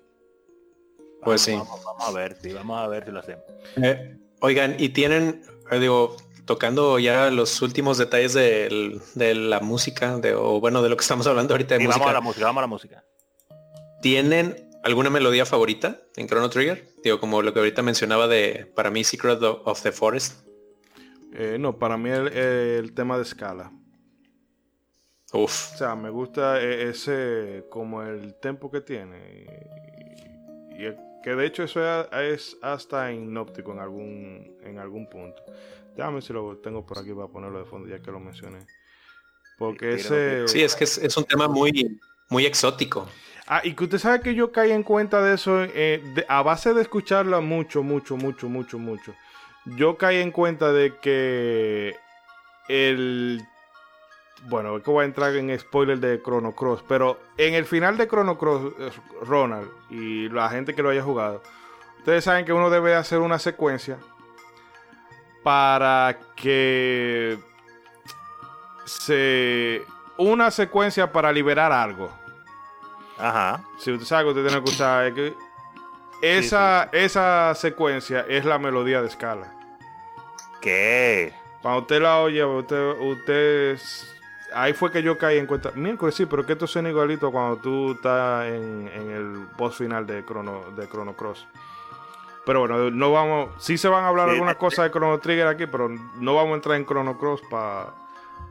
Pues 1.22 1.42
sí. 1.42 1.52
Vamos, 1.52 1.80
a 2.00 2.12
ver, 2.12 2.36
sí, 2.40 2.52
vamos 2.52 2.78
a 2.78 2.88
ver 2.88 3.04
si 3.04 3.10
lo 3.10 3.20
hacemos. 3.20 3.44
Eh, 3.76 4.16
oigan, 4.40 4.76
y 4.78 4.90
tienen, 4.90 5.42
digo, 5.70 6.16
tocando 6.46 6.98
ya 6.98 7.30
los 7.30 7.60
últimos 7.60 7.98
detalles 7.98 8.32
de, 8.34 9.00
la 9.34 9.60
música, 9.60 10.16
de, 10.18 10.34
o 10.34 10.60
bueno, 10.60 10.82
de 10.82 10.88
lo 10.88 10.96
que 10.96 11.02
estamos 11.02 11.26
hablando 11.26 11.54
ahorita 11.54 11.74
de 11.74 11.84
música. 11.84 11.98
Vamos 11.98 12.10
a 12.10 12.14
la 12.14 12.20
música, 12.20 12.46
vamos 12.46 12.58
a 12.58 12.62
la 12.62 12.66
música. 12.66 13.04
¿Tienen 14.00 14.69
alguna 14.82 15.10
melodía 15.10 15.46
favorita 15.46 16.00
en 16.16 16.26
Chrono 16.26 16.50
Trigger? 16.50 16.88
Digo, 17.02 17.20
como 17.20 17.42
lo 17.42 17.52
que 17.52 17.60
ahorita 17.60 17.82
mencionaba 17.82 18.28
de, 18.28 18.70
para 18.74 18.90
mí, 18.90 19.04
Secret 19.04 19.42
of 19.42 19.82
the 19.82 19.92
Forest. 19.92 20.46
Eh, 21.32 21.56
no, 21.58 21.78
para 21.78 21.96
mí 21.96 22.10
el, 22.10 22.92
tema 22.94 23.16
de 23.16 23.22
escala. 23.22 23.72
Uf. 25.32 25.74
O 25.74 25.76
sea, 25.78 25.94
me 25.94 26.10
gusta 26.10 26.60
e, 26.60 26.88
ese, 26.90 27.64
como 27.70 28.02
el 28.02 28.34
tempo 28.40 28.70
que 28.70 28.80
tiene. 28.80 29.68
Y, 30.72 31.10
que 31.22 31.34
de 31.34 31.46
hecho 31.46 31.62
eso 31.62 31.80
es, 32.12 32.56
hasta 32.62 33.12
hipnóptico 33.12 33.72
en 33.72 33.78
algún, 33.78 34.56
en 34.62 34.78
algún 34.78 35.08
punto. 35.08 35.42
Déjame 35.94 36.22
si 36.22 36.32
lo 36.32 36.56
tengo 36.58 36.86
por 36.86 36.98
aquí 36.98 37.12
para 37.12 37.28
ponerlo 37.28 37.58
de 37.58 37.64
fondo 37.64 37.88
ya 37.88 38.00
que 38.00 38.10
lo 38.10 38.20
mencioné. 38.20 38.66
Porque 39.58 39.94
ese... 39.94 40.48
Sí, 40.48 40.62
es 40.62 40.74
que 40.74 40.84
es, 40.84 41.16
un 41.16 41.24
tema 41.24 41.46
muy, 41.46 42.00
muy 42.30 42.46
exótico. 42.46 43.06
Ah, 43.52 43.62
y 43.64 43.74
que 43.74 43.82
usted 43.82 43.98
sabe 43.98 44.20
que 44.20 44.36
yo 44.36 44.52
caí 44.52 44.70
en 44.70 44.84
cuenta 44.84 45.20
de 45.20 45.34
eso 45.34 45.64
eh, 45.64 46.24
a 46.28 46.40
base 46.40 46.72
de 46.72 46.82
escucharla 46.82 47.40
mucho, 47.40 47.82
mucho, 47.82 48.16
mucho, 48.16 48.48
mucho, 48.48 48.78
mucho. 48.78 49.12
Yo 49.64 49.98
caí 49.98 50.18
en 50.20 50.30
cuenta 50.30 50.72
de 50.72 50.94
que 50.98 51.96
el... 52.68 53.42
Bueno, 54.44 54.76
es 54.76 54.84
que 54.84 54.90
voy 54.92 55.02
a 55.02 55.06
entrar 55.06 55.34
en 55.34 55.58
spoiler 55.58 55.98
de 55.98 56.22
Chrono 56.22 56.54
Cross, 56.54 56.84
pero 56.86 57.18
en 57.36 57.54
el 57.54 57.64
final 57.64 57.96
de 57.96 58.06
Chrono 58.06 58.38
Cross, 58.38 58.72
Ronald 59.22 59.68
y 59.90 60.28
la 60.28 60.48
gente 60.48 60.72
que 60.72 60.84
lo 60.84 60.90
haya 60.90 61.02
jugado, 61.02 61.42
ustedes 61.98 62.22
saben 62.22 62.44
que 62.44 62.52
uno 62.52 62.70
debe 62.70 62.94
hacer 62.94 63.18
una 63.18 63.40
secuencia 63.40 63.98
para 65.42 66.16
que 66.36 67.36
se 68.84 69.82
una 70.18 70.52
secuencia 70.52 71.10
para 71.10 71.32
liberar 71.32 71.72
algo. 71.72 72.19
Ajá. 73.20 73.62
Si 73.78 73.92
usted 73.92 74.06
sabe 74.06 74.24
que 74.24 74.30
usted 74.30 74.46
tiene 74.46 74.64
que 74.64 74.70
usar 74.70 75.14
que 75.14 75.36
esa, 76.22 76.88
esa 76.92 77.54
secuencia 77.54 78.24
es 78.28 78.44
la 78.44 78.58
melodía 78.58 79.00
de 79.00 79.08
escala. 79.08 79.54
¿Qué? 80.60 81.32
Cuando 81.62 81.82
usted 81.82 82.00
la 82.00 82.20
oye, 82.20 82.44
usted, 82.44 82.98
usted 83.00 83.78
ahí 84.54 84.72
fue 84.72 84.90
que 84.90 85.02
yo 85.02 85.18
caí 85.18 85.38
en 85.38 85.46
cuenta. 85.46 85.70
Miércoles 85.72 86.14
sí, 86.14 86.26
pero 86.26 86.44
que 86.44 86.52
esto 86.52 86.66
suena 86.66 86.88
igualito 86.88 87.30
cuando 87.30 87.56
tú 87.56 87.92
estás 87.92 88.46
en, 88.46 88.90
en 88.94 89.10
el 89.10 89.46
boss 89.56 89.76
final 89.76 90.06
de 90.06 90.24
Chrono, 90.24 90.70
de 90.76 90.88
Chrono 90.88 91.14
Cross. 91.14 91.46
Pero 92.44 92.60
bueno, 92.60 92.90
no 92.90 93.12
vamos. 93.12 93.50
Sí 93.58 93.78
se 93.78 93.88
van 93.88 94.04
a 94.04 94.08
hablar 94.08 94.28
algunas 94.30 94.56
cosas 94.56 94.86
de 94.86 94.90
Chrono 94.90 95.18
Trigger 95.18 95.46
aquí, 95.46 95.66
pero 95.66 95.88
no 95.88 96.34
vamos 96.34 96.52
a 96.52 96.54
entrar 96.56 96.76
en 96.76 96.86
Chrono 96.86 97.18
Cross 97.18 97.42
para 97.50 97.94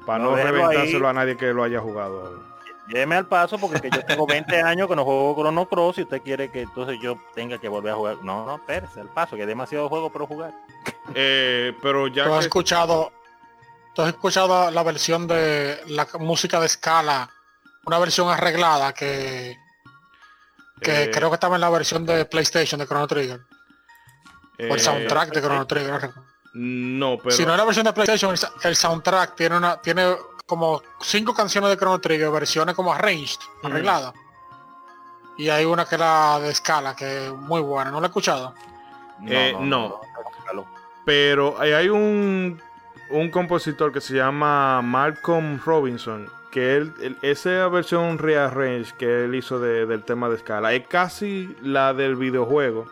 Para 0.05 0.23
no, 0.23 0.35
reventárselo 0.35 1.07
a 1.07 1.13
nadie 1.13 1.35
que 1.35 1.53
lo 1.53 1.63
haya 1.63 1.79
jugado. 1.79 2.43
Lléveme 2.89 3.17
al 3.17 3.27
paso 3.27 3.59
porque 3.59 3.87
yo 3.91 4.03
tengo 4.03 4.25
20 4.25 4.61
años 4.63 4.87
que 4.87 4.95
no 4.95 5.05
juego 5.05 5.35
Chrono 5.35 5.69
Cross 5.69 5.99
y 5.99 6.01
usted 6.01 6.21
quiere 6.21 6.51
que 6.51 6.61
entonces 6.61 6.97
yo 7.01 7.19
tenga 7.35 7.59
que 7.59 7.69
volver 7.69 7.93
a 7.93 7.95
jugar. 7.95 8.17
No, 8.23 8.45
no, 8.45 8.55
espérese, 8.55 8.99
al 8.99 9.09
paso, 9.09 9.35
que 9.35 9.43
hay 9.43 9.47
demasiado 9.47 9.87
juego 9.87 10.11
para 10.11 10.25
jugar. 10.25 10.53
Eh, 11.13 11.73
pero 11.81 12.07
ya 12.07 12.25
¿Tú 12.25 12.33
has 12.33 12.45
escuchado, 12.45 13.11
tú 13.93 14.01
has 14.01 14.09
escuchado 14.09 14.71
la 14.71 14.83
versión 14.83 15.27
de 15.27 15.79
la 15.87 16.07
música 16.19 16.59
de 16.59 16.65
escala, 16.65 17.29
una 17.85 17.99
versión 17.99 18.27
arreglada 18.27 18.91
que, 18.93 19.55
que 20.81 21.03
eh, 21.03 21.11
creo 21.11 21.29
que 21.29 21.35
estaba 21.35 21.55
en 21.55 21.61
la 21.61 21.69
versión 21.69 22.05
de 22.07 22.25
PlayStation 22.25 22.79
de 22.79 22.87
Chrono 22.87 23.07
Trigger. 23.07 23.39
o 23.39 24.63
el 24.63 24.71
eh, 24.71 24.79
soundtrack 24.79 25.31
de 25.31 25.41
Chrono 25.41 25.67
Trigger. 25.67 26.09
No, 26.53 27.19
pero... 27.19 27.35
Si 27.35 27.45
no 27.45 27.51
es 27.51 27.57
la 27.57 27.65
versión 27.65 27.85
de 27.85 27.93
PlayStation, 27.93 28.33
el 28.63 28.75
soundtrack 28.75 29.35
tiene 29.35 29.57
una 29.57 29.79
tiene 29.79 30.15
como 30.49 30.81
cinco 30.99 31.33
canciones 31.33 31.69
de 31.69 31.77
Chrono 31.77 31.99
Trigger, 31.99 32.31
versiones 32.31 32.75
como 32.75 32.91
arranged, 32.91 33.39
arregladas. 33.63 34.13
Y 35.37 35.47
hay 35.47 35.63
una 35.63 35.85
que 35.85 35.95
era 35.95 36.39
de 36.39 36.49
escala, 36.49 36.95
que 36.95 37.27
es 37.27 37.31
muy 37.31 37.61
buena. 37.61 37.91
¿No 37.91 38.01
la 38.01 38.07
he 38.07 38.09
escuchado? 38.09 38.53
Eh, 39.25 39.55
no, 39.59 40.01
Pero 41.05 41.57
hay 41.59 41.87
un, 41.87 42.59
un 43.09 43.29
compositor 43.29 43.93
que 43.93 44.01
se 44.01 44.15
llama 44.15 44.81
Malcolm 44.81 45.59
Robinson, 45.63 46.29
que 46.51 46.77
él, 46.77 47.17
esa 47.21 47.67
versión 47.67 48.17
rearrange 48.17 48.93
que 48.97 49.25
él 49.25 49.35
hizo 49.35 49.59
del 49.59 50.03
tema 50.03 50.29
de 50.29 50.35
escala 50.35 50.73
es 50.73 50.87
casi 50.87 51.55
la 51.61 51.93
del 51.93 52.15
videojuego. 52.15 52.85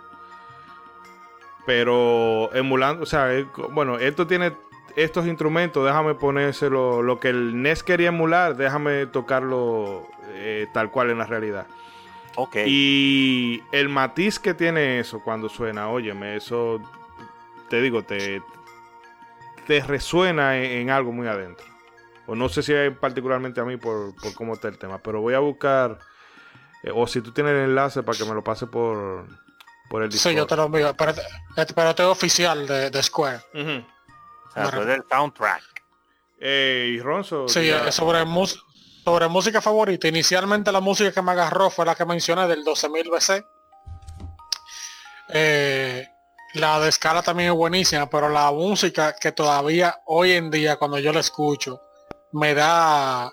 Pero 1.66 2.50
emulando, 2.54 3.04
o 3.04 3.06
sea, 3.06 3.30
bueno, 3.72 3.98
esto 3.98 4.26
tiene 4.26 4.54
estos 4.96 5.28
instrumentos, 5.28 5.86
déjame 5.86 6.16
ponérselo, 6.16 7.02
lo 7.02 7.20
que 7.20 7.30
el 7.30 7.62
NES 7.62 7.84
quería 7.84 8.10
emular, 8.10 8.56
déjame 8.56 9.06
tocarlo 9.06 10.08
eh, 10.30 10.68
tal 10.74 10.92
cual 10.92 11.12
en 11.12 11.20
la 11.20 11.26
realidad. 11.26 11.68
Ok. 12.36 12.58
Y 12.66 13.64
el 13.72 13.90
matiz 13.90 14.40
que 14.40 14.54
tiene 14.54 15.00
eso 15.00 15.22
cuando 15.24 15.50
suena, 15.50 15.90
óyeme, 15.90 16.36
eso, 16.36 16.80
te 17.70 17.82
digo, 17.82 18.04
te, 18.04 18.42
te 19.66 19.82
resuena 19.82 20.58
en, 20.58 20.90
algo 20.90 21.12
muy 21.12 21.28
adentro. 21.28 21.66
O 22.28 22.36
no 22.36 22.50
sé 22.50 22.62
si 22.62 22.74
es 22.74 22.96
particularmente 22.98 23.62
a 23.62 23.66
mí 23.66 23.78
por, 23.78 24.14
cómo 24.36 24.54
está 24.54 24.68
el 24.68 24.78
tema, 24.78 25.00
pero 25.00 25.22
voy 25.22 25.34
a 25.34 25.40
buscar, 25.40 26.00
eh, 26.84 26.92
o 26.94 27.08
si 27.08 27.22
tú 27.22 27.32
tienes 27.32 27.54
el 27.54 27.70
enlace 27.70 28.04
para 28.04 28.18
que 28.18 28.26
me 28.26 28.34
lo 28.34 28.44
pase 28.44 28.68
por, 28.68 29.26
por 29.90 30.04
el 30.04 30.10
Discord. 30.10 30.32
Sí, 30.32 30.38
yo 30.38 30.46
te 30.46 30.56
lo 30.56 30.66
envío, 30.66 30.94
pero, 30.96 31.14
pero 31.76 31.96
tengo 31.96 32.12
oficial 32.12 32.68
de, 32.68 33.02
Square 33.02 33.40
del 34.86 35.04
soundtrack. 35.10 35.64
y 36.40 37.00
Ronzo. 37.00 37.48
Sí, 37.48 37.70
sobre, 37.92 38.26
sobre 39.04 39.28
música 39.28 39.62
favorita. 39.62 40.08
Inicialmente 40.08 40.72
la 40.72 40.82
música 40.82 41.12
que 41.12 41.22
me 41.22 41.32
agarró 41.32 41.70
fue 41.70 41.86
la 41.86 41.96
que 41.96 42.06
mencioné 42.06 42.48
del 42.48 42.64
12.000 42.64 43.12
BC. 43.12 43.46
Eh, 45.30 46.08
la 46.54 46.80
de 46.80 46.90
escala 46.90 47.22
también 47.22 47.50
es 47.50 47.56
buenísima, 47.56 48.10
pero 48.10 48.30
la 48.30 48.52
música 48.52 49.16
que 49.16 49.32
todavía 49.32 50.02
hoy 50.06 50.32
en 50.32 50.50
día 50.50 50.78
cuando 50.78 51.00
yo 51.00 51.12
la 51.12 51.20
escucho 51.20 51.82
me 52.32 52.54
da 52.54 53.32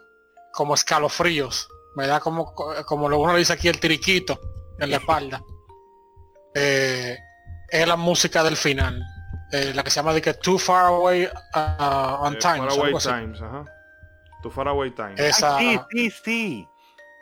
como 0.53 0.75
escalofríos, 0.75 1.69
me 1.97 2.07
da 2.07 2.21
como 2.21 2.55
como 2.55 3.09
lo 3.09 3.19
uno 3.19 3.37
dice 3.37 3.53
aquí 3.53 3.69
el 3.69 3.81
triquito 3.81 4.41
en 4.79 4.91
la 4.91 4.97
espalda. 4.97 5.43
Eh, 6.55 7.19
es 7.69 7.89
la 7.89 7.97
música 7.97 8.43
del 8.43 8.57
final. 8.57 9.03
Eh, 9.55 9.73
la 9.73 9.85
que 9.85 9.91
se 9.91 10.01
llama 10.01 10.13
de 10.13 10.21
que 10.21 10.35
Too 10.35 10.59
Far 10.59 10.87
Away 10.87 11.27
uh, 11.27 12.25
on 12.25 12.35
eh, 12.35 12.39
Time. 12.39 12.59
Far 12.59 12.71
Away 12.73 12.93
Times, 12.95 13.41
ajá. 13.41 13.65
Too 14.43 14.51
Far 14.51 14.67
Away 14.67 14.91
Times. 14.91 15.21
Esa, 15.21 15.59
sí, 15.59 15.79
sí, 15.93 16.11
sí. 16.11 16.69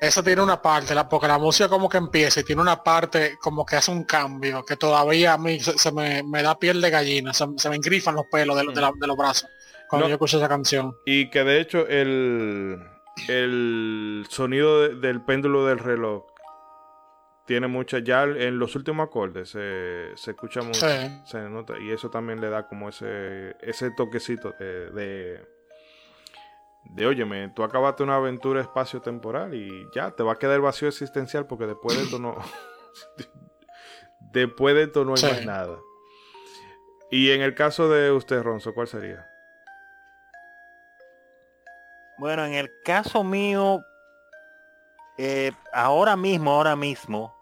Esa 0.00 0.22
tiene 0.22 0.40
una 0.40 0.62
parte, 0.62 0.94
la, 0.94 1.06
porque 1.06 1.28
la 1.28 1.36
música 1.36 1.68
como 1.68 1.90
que 1.90 1.98
empieza 1.98 2.40
y 2.40 2.44
tiene 2.44 2.62
una 2.62 2.82
parte 2.82 3.36
como 3.38 3.66
que 3.66 3.76
hace 3.76 3.90
un 3.90 4.04
cambio, 4.04 4.64
que 4.64 4.76
todavía 4.76 5.34
a 5.34 5.38
mí 5.38 5.60
se, 5.60 5.92
me, 5.92 6.22
me, 6.22 6.42
da 6.42 6.58
piel 6.58 6.80
de 6.80 6.88
gallina, 6.88 7.34
se, 7.34 7.46
me 7.46 7.76
engrifan 7.76 8.14
los 8.14 8.24
pelos 8.32 8.56
de, 8.56 8.62
de, 8.64 9.06
los 9.06 9.16
brazos 9.16 9.48
cuando 9.86 10.08
yo 10.08 10.14
escucho 10.14 10.38
esa 10.38 10.48
canción. 10.48 10.96
Y 11.04 11.28
que 11.28 11.44
de 11.44 11.60
hecho 11.60 11.86
el, 11.86 12.82
el 13.28 14.26
sonido 14.30 14.88
del 14.88 15.20
péndulo 15.20 15.66
del 15.66 15.78
reloj 15.78 16.31
tiene 17.52 17.68
mucha, 17.68 17.98
ya 17.98 18.22
en 18.22 18.58
los 18.58 18.74
últimos 18.76 19.06
acordes 19.06 19.50
se, 19.50 20.12
se 20.16 20.30
escucha 20.30 20.62
mucho, 20.62 20.86
se 21.26 21.50
nota, 21.50 21.78
y 21.78 21.90
eso 21.90 22.08
también 22.08 22.40
le 22.40 22.48
da 22.48 22.66
como 22.66 22.88
ese, 22.88 23.54
ese 23.60 23.90
toquecito 23.90 24.54
de, 24.58 24.90
de, 24.90 25.46
de, 26.84 27.06
óyeme, 27.06 27.50
tú 27.54 27.62
acabaste 27.62 28.04
una 28.04 28.16
aventura 28.16 28.62
espacio-temporal 28.62 29.52
y 29.54 29.86
ya, 29.94 30.12
te 30.12 30.22
va 30.22 30.32
a 30.32 30.36
quedar 30.36 30.62
vacío 30.62 30.88
existencial 30.88 31.46
porque 31.46 31.66
después 31.66 31.94
de 31.94 32.04
esto 32.04 32.18
no, 32.18 32.36
después 34.32 34.74
de 34.74 34.84
esto 34.84 35.04
no 35.04 35.12
hay 35.14 35.22
más 35.22 35.44
nada. 35.44 35.78
Y 37.10 37.32
en 37.32 37.42
el 37.42 37.54
caso 37.54 37.90
de 37.90 38.12
usted, 38.12 38.40
Ronzo, 38.42 38.72
¿cuál 38.72 38.88
sería? 38.88 39.28
Bueno, 42.16 42.46
en 42.46 42.54
el 42.54 42.70
caso 42.82 43.22
mío, 43.22 43.84
eh, 45.18 45.52
ahora 45.74 46.16
mismo, 46.16 46.52
ahora 46.52 46.76
mismo, 46.76 47.41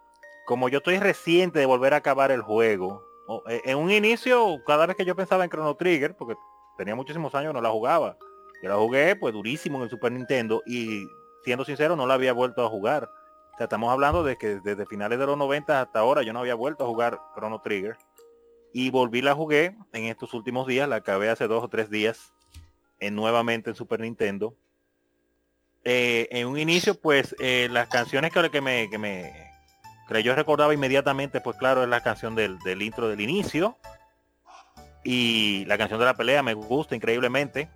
como 0.50 0.68
yo 0.68 0.78
estoy 0.78 0.98
reciente 0.98 1.60
de 1.60 1.64
volver 1.64 1.94
a 1.94 1.98
acabar 1.98 2.32
el 2.32 2.42
juego, 2.42 3.04
eh, 3.48 3.62
en 3.66 3.78
un 3.78 3.92
inicio, 3.92 4.60
cada 4.66 4.84
vez 4.84 4.96
que 4.96 5.04
yo 5.04 5.14
pensaba 5.14 5.44
en 5.44 5.50
Chrono 5.50 5.76
Trigger, 5.76 6.16
porque 6.16 6.34
tenía 6.76 6.96
muchísimos 6.96 7.32
años 7.36 7.54
no 7.54 7.60
la 7.60 7.70
jugaba, 7.70 8.16
yo 8.60 8.68
la 8.68 8.74
jugué 8.74 9.14
pues 9.14 9.32
durísimo 9.32 9.78
en 9.78 9.84
el 9.84 9.90
Super 9.90 10.10
Nintendo 10.10 10.60
y 10.66 11.06
siendo 11.44 11.64
sincero 11.64 11.94
no 11.94 12.04
la 12.04 12.14
había 12.14 12.32
vuelto 12.32 12.66
a 12.66 12.68
jugar. 12.68 13.08
O 13.54 13.58
sea, 13.58 13.66
estamos 13.66 13.92
hablando 13.92 14.24
de 14.24 14.38
que 14.38 14.58
desde 14.58 14.86
finales 14.86 15.20
de 15.20 15.26
los 15.26 15.38
90 15.38 15.82
hasta 15.82 16.00
ahora 16.00 16.22
yo 16.24 16.32
no 16.32 16.40
había 16.40 16.56
vuelto 16.56 16.82
a 16.82 16.88
jugar 16.88 17.20
Chrono 17.36 17.60
Trigger. 17.60 17.96
Y 18.72 18.90
volví 18.90 19.22
la 19.22 19.36
jugué 19.36 19.76
en 19.92 20.06
estos 20.06 20.34
últimos 20.34 20.66
días, 20.66 20.88
la 20.88 20.96
acabé 20.96 21.28
hace 21.28 21.46
dos 21.46 21.62
o 21.62 21.68
tres 21.68 21.90
días 21.90 22.32
en, 22.98 23.14
nuevamente 23.14 23.70
en 23.70 23.76
Super 23.76 24.00
Nintendo. 24.00 24.56
Eh, 25.84 26.26
en 26.32 26.48
un 26.48 26.58
inicio, 26.58 27.00
pues 27.00 27.36
eh, 27.38 27.68
las 27.70 27.88
canciones 27.88 28.32
que, 28.32 28.50
que, 28.50 28.60
me, 28.60 29.49
que 30.18 30.24
yo 30.24 30.34
recordaba 30.34 30.74
inmediatamente, 30.74 31.40
pues 31.40 31.56
claro, 31.56 31.82
es 31.82 31.88
la 31.88 32.02
canción 32.02 32.34
del, 32.34 32.58
del, 32.60 32.82
intro 32.82 33.08
del 33.08 33.20
inicio. 33.20 33.76
Y 35.02 35.64
la 35.66 35.78
canción 35.78 35.98
de 35.98 36.06
la 36.06 36.14
pelea 36.14 36.42
me 36.42 36.54
gusta 36.54 36.94
increíblemente. 36.94 37.68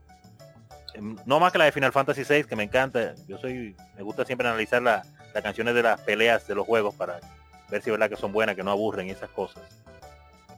Em, 0.95 1.17
no 1.27 1.41
más 1.41 1.53
que 1.53 1.59
la 1.59 1.65
de 1.65 1.73
Final 1.73 1.93
Fantasy 1.93 2.23
VI, 2.29 2.45
que 2.45 2.57
me 2.57 2.65
encanta. 2.65 3.15
Yo 3.27 3.39
soy, 3.39 3.77
me 3.97 4.03
gusta 4.03 4.25
siempre 4.25 4.49
analizar 4.49 4.83
las 4.83 5.07
canciones 5.43 5.75
de 5.75 5.83
las 5.83 6.01
peleas 6.01 6.47
de 6.47 6.55
los 6.55 6.67
juegos 6.67 6.95
para 6.95 7.21
ver 7.71 7.83
si 7.83 7.91
es 7.91 7.93
verdad 7.93 8.11
que 8.11 8.17
son 8.17 8.33
buenas, 8.33 8.57
que 8.57 8.63
no 8.63 8.71
aburren 8.71 9.11
esas 9.11 9.31
cosas. 9.31 9.63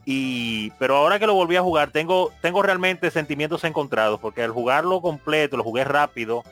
Y, 0.05 0.71
pero 0.79 0.95
ahora 0.95 1.19
que 1.19 1.27
lo 1.27 1.33
volví 1.33 1.57
a 1.57 1.61
jugar, 1.61 1.91
tengo, 1.91 2.31
tengo 2.41 2.61
realmente 2.61 3.11
sentimientos 3.11 3.63
encontrados, 3.65 4.19
porque 4.19 4.41
al 4.41 4.51
jugarlo 4.51 5.01
completo, 5.01 5.57
lo 5.57 5.63
jugué 5.63 5.83
rápido, 5.83 6.43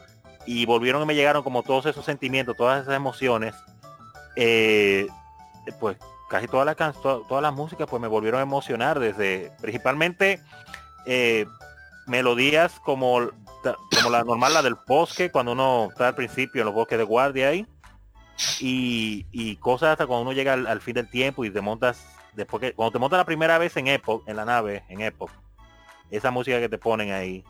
y 0.46 0.66
volvieron 0.66 1.02
y 1.02 1.06
me 1.06 1.16
llegaron 1.16 1.44
como 1.44 1.64
todos 1.64 1.86
esos 1.86 2.06
sentimientos, 2.06 2.58
todas 2.58 2.84
esas 2.84 2.96
emociones. 2.96 3.56
Eh, 4.36 5.08
pues 5.80 5.98
casi 6.30 6.48
todas 6.48 6.66
las 6.66 7.02
todas 7.02 7.42
las 7.42 7.54
músicas 7.54 7.88
pues 7.90 8.02
me 8.02 8.08
volvieron 8.08 8.40
a 8.40 8.44
emocionar 8.44 9.00
desde 9.00 9.52
principalmente 9.62 10.42
eh, 11.06 11.46
melodías 12.08 12.80
como 12.82 13.30
como 13.96 14.10
la 14.12 14.24
normal 14.24 14.54
la 14.54 14.62
del 14.62 14.76
bosque 14.88 15.32
cuando 15.32 15.54
uno 15.54 15.88
está 15.90 16.10
al 16.10 16.16
principio 16.16 16.62
en 16.62 16.66
los 16.66 16.76
bosques 16.76 16.98
de 16.98 17.04
guardia 17.04 17.50
ahí 17.50 17.66
y, 18.60 19.56
cosas 19.58 19.90
hasta 19.90 20.06
cuando 20.06 20.24
uno 20.24 20.34
llega 20.34 20.54
al, 20.54 20.82
fin 20.82 20.96
del 20.96 21.10
tiempo 21.10 21.46
y 21.46 21.50
te 21.50 21.62
montas 21.62 22.06
después 22.34 22.62
que 22.62 22.74
cuando 22.74 22.92
te 22.92 23.00
montas 23.00 23.18
la 23.18 23.26
primera 23.26 23.58
vez 23.58 23.76
en 23.78 23.88
Epoch 23.88 24.28
en 24.28 24.36
la 24.36 24.46
nave 24.46 24.84
en 24.90 25.02
Epoch 25.02 25.32
esa 26.12 26.32
música 26.32 26.60
que 26.60 26.70
te 26.70 26.78
ponen 26.78 27.12
ahí 27.12 27.44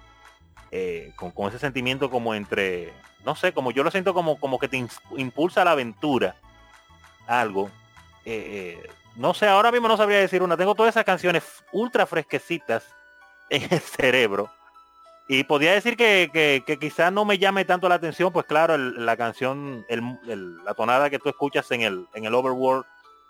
eh, 0.72 1.14
con, 1.16 1.48
ese 1.48 1.60
sentimiento 1.60 2.10
como 2.10 2.34
entre, 2.34 2.92
no 3.24 3.36
sé, 3.36 3.54
como 3.54 3.72
yo 3.72 3.84
lo 3.84 3.92
siento 3.92 4.14
como, 4.14 4.40
como 4.40 4.60
que 4.60 4.68
te 4.68 4.86
impulsa 5.16 5.64
la 5.64 5.72
aventura, 5.72 6.36
algo. 7.28 7.70
Eh, 8.26 8.80
eh, 8.84 8.90
no 9.16 9.34
sé, 9.34 9.48
ahora 9.48 9.72
mismo 9.72 9.88
no 9.88 9.98
sabría 9.98 10.20
decir 10.20 10.44
una. 10.44 10.58
Tengo 10.58 10.76
todas 10.76 10.94
esas 10.94 11.06
canciones 11.06 11.44
ultra 11.72 12.06
fresquecitas 12.06 12.86
en 13.50 13.64
el 13.72 13.80
cerebro. 13.80 14.50
Y 15.28 15.44
podría 15.44 15.74
decir 15.74 15.98
que, 15.98 16.30
que, 16.66 16.78
quizás 16.78 17.12
no 17.12 17.26
me 17.26 17.40
llame 17.40 17.66
tanto 17.66 17.90
la 17.90 17.96
atención, 17.96 18.32
pues 18.32 18.46
claro, 18.46 18.78
la 18.78 19.18
canción, 19.18 19.84
la 19.90 20.74
tonada 20.76 21.10
que 21.10 21.18
tú 21.18 21.30
escuchas 21.30 21.72
en 21.72 21.82
el, 21.82 22.08
en 22.14 22.26
el 22.26 22.36
Overworld, 22.36 22.86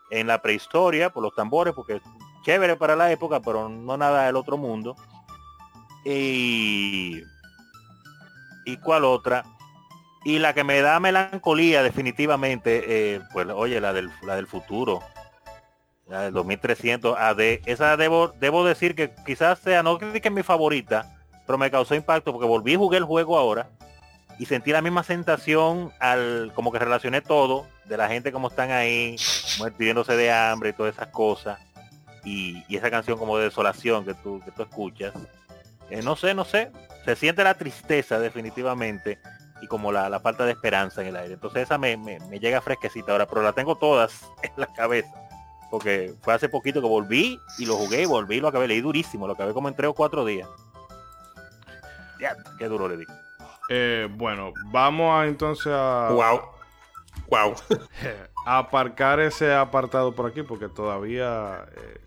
en 0.10 0.28
la 0.28 0.42
prehistoria, 0.42 1.10
por 1.10 1.24
los 1.24 1.34
tambores, 1.34 1.74
porque 1.74 1.96
es 1.96 2.02
chévere 2.44 2.76
para 2.76 2.98
la 2.98 3.12
época, 3.12 3.40
pero 3.40 3.70
no 3.70 3.96
nada 3.96 4.26
del 4.26 4.36
otro 4.36 4.58
mundo. 4.58 4.98
Y, 6.04 7.24
y 8.66 8.78
cuál 8.78 9.06
otra. 9.06 9.46
Y 10.26 10.40
la 10.40 10.54
que 10.54 10.66
me 10.66 10.82
da 10.82 11.00
melancolía 11.00 11.84
definitivamente, 11.84 12.84
eh, 13.16 13.22
pues 13.32 13.48
oye, 13.48 13.80
la 13.80 13.94
del, 13.94 14.10
la 14.24 14.36
del 14.36 14.48
futuro. 14.48 15.02
La 16.08 16.24
del 16.24 16.34
2300 16.34 17.18
AD. 17.18 17.40
Esa 17.66 17.96
debo, 17.96 18.34
debo 18.40 18.66
decir 18.66 18.96
que 18.96 19.14
quizás 19.26 19.60
sea, 19.60 19.84
no 19.84 19.98
que 19.98 20.22
es 20.22 20.32
mi 20.32 20.44
favorita, 20.44 21.16
pero 21.46 21.58
me 21.58 21.72
causó 21.72 21.96
impacto 21.96 22.34
porque 22.34 22.48
volví 22.48 22.74
y 22.74 22.76
jugué 22.76 22.98
el 22.98 23.06
juego 23.06 23.38
ahora 23.38 23.70
y 24.38 24.46
sentí 24.46 24.72
la 24.72 24.82
misma 24.82 25.04
sensación 25.04 25.92
al 26.00 26.52
como 26.56 26.72
que 26.72 26.80
relacioné 26.80 27.22
todo 27.22 27.68
de 27.86 27.98
la 27.98 28.08
gente 28.08 28.32
como 28.32 28.50
están 28.50 28.72
ahí 28.72 29.16
pidiéndose 29.78 30.16
de 30.16 30.32
hambre 30.32 30.70
y 30.70 30.74
todas 30.74 30.96
esas 30.96 31.08
cosas 31.08 31.60
y, 32.24 32.64
esa 32.76 32.90
canción 32.90 33.18
como 33.18 33.38
de 33.38 33.46
desolación 33.46 34.06
que 34.06 34.14
tú 34.14 34.42
que 34.44 34.52
tú 34.52 34.64
escuchas 34.64 35.14
eh, 35.90 36.02
no 36.02 36.16
sé 36.16 36.34
no 36.34 36.44
sé 36.44 36.72
se 37.06 37.16
siente 37.16 37.44
la 37.44 37.54
tristeza 37.54 38.20
definitivamente 38.20 39.20
y 39.66 39.68
como 39.68 39.92
la, 39.92 40.20
falta 40.20 40.46
de 40.46 40.52
esperanza 40.52 41.02
en 41.02 41.08
el 41.08 41.16
aire 41.18 41.34
entonces 41.34 41.64
esa 41.64 41.78
me, 41.78 41.98
me, 41.98 42.40
llega 42.40 42.62
fresquecita 42.62 43.12
ahora 43.12 43.28
pero 43.28 43.42
la 43.42 43.54
tengo 43.54 43.76
todas 43.76 44.32
en 44.44 44.52
la 44.58 44.68
cabeza 44.74 45.14
porque 45.70 46.14
fue 46.22 46.34
hace 46.34 46.48
poquito 46.48 46.82
que 46.82 46.88
volví 46.88 47.40
y 47.58 47.66
lo 47.66 47.76
jugué 47.76 48.04
y 48.04 48.06
volví 48.06 48.38
y 48.38 48.40
lo 48.40 48.48
acabé 48.48 48.68
leí 48.68 48.82
durísimo 48.82 49.28
lo 49.28 49.34
acabé 49.34 49.54
como 49.54 49.68
en 49.68 49.76
tres 49.76 49.90
o 49.90 49.94
cuatro 49.94 50.24
días 50.24 50.48
ya 52.20 52.36
qué 52.58 52.68
duro 52.68 52.88
le 52.88 52.98
di 52.98 53.06
eh, 53.70 54.08
bueno, 54.12 54.54
vamos 54.66 55.14
a 55.14 55.26
entonces 55.26 55.72
a. 55.74 56.10
Wow. 56.12 56.42
Wow. 57.30 57.56
aparcar 58.46 59.20
ese 59.20 59.54
apartado 59.54 60.12
por 60.12 60.28
aquí 60.28 60.44
porque 60.44 60.70
todavía 60.70 61.66
eh, 61.76 62.02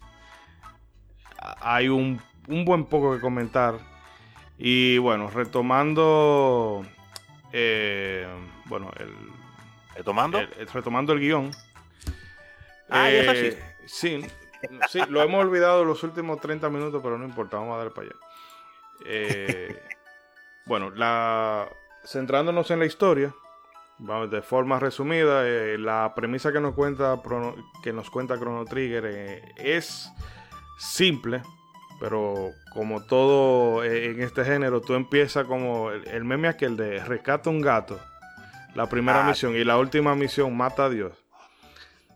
hay 1.60 1.88
un, 1.88 2.20
buen 2.46 2.84
poco 2.84 3.14
que 3.14 3.20
comentar. 3.20 3.76
Y 4.56 4.98
bueno, 4.98 5.30
retomando. 5.30 6.84
Eh, 7.52 8.26
bueno, 8.66 8.90
el. 8.98 9.12
¿Retomando? 9.96 10.40
retomando 10.72 11.12
el 11.12 11.20
guion. 11.20 11.50
Ah, 12.88 13.10
eso 13.10 13.34
sí. 13.34 13.50
Sí, 13.86 14.26
sí, 14.88 15.00
lo 15.08 15.22
hemos 15.22 15.44
olvidado 15.44 15.84
los 15.84 16.02
últimos 16.02 16.40
30 16.40 16.68
minutos, 16.68 17.00
pero 17.02 17.18
no 17.18 17.24
importa, 17.24 17.56
vamos 17.56 17.74
a 17.74 17.78
dar 17.78 17.92
para 17.92 18.08
allá. 18.08 18.16
Eh. 19.06 19.82
Bueno, 20.68 20.90
la, 20.90 21.66
centrándonos 22.04 22.70
en 22.70 22.80
la 22.80 22.84
historia, 22.84 23.34
de 23.98 24.42
forma 24.42 24.78
resumida, 24.78 25.48
eh, 25.48 25.78
la 25.78 26.12
premisa 26.14 26.52
que 26.52 26.60
nos 26.60 26.74
cuenta, 26.74 27.20
que 27.82 27.92
nos 27.92 28.10
cuenta 28.10 28.38
Chrono 28.38 28.66
Trigger 28.66 29.04
eh, 29.06 29.54
es 29.56 30.10
simple, 30.78 31.42
pero 32.00 32.52
como 32.72 33.04
todo 33.04 33.84
eh, 33.84 34.06
en 34.10 34.22
este 34.22 34.44
género, 34.44 34.80
tú 34.80 34.94
empiezas 34.94 35.46
como 35.46 35.90
el, 35.90 36.24
meme 36.24 36.48
aquel 36.48 36.76
de 36.76 37.04
rescata 37.04 37.50
un 37.50 37.60
gato, 37.60 37.98
la 38.74 38.88
primera 38.88 39.24
ah. 39.24 39.28
misión, 39.28 39.56
y 39.56 39.64
la 39.64 39.78
última 39.78 40.14
misión 40.14 40.56
mata 40.56 40.86
a 40.86 40.90
Dios. 40.90 41.12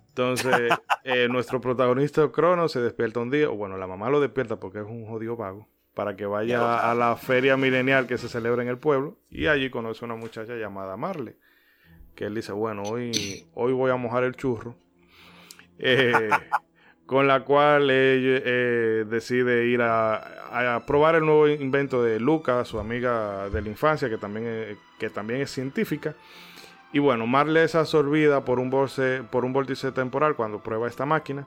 Entonces, 0.08 0.70
nuestro 1.30 1.60
protagonista 1.60 2.30
Crono 2.30 2.68
se 2.68 2.80
despierta 2.80 3.20
un 3.20 3.30
día, 3.30 3.50
o 3.50 3.56
bueno, 3.56 3.76
la 3.76 3.86
mamá 3.86 4.10
lo 4.10 4.20
despierta 4.20 4.56
porque 4.56 4.78
es 4.78 4.86
un 4.86 5.06
jodido 5.06 5.36
vago 5.36 5.68
para 5.94 6.16
que 6.16 6.26
vaya 6.26 6.90
a 6.90 6.94
la 6.94 7.16
feria 7.16 7.56
milenial 7.56 8.06
que 8.06 8.18
se 8.18 8.28
celebra 8.28 8.62
en 8.62 8.68
el 8.68 8.78
pueblo 8.78 9.18
y 9.30 9.46
allí 9.46 9.70
conoce 9.70 10.04
a 10.04 10.06
una 10.06 10.16
muchacha 10.16 10.54
llamada 10.54 10.96
Marley, 10.96 11.36
que 12.14 12.24
él 12.24 12.34
dice, 12.34 12.52
bueno, 12.52 12.82
hoy, 12.84 13.46
hoy 13.54 13.72
voy 13.72 13.90
a 13.90 13.96
mojar 13.96 14.24
el 14.24 14.34
churro, 14.34 14.76
eh, 15.78 16.30
con 17.12 17.26
la 17.28 17.40
cual 17.40 17.90
él 17.90 18.42
eh, 18.42 19.04
decide 19.06 19.66
ir 19.66 19.82
a, 19.82 20.82
probar 20.86 21.16
el 21.16 21.26
nuevo 21.26 21.46
invento 21.46 22.02
de 22.02 22.18
Luca, 22.18 22.64
su 22.64 22.78
amiga 22.78 23.50
de 23.50 23.60
la 23.60 23.68
infancia, 23.68 24.08
que 24.08 24.16
también 24.16 24.46
es, 24.46 24.78
que 24.98 25.10
también 25.10 25.42
es 25.42 25.50
científica. 25.50 26.14
Y 26.90 27.00
bueno, 27.00 27.26
Marley 27.26 27.64
es 27.64 27.74
absorbida 27.74 28.46
por 28.46 28.58
un, 28.58 28.70
por 29.30 29.44
un 29.44 29.52
vórtice 29.52 29.92
temporal 29.92 30.36
cuando 30.36 30.60
prueba 30.60 30.88
esta 30.88 31.04
máquina. 31.04 31.46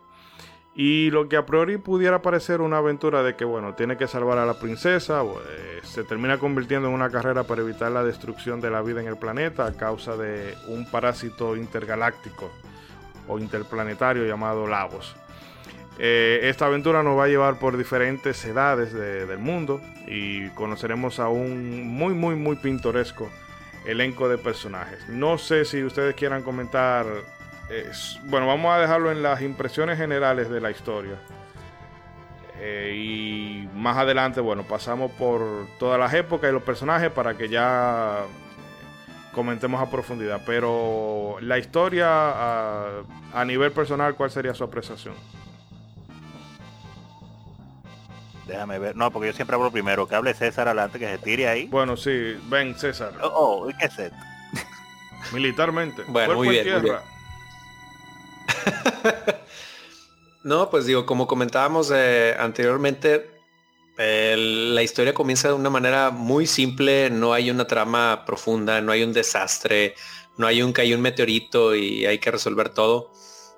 Y 0.76 1.10
lo 1.10 1.30
que 1.30 1.38
a 1.38 1.48
priori 1.48 1.78
pudiera 1.78 2.22
parecer 2.22 2.62
una 2.62 2.78
aventura 2.78 3.24
de 3.24 3.36
que, 3.36 3.44
bueno, 3.44 3.74
tiene 3.74 3.98
que 3.98 4.08
salvar 4.08 4.38
a 4.38 4.46
la 4.46 4.60
princesa, 4.60 5.24
eh, 5.24 5.80
se 5.82 6.04
termina 6.04 6.38
convirtiendo 6.38 6.90
en 6.90 6.94
una 6.94 7.10
carrera 7.10 7.44
para 7.44 7.62
evitar 7.62 7.92
la 7.92 8.04
destrucción 8.04 8.62
de 8.62 8.70
la 8.70 8.84
vida 8.84 9.02
en 9.02 9.08
el 9.08 9.18
planeta 9.18 9.66
a 9.66 9.74
causa 9.74 10.16
de 10.16 10.54
un 10.68 10.86
parásito 10.92 11.56
intergaláctico 11.56 12.52
o 13.28 13.40
interplanetario 13.40 14.28
llamado 14.28 14.68
Lavos. 14.68 15.16
Eh, 15.98 16.42
esta 16.44 16.66
aventura 16.66 17.04
nos 17.04 17.18
va 17.18 17.26
a 17.26 17.28
llevar 17.28 17.58
por 17.58 17.78
diferentes 17.78 18.44
edades 18.46 18.94
del 18.94 19.38
mundo 19.38 19.82
y 20.08 20.50
conoceremos 20.50 21.20
a 21.20 21.30
un 21.30 21.88
muy, 21.88 22.14
muy, 22.14 22.36
muy 22.36 22.58
pintoresco 22.58 23.30
elenco 23.86 24.28
de 24.28 24.38
personajes. 24.38 25.08
No 25.10 25.38
sé 25.38 25.64
si 25.64 25.84
ustedes 25.84 26.16
quieran 26.16 26.44
comentar 26.44 27.06
bueno, 28.26 28.48
vamos 28.48 28.74
a 28.74 28.80
dejarlo 28.80 29.12
en 29.12 29.24
las 29.24 29.42
impresiones 29.42 29.98
generales 29.98 30.50
de 30.50 30.62
la 30.62 30.72
historia. 30.72 31.16
Eh, 32.60 32.94
y 32.96 33.70
más 33.76 33.98
adelante, 33.98 34.40
bueno, 34.40 34.64
pasamos 34.64 35.12
por 35.12 35.68
todas 35.78 36.00
las 36.00 36.14
épocas 36.14 36.50
y 36.50 36.54
los 36.54 36.64
personajes 36.64 37.12
para 37.12 37.36
que 37.36 37.50
ya 37.50 38.24
comentemos 39.34 39.82
a 39.82 39.90
profundidad. 39.90 40.42
Pero 40.46 41.38
la 41.42 41.58
historia 41.58 42.08
a, 43.34 43.46
nivel 43.46 43.72
personal, 43.72 44.16
¿cuál 44.16 44.32
sería 44.32 44.54
su 44.54 44.64
apreciación? 44.64 45.16
Déjame 48.48 48.80
ver. 48.80 48.96
No, 48.96 49.12
porque 49.12 49.28
yo 49.28 49.34
siempre 49.34 49.56
hablo 49.56 49.72
primero. 49.72 50.08
Que 50.08 50.16
hable 50.16 50.34
César 50.34 50.68
adelante, 50.68 51.00
que 51.00 51.08
se 51.08 51.18
tire 51.18 51.48
ahí. 51.48 51.68
Bueno, 51.68 51.98
sí. 51.98 52.38
Ven, 52.48 52.78
César. 52.78 53.14
Oh, 53.22 53.66
oh 53.66 53.68
¿qué 53.80 53.86
es 53.86 53.94
Militarmente. 55.34 56.04
Bueno, 56.08 56.36
muy 56.36 56.50
bien, 56.50 56.72
muy 56.72 56.82
bien. 56.82 56.96
no, 60.44 60.70
pues 60.70 60.86
digo, 60.86 61.06
como 61.06 61.28
comentábamos 61.28 61.92
eh, 61.94 62.36
anteriormente, 62.38 63.36
la 63.98 64.84
historia 64.84 65.14
comienza 65.14 65.48
de 65.48 65.54
una 65.54 65.70
manera 65.70 66.12
muy 66.12 66.48
simple, 66.48 67.10
no 67.10 67.34
hay 67.34 67.50
una 67.50 67.66
trama 67.66 68.24
profunda, 68.26 68.82
no 68.82 68.92
hay 68.92 69.04
un 69.04 69.14
desastre, 69.14 69.96
no 70.38 70.48
hay 70.48 70.62
un 70.62 70.74
que 70.74 70.82
hay 70.82 70.94
un 70.94 71.02
meteorito 71.02 71.76
y 71.76 72.06
hay 72.06 72.20
que 72.20 72.32
resolver 72.32 72.70
todo. 72.70 73.12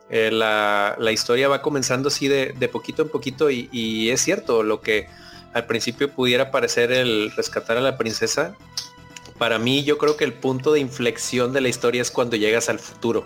Eh, 0.10 0.32
la, 0.32 1.12
historia 1.12 1.50
va 1.50 1.62
comenzando 1.62 2.08
así 2.08 2.28
de, 2.28 2.70
poquito 2.72 3.02
en 3.02 3.10
poquito 3.10 3.50
y, 3.50 4.10
es 4.10 4.22
cierto, 4.22 4.64
lo 4.64 4.82
que 4.82 5.08
al 5.54 5.66
principio 5.66 6.12
pudiera 6.12 6.52
parecer 6.52 6.92
el 6.92 7.32
rescatar 7.32 7.78
a 7.78 7.82
la 7.82 7.98
princesa, 7.98 8.56
para 9.38 9.60
mí 9.60 9.84
yo 9.84 9.98
creo 9.98 10.18
que 10.18 10.24
el 10.24 10.34
punto 10.34 10.72
de 10.72 10.80
inflexión 10.80 11.54
de 11.54 11.62
la 11.62 11.70
historia 11.70 12.02
es 12.02 12.12
cuando 12.12 12.36
llegas 12.38 12.70
al 12.70 12.80
futuro. 12.80 13.26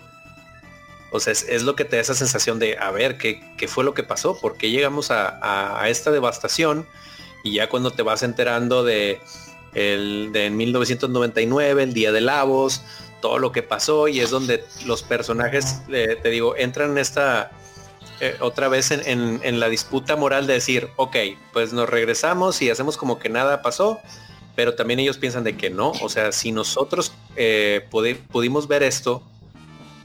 O 1.12 1.20
sea, 1.20 1.34
es, 1.34 1.64
lo 1.64 1.76
que 1.76 1.84
te 1.84 1.98
da 1.98 2.02
esa 2.02 2.16
sensación 2.16 2.58
de, 2.58 2.78
a 2.78 2.90
ver, 2.90 3.18
¿qué, 3.18 3.42
qué 3.58 3.68
fue 3.68 3.84
lo 3.84 3.94
que 3.94 4.04
pasó? 4.04 4.40
¿Por 4.40 4.56
qué 4.56 4.72
llegamos 4.72 5.12
a, 5.12 5.82
esta 5.88 6.10
devastación? 6.10 6.88
Y 7.44 7.56
ya 7.56 7.68
cuando 7.70 7.92
te 7.92 8.02
vas 8.02 8.24
enterando 8.24 8.84
de, 8.84 9.20
el, 9.74 10.30
de 10.32 10.50
1999, 10.50 11.84
el 11.84 11.94
Día 11.94 12.12
de 12.14 12.22
Lavos, 12.22 12.82
todo 13.22 13.40
lo 13.40 13.52
que 13.52 13.64
pasó, 13.64 14.08
y 14.08 14.20
es 14.20 14.30
donde 14.30 14.64
los 14.86 15.04
personajes, 15.04 15.82
eh, 15.90 16.18
te 16.22 16.30
digo, 16.30 16.56
entran 16.58 16.92
en 16.92 16.98
esta, 16.98 17.52
eh, 18.20 18.36
otra 18.40 18.68
vez 18.68 18.92
en, 18.92 19.60
la 19.60 19.70
disputa 19.70 20.16
moral 20.16 20.48
de 20.48 20.54
decir, 20.54 20.90
ok, 20.98 21.16
pues 21.54 21.74
nos 21.74 21.90
regresamos 21.90 22.62
y 22.62 22.70
hacemos 22.70 22.98
como 22.98 23.20
que 23.20 23.30
nada 23.30 23.62
pasó, 23.62 24.00
pero 24.56 24.76
también 24.76 25.00
ellos 25.00 25.18
piensan 25.18 25.44
de 25.44 25.56
que 25.56 25.70
no, 25.70 25.92
o 26.02 26.10
sea, 26.10 26.32
si 26.32 26.52
nosotros 26.52 27.14
eh, 27.36 27.88
pudimos 27.90 28.68
ver 28.68 28.84
esto, 28.84 29.24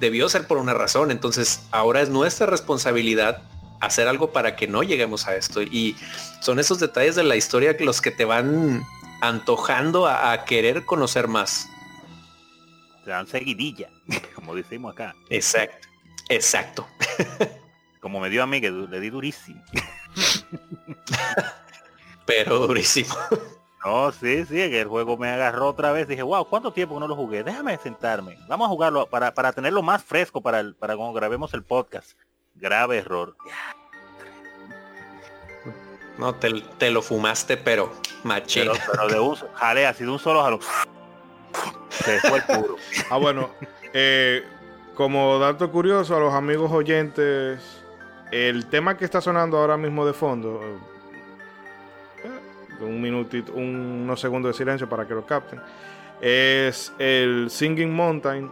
debió 0.01 0.29
ser 0.29 0.47
por 0.47 0.59
una 0.59 0.75
razón. 0.75 1.11
Entonces 1.11 1.63
ahora 1.71 2.03
es 2.03 2.09
nuestra 2.09 2.47
responsabilidad 2.47 3.43
hacer 3.81 4.09
algo 4.09 4.33
para 4.33 4.57
que 4.57 4.67
no 4.67 4.83
lleguemos 4.83 5.27
a 5.27 5.37
esto. 5.37 5.63
Y 5.63 5.97
son 6.41 6.59
esos 6.59 6.79
detalles 6.79 7.17
de 7.17 7.25
la 7.25 7.37
historia 7.37 7.77
los 7.81 8.01
que 8.01 8.11
te 8.11 8.25
van 8.25 8.85
antojando 9.21 10.07
a, 10.07 10.45
querer 10.45 10.85
conocer 10.85 11.29
más. 11.29 11.69
Te 13.07 13.13
dan 13.13 13.29
seguidilla, 13.29 13.89
como 14.35 14.57
decimos 14.57 14.93
acá. 14.93 15.15
Exacto, 15.31 15.87
exacto. 16.29 16.89
como 18.01 18.19
me 18.19 18.29
dio 18.29 18.43
a 18.43 18.49
mí 18.49 18.61
que 18.61 18.69
le 18.69 18.99
di 18.99 19.11
durísimo. 19.11 19.63
Pero 22.27 22.67
durísimo. 22.67 23.15
No, 23.85 24.11
sí, 24.11 24.45
sí, 24.45 24.55
que 24.55 24.81
el 24.81 24.89
juego 24.89 25.17
me 25.17 25.29
agarró 25.29 25.69
otra 25.69 25.93
vez. 25.93 26.09
Dije, 26.09 26.25
wow, 26.25 26.49
¿cuánto 26.49 26.73
tiempo 26.73 26.99
no 26.99 27.07
lo 27.07 27.15
jugué? 27.15 27.45
Déjame 27.45 27.79
sentarme. 27.79 28.37
Vamos 28.49 28.67
a 28.67 28.71
jugarlo 28.71 29.07
para, 29.07 29.33
para 29.33 29.53
tenerlo 29.53 29.85
más 29.85 30.03
fresco 30.03 30.41
para, 30.41 30.59
el, 30.59 30.75
para 30.75 30.97
cuando 30.97 31.13
grabemos 31.15 31.55
el 31.55 31.63
podcast. 31.63 32.19
Grave 32.57 32.99
error. 32.99 33.37
No, 36.19 36.35
te, 36.35 36.91
lo 36.91 37.03
fumaste, 37.03 37.57
pero 37.57 37.93
machín. 38.25 38.69
Pero, 38.91 39.09
de 39.09 39.21
un 39.21 39.37
jale, 39.55 39.87
así 39.87 40.03
de 40.03 40.11
un 40.11 40.19
solo 40.19 40.43
jalo. 40.43 40.59
Se 41.91 42.21
fue 42.21 42.39
el 42.39 42.45
puro. 42.45 42.77
Ah, 43.11 43.19
bueno. 43.19 43.51
Eh, 43.93 44.45
como 44.95 45.39
dato 45.39 45.71
curioso 45.71 46.17
a 46.17 46.21
los 46.21 46.33
amigos 46.33 46.71
oyentes, 46.73 47.61
el 48.31 48.67
tema 48.67 48.97
que 48.97 49.05
está 49.05 49.21
sonando 49.21 49.59
ahora 49.59 49.77
mismo 49.77 50.07
de 50.07 50.13
fondo 50.13 50.61
un 52.81 53.01
minutito, 53.01 53.53
unos 53.55 54.21
segundos 54.21 54.55
de 54.55 54.59
silencio 54.59 54.89
para 54.89 55.07
que 55.07 55.15
lo 55.15 55.27
capten, 55.27 55.61
es 56.21 56.93
el 56.99 57.49
Singing 57.51 57.93
Mountain, 57.93 58.51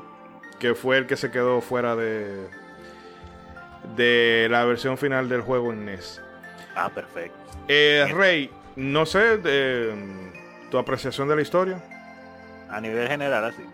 que 0.59 0.75
fue 0.75 0.99
el 0.99 1.07
que 1.07 1.17
se 1.17 1.31
quedó 1.31 1.61
fuera 1.61 1.97
de, 1.97 2.49
de 3.97 4.49
la 4.51 4.65
versión 4.65 4.99
final 4.99 5.29
del 5.29 5.41
juego 5.43 5.73
en 5.73 5.85
NES. 5.85 6.21
Ah, 6.75 6.91
perfecto. 6.91 7.39
Eh, 7.69 8.07
Rey, 8.13 8.51
No 8.77 9.07
sé, 9.07 9.39
de, 9.39 9.95
tu 10.71 10.79
apreciación 10.79 11.29
de 11.29 11.37
la 11.37 11.43
historia. 11.43 11.83
A 12.71 12.81
nivel 12.81 13.09
general, 13.09 13.45
así. 13.45 13.65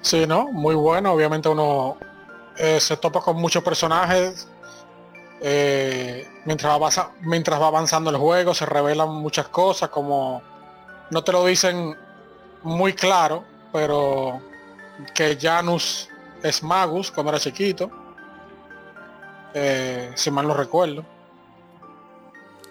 Sí, 0.00 0.26
¿no? 0.26 0.50
Muy 0.52 0.74
bueno. 0.74 1.12
Obviamente 1.12 1.48
uno 1.48 1.96
eh, 2.56 2.80
se 2.80 2.96
topa 2.96 3.20
con 3.20 3.36
muchos 3.36 3.62
personajes. 3.62 4.48
Eh, 5.40 6.28
mientras, 6.44 6.80
va, 6.80 7.10
mientras 7.22 7.60
va 7.60 7.66
avanzando 7.66 8.10
el 8.10 8.16
juego 8.16 8.54
se 8.54 8.64
revelan 8.64 9.08
muchas 9.08 9.48
cosas 9.48 9.88
como 9.88 10.40
no 11.10 11.24
te 11.24 11.32
lo 11.32 11.44
dicen 11.44 11.96
muy 12.62 12.92
claro, 12.92 13.44
pero 13.72 14.40
que 15.14 15.36
Janus 15.40 16.08
es 16.42 16.62
Magus 16.62 17.10
cuando 17.10 17.32
era 17.32 17.40
chiquito. 17.40 17.90
Eh, 19.52 20.10
si 20.14 20.30
mal 20.30 20.48
no 20.48 20.54
recuerdo. 20.54 21.04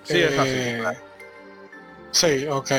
Sí, 0.04 0.22
es 0.22 0.40
así. 0.40 0.98
Sí, 2.12 2.48
ok. 2.48 2.72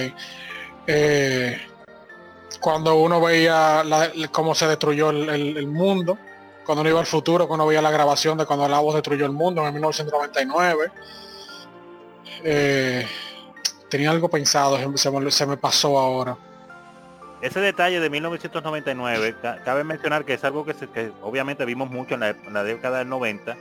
Cuando 2.60 2.96
uno 2.96 3.20
veía 3.20 3.82
cómo 4.30 4.54
se 4.54 4.66
destruyó 4.66 5.10
el 5.10 5.66
mundo, 5.66 6.18
cuando 6.64 6.82
uno 6.82 6.90
iba 6.90 7.00
al 7.00 7.06
futuro, 7.06 7.48
cuando 7.48 7.66
veía 7.66 7.82
la 7.82 7.90
grabación 7.90 8.38
de 8.38 8.46
cuando 8.46 8.68
la 8.68 8.78
voz 8.80 8.94
destruyó 8.94 9.26
el 9.26 9.32
mundo 9.32 9.66
en 9.66 9.74
1999. 9.74 10.90
Eh, 12.44 13.06
tenía 13.88 14.10
algo 14.10 14.28
pensado, 14.28 14.78
se 14.96 15.46
me, 15.46 15.56
pasó 15.56 15.98
ahora. 15.98 16.36
Ese 17.40 17.60
detalle 17.60 17.98
de 17.98 18.08
1999, 18.08 19.34
cabe 19.64 19.84
mencionar 19.84 20.24
que 20.24 20.34
es 20.34 20.44
algo 20.44 20.64
que, 20.64 21.12
obviamente 21.22 21.64
vimos 21.64 21.90
mucho 21.90 22.14
en 22.14 22.20
la, 22.20 22.64
década 22.64 22.98
del 22.98 23.08
90, 23.08 23.56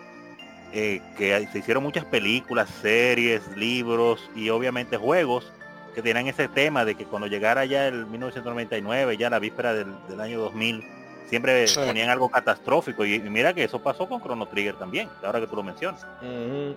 eh, 0.74 1.02
que 1.18 1.48
se 1.52 1.60
hicieron 1.60 1.84
muchas 1.84 2.06
películas, 2.06 2.70
series, 2.82 3.42
libros 3.58 4.30
y 4.36 4.50
obviamente 4.50 4.98
juegos 4.98 5.52
que 5.94 6.02
tenían 6.02 6.28
ese 6.28 6.48
tema 6.48 6.86
de 6.86 6.96
que 6.96 7.06
cuando 7.06 7.28
llegara 7.28 7.66
ya 7.66 7.88
el 7.88 8.06
1999, 8.06 9.18
ya 9.18 9.30
la 9.30 9.40
víspera 9.40 9.74
del, 9.74 9.94
del 10.08 10.22
año 10.22 10.40
2000, 10.40 10.84
siempre 11.32 11.66
ponían 11.74 12.10
algo 12.10 12.30
catastrófico. 12.30 13.06
Y, 13.06 13.20
mira 13.22 13.54
que 13.54 13.64
eso 13.64 13.82
pasó 13.82 14.08
con 14.08 14.22
Chrono 14.22 14.48
Trigger 14.48 14.76
también, 14.76 15.10
ahora 15.24 15.40
que 15.40 15.48
tú 15.48 15.56
lo 15.56 15.64
mencionas. 15.64 16.06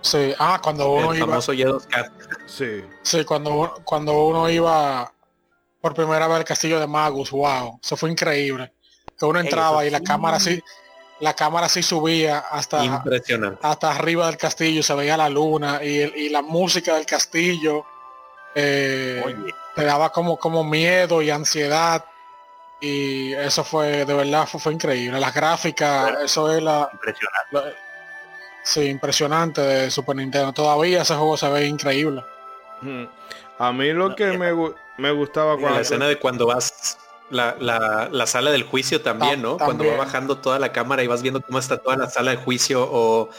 Sí, 0.01 0.33
ah, 0.39 0.59
cuando 0.63 0.91
uno 0.91 1.13
iba... 1.13 1.41
Sí. 1.41 2.83
Sí, 3.01 3.25
cuando, 3.25 3.81
cuando 3.83 4.25
uno 4.25 4.49
iba 4.49 5.11
por 5.81 5.93
primera 5.93 6.27
vez 6.27 6.37
al 6.37 6.45
castillo 6.45 6.79
de 6.79 6.87
Magus, 6.87 7.31
wow, 7.31 7.79
eso 7.83 7.97
fue 7.97 8.09
increíble. 8.09 8.71
Que 9.19 9.25
uno 9.25 9.41
entraba 9.41 9.85
y 9.85 9.89
la 9.89 9.99
cámara 9.99 10.37
así, 10.37 10.63
la 11.19 11.33
cámara 11.33 11.67
sí 11.67 11.83
subía 11.83 12.39
hasta, 12.39 13.03
hasta 13.61 13.91
arriba 13.91 14.27
del 14.27 14.37
castillo, 14.37 14.81
se 14.81 14.95
veía 14.95 15.17
la 15.17 15.29
luna 15.29 15.83
y, 15.83 16.29
la 16.29 16.41
música 16.41 16.95
del 16.95 17.05
castillo 17.05 17.85
eh, 18.55 19.23
te 19.75 19.83
daba 19.83 20.11
como, 20.11 20.37
como 20.37 20.63
miedo 20.63 21.21
y 21.21 21.29
ansiedad. 21.29 22.05
Y 22.81 23.33
eso 23.33 23.63
fue 23.63 24.05
de 24.05 24.13
verdad 24.13 24.47
fue, 24.47 24.73
increíble. 24.73 25.19
Las 25.19 25.33
gráficas 25.33 26.13
eso 26.23 26.51
es 26.53 26.61
la 26.61 26.89
impresionante. 26.91 27.77
sí 28.63 28.81
impresionante 28.85 29.61
de 29.61 29.91
Super 29.91 30.15
Nintendo. 30.15 30.53
Todavía 30.53 31.01
ese 31.01 31.15
juego 31.15 31.37
se 31.37 31.49
ve 31.49 31.67
increíble. 31.67 32.23
A 33.57 33.71
mí 33.71 33.93
lo 33.93 34.15
que 34.15 34.37
me, 34.37 34.51
me, 34.97 35.11
gustaba 35.11 35.57
cuando 35.57 35.75
la 35.75 35.81
escena 35.81 36.07
de 36.07 36.19
cuando 36.19 36.45
vas 36.47 36.97
la, 37.29 37.55
la, 38.11 38.27
sala 38.27 38.51
del 38.51 38.63
juicio 38.63 39.01
también, 39.01 39.41
¿no? 39.41 39.57
Cuando 39.57 39.85
va 39.85 39.97
bajando 39.97 40.37
toda 40.37 40.59
la 40.59 40.71
cámara 40.71 41.03
y 41.03 41.07
vas 41.07 41.21
viendo 41.21 41.41
cómo 41.41 41.59
está 41.59 41.77
toda 41.77 41.97
la 41.97 42.09
sala 42.09 42.31
de 42.31 42.37
juicio 42.37 42.87
o, 42.89 43.29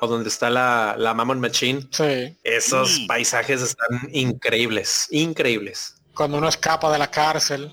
o 0.00 0.06
donde 0.06 0.28
está 0.28 0.50
la, 0.50 0.94
la 0.98 1.14
Mammon 1.14 1.40
Machine. 1.40 1.86
Sí. 1.90 2.36
Esos 2.44 3.00
paisajes 3.06 3.62
están 3.62 4.08
increíbles, 4.12 5.08
increíbles. 5.10 5.96
Cuando 6.14 6.38
uno 6.38 6.48
escapa 6.48 6.92
de 6.92 6.98
la 6.98 7.10
cárcel. 7.10 7.72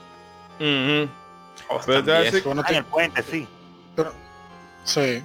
Oh, 1.70 1.82
en 1.88 2.76
el 2.76 2.86
puente, 2.86 3.24
sí. 3.24 3.48
sí. 4.84 5.24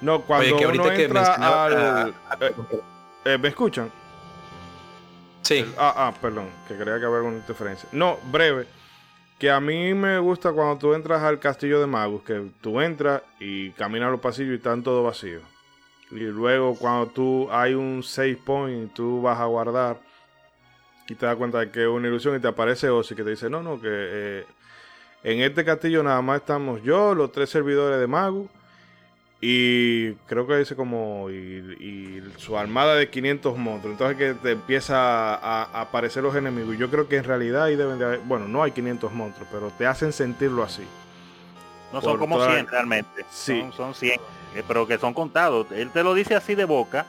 No, 0.00 0.22
cuando 0.22 0.56
uno 0.56 0.90
entra 0.92 1.34
al... 1.34 2.14
Eh, 2.40 2.50
eh, 3.24 3.38
¿Me 3.38 3.48
escuchan? 3.48 3.90
Sí. 5.42 5.64
Ah, 5.76 5.94
ah, 5.96 6.14
perdón, 6.20 6.48
que 6.66 6.74
creía 6.74 6.98
que 6.98 7.06
había 7.06 7.18
alguna 7.18 7.36
interferencia. 7.36 7.88
No, 7.92 8.18
breve. 8.30 8.66
Que 9.38 9.50
a 9.50 9.60
mí 9.60 9.92
me 9.94 10.18
gusta 10.18 10.52
cuando 10.52 10.78
tú 10.78 10.94
entras 10.94 11.22
al 11.22 11.38
castillo 11.38 11.80
de 11.80 11.86
Magus, 11.86 12.22
que 12.22 12.50
tú 12.60 12.80
entras 12.80 13.22
y 13.40 13.70
caminas 13.72 14.10
los 14.10 14.20
pasillos 14.20 14.52
y 14.52 14.56
están 14.56 14.82
todo 14.82 15.02
vacío. 15.02 15.40
Y 16.14 16.20
luego 16.20 16.76
cuando 16.76 17.08
tú 17.08 17.48
hay 17.50 17.74
un 17.74 18.02
save 18.02 18.36
point 18.36 18.84
y 18.84 18.94
tú 18.94 19.20
vas 19.20 19.40
a 19.40 19.46
guardar 19.46 19.98
y 21.08 21.14
te 21.14 21.26
das 21.26 21.36
cuenta 21.36 21.58
de 21.58 21.70
que 21.70 21.82
es 21.82 21.88
una 21.88 22.06
ilusión 22.06 22.36
y 22.36 22.40
te 22.40 22.48
aparece 22.48 22.88
Ozzy 22.88 23.16
que 23.16 23.24
te 23.24 23.30
dice, 23.30 23.50
no, 23.50 23.62
no, 23.62 23.80
que 23.80 23.88
eh, 23.90 24.46
en 25.24 25.40
este 25.40 25.64
castillo 25.64 26.02
nada 26.04 26.22
más 26.22 26.40
estamos 26.40 26.82
yo, 26.82 27.14
los 27.14 27.32
tres 27.32 27.50
servidores 27.50 27.98
de 27.98 28.06
Magu 28.06 28.48
y 29.40 30.12
creo 30.26 30.46
que 30.46 30.56
dice 30.56 30.76
como 30.76 31.28
y, 31.30 32.22
su 32.38 32.56
armada 32.56 32.94
de 32.94 33.10
500 33.10 33.58
monstruos. 33.58 33.92
Entonces 33.92 34.16
que 34.16 34.34
te 34.34 34.52
empieza 34.52 35.34
a, 35.34 35.80
aparecer 35.82 36.22
los 36.22 36.34
enemigos. 36.36 36.78
Yo 36.78 36.90
creo 36.90 37.08
que 37.08 37.16
en 37.16 37.24
realidad 37.24 37.64
ahí 37.64 37.76
deben 37.76 37.98
de 37.98 38.04
haber, 38.04 38.20
bueno, 38.20 38.48
no 38.48 38.62
hay 38.62 38.70
500 38.70 39.12
monstruos, 39.12 39.48
pero 39.52 39.70
te 39.76 39.86
hacen 39.86 40.12
sentirlo 40.12 40.62
así. 40.62 40.84
No 41.94 42.02
son 42.02 42.18
como 42.18 42.44
100 42.44 42.66
realmente. 42.66 43.24
Sí. 43.30 43.60
Son, 43.60 43.72
son 43.72 43.94
100, 43.94 44.20
eh, 44.54 44.62
pero 44.66 44.86
que 44.86 44.98
son 44.98 45.14
contados. 45.14 45.70
Él 45.72 45.90
te 45.90 46.02
lo 46.02 46.14
dice 46.14 46.34
así 46.34 46.54
de 46.54 46.64
boca 46.64 47.06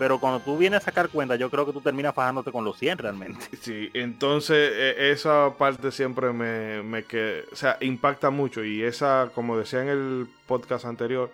pero 0.00 0.18
cuando 0.18 0.40
tú 0.40 0.56
vienes 0.56 0.78
a 0.78 0.84
sacar 0.86 1.10
cuenta, 1.10 1.36
yo 1.36 1.50
creo 1.50 1.66
que 1.66 1.74
tú 1.74 1.82
terminas 1.82 2.14
fajándote 2.14 2.50
con 2.50 2.64
los 2.64 2.78
100 2.78 2.96
realmente. 2.96 3.44
Sí, 3.60 3.90
entonces 3.92 4.72
e, 4.74 5.10
esa 5.10 5.52
parte 5.58 5.92
siempre 5.92 6.32
me, 6.32 6.82
me 6.82 7.04
que, 7.04 7.44
o 7.52 7.54
sea, 7.54 7.76
impacta 7.82 8.30
mucho 8.30 8.64
y 8.64 8.82
esa, 8.82 9.30
como 9.34 9.58
decía 9.58 9.82
en 9.82 9.88
el 9.88 10.26
podcast 10.46 10.86
anterior, 10.86 11.30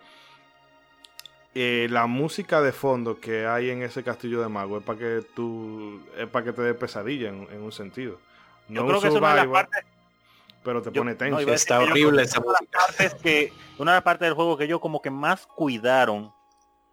eh, 1.55 1.87
la 1.91 2.09
música 2.09 2.61
de 2.61 2.73
fondo 2.73 3.21
que 3.21 3.47
hay 3.47 3.71
en 3.71 3.83
ese 3.83 4.03
castillo 4.03 4.43
de 4.43 4.49
mago 4.49 4.79
es 4.79 4.83
para 4.83 4.99
que 4.99 5.25
tú, 5.33 6.01
es 6.19 6.27
para 6.27 6.47
que 6.47 6.53
te 6.53 6.63
dé 6.63 6.75
pesadilla 6.75 7.29
en, 7.29 7.63
un 7.63 7.71
sentido. 7.71 8.19
yo 8.69 8.85
creo 8.85 9.01
que 9.01 9.07
es 9.07 9.15
una 9.15 9.31
de 9.31 9.37
las 9.37 9.47
partes 9.47 9.85
pero 10.67 10.83
te 10.83 10.91
pone 10.91 11.15
tenso. 11.15 11.41
está 11.53 11.81
horrible 11.81 12.25
esa 12.25 12.41
música. 12.41 13.17
que, 13.23 13.53
una 13.79 13.93
de 13.93 13.97
las 13.97 14.03
partes 14.03 14.27
del 14.27 14.35
juego 14.35 14.59
que 14.59 14.65
ellos 14.65 14.81
como 14.81 15.01
que 15.01 15.11
más 15.11 15.47
cuidaron 15.47 16.35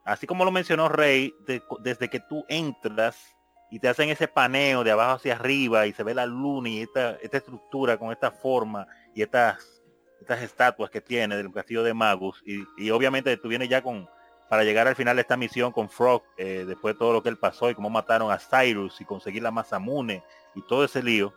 así 0.03 0.27
como 0.27 0.45
lo 0.45 0.51
mencionó 0.51 0.89
Rey, 0.89 1.33
desde 1.79 2.09
que 2.09 2.19
tú 2.19 2.45
entras 2.47 3.35
y 3.71 3.79
te 3.79 3.87
hacen 3.87 4.09
ese 4.09 4.27
paneo 4.27 4.83
de 4.83 4.91
abajo 4.91 5.13
hacia 5.13 5.33
arriba 5.35 5.87
y 5.87 5.93
se 5.93 6.03
ve 6.03 6.13
la 6.13 6.25
luna 6.25 6.69
y 6.69 6.81
esta, 6.81 7.17
esta 7.21 7.37
estructura 7.37 7.97
con 7.97 8.11
esta 8.11 8.31
forma 8.31 8.87
y 9.15 9.23
estas, 9.23 9.81
estas 10.21 10.41
estatuas 10.41 10.91
que 10.91 11.01
tiene 11.01 11.35
del 11.35 11.51
castillo 11.51 11.83
de 11.83 11.93
Magus 11.93 12.43
y, 12.45 12.91
obviamente 12.91 13.35
tú 13.37 13.47
vienes 13.47 13.69
ya 13.69 13.81
con 13.81 14.07
para 14.49 14.63
llegar 14.63 14.87
al 14.87 14.95
final 14.95 15.15
de 15.15 15.23
esta 15.23 15.37
misión 15.37 15.71
con 15.71 15.89
Frog 15.89 16.21
eh, 16.37 16.65
después 16.67 16.93
de 16.93 16.99
todo 16.99 17.13
lo 17.13 17.23
que 17.23 17.29
él 17.29 17.39
pasó 17.39 17.71
y 17.71 17.75
cómo 17.75 17.89
mataron 17.89 18.31
a 18.31 18.37
Cyrus 18.37 19.01
y 19.01 19.05
conseguir 19.05 19.41
la 19.41 19.49
Masamune 19.49 20.23
y 20.53 20.61
todo 20.67 20.83
ese 20.83 21.01
lío 21.01 21.33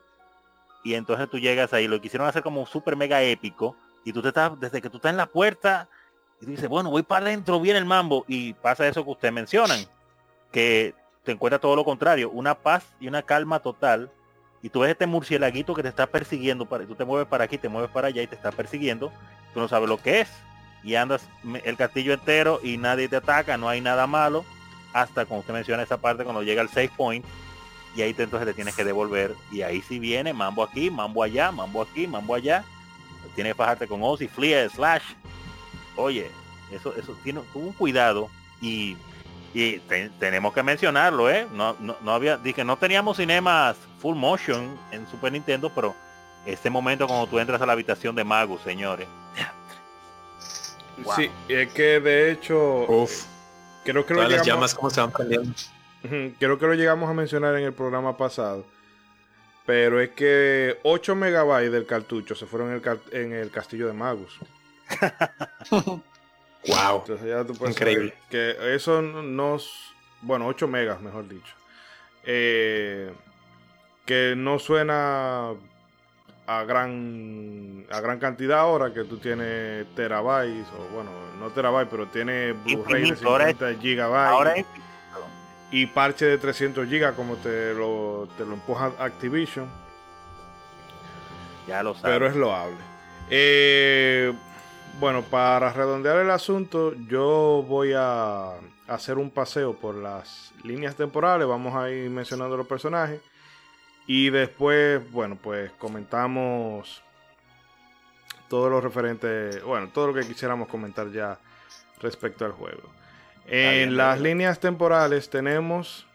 y 0.86 0.94
entonces 0.94 1.28
tú 1.28 1.40
llegas 1.40 1.72
ahí 1.72 1.88
lo 1.88 2.00
quisieron 2.00 2.28
hacer 2.28 2.44
como 2.44 2.64
súper 2.64 2.94
mega 2.94 3.20
épico 3.20 3.74
y 4.04 4.12
tú 4.12 4.22
te 4.22 4.28
estás 4.28 4.52
desde 4.60 4.80
que 4.80 4.88
tú 4.88 4.98
estás 4.98 5.10
en 5.10 5.16
la 5.16 5.26
puerta 5.26 5.88
y 6.40 6.46
dice, 6.46 6.68
bueno, 6.68 6.90
voy 6.90 7.02
para 7.02 7.26
adentro, 7.26 7.58
viene 7.60 7.80
el 7.80 7.84
mambo. 7.84 8.24
Y 8.28 8.52
pasa 8.52 8.86
eso 8.86 9.02
que 9.02 9.10
ustedes 9.10 9.34
mencionan, 9.34 9.80
que 10.52 10.94
te 11.24 11.32
encuentra 11.32 11.58
todo 11.58 11.74
lo 11.74 11.84
contrario, 11.84 12.30
una 12.30 12.54
paz 12.54 12.84
y 13.00 13.08
una 13.08 13.22
calma 13.22 13.58
total. 13.58 14.12
Y 14.62 14.68
tú 14.68 14.80
ves 14.80 14.92
este 14.92 15.08
murcielaguito 15.08 15.74
que 15.74 15.82
te 15.82 15.88
está 15.88 16.06
persiguiendo, 16.06 16.66
para, 16.66 16.86
tú 16.86 16.94
te 16.94 17.04
mueves 17.04 17.26
para 17.26 17.42
aquí, 17.42 17.58
te 17.58 17.68
mueves 17.68 17.90
para 17.90 18.06
allá 18.06 18.22
y 18.22 18.28
te 18.28 18.36
está 18.36 18.52
persiguiendo. 18.52 19.10
Tú 19.52 19.58
no 19.58 19.66
sabes 19.66 19.88
lo 19.88 19.98
que 19.98 20.20
es. 20.20 20.30
Y 20.84 20.94
andas 20.94 21.28
el 21.64 21.76
castillo 21.76 22.12
entero 22.12 22.60
y 22.62 22.76
nadie 22.76 23.08
te 23.08 23.16
ataca, 23.16 23.56
no 23.56 23.68
hay 23.68 23.80
nada 23.80 24.06
malo. 24.06 24.44
Hasta 24.92 25.26
como 25.26 25.40
usted 25.40 25.52
menciona 25.52 25.82
esa 25.82 25.96
parte 25.96 26.22
cuando 26.22 26.44
llega 26.44 26.62
al 26.62 26.68
save 26.68 26.92
point. 26.96 27.24
Y 27.96 28.02
ahí 28.02 28.12
te, 28.12 28.24
entonces 28.24 28.46
te 28.46 28.54
tienes 28.54 28.74
que 28.74 28.84
devolver. 28.84 29.34
Y 29.50 29.62
ahí 29.62 29.82
sí 29.82 29.98
viene, 29.98 30.32
mambo 30.32 30.62
aquí, 30.62 30.90
mambo 30.90 31.22
allá, 31.22 31.50
mambo 31.50 31.82
aquí, 31.82 32.06
mambo 32.06 32.34
allá. 32.34 32.64
Tienes 33.34 33.54
que 33.54 33.58
bajarte 33.58 33.86
con 33.88 34.02
Ozzy, 34.02 34.28
Flea, 34.28 34.68
Slash 34.68 35.02
oye, 35.96 36.30
eso, 36.70 36.94
eso 36.96 37.16
tiene 37.24 37.42
un 37.54 37.72
cuidado 37.72 38.30
y, 38.60 38.96
tenemos 40.18 40.52
que 40.52 40.62
mencionarlo, 40.62 41.30
¿eh? 41.30 41.46
No, 41.50 41.74
no, 41.80 42.12
había, 42.12 42.36
dije, 42.36 42.62
no 42.62 42.76
teníamos 42.76 43.16
cinemas 43.16 43.74
full 44.02 44.14
motion 44.14 44.78
en 44.90 45.08
Super 45.08 45.32
Nintendo, 45.32 45.72
pero 45.74 45.94
este 46.44 46.68
momento 46.68 47.06
cuando 47.06 47.26
tú 47.26 47.38
entras 47.38 47.62
a 47.62 47.64
la 47.64 47.72
habitación 47.72 48.14
de 48.14 48.22
Magus, 48.22 48.60
señores. 48.60 49.08
Sí, 51.16 51.30
es 51.48 51.72
que 51.72 52.00
de 52.00 52.32
hecho, 52.32 52.84
Uf, 52.86 53.24
creo 53.82 54.04
que 54.04 54.12
lo 54.12 54.28
llamas 54.42 54.74
como 54.74 54.90
se 54.90 55.00
van 55.00 55.12
Creo 56.38 56.58
que 56.58 56.66
lo 56.66 56.74
llegamos 56.74 57.10
a 57.10 57.14
mencionar 57.14 57.56
en 57.56 57.64
el 57.64 57.72
programa 57.72 58.16
pasado. 58.16 58.64
Pero 59.64 60.00
es 60.00 60.10
que 60.10 60.78
8 60.84 61.16
megabytes 61.16 61.72
del 61.72 61.86
cartucho 61.86 62.34
se 62.34 62.46
fueron 62.46 62.72
en 62.72 62.82
el, 62.82 63.00
en 63.10 63.32
el 63.32 63.50
castillo 63.50 63.88
de 63.88 63.92
Magus 63.92 64.38
wow. 65.70 67.02
Increíble. 67.66 68.14
Que 68.30 68.74
eso 68.74 69.02
nos. 69.02 69.92
Bueno, 70.22 70.46
8 70.46 70.68
megas, 70.68 71.00
mejor 71.00 71.28
dicho. 71.28 71.54
Eh, 72.24 73.12
que 74.04 74.34
no 74.36 74.58
suena 74.58 75.50
a 76.46 76.62
gran 76.62 77.84
a 77.90 78.00
gran 78.00 78.18
cantidad 78.20 78.60
ahora 78.60 78.94
que 78.94 79.02
tú 79.04 79.18
tienes 79.18 79.86
terabytes 79.96 80.66
o 80.78 80.94
bueno 80.94 81.10
no 81.40 81.50
terabytes 81.50 81.88
pero 81.90 82.06
tiene 82.06 82.52
Blu-ray 82.52 83.10
de 83.10 83.16
50 83.16 83.74
gigabytes 83.80 84.64
y 85.70 85.86
parche 85.86 86.26
de 86.26 86.38
300 86.38 86.88
gigas 86.88 87.14
como 87.14 87.36
te 87.36 87.74
lo, 87.74 88.28
te 88.36 88.44
lo 88.44 88.54
empuja 88.54 88.92
Activision. 88.98 89.68
Ya 91.66 91.82
lo 91.82 91.94
sabes 91.94 92.16
pero 92.18 92.26
es 92.28 92.36
loable. 92.36 92.76
Eh, 93.30 94.32
bueno 95.00 95.22
para 95.22 95.72
redondear 95.72 96.18
el 96.18 96.30
asunto 96.30 96.94
yo 97.08 97.64
voy 97.66 97.92
a 97.96 98.52
hacer 98.86 99.18
un 99.18 99.30
paseo 99.30 99.74
por 99.74 99.96
las 99.96 100.52
líneas 100.62 100.94
temporales 100.94 101.48
vamos 101.48 101.74
a 101.74 101.90
ir 101.90 102.08
mencionando 102.08 102.56
los 102.56 102.68
personajes 102.68 103.20
y 104.06 104.30
después, 104.30 105.10
bueno, 105.10 105.36
pues 105.36 105.72
comentamos 105.72 107.02
todo 108.48 108.70
lo 108.70 108.80
referente, 108.80 109.60
bueno, 109.60 109.90
todo 109.92 110.08
lo 110.08 110.14
que 110.14 110.26
quisiéramos 110.26 110.68
comentar 110.68 111.10
ya 111.10 111.38
respecto 112.00 112.44
al 112.44 112.52
juego. 112.52 112.88
En 113.48 113.96
las 113.96 114.20
líneas 114.20 114.58
temporales 114.58 115.30
tenemos, 115.30 116.06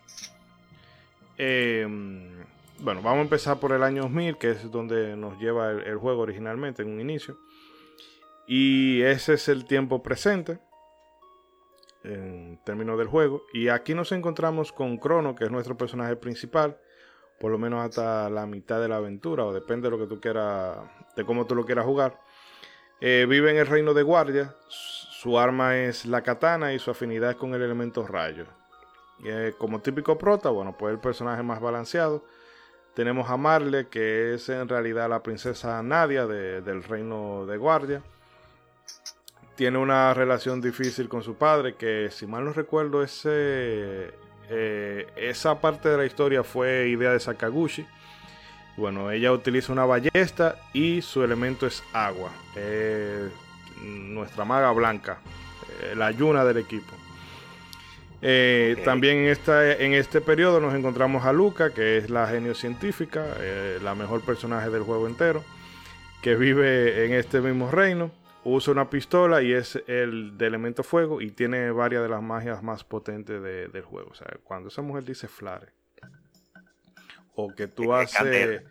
em, 1.38 2.44
bueno, 2.80 3.02
vamos 3.02 3.20
a 3.20 3.22
empezar 3.22 3.60
por 3.60 3.72
el 3.72 3.84
año 3.84 4.04
2000, 4.04 4.38
que 4.38 4.52
es 4.52 4.72
donde 4.72 5.16
nos 5.16 5.40
lleva 5.40 5.72
el, 5.72 5.98
juego 5.98 6.22
originalmente 6.22 6.82
en 6.82 6.90
un 6.90 7.00
inicio. 7.00 7.38
Y 8.48 9.02
ese 9.04 9.36
es 9.36 9.48
el 9.48 9.66
tiempo 9.66 10.04
presente 10.04 10.60
en 12.04 12.60
términos 12.66 12.98
del 12.98 13.08
juego. 13.08 13.44
Y 13.54 13.70
aquí 13.70 13.94
nos 13.94 14.12
encontramos 14.12 14.72
con 14.72 14.98
Crono, 14.98 15.36
que 15.36 15.46
es 15.46 15.52
nuestro 15.52 15.78
personaje 15.78 16.16
principal 16.16 16.78
por 17.42 17.52
lo 17.52 17.58
menos 17.58 17.84
hasta 17.84 18.30
la 18.30 18.46
mitad 18.46 18.80
de 18.80 18.88
la 18.88 18.98
aventura, 18.98 19.44
o 19.44 19.52
depende 19.52 19.88
de 19.88 19.92
lo 19.92 19.98
que 19.98 20.06
tú 20.06 20.22
quieras, 20.22 20.78
de 21.16 21.26
cómo 21.26 21.48
tú 21.48 21.56
lo 21.56 21.66
quieras 21.66 21.86
jugar. 21.86 22.22
Eh, 23.02 23.26
vive 23.28 23.50
en 23.50 23.58
el 23.58 23.66
reino 23.66 23.96
de 23.96 24.04
guardia, 24.04 24.56
su 25.22 25.38
arma 25.38 25.78
es 25.78 26.08
la 26.08 26.24
katana 26.24 26.74
y 26.74 26.80
su 26.80 26.90
afinidad 26.90 27.30
es 27.30 27.36
con 27.36 27.54
el 27.54 27.62
elemento 27.62 28.08
rayo. 28.08 28.46
Eh, 29.24 29.54
como 29.56 29.80
típico 29.80 30.18
prota, 30.18 30.50
bueno, 30.50 30.76
pues 30.76 30.94
el 30.94 31.00
personaje 31.00 31.44
más 31.44 31.62
balanceado. 31.62 32.26
Tenemos 32.96 33.30
a 33.30 33.38
Marle, 33.38 33.88
que 33.88 34.34
es 34.34 34.50
en 34.50 34.68
realidad 34.68 35.08
la 35.08 35.22
princesa 35.22 35.84
Nadia 35.84 36.26
del 36.26 36.82
reino 36.82 37.46
de 37.46 37.58
guardia. 37.58 38.02
Tiene 39.56 39.78
una 39.78 40.12
relación 40.16 40.60
difícil 40.60 41.08
con 41.08 41.22
su 41.22 41.36
padre, 41.36 41.76
que 41.76 42.10
si 42.10 42.26
mal 42.26 42.44
no 42.44 42.52
recuerdo, 42.52 43.04
ese 43.04 44.10
eh, 44.50 45.08
esa 45.16 45.62
parte 45.62 45.90
de 45.90 45.98
la 45.98 46.06
historia 46.06 46.44
fue 46.44 46.88
idea 46.90 47.12
de 47.12 47.20
Sakaguchi. 47.20 47.86
Bueno, 48.76 49.12
ella 49.12 49.32
utiliza 49.32 49.72
una 49.72 49.86
ballesta 49.86 50.56
y 50.74 51.04
su 51.04 51.24
elemento 51.24 51.68
es 51.68 51.84
agua. 51.94 52.32
Nuestra 53.82 54.46
maga 54.46 54.72
blanca, 54.72 55.20
eh, 55.82 55.96
la 55.96 56.12
yuna 56.12 56.44
del 56.46 56.58
equipo. 56.58 56.94
Eh, 58.24 58.80
también 58.86 59.18
en, 59.18 59.28
esta, 59.30 59.74
en 59.74 59.94
este 59.94 60.22
periodo 60.22 60.60
nos 60.60 60.76
encontramos 60.76 61.26
a 61.26 61.34
Luca, 61.34 61.74
que 61.74 61.98
es 61.98 62.10
la 62.10 62.28
genio 62.28 62.54
científica, 62.54 63.26
la 63.82 63.96
mejor 63.96 64.22
personaje 64.22 64.70
del 64.70 64.84
juego 64.84 65.08
entero, 65.08 65.44
que 66.22 66.36
vive 66.36 67.06
en 67.06 67.14
este 67.14 67.42
mismo 67.42 67.72
reino 67.72 68.12
usa 68.44 68.74
una 68.74 68.90
pistola 68.90 69.42
y 69.42 69.54
es 69.54 69.82
el 69.88 70.38
de 70.38 70.48
elemento 70.48 70.84
fuego 70.84 71.22
y 71.22 71.32
tiene 71.32 71.72
varias 71.72 72.04
de 72.04 72.10
las 72.10 72.22
magias 72.22 72.64
más 72.64 72.84
potentes 72.84 73.42
del 73.42 73.84
juego. 73.84 74.10
O 74.12 74.16
sea, 74.16 74.28
cuando 74.44 74.70
esa 74.70 74.82
mujer 74.82 75.04
dice 75.04 75.28
flare 75.28 75.74
o 77.36 77.54
que 77.54 77.68
tú 77.68 77.94
haces, 77.94 78.64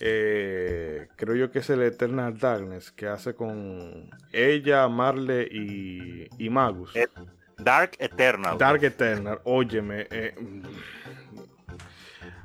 eh, 0.00 1.08
creo 1.16 1.34
yo 1.34 1.50
que 1.50 1.60
es 1.60 1.70
el 1.70 1.82
Eternal 1.82 2.38
Darkness 2.38 2.92
que 2.92 3.08
hace 3.08 3.34
con 3.34 4.10
ella, 4.32 4.88
Marle 4.88 5.48
y, 5.50 6.50
Magus. 6.50 6.94
Dark 7.58 7.92
Eternal. 7.98 8.56
Dark 8.56 8.84
Eternal, 8.84 9.40
óyeme, 9.44 10.06
eh, 10.10 10.34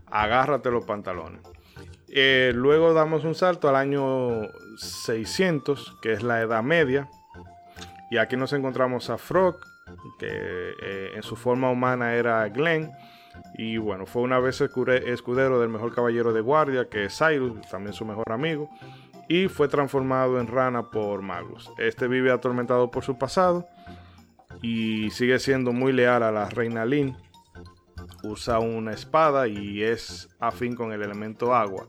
agárrate 0.07 0.71
los 0.71 0.85
pantalones. 0.85 1.41
Eh, 2.15 2.51
luego 2.53 2.93
damos 2.93 3.23
un 3.25 3.33
salto 3.33 3.67
al 3.69 3.75
año 3.75 4.47
600, 4.77 5.97
que 5.99 6.13
es 6.13 6.21
la 6.21 6.41
Edad 6.41 6.61
Media. 6.61 7.09
Y 8.11 8.17
aquí 8.17 8.37
nos 8.37 8.53
encontramos 8.53 9.09
a 9.09 9.17
Frog, 9.17 9.57
que 10.19 10.27
eh, 10.29 11.11
en 11.15 11.23
su 11.23 11.35
forma 11.35 11.71
humana 11.71 12.13
era 12.13 12.47
Glenn. 12.49 12.91
Y 13.55 13.77
bueno, 13.77 14.05
fue 14.05 14.21
una 14.21 14.39
vez 14.39 14.61
escudero 14.61 15.59
del 15.59 15.69
mejor 15.69 15.93
caballero 15.93 16.33
de 16.33 16.41
guardia, 16.41 16.89
que 16.89 17.05
es 17.05 17.17
Cyrus, 17.17 17.61
también 17.69 17.93
su 17.93 18.05
mejor 18.05 18.31
amigo. 18.31 18.69
Y 19.27 19.47
fue 19.47 19.67
transformado 19.67 20.39
en 20.39 20.47
rana 20.47 20.89
por 20.89 21.21
Magus. 21.21 21.71
Este 21.77 22.07
vive 22.07 22.31
atormentado 22.31 22.91
por 22.91 23.03
su 23.03 23.17
pasado 23.17 23.67
y 24.61 25.09
sigue 25.11 25.39
siendo 25.39 25.71
muy 25.71 25.93
leal 25.93 26.23
a 26.23 26.31
la 26.31 26.49
reina 26.49 26.85
Lynn. 26.85 27.15
Usa 28.23 28.59
una 28.59 28.93
espada 28.93 29.47
y 29.47 29.83
es 29.83 30.29
afín 30.39 30.75
con 30.75 30.91
el 30.91 31.01
elemento 31.01 31.53
agua. 31.53 31.87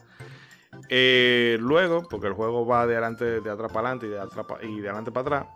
Eh, 0.88 1.56
luego, 1.60 2.02
porque 2.08 2.26
el 2.26 2.32
juego 2.32 2.66
va 2.66 2.86
de 2.86 2.94
adelante, 2.94 3.40
de 3.40 3.50
atrás 3.50 3.72
para 3.72 3.90
adelante 3.90 4.06
y 4.06 4.80
de, 4.80 4.88
adelante 4.88 5.12
para 5.12 5.38
atrás. 5.38 5.46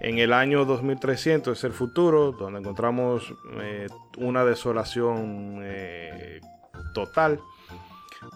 En 0.00 0.18
el 0.18 0.32
año 0.32 0.64
2300 0.64 1.56
es 1.56 1.64
el 1.64 1.72
futuro, 1.72 2.32
donde 2.32 2.60
encontramos 2.60 3.34
eh, 3.60 3.86
una 4.18 4.44
desolación 4.44 5.60
eh, 5.62 6.40
total. 6.92 7.40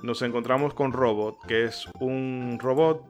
Nos 0.03 0.23
encontramos 0.23 0.75
con 0.75 0.93
Robot, 0.93 1.37
que 1.47 1.65
es 1.65 1.87
un 2.01 2.59
robot 2.61 3.03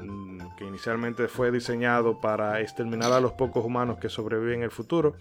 mm, 0.00 0.56
que 0.56 0.64
inicialmente 0.64 1.28
fue 1.28 1.50
diseñado 1.50 2.20
para 2.20 2.60
exterminar 2.60 3.12
a 3.12 3.20
los 3.20 3.32
pocos 3.32 3.64
humanos 3.64 3.98
que 3.98 4.08
sobreviven 4.08 4.58
en 4.58 4.64
el 4.64 4.70
futuro. 4.70 5.16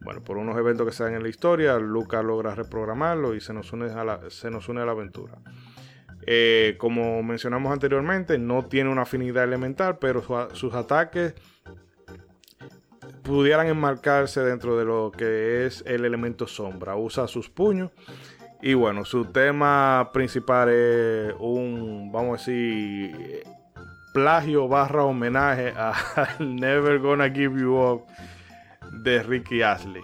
Bueno, 0.00 0.22
por 0.22 0.36
unos 0.36 0.56
eventos 0.58 0.86
que 0.86 0.92
se 0.92 1.04
dan 1.04 1.14
en 1.14 1.22
la 1.22 1.28
historia, 1.28 1.78
Luca 1.78 2.22
logra 2.22 2.54
reprogramarlo 2.54 3.34
y 3.34 3.40
se 3.40 3.52
nos 3.52 3.72
une 3.72 3.90
a 3.90 4.04
la, 4.04 4.20
se 4.30 4.50
nos 4.50 4.68
une 4.68 4.80
a 4.80 4.84
la 4.84 4.92
aventura. 4.92 5.38
Eh, 6.26 6.76
como 6.78 7.22
mencionamos 7.22 7.72
anteriormente, 7.72 8.38
no 8.38 8.64
tiene 8.64 8.90
una 8.90 9.02
afinidad 9.02 9.44
elemental, 9.44 9.98
pero 9.98 10.22
sus 10.54 10.74
ataques 10.74 11.34
pudieran 13.22 13.66
enmarcarse 13.66 14.40
dentro 14.40 14.76
de 14.76 14.84
lo 14.84 15.10
que 15.10 15.66
es 15.66 15.82
el 15.86 16.04
elemento 16.04 16.46
sombra. 16.46 16.96
Usa 16.96 17.26
sus 17.28 17.48
puños. 17.48 17.90
Y 18.60 18.74
bueno, 18.74 19.04
su 19.04 19.24
tema 19.24 20.10
principal 20.12 20.68
es 20.68 21.34
un, 21.40 22.10
vamos 22.12 22.34
a 22.34 22.38
decir, 22.38 23.42
plagio 24.14 24.68
barra 24.68 25.04
homenaje 25.04 25.72
a 25.76 26.36
Never 26.38 27.00
Gonna 27.00 27.28
Give 27.28 27.60
You 27.60 27.74
Up 27.76 28.06
de 28.92 29.22
Ricky 29.24 29.62
Ashley. 29.62 30.02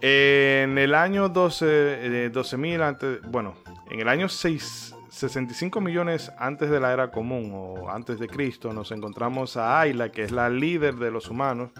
En 0.00 0.76
el 0.76 0.94
año 0.94 1.28
12, 1.28 2.32
12.000 2.32 2.98
eh, 3.00 3.20
bueno, 3.28 3.54
en 3.90 4.00
el 4.00 4.08
año 4.08 4.28
6, 4.28 4.95
65 5.16 5.80
millones 5.80 6.30
antes 6.36 6.68
de 6.68 6.78
la 6.78 6.92
era 6.92 7.10
común 7.10 7.50
o 7.54 7.88
antes 7.88 8.18
de 8.18 8.28
Cristo, 8.28 8.74
nos 8.74 8.92
encontramos 8.92 9.56
a 9.56 9.80
Ayla, 9.80 10.12
que 10.12 10.22
es 10.22 10.30
la 10.30 10.50
líder 10.50 10.96
de 10.96 11.10
los 11.10 11.30
humanos, 11.30 11.70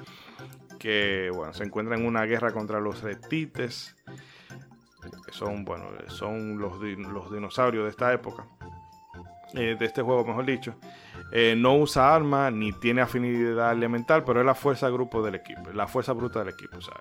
que 0.79 1.31
bueno, 1.35 1.53
se 1.53 1.65
encuentra 1.65 1.97
en 1.97 2.07
una 2.07 2.25
guerra 2.25 2.53
contra 2.53 2.81
los 2.81 3.03
retites, 3.03 3.95
que 5.27 5.33
son, 5.33 5.67
bueno, 5.67 5.85
son 6.09 6.59
los, 6.59 6.81
los 6.81 7.31
dinosaurios 7.31 7.85
de 7.85 7.91
esta 7.91 8.11
época, 8.11 8.47
eh, 9.53 9.77
de 9.79 9.85
este 9.85 10.01
juego, 10.01 10.25
mejor 10.25 10.47
dicho. 10.47 10.75
Eh, 11.31 11.55
no 11.59 11.77
usa 11.77 12.15
arma 12.15 12.51
ni 12.51 12.73
tiene 12.73 13.03
afinidad 13.03 13.71
elemental, 13.73 14.25
pero 14.25 14.41
es 14.41 14.47
la 14.47 14.55
fuerza 14.55 14.89
grupo 14.89 15.23
del 15.23 15.35
equipo, 15.35 15.73
la 15.75 15.87
fuerza 15.87 16.15
bruta 16.15 16.39
del 16.39 16.55
equipo. 16.55 16.79
O 16.79 16.81
sea, 16.81 16.95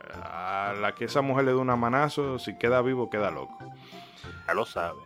a 0.69 0.73
la 0.73 0.93
que 0.95 1.05
esa 1.05 1.21
mujer 1.21 1.45
le 1.45 1.51
da 1.53 1.59
un 1.59 1.79
manazo, 1.79 2.39
si 2.39 2.57
queda 2.57 2.81
vivo, 2.81 3.09
queda 3.09 3.31
loco. 3.31 3.57
Ya 4.47 4.53
lo 4.53 4.65
sabe. 4.65 4.99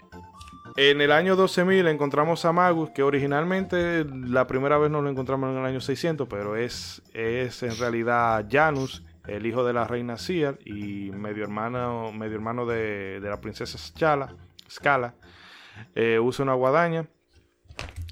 En 0.81 1.01
el 1.01 1.11
año 1.11 1.35
12.000 1.35 1.89
encontramos 1.89 2.45
a 2.45 2.53
Magus, 2.53 2.91
que 2.91 3.03
originalmente 3.03 4.05
la 4.05 4.47
primera 4.47 4.77
vez 4.77 4.89
no 4.89 5.01
lo 5.01 5.09
encontramos 5.09 5.49
en 5.49 5.57
el 5.57 5.65
año 5.65 5.81
600, 5.81 6.25
pero 6.29 6.55
es, 6.55 7.01
es 7.13 7.63
en 7.63 7.77
realidad 7.77 8.47
Janus, 8.49 9.03
el 9.27 9.45
hijo 9.45 9.65
de 9.65 9.73
la 9.73 9.83
reina 9.83 10.17
Ciar 10.17 10.57
y 10.63 11.11
medio 11.11 11.43
hermano, 11.43 12.13
medio 12.13 12.35
hermano 12.35 12.65
de, 12.65 13.19
la 13.21 13.41
princesa 13.41 13.77
Scala. 13.77 14.33
Scala. 14.69 15.15
Eh, 15.95 16.17
usa 16.17 16.43
una 16.43 16.53
guadaña 16.53 17.07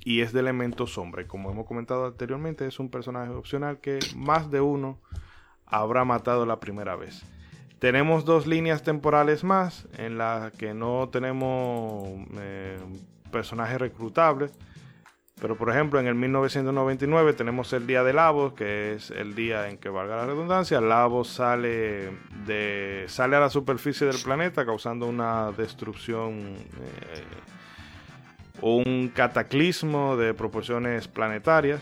y 0.03 0.19
es 0.19 0.33
de 0.33 0.41
elemento 0.41 0.87
sombra. 0.87 1.25
Como 1.25 1.49
hemos 1.49 1.67
comentado 1.67 2.05
anteriormente, 2.05 2.67
es 2.67 2.79
un 2.79 2.89
personaje 2.89 3.31
opcional 3.31 3.79
que 3.79 3.99
más 4.13 4.51
de 4.51 4.59
uno 4.59 4.99
habrá 5.65 6.03
matado 6.03 6.45
la 6.45 6.59
primera 6.59 6.97
vez. 6.97 7.23
Tenemos 7.79 8.25
dos 8.25 8.47
líneas 8.47 8.81
temporales 8.81 9.43
más 9.43 9.87
en 9.97 10.17
las 10.17 10.51
que 10.53 10.73
no 10.73 11.09
tenemos 11.09 12.09
eh, 12.39 12.77
personajes 13.31 13.79
reclutables. 13.79 14.51
Pero 15.39 15.55
por 15.55 15.69
ejemplo, 15.69 15.99
en 15.99 16.07
el 16.07 16.15
1999 16.15 17.33
tenemos 17.33 17.71
el 17.73 17.85
día 17.85 18.03
de 18.03 18.11
Lavos, 18.11 18.53
que 18.53 18.95
es 18.95 19.11
el 19.11 19.35
día 19.35 19.69
en 19.69 19.77
que 19.77 19.89
valga 19.89 20.15
la 20.15 20.25
redundancia, 20.25 20.81
Lavos 20.81 21.27
sale 21.27 22.09
de 22.47 23.05
sale 23.07 23.35
a 23.35 23.41
la 23.41 23.51
superficie 23.51 24.07
del 24.07 24.17
planeta 24.17 24.65
causando 24.65 25.05
una 25.05 25.51
destrucción 25.51 26.39
eh, 26.39 27.23
un 28.61 29.11
cataclismo 29.13 30.17
de 30.17 30.33
proporciones 30.33 31.07
planetarias 31.07 31.81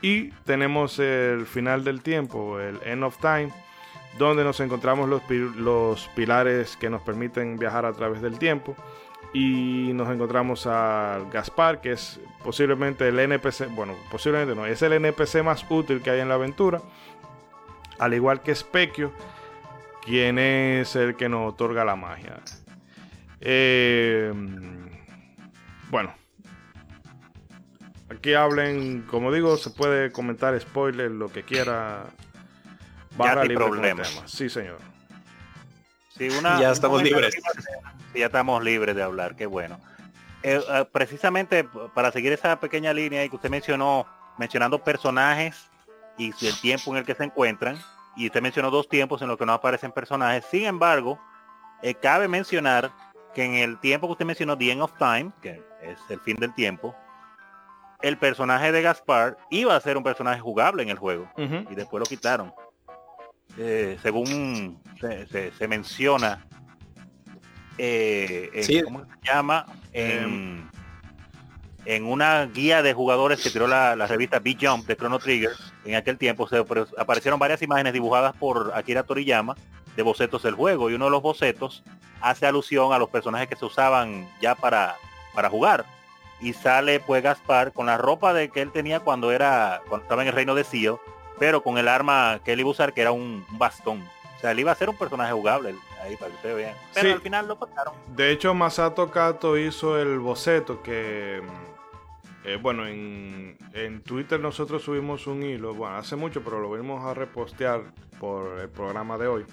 y 0.00 0.30
tenemos 0.44 1.00
el 1.00 1.46
final 1.46 1.82
del 1.82 2.02
tiempo, 2.02 2.60
el 2.60 2.78
end 2.84 3.02
of 3.02 3.18
time, 3.18 3.50
donde 4.18 4.44
nos 4.44 4.60
encontramos 4.60 5.08
los, 5.08 6.08
pilares 6.14 6.76
que 6.76 6.90
nos 6.90 7.02
permiten 7.02 7.58
viajar 7.58 7.84
a 7.84 7.92
través 7.92 8.22
del 8.22 8.38
tiempo 8.38 8.76
y 9.32 9.90
nos 9.92 10.08
encontramos 10.08 10.66
a 10.66 11.20
Gaspar, 11.32 11.80
que 11.80 11.92
es 11.92 12.20
posiblemente 12.42 13.08
el 13.08 13.18
NPC, 13.18 13.68
bueno, 13.74 13.94
posiblemente 14.10 14.54
no, 14.54 14.66
es 14.66 14.80
el 14.82 14.92
NPC 14.94 15.42
más 15.42 15.64
útil 15.68 16.00
que 16.00 16.10
hay 16.10 16.20
en 16.20 16.28
la 16.28 16.34
aventura, 16.34 16.80
al 17.98 18.14
igual 18.14 18.42
que 18.42 18.54
Specchio, 18.54 19.12
quien 20.04 20.38
es 20.38 20.96
el 20.96 21.16
que 21.16 21.28
nos 21.28 21.52
otorga 21.52 21.84
la 21.84 21.96
magia. 21.96 22.40
Eh, 23.40 24.32
bueno, 25.90 26.14
aquí 28.08 28.34
hablen, 28.34 29.02
como 29.02 29.32
digo, 29.32 29.56
se 29.56 29.70
puede 29.70 30.12
comentar 30.12 30.58
spoiler, 30.60 31.10
lo 31.10 31.28
que 31.28 31.42
quiera. 31.42 32.06
Barra 33.16 33.44
libre 33.44 33.64
problemas. 33.64 34.22
Sí, 34.26 34.48
señor. 34.48 34.78
ya 36.18 36.70
estamos 36.70 37.02
libres 37.02 37.34
ya 38.14 38.26
estamos 38.26 38.62
libres 38.62 38.96
de 38.96 39.02
hablar, 39.02 39.36
qué 39.36 39.46
bueno. 39.46 39.78
Eh, 40.42 40.60
eh, 40.68 40.84
precisamente 40.92 41.64
para 41.94 42.12
seguir 42.12 42.32
esa 42.32 42.58
pequeña 42.60 42.92
línea 42.92 43.28
que 43.28 43.36
usted 43.36 43.50
mencionó, 43.50 44.06
mencionando 44.38 44.82
personajes 44.82 45.68
y 46.16 46.32
el 46.46 46.60
tiempo 46.60 46.92
en 46.92 46.98
el 46.98 47.04
que 47.04 47.14
se 47.14 47.24
encuentran, 47.24 47.78
y 48.16 48.26
usted 48.26 48.40
mencionó 48.40 48.70
dos 48.70 48.88
tiempos 48.88 49.20
en 49.22 49.28
los 49.28 49.36
que 49.36 49.44
no 49.44 49.52
aparecen 49.52 49.92
personajes, 49.92 50.44
sin 50.50 50.64
embargo, 50.64 51.18
eh, 51.82 51.94
cabe 51.94 52.28
mencionar 52.28 52.90
que 53.34 53.44
en 53.44 53.54
el 53.54 53.78
tiempo 53.78 54.06
que 54.06 54.12
usted 54.12 54.24
mencionó, 54.24 54.56
The 54.56 54.70
End 54.70 54.82
of 54.82 54.92
Time, 54.98 55.32
que 55.42 55.62
es 55.82 55.98
el 56.08 56.20
fin 56.20 56.36
del 56.36 56.54
tiempo, 56.54 56.96
el 58.00 58.16
personaje 58.18 58.72
de 58.72 58.82
Gaspar 58.82 59.36
iba 59.50 59.76
a 59.76 59.80
ser 59.80 59.96
un 59.96 60.04
personaje 60.04 60.40
jugable 60.40 60.82
en 60.82 60.90
el 60.90 60.98
juego 60.98 61.30
y 61.36 61.74
después 61.74 62.00
lo 62.00 62.06
quitaron. 62.06 62.52
Según 63.56 64.78
se, 65.00 65.68
menciona 65.68 66.46
eh, 67.78 68.82
¿cómo 68.84 69.00
se 69.00 69.30
llama? 69.30 69.66
En, 69.92 70.70
una 72.04 72.46
guía 72.46 72.82
de 72.82 72.94
jugadores 72.94 73.40
que 73.42 73.50
tiró 73.50 73.68
la, 73.68 73.94
revista 74.06 74.40
Big 74.40 74.58
Jump 74.60 74.86
de 74.86 74.96
Chrono 74.96 75.18
Trigger, 75.18 75.52
en 75.84 75.94
aquel 75.94 76.18
tiempo 76.18 76.48
se 76.48 76.64
aparecieron 76.98 77.38
varias 77.38 77.62
imágenes 77.62 77.92
dibujadas 77.92 78.34
por 78.36 78.72
Akira 78.74 79.04
Toriyama 79.04 79.54
de 79.94 80.02
bocetos 80.02 80.42
del 80.42 80.54
juego 80.54 80.90
y 80.90 80.94
uno 80.94 81.04
de 81.06 81.12
los 81.12 81.22
bocetos 81.22 81.84
hace 82.20 82.44
alusión 82.46 82.92
a 82.92 82.98
los 82.98 83.08
personajes 83.08 83.48
que 83.48 83.56
se 83.56 83.64
usaban 83.64 84.28
ya 84.40 84.54
para, 84.56 84.96
para 85.32 85.48
jugar. 85.48 85.86
Y 86.40 86.52
sale 86.52 87.00
pues 87.00 87.22
Gaspar 87.22 87.72
con 87.72 87.86
la 87.86 87.96
ropa 87.96 88.34
de 88.34 88.50
que 88.50 88.62
él 88.62 88.72
tenía 88.72 89.00
cuando 89.00 89.30
era 89.30 89.80
cuando 89.88 90.02
estaba 90.04 90.22
en 90.22 90.28
el 90.28 90.34
reino 90.34 90.54
de 90.54 90.64
Sio 90.64 91.00
pero 91.38 91.62
con 91.62 91.78
el 91.78 91.88
arma 91.88 92.40
que 92.44 92.52
él 92.52 92.60
iba 92.60 92.68
a 92.68 92.72
usar 92.72 92.92
que 92.92 93.00
era 93.02 93.12
un 93.12 93.44
bastón 93.50 94.06
o 94.36 94.40
sea 94.40 94.50
él 94.50 94.60
iba 94.60 94.72
a 94.72 94.74
ser 94.74 94.90
un 94.90 94.96
personaje 94.96 95.32
jugable 95.32 95.74
ahí 96.02 96.16
para 96.16 96.30
que 96.30 96.36
ustedes 96.36 96.56
vean. 96.56 96.76
Pero 96.94 97.12
al 97.12 97.20
final 97.20 97.48
lo 97.48 97.58
cortaron. 97.58 97.94
De 98.14 98.30
hecho, 98.30 98.54
Masato 98.54 99.10
Kato 99.10 99.56
hizo 99.58 99.98
el 100.00 100.18
boceto 100.18 100.82
que. 100.82 101.42
Eh, 102.44 102.58
bueno, 102.60 102.86
en, 102.86 103.58
en, 103.72 104.02
Twitter 104.02 104.38
nosotros 104.38 104.82
subimos 104.82 105.26
un 105.26 105.42
hilo, 105.42 105.74
bueno, 105.74 105.96
hace 105.96 106.14
mucho, 106.14 106.44
pero 106.44 106.60
lo 106.60 106.70
vimos 106.70 107.04
a 107.04 107.12
repostear 107.12 107.82
por 108.20 108.60
el 108.60 108.68
programa 108.68 109.18
de 109.18 109.26
hoy. 109.26 109.44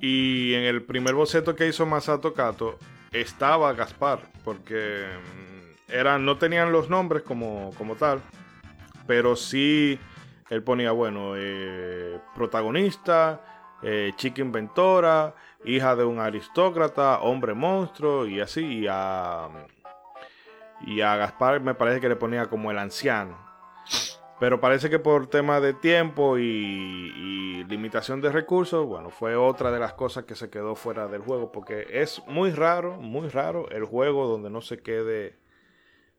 Y 0.00 0.54
en 0.54 0.64
el 0.64 0.82
primer 0.82 1.14
boceto 1.14 1.54
que 1.54 1.68
hizo 1.68 1.86
Masato 1.86 2.34
Kato 2.34 2.76
estaba 3.12 3.72
Gaspar, 3.72 4.18
porque 4.44 5.06
mm, 5.06 5.92
eran, 5.92 6.24
no 6.24 6.38
tenían 6.38 6.72
los 6.72 6.90
nombres 6.90 7.22
como, 7.22 7.72
como 7.78 7.94
tal, 7.94 8.20
pero 9.06 9.36
sí 9.36 10.00
él 10.54 10.62
ponía, 10.62 10.92
bueno, 10.92 11.34
eh, 11.36 12.20
protagonista, 12.34 13.40
eh, 13.82 14.12
chica 14.16 14.40
inventora, 14.40 15.34
hija 15.64 15.96
de 15.96 16.04
un 16.04 16.18
aristócrata, 16.18 17.20
hombre 17.20 17.54
monstruo 17.54 18.26
y 18.26 18.40
así. 18.40 18.64
Y 18.64 18.86
a, 18.88 19.48
y 20.86 21.00
a 21.00 21.16
Gaspar 21.16 21.60
me 21.60 21.74
parece 21.74 22.00
que 22.00 22.08
le 22.08 22.16
ponía 22.16 22.46
como 22.46 22.70
el 22.70 22.78
anciano. 22.78 23.36
Pero 24.40 24.60
parece 24.60 24.90
que 24.90 24.98
por 24.98 25.28
tema 25.28 25.60
de 25.60 25.74
tiempo 25.74 26.38
y, 26.38 27.64
limitación 27.64 28.20
de 28.20 28.30
recursos, 28.30 28.86
bueno, 28.86 29.10
fue 29.10 29.36
otra 29.36 29.70
de 29.70 29.78
las 29.78 29.94
cosas 29.94 30.24
que 30.24 30.34
se 30.34 30.50
quedó 30.50 30.74
fuera 30.74 31.08
del 31.08 31.22
juego. 31.22 31.50
Porque 31.52 31.86
es 31.90 32.22
muy 32.26 32.50
raro, 32.50 32.96
muy 33.00 33.28
raro 33.28 33.70
el 33.70 33.84
juego 33.84 34.26
donde 34.26 34.50
no 34.50 34.60
se 34.60 34.78
quede, 34.82 35.36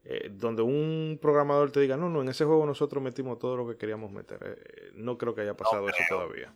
eh, 0.06 0.30
donde 0.32 0.62
un 0.62 1.20
programador 1.22 1.72
te 1.72 1.80
diga, 1.80 1.98
no, 1.98 2.10
no, 2.10 2.22
en 2.22 2.30
ese 2.30 2.46
juego 2.46 2.66
nosotros 2.66 3.04
metimos 3.04 3.40
todo 3.40 3.58
lo 3.58 3.68
que 3.68 3.76
queríamos 3.76 4.12
meter. 4.12 4.40
Eh, 4.44 4.92
no 4.96 5.18
creo 5.18 5.36
que 5.36 5.42
haya 5.42 5.56
pasado 5.56 5.90
eso 5.90 5.98
todavía. 6.08 6.54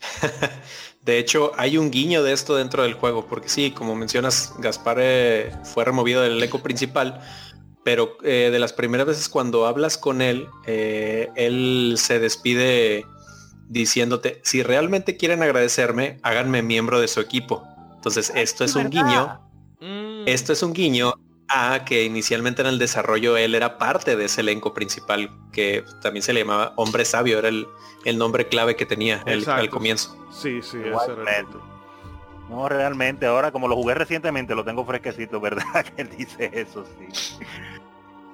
De 1.04 1.18
hecho, 1.18 1.52
hay 1.56 1.78
un 1.78 1.90
guiño 1.90 2.22
de 2.22 2.32
esto 2.32 2.56
dentro 2.56 2.82
del 2.82 2.94
juego, 2.94 3.26
porque 3.26 3.48
sí, 3.48 3.70
como 3.70 3.94
mencionas, 3.94 4.54
Gaspar 4.58 4.98
eh, 5.00 5.52
fue 5.64 5.84
removido 5.84 6.22
del 6.22 6.32
elenco 6.32 6.60
principal, 6.60 7.20
pero 7.84 8.16
eh, 8.22 8.50
de 8.52 8.58
las 8.58 8.72
primeras 8.72 9.06
veces 9.06 9.28
cuando 9.28 9.66
hablas 9.66 9.98
con 9.98 10.22
él, 10.22 10.48
eh, 10.66 11.30
él 11.34 11.94
se 11.96 12.18
despide 12.18 13.04
diciéndote, 13.68 14.40
si 14.44 14.62
realmente 14.62 15.16
quieren 15.16 15.42
agradecerme, 15.42 16.18
háganme 16.22 16.62
miembro 16.62 17.00
de 17.00 17.08
su 17.08 17.20
equipo. 17.20 17.64
Entonces, 17.94 18.32
esto 18.34 18.64
es 18.64 18.74
un 18.74 18.90
guiño. 18.90 19.40
Esto 20.26 20.52
es 20.52 20.62
un 20.62 20.72
guiño 20.72 21.14
a 21.52 21.84
que 21.84 22.04
inicialmente 22.04 22.62
en 22.62 22.68
el 22.68 22.78
desarrollo 22.78 23.36
él 23.36 23.54
era 23.54 23.76
parte 23.76 24.16
de 24.16 24.24
ese 24.24 24.40
elenco 24.40 24.72
principal, 24.72 25.30
que 25.52 25.84
también 26.00 26.22
se 26.22 26.32
le 26.32 26.40
llamaba 26.40 26.72
Hombre 26.76 27.04
Sabio, 27.04 27.38
era 27.38 27.48
el, 27.48 27.66
el 28.06 28.16
nombre 28.16 28.48
clave 28.48 28.74
que 28.74 28.86
tenía 28.86 29.22
el, 29.26 29.48
al 29.48 29.68
comienzo. 29.68 30.16
Sí, 30.30 30.62
sí, 30.62 30.78
eso 30.82 31.22
era 31.22 31.46
No, 32.48 32.68
realmente, 32.68 33.26
ahora 33.26 33.52
como 33.52 33.68
lo 33.68 33.76
jugué 33.76 33.94
recientemente, 33.94 34.54
lo 34.54 34.64
tengo 34.64 34.84
fresquecito, 34.86 35.40
¿verdad? 35.42 35.84
que 35.84 36.02
él 36.02 36.10
dice 36.16 36.50
eso, 36.54 36.86
sí. 36.98 37.38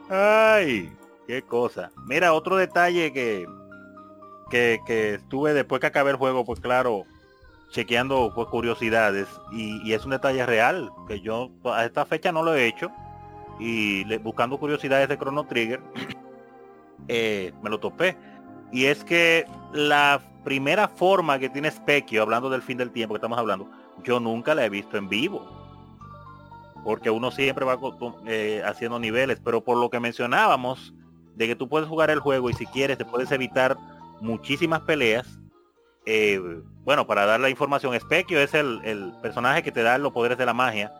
Ay, 0.08 0.92
qué 1.26 1.42
cosa. 1.42 1.90
Mira, 2.06 2.32
otro 2.32 2.56
detalle 2.56 3.12
que, 3.12 3.46
que, 4.48 4.78
que 4.86 5.14
estuve 5.14 5.54
después 5.54 5.80
que 5.80 5.88
acabé 5.88 6.12
el 6.12 6.16
juego, 6.16 6.44
pues 6.44 6.60
claro, 6.60 7.04
chequeando 7.70 8.32
pues 8.32 8.46
curiosidades 8.46 9.26
y, 9.50 9.82
y, 9.82 9.92
es 9.92 10.04
un 10.04 10.12
detalle 10.12 10.46
real 10.46 10.90
que 11.06 11.20
yo 11.20 11.50
a 11.64 11.84
esta 11.84 12.06
fecha 12.06 12.32
no 12.32 12.42
lo 12.42 12.54
he 12.54 12.66
hecho 12.66 12.90
y 13.58 14.16
buscando 14.18 14.58
curiosidades 14.58 15.08
de 15.08 15.18
Chrono 15.18 15.44
Trigger 15.44 15.80
eh, 17.08 17.52
me 17.62 17.70
lo 17.70 17.80
topé 17.80 18.16
y 18.70 18.84
es 18.84 19.04
que 19.04 19.46
la 19.72 20.20
primera 20.44 20.88
forma 20.88 21.38
que 21.38 21.48
tiene 21.48 21.70
Specchio, 21.70 22.22
hablando 22.22 22.50
del 22.50 22.62
fin 22.62 22.78
del 22.78 22.90
tiempo 22.90 23.14
que 23.14 23.18
estamos 23.18 23.38
hablando, 23.38 23.68
yo 24.04 24.20
nunca 24.20 24.54
la 24.54 24.64
he 24.64 24.68
visto 24.68 24.96
en 24.96 25.08
vivo. 25.08 25.46
Porque 26.84 27.10
uno 27.10 27.30
siempre 27.30 27.64
va 27.64 27.78
eh, 28.26 28.62
haciendo 28.64 28.98
niveles, 28.98 29.40
pero 29.44 29.62
por 29.62 29.76
lo 29.78 29.90
que 29.90 30.00
mencionábamos, 30.00 30.94
de 31.34 31.46
que 31.46 31.56
tú 31.56 31.68
puedes 31.68 31.88
jugar 31.88 32.10
el 32.10 32.20
juego 32.20 32.50
y 32.50 32.54
si 32.54 32.66
quieres 32.66 32.98
te 32.98 33.04
puedes 33.04 33.30
evitar 33.30 33.76
muchísimas 34.20 34.80
peleas. 34.80 35.38
Eh, 36.06 36.40
bueno, 36.84 37.06
para 37.06 37.26
dar 37.26 37.40
la 37.40 37.50
información, 37.50 37.98
Specchio 37.98 38.40
es 38.40 38.54
el, 38.54 39.12
personaje 39.22 39.62
que 39.62 39.72
te 39.72 39.82
da 39.82 39.98
los 39.98 40.12
poderes 40.12 40.38
de 40.38 40.46
la 40.46 40.54
magia 40.54 40.92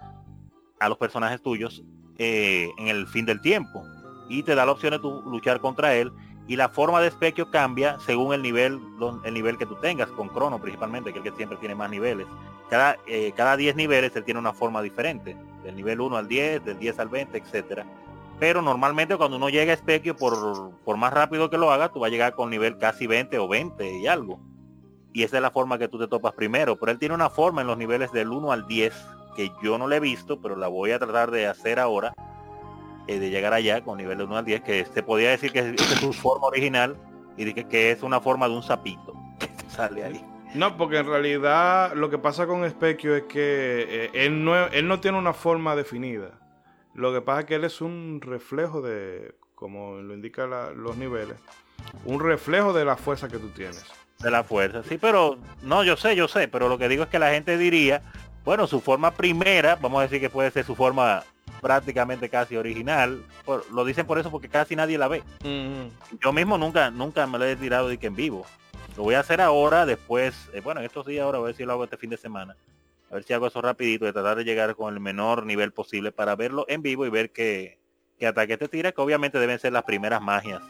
a 0.81 0.89
los 0.89 0.99
personajes 0.99 1.43
tuyos 1.43 1.83
eh, 2.19 2.73
en 2.79 2.89
el 2.89 3.07
fin 3.07 3.25
del 3.25 3.41
tiempo. 3.41 3.87
Y 4.29 4.43
te 4.43 4.57
da 4.57 4.67
la 4.67 4.73
opción 4.73 4.91
de 4.91 4.99
tu 4.99 5.23
luchar 5.31 5.61
contra 5.61 5.95
él. 5.95 6.13
Y 6.49 6.57
la 6.57 6.69
forma 6.69 7.01
de 7.01 7.09
especchio 7.09 7.51
cambia 7.51 7.99
según 8.01 8.35
el 8.35 8.43
nivel 8.43 8.81
el 9.23 9.35
nivel 9.35 9.57
que 9.59 9.67
tú 9.67 9.77
tengas 9.77 10.09
con 10.09 10.29
Crono 10.29 10.59
principalmente 10.61 11.13
que 11.13 11.19
el 11.19 11.25
que 11.25 11.33
siempre 11.33 11.59
tiene 11.59 11.75
más 11.75 11.91
niveles. 11.91 12.27
Cada 12.71 12.97
eh, 13.07 13.33
cada 13.37 13.57
10 13.57 13.77
niveles 13.77 14.17
él 14.17 14.25
tiene 14.25 14.41
una 14.41 14.53
forma 14.53 14.83
diferente 14.83 15.37
del 15.63 15.77
nivel 15.77 16.01
1 16.01 16.17
al 16.17 16.27
10 16.27 16.65
del 16.65 16.79
10 16.79 16.99
al 16.99 17.09
20 17.09 17.39
etcétera. 17.39 17.87
Pero 18.41 18.63
normalmente 18.63 19.17
cuando 19.17 19.37
uno 19.37 19.51
llega 19.51 19.73
a 19.73 19.75
especchio 19.75 20.17
por, 20.17 20.73
por 20.85 20.97
más 20.97 21.13
rápido 21.13 21.51
que 21.51 21.59
lo 21.59 21.71
haga 21.71 21.91
tú 21.91 22.01
vas 22.01 22.09
a 22.09 22.11
llegar 22.11 22.35
con 22.35 22.49
nivel 22.51 22.79
casi 22.79 23.07
20 23.07 23.39
o 23.39 23.47
20 23.47 23.99
y 23.99 24.07
algo. 24.07 24.41
Y 25.13 25.25
esa 25.25 25.37
es 25.37 25.43
la 25.43 25.51
forma 25.51 25.79
que 25.79 25.89
tú 25.89 25.99
te 25.99 26.09
topas 26.09 26.33
primero 26.33 26.77
pero 26.77 26.91
él 26.91 26.99
tiene 26.99 27.15
una 27.15 27.29
forma 27.29 27.61
en 27.61 27.67
los 27.67 27.77
niveles 27.77 28.11
del 28.11 28.31
1 28.31 28.53
al 28.53 28.67
10 28.67 28.95
que 29.39 29.53
yo 29.63 29.79
no 29.79 29.87
le 29.87 29.99
he 29.99 30.01
visto 30.01 30.41
pero 30.41 30.57
la 30.57 30.67
voy 30.67 30.91
a 30.91 30.99
tratar 30.99 31.31
de 31.31 31.47
hacer 31.47 31.79
ahora 31.79 32.13
eh, 33.07 33.21
de 33.21 33.31
llegar 33.31 33.53
allá 33.53 33.85
con 33.85 33.99
nivel 33.99 34.19
de 34.19 34.25
1 34.25 34.37
al 34.37 34.45
10, 34.45 34.63
que 34.63 34.85
se 34.85 35.01
podía 35.05 35.31
decir 35.31 35.53
que 35.53 35.61
es, 35.61 35.81
su 36.01 36.13
forma 36.13 36.49
original 36.49 36.97
y 37.37 37.55
que, 37.55 37.69
que 37.69 37.93
es 37.93 38.03
una 38.03 38.21
forma 38.21 38.49
de 38.49 38.57
un 38.57 38.65
sapito 38.65 39.15
que 39.39 39.49
sale 39.71 40.03
ahí. 40.03 40.25
No, 40.55 40.77
porque 40.77 40.99
en 40.99 41.07
realidad 41.07 41.93
lo 41.95 42.11
que 42.11 42.19
pasa 42.19 42.49
con 42.49 42.69
Specchio 42.69 43.15
es 43.15 43.23
que 43.23 43.87
eh, 43.89 44.11
él, 44.13 44.45
no, 44.45 44.57
él 44.67 44.89
no 44.89 44.99
tiene 44.99 45.17
una 45.17 45.33
forma 45.33 45.77
definida. 45.77 46.33
Lo 46.95 47.13
que 47.13 47.21
pasa 47.21 47.41
es 47.41 47.47
que 47.47 47.55
él 47.55 47.65
es 47.65 47.81
un 47.81 48.21
reflejo 48.21 48.83
de, 48.83 49.37
como 49.55 49.99
lo 49.99 50.15
indican 50.15 50.51
los 50.83 50.97
niveles, 50.97 51.37
un 52.05 52.19
reflejo 52.19 52.73
de 52.73 52.85
la 52.85 52.97
fuerza 52.97 53.29
que 53.29 53.39
tú 53.39 53.51
tienes. 53.51 53.87
De 54.19 54.33
la 54.33 54.43
fuerza, 54.43 54.83
sí, 54.83 54.99
pero 54.99 55.39
no, 55.63 55.85
yo 55.85 55.97
sé, 55.97 56.17
yo 56.17 56.27
sé, 56.27 56.49
pero 56.49 56.69
lo 56.69 56.77
que 56.77 56.89
digo 56.89 57.05
es 57.05 57.09
que 57.09 57.21
la 57.21 57.31
gente 57.31 57.57
diría, 57.57 58.03
bueno, 58.45 58.67
su 58.67 58.81
forma 58.81 59.11
primera, 59.11 59.77
vamos 59.77 60.01
a 60.01 60.03
decir 60.03 60.21
que 60.21 60.31
puede 60.31 60.51
ser 60.51 60.65
su 60.65 60.75
forma 60.75 61.23
prácticamente 61.61 62.29
casi 62.29 62.57
original. 62.57 63.23
lo 63.73 63.85
dicen 63.85 64.07
por 64.07 64.19
eso 64.19 64.31
porque 64.31 64.49
casi 64.49 64.77
nadie 64.77 64.99
la 64.99 65.09
ve. 65.09 65.23
Yo 66.21 66.33
mismo 66.33 66.59
nunca, 66.59 66.91
nunca 66.91 67.27
me 67.27 67.39
lo 67.39 67.45
he 67.45 67.57
tirado 67.57 67.89
de 67.89 67.99
que 67.99 68.07
en 68.07 68.15
vivo. 68.15 68.47
Lo 68.97 69.05
voy 69.05 69.15
a 69.15 69.21
hacer 69.21 69.41
ahora, 69.41 69.87
después, 69.87 70.49
eh, 70.53 70.61
bueno, 70.61 70.81
en 70.81 70.87
estos 70.87 71.07
días 71.07 71.25
ahora, 71.25 71.39
a 71.39 71.43
ver 71.43 71.55
si 71.55 71.65
lo 71.65 71.73
hago 71.73 71.85
este 71.85 71.97
fin 71.97 72.11
de 72.11 72.17
semana. 72.17 72.57
A 73.11 73.15
ver 73.15 73.25
si 73.25 73.33
hago 73.33 73.47
eso 73.47 73.63
rapidito, 73.63 74.05
de 74.05 74.13
tratar 74.13 74.37
de 74.37 74.45
llegar 74.45 74.75
con 74.75 74.93
el 74.93 75.01
menor 75.01 75.47
nivel 75.47 75.73
posible 75.73 76.11
para 76.11 76.35
verlo 76.35 76.65
en 76.69 76.83
vivo 76.83 77.07
y 77.07 77.11
ver 77.11 77.31
qué, 77.31 77.79
qué 78.19 78.27
ataque 78.27 78.57
te 78.57 78.69
tira, 78.69 78.93
que 78.93 79.01
obviamente 79.01 79.39
deben 79.39 79.59
ser 79.59 79.73
las 79.73 79.85
primeras 79.85 80.21
magias 80.21 80.63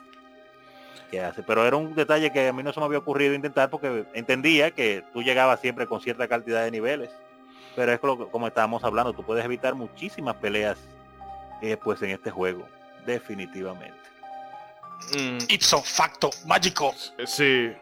que 1.11 1.23
hace. 1.23 1.43
Pero 1.43 1.67
era 1.67 1.77
un 1.77 1.95
detalle 1.95 2.31
que 2.31 2.49
a 2.49 2.53
mí 2.53 2.63
no 2.63 2.73
se 2.73 2.81
me 2.81 2.87
había 2.87 2.99
ocurrido 2.99 3.35
intentar 3.35 3.71
porque 3.71 4.05
entendía 4.13 4.73
que 4.73 5.03
tú 5.13 5.23
llegabas 5.23 5.61
siempre 5.61 5.87
con 5.87 6.01
cierta 6.01 6.29
cantidad 6.29 6.63
de 6.63 6.71
niveles 6.71 7.11
pero 7.79 7.93
es 7.93 8.01
como 8.01 8.49
estábamos 8.49 8.83
hablando, 8.83 9.13
tú 9.13 9.23
puedes 9.23 9.45
evitar 9.45 9.77
muchísimas 9.77 10.35
peleas 10.35 10.77
eh, 11.63 11.77
pues 11.77 12.03
en 12.03 12.11
este 12.11 12.29
juego, 12.29 12.67
definitivamente. 13.07 13.97
Mm. 15.17 15.39
Ipso 15.47 15.81
facto 15.83 16.29
mágico. 16.45 16.93
Sí. 17.25 17.73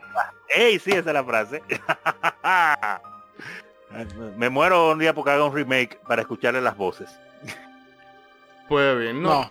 Ey, 0.55 0.78
sí, 0.78 0.90
esa 0.90 0.98
es 0.98 1.14
la 1.14 1.24
frase. 1.24 1.62
Me 4.36 4.51
muero 4.51 4.90
un 4.90 4.98
día 4.98 5.14
porque 5.14 5.31
haga 5.31 5.47
un 5.47 5.55
remake 5.55 5.98
para 6.06 6.20
escucharle 6.20 6.60
las 6.60 6.77
voces. 6.77 7.18
Pues 8.68 8.98
bien, 8.98 9.23
no. 9.23 9.51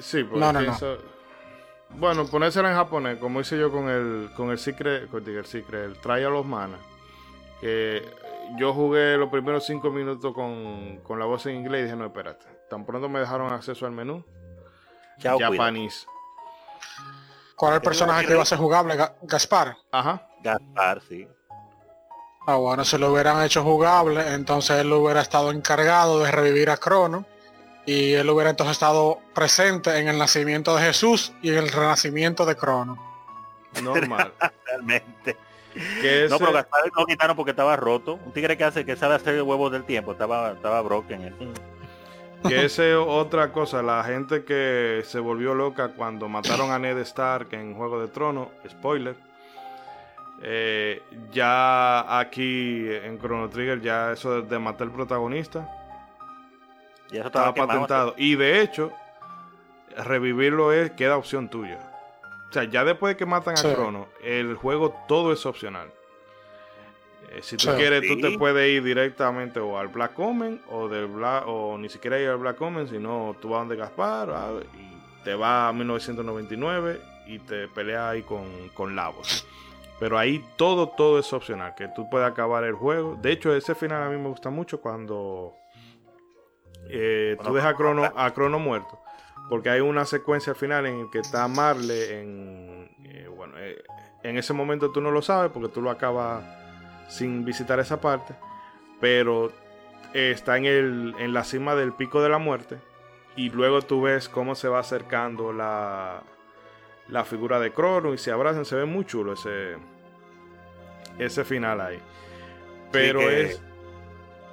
Sí, 0.00 0.24
pues 0.24 0.40
no, 0.40 0.52
no, 0.52 0.76
Bueno, 1.90 2.26
ponérsela 2.26 2.70
en 2.70 2.74
japonés, 2.74 3.18
como 3.18 3.40
hice 3.40 3.56
yo 3.56 3.70
con 3.70 3.88
el 3.88 4.30
con 4.34 4.50
el 4.50 4.58
Secret, 4.58 5.08
con 5.08 5.24
el 5.24 5.46
Secret, 5.46 5.84
el 5.84 5.98
Trial 5.98 6.34
of 6.34 6.46
Mana. 6.46 6.78
Que 7.60 8.02
yo 8.56 8.72
jugué 8.72 9.16
los 9.16 9.30
primeros 9.30 9.64
cinco 9.64 9.90
minutos 9.90 10.32
con, 10.34 11.18
la 11.18 11.24
voz 11.24 11.46
en 11.46 11.56
inglés 11.56 11.80
y 11.80 11.84
dije, 11.84 11.96
no, 11.96 12.06
espérate. 12.06 12.46
Tan 12.70 12.84
pronto 12.84 13.08
me 13.08 13.20
dejaron 13.20 13.52
acceso 13.52 13.86
al 13.86 13.92
menú. 13.92 14.24
Chao, 15.18 15.38
Japanese. 15.38 16.06
¿Cuál 17.56 17.72
es 17.72 17.76
el 17.76 17.82
personaje 17.82 18.26
que 18.26 18.32
iba 18.32 18.42
a 18.42 18.46
ser 18.46 18.58
jugable? 18.58 18.96
Gaspar. 19.22 19.76
Ajá. 19.90 20.28
Gaspar, 20.42 21.00
sí. 21.08 21.26
Ah, 22.46 22.56
bueno, 22.56 22.84
si 22.84 22.96
lo 22.96 23.12
hubieran 23.12 23.42
hecho 23.42 23.62
jugable, 23.62 24.34
entonces 24.34 24.78
él 24.78 24.92
hubiera 24.92 25.20
estado 25.20 25.50
encargado 25.50 26.20
de 26.20 26.30
revivir 26.30 26.70
a 26.70 26.76
Crono. 26.76 27.26
Y 27.84 28.12
él 28.12 28.28
hubiera 28.28 28.50
entonces 28.50 28.72
estado 28.72 29.18
presente 29.34 29.98
en 29.98 30.08
el 30.08 30.18
nacimiento 30.18 30.76
de 30.76 30.82
Jesús 30.82 31.32
y 31.42 31.50
en 31.50 31.58
el 31.58 31.70
renacimiento 31.70 32.44
de 32.44 32.54
Crono. 32.54 32.96
Normal. 33.82 34.32
Realmente 34.66 35.36
no, 36.30 36.38
pero 36.38 36.52
Gaspar 36.52 36.90
lo 36.96 37.06
quitaron 37.06 37.36
porque 37.36 37.52
estaba 37.52 37.76
roto. 37.76 38.18
Un 38.24 38.32
tigre 38.32 38.56
que 38.56 38.64
hace 38.64 38.84
que 38.84 38.96
sabe 38.96 39.14
hacer 39.14 39.40
huevos 39.42 39.72
del 39.72 39.84
tiempo, 39.84 40.12
estaba, 40.12 40.52
estaba 40.52 40.82
broken. 40.82 41.34
Que 42.46 42.66
ese 42.66 42.94
otra 42.94 43.50
cosa, 43.50 43.82
la 43.82 44.04
gente 44.04 44.44
que 44.44 45.02
se 45.04 45.18
volvió 45.18 45.54
loca 45.54 45.88
cuando 45.88 46.28
mataron 46.28 46.70
a 46.70 46.78
Ned 46.78 46.98
Stark 46.98 47.48
en 47.50 47.74
Juego 47.74 48.00
de 48.00 48.06
Tronos, 48.06 48.46
spoiler. 48.68 49.16
Eh, 50.40 51.02
ya 51.32 52.20
aquí 52.20 52.86
en 52.88 53.18
Chrono 53.18 53.48
Trigger, 53.48 53.80
ya 53.80 54.12
eso 54.12 54.40
de, 54.40 54.58
matar 54.60 54.86
al 54.86 54.92
protagonista 54.92 55.68
ya 57.10 57.20
eso 57.20 57.26
estaba, 57.26 57.52
patentado. 57.52 58.14
Y 58.16 58.36
de 58.36 58.62
hecho, 58.62 58.92
revivirlo 59.96 60.72
es 60.72 60.92
queda 60.92 61.16
opción 61.16 61.48
tuya. 61.48 61.87
O 62.48 62.52
sea, 62.52 62.64
ya 62.64 62.84
después 62.84 63.14
de 63.14 63.16
que 63.16 63.26
matan 63.26 63.58
a 63.58 63.74
Crono, 63.74 64.08
el 64.22 64.54
juego 64.54 64.94
todo 65.06 65.32
es 65.32 65.44
opcional. 65.44 65.90
Eh, 67.30 67.40
si 67.42 67.58
tú 67.58 67.68
quieres, 67.76 68.02
tú 68.08 68.18
te 68.20 68.38
puedes 68.38 68.70
ir 68.70 68.82
directamente 68.82 69.60
o 69.60 69.78
al 69.78 69.88
Black 69.88 70.18
Omen 70.18 70.62
o 70.70 70.88
del 70.88 71.08
Black, 71.08 71.44
o 71.46 71.76
ni 71.76 71.90
siquiera 71.90 72.18
ir 72.18 72.28
al 72.28 72.38
Black 72.38 72.60
Omen, 72.60 72.88
sino 72.88 73.36
tú 73.40 73.50
vas 73.50 73.60
donde 73.60 73.76
Gaspar 73.76 74.30
ah, 74.30 74.52
y 74.74 75.24
te 75.24 75.34
vas 75.34 75.68
a 75.68 75.72
1999 75.74 77.00
y 77.26 77.38
te 77.40 77.68
peleas 77.68 78.12
ahí 78.12 78.22
con, 78.22 78.70
con 78.72 78.96
Lavos. 78.96 79.46
Pero 80.00 80.16
ahí 80.16 80.42
todo, 80.56 80.88
todo 80.88 81.18
es 81.18 81.30
opcional, 81.32 81.74
que 81.74 81.88
tú 81.88 82.08
puedes 82.08 82.26
acabar 82.26 82.64
el 82.64 82.74
juego. 82.74 83.18
De 83.20 83.32
hecho, 83.32 83.54
ese 83.54 83.74
final 83.74 84.02
a 84.02 84.08
mí 84.08 84.16
me 84.16 84.28
gusta 84.28 84.48
mucho 84.48 84.80
cuando 84.80 85.52
eh, 86.88 87.36
tú 87.44 87.52
dejas 87.52 87.74
a 87.74 87.76
Crono, 87.76 88.04
a 88.04 88.30
Crono 88.32 88.58
muerto 88.58 88.98
porque 89.48 89.70
hay 89.70 89.80
una 89.80 90.04
secuencia 90.04 90.52
al 90.52 90.56
final 90.56 90.86
en 90.86 91.00
el 91.00 91.10
que 91.10 91.18
está 91.18 91.46
Marle 91.48 92.20
en 92.20 92.90
eh, 93.04 93.28
bueno 93.34 93.54
eh, 93.58 93.82
en 94.22 94.36
ese 94.36 94.52
momento 94.52 94.90
tú 94.90 95.00
no 95.00 95.10
lo 95.10 95.22
sabes 95.22 95.50
porque 95.52 95.68
tú 95.72 95.80
lo 95.80 95.90
acabas 95.90 96.44
sin 97.08 97.44
visitar 97.44 97.80
esa 97.80 98.00
parte 98.00 98.34
pero 99.00 99.52
eh, 100.12 100.30
está 100.32 100.56
en 100.56 100.66
el 100.66 101.14
en 101.18 101.32
la 101.32 101.44
cima 101.44 101.74
del 101.74 101.92
pico 101.92 102.22
de 102.22 102.28
la 102.28 102.38
muerte 102.38 102.78
y 103.36 103.50
luego 103.50 103.82
tú 103.82 104.02
ves 104.02 104.28
cómo 104.28 104.54
se 104.54 104.68
va 104.68 104.80
acercando 104.80 105.52
la 105.52 106.22
la 107.08 107.24
figura 107.24 107.58
de 107.58 107.72
Crono 107.72 108.12
y 108.12 108.18
se 108.18 108.30
abrazan 108.30 108.64
se 108.64 108.76
ve 108.76 108.84
muy 108.84 109.04
chulo 109.04 109.32
ese 109.32 109.76
ese 111.18 111.44
final 111.44 111.80
ahí. 111.80 111.98
Pero 112.92 113.20
es 113.22 113.60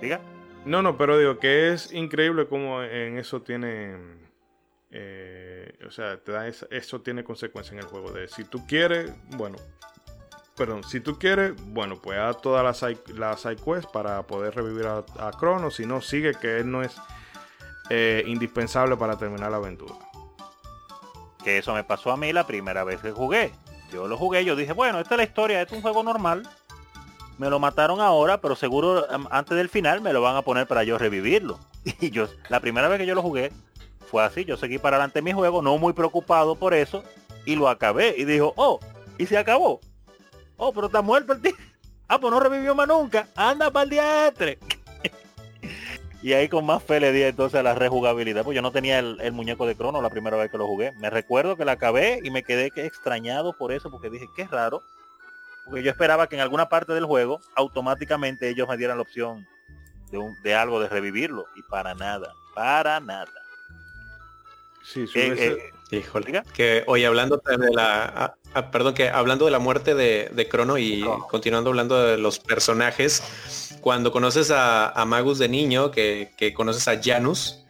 diga. 0.01 0.19
No 0.65 0.81
no 0.81 0.97
pero 0.97 1.17
digo 1.17 1.37
que 1.37 1.71
es 1.71 1.93
increíble 1.93 2.47
cómo 2.47 2.81
en 2.81 3.17
eso 3.17 3.41
tiene 3.41 3.95
eh, 4.97 5.77
o 5.85 5.91
sea, 5.91 6.17
eso 6.71 7.01
tiene 7.01 7.25
consecuencia 7.25 7.73
en 7.73 7.79
el 7.79 7.85
juego. 7.85 8.13
De 8.13 8.29
si 8.29 8.45
tú 8.45 8.65
quieres, 8.65 9.11
bueno, 9.35 9.57
perdón, 10.55 10.85
si 10.85 11.01
tú 11.01 11.19
quieres, 11.19 11.53
bueno, 11.73 12.01
pues 12.01 12.17
haz 12.17 12.41
todas 12.41 12.63
las 12.63 13.09
la 13.09 13.35
side 13.35 13.57
quest 13.57 13.91
para 13.91 14.23
poder 14.23 14.55
revivir 14.55 14.87
a, 14.87 15.03
a 15.19 15.31
Crono. 15.31 15.69
Si 15.69 15.85
no, 15.85 15.99
sigue 15.99 16.33
que 16.35 16.59
él 16.59 16.71
no 16.71 16.81
es 16.81 16.95
eh, 17.89 18.23
indispensable 18.25 18.95
para 18.95 19.17
terminar 19.17 19.51
la 19.51 19.57
aventura. 19.57 19.93
Que 21.43 21.57
eso 21.57 21.73
me 21.73 21.83
pasó 21.83 22.11
a 22.11 22.17
mí 22.17 22.31
la 22.31 22.47
primera 22.47 22.85
vez 22.85 23.01
que 23.01 23.11
jugué. 23.11 23.51
Yo 23.91 24.07
lo 24.07 24.17
jugué, 24.17 24.45
yo 24.45 24.55
dije, 24.55 24.71
bueno, 24.71 25.01
esta 25.01 25.15
es 25.15 25.17
la 25.17 25.23
historia, 25.25 25.61
es 25.61 25.71
un 25.73 25.81
juego 25.81 26.03
normal. 26.03 26.49
Me 27.37 27.49
lo 27.49 27.59
mataron 27.59 27.99
ahora, 27.99 28.39
pero 28.39 28.55
seguro 28.55 29.05
antes 29.29 29.57
del 29.57 29.67
final 29.67 29.99
me 29.99 30.13
lo 30.13 30.21
van 30.21 30.37
a 30.37 30.41
poner 30.41 30.67
para 30.67 30.85
yo 30.85 30.97
revivirlo. 30.97 31.59
Y 31.99 32.11
yo, 32.11 32.29
la 32.47 32.61
primera 32.61 32.87
vez 32.87 32.97
que 32.97 33.05
yo 33.05 33.13
lo 33.13 33.21
jugué, 33.21 33.51
así, 34.19 34.45
yo 34.45 34.57
seguí 34.57 34.77
para 34.77 34.97
adelante 34.97 35.21
mi 35.21 35.33
juego, 35.33 35.61
no 35.61 35.77
muy 35.77 35.93
preocupado 35.93 36.55
por 36.55 36.73
eso, 36.73 37.03
y 37.45 37.55
lo 37.55 37.69
acabé. 37.69 38.15
Y 38.17 38.25
dijo, 38.25 38.53
oh, 38.55 38.79
y 39.17 39.25
se 39.25 39.37
acabó. 39.37 39.79
Oh, 40.57 40.73
pero 40.73 40.87
está 40.87 41.01
muerto 41.01 41.33
el 41.33 41.41
tío. 41.41 41.53
Ah, 42.07 42.19
pues 42.19 42.31
no 42.31 42.39
revivió 42.39 42.75
más 42.75 42.87
nunca. 42.87 43.27
Anda 43.35 43.71
para 43.71 43.85
el 43.85 43.89
diatre. 43.89 44.59
y 46.21 46.33
ahí 46.33 46.47
con 46.47 46.63
más 46.63 46.83
fe 46.83 46.99
le 46.99 47.11
di 47.11 47.23
entonces 47.23 47.59
a 47.59 47.63
la 47.63 47.73
rejugabilidad. 47.73 48.43
Pues 48.43 48.53
yo 48.53 48.61
no 48.61 48.71
tenía 48.71 48.99
el, 48.99 49.31
muñeco 49.31 49.65
de 49.65 49.75
crono 49.75 50.03
la 50.03 50.11
primera 50.11 50.37
vez 50.37 50.51
que 50.51 50.59
lo 50.59 50.67
jugué. 50.67 50.91
Me 50.99 51.09
recuerdo 51.09 51.57
que 51.57 51.65
la 51.65 51.71
acabé 51.71 52.19
y 52.23 52.29
me 52.29 52.43
quedé 52.43 52.71
extrañado 52.75 53.53
por 53.53 53.71
eso, 53.71 53.89
porque 53.89 54.11
dije, 54.11 54.27
qué 54.35 54.45
raro. 54.45 54.83
Porque 55.65 55.81
yo 55.81 55.89
esperaba 55.89 56.29
que 56.29 56.35
en 56.35 56.43
alguna 56.43 56.69
parte 56.69 56.93
del 56.93 57.05
juego 57.05 57.39
automáticamente 57.55 58.49
ellos 58.49 58.69
me 58.69 58.77
dieran 58.77 58.97
la 58.97 59.01
opción 59.01 59.47
de, 60.11 60.23
de 60.43 60.53
algo 60.53 60.79
de 60.79 60.89
revivirlo. 60.89 61.45
Y 61.55 61.63
para 61.63 61.95
nada, 61.95 62.33
para 62.53 62.99
nada. 62.99 63.44
Sí, 64.85 65.05
eh, 65.15 65.35
eh, 65.37 65.97
Híjole. 65.97 66.43
Que 66.53 66.83
hoy 66.87 67.05
hablando 67.05 67.41
de 67.43 67.57
la 67.73 68.03
ah, 68.05 68.35
ah, 68.53 68.71
perdón, 68.71 68.93
que 68.93 69.09
hablando 69.09 69.45
de 69.45 69.51
la 69.51 69.59
muerte 69.59 69.95
de, 69.95 70.29
de 70.31 70.47
Crono 70.47 70.77
y 70.77 71.03
continuando 71.29 71.69
hablando 71.71 72.01
de 72.03 72.17
los 72.17 72.39
personajes, 72.39 73.23
cuando 73.81 74.11
conoces 74.11 74.51
a, 74.51 75.03
Magus 75.07 75.39
de 75.39 75.49
niño, 75.49 75.91
que, 75.91 76.53
conoces 76.55 76.87
a 76.87 77.01
Janus, 77.01 77.63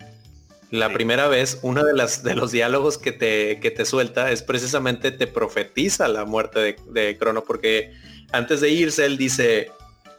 la 0.71 0.91
primera 0.91 1.27
vez, 1.27 1.59
uno 1.61 1.83
de 1.83 1.93
las 1.93 2.23
de 2.23 2.35
los 2.35 2.51
diálogos 2.51 2.97
que 2.97 3.11
te, 3.11 3.59
que 3.59 3.71
te 3.71 3.85
suelta 3.85 4.31
es 4.31 4.41
precisamente 4.41 5.11
te 5.11 5.27
profetiza 5.27 6.07
la 6.07 6.25
muerte 6.25 6.59
de, 6.59 6.75
de 6.87 7.17
Crono, 7.17 7.43
porque 7.43 7.93
antes 8.31 8.61
de 8.61 8.69
irse 8.69 9.05
él 9.05 9.17
dice 9.17 9.71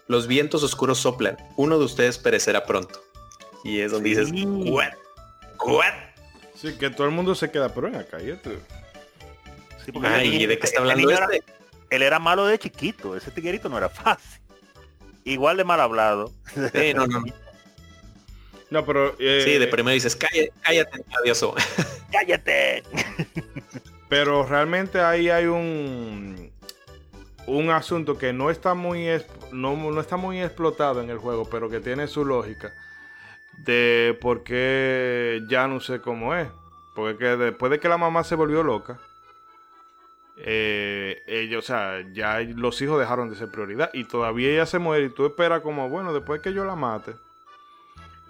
los 0.09 0.27
vientos 0.27 0.63
oscuros 0.63 0.99
soplan, 0.99 1.37
uno 1.57 1.79
de 1.79 1.85
ustedes 1.85 2.19
perecerá 2.19 2.65
pronto. 2.65 3.03
Y 3.65 3.81
es 3.81 3.91
donde 3.91 4.11
dices, 4.11 4.31
¿what? 4.33 4.93
¿what? 5.65 5.93
Sí, 6.57 6.77
que 6.79 6.91
todo 6.91 7.07
el 7.07 7.13
mundo 7.13 7.35
se 7.35 7.51
queda, 7.51 7.73
pero 7.73 7.89
en 7.89 7.97
acá, 7.97 8.19
Sí, 8.19 9.93
Ay, 10.03 10.47
¿de 10.47 10.59
qué 10.59 10.67
está 10.67 10.81
hablando 10.81 11.11
este? 11.11 11.43
él 11.91 12.03
era 12.03 12.19
malo 12.19 12.47
de 12.47 12.59
chiquito, 12.59 13.17
ese 13.17 13.31
tiguerito 13.31 13.69
no 13.69 13.79
era 13.79 13.89
fácil. 13.89 14.41
Igual 15.25 15.57
de 15.59 15.65
mal 15.65 15.81
hablado. 15.81 16.33
Sí, 16.73 16.95
no, 16.95 17.07
no. 17.07 17.23
No, 18.71 18.85
pero... 18.85 19.15
Eh, 19.19 19.43
sí, 19.45 19.59
de 19.59 19.67
primero 19.69 19.95
dices, 19.95 20.17
cállate, 20.17 20.53
cállate 20.61 21.05
adioso. 21.21 21.55
¡Cállate! 22.13 22.83
pero 24.09 24.45
realmente 24.45 25.01
ahí 25.01 25.29
hay 25.29 25.47
un... 25.47 26.51
Un 27.47 27.71
asunto 27.71 28.19
que 28.19 28.33
no 28.33 28.51
está 28.51 28.75
muy 28.75 29.07
no, 29.53 29.77
no 29.77 30.01
está 30.01 30.17
muy 30.17 30.41
explotado 30.41 31.01
en 31.01 31.11
el 31.11 31.19
juego, 31.19 31.49
pero 31.49 31.71
que 31.71 31.79
tiene 31.79 32.09
su 32.09 32.25
lógica 32.25 32.75
de 33.59 34.19
por 34.21 34.43
qué 34.43 35.43
ya 35.49 35.67
no 35.69 35.81
sé 35.81 36.01
cómo 36.01 36.35
es. 36.35 36.49
Porque 36.95 37.37
después 37.37 37.71
de 37.71 37.79
que 37.79 37.89
la 37.89 37.99
mamá 37.99 38.25
se 38.25 38.35
volvió 38.35 38.63
loca, 38.63 38.99
eh, 40.39 41.23
ellos, 41.27 41.65
o 41.65 41.67
sea, 41.67 42.05
ya 42.13 42.41
los 42.41 42.81
hijos 42.83 42.99
dejaron 42.99 43.31
de 43.31 43.37
ser 43.37 43.51
prioridad 43.51 43.91
y 43.93 44.05
todavía 44.05 44.51
ella 44.51 44.67
se 44.67 44.79
muere 44.79 45.07
y 45.07 45.11
tú 45.11 45.27
esperas 45.27 45.61
como, 45.63 45.89
bueno, 45.89 46.13
después 46.13 46.41
que 46.41 46.53
yo 46.53 46.65
la 46.65 46.77
mate, 46.77 47.15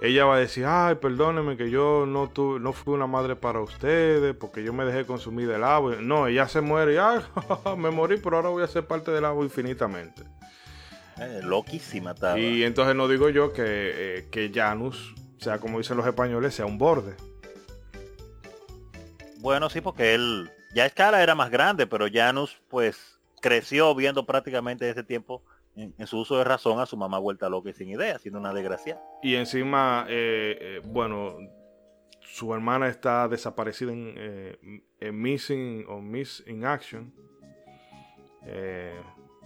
ella 0.00 0.24
va 0.26 0.36
a 0.36 0.38
decir, 0.38 0.66
ay, 0.66 0.96
perdóneme 0.96 1.56
que 1.56 1.70
yo 1.70 2.04
no 2.06 2.28
tuve, 2.28 2.60
no 2.60 2.72
fui 2.72 2.94
una 2.94 3.06
madre 3.06 3.34
para 3.34 3.60
ustedes 3.60 4.36
porque 4.36 4.62
yo 4.62 4.72
me 4.72 4.84
dejé 4.84 5.06
consumir 5.06 5.48
del 5.48 5.64
agua. 5.64 5.96
No, 6.00 6.26
ella 6.26 6.46
se 6.48 6.60
muere 6.60 6.94
y, 6.94 6.96
ay, 6.98 7.20
me 7.78 7.90
morí, 7.90 8.18
pero 8.18 8.36
ahora 8.36 8.50
voy 8.50 8.62
a 8.62 8.68
ser 8.68 8.86
parte 8.86 9.10
del 9.10 9.24
agua 9.24 9.42
infinitamente. 9.42 10.22
Eh, 11.18 11.40
loquísima 11.42 12.14
Y 12.36 12.62
entonces 12.64 12.94
no 12.94 13.08
digo 13.08 13.30
yo 13.30 13.52
que, 13.52 13.62
eh, 13.64 14.28
que 14.30 14.50
Janus, 14.54 15.14
sea 15.38 15.58
como 15.58 15.78
dicen 15.78 15.96
los 15.96 16.06
españoles, 16.06 16.54
sea 16.54 16.66
un 16.66 16.78
borde. 16.78 17.14
Bueno, 19.38 19.70
sí, 19.70 19.80
porque 19.80 20.14
él 20.14 20.50
ya 20.74 20.86
Escala 20.86 21.22
era 21.22 21.34
más 21.34 21.50
grande, 21.50 21.86
pero 21.86 22.06
Janus 22.12 22.60
pues 22.68 23.18
creció 23.40 23.94
viendo 23.94 24.26
prácticamente 24.26 24.88
ese 24.90 25.04
tiempo 25.04 25.42
en, 25.76 26.06
su 26.06 26.18
uso 26.18 26.38
de 26.38 26.44
razón 26.44 26.80
a 26.80 26.86
su 26.86 26.96
mamá 26.96 27.18
vuelta 27.18 27.48
loca 27.48 27.70
y 27.70 27.72
sin 27.72 27.90
idea, 27.90 28.18
siendo 28.18 28.40
una 28.40 28.52
desgracia. 28.52 29.00
Y 29.22 29.34
encima, 29.34 30.06
eh, 30.08 30.58
eh, 30.60 30.80
bueno, 30.84 31.36
su 32.20 32.52
hermana 32.54 32.88
está 32.88 33.28
desaparecida 33.28 33.92
en, 33.92 34.14
eh, 34.16 35.12
Missing 35.12 35.84
o 35.88 36.00
Miss 36.00 36.42
in 36.46 36.64
Action. 36.64 37.12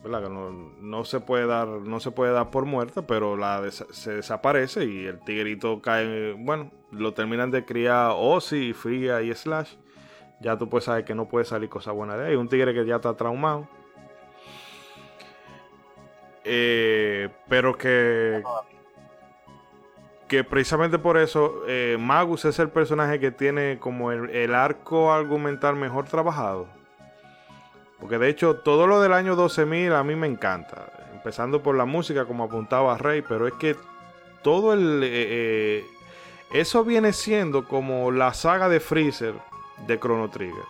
No, 0.04 1.04
se 1.04 1.20
puede 1.20 1.46
dar, 1.46 1.68
no 1.68 2.00
se 2.00 2.10
puede 2.10 2.32
dar 2.32 2.50
por 2.50 2.64
muerta, 2.64 3.06
pero 3.06 3.36
la 3.36 3.70
se 3.70 4.14
desaparece 4.14 4.84
y 4.86 5.06
el 5.06 5.20
tigrito 5.20 5.80
cae, 5.82 6.32
bueno, 6.32 6.70
lo 6.90 7.14
terminan 7.14 7.50
de 7.50 7.64
criar 7.64 8.12
Ozzy, 8.16 8.72
Fría 8.72 9.22
y 9.22 9.34
Slash 9.34 9.74
ya 10.40 10.56
tú 10.56 10.68
puedes 10.68 10.86
saber 10.86 11.04
que 11.04 11.14
no 11.14 11.28
puede 11.28 11.44
salir 11.44 11.68
cosa 11.68 11.92
buena 11.92 12.16
de 12.16 12.28
ahí. 12.28 12.34
Un 12.34 12.48
tigre 12.48 12.72
que 12.72 12.86
ya 12.86 12.96
está 12.96 13.14
traumado. 13.14 13.68
Eh, 16.44 17.28
pero 17.48 17.76
que. 17.76 18.42
Que 20.26 20.44
precisamente 20.44 20.98
por 20.98 21.18
eso 21.18 21.62
eh, 21.66 21.96
Magus 21.98 22.44
es 22.44 22.58
el 22.60 22.70
personaje 22.70 23.18
que 23.18 23.32
tiene 23.32 23.78
como 23.80 24.12
el, 24.12 24.54
arco 24.54 25.12
argumental 25.12 25.74
mejor 25.74 26.06
trabajado. 26.06 26.68
Porque 28.00 28.18
de 28.18 28.28
hecho 28.28 28.56
todo 28.56 28.86
lo 28.86 29.00
del 29.00 29.12
año 29.12 29.36
12.000 29.36 29.94
a 29.94 30.02
mí 30.02 30.16
me 30.16 30.26
encanta. 30.26 30.86
Empezando 31.12 31.62
por 31.62 31.76
la 31.76 31.84
música 31.84 32.24
como 32.24 32.44
apuntaba 32.44 32.96
Rey. 32.96 33.22
Pero 33.22 33.46
es 33.46 33.54
que 33.54 33.76
todo 34.42 34.72
el... 34.72 35.02
Eh, 35.04 35.84
eso 36.52 36.82
viene 36.82 37.12
siendo 37.12 37.68
como 37.68 38.10
la 38.10 38.34
saga 38.34 38.68
de 38.68 38.80
Freezer 38.80 39.34
de 39.86 40.00
Chrono 40.00 40.30
Trigger. 40.30 40.64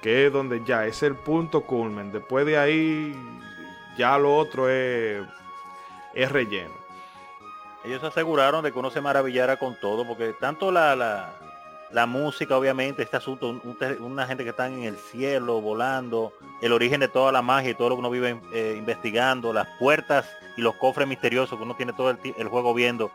Que 0.00 0.26
es 0.26 0.32
donde 0.32 0.62
ya 0.64 0.86
es 0.86 1.02
el 1.02 1.16
punto 1.16 1.62
culmen. 1.62 2.12
Después 2.12 2.46
de 2.46 2.56
ahí, 2.56 3.14
ya 3.98 4.16
lo 4.18 4.36
otro 4.36 4.68
es, 4.68 5.26
relleno. 6.14 6.74
Ellos 7.84 8.02
aseguraron 8.02 8.64
de 8.64 8.72
que 8.72 8.78
uno 8.78 8.90
se 8.90 9.00
maravillara 9.00 9.58
con 9.58 9.78
todo, 9.80 10.06
porque 10.06 10.32
tanto 10.40 10.70
la, 10.70 11.34
música, 12.06 12.56
obviamente, 12.56 13.02
este 13.02 13.16
asunto, 13.16 13.60
una 14.00 14.26
gente 14.26 14.44
que 14.44 14.50
está 14.50 14.66
en 14.66 14.82
el 14.82 14.96
cielo, 14.96 15.60
volando, 15.60 16.32
el 16.60 16.72
origen 16.72 17.00
de 17.00 17.08
toda 17.08 17.32
la 17.32 17.42
magia 17.42 17.70
y 17.70 17.74
todo 17.74 17.90
lo 17.90 17.96
que 17.96 18.00
uno 18.00 18.10
vive 18.10 18.40
eh, 18.52 18.74
investigando, 18.76 19.52
las 19.52 19.68
puertas 19.78 20.26
y 20.56 20.62
los 20.62 20.74
cofres 20.76 21.06
misteriosos 21.06 21.56
que 21.56 21.64
uno 21.64 21.74
tiene 21.76 21.92
todo 21.92 22.10
el, 22.10 22.48
juego 22.48 22.74
viendo, 22.74 23.10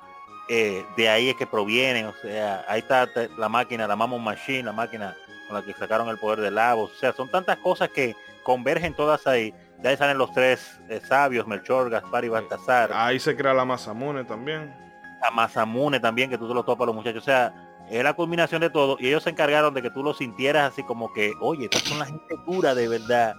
eh, 0.50 0.86
de 0.98 1.10
ahí 1.10 1.30
es 1.30 1.36
que 1.36 1.48
provienen, 1.48 2.06
o 2.08 2.14
sea, 2.22 2.66
ahí 2.68 2.80
está 2.80 3.08
la 3.38 3.50
máquina, 3.50 3.88
la 3.88 3.96
Mammon 3.96 4.24
Machine, 4.24 4.64
la 4.64 4.74
máquina 4.74 5.16
la 5.52 5.62
que 5.62 5.74
sacaron 5.74 6.08
el 6.10 6.18
poder 6.18 6.42
de 6.42 6.52
Lavos. 6.52 6.92
O 6.92 6.96
sea, 6.96 7.14
son 7.14 7.30
tantas 7.30 7.58
cosas 7.58 7.90
que 7.90 8.16
convergen 8.44 8.94
todas 8.94 9.28
ahí. 9.28 9.54
De 9.80 9.90
ahí 9.90 9.98
salen 9.98 10.18
los 10.18 10.32
tres 10.34 10.80
eh, 10.90 11.02
sabios, 11.04 11.48
Melchor, 11.48 11.90
Gaspar 11.90 12.26
y 12.26 12.30
Baltasar. 12.30 12.92
Ahí 12.94 13.20
se 13.20 13.36
crea 13.36 13.54
la 13.54 13.66
Mazamune 13.66 14.24
también. 14.24 14.74
La 15.22 15.32
Mazamune 15.32 16.00
también, 16.00 16.30
que 16.30 16.38
tú 16.38 16.48
te 16.48 16.54
lo 16.54 16.64
topas 16.64 16.84
a 16.84 16.88
los 16.88 16.96
muchachos. 16.96 17.24
O 17.24 17.26
sea, 17.26 17.54
es 17.98 18.04
la 18.04 18.14
culminación 18.14 18.62
de 18.62 18.70
todo. 18.70 18.98
Y 19.00 19.08
ellos 19.08 19.24
se 19.24 19.30
encargaron 19.30 19.74
de 19.74 19.82
que 19.82 19.90
tú 19.90 20.04
lo 20.04 20.14
sintieras 20.14 20.72
así 20.72 20.84
como 20.84 21.12
que, 21.14 21.34
oye, 21.40 21.66
estas 21.66 21.84
son 21.84 22.00
la 22.00 22.06
gente 22.06 22.38
pura 22.46 22.74
de 22.74 22.88
verdad. 22.88 23.36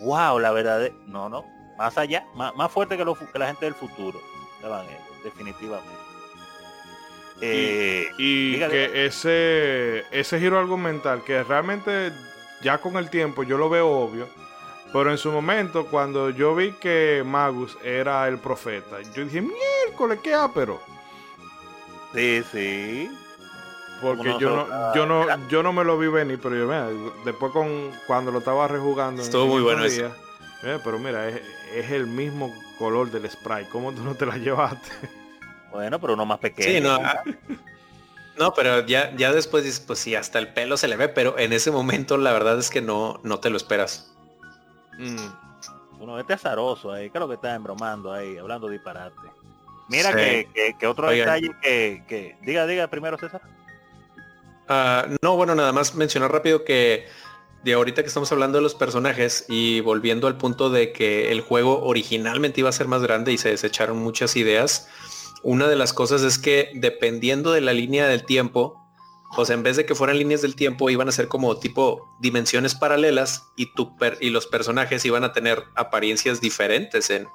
Wow, 0.00 0.38
la 0.38 0.50
verdad. 0.50 0.90
No, 1.06 1.28
no. 1.28 1.44
Más 1.78 1.96
allá, 1.98 2.26
más, 2.34 2.70
fuerte 2.70 2.96
que, 2.96 3.04
que 3.04 3.38
la 3.38 3.46
gente 3.48 3.66
del 3.66 3.74
futuro. 3.74 4.20
Definitivamente. 5.22 6.04
Eh, 7.40 8.08
y, 8.18 8.58
que 8.58 9.06
ese, 9.06 10.04
ese 10.10 10.38
giro 10.38 10.58
argumental, 10.58 11.22
que 11.24 11.42
realmente 11.42 12.12
ya 12.62 12.78
con 12.78 12.96
el 12.96 13.10
tiempo 13.10 13.42
yo 13.42 13.58
lo 13.58 13.68
veo 13.68 13.88
obvio, 13.88 14.28
pero 14.92 15.10
en 15.10 15.18
su 15.18 15.32
momento 15.32 15.86
cuando 15.86 16.30
yo 16.30 16.54
vi 16.54 16.72
que 16.72 17.22
Magus 17.26 17.76
era 17.82 18.26
el 18.28 18.38
profeta, 18.38 19.02
yo 19.14 19.24
dije, 19.24 19.42
miércoles, 19.42 20.20
qué 20.22 20.34
ápero. 20.34 20.80
Sí, 22.14 22.42
sí. 22.52 23.10
Porque 24.04 24.36
yo 24.38 24.50
no, 24.50 24.94
yo 24.94 25.06
no, 25.06 25.48
yo 25.48 25.62
no 25.62 25.72
me 25.72 25.82
lo 25.84 25.98
vi 25.98 26.08
venir, 26.08 26.38
pero 26.42 26.56
yo 26.56 26.66
mira, 26.66 26.88
después 27.24 27.52
con 27.52 27.90
cuando 28.06 28.30
lo 28.30 28.40
estaba 28.40 28.68
rejugando. 28.68 29.22
Estuvo 29.22 29.46
muy 29.46 29.62
bueno 29.62 29.84
día, 29.84 30.10
pero 30.60 30.98
mira, 30.98 31.28
es, 31.28 31.40
es, 31.74 31.90
el 31.90 32.06
mismo 32.06 32.54
color 32.78 33.10
del 33.10 33.30
spray. 33.30 33.64
¿Cómo 33.66 33.92
tú 33.92 34.02
no 34.02 34.14
te 34.14 34.26
la 34.26 34.36
llevaste? 34.36 34.90
Bueno, 35.72 36.00
pero 36.00 36.14
uno 36.14 36.24
más 36.24 36.38
pequeño. 36.38 36.98
no. 38.36 38.54
pero 38.54 38.86
ya, 38.86 39.14
ya 39.16 39.32
después 39.32 39.64
dices, 39.64 39.80
pues 39.80 39.98
sí, 39.98 40.14
hasta 40.14 40.38
el 40.38 40.52
pelo 40.52 40.76
se 40.76 40.86
le 40.86 40.96
ve, 40.96 41.08
pero 41.08 41.38
en 41.38 41.52
ese 41.52 41.70
momento 41.70 42.16
la 42.16 42.32
verdad 42.32 42.58
es 42.58 42.70
que 42.70 42.80
no, 42.80 43.20
no 43.24 43.40
te 43.40 43.50
lo 43.50 43.56
esperas. 43.56 44.14
Mm. 44.98 46.00
Uno, 46.00 46.20
este 46.20 46.34
azaroso 46.34 46.92
ahí, 46.92 47.10
creo 47.10 47.26
que 47.26 47.34
está 47.34 47.54
embromando 47.54 48.12
ahí, 48.12 48.38
hablando 48.38 48.68
disparate. 48.68 49.16
Mira 49.88 50.14
que, 50.14 50.86
otro 50.86 51.10
detalle 51.10 51.50
que, 51.60 52.36
Diga, 52.42 52.66
diga 52.66 52.86
primero 52.88 53.18
César. 53.18 53.42
Ah, 54.68 55.06
no, 55.22 55.36
bueno, 55.36 55.54
nada 55.54 55.72
más 55.72 55.94
mencionar 55.94 56.32
rápido 56.32 56.64
que 56.64 57.06
de 57.64 57.72
ahorita 57.72 58.02
que 58.02 58.08
estamos 58.08 58.30
hablando 58.30 58.58
de 58.58 58.62
los 58.62 58.74
personajes 58.74 59.46
y 59.48 59.80
volviendo 59.80 60.26
al 60.26 60.36
punto 60.36 60.68
de 60.70 60.92
que 60.92 61.32
el 61.32 61.40
juego 61.40 61.82
originalmente 61.82 62.60
iba 62.60 62.68
a 62.68 62.72
ser 62.72 62.88
más 62.88 63.02
grande 63.02 63.32
y 63.32 63.38
se 63.38 63.48
desecharon 63.48 63.98
muchas 63.98 64.36
ideas, 64.36 64.88
una 65.42 65.66
de 65.68 65.76
las 65.76 65.92
cosas 65.92 66.22
es 66.22 66.38
que 66.38 66.70
dependiendo 66.74 67.52
de 67.52 67.62
la 67.62 67.72
línea 67.72 68.06
del 68.06 68.24
tiempo, 68.24 68.82
pues 69.34 69.50
en 69.50 69.62
vez 69.62 69.76
de 69.76 69.86
que 69.86 69.94
fueran 69.94 70.18
líneas 70.18 70.42
del 70.42 70.56
tiempo, 70.56 70.90
iban 70.90 71.08
a 71.08 71.12
ser 71.12 71.28
como 71.28 71.58
tipo 71.58 72.14
dimensiones 72.20 72.74
paralelas 72.74 73.44
y, 73.56 73.72
tu 73.74 73.94
y 74.20 74.30
los 74.30 74.46
personajes 74.46 75.04
iban 75.04 75.24
a 75.24 75.32
tener 75.32 75.64
apariencias 75.74 76.40
diferentes 76.40 77.10
en, 77.10 77.26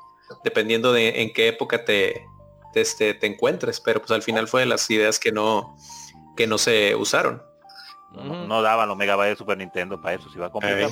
dependiendo 0.44 0.94
de 0.94 1.22
en 1.22 1.34
qué 1.34 1.48
época 1.48 1.86
te, 1.86 2.26
te, 2.74 2.82
este, 2.82 3.14
te 3.14 3.28
encuentres. 3.28 3.80
Pero 3.82 4.00
pues 4.00 4.12
al 4.12 4.24
final 4.24 4.48
fue 4.48 4.62
de 4.62 4.68
las 4.68 4.90
ideas 4.90 5.20
que 5.20 5.32
no, 5.32 5.76
que 6.40 6.48
no 6.48 6.58
se 6.58 6.96
usaron. 6.96 7.44
No, 8.14 8.62
daban 8.62 8.88
los 8.88 8.96
megabytes 8.96 9.32
de 9.32 9.36
Super 9.36 9.58
Nintendo 9.58 10.00
para 10.00 10.16
eso, 10.16 10.30
si 10.30 10.40
va 10.40 10.46
a 10.46 10.50
comprar. 10.50 10.90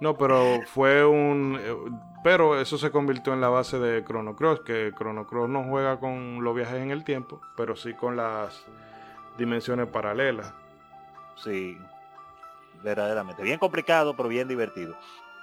No, 0.00 0.16
pero 0.16 0.60
fue 0.66 1.04
un... 1.04 1.60
Eh, 1.62 1.76
pero 2.24 2.58
eso 2.58 2.78
se 2.78 2.90
convirtió 2.90 3.34
en 3.34 3.42
la 3.42 3.50
base 3.50 3.78
de 3.78 4.02
Chrono 4.02 4.34
Cross, 4.34 4.60
que 4.60 4.92
Chrono 4.96 5.26
Cross 5.26 5.50
no 5.50 5.64
juega 5.64 6.00
con 6.00 6.42
los 6.42 6.56
viajes 6.56 6.76
en 6.76 6.90
el 6.90 7.04
tiempo, 7.04 7.42
pero 7.54 7.76
sí 7.76 7.92
con 7.92 8.16
las 8.16 8.64
dimensiones 9.36 9.88
paralelas. 9.88 10.54
Sí, 11.36 11.76
verdaderamente. 12.82 13.42
Bien 13.42 13.58
complicado, 13.58 14.16
pero 14.16 14.30
bien 14.30 14.48
divertido. 14.48 14.96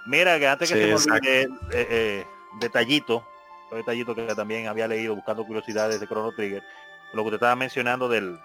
Mira, 0.06 0.40
que 0.40 0.48
antes 0.48 0.72
que 0.72 0.76
se 0.76 0.86
me 0.88 0.94
olvide, 0.96 1.42
eh, 1.42 1.48
eh, 1.72 2.26
detallito, 2.60 3.24
un 3.70 3.78
detallito 3.78 4.12
que 4.12 4.26
también 4.34 4.66
había 4.66 4.88
leído 4.88 5.14
buscando 5.14 5.46
curiosidades 5.46 6.00
de 6.00 6.08
Chrono 6.08 6.32
Trigger, 6.32 6.64
lo 7.12 7.24
que 7.24 7.30
te 7.30 7.36
estaba 7.36 7.56
mencionando 7.56 8.08
del, 8.08 8.38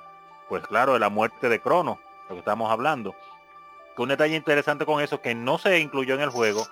pues 0.50 0.66
claro, 0.68 0.94
de 0.94 1.00
la 1.00 1.10
muerte 1.10 1.50
de 1.50 1.62
Chrono, 1.62 2.00
lo 2.30 2.36
que 2.36 2.40
estamos 2.40 2.72
hablando. 2.72 3.16
Un 3.98 4.10
detalle 4.10 4.36
interesante 4.36 4.86
con 4.86 5.02
eso 5.02 5.22
que 5.22 5.36
no 5.36 5.58
se 5.58 5.80
incluyó 5.80 6.16
en 6.16 6.22
el 6.22 6.30
juego 6.30 6.68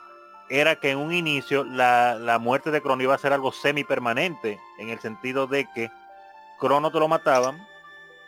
era 0.50 0.76
que 0.76 0.92
en 0.92 0.98
un 0.98 1.14
inicio 1.14 1.64
la, 1.64 2.38
muerte 2.42 2.70
de 2.72 2.82
Crono 2.82 3.02
iba 3.02 3.16
a 3.16 3.20
ser 3.20 3.34
algo 3.34 3.52
semi 3.52 3.84
permanente 3.84 4.60
en 4.78 4.90
el 4.90 5.00
sentido 5.00 5.48
de 5.48 5.66
que 5.74 5.90
Crono 6.60 6.92
te 6.92 7.00
lo 7.00 7.08
mataban, 7.08 7.66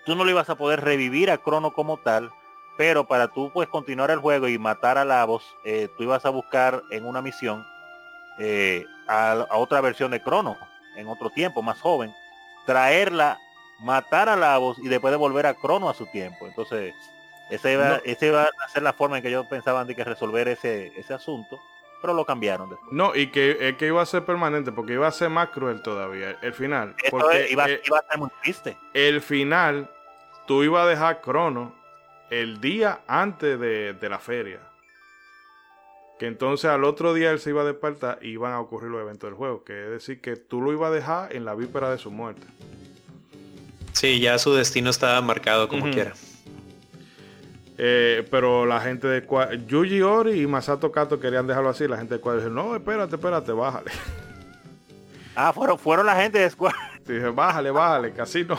tú 0.06 0.16
no 0.16 0.24
lo 0.24 0.32
ibas 0.32 0.50
a 0.50 0.56
poder 0.56 0.82
revivir 0.82 1.30
a 1.30 1.38
Crono 1.38 1.72
como 1.72 1.98
tal, 1.98 2.32
pero 2.78 3.06
para 3.06 3.28
tú 3.28 3.52
pues 3.54 3.68
continuar 3.68 4.12
el 4.12 4.20
juego 4.20 4.48
y 4.48 4.58
matar 4.58 4.98
a 4.98 5.06
Lavos, 5.06 5.44
eh, 5.66 5.90
tú 5.98 6.04
ibas 6.04 6.26
a 6.26 6.30
buscar 6.30 6.84
en 6.90 7.06
una 7.06 7.22
misión 7.22 7.66
eh, 8.40 8.86
a, 9.08 9.46
otra 9.52 9.82
versión 9.82 10.12
de 10.12 10.22
Crono, 10.22 10.58
en 10.96 11.08
otro 11.08 11.30
tiempo, 11.30 11.62
más 11.62 11.80
joven, 11.82 12.14
traerla, 12.66 13.38
matar 13.80 14.30
a 14.30 14.36
Lavos 14.36 14.78
y 14.80 14.88
después 14.88 15.12
devolver 15.12 15.46
a 15.46 15.54
Crono 15.54 15.90
a 15.90 15.94
su 15.94 16.06
tiempo. 16.08 16.48
Entonces, 16.48 16.94
esa 17.50 17.72
iba, 17.72 18.02
iba, 18.06 18.44
a 18.44 18.70
ser 18.70 18.84
la 18.84 18.94
forma 18.94 19.18
en 19.18 19.24
que 19.24 19.32
yo 19.32 19.48
pensaba 19.48 19.86
de 19.86 19.96
que 19.96 20.04
resolver 20.04 20.48
ese, 20.48 20.92
ese 20.98 21.14
asunto. 21.14 21.60
pero 22.02 22.14
lo 22.14 22.26
cambiaron 22.26 22.70
después. 22.70 22.92
No, 22.92 23.16
y 23.16 23.28
que, 23.28 23.76
que 23.78 23.88
iba 23.88 24.02
a 24.02 24.06
ser 24.06 24.26
permanente, 24.26 24.72
porque 24.72 24.94
iba 24.94 25.08
a 25.08 25.12
ser 25.12 25.30
más 25.30 25.50
cruel 25.50 25.82
todavía, 25.82 26.38
el 26.42 26.54
final. 26.54 26.96
porque, 27.12 27.48
iba, 27.50 27.70
eh, 27.70 27.82
iba, 27.86 28.00
a 28.00 28.08
ser 28.10 28.20
muy 28.20 28.30
triste. 28.42 28.78
El 28.94 29.22
final, 29.22 29.90
tú 30.48 30.64
ibas 30.64 30.86
a 30.86 30.88
dejar 30.88 31.22
Crono 31.22 31.74
el 32.30 32.60
día 32.60 33.02
antes 33.08 33.60
de, 33.60 34.10
la 34.10 34.20
feria. 34.20 34.60
Que 36.20 36.28
entonces 36.28 36.70
al 36.72 36.86
otro 36.86 37.14
día 37.14 37.32
él 37.32 37.40
se 37.40 37.50
iba 37.50 37.62
a 37.62 37.66
despertar 37.66 38.20
y 38.22 38.30
iban 38.30 38.54
a 38.54 38.60
ocurrir 38.62 38.90
los 38.90 39.02
eventos 39.02 39.30
del 39.30 39.36
juego. 39.36 39.64
Que 39.64 39.84
es 39.84 39.90
decir, 39.90 40.22
que 40.22 40.38
tú 40.38 40.62
lo 40.62 40.72
ibas 40.72 40.92
a 40.92 40.94
dejar 40.94 41.36
en 41.36 41.44
la 41.44 41.56
víspera 41.56 41.92
de 41.92 41.98
su 41.98 42.10
muerte. 42.10 42.48
Sí, 44.06 44.20
ya 44.20 44.38
su 44.38 44.54
destino 44.54 44.92
estaba 44.92 45.20
marcado 45.22 45.68
como 45.68 45.90
quiera. 45.90 46.14
Eh, 47.76 48.24
pero 48.30 48.68
la 48.68 48.80
gente 48.80 49.08
de 49.08 49.26
Yuji 49.66 50.04
Ori 50.04 50.42
y 50.42 50.46
Masato 50.46 50.92
Kato 50.92 51.20
querían 51.20 51.48
dejarlo 51.48 51.70
así. 51.70 51.88
La 51.88 51.98
gente 51.98 52.14
de 52.14 52.20
Square 52.20 52.38
dijo, 52.38 52.52
no, 52.52 52.76
espérate, 52.76 53.16
espérate, 53.16 53.52
bájale. 53.52 53.92
Ah, 55.38 55.52
fueron, 55.52 55.78
fueron 55.78 56.06
la 56.06 56.16
gente 56.16 56.40
de 56.40 56.50
Square. 56.50 56.78
Dije, 57.06 57.28
bájale, 57.28 57.70
bájale, 57.70 58.14
casi 58.14 58.46
no. 58.46 58.58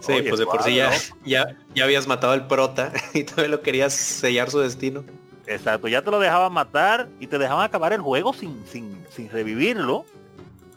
Sí, 0.00 0.12
pues 0.28 0.38
de 0.38 0.44
por 0.44 0.62
sí 0.62 0.74
ya, 0.74 0.90
ya, 1.24 1.56
habías 1.82 2.06
matado 2.06 2.34
al 2.34 2.46
prota 2.46 2.92
y 3.14 3.24
todavía 3.24 3.48
lo 3.48 3.62
querías 3.62 3.94
sellar 3.94 4.50
su 4.50 4.58
destino. 4.58 5.04
Exacto, 5.46 5.88
ya 5.88 6.02
te 6.02 6.10
lo 6.10 6.20
dejaban 6.20 6.52
matar 6.52 7.08
y 7.18 7.28
te 7.28 7.38
dejaban 7.38 7.64
acabar 7.64 7.94
el 7.94 8.02
juego 8.02 8.34
sin, 8.34 8.62
sin, 8.66 9.06
sin 9.08 9.30
revivirlo. 9.30 10.04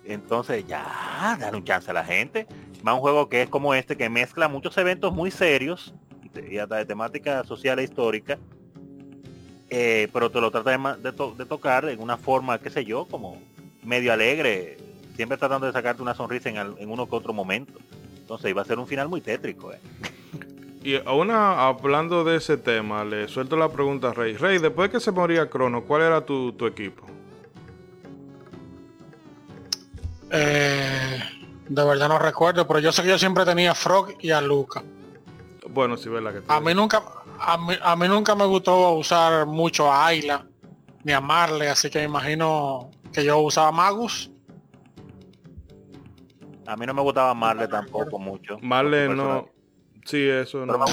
Entonces 0.06 0.66
ya, 0.66 1.36
dale 1.38 1.58
un 1.58 1.66
chance 1.66 1.92
a 1.92 1.94
la 1.94 2.06
gente. 2.06 2.48
Va 2.88 2.94
un 2.94 3.02
juego 3.02 3.30
que 3.30 3.42
es 3.44 3.50
como 3.50 3.74
este, 3.74 3.98
que 3.98 4.10
mezcla 4.10 4.48
muchos 4.48 4.78
eventos 4.78 5.14
muy 5.14 5.32
serios 5.32 5.94
y 6.50 6.58
hasta 6.58 6.78
de 6.78 6.86
temática 6.86 7.44
social 7.44 7.80
e 7.80 7.84
histórica, 7.84 8.38
eh, 9.70 10.08
pero 10.14 10.32
te 10.32 10.42
lo 10.42 10.52
trata 10.52 10.72
de, 10.72 11.12
de, 11.12 11.46
tocar 11.46 11.86
en 11.90 12.00
una 12.00 12.18
forma, 12.18 12.60
qué 12.60 12.70
sé 12.70 12.86
yo, 12.86 13.06
como 13.06 13.42
medio 13.84 14.14
alegre, 14.14 14.78
siempre 15.16 15.38
tratando 15.38 15.68
de 15.68 15.74
sacarte 15.74 16.02
una 16.02 16.16
sonrisa 16.16 16.50
en, 16.50 16.90
uno 16.90 17.08
que 17.08 17.16
otro 17.16 17.34
momento. 17.34 17.74
Entonces 18.20 18.50
iba 18.50 18.62
a 18.62 18.66
ser 18.66 18.80
un 18.80 18.88
final 18.88 19.10
muy 19.10 19.22
tétrico. 19.22 19.74
Eh. 19.74 19.80
Y 20.82 20.96
una, 20.96 21.68
hablando 21.68 22.24
de 22.24 22.38
ese 22.38 22.56
tema, 22.56 23.04
le 23.04 23.28
suelto 23.28 23.58
la 23.58 23.70
pregunta 23.70 24.12
a 24.12 24.14
Rey. 24.14 24.38
Rey, 24.38 24.60
después 24.60 24.90
de 24.90 24.94
que 24.94 25.02
se 25.02 25.12
moría 25.12 25.50
Crono, 25.50 25.84
¿cuál 25.84 26.04
era 26.04 26.26
tu, 26.26 26.56
equipo? 26.66 27.06
Eh, 30.32 31.20
de 31.70 31.86
verdad 31.86 32.10
no 32.10 32.20
recuerdo, 32.20 32.68
pero 32.68 32.80
yo 32.80 32.92
sé 32.92 33.04
que 33.04 33.10
yo 33.10 33.20
siempre 33.20 33.46
tenía 33.46 33.72
a 33.72 33.76
Frog 33.76 34.16
y 34.20 34.32
a 34.32 34.42
Luca. 34.42 34.84
Bueno, 35.70 35.96
sí, 35.98 36.10
verdad 36.10 36.34
que 36.34 36.42
A 36.48 36.60
mí 36.60 36.74
nunca, 36.74 37.04
a 37.40 37.58
mí, 37.58 37.76
a 37.80 37.96
mí 37.96 38.08
nunca 38.08 38.34
me 38.36 38.46
gustó 38.46 38.94
usar 38.94 39.46
mucho 39.46 39.92
a 39.92 40.08
Ayla 40.08 40.46
ni 41.04 41.14
a 41.14 41.22
Marle, 41.22 41.70
así 41.70 41.90
que 41.90 42.04
imagino 42.04 42.90
que 43.14 43.24
yo 43.24 43.38
usaba 43.40 43.72
Magus. 43.72 44.32
A 46.66 46.76
mí 46.76 46.86
no 46.86 46.94
me 46.94 47.02
gustaba 47.02 47.34
Marle 47.34 47.68
tampoco 47.68 48.18
mucho. 48.18 48.58
Marle 48.62 49.10
no. 49.10 49.50
Sí, 50.06 50.28
eso 50.28 50.66
no. 50.66 50.86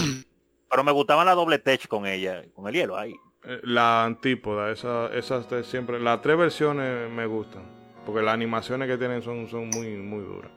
Pero 0.68 0.84
me, 0.84 0.92
gustaba 0.92 1.24
la 1.24 1.34
doble 1.34 1.58
tech 1.58 1.88
con 1.88 2.06
ella, 2.06 2.42
con 2.54 2.68
el 2.68 2.74
hielo 2.74 2.98
ahí. 2.98 3.14
Eh, 3.44 3.60
la 3.62 4.04
antípoda, 4.04 4.70
esa, 4.70 5.06
esas 5.14 5.46
siempre, 5.66 6.00
las 6.00 6.20
tres 6.20 6.36
versiones 6.36 7.10
me 7.10 7.24
gustan. 7.24 7.62
Porque 8.04 8.22
las 8.22 8.34
animaciones 8.34 8.88
que 8.88 8.98
tienen 8.98 9.22
son, 9.22 9.48
son 9.48 9.68
muy, 9.68 9.96
muy 9.96 10.22
duras. 10.22 10.50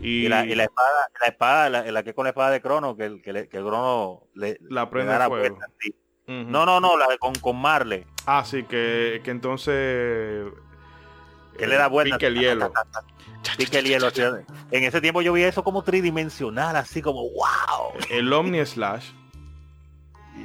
Y, 0.00 0.28
la, 0.28 0.42
espada, 0.42 1.10
la 1.20 1.26
espada, 1.26 1.70
la, 1.70 2.02
que 2.02 2.14
con 2.14 2.24
la 2.24 2.30
espada 2.30 2.50
de 2.50 2.60
Crono, 2.60 2.96
que 2.96 3.22
que, 3.22 3.30
el 3.30 3.48
Crono 3.48 4.24
le, 4.34 4.58
la 4.60 4.90
prende 4.90 5.18
le 5.18 5.26
fuego. 5.26 5.58
No, 6.26 6.66
no, 6.66 6.80
no, 6.80 6.96
la 6.96 7.06
con, 7.18 7.34
con 7.36 7.56
Marle. 7.56 8.06
Ah, 8.26 8.44
sí, 8.44 8.64
que, 8.64 9.20
que 9.24 9.30
entonces 9.30 10.46
que 11.56 11.66
le 11.66 11.76
da 11.76 11.86
vuelta. 11.88 12.16
Pique 12.16 12.26
el 12.26 12.38
hielo. 12.38 12.72
Pique 13.56 13.78
el 13.78 13.84
hielo. 13.86 14.08
En 14.70 14.84
ese 14.84 15.00
tiempo 15.00 15.22
yo 15.22 15.32
vi 15.32 15.42
eso 15.42 15.62
como 15.62 15.82
tridimensional, 15.82 16.76
así 16.76 17.02
como 17.02 17.22
wow. 17.22 17.92
El 18.10 18.32
Omni 18.32 18.64
Slash. 18.64 19.10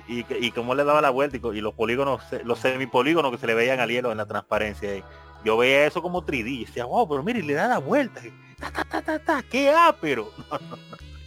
Y, 0.07 0.19
y, 0.19 0.25
y 0.29 0.51
cómo 0.51 0.75
le 0.75 0.83
daba 0.83 1.01
la 1.01 1.09
vuelta 1.09 1.37
y, 1.37 1.61
los 1.61 1.73
polígonos, 1.73 2.21
los 2.43 2.59
semipolígonos 2.59 3.31
que 3.31 3.37
se 3.39 3.47
le 3.47 3.55
veían 3.55 3.79
al 3.79 3.89
hielo 3.89 4.11
en 4.11 4.17
la 4.17 4.27
transparencia. 4.27 5.03
Yo 5.43 5.57
veía 5.57 5.85
eso 5.85 6.01
como 6.01 6.23
3D 6.23 6.47
y 6.47 6.65
decía, 6.65 6.85
wow, 6.85 7.07
pero 7.09 7.23
mire, 7.23 7.41
le 7.41 7.53
da 7.53 7.67
la 7.67 7.79
vuelta 7.79 8.21
ta, 8.59 9.43
qué 9.49 9.71
ápero. 9.71 10.31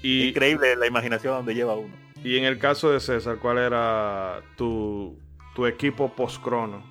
Y, 0.02 0.28
Increíble 0.28 0.76
la 0.76 0.86
imaginación 0.86 1.34
donde 1.34 1.54
lleva 1.54 1.74
uno. 1.74 1.94
Y 2.24 2.36
en 2.36 2.44
el 2.44 2.58
caso 2.58 2.90
de 2.90 3.00
César, 3.00 3.38
¿cuál 3.38 3.58
era 3.58 4.42
tu, 4.56 5.16
equipo 5.66 6.14
post-crono? 6.14 6.82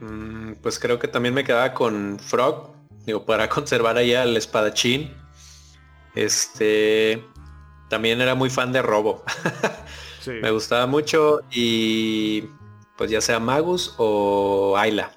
Mm, 0.00 0.52
pues 0.62 0.78
creo 0.78 0.98
que 0.98 1.08
también 1.08 1.34
me 1.34 1.44
quedaba 1.44 1.72
con 1.74 2.18
Frog, 2.20 2.72
digo, 3.04 3.24
para 3.24 3.48
conservar 3.50 3.96
allá 3.96 4.22
el 4.22 4.36
espadachín. 4.36 5.12
Este, 6.14 7.22
también 7.88 8.20
era 8.20 8.34
muy 8.34 8.50
fan 8.50 8.72
de 8.72 8.82
Robo. 8.82 9.24
Me 10.26 10.50
gustaba 10.50 10.86
mucho 10.86 11.40
y 11.52 12.48
pues 12.96 13.10
ya 13.10 13.20
sea 13.20 13.38
Magus 13.38 13.94
o 13.98 14.76
Ayla. 14.76 15.12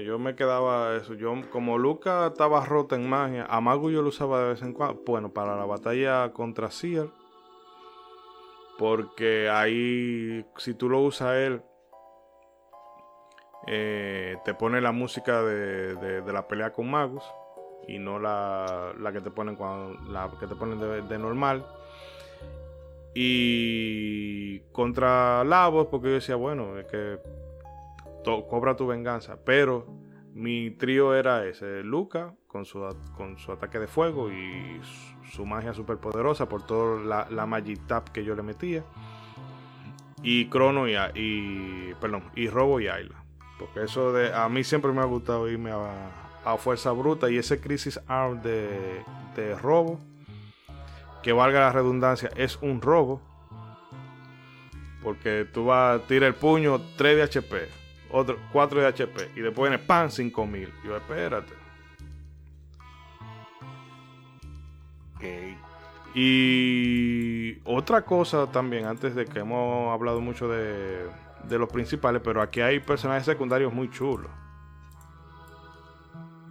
Yo 0.00 0.18
me 0.18 0.34
quedaba 0.34 0.96
eso. 0.96 1.14
Yo, 1.14 1.34
como 1.50 1.76
Luca 1.76 2.28
estaba 2.28 2.64
rota 2.64 2.96
en 2.96 3.08
magia, 3.08 3.46
a 3.48 3.60
Mago 3.60 3.90
yo 3.90 4.00
lo 4.00 4.08
usaba 4.08 4.40
de 4.40 4.48
vez 4.50 4.62
en 4.62 4.72
cuando. 4.72 5.02
Bueno, 5.04 5.32
para 5.32 5.56
la 5.56 5.66
batalla 5.66 6.32
contra 6.32 6.70
Seer. 6.70 7.08
Porque 8.78 9.50
ahí, 9.50 10.46
si 10.56 10.74
tú 10.74 10.88
lo 10.88 11.00
usas 11.00 11.36
él, 11.36 11.62
eh, 13.66 14.38
te 14.44 14.54
pone 14.54 14.80
la 14.80 14.92
música 14.92 15.42
de, 15.42 16.22
la 16.26 16.48
pelea 16.48 16.72
con 16.72 16.90
Magus. 16.90 17.24
Y 17.86 17.98
no 17.98 18.18
la, 18.18 18.94
que 19.12 19.20
te 19.20 19.30
ponen 19.30 19.56
cuando. 19.56 20.00
La 20.10 20.30
que 20.40 20.46
te 20.46 20.54
ponen 20.54 20.80
de, 21.08 21.18
normal. 21.18 21.66
Y 23.14 24.60
contra 24.72 25.44
Lavos, 25.44 25.88
porque 25.88 26.08
yo 26.08 26.14
decía, 26.14 26.36
bueno, 26.36 26.78
es 26.78 26.86
que 26.86 27.18
cobra 28.22 28.76
tu 28.76 28.86
venganza. 28.86 29.38
Pero 29.44 29.86
mi 30.34 30.70
trío 30.70 31.14
era 31.14 31.46
ese, 31.46 31.82
Luca 31.82 32.34
con 32.46 32.64
su, 32.64 32.86
con 33.16 33.38
su 33.38 33.52
ataque 33.52 33.78
de 33.78 33.86
fuego 33.86 34.30
y 34.30 34.80
su, 35.32 35.46
magia 35.46 35.74
super 35.74 35.98
poderosa 35.98 36.48
por 36.48 36.66
toda 36.66 37.02
la, 37.02 37.26
la 37.30 37.46
Magic 37.46 37.86
Tap 37.86 38.08
que 38.10 38.24
yo 38.24 38.34
le 38.34 38.42
metía. 38.42 38.84
Y 40.22 40.46
Crono 40.48 40.88
y, 40.88 40.96
y 41.14 41.94
perdón, 42.00 42.24
y 42.36 42.48
Robo 42.48 42.80
y 42.80 42.88
Ayla. 42.88 43.22
Porque 43.58 43.84
eso 43.84 44.12
de 44.12 44.32
a 44.34 44.48
mí 44.48 44.64
siempre 44.64 44.92
me 44.92 45.00
ha 45.00 45.04
gustado 45.04 45.48
irme 45.48 45.70
a, 45.72 46.56
fuerza 46.58 46.90
bruta 46.90 47.30
y 47.30 47.38
ese 47.38 47.60
Crisis 47.60 48.00
Arm 48.08 48.42
de, 48.42 49.04
de 49.36 49.54
robo, 49.56 50.00
que 51.22 51.32
valga 51.32 51.60
la 51.60 51.72
redundancia, 51.72 52.30
es 52.36 52.58
un 52.60 52.80
robo. 52.80 53.22
Porque 55.02 55.46
tú 55.52 55.66
vas 55.66 56.00
a 56.00 56.06
tirar 56.06 56.28
el 56.28 56.34
puño 56.34 56.80
3 56.96 57.16
de 57.16 57.22
HP, 57.22 57.68
otro 58.12 58.38
4 58.52 58.80
de 58.80 58.86
HP 58.86 59.30
y 59.36 59.40
después 59.40 59.70
viene 59.70 59.84
pan 59.84 60.10
5000. 60.10 60.72
Yo, 60.84 60.96
espérate. 60.96 61.52
Y 66.14 67.58
otra 67.64 68.04
cosa 68.04 68.50
también, 68.50 68.86
antes 68.86 69.14
de 69.14 69.24
que 69.24 69.38
hemos 69.38 69.92
hablado 69.92 70.20
mucho 70.20 70.48
de, 70.48 71.06
de 71.44 71.58
los 71.58 71.68
principales, 71.68 72.20
pero 72.22 72.42
aquí 72.42 72.60
hay 72.60 72.80
personajes 72.80 73.24
secundarios 73.24 73.72
muy 73.72 73.88
chulos. 73.90 74.30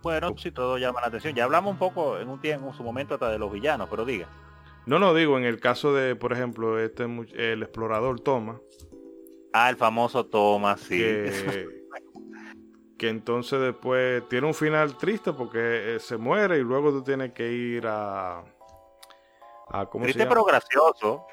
Bueno, 0.02 0.36
si 0.38 0.52
todo 0.52 0.78
llama 0.78 1.02
la 1.02 1.08
atención. 1.08 1.36
Ya 1.36 1.44
hablamos 1.44 1.74
un 1.74 1.78
poco 1.78 2.18
en 2.18 2.28
un 2.28 2.40
tiempo, 2.40 2.68
en 2.70 2.74
su 2.74 2.84
momento 2.84 3.14
hasta 3.14 3.30
de 3.30 3.38
los 3.38 3.52
villanos, 3.52 3.88
pero 3.90 4.04
diga. 4.04 4.28
No, 4.88 4.98
no 4.98 5.14
digo, 5.14 5.38
en 5.38 5.44
el 5.44 5.60
caso 5.60 5.94
de, 5.94 6.16
por 6.16 6.34
ejemplo, 6.34 6.80
este 6.80 7.04
el 7.36 7.62
explorador 7.62 8.20
Thomas, 8.20 8.60
Ah, 9.54 9.70
el 9.70 9.76
famoso 9.76 10.26
Thomas, 10.26 10.80
sí. 10.82 11.02
Que, 12.98 13.10
entonces 13.10 13.60
después 13.60 14.22
tiene 14.30 14.46
un 14.46 14.54
final 14.54 14.96
triste 14.96 15.34
porque 15.34 15.96
eh, 15.96 16.00
se 16.00 16.18
muere 16.18 16.60
y 16.60 16.62
luego 16.62 16.92
tú 16.92 17.04
tienes 17.04 17.34
que 17.34 17.52
ir 17.52 17.88
a... 17.88 18.44
a 19.70 19.86
¿cómo 19.88 20.04
triste 20.04 20.28
pero 20.28 20.44
gracioso. 20.44 21.26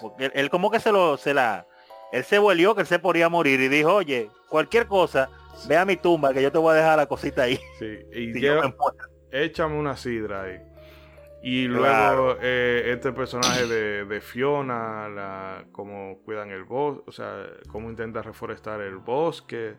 Porque 0.00 0.30
él, 0.32 0.48
como 0.48 0.70
que 0.70 0.80
se 0.80 0.90
lo... 0.90 1.18
Se 1.18 1.34
la, 1.34 1.66
él 2.10 2.24
se 2.24 2.38
volvió 2.38 2.74
que 2.74 2.80
él 2.80 2.86
se 2.86 2.98
podía 2.98 3.28
morir 3.28 3.60
y 3.60 3.68
dijo, 3.68 3.96
oye, 3.96 4.30
cualquier 4.48 4.86
cosa, 4.86 5.28
ve 5.68 5.76
a 5.76 5.84
mi 5.84 5.96
tumba 5.96 6.32
que 6.32 6.40
yo 6.40 6.50
te 6.50 6.56
voy 6.56 6.72
a 6.72 6.76
dejar 6.76 6.96
la 6.96 7.06
cosita 7.06 7.42
ahí. 7.42 7.60
Sí, 7.78 7.98
y 8.12 8.32
échame 9.30 9.78
una 9.78 9.96
sidra 9.96 10.44
ahí. 10.44 10.58
Y 11.46 11.68
luego 11.68 12.38
eh, 12.40 12.84
este 12.86 13.12
personaje 13.12 13.66
de, 13.66 14.20
Fiona, 14.22 15.10
la, 15.10 15.66
cómo 15.72 16.18
cuidan 16.24 16.50
el 16.50 16.64
bosque, 16.64 17.02
o 17.06 17.12
sea, 17.12 17.46
cómo 17.68 17.90
intenta 17.90 18.22
reforestar 18.22 18.80
el 18.80 18.96
bosque. 18.96 19.76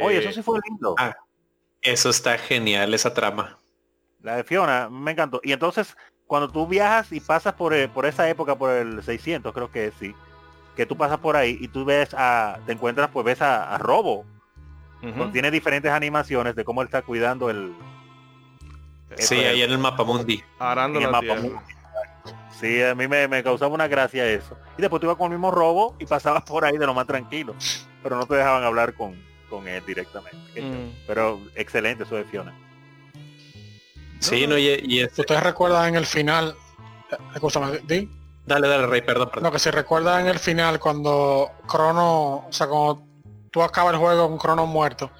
Oye, 0.00 0.20
eso 0.20 0.30
eh, 0.30 0.32
sí 0.32 0.42
fue 0.42 0.60
lindo. 0.66 0.94
Ah, 0.98 1.14
eso 1.82 2.08
está 2.08 2.38
genial, 2.38 2.94
esa 2.94 3.12
trama. 3.12 3.58
La 4.22 4.36
de 4.36 4.44
Fiona, 4.44 4.88
me 4.88 5.10
encantó. 5.10 5.42
Y 5.44 5.52
entonces, 5.52 5.94
cuando 6.26 6.50
tú 6.50 6.66
viajas 6.66 7.12
y 7.12 7.20
pasas 7.20 7.52
por, 7.52 7.74
eh, 7.74 7.88
por 7.88 8.06
esa 8.06 8.26
época, 8.30 8.56
por 8.56 8.70
el 8.70 9.02
600, 9.02 9.52
creo 9.52 9.70
que 9.70 9.92
sí, 10.00 10.14
que 10.74 10.86
tú 10.86 10.96
pasas 10.96 11.18
por 11.18 11.36
ahí 11.36 11.58
y 11.60 11.68
tú 11.68 11.84
ves 11.84 12.14
a, 12.14 12.60
te 12.64 12.72
encuentras, 12.72 13.10
pues 13.10 13.26
ves 13.26 13.42
a, 13.42 13.76
Robo. 13.76 14.24
Tiene 15.32 15.50
diferentes 15.50 15.92
animaciones 15.92 16.54
de 16.54 16.64
cómo 16.64 16.80
él 16.80 16.86
está 16.86 17.02
cuidando 17.02 17.50
el... 17.50 17.74
Sí, 19.18 19.36
ahí 19.36 19.62
en 19.62 19.70
el 19.70 19.78
mapa 19.78 20.04
mundi. 20.04 20.42
Arando 20.58 20.98
el 20.98 21.10
mapa 21.10 21.34
mundi. 21.34 21.56
Sí, 22.60 22.80
a 22.80 22.94
mí 22.94 23.08
me, 23.08 23.42
causaba 23.42 23.74
una 23.74 23.88
gracia 23.88 24.24
eso. 24.26 24.56
Y 24.78 24.82
después 24.82 25.00
tú 25.00 25.06
ibas 25.06 25.16
con 25.16 25.32
el 25.32 25.38
mismo 25.38 25.50
robo 25.50 25.96
y 25.98 26.06
pasabas 26.06 26.42
por 26.46 26.64
ahí 26.64 26.78
de 26.78 26.86
lo 26.86 26.94
más 26.94 27.06
tranquilo. 27.06 27.54
Pero 28.02 28.16
no 28.16 28.26
te 28.26 28.36
dejaban 28.36 28.62
hablar 28.62 28.94
con, 28.94 29.20
con 29.50 29.66
él 29.66 29.82
directamente. 29.84 30.62
Mm. 30.62 31.04
Pero 31.06 31.40
excelente 31.54 32.04
eso 32.04 32.14
de 32.14 32.24
Fiona. 32.24 32.54
Sí, 34.20 34.46
no, 34.46 34.56
y, 34.56 35.04
Ustedes 35.04 35.42
recuerdan 35.42 35.88
en 35.88 35.94
el 35.96 36.06
final... 36.06 36.54
Eh, 37.10 37.16
escúchame, 37.34 37.78
¿di? 37.84 38.08
Dale, 38.46 38.68
dale, 38.68 38.86
Rey, 38.86 39.02
perdón, 39.02 39.28
perdón. 39.28 39.44
No, 39.44 39.52
que 39.52 39.58
se 39.58 39.72
recuerda 39.72 40.20
en 40.20 40.28
el 40.28 40.38
final 40.38 40.78
cuando 40.78 41.50
Crono, 41.66 42.46
o 42.46 42.52
sea, 42.52 42.68
cuando 42.68 43.04
tú 43.50 43.62
acabas 43.62 43.94
el 43.94 43.98
juego 43.98 44.28
con 44.28 44.38
Crono 44.38 44.66
muerto, 44.66 45.10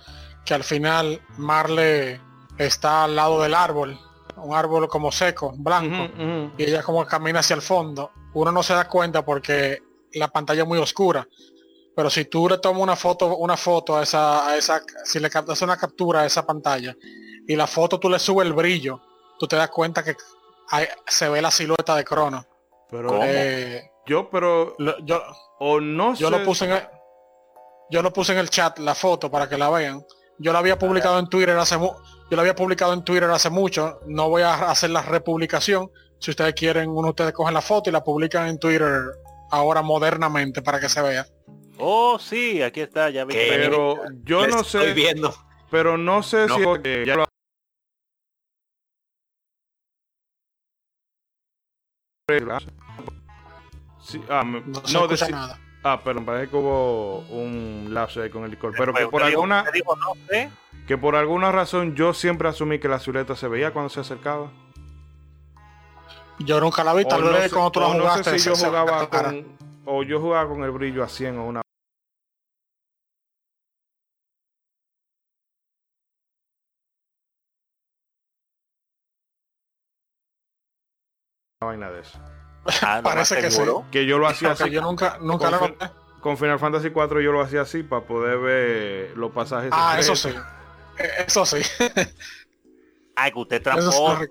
que 0.44 0.54
al 0.54 0.62
final 0.62 1.20
Marle 1.36 2.20
está 2.66 3.04
al 3.04 3.16
lado 3.16 3.42
del 3.42 3.54
árbol 3.54 3.98
un 4.36 4.54
árbol 4.54 4.88
como 4.88 5.12
seco, 5.12 5.52
blanco, 5.56 6.12
y 6.56 6.64
ella 6.64 6.82
como 6.82 7.04
camina 7.06 7.40
hacia 7.40 7.54
el 7.54 7.62
fondo. 7.62 8.10
Uno 8.34 8.52
no 8.52 8.62
se 8.62 8.74
da 8.74 8.88
cuenta 8.88 9.24
porque 9.24 9.82
la 10.14 10.28
pantalla 10.28 10.62
es 10.62 10.68
muy 10.68 10.78
oscura. 10.78 11.26
Pero 11.94 12.08
si 12.08 12.24
tú 12.24 12.48
le 12.48 12.58
tomas 12.58 12.82
una 12.82 12.96
foto, 12.96 13.36
una 13.36 13.56
foto 13.56 13.96
a 13.96 14.02
esa, 14.02 14.48
a 14.48 14.56
esa, 14.56 14.82
si 15.04 15.20
le 15.20 15.28
captas 15.28 15.60
una 15.62 15.76
captura 15.76 16.22
a 16.22 16.26
esa 16.26 16.46
pantalla 16.46 16.96
y 17.46 17.54
la 17.54 17.66
foto 17.66 18.00
tú 18.00 18.08
le 18.08 18.18
subes 18.18 18.46
el 18.46 18.54
brillo, 18.54 19.00
tú 19.38 19.46
te 19.46 19.56
das 19.56 19.68
cuenta 19.68 20.02
que 20.02 20.16
se 21.06 21.28
ve 21.28 21.42
la 21.42 21.50
silueta 21.50 21.94
de 21.94 22.04
Crono. 22.04 22.46
Pero 22.90 23.20
eh, 23.22 23.90
yo, 24.06 24.30
pero 24.30 24.74
yo, 25.04 25.22
o 25.58 25.80
no 25.80 26.14
yo 26.14 26.30
lo 26.30 26.42
puse 26.44 26.64
en 26.64 26.72
el, 26.72 26.88
yo 27.90 28.02
lo 28.02 28.12
puse 28.12 28.32
en 28.32 28.38
el 28.38 28.48
chat 28.48 28.78
la 28.78 28.94
foto 28.94 29.30
para 29.30 29.48
que 29.48 29.58
la 29.58 29.68
vean. 29.68 30.04
Yo 30.38 30.52
la 30.52 30.60
había 30.60 30.78
publicado 30.78 31.18
en 31.18 31.28
Twitter 31.28 31.56
hace 31.58 31.76
yo 32.32 32.36
la 32.36 32.40
había 32.44 32.54
publicado 32.54 32.94
en 32.94 33.04
Twitter 33.04 33.28
hace 33.28 33.50
mucho. 33.50 34.00
No 34.06 34.30
voy 34.30 34.40
a 34.40 34.70
hacer 34.70 34.88
la 34.88 35.02
republicación. 35.02 35.90
Si 36.18 36.30
ustedes 36.30 36.54
quieren, 36.54 36.88
uno 36.88 37.02
de 37.02 37.10
ustedes 37.10 37.32
cogen 37.34 37.52
la 37.52 37.60
foto 37.60 37.90
y 37.90 37.92
la 37.92 38.02
publican 38.02 38.46
en 38.46 38.58
Twitter 38.58 38.90
ahora 39.50 39.82
modernamente 39.82 40.62
para 40.62 40.80
que 40.80 40.88
se 40.88 41.02
vea. 41.02 41.26
Oh, 41.76 42.18
sí, 42.18 42.62
aquí 42.62 42.80
está, 42.80 43.10
ya 43.10 43.26
vi. 43.26 43.34
Pero 43.34 43.96
yo 44.24 44.46
no 44.46 44.64
sé. 44.64 44.78
Estoy 44.78 44.94
viendo. 44.94 45.34
Pero 45.70 45.98
no 45.98 46.22
sé 46.22 46.48
si 46.48 47.04
ya 47.04 47.16
lo 47.16 47.26
Sí, 54.00 54.22
ah, 54.30 54.42
no, 54.42 54.86
se 54.86 54.96
escucha 54.96 55.28
nada. 55.28 55.60
Ah, 55.84 56.00
pero 56.02 56.24
parece 56.24 56.48
que 56.48 56.56
hubo 56.56 57.20
un 57.30 57.88
lapso 57.90 58.22
ahí 58.22 58.30
con 58.30 58.44
el 58.44 58.50
Discord. 58.50 58.74
Pero 58.76 58.94
que 58.94 59.06
por 59.08 59.22
alguna. 59.22 59.64
Que 60.86 60.98
por 60.98 61.16
alguna 61.16 61.52
razón 61.52 61.94
yo 61.94 62.12
siempre 62.14 62.48
asumí 62.48 62.78
que 62.78 62.88
la 62.88 62.98
silueta 62.98 63.34
se 63.36 63.48
veía 63.48 63.72
cuando 63.72 63.88
se 63.88 64.00
acercaba. 64.00 64.50
Yo 66.38 66.60
nunca 66.60 66.82
la 66.82 66.94
vi, 66.94 67.04
tal 67.04 67.22
vez 67.22 67.52
cuando 67.52 67.70
tú 67.70 67.80
la 67.80 67.86
jugaste. 67.86 68.18
No 68.18 68.24
sé 68.24 68.38
si 68.38 68.48
yo 68.48 68.56
jugaba 68.56 69.08
con. 69.08 69.56
O 69.84 70.02
yo 70.02 70.20
jugaba 70.20 70.48
con 70.48 70.62
el 70.62 70.70
brillo 70.70 71.02
a 71.02 71.08
100 71.08 71.38
o 71.38 71.46
una. 71.46 71.62
vaina 81.64 81.90
de 81.90 82.00
eso. 82.00 82.18
Ah, 82.82 83.00
Parece 83.02 83.40
que 83.40 83.50
sí. 83.50 83.62
Que 83.90 84.06
yo 84.06 84.18
lo 84.18 84.26
hacía 84.26 84.52
así. 84.52 84.70
Yo 84.70 84.82
nunca, 84.82 85.18
nunca 85.20 85.50
lo 85.50 85.60
noté. 85.60 85.90
Con 86.20 86.38
Final 86.38 86.60
Fantasy 86.60 86.90
4 86.90 87.20
yo 87.20 87.32
lo 87.32 87.40
hacía 87.40 87.62
así 87.62 87.82
para 87.82 88.06
poder 88.06 88.38
ver 88.38 89.16
los 89.16 89.32
pasajes. 89.32 89.70
Ah, 89.72 89.96
eso 89.98 90.14
sí. 90.14 90.28
Eh, 90.98 91.10
eso 91.26 91.44
sí. 91.44 91.60
Ay, 93.16 93.32
que 93.32 93.38
usted 93.38 93.62
transporta. 93.62 94.26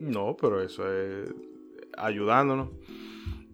No, 0.00 0.34
pero 0.40 0.62
eso 0.62 0.90
es 0.90 1.28
ayudándonos. 1.98 2.68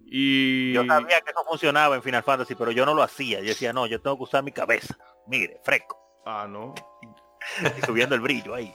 Y... 0.06 0.72
Yo 0.72 0.86
sabía 0.86 1.20
que 1.20 1.32
eso 1.32 1.44
funcionaba 1.48 1.96
en 1.96 2.02
Final 2.02 2.22
Fantasy, 2.22 2.54
pero 2.54 2.70
yo 2.70 2.86
no 2.86 2.94
lo 2.94 3.02
hacía. 3.02 3.40
Yo 3.40 3.48
decía, 3.48 3.72
no, 3.72 3.88
yo 3.88 4.00
tengo 4.00 4.16
que 4.16 4.22
usar 4.22 4.44
mi 4.44 4.52
cabeza. 4.52 4.96
Mire, 5.26 5.60
fresco. 5.64 5.98
Ah, 6.24 6.46
no. 6.48 6.74
Y 7.78 7.86
subiendo 7.86 8.14
el 8.14 8.20
brillo 8.20 8.54
ahí. 8.54 8.72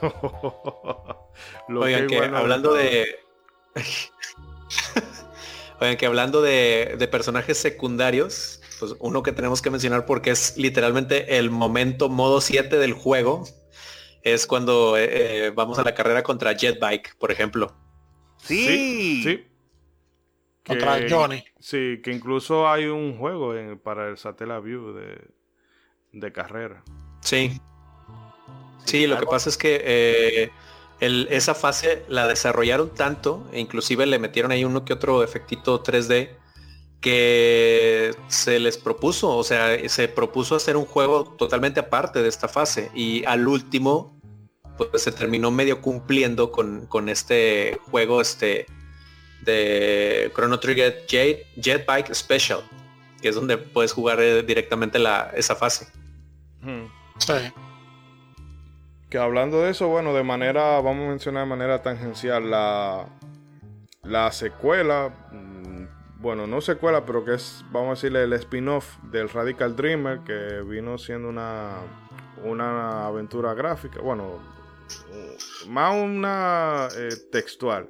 Oigan, 1.68 2.06
que 2.06 2.18
hablando 2.18 2.74
de... 2.74 3.25
Oigan, 5.80 5.96
que 5.96 6.06
hablando 6.06 6.42
de, 6.42 6.96
de 6.98 7.08
personajes 7.08 7.58
secundarios, 7.58 8.60
pues 8.78 8.94
uno 8.98 9.22
que 9.22 9.32
tenemos 9.32 9.62
que 9.62 9.70
mencionar 9.70 10.06
porque 10.06 10.30
es 10.30 10.56
literalmente 10.56 11.38
el 11.38 11.50
momento 11.50 12.08
modo 12.08 12.40
7 12.40 12.78
del 12.78 12.94
juego, 12.94 13.44
es 14.22 14.46
cuando 14.46 14.96
eh, 14.96 15.46
eh, 15.46 15.52
vamos 15.54 15.78
a 15.78 15.84
la 15.84 15.94
carrera 15.94 16.22
contra 16.22 16.56
Jetbike, 16.56 17.16
por 17.16 17.30
ejemplo. 17.30 17.76
Sí. 18.38 19.22
Sí. 19.22 19.44
Contra 20.66 20.98
Johnny. 21.08 21.44
Sí, 21.60 22.00
que 22.02 22.10
incluso 22.10 22.68
hay 22.68 22.86
un 22.86 23.16
juego 23.18 23.54
para 23.84 24.08
el 24.08 24.18
Satellaview 24.18 24.94
de, 24.94 25.20
de 26.12 26.32
carrera. 26.32 26.82
Sí. 27.20 27.60
Sí, 28.84 29.06
lo 29.06 29.18
que 29.18 29.26
pasa 29.26 29.48
es 29.48 29.56
que 29.56 29.80
eh, 29.84 30.50
esa 31.00 31.54
fase 31.54 32.04
la 32.08 32.26
desarrollaron 32.26 32.90
tanto, 32.94 33.46
e 33.52 33.60
inclusive 33.60 34.06
le 34.06 34.18
metieron 34.18 34.50
ahí 34.52 34.64
uno 34.64 34.84
que 34.84 34.92
otro 34.92 35.22
efectito 35.22 35.82
3D, 35.82 36.30
que 37.00 38.14
se 38.28 38.58
les 38.58 38.78
propuso, 38.78 39.36
o 39.36 39.44
sea, 39.44 39.76
se 39.88 40.08
propuso 40.08 40.56
hacer 40.56 40.76
un 40.76 40.86
juego 40.86 41.24
totalmente 41.38 41.80
aparte 41.80 42.22
de 42.22 42.28
esta 42.28 42.48
fase 42.48 42.90
y 42.94 43.24
al 43.26 43.46
último 43.46 44.16
pues 44.76 45.02
se 45.02 45.12
terminó 45.12 45.50
medio 45.50 45.80
cumpliendo 45.80 46.52
con, 46.52 47.08
este 47.08 47.78
juego 47.90 48.20
este 48.20 48.66
de 49.42 50.30
Chrono 50.34 50.58
Trigger 50.58 51.06
Jet, 51.06 51.46
Jetbike 51.60 52.14
Special, 52.14 52.60
que 53.22 53.28
es 53.28 53.34
donde 53.34 53.58
puedes 53.58 53.92
jugar 53.92 54.20
eh, 54.20 54.42
directamente 54.42 54.98
la, 54.98 55.30
esa 55.34 55.54
fase. 55.54 55.86
Sí. 57.18 57.32
Hablando 59.16 59.62
de 59.62 59.70
eso, 59.70 59.88
bueno, 59.88 60.14
de 60.14 60.22
manera, 60.22 60.80
vamos 60.80 61.06
a 61.06 61.10
mencionar 61.10 61.44
de 61.44 61.48
manera 61.50 61.82
tangencial 61.82 62.50
la, 62.50 63.06
la 64.02 64.30
secuela 64.32 65.12
bueno, 66.26 66.46
no 66.46 66.60
secuela, 66.60 67.04
pero 67.06 67.24
que 67.24 67.34
es, 67.34 67.64
vamos 67.70 67.88
a 67.88 67.94
decirle, 67.94 68.24
el 68.24 68.32
spin-off 68.32 68.98
del 69.12 69.28
Radical 69.28 69.76
Dreamer, 69.76 70.20
que 70.24 70.60
vino 70.62 70.98
siendo 70.98 71.28
una, 71.28 71.76
una 72.42 73.06
aventura 73.06 73.54
gráfica, 73.54 74.00
bueno, 74.00 74.40
más 75.68 75.94
una 75.94 76.88
eh, 76.96 77.10
textual, 77.30 77.88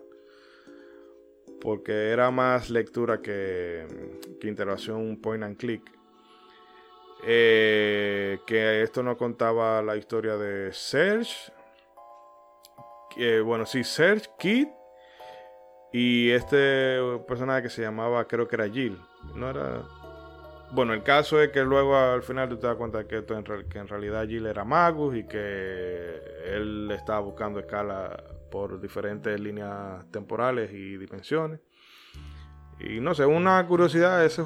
porque 1.62 2.10
era 2.10 2.30
más 2.30 2.68
lectura 2.68 3.22
que, 3.22 3.86
que 4.38 4.48
interacción 4.48 5.16
point 5.16 5.42
and 5.42 5.56
click. 5.56 5.95
Eh, 7.24 8.38
que 8.46 8.82
esto 8.82 9.02
no 9.02 9.16
contaba 9.16 9.82
la 9.82 9.96
historia 9.96 10.36
de 10.36 10.72
Serge. 10.72 11.52
Que, 13.14 13.40
bueno, 13.40 13.66
sí, 13.66 13.84
Serge, 13.84 14.28
Kid 14.38 14.68
y 15.92 16.30
este 16.30 17.00
personaje 17.26 17.62
que 17.62 17.70
se 17.70 17.82
llamaba, 17.82 18.26
creo 18.26 18.46
que 18.46 18.56
era 18.56 18.68
Jill. 18.68 19.00
No 19.34 19.48
era. 19.50 19.82
Bueno, 20.72 20.92
el 20.92 21.02
caso 21.02 21.40
es 21.40 21.50
que 21.50 21.62
luego 21.62 21.96
al 21.96 22.22
final 22.22 22.48
tú 22.48 22.58
te 22.58 22.66
das 22.66 22.76
cuenta 22.76 23.06
que, 23.06 23.16
en, 23.16 23.44
que 23.68 23.78
en 23.78 23.88
realidad 23.88 24.26
Jill 24.26 24.46
era 24.46 24.64
Magus 24.64 25.16
y 25.16 25.24
que 25.24 26.20
él 26.44 26.90
estaba 26.90 27.20
buscando 27.20 27.60
escala 27.60 28.24
por 28.50 28.80
diferentes 28.80 29.38
líneas 29.40 30.04
temporales 30.10 30.72
y 30.72 30.96
dimensiones. 30.96 31.60
Y 32.78 33.00
no 33.00 33.14
sé, 33.14 33.24
una 33.24 33.64
curiosidad, 33.66 34.24
ese 34.24 34.42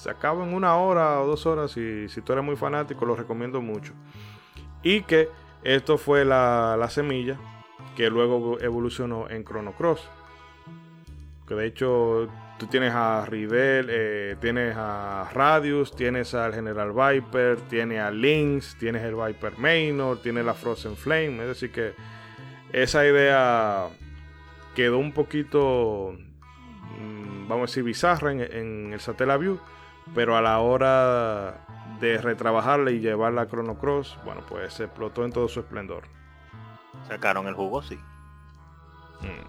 se 0.00 0.08
acaba 0.08 0.42
en 0.44 0.54
una 0.54 0.76
hora 0.76 1.20
o 1.20 1.26
dos 1.26 1.44
horas 1.44 1.76
y 1.76 2.08
si 2.08 2.22
tú 2.22 2.32
eres 2.32 2.42
muy 2.42 2.56
fanático 2.56 3.04
lo 3.04 3.14
recomiendo 3.14 3.60
mucho. 3.60 3.92
Y 4.82 5.02
que 5.02 5.28
esto 5.62 5.98
fue 5.98 6.24
la, 6.24 6.74
la 6.78 6.88
semilla 6.88 7.38
que 7.96 8.08
luego 8.08 8.58
evolucionó 8.60 9.28
en 9.28 9.44
Chrono 9.44 9.72
Cross. 9.72 10.08
Que 11.46 11.54
de 11.54 11.66
hecho 11.66 12.30
tú 12.58 12.66
tienes 12.66 12.94
a 12.94 13.26
Rivel, 13.26 13.88
eh, 13.90 14.36
tienes 14.40 14.74
a 14.74 15.28
Radius, 15.34 15.94
tienes 15.94 16.32
al 16.32 16.54
General 16.54 16.92
Viper, 16.92 17.58
tienes 17.68 18.00
a 18.00 18.10
Lynx, 18.10 18.76
tienes 18.78 19.02
el 19.02 19.16
Viper 19.16 19.58
Minor, 19.58 20.22
tienes 20.22 20.46
la 20.46 20.54
Frozen 20.54 20.96
Flame. 20.96 21.42
Es 21.42 21.48
decir 21.48 21.72
que 21.72 21.92
esa 22.72 23.06
idea 23.06 23.88
quedó 24.74 24.96
un 24.96 25.12
poquito, 25.12 26.16
mm, 26.98 27.48
vamos 27.48 27.68
a 27.68 27.70
decir, 27.70 27.82
bizarra 27.82 28.32
en, 28.32 28.40
en 28.40 28.92
el 28.94 29.00
Satellaview, 29.00 29.58
pero 30.14 30.36
a 30.36 30.42
la 30.42 30.58
hora 30.60 31.66
de 32.00 32.18
retrabajarla 32.18 32.90
y 32.90 33.00
llevarla 33.00 33.42
a 33.42 33.48
Chrono 33.48 33.78
Cross, 33.78 34.16
bueno, 34.24 34.42
pues 34.48 34.74
se 34.74 34.84
explotó 34.84 35.24
en 35.24 35.32
todo 35.32 35.48
su 35.48 35.60
esplendor. 35.60 36.04
Sacaron 37.08 37.46
el 37.46 37.54
jugo, 37.54 37.82
sí. 37.82 37.96
Mm. 39.20 39.46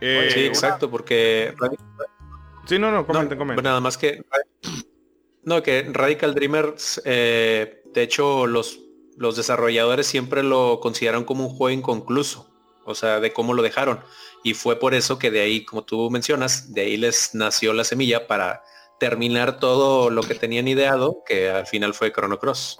Eh, 0.00 0.30
sí, 0.32 0.46
exacto, 0.46 0.90
porque... 0.90 1.54
Sí, 2.66 2.78
no, 2.78 2.90
no, 2.90 3.06
comente, 3.06 3.36
comente. 3.36 3.62
Nada 3.62 3.80
más 3.80 3.98
que... 3.98 4.24
No, 5.42 5.62
que 5.62 5.88
Radical 5.90 6.34
Dreamers, 6.34 7.00
eh, 7.04 7.82
de 7.92 8.02
hecho, 8.02 8.46
los, 8.46 8.80
los 9.16 9.36
desarrolladores 9.36 10.06
siempre 10.06 10.42
lo 10.42 10.80
consideran 10.80 11.24
como 11.24 11.46
un 11.46 11.54
juego 11.54 11.70
inconcluso, 11.70 12.50
o 12.84 12.94
sea, 12.94 13.20
de 13.20 13.32
cómo 13.32 13.54
lo 13.54 13.62
dejaron. 13.62 14.00
Y 14.44 14.54
fue 14.54 14.76
por 14.76 14.94
eso 14.94 15.18
que 15.18 15.30
de 15.30 15.40
ahí, 15.40 15.64
como 15.64 15.82
tú 15.82 16.10
mencionas, 16.10 16.72
de 16.72 16.82
ahí 16.82 16.96
les 16.96 17.34
nació 17.34 17.72
la 17.72 17.84
semilla 17.84 18.26
para 18.26 18.62
terminar 19.00 19.58
todo 19.58 20.10
lo 20.10 20.22
que 20.22 20.34
tenían 20.34 20.68
ideado, 20.68 21.24
que 21.26 21.50
al 21.50 21.66
final 21.66 21.94
fue 21.94 22.12
Chrono 22.12 22.38
Cross. 22.38 22.78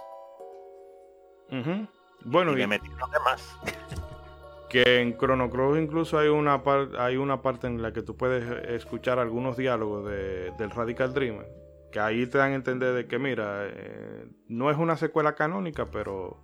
Bueno, 2.23 2.57
y, 2.57 2.65
que 4.69 5.01
en 5.01 5.17
Chrono 5.17 5.49
Cross 5.49 5.79
incluso 5.79 6.17
hay 6.17 6.29
una, 6.29 6.61
hay 6.99 7.17
una 7.17 7.41
parte 7.41 7.67
en 7.67 7.81
la 7.81 7.91
que 7.91 8.03
tú 8.03 8.15
puedes 8.15 8.43
escuchar 8.69 9.19
algunos 9.19 9.57
diálogos 9.57 10.05
de, 10.05 10.51
del 10.51 10.69
Radical 10.69 11.13
Dreamer, 11.13 11.47
que 11.91 11.99
ahí 11.99 12.27
te 12.27 12.37
dan 12.37 12.51
a 12.51 12.55
entender 12.55 12.93
de 12.93 13.07
que, 13.07 13.17
mira, 13.17 13.65
eh, 13.65 14.27
no 14.47 14.69
es 14.69 14.77
una 14.77 14.95
secuela 14.95 15.33
canónica, 15.33 15.89
pero 15.91 16.39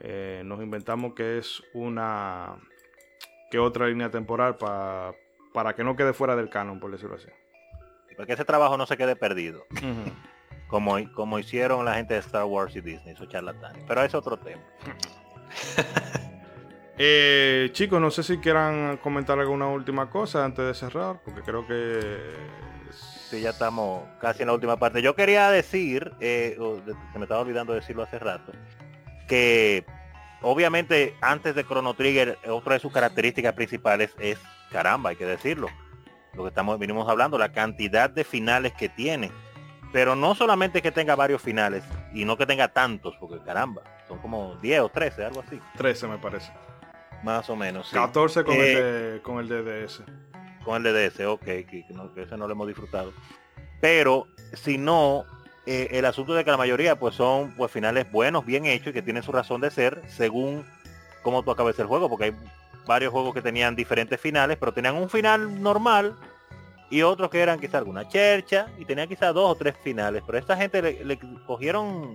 eh, 0.00 0.42
nos 0.44 0.60
inventamos 0.60 1.14
que 1.14 1.38
es 1.38 1.62
una 1.74 2.56
que 3.52 3.60
otra 3.60 3.86
línea 3.86 4.10
temporal 4.10 4.56
para 4.56 5.74
que 5.76 5.84
no 5.84 5.94
quede 5.94 6.12
fuera 6.12 6.34
del 6.34 6.50
canon, 6.50 6.80
por 6.80 6.90
decirlo 6.90 7.14
así. 7.14 7.28
Para 8.16 8.26
que 8.26 8.32
ese 8.32 8.44
trabajo 8.44 8.76
no 8.76 8.86
se 8.86 8.96
quede 8.96 9.16
perdido. 9.16 9.66
como, 10.68 10.96
como 11.12 11.38
hicieron 11.38 11.84
la 11.84 11.94
gente 11.94 12.14
de 12.14 12.20
Star 12.20 12.44
Wars 12.44 12.74
y 12.76 12.80
Disney, 12.80 13.14
esos 13.14 13.28
charlatanes. 13.28 13.84
Pero 13.86 14.02
es 14.02 14.14
otro 14.14 14.38
tema. 14.38 14.62
eh, 16.98 17.70
chicos, 17.72 18.00
no 18.00 18.10
sé 18.10 18.22
si 18.22 18.38
quieran 18.38 18.98
comentar 18.98 19.38
alguna 19.38 19.68
última 19.68 20.10
cosa 20.10 20.44
antes 20.44 20.66
de 20.66 20.74
cerrar, 20.74 21.20
porque 21.24 21.42
creo 21.42 21.66
que... 21.66 22.34
Sí, 22.90 23.40
ya 23.40 23.50
estamos 23.50 24.04
casi 24.20 24.42
en 24.42 24.48
la 24.48 24.54
última 24.54 24.76
parte. 24.76 25.02
Yo 25.02 25.16
quería 25.16 25.50
decir, 25.50 26.12
eh, 26.20 26.56
se 27.12 27.18
me 27.18 27.24
estaba 27.24 27.40
olvidando 27.40 27.74
decirlo 27.74 28.04
hace 28.04 28.20
rato, 28.20 28.52
que 29.26 29.84
obviamente 30.42 31.16
antes 31.20 31.56
de 31.56 31.64
Chrono 31.64 31.94
Trigger, 31.94 32.38
otra 32.48 32.74
de 32.74 32.80
sus 32.80 32.92
características 32.92 33.54
principales 33.54 34.14
es, 34.20 34.38
caramba, 34.70 35.10
hay 35.10 35.16
que 35.16 35.26
decirlo, 35.26 35.68
lo 36.36 36.42
que 36.42 36.48
estamos 36.50 36.78
vinimos 36.78 37.08
hablando, 37.08 37.38
la 37.38 37.52
cantidad 37.52 38.10
de 38.10 38.24
finales 38.24 38.72
que 38.74 38.88
tiene. 38.88 39.32
Pero 39.92 40.14
no 40.14 40.34
solamente 40.34 40.82
que 40.82 40.92
tenga 40.92 41.16
varios 41.16 41.40
finales, 41.40 41.84
y 42.12 42.24
no 42.24 42.36
que 42.36 42.46
tenga 42.46 42.68
tantos, 42.68 43.16
porque 43.18 43.38
caramba, 43.44 43.82
son 44.08 44.18
como 44.18 44.56
10 44.56 44.80
o 44.80 44.88
13, 44.88 45.24
algo 45.24 45.40
así. 45.46 45.60
13 45.76 46.08
me 46.08 46.18
parece. 46.18 46.52
Más 47.22 47.48
o 47.50 47.56
menos. 47.56 47.90
14 47.90 48.44
con, 48.44 48.54
el 48.54 48.60
eh, 48.60 48.82
de, 48.82 49.22
con 49.22 49.38
el 49.38 49.48
DDS. 49.48 50.02
Con 50.64 50.84
el 50.84 50.92
DDS, 50.92 51.20
ok, 51.26 51.44
que, 51.44 51.84
ese 52.16 52.36
no 52.36 52.46
lo 52.46 52.52
hemos 52.52 52.66
disfrutado. 52.66 53.12
Pero 53.80 54.26
si 54.52 54.78
no, 54.78 55.24
eh, 55.66 55.88
el 55.92 56.04
asunto 56.04 56.34
de 56.34 56.44
que 56.44 56.50
la 56.50 56.56
mayoría 56.56 56.98
pues 56.98 57.14
son 57.14 57.52
pues 57.56 57.70
finales 57.70 58.10
buenos, 58.10 58.44
bien 58.44 58.66
hechos 58.66 58.88
y 58.88 58.92
que 58.92 59.02
tienen 59.02 59.22
su 59.22 59.32
razón 59.32 59.60
de 59.60 59.70
ser 59.70 60.02
según 60.08 60.64
cómo 61.22 61.42
tú 61.42 61.50
acabes 61.50 61.78
el 61.78 61.86
juego, 61.86 62.08
porque 62.08 62.26
hay 62.26 62.34
varios 62.86 63.12
juegos 63.12 63.34
que 63.34 63.42
tenían 63.42 63.76
diferentes 63.76 64.20
finales, 64.20 64.56
pero 64.58 64.72
tenían 64.72 64.94
un 64.94 65.10
final 65.10 65.60
normal 65.60 66.16
y 66.88 67.02
otros 67.02 67.30
que 67.30 67.40
eran 67.40 67.58
quizá 67.58 67.78
alguna 67.78 68.08
chercha 68.08 68.68
y 68.78 68.84
tenían 68.84 69.08
quizá 69.08 69.32
dos 69.32 69.50
o 69.50 69.54
tres 69.54 69.74
finales. 69.82 70.22
Pero 70.24 70.38
esta 70.38 70.56
gente 70.56 70.80
le, 70.82 71.18
cogieron, 71.46 72.14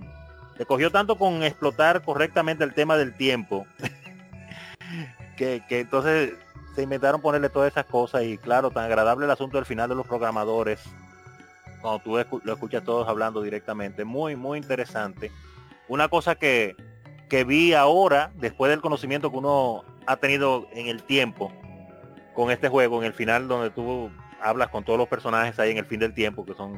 le 0.58 0.66
cogió 0.66 0.90
tanto 0.91 1.17
con 1.17 1.43
explotar 1.43 2.01
correctamente 2.03 2.64
el 2.64 2.74
tema 2.74 2.98
del 2.98 3.16
tiempo, 3.16 3.66
que, 5.38 5.61
entonces 5.69 6.33
se 6.75 6.83
inventaron 6.83 7.22
ponerle 7.22 7.50
todas 7.50 7.72
esas 7.72 7.85
cosas 7.85 8.24
y 8.24 8.38
claro, 8.38 8.72
tan 8.72 8.85
agradable 8.85 9.25
el 9.25 9.32
asunto 9.32 9.58
del 9.58 9.66
final 9.66 9.90
de 9.90 9.95
los 9.95 10.08
programadores, 10.08 10.80
cuando 11.82 12.00
tú 12.00 12.40
lo 12.43 12.53
escuchas 12.53 12.83
todos 12.83 13.09
hablando 13.09 13.41
directamente, 13.41 14.06
muy, 14.06 14.38
muy 14.38 14.58
interesante. 14.58 15.32
Una 15.90 16.08
cosa 16.08 16.35
que, 16.35 16.77
que 17.32 17.45
vi 17.45 17.74
ahora, 17.74 18.30
después 18.35 18.69
del 18.69 18.82
conocimiento 18.82 19.32
que 19.32 19.38
uno 19.38 19.85
ha 20.06 20.18
tenido 20.18 20.68
en 20.74 20.88
el 20.88 21.01
tiempo 21.01 21.50
con 22.34 22.51
este 22.51 22.68
juego, 22.68 23.00
en 23.00 23.06
el 23.06 23.14
final 23.14 23.48
donde 23.48 23.69
tú 23.69 24.11
hablas 24.42 24.68
con 24.68 24.84
todos 24.84 25.00
los 25.00 25.08
personajes 25.08 25.58
ahí 25.58 25.72
en 25.72 25.77
el 25.77 25.85
fin 25.85 26.01
del 26.01 26.14
tiempo, 26.14 26.45
que 26.45 26.53
son, 26.56 26.74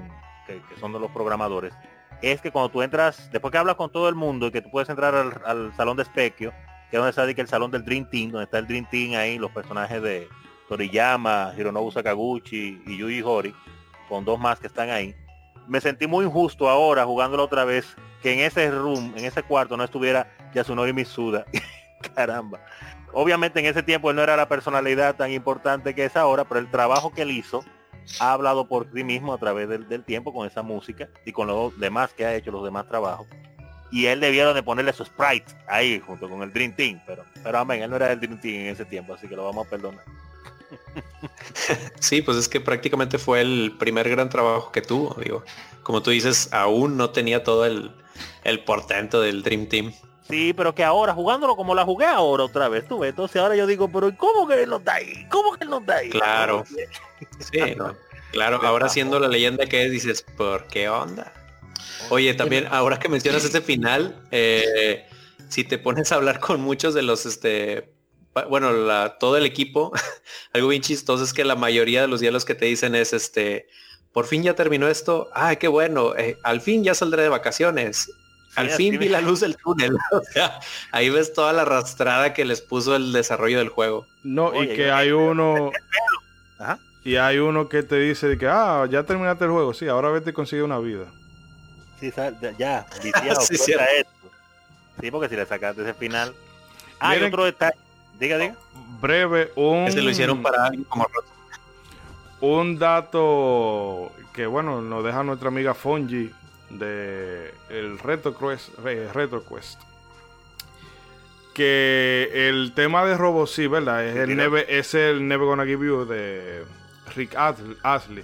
que, 0.46 0.62
son 0.80 0.94
de 0.94 1.00
los 1.00 1.10
programadores, 1.10 1.74
es 2.22 2.40
que 2.40 2.52
cuando 2.52 2.70
tú 2.70 2.84
entras, 2.84 3.32
después 3.32 3.52
que 3.52 3.58
hablas 3.58 3.78
con 3.78 3.92
todo 3.92 4.08
el 4.08 4.14
mundo 4.14 4.46
y 4.46 4.52
que 4.52 4.62
tú 4.62 4.70
puedes 4.70 4.88
entrar 4.90 5.16
al, 5.44 5.74
salón 5.76 5.98
de 5.98 6.06
Specchio, 6.06 6.52
que 6.92 6.98
es 6.98 7.00
donde 7.00 7.10
está 7.10 7.24
el 7.24 7.48
salón 7.48 7.72
del 7.72 7.84
Dream 7.84 8.08
Team, 8.12 8.30
donde 8.30 8.44
está 8.44 8.60
el 8.60 8.68
Dream 8.68 8.88
Team 8.92 9.20
ahí, 9.20 9.40
los 9.40 9.50
personajes 9.50 10.04
de 10.04 10.30
Toriyama, 10.70 11.52
Hironobu 11.58 11.92
Sakaguchi 11.92 12.80
y 12.86 12.98
Yuji 12.98 13.24
Hori, 13.24 13.56
con 14.08 14.24
dos 14.24 14.40
más 14.40 14.60
que 14.60 14.68
están 14.68 14.92
ahí. 14.92 15.16
Me 15.67 15.82
sentí 15.82 16.08
muy 16.08 16.25
injusto 16.25 16.69
ahora 16.69 17.06
jugándolo 17.06 17.43
otra 17.43 17.66
vez, 17.66 17.95
que 18.22 18.33
en 18.33 18.40
ese 18.40 18.69
room, 18.72 19.14
en 19.16 19.25
ese 19.25 19.43
cuarto 19.43 19.77
no 19.77 19.83
estuviera 19.83 20.32
Yasunori 20.53 20.93
Mitsuda. 20.93 21.45
Caramba 22.16 22.59
obviamente 23.14 23.59
en 23.59 23.67
ese 23.67 23.83
tiempo 23.83 24.09
él 24.09 24.16
no 24.16 24.24
era 24.24 24.35
la 24.35 24.50
personalidad 24.50 25.16
tan 25.16 25.32
importante 25.32 25.95
que 25.95 26.06
es 26.06 26.17
ahora, 26.17 26.43
pero 26.43 26.59
el 26.59 26.69
trabajo 26.69 27.14
que 27.14 27.22
él 27.22 27.32
hizo 27.32 27.64
ha 28.19 28.33
hablado 28.33 28.67
por 28.67 28.92
sí 28.93 29.03
mismo 29.03 29.33
a 29.33 29.38
través 29.38 29.69
del, 29.69 30.03
tiempo 30.03 30.33
con 30.33 30.45
esa 30.45 30.61
música 30.61 31.08
y 31.25 31.32
con 31.32 31.48
los 31.48 31.80
demás 31.80 32.14
que 32.14 32.25
ha 32.25 32.35
hecho 32.35 32.51
los 32.51 32.64
demás 32.64 32.88
trabajos. 32.88 33.27
Y 33.92 34.08
él 34.08 34.19
debieron 34.19 34.56
de 34.56 34.64
ponerle 34.64 34.92
su 34.92 35.06
sprite 35.06 35.53
ahí 35.67 36.00
junto 36.00 36.27
con 36.27 36.42
el 36.42 36.51
Dream 36.51 36.75
Team, 36.75 37.00
pero, 37.06 37.24
pero 37.43 37.59
amén, 37.59 37.83
él 37.83 37.90
no 37.90 37.95
era 37.95 38.11
el 38.11 38.19
Dream 38.19 38.42
Team 38.42 38.61
en 38.61 38.67
ese 38.67 38.85
tiempo, 38.85 39.14
así 39.14 39.27
que 39.27 39.35
lo 39.35 39.45
vamos 39.45 39.67
a 39.67 39.69
perdonar. 39.69 40.03
Sí, 42.00 42.22
pues 42.22 42.38
es 42.38 42.50
que 42.50 42.60
prácticamente 42.60 43.18
fue 43.18 43.42
el 43.42 43.76
primer 43.80 44.10
gran 44.10 44.30
trabajo 44.30 44.72
que 44.72 44.82
tuvo, 44.82 45.16
digo. 45.22 45.44
Como 45.84 46.02
tú 46.02 46.12
dices, 46.12 46.50
aún 46.52 46.98
no 46.98 47.12
tenía 47.12 47.44
todo 47.44 47.66
el, 47.66 47.92
el 48.44 48.64
portento 48.64 49.22
del 49.22 49.44
Dream 49.44 49.68
Team. 49.68 49.94
Sí, 50.30 50.54
pero 50.54 50.74
que 50.74 50.84
ahora, 50.84 51.14
jugándolo 51.14 51.56
como 51.56 51.76
la 51.76 51.84
jugué 51.84 52.06
ahora 52.06 52.44
otra 52.44 52.70
vez, 52.70 52.88
tú 52.88 53.00
ves. 53.00 53.10
Entonces 53.10 53.42
ahora 53.42 53.56
yo 53.56 53.68
digo, 53.68 53.90
pero 53.90 54.16
¿cómo 54.18 54.48
que 54.48 54.64
él 54.64 54.70
no 54.70 54.78
está 54.78 54.96
ahí? 54.96 55.28
¿Cómo 55.30 55.54
que 55.54 55.64
él 55.64 55.70
no 55.70 55.80
está 55.80 55.96
ahí? 55.98 56.10
Claro. 56.10 56.64
Sí, 57.40 57.60
claro, 58.32 58.60
ahora 58.64 58.90
siendo 58.90 59.18
la 59.18 59.30
leyenda 59.30 59.66
que 59.66 59.86
es, 59.86 59.92
dices, 59.92 60.24
¿por 60.36 60.68
qué 60.68 60.90
onda? 60.90 61.32
Oye, 62.10 62.34
también, 62.34 62.68
ahora 62.70 63.00
que 63.00 63.08
mencionas 63.08 63.46
ese 63.46 63.62
final, 63.62 64.22
eh, 64.32 65.08
si 65.48 65.64
te 65.64 65.78
pones 65.78 66.12
a 66.12 66.16
hablar 66.16 66.42
con 66.42 66.60
muchos 66.60 66.94
de 66.94 67.02
los, 67.02 67.26
este, 67.26 67.93
bueno, 68.50 68.72
la, 68.72 69.18
todo 69.20 69.38
el 69.38 69.45
equipo, 69.45 69.92
algo 70.53 70.70
bien 70.70 70.82
chistoso 70.82 71.24
es 71.24 71.34
que 71.34 71.44
la 71.44 71.56
mayoría 71.56 72.02
de 72.02 72.08
los 72.08 72.20
diálogos 72.20 72.45
que 72.45 72.56
te 72.56 72.66
dicen 72.66 72.95
es, 72.95 73.14
este, 73.14 73.68
por 74.12 74.26
fin 74.26 74.44
ya 74.44 74.56
terminó 74.56 74.88
esto, 74.88 75.30
ay, 75.34 75.58
qué 75.58 75.68
bueno, 75.68 76.16
eh, 76.16 76.38
al 76.44 76.62
fin 76.62 76.84
ya 76.84 76.94
saldré 76.94 77.24
de 77.24 77.30
vacaciones, 77.30 78.10
al 78.56 78.70
fin 78.70 79.00
vi 79.00 79.10
la 79.10 79.22
luz 79.22 79.40
del 79.40 79.58
túnel. 79.58 79.98
O 80.12 80.22
sea, 80.32 80.60
ahí 80.92 81.10
ves 81.10 81.34
toda 81.34 81.53
la 81.53 81.64
arrastrada 81.64 82.34
que 82.34 82.45
les 82.45 82.62
puso 82.62 82.95
el 82.95 83.12
desarrollo 83.12 83.58
del 83.58 83.70
juego. 83.70 84.06
No, 84.24 84.62
y 84.62 84.68
que 84.68 84.92
hay 84.92 85.12
uno. 85.12 85.72
Y 87.03 87.18
hay 87.18 87.38
uno 87.38 87.68
que 87.68 87.84
te 87.84 87.98
dice 87.98 88.38
que, 88.38 88.48
ah, 88.48 88.88
ya 88.90 89.03
terminaste 89.03 89.44
el 89.45 89.52
juego. 89.52 89.74
Sí, 89.74 89.88
ahora 89.88 90.10
vete 90.10 90.30
y 90.30 90.34
consigue 90.34 90.64
una 90.64 90.80
vida. 90.80 91.06
Sí, 92.00 92.14
ya, 92.58 92.86
viciado, 93.03 93.42
sí, 93.42 93.58
sí, 93.58 95.12
porque 95.12 95.30
si 95.30 95.36
le 95.36 95.45
sacaste 95.45 95.82
ese 95.82 95.94
final. 95.94 96.34
Ah, 97.00 97.10
hay 97.10 97.24
otro 97.24 97.44
detalle. 97.44 97.78
Diga, 98.24 98.38
diga. 98.38 98.56
Breve, 99.02 99.52
un. 99.56 99.80
Ese 99.80 100.02
lo 100.02 100.10
hicieron 100.10 100.42
para 100.42 100.68
alguien 100.68 100.85
como 100.85 101.06
Un 102.40 102.80
dato 102.80 104.14
que, 104.32 104.45
bueno, 104.45 104.82
nos 104.82 105.03
deja 105.03 105.24
nuestra 105.24 105.50
amiga 105.50 105.74
Fonji 105.74 106.32
de 106.69 107.53
el 107.69 108.00
Retro 108.00 108.34
Quest, 108.38 108.69
Retro 108.80 109.43
Quest. 109.45 109.82
Que 111.53 112.30
el 112.48 112.72
tema 112.74 113.06
de 113.06 113.18
Robo 113.18 113.45
sí, 113.45 113.68
¿verdad? 113.68 114.06
Es 114.06 114.16
el, 114.16 114.38
Neve, 114.38 114.68
es 114.69 114.93
el 114.93 115.27
Never 115.27 115.45
Gonna 115.45 115.66
Give 115.66 115.85
You 115.85 116.06
de 116.06 116.64
Rick 117.18 117.35
Astley. 117.35 118.24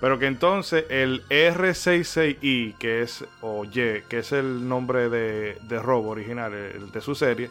Pero 0.00 0.20
que 0.20 0.26
entonces 0.26 0.84
el 0.90 1.26
R66i, 1.28 2.76
que 2.78 3.02
es, 3.02 3.24
o 3.40 3.64
Y, 3.64 4.02
que 4.08 4.18
es 4.20 4.30
el 4.30 4.68
nombre 4.68 5.08
de, 5.08 5.58
de 5.60 5.78
Robo 5.80 6.10
original, 6.10 6.54
el 6.54 6.92
de 6.92 7.00
su 7.00 7.16
serie. 7.16 7.50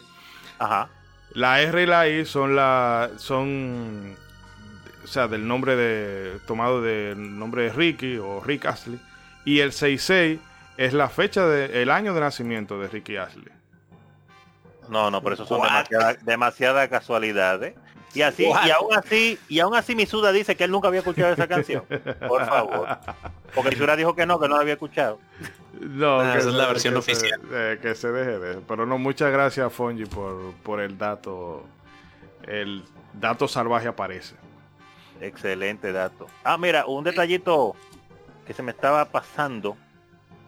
Ajá. 0.58 0.88
La 1.34 1.60
R 1.60 1.82
y 1.82 1.86
la 1.86 2.08
I 2.08 2.26
son 2.26 2.56
la. 2.56 3.10
son. 3.16 4.16
O 5.04 5.06
sea, 5.06 5.28
del 5.28 5.46
nombre 5.46 5.76
de. 5.76 6.38
tomado 6.46 6.82
del 6.82 7.38
nombre 7.38 7.64
de 7.64 7.70
Ricky 7.70 8.18
o 8.18 8.40
Rick 8.40 8.66
Astley. 8.66 9.00
Y 9.44 9.60
el 9.60 9.72
66 9.72 10.40
es 10.76 10.92
la 10.92 11.08
fecha 11.08 11.46
del 11.46 11.90
año 11.90 12.14
de 12.14 12.20
nacimiento 12.20 12.78
de 12.80 12.88
Ricky 12.88 13.16
Ashley. 13.16 13.52
No, 14.88 15.10
no, 15.10 15.22
por 15.22 15.32
eso 15.32 15.46
son 15.46 15.62
demasiadas 15.62 16.24
demasiada 16.24 16.88
casualidades. 16.88 17.74
Y 18.12 18.22
así, 18.22 18.44
y 18.44 18.70
aún 18.70 18.92
así, 18.92 19.38
y 19.48 19.60
aún 19.60 19.76
así 19.76 19.94
Misuda 19.94 20.32
dice 20.32 20.56
que 20.56 20.64
él 20.64 20.72
nunca 20.72 20.88
había 20.88 20.98
escuchado 20.98 21.32
esa 21.32 21.46
canción. 21.46 21.84
Por 22.26 22.44
favor. 22.44 22.88
Porque 23.54 23.70
Misuda 23.70 23.94
dijo 23.94 24.16
que 24.16 24.26
no, 24.26 24.40
que 24.40 24.48
no 24.48 24.56
la 24.56 24.62
había 24.62 24.72
escuchado. 24.74 25.20
No, 25.80 26.22
esa 26.22 26.38
es 26.38 26.54
la 26.54 26.66
versión 26.66 26.96
oficial. 26.96 27.40
Eh, 27.50 27.78
que 27.80 27.94
se 27.94 28.12
deje 28.12 28.38
de. 28.38 28.60
Pero 28.60 28.86
no, 28.86 28.98
muchas 28.98 29.32
gracias 29.32 29.72
Fonji 29.72 30.04
por, 30.04 30.52
por 30.62 30.80
el 30.80 30.98
dato 30.98 31.64
el 32.46 32.84
dato 33.14 33.48
salvaje 33.48 33.88
aparece. 33.88 34.34
Excelente 35.20 35.92
dato. 35.92 36.26
Ah, 36.44 36.56
mira, 36.58 36.86
un 36.86 37.04
detallito 37.04 37.74
que 38.46 38.54
se 38.54 38.62
me 38.62 38.72
estaba 38.72 39.04
pasando 39.06 39.76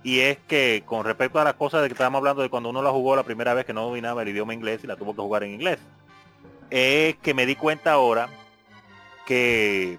y 0.02 0.20
es 0.20 0.38
que 0.48 0.82
con 0.84 1.04
respecto 1.04 1.38
a 1.38 1.44
las 1.44 1.54
cosas 1.54 1.82
de 1.82 1.88
que 1.88 1.92
estábamos 1.92 2.18
hablando 2.18 2.42
de 2.42 2.50
cuando 2.50 2.70
uno 2.70 2.82
la 2.82 2.90
jugó 2.90 3.14
la 3.14 3.22
primera 3.22 3.54
vez 3.54 3.64
que 3.64 3.72
no 3.72 3.84
dominaba 3.84 4.22
el 4.22 4.28
idioma 4.28 4.54
inglés 4.54 4.82
y 4.82 4.86
la 4.86 4.96
tuvo 4.96 5.14
que 5.14 5.22
jugar 5.22 5.44
en 5.44 5.52
inglés, 5.52 5.78
es 6.70 7.16
que 7.16 7.34
me 7.34 7.46
di 7.46 7.54
cuenta 7.54 7.92
ahora 7.92 8.28
que 9.26 9.98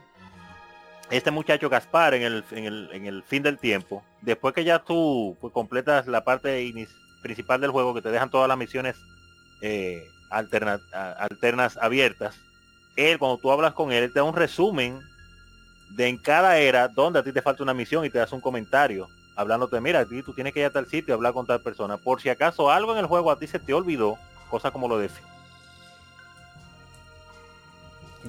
este 1.14 1.32
muchacho 1.32 1.70
Gaspar 1.70 2.14
en 2.14 2.24
el, 2.24 2.44
en 2.52 3.06
el, 3.06 3.24
fin 3.24 3.44
del 3.44 3.58
tiempo, 3.60 4.04
después 4.22 4.54
que 4.54 4.64
ya 4.64 4.80
tú 4.80 5.38
pues, 5.40 5.54
completas 5.54 6.08
la 6.08 6.24
parte 6.24 6.74
principal 7.22 7.62
del 7.62 7.72
juego, 7.72 7.94
que 7.94 8.02
te 8.02 8.12
dejan 8.12 8.30
todas 8.30 8.48
las 8.48 8.58
misiones 8.58 8.96
eh, 9.62 10.08
alternas 10.30 11.78
abiertas, 11.78 12.36
él, 12.96 13.18
cuando 13.20 13.38
tú 13.38 13.52
hablas 13.52 13.74
con 13.74 13.92
él, 13.92 14.12
te 14.12 14.20
da 14.20 14.24
un 14.24 14.36
resumen 14.36 15.00
de 15.90 16.08
en 16.08 16.18
cada 16.18 16.58
era 16.58 16.88
donde 16.88 17.20
a 17.20 17.24
ti 17.24 17.32
te 17.32 17.42
falta 17.42 17.64
una 17.64 17.74
misión 17.74 18.06
y 18.06 18.10
te 18.10 18.18
das 18.18 18.32
un 18.32 18.42
comentario 18.42 19.08
hablándote, 19.36 19.80
mira, 19.82 20.02
a 20.02 20.06
ti 20.06 20.22
tú 20.22 20.34
tienes 20.34 20.54
que 20.54 20.60
ir 20.60 20.66
a 20.66 20.72
tal 20.72 20.88
sitio 20.88 21.14
hablar 21.14 21.34
con 21.34 21.46
tal 21.46 21.62
persona. 21.62 21.98
Por 21.98 22.22
si 22.22 22.30
acaso 22.30 22.70
algo 22.70 22.94
en 22.94 23.00
el 23.00 23.08
juego 23.08 23.32
a 23.32 23.40
ti 23.40 23.48
se 23.48 23.60
te 23.60 23.74
olvidó, 23.74 24.18
cosa 24.50 24.72
como 24.72 24.88
lo 24.88 24.98
de 24.98 25.10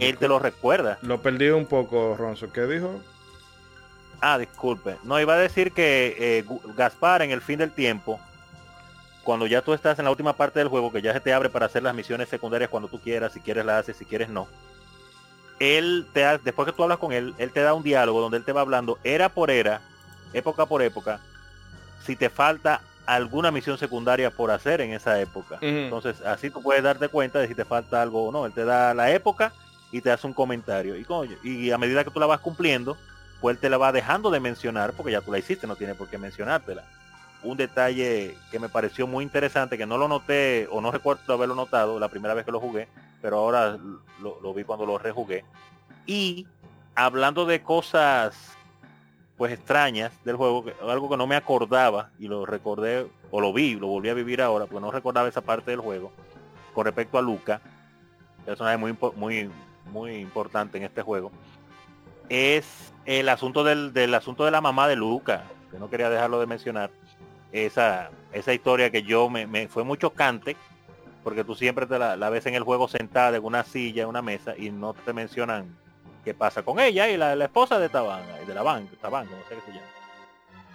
él 0.01 0.19
te 0.19 0.29
lo 0.29 0.39
recuerda. 0.39 0.99
Lo 1.03 1.21
perdí 1.21 1.49
un 1.49 1.67
poco, 1.67 2.17
Ronzo. 2.17 2.53
¿Qué 2.53 2.63
dijo? 2.67 3.01
Ah, 4.21 4.39
disculpe. 4.39 4.97
No, 5.05 5.21
iba 5.21 5.35
a 5.35 5.39
decir 5.39 5.73
que 5.73 6.17
eh, 6.19 6.45
Gaspar 6.77 7.23
en 7.23 7.31
el 7.31 7.43
fin 7.43 7.59
del 7.59 7.71
tiempo, 7.71 8.19
cuando 9.23 9.47
ya 9.47 9.63
tú 9.63 9.73
estás 9.73 9.99
en 9.99 10.05
la 10.07 10.11
última 10.11 10.33
parte 10.35 10.59
del 10.59 10.69
juego, 10.69 10.93
que 10.93 11.03
ya 11.03 11.13
se 11.13 11.21
te 11.21 11.33
abre 11.33 11.51
para 11.51 11.67
hacer 11.67 11.83
las 11.83 11.95
misiones 11.95 12.29
secundarias 12.29 12.71
cuando 12.71 12.89
tú 12.89 12.99
quieras, 13.01 13.33
si 13.33 13.41
quieres 13.41 13.65
las 13.65 13.81
haces, 13.81 13.97
si 13.97 14.05
quieres 14.05 14.29
no. 14.29 14.49
Él 15.61 16.07
te 16.13 16.21
da, 16.21 16.39
después 16.39 16.67
que 16.67 16.73
tú 16.73 16.83
hablas 16.83 16.99
con 16.99 17.13
él, 17.13 17.35
él 17.39 17.51
te 17.51 17.61
da 17.61 17.75
un 17.75 17.83
diálogo 17.83 18.21
donde 18.21 18.39
él 18.39 18.45
te 18.45 18.53
va 18.53 18.63
hablando 18.63 18.99
era 19.05 19.29
por 19.29 19.51
era, 19.51 19.81
época 20.33 20.67
por 20.67 20.83
época, 20.83 21.21
si 22.05 22.17
te 22.17 22.29
falta 22.29 22.81
alguna 23.07 23.51
misión 23.51 23.79
secundaria 23.79 24.31
por 24.31 24.51
hacer 24.51 24.81
en 24.81 24.93
esa 24.93 25.21
época. 25.21 25.59
Entonces, 25.61 26.21
así 26.23 26.51
tú 26.51 26.63
puedes 26.63 26.83
darte 26.83 27.09
cuenta 27.09 27.39
de 27.39 27.49
si 27.49 27.55
te 27.55 27.65
falta 27.65 28.01
algo 28.01 28.27
o 28.27 28.33
no. 28.33 28.47
Él 28.47 28.53
te 28.53 28.65
da 28.65 28.95
la 28.95 29.11
época 29.11 29.53
y 29.95 30.01
te 30.01 30.11
hace 30.11 30.27
un 30.27 30.33
comentario. 30.33 30.97
Y, 30.97 31.07
y 31.49 31.71
a 31.71 31.79
medida 31.79 32.03
que 32.03 32.11
tú 32.11 32.19
la 32.19 32.27
vas 32.27 32.41
cumpliendo, 32.41 32.97
pues 33.41 33.55
él 33.55 33.61
te 33.61 33.71
la 33.71 33.79
va 33.79 33.93
dejando 33.93 34.29
de 34.29 34.41
mencionar 34.41 34.93
porque 34.93 35.13
ya 35.13 35.21
tú 35.21 35.31
la 35.31 35.39
hiciste, 35.39 35.69
no 35.69 35.77
tiene 35.77 35.95
por 35.95 36.09
qué 36.09 36.19
mencionártela. 36.19 36.83
Un 37.45 37.57
detalle 37.57 38.37
que 38.51 38.59
me 38.59 38.69
pareció 38.69 39.07
muy 39.07 39.23
interesante, 39.23 39.79
que 39.79 39.87
no 39.87 39.97
lo 39.97 40.09
noté 40.09 40.67
o 40.73 40.81
no 40.81 40.91
recuerdo 40.91 41.33
haberlo 41.33 41.55
notado 41.55 42.01
la 42.01 42.09
primera 42.09 42.35
vez 42.35 42.45
que 42.45 42.51
lo 42.51 42.59
jugué, 42.59 42.89
pero 43.23 43.39
ahora 43.39 43.79
lo, 44.21 44.53
vi 44.53 44.65
cuando 44.65 44.85
lo 44.85 44.99
rejugué. 44.99 45.45
Y 46.07 46.49
hablando 46.97 47.47
de 47.47 47.63
cosas 47.63 48.35
pues 49.37 49.53
extrañas 49.53 50.11
del 50.25 50.35
juego, 50.35 50.65
algo 50.89 51.09
que 51.09 51.17
no 51.17 51.29
me 51.29 51.37
acordaba 51.37 52.11
y 52.19 52.27
lo 52.27 52.47
recordé 52.47 53.07
o 53.31 53.41
lo 53.41 53.53
vi, 53.53 53.75
lo 53.75 53.87
volví 53.87 54.09
a 54.09 54.15
vivir 54.15 54.43
ahora, 54.43 54.67
porque 54.67 54.85
no 54.85 54.91
recordaba 54.91 55.29
esa 55.29 55.41
parte 55.41 55.71
del 55.71 55.79
juego, 55.79 56.11
con 56.73 56.85
respecto 56.85 57.17
a 57.17 57.23
Luca, 57.23 57.61
personaje 58.45 58.77
muy, 58.77 58.97
muy, 59.17 59.51
muy 59.87 60.17
importante 60.17 60.79
en 60.79 60.85
este 60.85 61.03
juego, 61.03 61.31
es 62.29 62.93
el 63.05 63.29
asunto 63.29 63.65
del, 63.65 64.15
asunto 64.15 64.45
de 64.45 64.51
la 64.51 64.61
mamá 64.61 64.89
de 64.89 64.97
Luca, 64.97 65.45
que 65.71 65.79
no 65.79 65.91
quería 65.91 66.11
dejarlo 66.11 66.41
de 66.41 66.47
mencionar. 66.47 66.91
Esa, 67.53 68.11
esa 68.33 68.53
historia 68.53 68.91
que 68.91 69.05
yo 69.05 69.31
me, 69.31 69.69
fue 69.69 69.85
muy 69.85 69.97
chocante, 69.97 70.57
porque 71.23 71.45
tú 71.45 71.55
siempre 71.55 71.87
te 71.87 71.99
la, 71.99 72.31
ves 72.31 72.47
en 72.47 72.55
el 72.55 72.65
juego 72.65 72.89
sentada 72.89 73.37
en 73.37 73.45
una 73.45 73.63
silla, 73.63 74.03
en 74.03 74.09
una 74.09 74.23
mesa, 74.23 74.55
y 74.57 74.71
no 74.71 74.93
te 74.93 75.13
mencionan 75.13 75.77
qué 76.25 76.35
pasa 76.35 76.63
con 76.63 76.81
ella 76.81 77.09
y 77.09 77.17
la, 77.17 77.35
esposa 77.35 77.79
de 77.79 77.89
Tabanga, 77.89 78.41
de 78.45 78.55
la 78.55 78.63
banca, 78.63 78.97
Tabanga, 79.01 79.31
no 79.31 79.49
sé 79.49 79.55
qué 79.55 79.61
se 79.61 79.73
llama. 79.73 79.87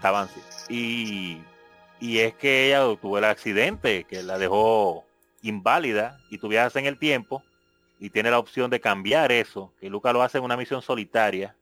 Taban, 0.02 0.30
Y, 0.70 1.42
y 2.00 2.20
es 2.20 2.34
que 2.36 2.68
ella 2.68 2.96
tuvo 3.02 3.18
el 3.18 3.26
accidente 3.26 4.06
que 4.06 4.24
la 4.24 4.38
dejó 4.38 5.06
inválida 5.42 6.18
y 6.30 6.38
tú 6.38 6.48
viajas 6.48 6.76
en 6.78 6.86
el 6.86 6.98
tiempo 6.98 7.44
y 8.00 8.10
tiene 8.10 8.32
la 8.32 8.40
opción 8.40 8.70
de 8.70 8.80
cambiar 8.80 9.32
eso, 9.32 9.74
que 9.80 9.90
Luca 9.90 10.14
lo 10.14 10.24
hace 10.24 10.38
en 10.38 10.46
una 10.46 10.56
misión 10.56 10.82
solitaria 10.82 11.56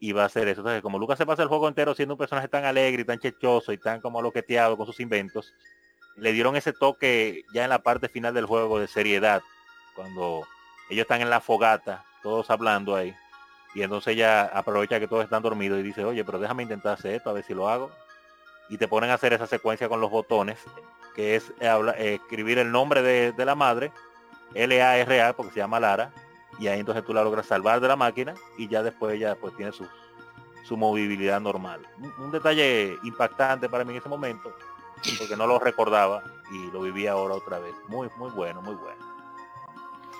y 0.00 0.12
va 0.12 0.24
a 0.24 0.26
hacer 0.26 0.48
eso. 0.48 0.60
Entonces, 0.60 0.82
como 0.82 0.98
Luca 0.98 1.14
se 1.14 1.24
pasa 1.24 1.42
el 1.42 1.48
juego 1.48 1.68
entero 1.68 1.94
siendo 1.94 2.14
un 2.14 2.18
personaje 2.18 2.48
tan 2.48 2.64
alegre 2.64 3.02
y 3.02 3.04
tan 3.04 3.20
chechoso 3.20 3.72
y 3.72 3.78
tan 3.78 4.00
como 4.00 4.20
loqueteado 4.20 4.76
con 4.76 4.86
sus 4.86 4.98
inventos, 4.98 5.54
le 6.16 6.32
dieron 6.32 6.56
ese 6.56 6.72
toque 6.72 7.44
ya 7.54 7.62
en 7.62 7.70
la 7.70 7.78
parte 7.78 8.08
final 8.08 8.34
del 8.34 8.46
juego 8.46 8.80
de 8.80 8.88
seriedad, 8.88 9.40
cuando 9.94 10.42
ellos 10.90 11.02
están 11.02 11.20
en 11.20 11.30
la 11.30 11.40
fogata, 11.40 12.04
todos 12.22 12.50
hablando 12.50 12.96
ahí, 12.96 13.14
y 13.74 13.82
entonces 13.82 14.14
ella 14.14 14.46
aprovecha 14.46 14.98
que 14.98 15.06
todos 15.06 15.22
están 15.22 15.42
dormidos 15.42 15.78
y 15.78 15.82
dice, 15.84 16.04
oye, 16.04 16.24
pero 16.24 16.40
déjame 16.40 16.64
intentar 16.64 16.94
hacer 16.94 17.14
esto, 17.14 17.30
a 17.30 17.34
ver 17.34 17.44
si 17.44 17.54
lo 17.54 17.68
hago. 17.68 17.92
Y 18.68 18.76
te 18.76 18.88
ponen 18.88 19.10
a 19.10 19.14
hacer 19.14 19.32
esa 19.32 19.46
secuencia 19.46 19.88
con 19.88 20.00
los 20.00 20.10
botones, 20.10 20.58
que 21.14 21.36
es 21.36 21.52
escribir 21.96 22.58
el 22.58 22.72
nombre 22.72 23.02
de, 23.02 23.32
de 23.32 23.44
la 23.44 23.54
madre 23.54 23.92
L-A-R-A 24.54 25.34
porque 25.34 25.52
se 25.52 25.60
llama 25.60 25.80
Lara 25.80 26.12
y 26.58 26.68
ahí 26.68 26.80
entonces 26.80 27.04
tú 27.04 27.14
la 27.14 27.22
logras 27.22 27.46
salvar 27.46 27.80
de 27.80 27.88
la 27.88 27.96
máquina 27.96 28.34
y 28.56 28.68
ya 28.68 28.82
después 28.82 29.14
ella 29.14 29.36
pues 29.36 29.54
tiene 29.56 29.72
su, 29.72 29.86
su 30.64 30.76
movilidad 30.76 31.40
normal. 31.40 31.80
Un, 32.18 32.30
detalle 32.30 32.96
impactante 33.04 33.68
para 33.68 33.84
mí 33.84 33.92
en 33.92 33.98
ese 33.98 34.08
momento 34.08 34.52
porque 35.18 35.36
no 35.36 35.46
lo 35.46 35.58
recordaba 35.58 36.22
y 36.50 36.70
lo 36.72 36.82
vivía 36.82 37.12
ahora 37.12 37.34
otra 37.34 37.58
vez. 37.58 37.74
Muy, 37.88 38.08
muy 38.16 38.30
bueno, 38.30 38.60
muy 38.62 38.74
bueno. 38.74 39.06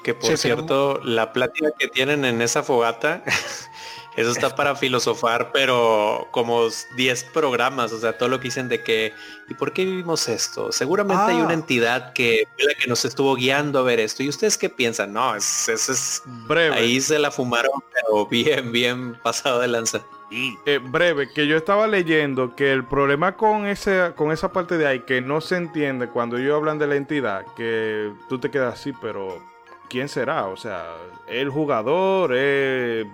Que 0.04 0.14
por 0.14 0.38
cierto, 0.38 1.00
la 1.02 1.32
plática 1.32 1.70
que 1.76 1.88
tienen 1.88 2.24
en 2.24 2.40
esa 2.40 2.62
fogata 2.62 3.22
Eso 4.18 4.32
está 4.32 4.56
para 4.56 4.74
filosofar, 4.74 5.52
pero 5.52 6.26
como 6.32 6.66
10 6.96 7.22
programas, 7.32 7.92
o 7.92 8.00
sea, 8.00 8.18
todo 8.18 8.28
lo 8.28 8.40
que 8.40 8.48
dicen 8.48 8.68
de 8.68 8.82
que, 8.82 9.12
¿y 9.48 9.54
por 9.54 9.72
qué 9.72 9.84
vivimos 9.84 10.28
esto? 10.28 10.72
Seguramente 10.72 11.22
hay 11.22 11.36
una 11.36 11.50
ah. 11.50 11.54
entidad 11.54 12.12
que 12.14 12.42
la 12.58 12.74
que 12.74 12.88
nos 12.88 13.04
estuvo 13.04 13.36
guiando 13.36 13.78
a 13.78 13.82
ver 13.82 14.00
esto. 14.00 14.24
¿Y 14.24 14.28
ustedes 14.28 14.58
qué 14.58 14.68
piensan? 14.70 15.12
No, 15.12 15.36
es, 15.36 15.68
es, 15.68 16.20
breve. 16.48 16.74
Ahí 16.74 17.00
se 17.00 17.16
la 17.16 17.30
fumaron, 17.30 17.80
pero 17.94 18.26
bien, 18.26 18.72
bien 18.72 19.14
pasado 19.22 19.60
de 19.60 19.68
lanza. 19.68 20.00
Eh, 20.32 20.80
breve, 20.82 21.28
que 21.32 21.46
yo 21.46 21.56
estaba 21.56 21.86
leyendo 21.86 22.56
que 22.56 22.72
el 22.72 22.84
problema 22.84 23.36
con 23.36 23.66
ese, 23.66 24.14
con 24.16 24.32
esa 24.32 24.52
parte 24.52 24.78
de 24.78 24.88
ahí 24.88 25.00
que 25.00 25.20
no 25.20 25.40
se 25.40 25.56
entiende 25.56 26.08
cuando 26.08 26.38
ellos 26.38 26.56
hablan 26.56 26.80
de 26.80 26.88
la 26.88 26.96
entidad, 26.96 27.46
que 27.56 28.12
tú 28.28 28.40
te 28.40 28.50
quedas 28.50 28.74
así, 28.74 28.92
pero 29.00 29.40
¿quién 29.88 30.08
será? 30.08 30.46
O 30.46 30.56
sea, 30.56 30.96
el 31.28 31.50
jugador, 31.50 32.34
es 32.34 33.06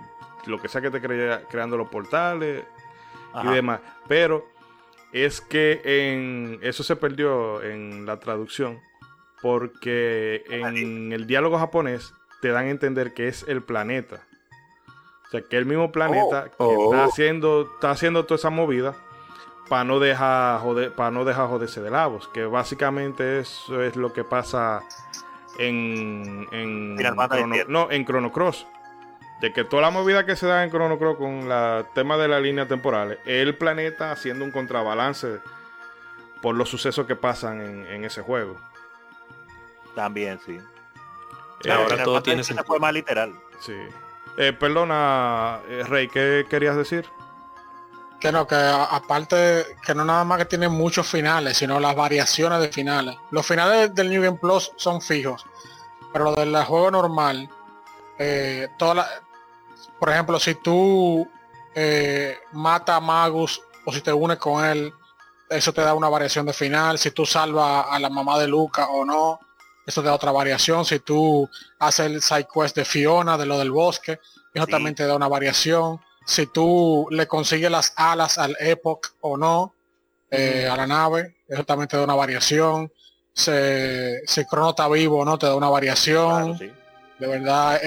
lo 0.47 0.61
que 0.61 0.67
sea 0.67 0.81
que 0.81 0.91
te 0.91 1.01
crea, 1.01 1.43
creando 1.49 1.77
los 1.77 1.89
portales 1.89 2.63
y 3.43 3.47
demás. 3.47 3.81
Pero 4.07 4.47
es 5.11 5.41
que 5.41 5.81
en 5.83 6.59
eso 6.61 6.83
se 6.83 6.95
perdió 6.95 7.63
en 7.63 8.05
la 8.05 8.19
traducción 8.19 8.79
porque 9.41 10.43
en 10.49 11.11
el 11.11 11.27
diálogo 11.27 11.57
japonés 11.57 12.13
te 12.41 12.49
dan 12.49 12.65
a 12.65 12.69
entender 12.69 13.13
que 13.13 13.27
es 13.27 13.45
el 13.47 13.63
planeta. 13.63 14.21
O 15.27 15.29
sea, 15.31 15.41
que 15.41 15.57
el 15.57 15.65
mismo 15.65 15.91
planeta 15.91 16.51
oh. 16.57 16.67
que 16.67 16.83
está 16.83 17.05
oh. 17.05 17.07
haciendo 17.07 17.69
está 17.75 17.91
haciendo 17.91 18.25
toda 18.25 18.37
esa 18.37 18.49
movida 18.49 18.95
para 19.69 19.83
no 19.83 19.99
dejar 19.99 20.61
para 20.95 21.11
no 21.11 21.25
dejar 21.25 21.47
joderse 21.47 21.81
de 21.81 21.91
lavos, 21.91 22.27
que 22.29 22.45
básicamente 22.45 23.39
eso 23.39 23.81
es 23.81 23.95
lo 23.95 24.13
que 24.13 24.23
pasa 24.23 24.83
en 25.57 26.47
en 26.51 26.95
no, 27.67 27.89
en 27.89 28.05
Chrono 28.05 28.31
Cross 28.31 28.67
de 29.41 29.53
que 29.53 29.63
toda 29.63 29.81
la 29.81 29.89
movida 29.89 30.25
que 30.25 30.35
se 30.35 30.47
da 30.47 30.63
en 30.63 30.69
Chrono 30.69 30.97
Cross 30.97 31.17
con 31.17 31.51
el 31.51 31.85
tema 31.93 32.17
de 32.17 32.27
la 32.27 32.39
línea 32.39 32.67
temporal 32.67 33.19
es 33.25 33.41
el 33.41 33.55
planeta 33.55 34.11
haciendo 34.11 34.45
un 34.45 34.51
contrabalance 34.51 35.39
por 36.41 36.55
los 36.55 36.69
sucesos 36.69 37.05
que 37.05 37.15
pasan 37.15 37.61
en, 37.61 38.05
ese 38.05 38.21
juego. 38.21 38.57
También, 39.95 40.39
sí. 40.45 40.59
Eh, 41.63 41.71
ahora 41.71 42.03
todo 42.03 42.21
tiene 42.21 42.41
ese 42.41 42.53
fue 42.63 42.79
más 42.79 42.93
literal. 42.93 43.33
Sí. 43.59 43.75
Eh, 44.37 44.53
perdona, 44.53 45.59
eh, 45.69 45.83
Rey, 45.87 46.07
¿qué 46.07 46.45
querías 46.49 46.75
decir? 46.75 47.05
Que 48.19 48.31
no, 48.31 48.47
que 48.47 48.55
aparte 48.55 49.65
que 49.85 49.95
no 49.95 50.03
nada 50.03 50.23
más 50.23 50.37
que 50.39 50.45
tiene 50.45 50.67
muchos 50.67 51.07
finales, 51.07 51.57
sino 51.57 51.79
las 51.79 51.95
variaciones 51.95 52.59
de 52.59 52.71
finales. 52.71 53.15
Los 53.31 53.45
finales 53.45 53.93
del 53.93 54.09
New 54.09 54.21
Game 54.21 54.37
Plus 54.37 54.71
son 54.75 55.01
fijos, 55.01 55.45
pero 56.11 56.25
lo 56.25 56.35
del 56.35 56.55
juego 56.63 56.91
normal, 56.91 57.49
eh, 58.17 58.69
toda 58.77 59.07
por 59.99 60.09
ejemplo, 60.09 60.39
si 60.39 60.55
tú 60.55 61.27
eh, 61.75 62.37
mata 62.51 62.95
a 62.95 62.99
Magus 62.99 63.61
o 63.85 63.91
si 63.91 64.01
te 64.01 64.13
unes 64.13 64.37
con 64.37 64.63
él, 64.63 64.93
eso 65.49 65.73
te 65.73 65.81
da 65.81 65.93
una 65.93 66.09
variación 66.09 66.45
de 66.45 66.53
final. 66.53 66.97
Si 66.97 67.11
tú 67.11 67.25
salvas 67.25 67.85
a 67.89 67.99
la 67.99 68.09
mamá 68.09 68.39
de 68.39 68.47
Luca 68.47 68.87
o 68.89 69.05
no, 69.05 69.39
eso 69.85 70.01
te 70.01 70.07
da 70.07 70.15
otra 70.15 70.31
variación. 70.31 70.85
Si 70.85 70.99
tú 70.99 71.47
haces 71.79 72.05
el 72.07 72.21
side 72.21 72.47
quest 72.53 72.75
de 72.75 72.85
Fiona, 72.85 73.37
de 73.37 73.45
lo 73.45 73.57
del 73.57 73.71
bosque, 73.71 74.19
eso 74.53 74.67
también 74.67 74.95
te 74.95 75.05
da 75.05 75.15
una 75.15 75.27
variación. 75.27 75.99
Si 76.25 76.47
tú 76.47 77.07
le 77.11 77.27
consigues 77.27 77.69
las 77.69 77.93
alas 77.95 78.37
al 78.37 78.55
Epoch 78.59 79.13
o 79.21 79.37
no, 79.37 79.73
eh, 80.31 80.67
a 80.67 80.75
la 80.75 80.87
nave, 80.87 81.37
eso 81.47 81.63
también 81.63 81.87
te 81.87 81.97
da 81.97 82.03
una 82.03 82.15
variación. 82.15 82.91
Si, 83.31 83.51
si 84.25 84.45
Crono 84.45 84.71
está 84.71 84.87
vivo 84.87 85.19
o 85.19 85.25
no, 85.25 85.37
te 85.37 85.45
da 85.45 85.55
una 85.55 85.69
variación. 85.69 86.57
De 86.57 87.27
verdad, 87.27 87.79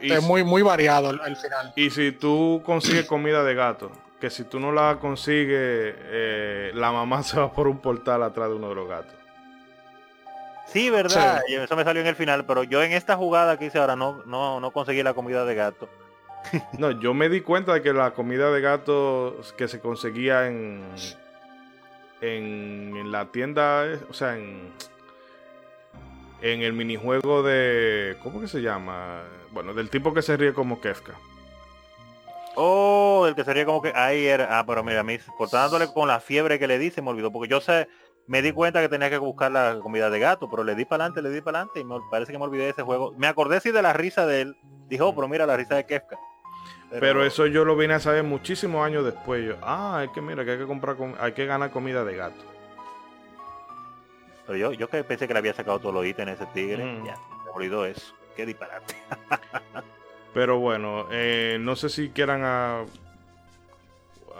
es 0.00 0.22
muy, 0.22 0.44
muy 0.44 0.62
variado 0.62 1.10
el, 1.10 1.36
final. 1.36 1.72
Y 1.76 1.90
si 1.90 2.12
tú 2.12 2.62
consigues 2.64 3.06
comida 3.06 3.44
de 3.44 3.54
gato, 3.54 3.90
que 4.20 4.30
si 4.30 4.44
tú 4.44 4.60
no 4.60 4.72
la 4.72 4.98
consigues, 5.00 5.94
eh, 5.96 6.70
la 6.74 6.92
mamá 6.92 7.22
se 7.24 7.38
va 7.38 7.52
por 7.52 7.68
un 7.68 7.78
portal 7.78 8.22
atrás 8.22 8.48
de 8.48 8.54
uno 8.56 8.68
de 8.68 8.74
los 8.74 8.88
gatos. 8.88 9.14
Sí, 10.66 10.88
verdad, 10.88 11.40
eso 11.48 11.74
me 11.74 11.82
salió 11.82 12.00
en 12.00 12.06
el 12.06 12.14
final, 12.14 12.44
pero 12.46 12.62
yo 12.62 12.80
en 12.80 12.92
esta 12.92 13.16
jugada 13.16 13.58
que 13.58 13.66
hice 13.66 13.78
ahora 13.78 13.96
no, 13.96 14.22
no, 14.26 14.60
no 14.60 14.70
conseguí 14.70 15.02
la 15.02 15.14
comida 15.14 15.44
de 15.44 15.56
gato. 15.56 15.88
no, 16.78 16.92
yo 16.92 17.12
me 17.12 17.28
di 17.28 17.40
cuenta 17.40 17.74
de 17.74 17.82
que 17.82 17.92
la 17.92 18.12
comida 18.12 18.52
de 18.52 18.60
gato 18.60 19.40
que 19.56 19.66
se 19.66 19.80
conseguía 19.80 20.46
en, 20.46 20.84
en, 22.20 23.10
la 23.10 23.26
tienda, 23.26 23.84
o 24.08 24.14
sea, 24.14 24.36
en, 24.36 24.72
en 26.42 26.62
el 26.62 26.72
minijuego 26.72 27.42
de, 27.42 28.16
¿cómo 28.22 28.40
que 28.40 28.48
se 28.48 28.62
llama? 28.62 29.22
Bueno, 29.52 29.74
del 29.74 29.90
tipo 29.90 30.14
que 30.14 30.22
se 30.22 30.36
ríe 30.36 30.52
como 30.52 30.80
Kefka. 30.80 31.14
Oh, 32.56 33.26
el 33.28 33.34
que 33.34 33.44
se 33.44 33.54
ríe 33.54 33.64
como 33.64 33.82
que 33.82 33.92
ahí 33.94 34.26
era, 34.26 34.58
ah, 34.58 34.66
pero 34.66 34.82
mira, 34.82 35.00
a 35.00 35.04
mí, 35.04 35.18
portándole 35.38 35.92
con 35.92 36.08
la 36.08 36.20
fiebre 36.20 36.58
que 36.58 36.66
le 36.66 36.78
di, 36.78 36.90
se 36.90 37.02
me 37.02 37.10
olvidó, 37.10 37.30
porque 37.30 37.48
yo 37.48 37.60
sé, 37.60 37.88
me 38.26 38.42
di 38.42 38.52
cuenta 38.52 38.80
que 38.80 38.88
tenía 38.88 39.10
que 39.10 39.18
buscar 39.18 39.50
la 39.50 39.78
comida 39.82 40.10
de 40.10 40.18
gato, 40.18 40.48
pero 40.48 40.64
le 40.64 40.74
di 40.74 40.84
para 40.84 41.04
adelante, 41.04 41.22
le 41.22 41.34
di 41.34 41.40
para 41.40 41.58
adelante 41.58 41.80
y 41.80 41.84
me 41.84 41.96
parece 42.10 42.32
que 42.32 42.38
me 42.38 42.44
olvidé 42.44 42.64
de 42.64 42.70
ese 42.70 42.82
juego. 42.82 43.12
Me 43.16 43.26
acordé 43.26 43.60
sí 43.60 43.70
de 43.70 43.82
la 43.82 43.92
risa 43.92 44.26
de 44.26 44.42
él. 44.42 44.56
Dijo, 44.88 45.08
oh, 45.08 45.14
pero 45.14 45.28
mira 45.28 45.46
la 45.46 45.56
risa 45.56 45.76
de 45.76 45.86
Kefka. 45.86 46.16
Pero, 46.98 47.24
eso 47.24 47.46
yo 47.46 47.64
lo 47.64 47.76
vine 47.76 47.94
a 47.94 48.00
saber 48.00 48.24
muchísimos 48.24 48.84
años 48.84 49.04
después. 49.04 49.44
Yo, 49.44 49.54
ah, 49.62 50.02
es 50.04 50.10
que 50.10 50.20
mira, 50.20 50.44
que 50.44 50.52
hay 50.52 50.58
que 50.58 50.66
comprar, 50.66 50.96
con, 50.96 51.14
hay 51.20 51.32
que 51.32 51.46
ganar 51.46 51.70
comida 51.70 52.04
de 52.04 52.16
gato. 52.16 52.49
Pero 54.50 54.58
yo, 54.58 54.72
yo 54.72 54.90
que 54.90 55.04
pensé 55.04 55.28
que 55.28 55.32
le 55.32 55.38
había 55.38 55.54
sacado 55.54 55.78
todos 55.78 55.94
los 55.94 56.04
ítems 56.04 56.32
ese 56.32 56.46
tigre, 56.46 56.84
mm. 56.84 57.06
ya, 57.06 57.14
me 57.44 57.50
olvidó 57.54 57.86
eso. 57.86 58.14
Qué 58.34 58.44
disparate. 58.44 58.96
Pero 60.34 60.58
bueno, 60.58 61.06
eh, 61.12 61.58
no 61.60 61.76
sé 61.76 61.88
si 61.88 62.08
quieran 62.08 62.42
a, 62.42 62.84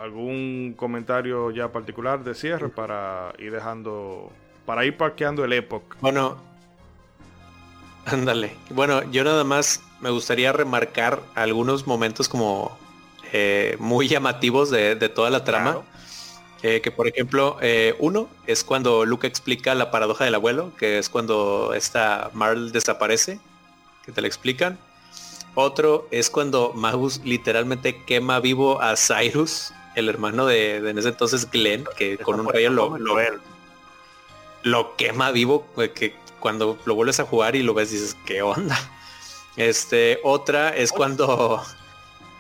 algún 0.03 0.75
comentario 0.77 1.53
ya 1.53 1.71
particular 1.71 2.25
de 2.25 2.35
cierre 2.35 2.71
para 2.71 3.33
ir 3.39 3.53
dejando, 3.53 4.33
para 4.67 4.85
ir 4.85 4.97
parqueando 4.97 5.45
el 5.45 5.53
Epoch. 5.53 5.85
Bueno, 6.01 6.39
ándale. 8.05 8.57
Bueno, 8.71 9.09
yo 9.13 9.23
nada 9.23 9.45
más 9.45 9.81
me 10.01 10.11
gustaría 10.11 10.53
remarcar 10.53 11.21
algunos 11.37 11.87
momentos 11.87 12.29
como 12.29 12.77
eh, 13.33 13.77
muy 13.79 14.09
llamativos 14.09 14.71
de, 14.71 14.97
toda 15.09 15.31
la 15.31 15.45
trama. 15.45 15.83
Eh, 16.63 16.83
que 16.83 16.91
por 16.91 17.09
ejemplo, 17.09 17.57
eh, 17.63 17.95
uno 17.99 18.29
es 18.47 18.65
cuando 18.65 19.07
Luke 19.07 19.27
explica 19.27 19.75
la 19.75 19.91
paradoja 19.91 20.25
del 20.25 20.35
abuelo, 20.35 20.73
que 20.77 20.99
es 20.99 21.09
cuando 21.09 21.73
esta 21.75 22.31
Marl 22.35 22.71
desaparece, 22.71 23.41
que 24.05 24.13
te 24.13 24.21
la 24.21 24.27
explican. 24.27 24.79
Otro 25.55 26.07
es 26.11 26.29
cuando 26.29 26.73
Magus 26.75 27.21
literalmente 27.25 28.05
quema 28.05 28.41
vivo 28.41 28.81
a 28.83 28.95
Cyrus, 28.97 29.73
el 29.97 30.09
hermano 30.09 30.47
de, 30.47 30.77
en 30.77 30.99
ese 30.99 31.09
entonces 31.09 31.51
Glenn, 31.51 31.85
que 31.97 32.19
con 32.19 32.39
un 32.39 32.49
rayo 32.49 32.71
lo, 32.71 32.99
lo, 32.99 33.17
lo, 34.63 34.97
quema 34.97 35.31
vivo, 35.31 35.67
que 35.95 36.15
cuando 36.39 36.79
lo 36.85 36.95
vuelves 36.95 37.21
a 37.21 37.25
jugar 37.25 37.57
y 37.57 37.63
lo 37.63 37.75
ves 37.75 37.91
dices, 37.91 38.17
¿qué 38.27 38.43
onda? 38.43 38.79
Este, 39.57 40.21
otra 40.23 40.75
es 40.77 40.93
cuando, 40.93 41.63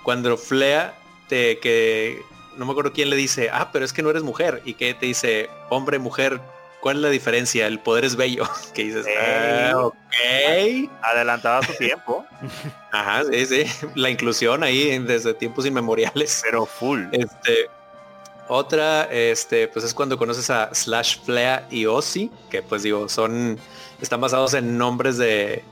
cuando 0.04 0.36
Flea 0.36 0.96
te, 1.28 1.58
que 1.58 2.22
no 2.60 2.66
me 2.66 2.72
acuerdo 2.72 2.92
quién 2.92 3.08
le 3.08 3.16
dice, 3.16 3.48
ah, 3.50 3.70
pero 3.72 3.86
es 3.86 3.94
que 3.94 4.02
no 4.02 4.10
eres 4.10 4.22
mujer. 4.22 4.60
Y 4.66 4.74
que 4.74 4.92
te 4.92 5.06
dice, 5.06 5.48
hombre, 5.70 5.98
mujer, 5.98 6.42
¿cuál 6.82 6.96
es 6.96 7.02
la 7.02 7.08
diferencia? 7.08 7.66
El 7.66 7.80
poder 7.80 8.04
es 8.04 8.16
bello. 8.16 8.44
Que 8.74 8.84
dices, 8.84 9.06
ah, 9.18 9.72
ok. 9.76 10.90
Adelantado 11.00 11.62
a 11.62 11.66
su 11.66 11.72
tiempo. 11.72 12.26
Ajá, 12.92 13.22
sí, 13.24 13.46
sí. 13.46 13.64
La 13.94 14.10
inclusión 14.10 14.62
ahí 14.62 14.98
desde 14.98 15.32
tiempos 15.32 15.64
inmemoriales. 15.64 16.42
Pero 16.44 16.66
full. 16.66 17.04
Este, 17.12 17.70
otra, 18.46 19.04
este, 19.04 19.66
pues 19.68 19.86
es 19.86 19.94
cuando 19.94 20.18
conoces 20.18 20.50
a 20.50 20.68
Slash 20.74 21.20
Flea 21.24 21.66
y 21.70 21.86
Ozzy, 21.86 22.30
que 22.50 22.60
pues 22.62 22.82
digo, 22.82 23.08
son, 23.08 23.58
están 24.02 24.20
basados 24.20 24.52
en 24.52 24.76
nombres 24.76 25.16
de, 25.16 25.64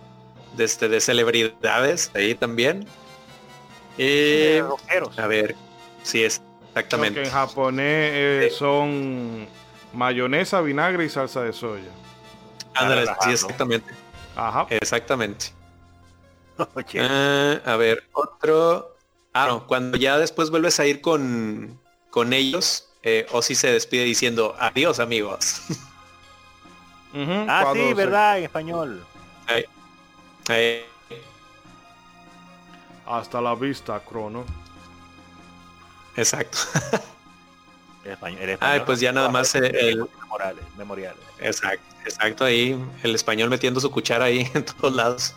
de, 0.56 0.64
este, 0.64 0.88
de 0.88 1.02
celebridades 1.02 2.10
ahí 2.14 2.34
también. 2.34 2.86
Y, 3.98 4.56
a 5.18 5.26
ver, 5.26 5.54
sí 6.02 6.24
es 6.24 6.40
exactamente. 6.68 7.22
en 7.22 7.30
japonés 7.30 8.10
eh, 8.12 8.50
son 8.56 9.46
mayonesa, 9.92 10.60
vinagre 10.60 11.04
y 11.04 11.08
salsa 11.08 11.42
de 11.42 11.52
soya. 11.52 11.90
sí, 13.20 13.30
exactamente. 13.30 13.92
Ajá. 14.36 14.66
Exactamente. 14.70 15.46
Ah, 16.98 17.60
a 17.64 17.76
ver, 17.76 18.02
otro. 18.12 18.96
Ah, 19.32 19.46
no, 19.46 19.66
cuando 19.68 19.96
ya 19.96 20.18
después 20.18 20.50
vuelves 20.50 20.80
a 20.80 20.86
ir 20.86 21.00
con, 21.00 21.80
con 22.10 22.32
ellos, 22.32 22.88
eh, 23.04 23.26
Ozzy 23.30 23.54
se 23.54 23.70
despide 23.70 24.02
diciendo 24.02 24.56
adiós 24.58 24.98
amigos. 24.98 25.62
ah, 27.48 27.70
sí, 27.72 27.94
verdad, 27.94 28.38
en 28.38 28.44
español. 28.44 29.06
Hasta 33.06 33.40
la 33.40 33.54
vista, 33.54 34.00
Crono. 34.00 34.44
Exacto. 36.18 36.58
Ay, 38.60 38.82
pues 38.86 39.00
ya 39.00 39.12
nada 39.12 39.28
más 39.28 39.54
el, 39.54 40.08
memoriales, 40.76 41.18
Exacto, 41.38 41.84
exacto 42.04 42.44
ahí 42.44 42.78
el 43.02 43.14
español 43.14 43.50
metiendo 43.50 43.80
su 43.80 43.90
cuchara 43.90 44.26
ahí 44.26 44.50
en 44.54 44.64
todos 44.64 44.94
lados. 44.94 45.34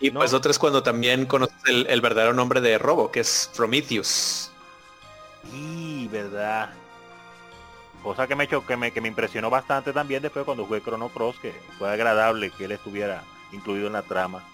Y 0.00 0.10
pues 0.10 0.32
otro 0.32 0.50
es 0.50 0.58
cuando 0.58 0.82
también 0.82 1.26
conoces 1.26 1.56
el, 1.66 2.00
verdadero 2.00 2.32
nombre 2.32 2.60
de 2.60 2.78
Robo, 2.78 3.10
que 3.10 3.20
es 3.20 3.50
Prometheus. 3.56 4.52
Y 5.52 6.06
verdad. 6.08 6.70
Cosa 8.02 8.28
que 8.28 8.36
me 8.36 8.44
hecho, 8.44 8.64
que 8.64 8.76
me, 8.76 8.92
que 8.92 9.00
me 9.00 9.08
impresionó 9.08 9.50
bastante 9.50 9.92
también 9.92 10.22
después 10.22 10.44
cuando 10.44 10.66
jugué 10.66 10.80
Chrono 10.82 11.08
Cross, 11.08 11.36
que 11.42 11.52
fue 11.78 11.90
agradable 11.90 12.50
que 12.50 12.66
él 12.66 12.72
estuviera 12.72 13.24
incluido 13.50 13.88
en 13.88 13.94
la 13.94 14.02
trama. 14.02 14.44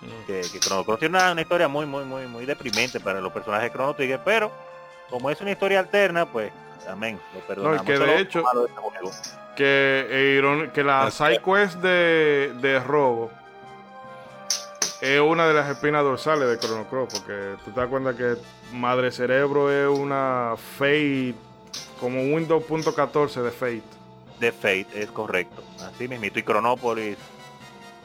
Mm. 0.00 0.26
Que, 0.26 0.40
que, 0.50 0.58
Chrono 0.58 0.84
Cross 0.84 1.00
tiene 1.00 1.18
una, 1.18 1.38
historia 1.38 1.68
muy, 1.68 1.84
muy, 1.84 2.04
muy, 2.04 2.26
muy 2.26 2.46
deprimente 2.46 2.98
para 2.98 3.20
los 3.20 3.30
personajes 3.30 3.70
de 3.70 3.76
Chrono 3.76 3.94
Trigger, 3.94 4.22
pero 4.24 4.50
como 5.14 5.30
es 5.30 5.40
una 5.40 5.52
historia 5.52 5.78
alterna, 5.78 6.26
pues, 6.26 6.50
amén, 6.88 7.20
lo 7.32 7.40
perdonamos. 7.46 7.78
No, 7.78 7.84
que 7.84 7.98
de 8.00 8.18
hecho, 8.18 8.42
que, 9.54 10.06
eh, 10.10 10.70
que 10.74 10.82
la 10.82 11.08
side 11.12 11.40
quest 11.40 11.76
de, 11.76 12.52
de 12.60 12.80
Robo 12.80 13.30
es 15.00 15.20
una 15.20 15.46
de 15.46 15.54
las 15.54 15.70
espinas 15.70 16.02
dorsales 16.02 16.48
de 16.48 16.58
Chrono 16.58 16.88
Cross, 16.88 17.14
porque 17.14 17.54
tú 17.64 17.70
te 17.70 17.78
das 17.78 17.88
cuenta 17.88 18.16
que 18.16 18.34
Madre 18.72 19.12
Cerebro 19.12 19.70
es 19.70 19.86
una 19.86 20.56
Fate, 20.56 21.36
como 22.00 22.20
Windows 22.34 22.64
.14 22.64 23.40
de 23.40 23.50
Fate. 23.52 23.82
De 24.40 24.50
Fate, 24.50 24.88
es 24.94 25.12
correcto. 25.12 25.62
Así 25.78 26.08
mismo, 26.08 26.24
y 26.24 26.42
Chronopolis 26.42 27.16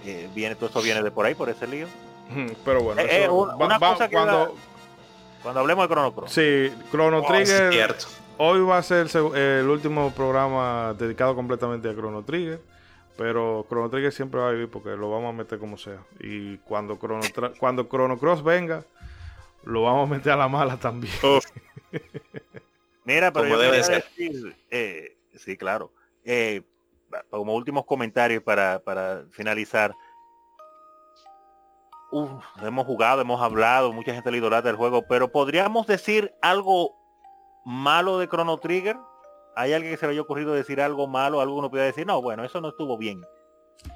eh, 0.06 0.30
viene, 0.36 0.54
todo 0.54 0.70
eso 0.70 0.84
viene 0.84 1.02
de 1.02 1.10
por 1.10 1.26
ahí, 1.26 1.34
por 1.34 1.50
ese 1.50 1.66
lío. 1.66 1.88
Pero 2.64 2.84
bueno, 2.84 3.02
eh, 3.02 3.24
eh, 3.24 3.30
una, 3.30 3.80
cosa 3.80 4.08
que 4.08 4.14
cuando, 4.14 4.54
cuando 5.42 5.62
hablemos 5.62 5.88
de 5.88 5.94
Chrono 5.94 6.14
Cross. 6.14 6.32
Sí, 6.32 6.72
Chrono 6.92 7.20
oh, 7.20 7.28
Trigger. 7.28 7.96
hoy 8.38 8.62
va 8.62 8.78
a 8.78 8.84
ser 8.84 9.08
el, 9.36 9.68
último 9.68 10.12
programa 10.12 10.94
dedicado 10.98 11.36
completamente 11.36 11.90
a 11.90 11.94
Chrono 11.94 12.24
Trigger. 12.24 12.62
Pero 13.18 13.66
Chrono 13.68 13.90
Trigger 13.90 14.14
siempre 14.14 14.40
va 14.40 14.50
a 14.50 14.52
vivir 14.52 14.70
porque 14.70 14.92
lo 14.92 15.12
vamos 15.12 15.34
a 15.34 15.38
meter 15.38 15.60
como 15.60 15.78
sea. 15.78 16.00
Y 16.20 16.58
cuando 16.60 16.98
Chrono, 16.98 17.22
cuando 17.60 17.88
Chrono 17.88 18.18
Cross 18.18 18.44
venga, 18.44 18.84
lo 19.64 19.84
vamos 19.84 20.10
a 20.10 20.14
meter 20.14 20.32
a 20.34 20.38
la 20.38 20.48
mala 20.48 20.78
también. 20.78 21.14
Mira, 23.04 23.34
pero 23.34 23.48
yo 23.48 23.60
debe 23.60 23.84
ser. 23.84 24.06
Decir, 24.06 24.56
sí, 25.36 25.58
claro. 25.58 25.92
Eh, 26.24 26.62
como 27.30 27.56
últimos 27.56 27.86
comentarios 27.86 28.44
para, 28.44 28.80
para 28.80 29.24
finalizar. 29.32 29.94
Hemos 32.62 32.86
jugado, 32.86 33.22
hemos 33.22 33.42
hablado, 33.42 33.94
mucha 33.94 34.14
gente 34.14 34.32
le 34.32 34.38
idolatra 34.38 34.70
del 34.70 34.78
juego, 34.78 35.04
pero 35.08 35.32
podríamos 35.32 35.88
decir 35.88 36.34
algo 36.42 36.96
malo 37.66 38.18
de 38.18 38.28
Chrono 38.28 38.58
Trigger. 38.58 38.98
¿Hay 39.56 39.74
alguien 39.74 39.94
que 39.94 39.98
se 39.98 40.06
le 40.06 40.14
haya 40.14 40.22
ocurrido 40.22 40.54
decir 40.54 40.82
algo 40.82 41.08
malo? 41.08 41.42
Alguno 41.42 41.70
puede 41.70 41.86
decir, 41.86 42.08
no, 42.08 42.22
bueno, 42.22 42.44
eso 42.44 42.62
no 42.62 42.70
estuvo 42.70 42.98
bien. 42.98 43.22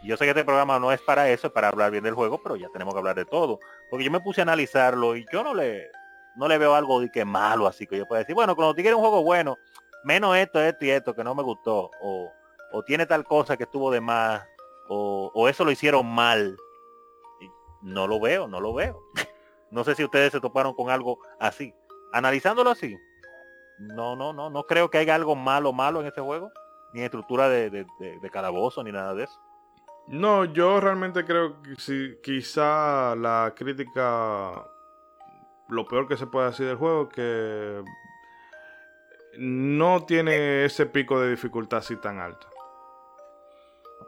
Yo 0.03 0.17
sé 0.17 0.25
que 0.25 0.31
este 0.31 0.45
programa 0.45 0.79
no 0.79 0.91
es 0.91 1.01
para 1.01 1.29
eso, 1.29 1.47
es 1.47 1.53
para 1.53 1.69
hablar 1.69 1.91
bien 1.91 2.03
del 2.03 2.13
juego, 2.13 2.41
pero 2.41 2.55
ya 2.55 2.69
tenemos 2.69 2.93
que 2.93 2.99
hablar 2.99 3.15
de 3.15 3.25
todo. 3.25 3.59
Porque 3.89 4.05
yo 4.05 4.11
me 4.11 4.19
puse 4.19 4.41
a 4.41 4.43
analizarlo 4.43 5.15
y 5.15 5.25
yo 5.31 5.43
no 5.43 5.53
le, 5.53 5.89
no 6.35 6.47
le 6.47 6.57
veo 6.57 6.75
algo 6.75 6.99
de 6.99 7.11
que 7.11 7.25
malo, 7.25 7.67
así 7.67 7.87
que 7.87 7.97
yo 7.97 8.05
puedo 8.05 8.19
decir, 8.19 8.35
bueno, 8.35 8.55
Chrono 8.55 8.73
Trigger 8.73 8.91
es 8.91 8.95
un 8.95 9.01
juego 9.01 9.23
bueno, 9.23 9.57
menos 10.03 10.35
esto, 10.37 10.61
esto 10.61 10.85
y 10.85 10.91
esto, 10.91 11.15
que 11.15 11.23
no 11.23 11.35
me 11.35 11.43
gustó. 11.43 11.91
O, 12.01 12.31
o 12.71 12.83
tiene 12.83 13.05
tal 13.05 13.23
cosa 13.23 13.57
que 13.57 13.63
estuvo 13.63 13.91
de 13.91 14.01
más, 14.01 14.43
o, 14.87 15.47
eso 15.49 15.63
lo 15.63 15.71
hicieron 15.71 16.05
mal. 16.05 16.57
No 17.83 18.07
lo 18.07 18.19
veo, 18.19 18.47
no 18.47 18.59
lo 18.59 18.73
veo. 18.73 18.99
no 19.71 19.83
sé 19.83 19.95
si 19.95 20.03
ustedes 20.03 20.31
se 20.31 20.39
toparon 20.39 20.73
con 20.73 20.89
algo 20.89 21.19
así. 21.39 21.73
Analizándolo 22.13 22.71
así, 22.71 22.95
no, 23.79 24.15
no, 24.15 24.33
no, 24.33 24.49
no 24.49 24.63
creo 24.63 24.89
que 24.89 24.99
haya 24.99 25.15
algo 25.15 25.35
malo, 25.35 25.73
malo 25.73 26.01
en 26.01 26.07
este 26.07 26.21
juego, 26.21 26.51
ni 26.93 27.01
estructura 27.01 27.49
de, 27.49 27.69
de, 27.69 28.29
calabozo, 28.31 28.83
ni 28.83 28.91
nada 28.91 29.13
de 29.13 29.23
eso. 29.23 29.39
No, 30.07 30.45
yo 30.45 30.79
realmente 30.79 31.25
creo 31.25 31.61
que 31.61 31.75
si, 31.75 32.17
quizá 32.21 33.15
la 33.15 33.53
crítica, 33.55 34.65
lo 35.69 35.87
peor 35.87 36.07
que 36.07 36.17
se 36.17 36.27
puede 36.27 36.47
decir 36.47 36.67
del 36.67 36.77
juego, 36.77 37.09
que 37.09 37.83
no 39.37 40.03
tiene 40.05 40.65
ese 40.65 40.85
pico 40.85 41.19
de 41.19 41.31
dificultad 41.31 41.79
así 41.79 41.95
tan 41.95 42.19
alto. 42.19 42.52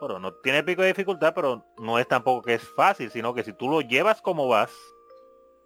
Pero 0.00 0.18
no 0.18 0.34
tiene 0.34 0.62
pico 0.62 0.82
de 0.82 0.88
dificultad, 0.88 1.32
pero 1.34 1.64
no 1.78 1.98
es 1.98 2.06
tampoco 2.06 2.42
que 2.42 2.54
es 2.54 2.62
fácil, 2.62 3.10
sino 3.10 3.34
que 3.34 3.44
si 3.44 3.52
tú 3.52 3.68
lo 3.68 3.80
llevas 3.80 4.20
como 4.22 4.48
vas, 4.48 4.72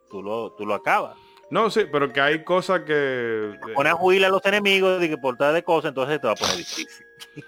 tú 0.08 0.22
lo, 0.22 0.52
tú 0.52 0.66
lo 0.66 0.74
acabas. 0.74 1.16
No, 1.50 1.68
sí, 1.68 1.82
pero 1.90 2.12
que 2.12 2.20
hay 2.20 2.44
cosas 2.44 2.82
que... 2.82 3.58
Pone 3.74 3.90
a 3.90 3.96
huir 3.96 4.24
a 4.24 4.28
los 4.28 4.44
enemigos 4.46 5.00
de 5.00 5.08
que 5.08 5.18
por 5.18 5.36
tal 5.36 5.52
de 5.52 5.64
cosas, 5.64 5.88
entonces 5.88 6.20
te 6.20 6.26
va 6.28 6.34
a 6.34 6.36
poner 6.36 6.56
difícil. 6.56 7.06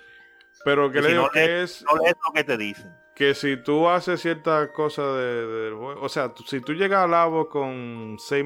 Pero 0.65 0.93
que 0.93 1.01
le 1.01 1.09
digo 1.09 1.29
que 1.31 1.63
es... 1.63 1.85
No 1.85 1.97
lo 1.97 2.33
que 2.33 2.45
te 2.45 2.57
dicen. 2.57 2.93
Que 3.17 3.35
si 3.35 3.57
tú 3.57 3.89
haces 3.89 4.21
ciertas 4.21 4.69
cosas 4.69 5.17
del 5.17 5.75
juego... 5.75 6.01
O 6.01 6.09
sea, 6.09 6.33
si 6.47 6.61
tú 6.61 6.73
llegas 6.73 7.05
al 7.05 7.11
labo 7.11 7.49
con 7.49 8.17
6 8.19 8.45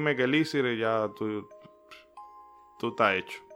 y 0.53 0.77
ya 0.77 1.09
tú... 1.15 1.47
Tú 2.79 2.89
estás 2.89 3.15
hecho. 3.15 3.46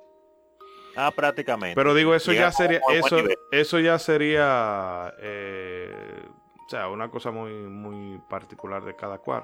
Ah, 0.96 1.12
prácticamente. 1.16 1.76
Pero 1.76 1.94
digo, 1.94 2.16
eso 2.16 2.34
ya 2.34 2.52
sería... 2.52 2.82
Eso, 2.92 3.18
eso 3.52 3.80
ya 3.80 4.00
sería... 4.00 5.14
Eh, 5.20 6.22
o 6.66 6.70
sea, 6.70 6.88
una 6.88 7.10
cosa 7.10 7.32
muy, 7.32 7.52
muy 7.52 8.20
particular 8.30 8.84
de 8.84 8.96
cada 8.96 9.18
cual. 9.18 9.44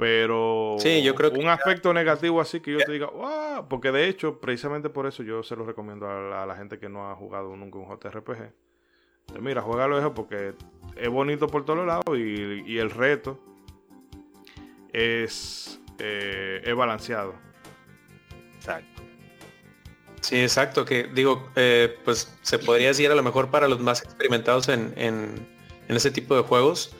Pero 0.00 0.76
sí, 0.78 1.02
yo 1.02 1.14
creo 1.14 1.30
un 1.32 1.48
aspecto 1.48 1.92
negativo 1.92 2.40
así 2.40 2.60
que 2.60 2.72
yo 2.72 2.78
te 2.78 2.90
diga, 2.90 3.08
wow, 3.08 3.68
porque 3.68 3.92
de 3.92 4.08
hecho, 4.08 4.40
precisamente 4.40 4.88
por 4.88 5.06
eso 5.06 5.22
yo 5.22 5.42
se 5.42 5.54
lo 5.56 5.66
recomiendo 5.66 6.08
a 6.08 6.46
la, 6.46 6.56
gente 6.56 6.78
que 6.78 6.88
no 6.88 7.10
ha 7.10 7.14
jugado 7.14 7.54
nunca 7.54 7.78
un 7.78 7.86
JRPG. 7.86 8.50
mira, 9.40 9.60
juégalo 9.60 9.98
eso 9.98 10.14
porque 10.14 10.54
es 10.96 11.08
bonito 11.10 11.48
por 11.48 11.66
todos 11.66 11.86
lados 11.86 12.18
y, 12.18 12.78
el 12.78 12.90
reto 12.90 13.38
es, 14.90 15.78
eh, 15.98 16.62
es 16.64 16.74
balanceado. 16.74 17.34
Exacto. 18.56 18.99
Sí, 20.30 20.40
exacto, 20.40 20.84
que 20.84 21.08
digo, 21.12 21.50
eh, 21.56 21.98
pues 22.04 22.32
se 22.42 22.60
podría 22.60 22.86
decir 22.86 23.10
a 23.10 23.16
lo 23.16 23.22
mejor 23.24 23.50
para 23.50 23.66
los 23.66 23.80
más 23.80 24.00
experimentados 24.00 24.68
en, 24.68 24.94
en, 24.96 25.48
ese 25.88 26.12
tipo 26.12 26.36
de 26.36 26.42
juegos 26.42 26.94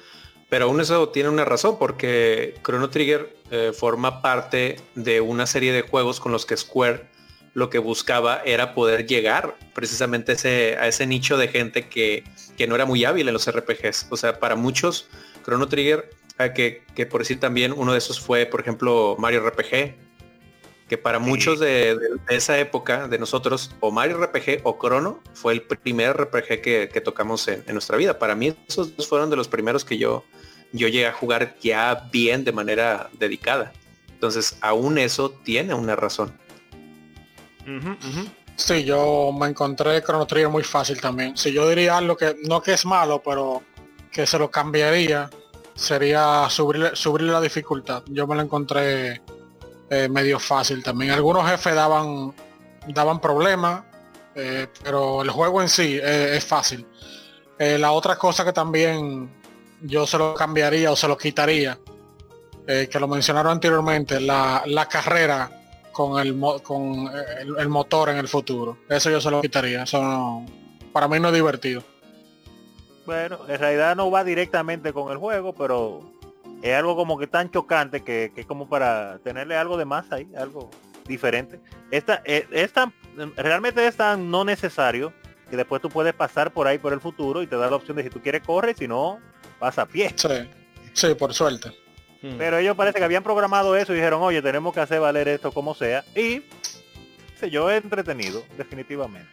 pero 0.49 0.65
aún 0.65 0.81
eso 0.81 1.11
tiene 1.11 1.29
una 1.29 1.45
razón, 1.45 1.79
porque 1.79 2.57
Chrono 2.65 2.91
Trigger 2.91 3.37
eh, 3.53 3.71
forma 3.73 4.21
parte 4.21 4.81
de 4.97 5.21
una 5.21 5.47
serie 5.47 5.73
de 5.73 5.83
juegos 5.83 6.19
con 6.19 6.33
los 6.33 6.45
que 6.45 6.57
Square 6.57 7.09
lo 7.55 7.71
que 7.71 7.79
buscaba 7.79 8.43
era 8.45 8.75
poder 8.75 9.07
llegar 9.07 9.57
precisamente 9.75 10.33
a 10.33 10.89
ese, 10.89 11.07
nicho 11.07 11.37
de 11.37 11.47
gente 11.47 11.89
que, 11.89 12.25
no 12.67 12.75
era 12.75 12.85
muy 12.85 13.05
hábil 13.05 13.29
en 13.29 13.33
los 13.33 13.49
RPGs. 13.49 14.09
O 14.11 14.17
sea, 14.17 14.41
para 14.41 14.57
muchos, 14.57 15.09
Chrono 15.45 15.69
Trigger, 15.69 16.11
eh, 16.41 16.51
que, 16.53 16.83
que, 16.97 17.07
por 17.07 17.21
decir 17.21 17.39
también 17.39 17.73
uno 17.73 17.93
de 17.93 17.99
esos 17.99 18.19
fue, 18.19 18.45
por 18.45 18.61
ejemplo, 18.61 19.15
Mario 19.21 19.49
RPG, 19.49 20.10
que 20.91 20.99
para 20.99 21.21
muchos 21.21 21.61
de, 21.61 21.97
esa 22.31 22.59
época, 22.59 23.07
de 23.07 23.17
nosotros, 23.17 23.71
o 23.79 23.93
Mario 23.93 24.19
RPG 24.19 24.63
o 24.65 24.77
Chrono 24.77 25.21
fue 25.35 25.53
el 25.53 25.63
primer 25.63 26.17
RPG 26.17 26.61
que, 26.61 27.01
tocamos 27.05 27.47
en, 27.47 27.63
nuestra 27.69 27.97
vida. 27.97 28.19
Para 28.19 28.35
mí 28.35 28.57
esos 28.67 28.97
dos 28.97 29.07
fueron 29.07 29.31
de 29.31 29.37
los 29.37 29.47
primeros 29.47 29.85
que 29.85 29.99
yo, 29.99 30.25
yo 30.73 30.89
llegué 30.89 31.07
a 31.07 31.13
jugar 31.13 31.55
ya 31.61 32.09
bien 32.11 32.43
de 32.43 32.51
manera 32.51 33.09
dedicada. 33.13 33.73
Entonces, 34.09 34.59
aún 34.63 34.99
eso 34.99 35.31
tiene 35.31 35.75
una 35.75 35.95
razón. 35.95 36.37
Sí, 38.57 38.83
yo 38.83 39.31
me 39.31 39.47
encontré 39.47 40.03
Chrono 40.03 40.27
Trigger 40.27 40.49
muy 40.49 40.65
fácil 40.65 41.01
también. 41.01 41.37
Si 41.37 41.53
yo 41.53 41.69
diría 41.69 41.99
algo 41.99 42.17
que 42.17 42.35
no 42.49 42.61
que 42.61 42.73
es 42.73 42.85
malo, 42.85 43.23
pero 43.25 43.63
que 44.11 44.27
se 44.27 44.41
lo 44.41 44.51
cambiaría, 44.51 45.31
sería 45.73 46.51
subir, 46.51 46.91
subir 46.95 47.23
la 47.23 47.41
dificultad. 47.41 48.03
Yo 48.09 48.27
me 48.27 48.35
lo 48.35 48.43
encontré 48.43 49.23
eh, 49.93 50.09
medio 50.09 50.39
fácil 50.39 50.85
también. 50.85 51.11
Algunos 51.11 51.51
jefes 51.51 51.75
daban, 51.75 52.33
daban 52.87 53.21
problemas, 53.21 53.83
eh, 54.37 54.69
pero 54.85 55.23
el 55.23 55.31
juego 55.31 55.61
en 55.61 55.69
sí 55.69 55.99
eh, 56.01 56.37
es 56.37 56.45
fácil. 56.45 56.87
la 57.59 57.91
otra 57.91 58.15
cosa 58.17 58.45
que 58.45 58.53
también 58.53 59.29
yo 59.83 60.07
se 60.07 60.17
lo 60.17 60.33
cambiaría 60.35 60.93
o 60.93 60.97
se 60.97 61.09
lo 61.09 61.19
quitaría, 61.19 61.77
que 62.67 63.01
lo 63.01 63.09
mencionaron 63.09 63.51
anteriormente, 63.51 64.21
la, 64.21 64.87
carrera 64.89 65.51
con, 65.93 66.21
el, 66.21 66.39
con 66.63 67.11
el, 67.59 67.69
motor 67.69 68.11
en 68.11 68.19
el 68.19 68.29
futuro. 68.29 68.79
Eso 68.89 69.11
yo 69.11 69.21
se 69.21 69.29
lo 69.29 69.41
quitaría. 69.41 69.83
Eso 69.83 70.47
para 70.93 71.09
mí 71.09 71.19
no 71.19 71.29
es 71.29 71.35
divertido. 71.35 71.83
Bueno, 73.07 73.41
en 73.49 73.59
realidad 73.59 73.97
no 73.97 74.09
va 74.09 74.23
directamente 74.23 74.93
con 74.93 75.11
el 75.11 75.19
juego, 75.19 75.53
pero 75.53 76.20
es 76.63 76.77
algo 76.77 76.97
como 76.97 77.19
que 77.19 77.27
tan 77.27 77.51
chocante 77.51 78.03
que, 78.03 78.33
que 78.35 78.45
como 78.45 78.69
para 78.69 79.19
tenerle 79.19 79.57
algo 79.57 79.77
de 79.77 79.85
más 79.85 80.11
ahí, 80.13 80.29
algo 80.37 80.71
diferente. 81.07 81.61
Esta, 81.91 82.23
eh, 82.25 82.47
es, 82.51 82.73
realmente 83.37 83.87
es 83.87 83.97
tan 83.97 84.31
no 84.31 84.45
necesario 84.45 85.13
que 85.49 85.57
después 85.57 85.83
tú 85.83 85.89
puedes 85.89 86.15
pasar 86.15 86.53
por 86.53 86.67
ahí 86.67 86.79
por 86.79 86.93
el 86.93 87.01
futuro 87.01 87.43
y 87.43 87.47
te 87.47 87.57
da 87.57 87.69
la 87.69 87.77
opción 87.77 87.97
de 87.97 88.05
si 88.05 88.11
tú 88.11 88.21
quieres 88.21 88.43
correr, 88.43 88.77
si 88.77 88.87
no, 88.87 89.19
vas 89.59 89.79
a 89.79 89.87
pie. 89.87 90.15
Sí, 90.17 90.49
sí, 90.93 91.15
por 91.15 91.35
suerte. 91.35 91.71
Hmm. 92.23 92.37
Pero 92.39 92.59
ellos 92.59 92.77
parece 92.77 92.99
que 92.99 93.05
habían 93.05 93.23
programado 93.23 93.77
eso 93.77 93.93
y 93.93 93.97
dijeron, 93.97 94.23
oye, 94.23 94.41
tenemos 94.43 94.73
que 94.73 94.81
hacer 94.81 95.01
valer 95.01 95.29
esto 95.29 95.53
como 95.53 95.75
sea. 95.75 96.05
Y 96.15 96.45
sé 97.39 97.51
yo 97.51 97.71
he 97.71 97.77
entretenido, 97.77 98.45
definitivamente. 98.57 99.29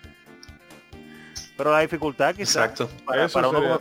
Pero 1.55 1.71
la 1.71 1.79
dificultad 1.79 2.35
quizás 2.35 2.69
Exacto. 2.69 2.89
para, 3.05 3.27
para 3.27 3.49
uno 3.49 3.79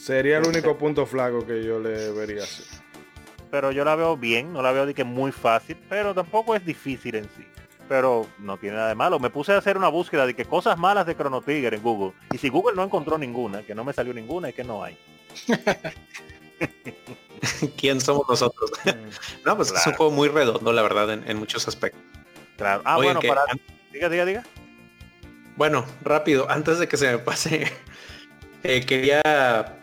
Sería 0.00 0.38
el 0.38 0.46
único 0.46 0.78
punto 0.78 1.04
flaco 1.04 1.46
que 1.46 1.62
yo 1.62 1.78
le 1.78 2.10
vería 2.12 2.44
así. 2.44 2.64
Pero 3.50 3.70
yo 3.70 3.84
la 3.84 3.96
veo 3.96 4.16
bien, 4.16 4.50
no 4.50 4.62
la 4.62 4.72
veo 4.72 4.86
de 4.86 4.94
que 4.94 5.04
muy 5.04 5.30
fácil, 5.30 5.76
pero 5.90 6.14
tampoco 6.14 6.56
es 6.56 6.64
difícil 6.64 7.16
en 7.16 7.24
sí. 7.24 7.46
Pero 7.86 8.26
no 8.38 8.56
tiene 8.56 8.76
nada 8.76 8.88
de 8.88 8.94
malo. 8.94 9.18
Me 9.18 9.28
puse 9.28 9.52
a 9.52 9.58
hacer 9.58 9.76
una 9.76 9.88
búsqueda 9.88 10.24
de 10.24 10.32
que 10.32 10.46
cosas 10.46 10.78
malas 10.78 11.04
de 11.04 11.14
Chrono 11.14 11.42
Trigger 11.42 11.74
en 11.74 11.82
Google. 11.82 12.14
Y 12.32 12.38
si 12.38 12.48
Google 12.48 12.76
no 12.76 12.82
encontró 12.82 13.18
ninguna, 13.18 13.62
que 13.62 13.74
no 13.74 13.84
me 13.84 13.92
salió 13.92 14.14
ninguna, 14.14 14.48
es 14.48 14.54
que 14.54 14.64
no 14.64 14.82
hay. 14.82 14.96
¿Quién 17.76 18.00
somos 18.00 18.26
nosotros? 18.26 18.72
No, 19.44 19.56
pues 19.56 19.70
es 19.70 19.86
un 19.86 19.92
juego 19.92 20.12
muy 20.12 20.28
redondo, 20.28 20.72
la 20.72 20.80
verdad, 20.80 21.12
en, 21.12 21.36
muchos 21.36 21.68
aspectos. 21.68 22.00
Claro. 22.56 22.80
Ah, 22.86 22.96
bueno, 22.96 23.20
para... 23.20 23.42
Diga, 23.92 24.08
diga, 24.08 24.24
diga. 24.24 24.44
Bueno, 25.56 25.84
rápido, 26.02 26.50
antes 26.50 26.78
de 26.78 26.88
que 26.88 26.96
se 26.96 27.10
me 27.10 27.18
pase 27.18 27.70
eh, 28.62 28.84
quería 28.84 29.22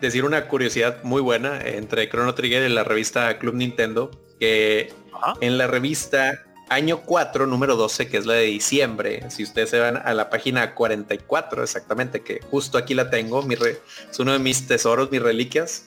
decir 0.00 0.24
una 0.24 0.46
curiosidad 0.46 1.02
muy 1.02 1.20
buena 1.20 1.60
entre 1.62 2.08
Chrono 2.08 2.34
Trigger 2.34 2.68
y 2.68 2.72
la 2.72 2.84
revista 2.84 3.38
Club 3.38 3.54
Nintendo, 3.54 4.10
que 4.38 4.92
en 5.40 5.58
la 5.58 5.66
revista 5.66 6.44
año 6.68 7.00
4, 7.04 7.46
número 7.46 7.76
12, 7.76 8.08
que 8.08 8.18
es 8.18 8.26
la 8.26 8.34
de 8.34 8.44
diciembre, 8.44 9.28
si 9.30 9.42
ustedes 9.42 9.70
se 9.70 9.80
van 9.80 9.96
a 9.96 10.14
la 10.14 10.30
página 10.30 10.74
44 10.74 11.62
exactamente, 11.62 12.20
que 12.20 12.40
justo 12.50 12.78
aquí 12.78 12.94
la 12.94 13.10
tengo, 13.10 13.42
mi 13.42 13.54
es 13.54 14.18
uno 14.18 14.32
de 14.32 14.38
mis 14.38 14.66
tesoros, 14.66 15.10
mis 15.10 15.22
reliquias. 15.22 15.86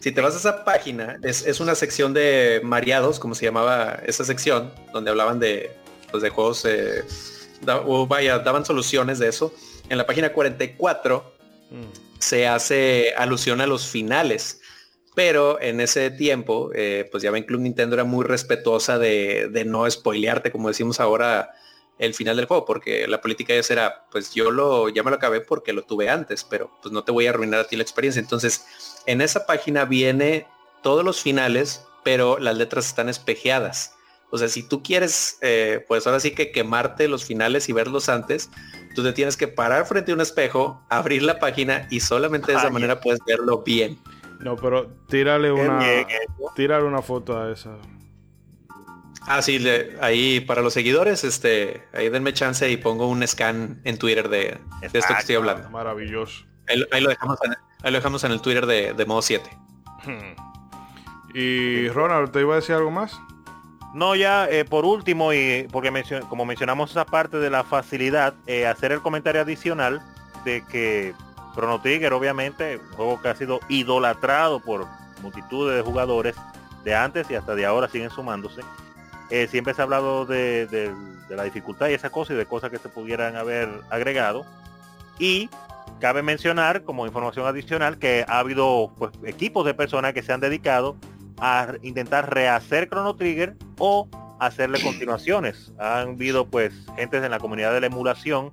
Si 0.00 0.12
te 0.12 0.20
vas 0.20 0.34
a 0.34 0.38
esa 0.38 0.64
página, 0.64 1.18
es, 1.22 1.60
una 1.60 1.74
sección 1.74 2.14
de 2.14 2.60
mareados, 2.62 3.18
como 3.18 3.34
se 3.34 3.44
llamaba 3.44 3.98
esa 4.06 4.24
sección, 4.24 4.72
donde 4.92 5.10
hablaban 5.10 5.40
de, 5.40 5.72
pues, 6.10 6.22
de 6.22 6.30
juegos, 6.30 6.64
eh, 6.64 7.04
vaya, 8.08 8.38
daban 8.38 8.64
soluciones 8.64 9.18
de 9.18 9.28
eso. 9.28 9.52
En 9.88 9.98
la 9.98 10.06
página 10.06 10.32
44 10.32 11.37
se 12.18 12.46
hace 12.46 13.14
alusión 13.16 13.60
a 13.60 13.66
los 13.66 13.86
finales. 13.86 14.60
Pero 15.14 15.60
en 15.60 15.80
ese 15.80 16.10
tiempo, 16.10 16.70
eh, 16.74 17.08
pues 17.10 17.22
ya 17.22 17.30
ven 17.30 17.42
Club 17.42 17.62
Nintendo 17.62 17.94
era 17.94 18.04
muy 18.04 18.24
respetuosa 18.24 18.98
de, 18.98 19.64
no 19.66 19.90
spoilearte, 19.90 20.52
como 20.52 20.68
decimos 20.68 21.00
ahora, 21.00 21.50
el 21.98 22.14
final 22.14 22.36
del 22.36 22.46
juego, 22.46 22.64
porque 22.64 23.08
la 23.08 23.20
política 23.20 23.52
de 23.52 23.64
era, 23.68 24.06
pues 24.12 24.32
yo 24.32 24.52
lo, 24.52 24.88
ya 24.88 25.02
me 25.02 25.10
lo 25.10 25.16
acabé 25.16 25.40
porque 25.40 25.72
lo 25.72 25.82
tuve 25.82 26.08
antes, 26.08 26.44
pero 26.44 26.70
pues 26.80 26.92
no 26.92 27.02
te 27.02 27.10
voy 27.10 27.26
a 27.26 27.30
arruinar 27.30 27.60
a 27.60 27.64
ti 27.66 27.74
la 27.74 27.82
experiencia. 27.82 28.20
Entonces, 28.20 28.64
en 29.06 29.20
esa 29.20 29.44
página 29.46 29.84
viene 29.84 30.46
todos 30.84 31.04
los 31.04 31.20
finales, 31.20 31.82
pero 32.04 32.38
las 32.38 32.56
letras 32.56 32.86
están 32.86 33.08
espejeadas. 33.08 33.94
O 34.30 34.38
sea, 34.38 34.48
si 34.48 34.62
tú 34.62 34.82
quieres, 34.82 35.38
eh, 35.40 35.84
pues 35.88 36.06
ahora 36.06 36.20
sí 36.20 36.30
que 36.30 36.52
quemarte 36.52 37.08
los 37.08 37.24
finales 37.24 37.68
y 37.68 37.72
verlos 37.72 38.08
antes, 38.08 38.50
tú 38.98 39.04
te 39.04 39.12
tienes 39.12 39.36
que 39.36 39.46
parar 39.46 39.86
frente 39.86 40.10
a 40.10 40.14
un 40.16 40.20
espejo, 40.20 40.82
abrir 40.88 41.22
la 41.22 41.38
página 41.38 41.86
y 41.88 42.00
solamente 42.00 42.50
de 42.50 42.58
esa 42.58 42.68
manera 42.68 43.00
puedes 43.00 43.20
verlo 43.24 43.62
bien. 43.62 43.96
No, 44.40 44.56
pero 44.56 44.88
tírale 45.08 45.52
una, 45.52 45.80
tírale 46.56 46.84
una 46.84 47.00
foto 47.00 47.40
a 47.40 47.52
esa. 47.52 47.76
Ah, 49.22 49.40
sí, 49.40 49.64
ahí 50.00 50.40
para 50.40 50.62
los 50.62 50.74
seguidores, 50.74 51.22
este, 51.22 51.84
ahí 51.92 52.08
denme 52.08 52.32
chance 52.32 52.68
y 52.68 52.76
pongo 52.76 53.06
un 53.06 53.24
scan 53.24 53.80
en 53.84 53.98
Twitter 53.98 54.28
de, 54.28 54.58
esto 54.82 54.98
que 55.14 55.20
estoy 55.20 55.36
hablando. 55.36 55.70
Maravilloso. 55.70 56.44
Ahí, 56.66 57.00
lo, 57.00 57.08
dejamos 57.08 57.38
en, 57.44 57.52
ahí 57.52 57.92
lo 57.92 57.98
dejamos 57.98 58.24
en 58.24 58.32
el 58.32 58.40
Twitter 58.40 58.66
de, 58.66 58.94
de 58.94 59.06
modo 59.06 59.22
7. 59.22 59.48
Y 61.34 61.88
Ronald, 61.90 62.32
¿te 62.32 62.40
iba 62.40 62.54
a 62.54 62.56
decir 62.56 62.74
algo 62.74 62.90
más? 62.90 63.16
No, 63.94 64.14
ya 64.14 64.46
eh, 64.48 64.64
por 64.64 64.84
último, 64.84 65.32
y 65.32 65.66
porque 65.72 65.90
como 66.28 66.44
mencionamos 66.44 66.90
esa 66.90 67.06
parte 67.06 67.38
de 67.38 67.50
la 67.50 67.64
facilidad, 67.64 68.34
eh, 68.46 68.66
hacer 68.66 68.92
el 68.92 69.00
comentario 69.00 69.40
adicional 69.40 70.02
de 70.44 70.62
que 70.66 71.14
Chrono 71.54 71.80
Trigger, 71.80 72.12
obviamente, 72.12 72.76
un 72.76 72.96
juego 72.96 73.22
que 73.22 73.28
ha 73.28 73.34
sido 73.34 73.60
idolatrado 73.68 74.60
por 74.60 74.86
multitudes 75.22 75.76
de 75.76 75.82
jugadores 75.82 76.36
de 76.84 76.94
antes 76.94 77.30
y 77.30 77.34
hasta 77.34 77.54
de 77.54 77.66
ahora 77.66 77.88
siguen 77.88 78.10
sumándose. 78.10 78.62
Eh, 79.30 79.46
siempre 79.50 79.74
se 79.74 79.82
ha 79.82 79.84
hablado 79.84 80.24
de, 80.24 80.94
la 81.28 81.44
dificultad 81.44 81.88
y 81.88 81.94
esa 81.94 82.10
cosa 82.10 82.32
y 82.32 82.36
de 82.36 82.46
cosas 82.46 82.70
que 82.70 82.78
se 82.78 82.88
pudieran 82.88 83.36
haber 83.36 83.68
agregado. 83.90 84.44
Y 85.18 85.50
cabe 86.00 86.22
mencionar 86.22 86.84
como 86.84 87.06
información 87.06 87.46
adicional 87.46 87.98
que 87.98 88.24
ha 88.28 88.38
habido 88.38 88.92
pues, 88.96 89.12
equipos 89.24 89.66
de 89.66 89.74
personas 89.74 90.12
que 90.12 90.22
se 90.22 90.32
han 90.32 90.40
dedicado 90.40 90.96
a 91.40 91.74
intentar 91.82 92.32
rehacer 92.32 92.88
Chrono 92.88 93.16
Trigger 93.16 93.56
o 93.78 94.08
hacerle 94.40 94.80
continuaciones. 94.80 95.72
Han 95.78 96.10
habido 96.10 96.46
pues 96.46 96.74
gentes 96.96 97.22
en 97.22 97.30
la 97.30 97.38
comunidad 97.38 97.72
de 97.72 97.80
la 97.80 97.86
emulación 97.86 98.52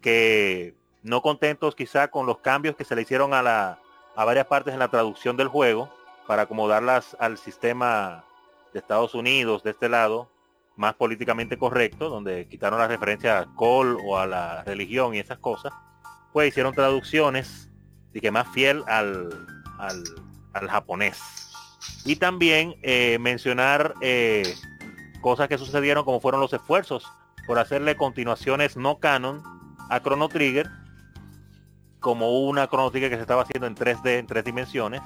que 0.00 0.74
no 1.02 1.22
contentos 1.22 1.74
quizá 1.74 2.08
con 2.08 2.26
los 2.26 2.38
cambios 2.38 2.76
que 2.76 2.84
se 2.84 2.94
le 2.94 3.02
hicieron 3.02 3.34
a, 3.34 3.42
la, 3.42 3.78
a 4.14 4.24
varias 4.24 4.46
partes 4.46 4.72
en 4.72 4.80
la 4.80 4.88
traducción 4.88 5.36
del 5.36 5.48
juego 5.48 5.90
para 6.26 6.42
acomodarlas 6.42 7.16
al 7.20 7.38
sistema 7.38 8.24
de 8.72 8.80
Estados 8.80 9.14
Unidos 9.14 9.62
de 9.62 9.70
este 9.70 9.88
lado 9.88 10.28
más 10.76 10.94
políticamente 10.94 11.56
correcto, 11.56 12.10
donde 12.10 12.46
quitaron 12.48 12.78
la 12.78 12.88
referencia 12.88 13.38
a 13.38 13.46
col 13.54 13.98
o 14.04 14.18
a 14.18 14.26
la 14.26 14.62
religión 14.64 15.14
y 15.14 15.18
esas 15.18 15.38
cosas, 15.38 15.72
pues 16.32 16.48
hicieron 16.48 16.74
traducciones 16.74 17.70
y 18.12 18.20
que 18.20 18.30
más 18.30 18.48
fiel 18.48 18.82
al, 18.86 19.46
al, 19.78 20.68
japonés. 20.68 21.18
Y 22.04 22.16
también 22.16 22.76
eh, 22.82 23.18
mencionar 23.20 23.94
eh, 24.00 24.54
cosas 25.20 25.48
que 25.48 25.58
sucedieron 25.58 26.04
como 26.04 26.20
fueron 26.20 26.40
los 26.40 26.52
esfuerzos 26.52 27.04
por 27.46 27.58
hacerle 27.58 27.96
continuaciones 27.96 28.76
no 28.76 28.98
canon 28.98 29.42
a 29.88 30.00
Chrono 30.00 30.28
Trigger, 30.28 30.68
como 32.00 32.40
una 32.46 32.68
Chrono 32.68 32.90
Trigger 32.90 33.10
que 33.10 33.16
se 33.16 33.22
estaba 33.22 33.42
haciendo 33.42 33.66
en 33.66 33.74
3D, 33.74 34.18
en 34.18 34.26
tres 34.26 34.44
dimensiones, 34.44 35.00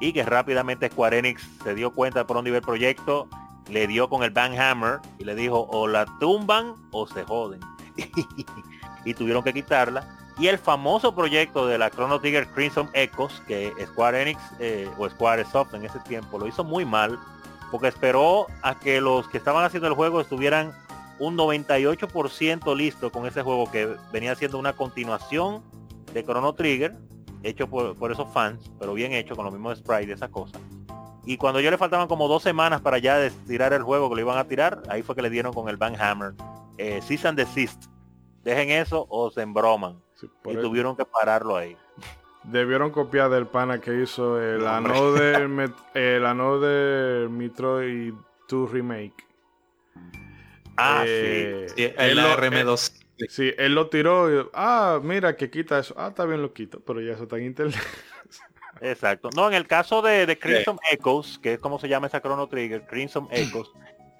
y 0.00 0.12
que 0.12 0.22
rápidamente 0.24 0.90
Square 0.90 1.18
Enix 1.18 1.48
se 1.62 1.74
dio 1.74 1.92
cuenta 1.92 2.26
por 2.26 2.36
un 2.36 2.44
nivel 2.44 2.62
proyecto, 2.62 3.28
le 3.68 3.86
dio 3.86 4.08
con 4.08 4.22
el 4.22 4.30
Bang 4.30 4.58
Hammer 4.58 5.00
y 5.18 5.24
le 5.24 5.34
dijo 5.34 5.66
o 5.70 5.88
la 5.88 6.06
tumban 6.20 6.74
o 6.92 7.06
se 7.06 7.24
joden. 7.24 7.60
y 9.04 9.14
tuvieron 9.14 9.42
que 9.42 9.52
quitarla. 9.52 10.25
Y 10.38 10.48
el 10.48 10.58
famoso 10.58 11.14
proyecto 11.14 11.66
de 11.66 11.78
la 11.78 11.90
Chrono 11.90 12.20
Trigger 12.20 12.46
Crimson 12.48 12.90
Echoes, 12.92 13.40
que 13.46 13.72
Square 13.86 14.22
Enix 14.22 14.40
eh, 14.58 14.88
o 14.98 15.08
Square 15.08 15.46
Soft 15.46 15.74
en 15.74 15.86
ese 15.86 15.98
tiempo 16.00 16.38
lo 16.38 16.46
hizo 16.46 16.62
muy 16.62 16.84
mal, 16.84 17.18
porque 17.70 17.88
esperó 17.88 18.46
a 18.62 18.78
que 18.78 19.00
los 19.00 19.28
que 19.28 19.38
estaban 19.38 19.64
haciendo 19.64 19.88
el 19.88 19.94
juego 19.94 20.20
estuvieran 20.20 20.74
un 21.18 21.36
98% 21.36 22.76
listo 22.76 23.10
con 23.10 23.26
ese 23.26 23.42
juego 23.42 23.70
que 23.70 23.96
venía 24.12 24.34
siendo 24.34 24.58
una 24.58 24.74
continuación 24.74 25.62
de 26.12 26.22
Chrono 26.22 26.54
Trigger, 26.54 26.94
hecho 27.42 27.68
por, 27.68 28.12
esos 28.12 28.30
fans, 28.32 28.70
pero 28.78 28.92
bien 28.92 29.12
hecho, 29.12 29.36
con 29.36 29.46
los 29.46 29.54
mismos 29.54 29.78
sprites 29.78 30.08
y 30.08 30.12
esa 30.12 30.28
cosa. 30.28 30.58
Y 31.24 31.38
cuando 31.38 31.60
yo 31.60 31.70
le 31.70 31.78
faltaban 31.78 32.08
como 32.08 32.28
dos 32.28 32.42
semanas 32.42 32.80
para 32.82 32.98
ya 32.98 33.28
tirar 33.46 33.72
el 33.72 33.82
juego 33.82 34.08
que 34.08 34.16
lo 34.16 34.20
iban 34.20 34.38
a 34.38 34.44
tirar, 34.44 34.82
ahí 34.88 35.02
fue 35.02 35.16
que 35.16 35.22
le 35.22 35.30
dieron 35.30 35.52
con 35.52 35.68
el 35.68 35.76
Bang 35.76 35.96
Hammer. 35.98 36.34
Eh, 36.78 37.00
Cease 37.02 37.26
and 37.26 37.38
Desist. 37.38 37.86
Dejen 38.44 38.70
eso 38.70 39.06
o 39.08 39.30
se 39.30 39.42
embroman. 39.42 40.05
Y 40.22 40.56
tuvieron 40.56 40.96
que 40.96 41.04
pararlo 41.04 41.56
ahí. 41.56 41.76
Debieron 42.44 42.90
copiar 42.90 43.28
del 43.30 43.46
pana 43.46 43.80
que 43.80 44.02
hizo 44.02 44.40
el 44.40 44.66
ano 44.66 45.12
del 45.12 45.72
el 45.94 46.24
ano 46.24 46.60
de 46.60 47.28
Metroid 47.28 48.14
2 48.48 48.70
Remake. 48.70 49.26
Ah, 50.76 51.02
sí. 51.04 51.10
Eh, 51.10 51.94
el 51.98 52.18
RM2. 52.18 53.02
Sí, 53.28 53.52
él 53.56 53.74
lo 53.74 53.88
tiró 53.88 54.30
y, 54.30 54.46
ah, 54.52 55.00
mira 55.02 55.36
que 55.36 55.50
quita 55.50 55.78
eso. 55.78 55.94
Ah, 55.96 56.08
está 56.08 56.26
bien 56.26 56.42
lo 56.42 56.52
quito, 56.52 56.80
pero 56.80 57.00
ya 57.00 57.14
eso 57.14 57.22
está 57.22 57.38
en 57.38 57.46
internet. 57.46 57.76
Exacto. 58.80 59.30
No, 59.34 59.48
en 59.48 59.54
el 59.54 59.66
caso 59.66 60.02
de, 60.02 60.38
Crimson 60.38 60.78
Echoes, 60.90 61.38
que 61.38 61.54
es 61.54 61.58
como 61.58 61.78
se 61.78 61.88
llama 61.88 62.08
esa 62.08 62.20
Chrono 62.20 62.46
Trigger, 62.46 62.86
Crimson 62.86 63.28
Echoes, 63.32 63.70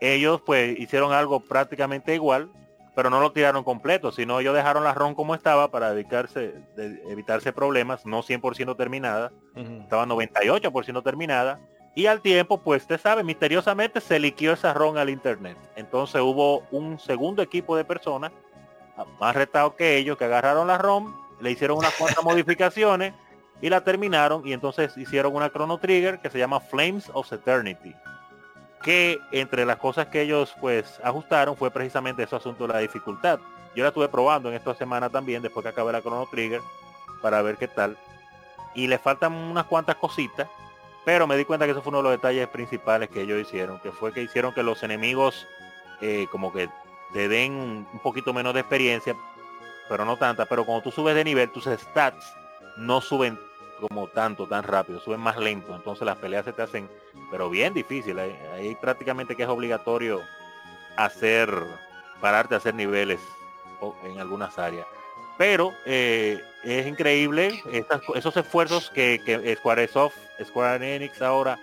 ellos 0.00 0.41
pues 0.44 0.78
hicieron 0.78 1.12
algo 1.12 1.41
prácticamente 1.41 2.15
igual, 2.15 2.50
pero 2.97 3.10
no 3.10 3.20
lo 3.20 3.31
tiraron 3.31 3.62
completo, 3.62 4.10
sino 4.10 4.41
ellos 4.41 4.55
dejaron 4.55 4.83
la 4.83 4.94
ROM 4.94 5.15
como 5.15 5.34
estaba 5.34 5.70
para 5.70 5.92
dedicarse, 5.92 6.55
de, 6.76 7.02
evitarse 7.10 7.52
problemas, 7.52 8.07
no 8.07 8.23
100% 8.23 8.75
terminada, 8.75 9.33
estaba 9.55 10.07
98% 10.07 11.02
terminada, 11.05 11.60
y 11.94 12.07
al 12.07 12.23
tiempo, 12.23 12.62
pues 12.62 12.83
usted 12.83 12.99
sabe, 12.99 13.23
misteriosamente 13.23 14.00
se 14.00 14.18
liquió 14.18 14.55
esa 14.55 14.73
ROM 14.73 14.97
al 14.97 15.10
internet. 15.10 15.58
Entonces 15.76 16.23
hubo 16.23 16.62
un 16.70 16.99
segundo 16.99 17.42
equipo 17.42 17.76
de 17.76 17.84
personas 17.84 18.33
más 19.20 19.36
retados 19.36 19.75
que 19.75 19.99
ellos, 19.99 20.16
que 20.16 20.25
agarraron 20.25 20.66
la 20.66 20.78
ROM, 20.78 21.15
le 21.42 21.50
hicieron 21.50 21.76
unas 21.76 21.94
cuantas 21.97 22.25
modificaciones 22.25 23.12
y 23.60 23.68
la 23.68 23.84
terminaron 23.84 24.47
y 24.47 24.55
entonces 24.55 24.97
hicieron 24.97 25.36
una 25.36 25.50
Chrono 25.50 25.76
Trigger 25.76 26.18
que 26.20 26.31
se 26.31 26.39
llama 26.39 26.60
Flames 26.60 27.10
of 27.12 27.31
Eternity. 27.31 27.94
Que 28.83 29.19
entre 29.33 29.65
las 29.65 29.79
cosas 29.79 30.07
que 30.07 30.23
ellos 30.23 30.55
pues 30.61 31.01
ajustaron 31.03 31.57
fue 31.57 31.71
precisamente 31.71 32.23
ese 32.23 32.37
asunto 32.37 32.67
de 32.67 32.75
la 32.75 32.79
dificultad. 32.81 33.39
Yo 33.75 33.83
la 33.83 33.89
estuve 33.89 34.09
probando 34.09 34.49
en 34.49 34.55
esta 34.55 34.75
semana 34.75 35.11
también, 35.11 35.43
después 35.43 35.63
que 35.63 35.71
acabé 35.71 35.93
la 35.93 36.01
Chrono 36.01 36.27
Trigger, 36.31 36.63
para 37.21 37.43
ver 37.43 37.57
qué 37.57 37.69
tal. 37.69 37.97
Y 38.75 38.87
le 38.87 38.99
faltan 38.99 39.33
unas 39.33 39.65
cuantas 39.65 39.97
cositas, 39.97 40.49
pero 41.05 41.27
me 41.27 41.37
di 41.37 41.45
cuenta 41.45 41.67
que 41.67 41.73
eso 41.73 41.83
fue 41.83 41.91
uno 41.91 41.99
de 41.99 42.05
los 42.05 42.13
detalles 42.13 42.49
principales 42.49 43.09
que 43.11 43.23
ellos 43.23 43.41
hicieron, 43.41 43.79
que 43.81 43.93
fue 43.93 44.13
que 44.13 44.23
hicieron 44.23 44.55
que 44.55 44.63
los 44.63 44.83
enemigos 44.83 45.47
eh, 46.01 46.27
como 46.31 46.53
que 46.53 46.69
te 47.13 47.29
den 47.29 47.87
un 47.93 48.01
poquito 48.03 48.33
menos 48.33 48.55
de 48.55 48.61
experiencia, 48.61 49.15
pero 49.89 50.05
no 50.05 50.17
tanta. 50.17 50.47
Pero 50.47 50.65
cuando 50.65 50.83
tú 50.83 50.91
subes 50.91 51.15
de 51.15 51.25
nivel, 51.25 51.51
tus 51.51 51.65
stats 51.65 52.35
no 52.77 53.01
suben 53.01 53.39
como 53.81 54.09
tanto, 54.09 54.47
tan 54.47 54.63
rápido, 54.63 55.01
suben 55.01 55.21
más 55.21 55.37
lento. 55.37 55.75
Entonces 55.75 56.05
las 56.07 56.19
peleas 56.19 56.45
se 56.45 56.53
te 56.53 56.63
hacen, 56.63 56.89
pero 57.31 57.51
bien 57.51 57.75
difícil. 57.75 58.19
Ahí, 58.19 58.77
prácticamente 58.81 59.37
que 59.37 59.43
es 59.43 59.49
obligatorio 59.49 60.23
hacer, 60.97 61.51
pararte 62.21 62.55
a 62.55 62.59
hacer 62.59 62.75
niveles 62.75 63.21
en 64.05 64.19
algunas 64.19 64.59
áreas. 64.59 64.87
Pero 65.39 65.75
eh, 65.85 66.43
es 66.65 66.87
increíble 66.87 67.61
esos 68.15 68.37
esfuerzos 68.37 68.91
que, 68.91 69.21
que 69.25 69.55
Square 69.57 69.89
Soft, 69.89 70.17
Square 70.43 70.97
Enix 70.97 71.21
ahora 71.21 71.59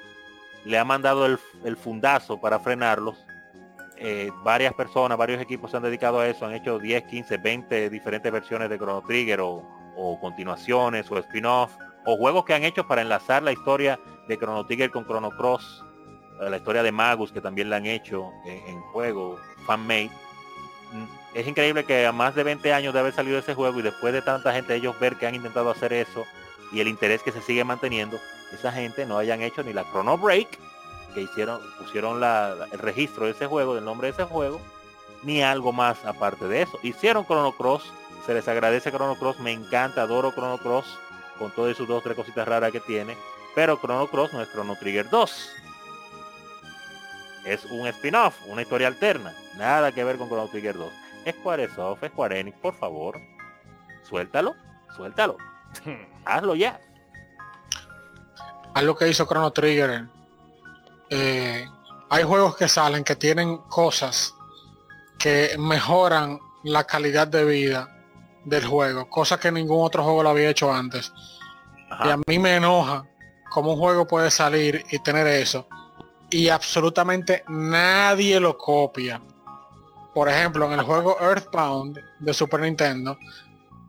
le 0.63 0.77
ha 0.77 0.85
mandado 0.85 1.25
el, 1.25 1.39
el 1.63 1.75
fundazo 1.75 2.39
para 2.39 2.59
frenarlos 2.59 3.17
eh, 4.05 4.31
varias 4.43 4.73
personas, 4.73 5.17
varios 5.17 5.41
equipos 5.41 5.71
se 5.71 5.77
han 5.77 5.83
dedicado 5.83 6.19
a 6.19 6.27
eso, 6.27 6.45
han 6.45 6.53
hecho 6.53 6.77
10, 6.77 7.03
15, 7.05 7.37
20 7.37 7.89
diferentes 7.89 8.29
versiones 8.31 8.69
de 8.69 8.77
Chrono 8.77 9.01
Trigger 9.01 9.39
o, 9.41 10.19
continuaciones 10.19 11.09
o 11.09 11.17
spin-off 11.19 11.71
o 12.05 12.17
juegos 12.17 12.45
que 12.45 12.53
han 12.53 12.63
hecho 12.63 12.87
para 12.87 13.01
enlazar 13.01 13.43
la 13.43 13.51
historia 13.51 13.99
de 14.27 14.37
Chrono 14.37 14.65
Trigger 14.65 14.91
con 14.91 15.05
Chrono 15.05 15.31
Cross, 15.31 15.83
eh, 16.41 16.49
la 16.49 16.57
historia 16.57 16.83
de 16.83 16.91
Magus 16.91 17.31
que 17.31 17.41
también 17.41 17.69
la 17.69 17.77
han 17.77 17.85
hecho 17.85 18.31
en, 18.45 18.81
juego, 18.81 19.39
fan-made. 19.65 20.11
Mm, 20.91 21.35
es 21.35 21.47
increíble 21.47 21.83
que 21.85 22.05
a 22.05 22.11
más 22.11 22.35
de 22.35 22.43
20 22.43 22.73
años 22.73 22.93
de 22.93 22.99
haber 22.99 23.13
salido 23.13 23.39
ese 23.39 23.53
juego 23.55 23.79
y 23.79 23.83
después 23.83 24.13
de 24.13 24.21
tanta 24.21 24.53
gente 24.53 24.75
ellos 24.75 24.99
ver 24.99 25.17
que 25.17 25.27
han 25.27 25.35
intentado 25.35 25.69
hacer 25.69 25.93
eso 25.93 26.25
y 26.71 26.79
el 26.79 26.87
interés 26.87 27.21
que 27.21 27.31
se 27.31 27.41
sigue 27.41 27.63
manteniendo, 27.63 28.19
esa 28.51 28.71
gente 28.71 29.05
no 29.05 29.17
hayan 29.17 29.41
hecho 29.41 29.63
ni 29.63 29.73
la 29.73 29.83
Chrono 29.91 30.17
Break 30.17 30.59
que 31.13 31.21
hicieron, 31.21 31.61
pusieron 31.77 32.21
el 32.23 32.79
registro 32.79 33.25
de 33.25 33.31
ese 33.31 33.45
juego, 33.45 33.75
del 33.75 33.85
nombre 33.85 34.07
de 34.07 34.13
ese 34.13 34.23
juego, 34.23 34.59
ni 35.21 35.41
algo 35.41 35.71
más 35.71 36.03
aparte 36.05 36.47
de 36.47 36.63
eso. 36.63 36.79
Hicieron 36.83 37.25
Chrono 37.25 37.51
Cross, 37.53 37.83
se 38.25 38.33
les 38.33 38.47
agradece 38.47 38.91
Chrono 38.91 39.15
Cross, 39.15 39.39
me 39.39 39.51
encanta, 39.51 40.01
adoro 40.01 40.31
Chrono 40.31 40.57
Cross, 40.57 40.97
con 41.37 41.51
todas 41.51 41.75
sus 41.75 41.87
dos, 41.87 42.03
tres 42.03 42.15
cositas 42.15 42.47
raras 42.47 42.71
que 42.71 42.79
tiene, 42.79 43.17
pero 43.55 43.77
Chrono 43.79 44.07
Cross 44.07 44.33
no 44.33 44.41
es 44.41 44.49
Chrono 44.49 44.75
Trigger 44.75 45.09
2. 45.09 45.49
Es 47.45 47.65
un 47.65 47.87
spin-off, 47.87 48.35
una 48.47 48.61
historia 48.61 48.87
alterna, 48.87 49.33
nada 49.57 49.91
que 49.91 50.03
ver 50.03 50.17
con 50.17 50.27
Chrono 50.27 50.47
Trigger 50.47 50.77
2. 50.77 50.93
Squaresoft, 51.31 52.05
Square 52.05 52.39
Enix, 52.39 52.57
por 52.57 52.75
favor, 52.75 53.19
suéltalo, 54.07 54.55
suéltalo, 54.95 55.37
hazlo 56.25 56.55
ya. 56.55 56.79
Haz 58.73 58.83
lo 58.83 58.95
que 58.95 59.07
hizo 59.07 59.27
Chrono 59.27 59.51
Trigger 59.51 60.07
eh, 61.09 61.69
hay 62.09 62.23
juegos 62.23 62.55
que 62.55 62.67
salen 62.67 63.03
que 63.03 63.15
tienen 63.15 63.57
cosas 63.69 64.33
que 65.19 65.55
mejoran 65.59 66.39
la 66.63 66.85
calidad 66.85 67.27
de 67.27 67.45
vida 67.45 67.92
del 68.45 68.65
juego, 68.65 69.09
cosa 69.09 69.39
que 69.39 69.51
ningún 69.51 69.85
otro 69.85 70.03
juego 70.03 70.23
lo 70.23 70.29
había 70.29 70.49
hecho 70.49 70.73
antes. 70.73 71.11
Y 72.03 72.09
a 72.09 72.17
mí 72.27 72.39
me 72.39 72.55
enoja 72.55 73.05
cómo 73.51 73.73
un 73.73 73.79
juego 73.79 74.07
puede 74.07 74.31
salir 74.31 74.83
y 74.91 74.99
tener 74.99 75.27
eso 75.27 75.67
y 76.29 76.49
absolutamente 76.49 77.43
nadie 77.47 78.39
lo 78.39 78.57
copia. 78.57 79.21
Por 80.13 80.29
ejemplo, 80.29 80.65
en 80.65 80.79
el 80.79 80.85
juego 80.85 81.17
Earthbound 81.19 81.99
de 82.19 82.33
Super 82.33 82.61
Nintendo, 82.61 83.17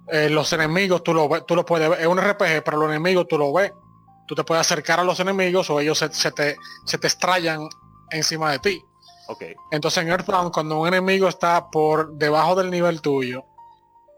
eh, 0.08 0.28
los 0.28 0.52
enemigos 0.52 1.02
tú 1.02 1.14
lo 1.14 1.28
ves, 1.28 1.44
tú 1.46 1.56
lo 1.56 1.64
puedes 1.64 1.88
ver, 1.88 2.00
es 2.00 2.06
un 2.06 2.20
RPG, 2.20 2.62
pero 2.62 2.76
los 2.76 2.90
enemigos 2.90 3.26
tú 3.28 3.38
lo 3.38 3.52
ves 3.52 3.72
tú 4.26 4.34
te 4.34 4.44
puedes 4.44 4.60
acercar 4.60 5.00
a 5.00 5.04
los 5.04 5.20
enemigos 5.20 5.70
o 5.70 5.80
ellos 5.80 5.98
se, 5.98 6.32
te, 6.32 6.56
se 6.84 6.98
te 6.98 7.06
estrellan 7.06 7.68
encima 8.10 8.52
de 8.52 8.58
ti. 8.58 8.84
Okay. 9.26 9.54
Entonces 9.70 10.02
en 10.02 10.10
Earthbound, 10.10 10.52
cuando 10.52 10.80
un 10.80 10.88
enemigo 10.88 11.28
está 11.28 11.70
por 11.70 12.12
debajo 12.12 12.54
del 12.54 12.70
nivel 12.70 13.00
tuyo 13.00 13.44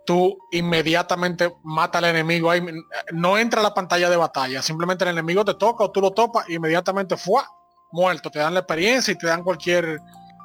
tú 0.07 0.39
inmediatamente 0.53 1.55
mata 1.63 1.99
al 1.99 2.07
enemigo 2.07 2.51
ahí. 2.51 2.63
No 3.13 3.37
entra 3.37 3.61
a 3.61 3.63
la 3.63 3.75
pantalla 3.75 4.09
de 4.09 4.17
batalla, 4.17 4.63
simplemente 4.63 5.05
el 5.05 5.11
enemigo 5.11 5.45
te 5.45 5.55
toca 5.55 5.85
o 5.85 5.91
tú 5.91 6.01
lo 6.01 6.13
topas, 6.13 6.49
inmediatamente 6.49 7.17
fue 7.17 7.43
muerto. 7.93 8.31
Te 8.31 8.39
dan 8.39 8.55
la 8.55 8.61
experiencia 8.61 9.13
y 9.13 9.19
te 9.19 9.27
dan 9.27 9.43
cualquier 9.43 10.01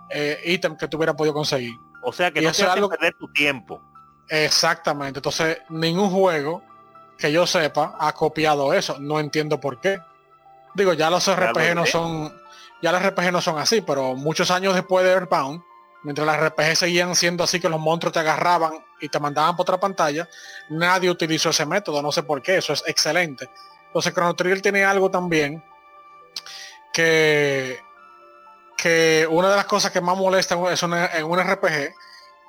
eh, 0.09 0.41
ítem 0.45 0.75
que 0.75 0.88
tú 0.88 0.98
hubieras 0.98 1.15
podido 1.15 1.33
conseguir. 1.33 1.73
O 2.03 2.11
sea 2.11 2.31
que 2.31 2.41
no 2.41 2.51
te 2.51 2.64
algo... 2.64 2.90
perder 2.90 3.14
tu 3.17 3.31
tiempo. 3.31 3.81
Exactamente. 4.27 5.19
Entonces, 5.19 5.59
ningún 5.69 6.09
juego 6.09 6.64
que 7.17 7.31
yo 7.31 7.45
sepa 7.45 7.95
ha 7.99 8.11
copiado 8.14 8.73
eso. 8.73 8.98
No 8.99 9.19
entiendo 9.19 9.59
por 9.59 9.80
qué. 9.80 9.99
Digo, 10.73 10.93
ya 10.93 11.09
los 11.09 11.33
RPG 11.33 11.75
no 11.75 11.85
son. 11.85 12.33
Ya 12.81 12.91
los 12.91 13.03
RPG 13.03 13.31
no 13.31 13.41
son 13.41 13.59
así, 13.59 13.81
pero 13.81 14.15
muchos 14.15 14.49
años 14.49 14.73
después 14.73 15.06
de 15.06 15.11
Earthbound, 15.11 15.61
mientras 16.03 16.25
las 16.25 16.40
RPG 16.49 16.75
seguían 16.75 17.15
siendo 17.15 17.43
así 17.43 17.59
que 17.59 17.69
los 17.69 17.80
monstruos 17.80 18.14
te 18.14 18.19
agarraban 18.19 18.73
y 19.01 19.09
te 19.09 19.19
mandaban 19.19 19.55
por 19.55 19.63
otra 19.63 19.80
pantalla, 19.80 20.30
nadie 20.69 21.09
utilizó 21.09 21.49
ese 21.49 21.65
método, 21.65 22.01
no 22.01 22.11
sé 22.11 22.23
por 22.23 22.41
qué, 22.41 22.57
eso 22.57 22.73
es 22.73 22.83
excelente. 22.85 23.49
Entonces 23.88 24.13
Chrono 24.13 24.35
Trigger 24.35 24.61
tiene 24.61 24.85
algo 24.85 25.11
también 25.11 25.61
que, 26.93 27.80
que 28.77 29.27
una 29.30 29.49
de 29.49 29.55
las 29.55 29.65
cosas 29.65 29.91
que 29.91 30.01
más 30.01 30.17
molesta 30.17 30.55
es 30.71 30.83
en 30.83 31.25
un 31.25 31.39
RPG, 31.39 31.93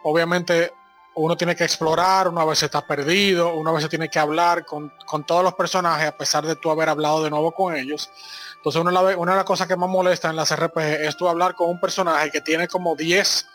obviamente 0.04 0.72
uno 1.14 1.36
tiene 1.36 1.54
que 1.54 1.64
explorar, 1.64 2.28
una 2.28 2.44
vez 2.44 2.62
está 2.62 2.86
perdido, 2.86 3.54
una 3.54 3.72
vez 3.72 3.88
tiene 3.88 4.08
que 4.08 4.18
hablar 4.18 4.64
con, 4.64 4.92
con, 5.04 5.24
todos 5.24 5.44
los 5.44 5.54
personajes 5.54 6.08
a 6.08 6.16
pesar 6.16 6.46
de 6.46 6.56
tú 6.56 6.70
haber 6.70 6.88
hablado 6.88 7.22
de 7.22 7.30
nuevo 7.30 7.52
con 7.52 7.76
ellos. 7.76 8.10
Entonces 8.56 8.80
una, 8.80 8.98
una 9.00 9.32
de 9.32 9.36
las 9.36 9.44
cosas 9.44 9.68
que 9.68 9.76
más 9.76 9.90
molesta 9.90 10.30
en 10.30 10.36
las 10.36 10.54
RPG 10.54 10.78
es 10.78 11.16
tú 11.16 11.28
hablar 11.28 11.54
con 11.54 11.68
un 11.68 11.80
personaje 11.80 12.30
que 12.30 12.40
tiene 12.40 12.68
como 12.68 12.96
10 12.96 13.46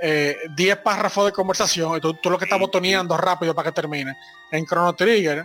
10 0.00 0.58
eh, 0.58 0.76
párrafos 0.76 1.26
de 1.26 1.32
conversación 1.32 1.96
y 1.96 2.00
tú, 2.00 2.16
lo 2.24 2.38
que 2.38 2.44
estás 2.44 2.58
botoneando 2.58 3.16
rápido 3.16 3.54
para 3.54 3.70
que 3.70 3.74
termine. 3.74 4.16
En 4.50 4.64
Chrono 4.64 4.94
Trigger, 4.94 5.44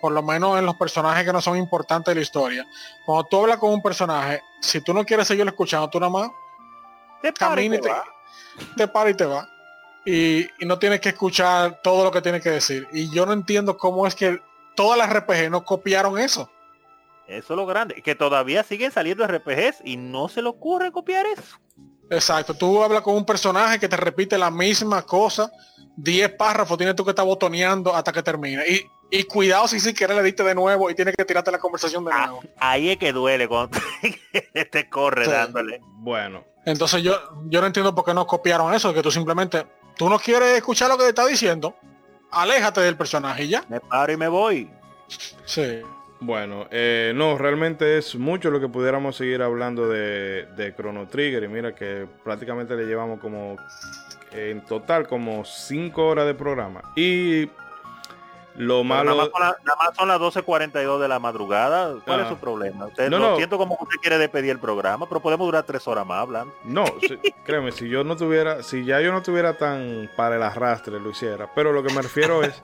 por 0.00 0.12
lo 0.12 0.22
menos 0.22 0.58
en 0.58 0.66
los 0.66 0.76
personajes 0.76 1.24
que 1.24 1.32
no 1.32 1.40
son 1.40 1.56
importantes 1.56 2.12
de 2.12 2.16
la 2.16 2.22
historia, 2.22 2.66
cuando 3.04 3.24
tú 3.24 3.40
hablas 3.40 3.58
con 3.58 3.72
un 3.72 3.82
personaje, 3.82 4.42
si 4.60 4.80
tú 4.80 4.92
no 4.92 5.04
quieres 5.04 5.28
seguirlo 5.28 5.50
escuchando, 5.50 5.88
tú 5.88 6.00
nada 6.00 6.10
más 6.10 6.30
te 7.22 7.32
camina 7.32 7.76
y 7.76 7.80
te, 7.80 7.90
te 8.76 8.88
para 8.88 9.10
y 9.10 9.14
te 9.14 9.24
va. 9.24 9.48
Y, 10.04 10.42
y, 10.58 10.66
no 10.66 10.78
tienes 10.78 11.00
que 11.00 11.10
escuchar 11.10 11.80
todo 11.82 12.04
lo 12.04 12.10
que 12.10 12.22
tiene 12.22 12.40
que 12.40 12.50
decir. 12.50 12.88
Y 12.92 13.10
yo 13.10 13.26
no 13.26 13.32
entiendo 13.32 13.76
cómo 13.76 14.06
es 14.06 14.14
que 14.14 14.40
todas 14.74 14.96
las 14.96 15.12
RPG 15.12 15.50
no 15.50 15.64
copiaron 15.64 16.18
eso. 16.18 16.50
Eso 17.26 17.52
es 17.52 17.56
lo 17.58 17.66
grande, 17.66 18.00
que 18.00 18.14
todavía 18.14 18.62
siguen 18.62 18.90
saliendo 18.90 19.26
RPGs 19.26 19.82
y 19.84 19.98
no 19.98 20.28
se 20.28 20.40
le 20.40 20.48
ocurre 20.48 20.90
copiar 20.92 21.26
eso. 21.26 21.58
Exacto, 22.10 22.54
tú 22.54 22.82
hablas 22.82 23.02
con 23.02 23.14
un 23.14 23.24
personaje 23.24 23.78
que 23.78 23.88
te 23.88 23.96
repite 23.96 24.38
la 24.38 24.50
misma 24.50 25.02
cosa, 25.02 25.50
10 25.96 26.30
párrafos 26.34 26.78
tienes 26.78 26.96
tú 26.96 27.04
que 27.04 27.10
estar 27.10 27.24
botoneando 27.24 27.94
hasta 27.94 28.12
que 28.12 28.22
termine. 28.22 28.64
Y, 28.66 28.86
y 29.10 29.24
cuidado 29.24 29.68
si 29.68 29.80
siquiera 29.80 30.14
le 30.14 30.22
diste 30.22 30.42
de 30.42 30.54
nuevo 30.54 30.90
y 30.90 30.94
tienes 30.94 31.14
que 31.16 31.24
tirarte 31.24 31.50
la 31.50 31.58
conversación 31.58 32.04
de 32.04 32.10
ah, 32.14 32.26
nuevo. 32.26 32.42
ahí 32.58 32.90
es 32.90 32.96
que 32.98 33.12
duele 33.12 33.48
cuando 33.48 33.78
te 34.70 34.88
corre 34.88 35.26
dándole. 35.26 35.80
Bueno. 35.82 36.44
Entonces 36.64 37.02
yo, 37.02 37.18
yo 37.46 37.60
no 37.60 37.66
entiendo 37.66 37.94
por 37.94 38.04
qué 38.04 38.14
no 38.14 38.26
copiaron 38.26 38.74
eso, 38.74 38.92
que 38.92 39.02
tú 39.02 39.10
simplemente, 39.10 39.66
tú 39.96 40.08
no 40.08 40.18
quieres 40.18 40.56
escuchar 40.56 40.88
lo 40.88 40.96
que 40.96 41.04
te 41.04 41.08
está 41.10 41.26
diciendo, 41.26 41.74
aléjate 42.30 42.80
del 42.80 42.96
personaje 42.96 43.44
y 43.44 43.48
ya. 43.48 43.64
Me 43.68 43.80
paro 43.80 44.12
y 44.12 44.16
me 44.16 44.28
voy. 44.28 44.70
Sí. 45.44 45.82
Bueno, 46.20 46.66
eh, 46.70 47.12
no, 47.14 47.38
realmente 47.38 47.98
es 47.98 48.16
mucho 48.16 48.50
lo 48.50 48.60
que 48.60 48.68
pudiéramos 48.68 49.16
seguir 49.16 49.40
hablando 49.40 49.88
de, 49.88 50.46
de, 50.56 50.74
Chrono 50.74 51.06
Trigger. 51.06 51.44
Y 51.44 51.48
mira 51.48 51.74
que 51.74 52.06
prácticamente 52.24 52.74
le 52.74 52.86
llevamos 52.86 53.20
como 53.20 53.56
en 54.32 54.64
total 54.64 55.06
como 55.06 55.44
5 55.44 56.06
horas 56.06 56.26
de 56.26 56.34
programa. 56.34 56.82
Y 56.96 57.48
lo 58.58 58.82
malo. 58.82 59.14
Nada 59.14 59.30
más, 59.78 59.96
son 59.96 60.08
las 60.08 60.18
12.42 60.18 60.98
de 60.98 61.08
la 61.08 61.20
madrugada. 61.20 61.94
¿Cuál 62.04 62.20
es 62.20 62.26
ah. 62.26 62.30
su 62.30 62.36
problema? 62.38 62.86
Usted 62.86 63.08
no, 63.08 63.36
siento 63.36 63.56
como 63.56 63.78
usted 63.80 63.96
quiere 64.00 64.18
despedir 64.18 64.50
el 64.50 64.58
programa, 64.58 65.08
pero 65.08 65.20
podemos 65.20 65.46
durar 65.46 65.62
tres 65.62 65.86
horas 65.86 66.04
más 66.04 66.22
hablando. 66.22 66.52
No, 66.64 66.84
créeme, 67.44 67.70
si 67.70 67.88
yo 67.88 68.02
no 68.02 68.16
tuviera, 68.16 68.64
si 68.64 68.84
ya 68.84 69.00
yo 69.00 69.12
no 69.12 69.22
tuviera 69.22 69.56
tan 69.56 70.10
para 70.16 70.36
el 70.36 70.42
arrastre, 70.42 70.98
lo 70.98 71.10
hiciera. 71.10 71.48
Pero 71.54 71.72
lo 71.72 71.84
que 71.84 71.94
me 71.94 72.02
refiero 72.02 72.42
es 72.42 72.62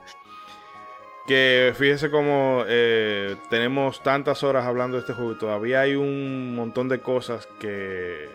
que 1.27 1.73
fíjese 1.75 2.11
como 2.11 2.63
eh, 2.67 3.35
tenemos 3.49 4.03
tantas 4.03 4.43
horas 4.43 4.65
hablando 4.65 4.97
de 4.97 5.01
este 5.01 5.13
juego 5.13 5.31
y 5.33 5.37
todavía 5.37 5.81
hay 5.81 5.95
un 5.95 6.55
montón 6.55 6.87
de 6.87 6.99
cosas 6.99 7.47
que, 7.59 8.29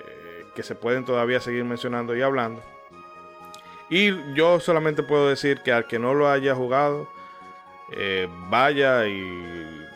que 0.54 0.62
se 0.62 0.74
pueden 0.74 1.04
todavía 1.04 1.40
seguir 1.40 1.64
mencionando 1.64 2.16
y 2.16 2.22
hablando. 2.22 2.62
Y 3.88 4.12
yo 4.34 4.60
solamente 4.60 5.02
puedo 5.02 5.28
decir 5.28 5.60
que 5.62 5.72
al 5.72 5.86
que 5.86 5.98
no 5.98 6.14
lo 6.14 6.30
haya 6.30 6.54
jugado, 6.54 7.08
eh, 7.92 8.28
vaya 8.48 9.06
y 9.06 9.20
mm, 9.20 9.86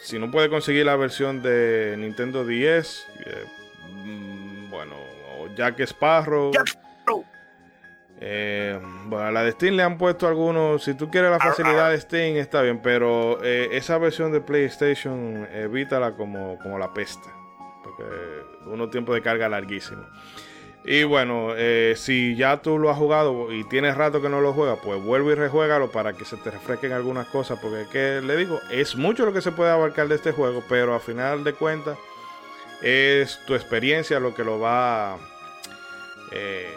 si 0.00 0.18
no 0.18 0.30
puede 0.30 0.48
conseguir 0.48 0.86
la 0.86 0.96
versión 0.96 1.42
de 1.42 1.96
Nintendo 1.98 2.46
10, 2.46 3.06
eh, 3.26 3.44
mm, 3.90 4.70
bueno, 4.70 4.94
o 5.38 5.54
Jack 5.54 5.80
Sparrow. 5.80 6.50
Eh, 8.20 8.78
bueno, 9.06 9.26
a 9.26 9.32
la 9.32 9.42
de 9.42 9.52
Steam 9.52 9.74
le 9.74 9.82
han 9.82 9.98
puesto 9.98 10.26
algunos. 10.26 10.84
Si 10.84 10.94
tú 10.94 11.10
quieres 11.10 11.30
la 11.30 11.38
facilidad 11.38 11.90
de 11.90 12.00
Steam, 12.00 12.36
está 12.36 12.62
bien. 12.62 12.80
Pero 12.82 13.42
eh, 13.42 13.68
esa 13.72 13.98
versión 13.98 14.32
de 14.32 14.40
PlayStation, 14.40 15.46
evítala 15.52 16.14
como, 16.14 16.58
como 16.62 16.78
la 16.78 16.92
pesta. 16.92 17.28
Porque 17.82 18.04
uno 18.66 18.88
tiempo 18.88 19.14
de 19.14 19.22
carga 19.22 19.48
larguísimo. 19.48 20.04
Y 20.86 21.04
bueno, 21.04 21.54
eh, 21.56 21.94
si 21.96 22.36
ya 22.36 22.60
tú 22.60 22.78
lo 22.78 22.90
has 22.90 22.98
jugado 22.98 23.50
y 23.50 23.64
tienes 23.64 23.96
rato 23.96 24.20
que 24.20 24.28
no 24.28 24.42
lo 24.42 24.52
juegas, 24.52 24.78
pues 24.84 25.02
vuelve 25.02 25.32
y 25.32 25.34
rejuégalo 25.34 25.90
para 25.90 26.12
que 26.12 26.26
se 26.26 26.36
te 26.36 26.50
refresquen 26.50 26.92
algunas 26.92 27.26
cosas. 27.28 27.58
Porque 27.60 27.82
es 27.82 27.88
que 27.88 28.20
le 28.20 28.36
digo, 28.36 28.60
es 28.70 28.94
mucho 28.94 29.24
lo 29.24 29.32
que 29.32 29.40
se 29.40 29.52
puede 29.52 29.70
abarcar 29.70 30.08
de 30.08 30.16
este 30.16 30.32
juego, 30.32 30.62
pero 30.68 30.94
a 30.94 31.00
final 31.00 31.42
de 31.42 31.54
cuentas 31.54 31.96
es 32.82 33.40
tu 33.46 33.54
experiencia 33.54 34.20
lo 34.20 34.34
que 34.34 34.44
lo 34.44 34.60
va 34.60 35.16
eh, 36.32 36.70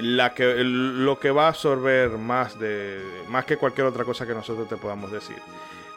la 0.00 0.34
que, 0.34 0.62
lo 0.64 1.18
que 1.18 1.30
va 1.30 1.46
a 1.46 1.48
absorber 1.48 2.10
más, 2.10 2.58
de, 2.58 3.00
más 3.28 3.44
que 3.44 3.56
cualquier 3.56 3.86
otra 3.86 4.04
cosa 4.04 4.26
que 4.26 4.34
nosotros 4.34 4.68
te 4.68 4.76
podamos 4.76 5.10
decir. 5.12 5.36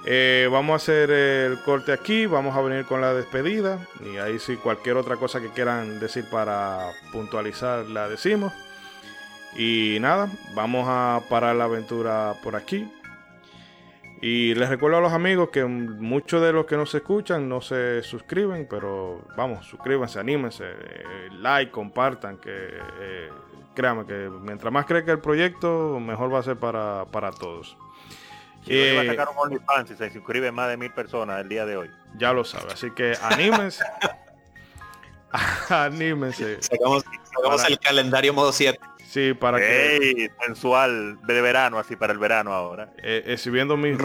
Eh, 0.06 0.48
vamos 0.52 0.74
a 0.74 0.76
hacer 0.78 1.12
el 1.12 1.60
corte 1.64 1.92
aquí, 1.92 2.28
vamos 2.28 2.56
a 2.56 2.62
venir 2.62 2.86
con 2.86 3.02
la 3.02 3.14
despedida 3.14 3.80
y 4.06 4.18
ahí 4.18 4.40
si 4.40 4.56
cualquier 4.56 4.96
otra 4.96 5.18
cosa 5.18 5.42
que 5.42 5.50
quieran 5.50 6.00
decir 6.00 6.26
para 6.30 6.92
puntualizar 7.12 7.86
la 7.88 8.08
decimos. 8.08 8.54
Y 9.58 9.98
nada, 10.00 10.30
vamos 10.54 10.86
a 10.88 11.22
parar 11.30 11.56
la 11.56 11.66
aventura 11.66 12.36
por 12.44 12.56
aquí. 12.56 12.90
Y 14.22 14.56
les 14.56 14.70
recuerdo 14.70 14.98
a 14.98 15.02
los 15.02 15.14
amigos 15.14 15.50
que 15.50 15.64
muchos 15.66 16.42
de 16.42 16.52
los 16.52 16.66
que 16.66 16.76
nos 16.76 16.94
escuchan 16.96 17.48
no 17.48 17.62
se 17.62 18.02
suscriben, 18.02 18.68
pero 18.70 19.22
vamos, 19.36 19.68
suscríbanse, 19.68 20.20
anímense, 20.20 20.64
eh, 20.66 21.30
like, 21.34 21.72
compartan, 21.72 22.38
que 22.38 22.50
eh, 23.00 23.30
créame 23.78 24.08
que 24.08 24.32
mientras 24.42 24.74
más 24.74 24.88
crezca 24.88 25.12
el 25.12 25.20
proyecto, 25.20 26.00
mejor 26.00 26.34
va 26.34 26.40
a 26.40 26.44
ser 26.44 26.58
para, 26.58 27.06
todos. 27.40 27.78
Si 28.66 28.74
va 28.74 29.02
a 29.02 29.04
eh, 29.04 29.08
sacar 29.08 29.30
un 29.30 29.38
OnlyFans 29.38 29.90
si 29.90 29.96
se 29.96 30.12
suscriben 30.12 30.56
más 30.56 30.68
de 30.70 30.78
mil 30.78 30.92
personas 30.92 31.42
el 31.42 31.48
día 31.48 31.64
de 31.68 31.78
hoy. 31.78 31.92
Ya 32.18 32.34
lo 32.34 32.44
sabe, 32.44 32.74
así 32.74 32.90
que 32.90 33.14
anímense. 33.22 33.86
anímense. 35.70 36.60
Sacamos, 36.60 37.06
el 37.70 37.78
calendario 37.78 38.34
modo 38.34 38.52
7. 38.52 38.80
Sí, 39.06 39.36
para 39.36 39.60
que... 39.60 40.32
Sensual 40.44 41.20
de 41.28 41.42
verano, 41.42 41.78
así 41.78 41.96
para 41.96 42.14
el 42.14 42.20
verano 42.20 42.54
ahora. 42.54 42.92
Eh, 43.04 43.24
exhibiendo 43.28 43.78
mis, 43.78 43.96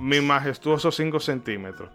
mi 0.00 0.20
majestuosos 0.22 0.96
5 0.96 1.20
centímetros. 1.20 1.90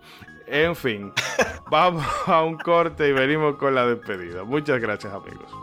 En 0.45 0.75
fin, 0.75 1.11
vamos 1.72 2.06
a 2.27 2.43
un 2.43 2.57
corte 2.57 3.09
y 3.09 3.11
venimos 3.11 3.56
con 3.56 3.73
la 3.73 3.88
despedida. 3.88 4.43
Muchas 4.43 4.80
gracias 4.80 5.11
amigos. 5.11 5.62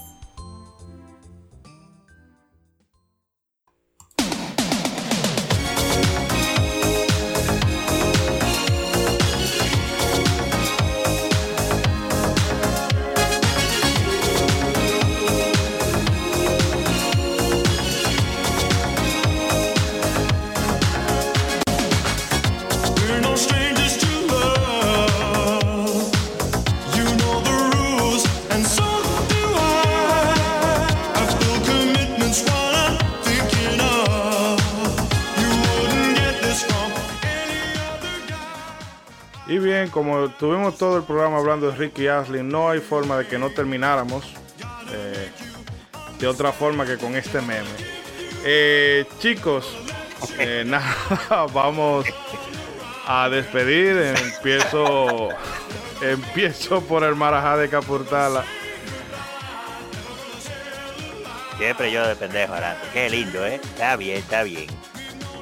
Y 39.51 39.59
bien, 39.59 39.89
como 39.89 40.29
tuvimos 40.29 40.77
todo 40.77 40.95
el 40.95 41.03
programa 41.03 41.37
hablando 41.37 41.69
de 41.69 41.75
Ricky 41.75 42.07
Ashley, 42.07 42.41
no 42.41 42.69
hay 42.69 42.79
forma 42.79 43.17
de 43.17 43.27
que 43.27 43.37
no 43.37 43.49
termináramos 43.49 44.23
eh, 44.93 45.29
de 46.19 46.27
otra 46.27 46.53
forma 46.53 46.85
que 46.85 46.97
con 46.97 47.17
este 47.17 47.41
meme. 47.41 47.67
Eh, 48.45 49.03
chicos, 49.19 49.75
eh, 50.39 50.63
nada, 50.65 50.95
vamos 51.53 52.05
a 53.05 53.27
despedir. 53.27 53.97
Empiezo, 53.97 55.27
empiezo 56.01 56.79
por 56.83 57.03
el 57.03 57.17
Marajá 57.17 57.57
de 57.57 57.67
Capurtala. 57.67 58.45
Siempre 61.57 61.91
yo 61.91 62.07
de 62.07 62.15
pendejo, 62.15 62.53
Aranto. 62.53 62.87
Qué 62.93 63.09
lindo, 63.09 63.45
¿eh? 63.45 63.55
Está 63.55 63.97
bien, 63.97 64.15
está 64.15 64.43
bien. 64.43 64.67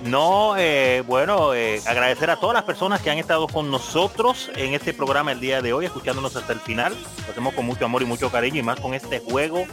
No, 0.04 0.56
eh, 0.58 1.04
bueno, 1.06 1.54
eh, 1.54 1.82
agradecer 1.86 2.30
a 2.30 2.38
todas 2.38 2.54
las 2.54 2.64
personas 2.64 3.02
que 3.02 3.12
han 3.12 3.18
estado 3.18 3.48
con 3.48 3.70
nosotros 3.70 4.50
en 4.56 4.74
este 4.74 4.94
programa 4.94 5.34
el 5.34 5.42
día 5.42 5.62
de 5.62 5.74
hoy, 5.74 5.86
escuchándonos 5.86 6.36
hasta 6.38 6.54
el 6.54 6.62
final. 6.62 6.96
Lo 7.26 7.32
hacemos 7.32 7.54
con 7.54 7.66
mucho 7.66 7.84
amor 7.84 8.02
y 8.02 8.06
mucho 8.06 8.32
cariño 8.32 8.60
y 8.60 8.64
más 8.64 8.80
con 8.80 8.94
este 8.94 9.20
juego 9.20 9.66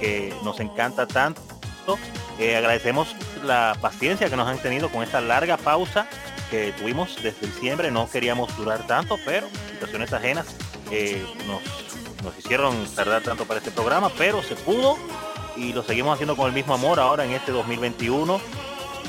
que 0.00 0.34
nos 0.42 0.58
encanta 0.60 1.06
tanto. 1.06 1.42
Eh, 2.38 2.56
agradecemos 2.56 3.14
la 3.44 3.76
paciencia 3.80 4.30
que 4.30 4.36
nos 4.36 4.48
han 4.48 4.58
tenido 4.58 4.88
con 4.88 5.02
esta 5.02 5.20
larga 5.20 5.58
pausa 5.58 6.06
que 6.50 6.72
tuvimos 6.72 7.22
desde 7.22 7.46
diciembre. 7.46 7.90
No 7.90 8.08
queríamos 8.08 8.56
durar 8.56 8.86
tanto, 8.86 9.18
pero 9.26 9.48
situaciones 9.70 10.12
ajenas 10.14 10.46
nos, 11.46 11.62
nos 12.24 12.38
hicieron 12.38 12.86
tardar 12.94 13.22
tanto 13.22 13.44
para 13.44 13.58
este 13.58 13.70
programa, 13.70 14.10
pero 14.16 14.42
se 14.42 14.56
pudo 14.56 14.96
y 15.56 15.74
lo 15.74 15.82
seguimos 15.82 16.14
haciendo 16.14 16.36
con 16.36 16.46
el 16.46 16.52
mismo 16.54 16.72
amor 16.72 17.00
ahora 17.00 17.24
en 17.26 17.32
este 17.32 17.52
2021 17.52 18.40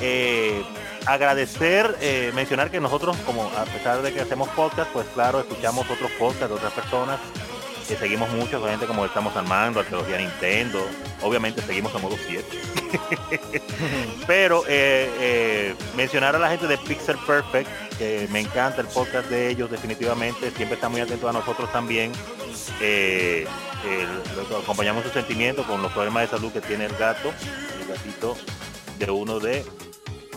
eh, 0.02 0.64
agradecer, 1.06 1.98
eh, 2.02 2.32
mencionar 2.34 2.72
que 2.72 2.80
nosotros, 2.80 3.18
como 3.26 3.44
a 3.44 3.66
pesar 3.66 4.02
de 4.02 4.14
que 4.14 4.22
hacemos 4.22 4.48
podcast, 4.50 4.92
pues 4.92 5.08
claro, 5.14 5.40
escuchamos 5.40 5.90
otros 5.90 6.12
podcasts 6.12 6.50
de 6.50 6.56
otras 6.56 6.74
personas, 6.74 7.20
que 7.88 7.96
seguimos 7.96 8.30
mucho, 8.30 8.64
gente 8.68 8.86
como 8.86 9.04
estamos 9.06 9.36
armando, 9.36 9.80
arqueología 9.80 10.18
Nintendo, 10.18 10.80
obviamente 11.22 11.62
seguimos 11.64 11.94
a 11.96 11.98
modo 11.98 12.16
7. 12.28 12.46
Pero 14.28 14.64
eh, 14.68 15.74
mencionar 15.98 16.36
a 16.36 16.40
la 16.40 16.50
gente 16.50 16.68
de 16.68 16.78
Pixel 16.78 17.18
Perfect, 17.26 17.70
que 17.98 18.28
me 18.32 18.42
encanta 18.42 18.82
el 18.82 18.88
podcast 18.88 19.28
de 19.30 19.50
ellos 19.50 19.72
definitivamente, 19.72 20.52
siempre 20.52 20.76
está 20.76 20.88
muy 20.88 21.02
atento 21.02 21.28
a 21.28 21.34
nosotros 21.34 21.72
también. 21.72 22.12
acompañamos 24.62 25.04
su 25.04 25.10
sentimiento 25.10 25.64
con 25.64 25.82
los 25.82 25.92
problemas 25.92 26.24
de 26.24 26.38
salud 26.38 26.54
que 26.54 26.62
tiene 26.62 26.86
el 26.86 26.96
gato, 26.96 27.34
el 27.82 27.88
gatito 27.88 28.38
de 29.00 29.10
uno 29.10 29.40
de 29.40 29.66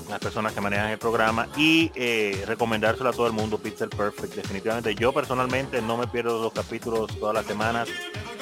las 0.09 0.21
personas 0.21 0.53
que 0.53 0.61
manejan 0.61 0.91
el 0.91 0.99
programa 0.99 1.49
y 1.57 1.91
eh, 1.95 2.45
recomendárselo 2.47 3.11
a 3.11 3.13
todo 3.13 3.27
el 3.27 3.33
mundo 3.33 3.59
Pixel 3.59 3.89
Perfect. 3.89 4.35
Definitivamente 4.35 4.95
yo 4.95 5.13
personalmente 5.13 5.83
no 5.83 5.97
me 5.97 6.07
pierdo 6.07 6.43
los 6.43 6.53
capítulos 6.53 7.19
todas 7.19 7.35
las 7.35 7.47
semanas 7.47 7.89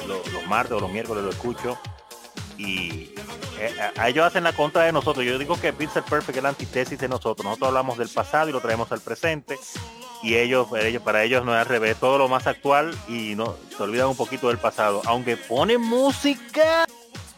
los, 0.07 0.47
martes 0.47 0.73
o 0.73 0.79
los 0.79 0.91
miércoles 0.91 1.23
lo 1.23 1.29
escucho 1.29 1.77
y 2.57 3.13
eh, 3.59 3.91
a, 3.95 4.09
ellos 4.09 4.25
hacen 4.25 4.43
la 4.43 4.53
contra 4.53 4.83
de 4.83 4.91
nosotros. 4.91 5.25
Yo 5.25 5.37
digo 5.37 5.59
que 5.59 5.73
Pixel 5.73 6.03
Perfect 6.03 6.37
es 6.37 6.43
la 6.43 6.49
antítesis 6.49 6.99
de 6.99 7.07
nosotros. 7.07 7.43
Nosotros 7.43 7.69
hablamos 7.69 7.97
del 7.97 8.09
pasado 8.09 8.49
y 8.49 8.51
lo 8.51 8.61
traemos 8.61 8.91
al 8.91 9.01
presente 9.01 9.57
y 10.23 10.35
ellos, 10.35 10.67
ellos 10.79 11.01
para 11.01 11.23
ellos 11.23 11.43
no 11.45 11.53
es 11.53 11.61
al 11.61 11.67
revés. 11.67 11.97
Todo 11.97 12.17
lo 12.17 12.27
más 12.27 12.47
actual 12.47 12.95
y 13.07 13.35
no 13.35 13.55
se 13.75 13.81
olvidan 13.81 14.07
un 14.07 14.17
poquito 14.17 14.47
del 14.49 14.57
pasado. 14.57 15.01
Aunque 15.05 15.37
pone 15.37 15.77
música 15.77 16.85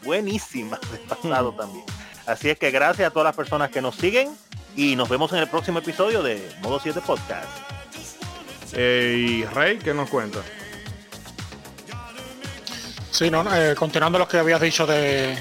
buenísima 0.04 0.80
del 0.92 1.02
pasado 1.02 1.52
hmm. 1.54 1.58
también 1.58 1.86
Así 2.26 2.50
es 2.50 2.58
que 2.58 2.72
gracias 2.72 3.08
a 3.08 3.12
todas 3.12 3.26
las 3.26 3.36
personas 3.36 3.70
que 3.70 3.82
nos 3.82 3.96
siguen 3.96 4.36
y 4.76 4.96
nos 4.96 5.10
vemos 5.10 5.32
en 5.34 5.40
el 5.40 5.48
próximo 5.50 5.80
episodio 5.80 6.24
de 6.24 6.50
Modo 6.62 6.80
7 6.80 7.02
Podcast. 7.06 7.50
Eh, 8.72 9.16
y 9.28 9.46
Rey, 9.46 9.78
¿qué 9.78 9.94
nos 9.94 10.10
cuenta? 10.10 10.40
Sí, 13.12 13.30
no, 13.30 13.44
eh, 13.54 13.76
continuando 13.76 14.18
lo 14.18 14.28
que 14.28 14.38
habías 14.38 14.62
dicho 14.62 14.88
de, 14.88 15.38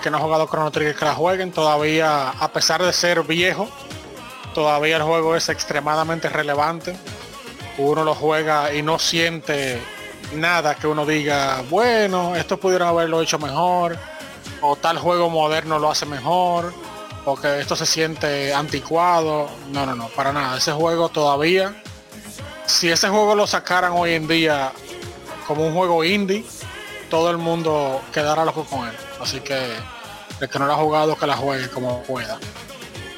que 0.00 0.10
no 0.10 0.18
ha 0.18 0.20
jugado 0.20 0.46
Chrono 0.46 0.70
Trigger 0.70 0.94
que 0.94 1.04
la 1.04 1.14
jueguen, 1.14 1.50
todavía, 1.50 2.30
a 2.30 2.52
pesar 2.52 2.82
de 2.82 2.92
ser 2.92 3.22
viejo, 3.24 3.68
todavía 4.54 4.96
el 4.96 5.02
juego 5.02 5.34
es 5.34 5.48
extremadamente 5.48 6.28
relevante. 6.28 6.96
Uno 7.76 8.04
lo 8.04 8.14
juega 8.14 8.72
y 8.72 8.82
no 8.82 8.98
siente 8.98 9.80
nada 10.36 10.76
que 10.76 10.86
uno 10.86 11.04
diga, 11.04 11.62
bueno, 11.68 12.36
esto 12.36 12.58
pudieron 12.58 12.88
haberlo 12.88 13.20
hecho 13.20 13.38
mejor 13.38 13.98
o 14.60 14.76
tal 14.76 14.98
juego 14.98 15.30
moderno 15.30 15.78
lo 15.78 15.90
hace 15.90 16.06
mejor, 16.06 16.72
o 17.24 17.36
que 17.36 17.60
esto 17.60 17.76
se 17.76 17.86
siente 17.86 18.54
anticuado. 18.54 19.48
No, 19.72 19.86
no, 19.86 19.94
no, 19.94 20.08
para 20.08 20.32
nada. 20.32 20.58
Ese 20.58 20.72
juego 20.72 21.08
todavía, 21.08 21.82
si 22.66 22.90
ese 22.90 23.08
juego 23.08 23.34
lo 23.34 23.46
sacaran 23.46 23.92
hoy 23.92 24.14
en 24.14 24.28
día 24.28 24.72
como 25.46 25.66
un 25.66 25.74
juego 25.74 26.04
indie, 26.04 26.44
todo 27.08 27.30
el 27.30 27.38
mundo 27.38 28.00
quedará 28.12 28.44
loco 28.44 28.64
con 28.64 28.88
él. 28.88 28.94
Así 29.20 29.40
que 29.40 29.74
el 30.40 30.48
que 30.48 30.58
no 30.58 30.66
lo 30.66 30.72
ha 30.72 30.76
jugado, 30.76 31.16
que 31.16 31.26
la 31.26 31.36
juegue 31.36 31.68
como 31.68 32.02
pueda. 32.04 32.38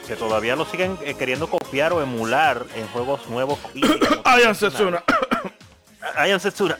Que 0.07 0.17
todavía 0.17 0.57
lo 0.57 0.65
siguen 0.65 0.99
eh, 1.03 1.15
queriendo 1.15 1.47
copiar 1.49 1.93
o 1.93 2.03
emular 2.03 2.67
en 2.75 2.89
juegos 2.89 3.29
nuevos. 3.29 3.59
Hayan 4.25 4.55
censura. 4.55 5.05
Hayan 6.17 6.41
censura. 6.41 6.79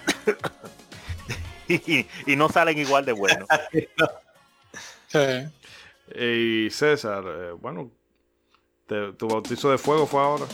y, 1.69 2.07
y 2.27 2.37
no 2.37 2.49
salen 2.49 2.79
igual 2.79 3.05
de 3.05 3.13
buenos. 3.13 3.49
Y 6.15 6.71
César, 6.71 7.25
eh, 7.27 7.53
bueno, 7.61 7.91
tu 8.87 9.29
bautizo 9.29 9.71
de 9.71 9.79
fuego 9.79 10.07
fue 10.07 10.21
ahora. 10.21 10.45
Eh, 10.45 10.49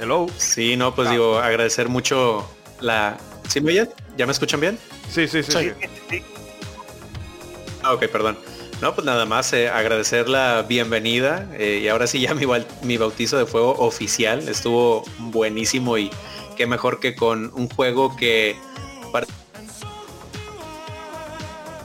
hello. 0.00 0.26
Sí, 0.36 0.76
no, 0.76 0.94
pues 0.94 1.10
digo, 1.10 1.38
agradecer 1.38 1.88
mucho 1.88 2.48
la... 2.80 3.16
¿Sí 3.48 3.60
me 3.60 3.72
oyen? 3.72 3.88
¿Ya 4.16 4.26
me 4.26 4.32
escuchan 4.32 4.60
bien? 4.60 4.78
Sí, 5.10 5.28
sí, 5.28 5.42
sí. 5.42 5.72
Ah, 7.82 7.92
ok, 7.94 8.06
perdón. 8.06 8.38
No, 8.80 8.94
pues 8.94 9.04
nada 9.04 9.24
más 9.24 9.52
eh, 9.52 9.68
agradecer 9.68 10.28
la 10.28 10.62
bienvenida 10.62 11.48
y 11.58 11.86
ahora 11.88 12.06
sí 12.06 12.20
ya 12.20 12.34
mi, 12.34 12.44
mi 12.82 12.96
bautizo 12.96 13.38
de 13.38 13.46
fuego 13.46 13.76
oficial 13.78 14.48
estuvo 14.48 15.04
buenísimo 15.18 15.96
y 15.96 16.10
qué 16.56 16.66
mejor 16.66 16.98
que 16.98 17.14
con 17.14 17.52
un 17.54 17.68
juego 17.68 18.16
que 18.16 18.56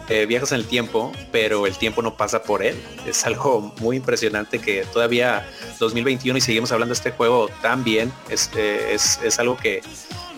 eh, 0.09 0.25
viajas 0.25 0.51
en 0.51 0.59
el 0.61 0.65
tiempo, 0.65 1.11
pero 1.31 1.67
el 1.67 1.77
tiempo 1.77 2.01
no 2.01 2.17
pasa 2.17 2.41
por 2.41 2.63
él. 2.63 2.75
Es 3.05 3.25
algo 3.25 3.73
muy 3.79 3.97
impresionante 3.97 4.57
que 4.57 4.83
todavía 4.91 5.47
2021 5.79 6.35
y 6.39 6.41
seguimos 6.41 6.71
hablando 6.71 6.93
de 6.93 6.97
este 6.97 7.11
juego 7.11 7.47
tan 7.61 7.83
bien. 7.83 8.11
Este, 8.27 8.95
es, 8.95 9.19
es 9.23 9.37
algo 9.37 9.55
que 9.55 9.83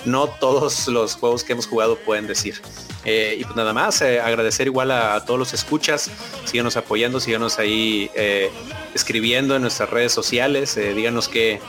no 0.03 0.27
todos 0.27 0.89
los 0.89 1.15
juegos 1.15 1.45
que 1.45 1.53
hemos 1.53 1.67
jugado 1.67 1.95
pueden 1.95 2.27
decir. 2.27 2.61
Eh, 3.05 3.37
y 3.39 3.45
pues 3.45 3.55
nada 3.55 3.71
más, 3.71 4.01
eh, 4.01 4.19
agradecer 4.19 4.67
igual 4.67 4.91
a, 4.91 5.23
todos 5.23 5.39
los 5.39 5.53
escuchas, 5.53 6.11
síganos 6.43 6.75
apoyando, 6.75 7.21
síganos 7.21 7.57
ahí 7.57 8.11
escribiendo 8.93 9.55
en 9.55 9.61
nuestras 9.61 9.89
redes 9.89 10.11
sociales, 10.11 10.75
díganos 10.75 11.29
qué, 11.29 11.61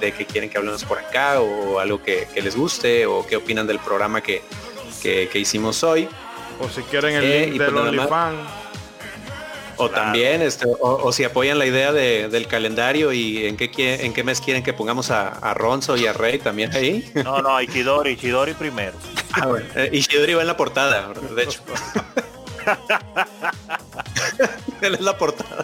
de 0.00 0.12
qué 0.12 0.24
quieren 0.24 0.48
que 0.48 0.56
hablemos 0.56 0.84
por 0.84 0.98
acá 0.98 1.42
o 1.42 1.78
algo 1.78 2.02
que, 2.02 2.26
les 2.42 2.56
guste 2.56 3.04
o 3.04 3.26
qué 3.26 3.36
opinan 3.36 3.66
del 3.66 3.80
programa 3.80 4.22
que, 4.22 4.42
que 5.02 5.38
hicimos 5.38 5.84
hoy. 5.84 6.08
O 6.60 6.68
si 6.68 6.82
quieren 6.82 7.16
el 7.16 7.24
eh, 7.24 7.46
link 7.46 7.60
del 7.60 7.72
pues 7.72 7.86
OnlyFans. 7.86 8.38
O 9.76 9.88
también, 9.88 10.42
este, 10.42 10.66
o, 10.68 11.10
si 11.10 11.24
apoyan 11.24 11.58
la 11.58 11.64
idea 11.64 11.90
del 11.90 12.46
calendario 12.46 13.14
y 13.14 13.46
en 13.46 13.56
qué, 13.56 13.70
en 14.04 14.12
qué 14.12 14.22
mes 14.22 14.42
quieren 14.42 14.62
que 14.62 14.74
pongamos 14.74 15.10
a, 15.10 15.54
Ronzo 15.54 15.96
y 15.96 16.06
a 16.06 16.12
Rey 16.12 16.38
también 16.38 16.76
ahí. 16.76 17.10
No, 17.24 17.40
no, 17.40 17.58
Ishidori, 17.62 18.12
Ishidori 18.12 18.52
primero. 18.52 18.92
Ah, 19.32 19.46
bueno. 19.46 19.64
Eh, 19.74 19.88
Ishidori 19.90 20.34
va 20.34 20.42
en 20.42 20.48
la 20.48 20.56
portada, 20.58 21.14
de 21.34 21.42
hecho. 21.42 21.62
Él 24.82 24.94
es 24.94 25.00
la 25.00 25.16
portada. 25.16 25.62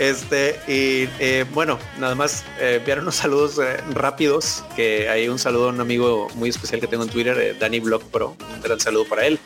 Este, 0.00 0.58
y 0.66 1.10
eh, 1.18 1.44
bueno, 1.52 1.78
nada 1.98 2.14
más 2.14 2.42
eh, 2.58 2.76
enviar 2.76 3.00
unos 3.00 3.16
saludos 3.16 3.58
eh, 3.58 3.76
rápidos, 3.90 4.64
que 4.74 5.10
hay 5.10 5.28
un 5.28 5.38
saludo 5.38 5.66
a 5.66 5.72
un 5.72 5.80
amigo 5.82 6.28
muy 6.36 6.48
especial 6.48 6.80
que 6.80 6.86
tengo 6.86 7.02
en 7.02 7.10
Twitter, 7.10 7.54
Dani 7.60 7.80
Block 7.80 8.04
Pro, 8.04 8.34
un 8.50 8.62
gran 8.62 8.80
saludo 8.80 9.04
para 9.04 9.26
él, 9.26 9.38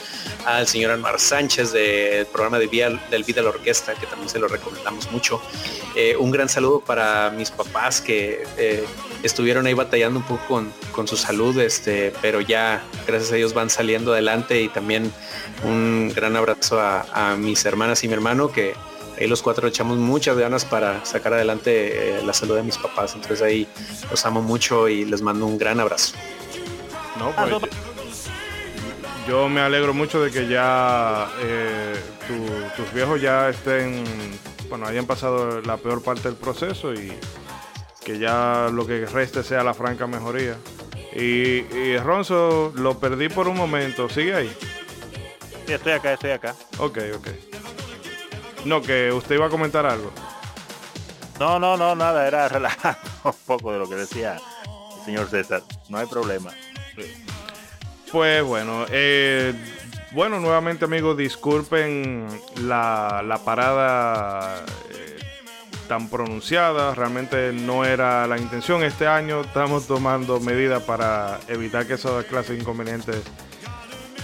al 0.47 0.69
señor 0.69 0.93
Anmar 0.93 1.19
Sánchez 1.19 1.73
del 1.73 2.27
programa 2.27 2.61
de 2.61 2.69
Vía, 2.69 2.89
del 3.11 3.25
Vida 3.25 3.43
la 3.43 3.49
Orquesta, 3.49 3.95
que 3.95 4.07
también 4.07 4.29
se 4.29 4.39
lo 4.39 4.47
recomendamos 4.47 5.11
mucho. 5.11 5.43
un 6.21 6.31
gran 6.31 6.49
saludo 6.49 6.79
para 6.79 7.31
mis 7.31 7.51
papás 7.51 8.01
que 8.01 8.45
estuvieron 9.25 9.67
ahí 9.67 9.75
batallando 9.75 10.21
un 10.21 10.25
poco 10.25 10.47
con, 10.47 10.73
con 10.93 11.09
su 11.09 11.17
salud, 11.17 11.59
este, 11.59 12.13
pero 12.23 12.41
ya 12.41 12.81
gracias 13.09 13.33
a 13.33 13.35
Dios 13.35 13.55
van 13.55 13.71
saliendo 13.71 14.13
adelante 14.13 14.61
y 14.61 14.69
también 14.69 15.11
un 15.65 16.13
gran 16.15 16.37
abrazo 16.37 16.79
a 16.81 17.35
mis 17.37 17.65
hermanas 17.65 18.05
y 18.05 18.07
mi 18.07 18.15
hermano 18.15 18.53
que 18.53 18.75
ahí 19.19 19.27
los 19.27 19.43
cuatro 19.43 19.69
echamos 19.69 19.99
muchas 19.99 20.37
ganas 20.37 20.65
para 20.65 21.05
sacar 21.05 21.35
adelante 21.35 22.19
eh, 22.19 22.23
la 22.25 22.33
salud 22.33 22.57
de 22.57 22.63
mis 22.63 22.79
papás. 22.79 23.15
Entonces 23.15 23.43
ahí 23.43 23.69
los 24.11 24.25
amo 24.27 24.43
mucho 24.43 24.89
y 24.89 25.05
les 25.05 25.23
mando 25.23 25.47
un 25.47 25.59
gran 25.59 25.81
abrazo. 25.81 26.15
No, 27.19 27.33
pues, 27.33 27.71
yo 29.29 29.49
me 29.49 29.61
alegro 29.61 29.95
mucho 29.95 30.23
de 30.23 30.31
que 30.31 30.49
ya 30.49 31.29
eh, 31.41 31.95
tus 32.77 32.93
viejos 32.93 33.21
ya 33.21 33.49
estén, 33.49 34.05
bueno, 34.69 34.87
hayan 34.87 35.07
pasado 35.07 35.61
la 35.63 35.77
peor 35.77 36.03
parte 36.03 36.29
del 36.29 36.37
proceso 36.37 36.93
y, 36.93 37.13
que 38.05 38.19
ya 38.19 38.69
lo 38.71 38.87
que 38.87 39.07
reste 39.07 39.43
sea 39.43 39.65
la 39.65 39.75
franca 39.75 40.07
mejoría. 40.07 40.57
Y, 41.13 41.65
y 41.75 41.97
Ronzo, 41.97 42.73
lo 42.77 42.99
perdí 42.99 43.29
por 43.29 43.49
un 43.49 43.57
momento, 43.57 44.09
¿sigue 44.09 44.35
ahí? 44.35 44.57
Sí, 45.67 45.73
estoy 45.73 45.93
acá, 45.93 46.13
estoy 46.13 46.31
acá. 46.33 46.55
Ok, 46.79 46.99
ok. 47.17 47.29
No, 48.65 48.81
que 48.83 49.13
usted 49.13 49.35
iba 49.35 49.47
a 49.47 49.51
comentar 49.51 49.87
algo. 49.87 50.11
No, 51.39 51.59
no, 51.59 51.77
no, 51.77 51.95
nada, 51.95 52.27
era 52.27 52.49
relajando 52.49 52.99
un 53.25 53.33
poco 53.47 53.73
de 53.73 53.79
lo 53.79 53.89
que 53.89 53.97
decía 53.97 54.37
el 54.99 55.05
señor 55.05 55.29
César. 55.29 55.63
No 55.89 55.99
hay 55.99 56.07
problema. 56.07 56.51
Pues 58.11 58.45
bueno, 58.45 58.87
eh, 58.91 59.53
bueno, 60.13 60.39
nuevamente 60.39 60.85
amigos, 60.85 61.17
disculpen 61.17 62.29
la, 62.63 63.23
la 63.27 63.39
parada 63.39 64.65
eh, 64.91 65.19
tan 65.89 66.09
pronunciada. 66.09 66.95
Realmente 66.95 67.53
no 67.53 67.85
era 67.85 68.27
la 68.29 68.39
intención. 68.39 68.85
Este 68.85 69.09
año 69.09 69.41
estamos 69.41 69.89
tomando 69.89 70.39
medidas 70.39 70.85
para 70.85 71.41
evitar 71.49 71.87
que 71.87 71.95
esas 71.95 72.25
clases 72.27 72.51
de 72.51 72.59
inconvenientes 72.59 73.17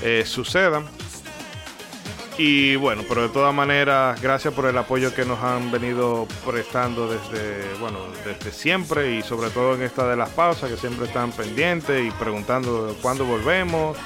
eh, 0.03 0.23
sucedan. 0.25 0.87
Y 2.39 2.77
bueno, 2.77 3.03
pero 3.09 3.23
de 3.23 3.29
todas 3.29 3.53
maneras, 3.53 4.21
gracias 4.21 4.55
por 4.55 4.67
el 4.67 4.79
apoyo 4.79 5.15
que 5.15 5.25
nos 5.25 5.43
han 5.43 5.71
venido 5.71 6.27
prestando 6.47 7.09
desde, 7.09 7.75
bueno, 7.81 7.99
desde 8.25 8.53
siempre 8.53 9.17
y 9.17 9.23
sobre 9.23 9.51
todo 9.51 9.75
en 9.75 9.83
esta 9.83 10.09
de 10.09 10.17
las 10.17 10.31
pausas, 10.31 10.71
que 10.71 10.77
siempre 10.77 11.07
están 11.07 11.33
pendientes 11.33 12.07
y 12.07 12.11
preguntando 12.13 12.97
cuándo 13.03 13.25
volvemos, 13.27 13.97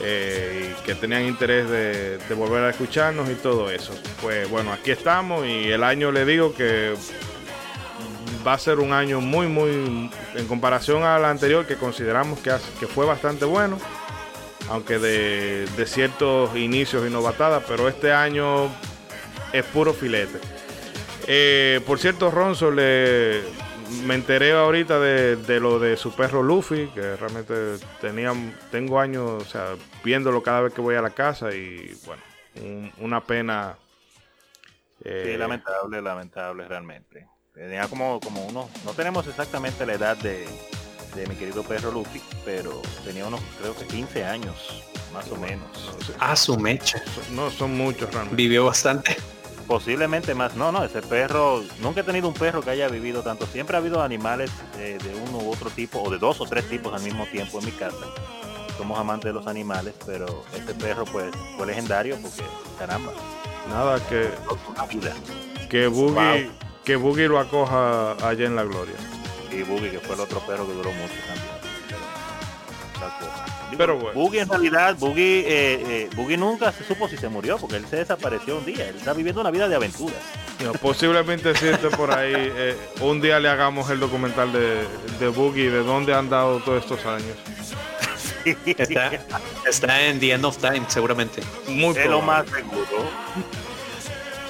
eh, 0.00 0.74
y 0.78 0.82
que 0.84 0.94
tenían 0.94 1.24
interés 1.24 1.68
de, 1.70 2.18
volver 2.34 2.64
a 2.64 2.70
escucharnos 2.70 3.30
y 3.30 3.34
todo 3.34 3.70
eso. 3.70 3.94
Pues 4.20 4.48
bueno, 4.50 4.72
aquí 4.72 4.90
estamos 4.90 5.46
y 5.46 5.70
el 5.70 5.82
año 5.84 6.12
le 6.12 6.24
digo 6.24 6.54
que 6.54 6.94
va 8.46 8.52
a 8.52 8.58
ser 8.58 8.78
un 8.78 8.92
año 8.92 9.20
muy, 9.20 9.46
muy, 9.46 10.10
en 10.34 10.46
comparación 10.48 11.02
al 11.02 11.24
anterior, 11.24 11.66
que 11.66 11.76
consideramos 11.76 12.40
que 12.40 12.86
fue 12.86 13.06
bastante 13.06 13.44
bueno 13.44 13.78
aunque 14.70 14.98
de, 14.98 15.66
de 15.76 15.86
ciertos 15.86 16.54
inicios 16.56 17.06
y 17.06 17.10
novatadas, 17.10 17.64
pero 17.66 17.88
este 17.88 18.12
año 18.12 18.68
es 19.52 19.64
puro 19.66 19.92
filete. 19.94 20.38
Eh, 21.26 21.80
por 21.86 21.98
cierto, 21.98 22.30
Ronzo, 22.30 22.70
le, 22.70 23.42
me 24.04 24.14
enteré 24.14 24.52
ahorita 24.52 24.98
de, 24.98 25.36
de 25.36 25.60
lo 25.60 25.78
de 25.78 25.96
su 25.96 26.12
perro 26.14 26.42
Luffy, 26.42 26.88
que 26.94 27.16
realmente 27.16 27.54
tenía, 28.00 28.32
tengo 28.70 28.98
años, 29.00 29.42
o 29.42 29.44
sea, 29.44 29.76
viéndolo 30.04 30.42
cada 30.42 30.62
vez 30.62 30.72
que 30.74 30.80
voy 30.80 30.94
a 30.96 31.02
la 31.02 31.10
casa 31.10 31.54
y 31.54 31.94
bueno, 32.06 32.22
un- 32.62 32.92
una 32.98 33.20
pena. 33.22 33.76
eh, 35.04 35.30
Sí, 35.32 35.36
lamentable, 35.38 36.02
lamentable 36.02 36.66
realmente. 36.68 37.26
Tenía 37.54 37.88
como, 37.88 38.20
como 38.20 38.46
uno, 38.46 38.68
no 38.84 38.92
tenemos 38.92 39.26
exactamente 39.26 39.84
la 39.84 39.94
edad 39.94 40.16
de, 40.16 40.46
de 41.14 41.26
mi 41.26 41.34
querido 41.34 41.62
perro 41.62 41.90
Luffy, 41.92 42.20
pero 42.44 42.80
tenía 43.04 43.26
unos, 43.26 43.40
creo 43.60 43.74
que 43.76 43.86
15 43.86 44.24
años, 44.24 44.82
más 45.12 45.30
o 45.30 45.36
menos. 45.36 45.66
A 46.18 46.36
su 46.36 46.56
mecha. 46.58 47.02
no, 47.32 47.50
son 47.50 47.76
muchos 47.76 48.10
realmente. 48.10 48.36
Vivió 48.36 48.64
bastante. 48.66 49.16
Posiblemente 49.66 50.34
más. 50.34 50.54
No, 50.56 50.72
no, 50.72 50.82
ese 50.84 51.02
perro, 51.02 51.62
nunca 51.80 52.00
he 52.00 52.04
tenido 52.04 52.28
un 52.28 52.34
perro 52.34 52.62
que 52.62 52.70
haya 52.70 52.88
vivido 52.88 53.22
tanto. 53.22 53.46
Siempre 53.46 53.76
ha 53.76 53.80
habido 53.80 54.02
animales 54.02 54.50
eh, 54.78 54.96
de 55.02 55.14
uno 55.14 55.38
u 55.38 55.52
otro 55.52 55.68
tipo, 55.70 56.00
o 56.02 56.10
de 56.10 56.18
dos 56.18 56.40
o 56.40 56.46
tres 56.46 56.66
tipos 56.68 56.94
al 56.94 57.02
mismo 57.02 57.26
tiempo 57.26 57.58
en 57.58 57.66
mi 57.66 57.72
casa. 57.72 57.96
Somos 58.78 58.98
amantes 58.98 59.28
de 59.28 59.32
los 59.34 59.46
animales, 59.46 59.92
pero 60.06 60.44
este 60.54 60.72
perro 60.74 61.04
pues 61.04 61.34
fue 61.56 61.66
legendario 61.66 62.16
porque, 62.22 62.42
caramba, 62.78 63.12
Nada, 63.68 63.98
que, 64.08 64.30
una 64.70 64.86
vida. 64.86 65.12
que 65.68 65.86
Boogie, 65.88 66.44
Wow. 66.44 66.52
que 66.84 66.96
Boogie 66.96 67.28
lo 67.28 67.38
acoja 67.38 68.12
allá 68.26 68.46
en 68.46 68.56
la 68.56 68.62
gloria. 68.62 68.94
Y 69.50 69.62
Boogie, 69.62 69.90
que 69.90 70.00
fue 70.00 70.14
el 70.14 70.20
otro 70.20 70.40
perro 70.40 70.66
que 70.66 70.72
duró 70.74 70.92
mucho 70.92 71.14
también. 71.26 71.58
Pero, 73.76 73.96
bueno. 73.96 74.18
Boogie 74.18 74.40
en 74.40 74.48
realidad, 74.48 74.96
Boogie, 74.96 75.40
eh, 75.40 75.44
eh, 75.48 76.10
Boogie 76.16 76.36
nunca 76.36 76.72
se 76.72 76.84
supo 76.84 77.08
si 77.08 77.16
se 77.16 77.28
murió, 77.28 77.58
porque 77.58 77.76
él 77.76 77.86
se 77.88 77.96
desapareció 77.96 78.58
un 78.58 78.64
día. 78.64 78.88
Él 78.88 78.96
está 78.96 79.12
viviendo 79.12 79.40
una 79.40 79.50
vida 79.50 79.68
de 79.68 79.76
aventuras. 79.76 80.16
No, 80.64 80.72
posiblemente 80.72 81.50
existe 81.50 81.88
por 81.90 82.10
ahí. 82.10 82.32
eh, 82.34 82.76
un 83.00 83.20
día 83.20 83.38
le 83.38 83.48
hagamos 83.48 83.88
el 83.90 84.00
documental 84.00 84.52
de, 84.52 84.84
de 85.20 85.28
Boogie, 85.28 85.70
de 85.70 85.82
dónde 85.84 86.14
han 86.14 86.28
dado 86.28 86.58
todos 86.60 86.82
estos 86.82 87.04
años. 87.06 87.36
Está, 88.66 89.10
está 89.68 90.02
en 90.02 90.18
The 90.18 90.32
End 90.32 90.44
of 90.44 90.56
Time, 90.56 90.82
seguramente. 90.88 91.42
Muy 91.68 91.96
Es 91.96 92.06
lo 92.06 92.22
más 92.22 92.46
seguro. 92.48 93.10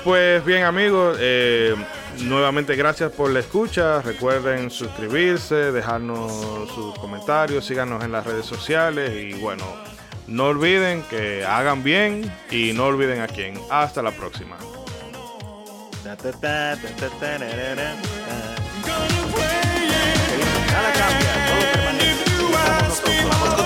Pues 0.04 0.44
bien 0.44 0.62
amigos, 0.62 1.18
eh, 1.20 1.74
nuevamente 2.22 2.76
gracias 2.76 3.12
por 3.12 3.30
la 3.30 3.40
escucha. 3.40 4.02
Recuerden 4.02 4.70
suscribirse, 4.70 5.72
dejarnos 5.72 6.70
sus 6.74 6.98
comentarios, 6.98 7.64
síganos 7.64 8.04
en 8.04 8.12
las 8.12 8.26
redes 8.26 8.46
sociales 8.46 9.12
y 9.14 9.34
bueno, 9.40 9.64
no 10.26 10.46
olviden 10.46 11.02
que 11.10 11.44
hagan 11.44 11.82
bien 11.82 12.32
y 12.50 12.72
no 12.72 12.86
olviden 12.86 13.20
a 13.20 13.28
quién. 13.28 13.58
Hasta 13.70 14.02
la 14.02 14.10
próxima. 14.10 14.56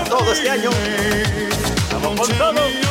Todo 0.08 0.32
este 0.32 0.50
año. 0.50 0.70
Vamos 2.02 2.28
con 2.28 2.38
todo. 2.38 2.82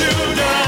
you 0.00 0.08
down. 0.34 0.61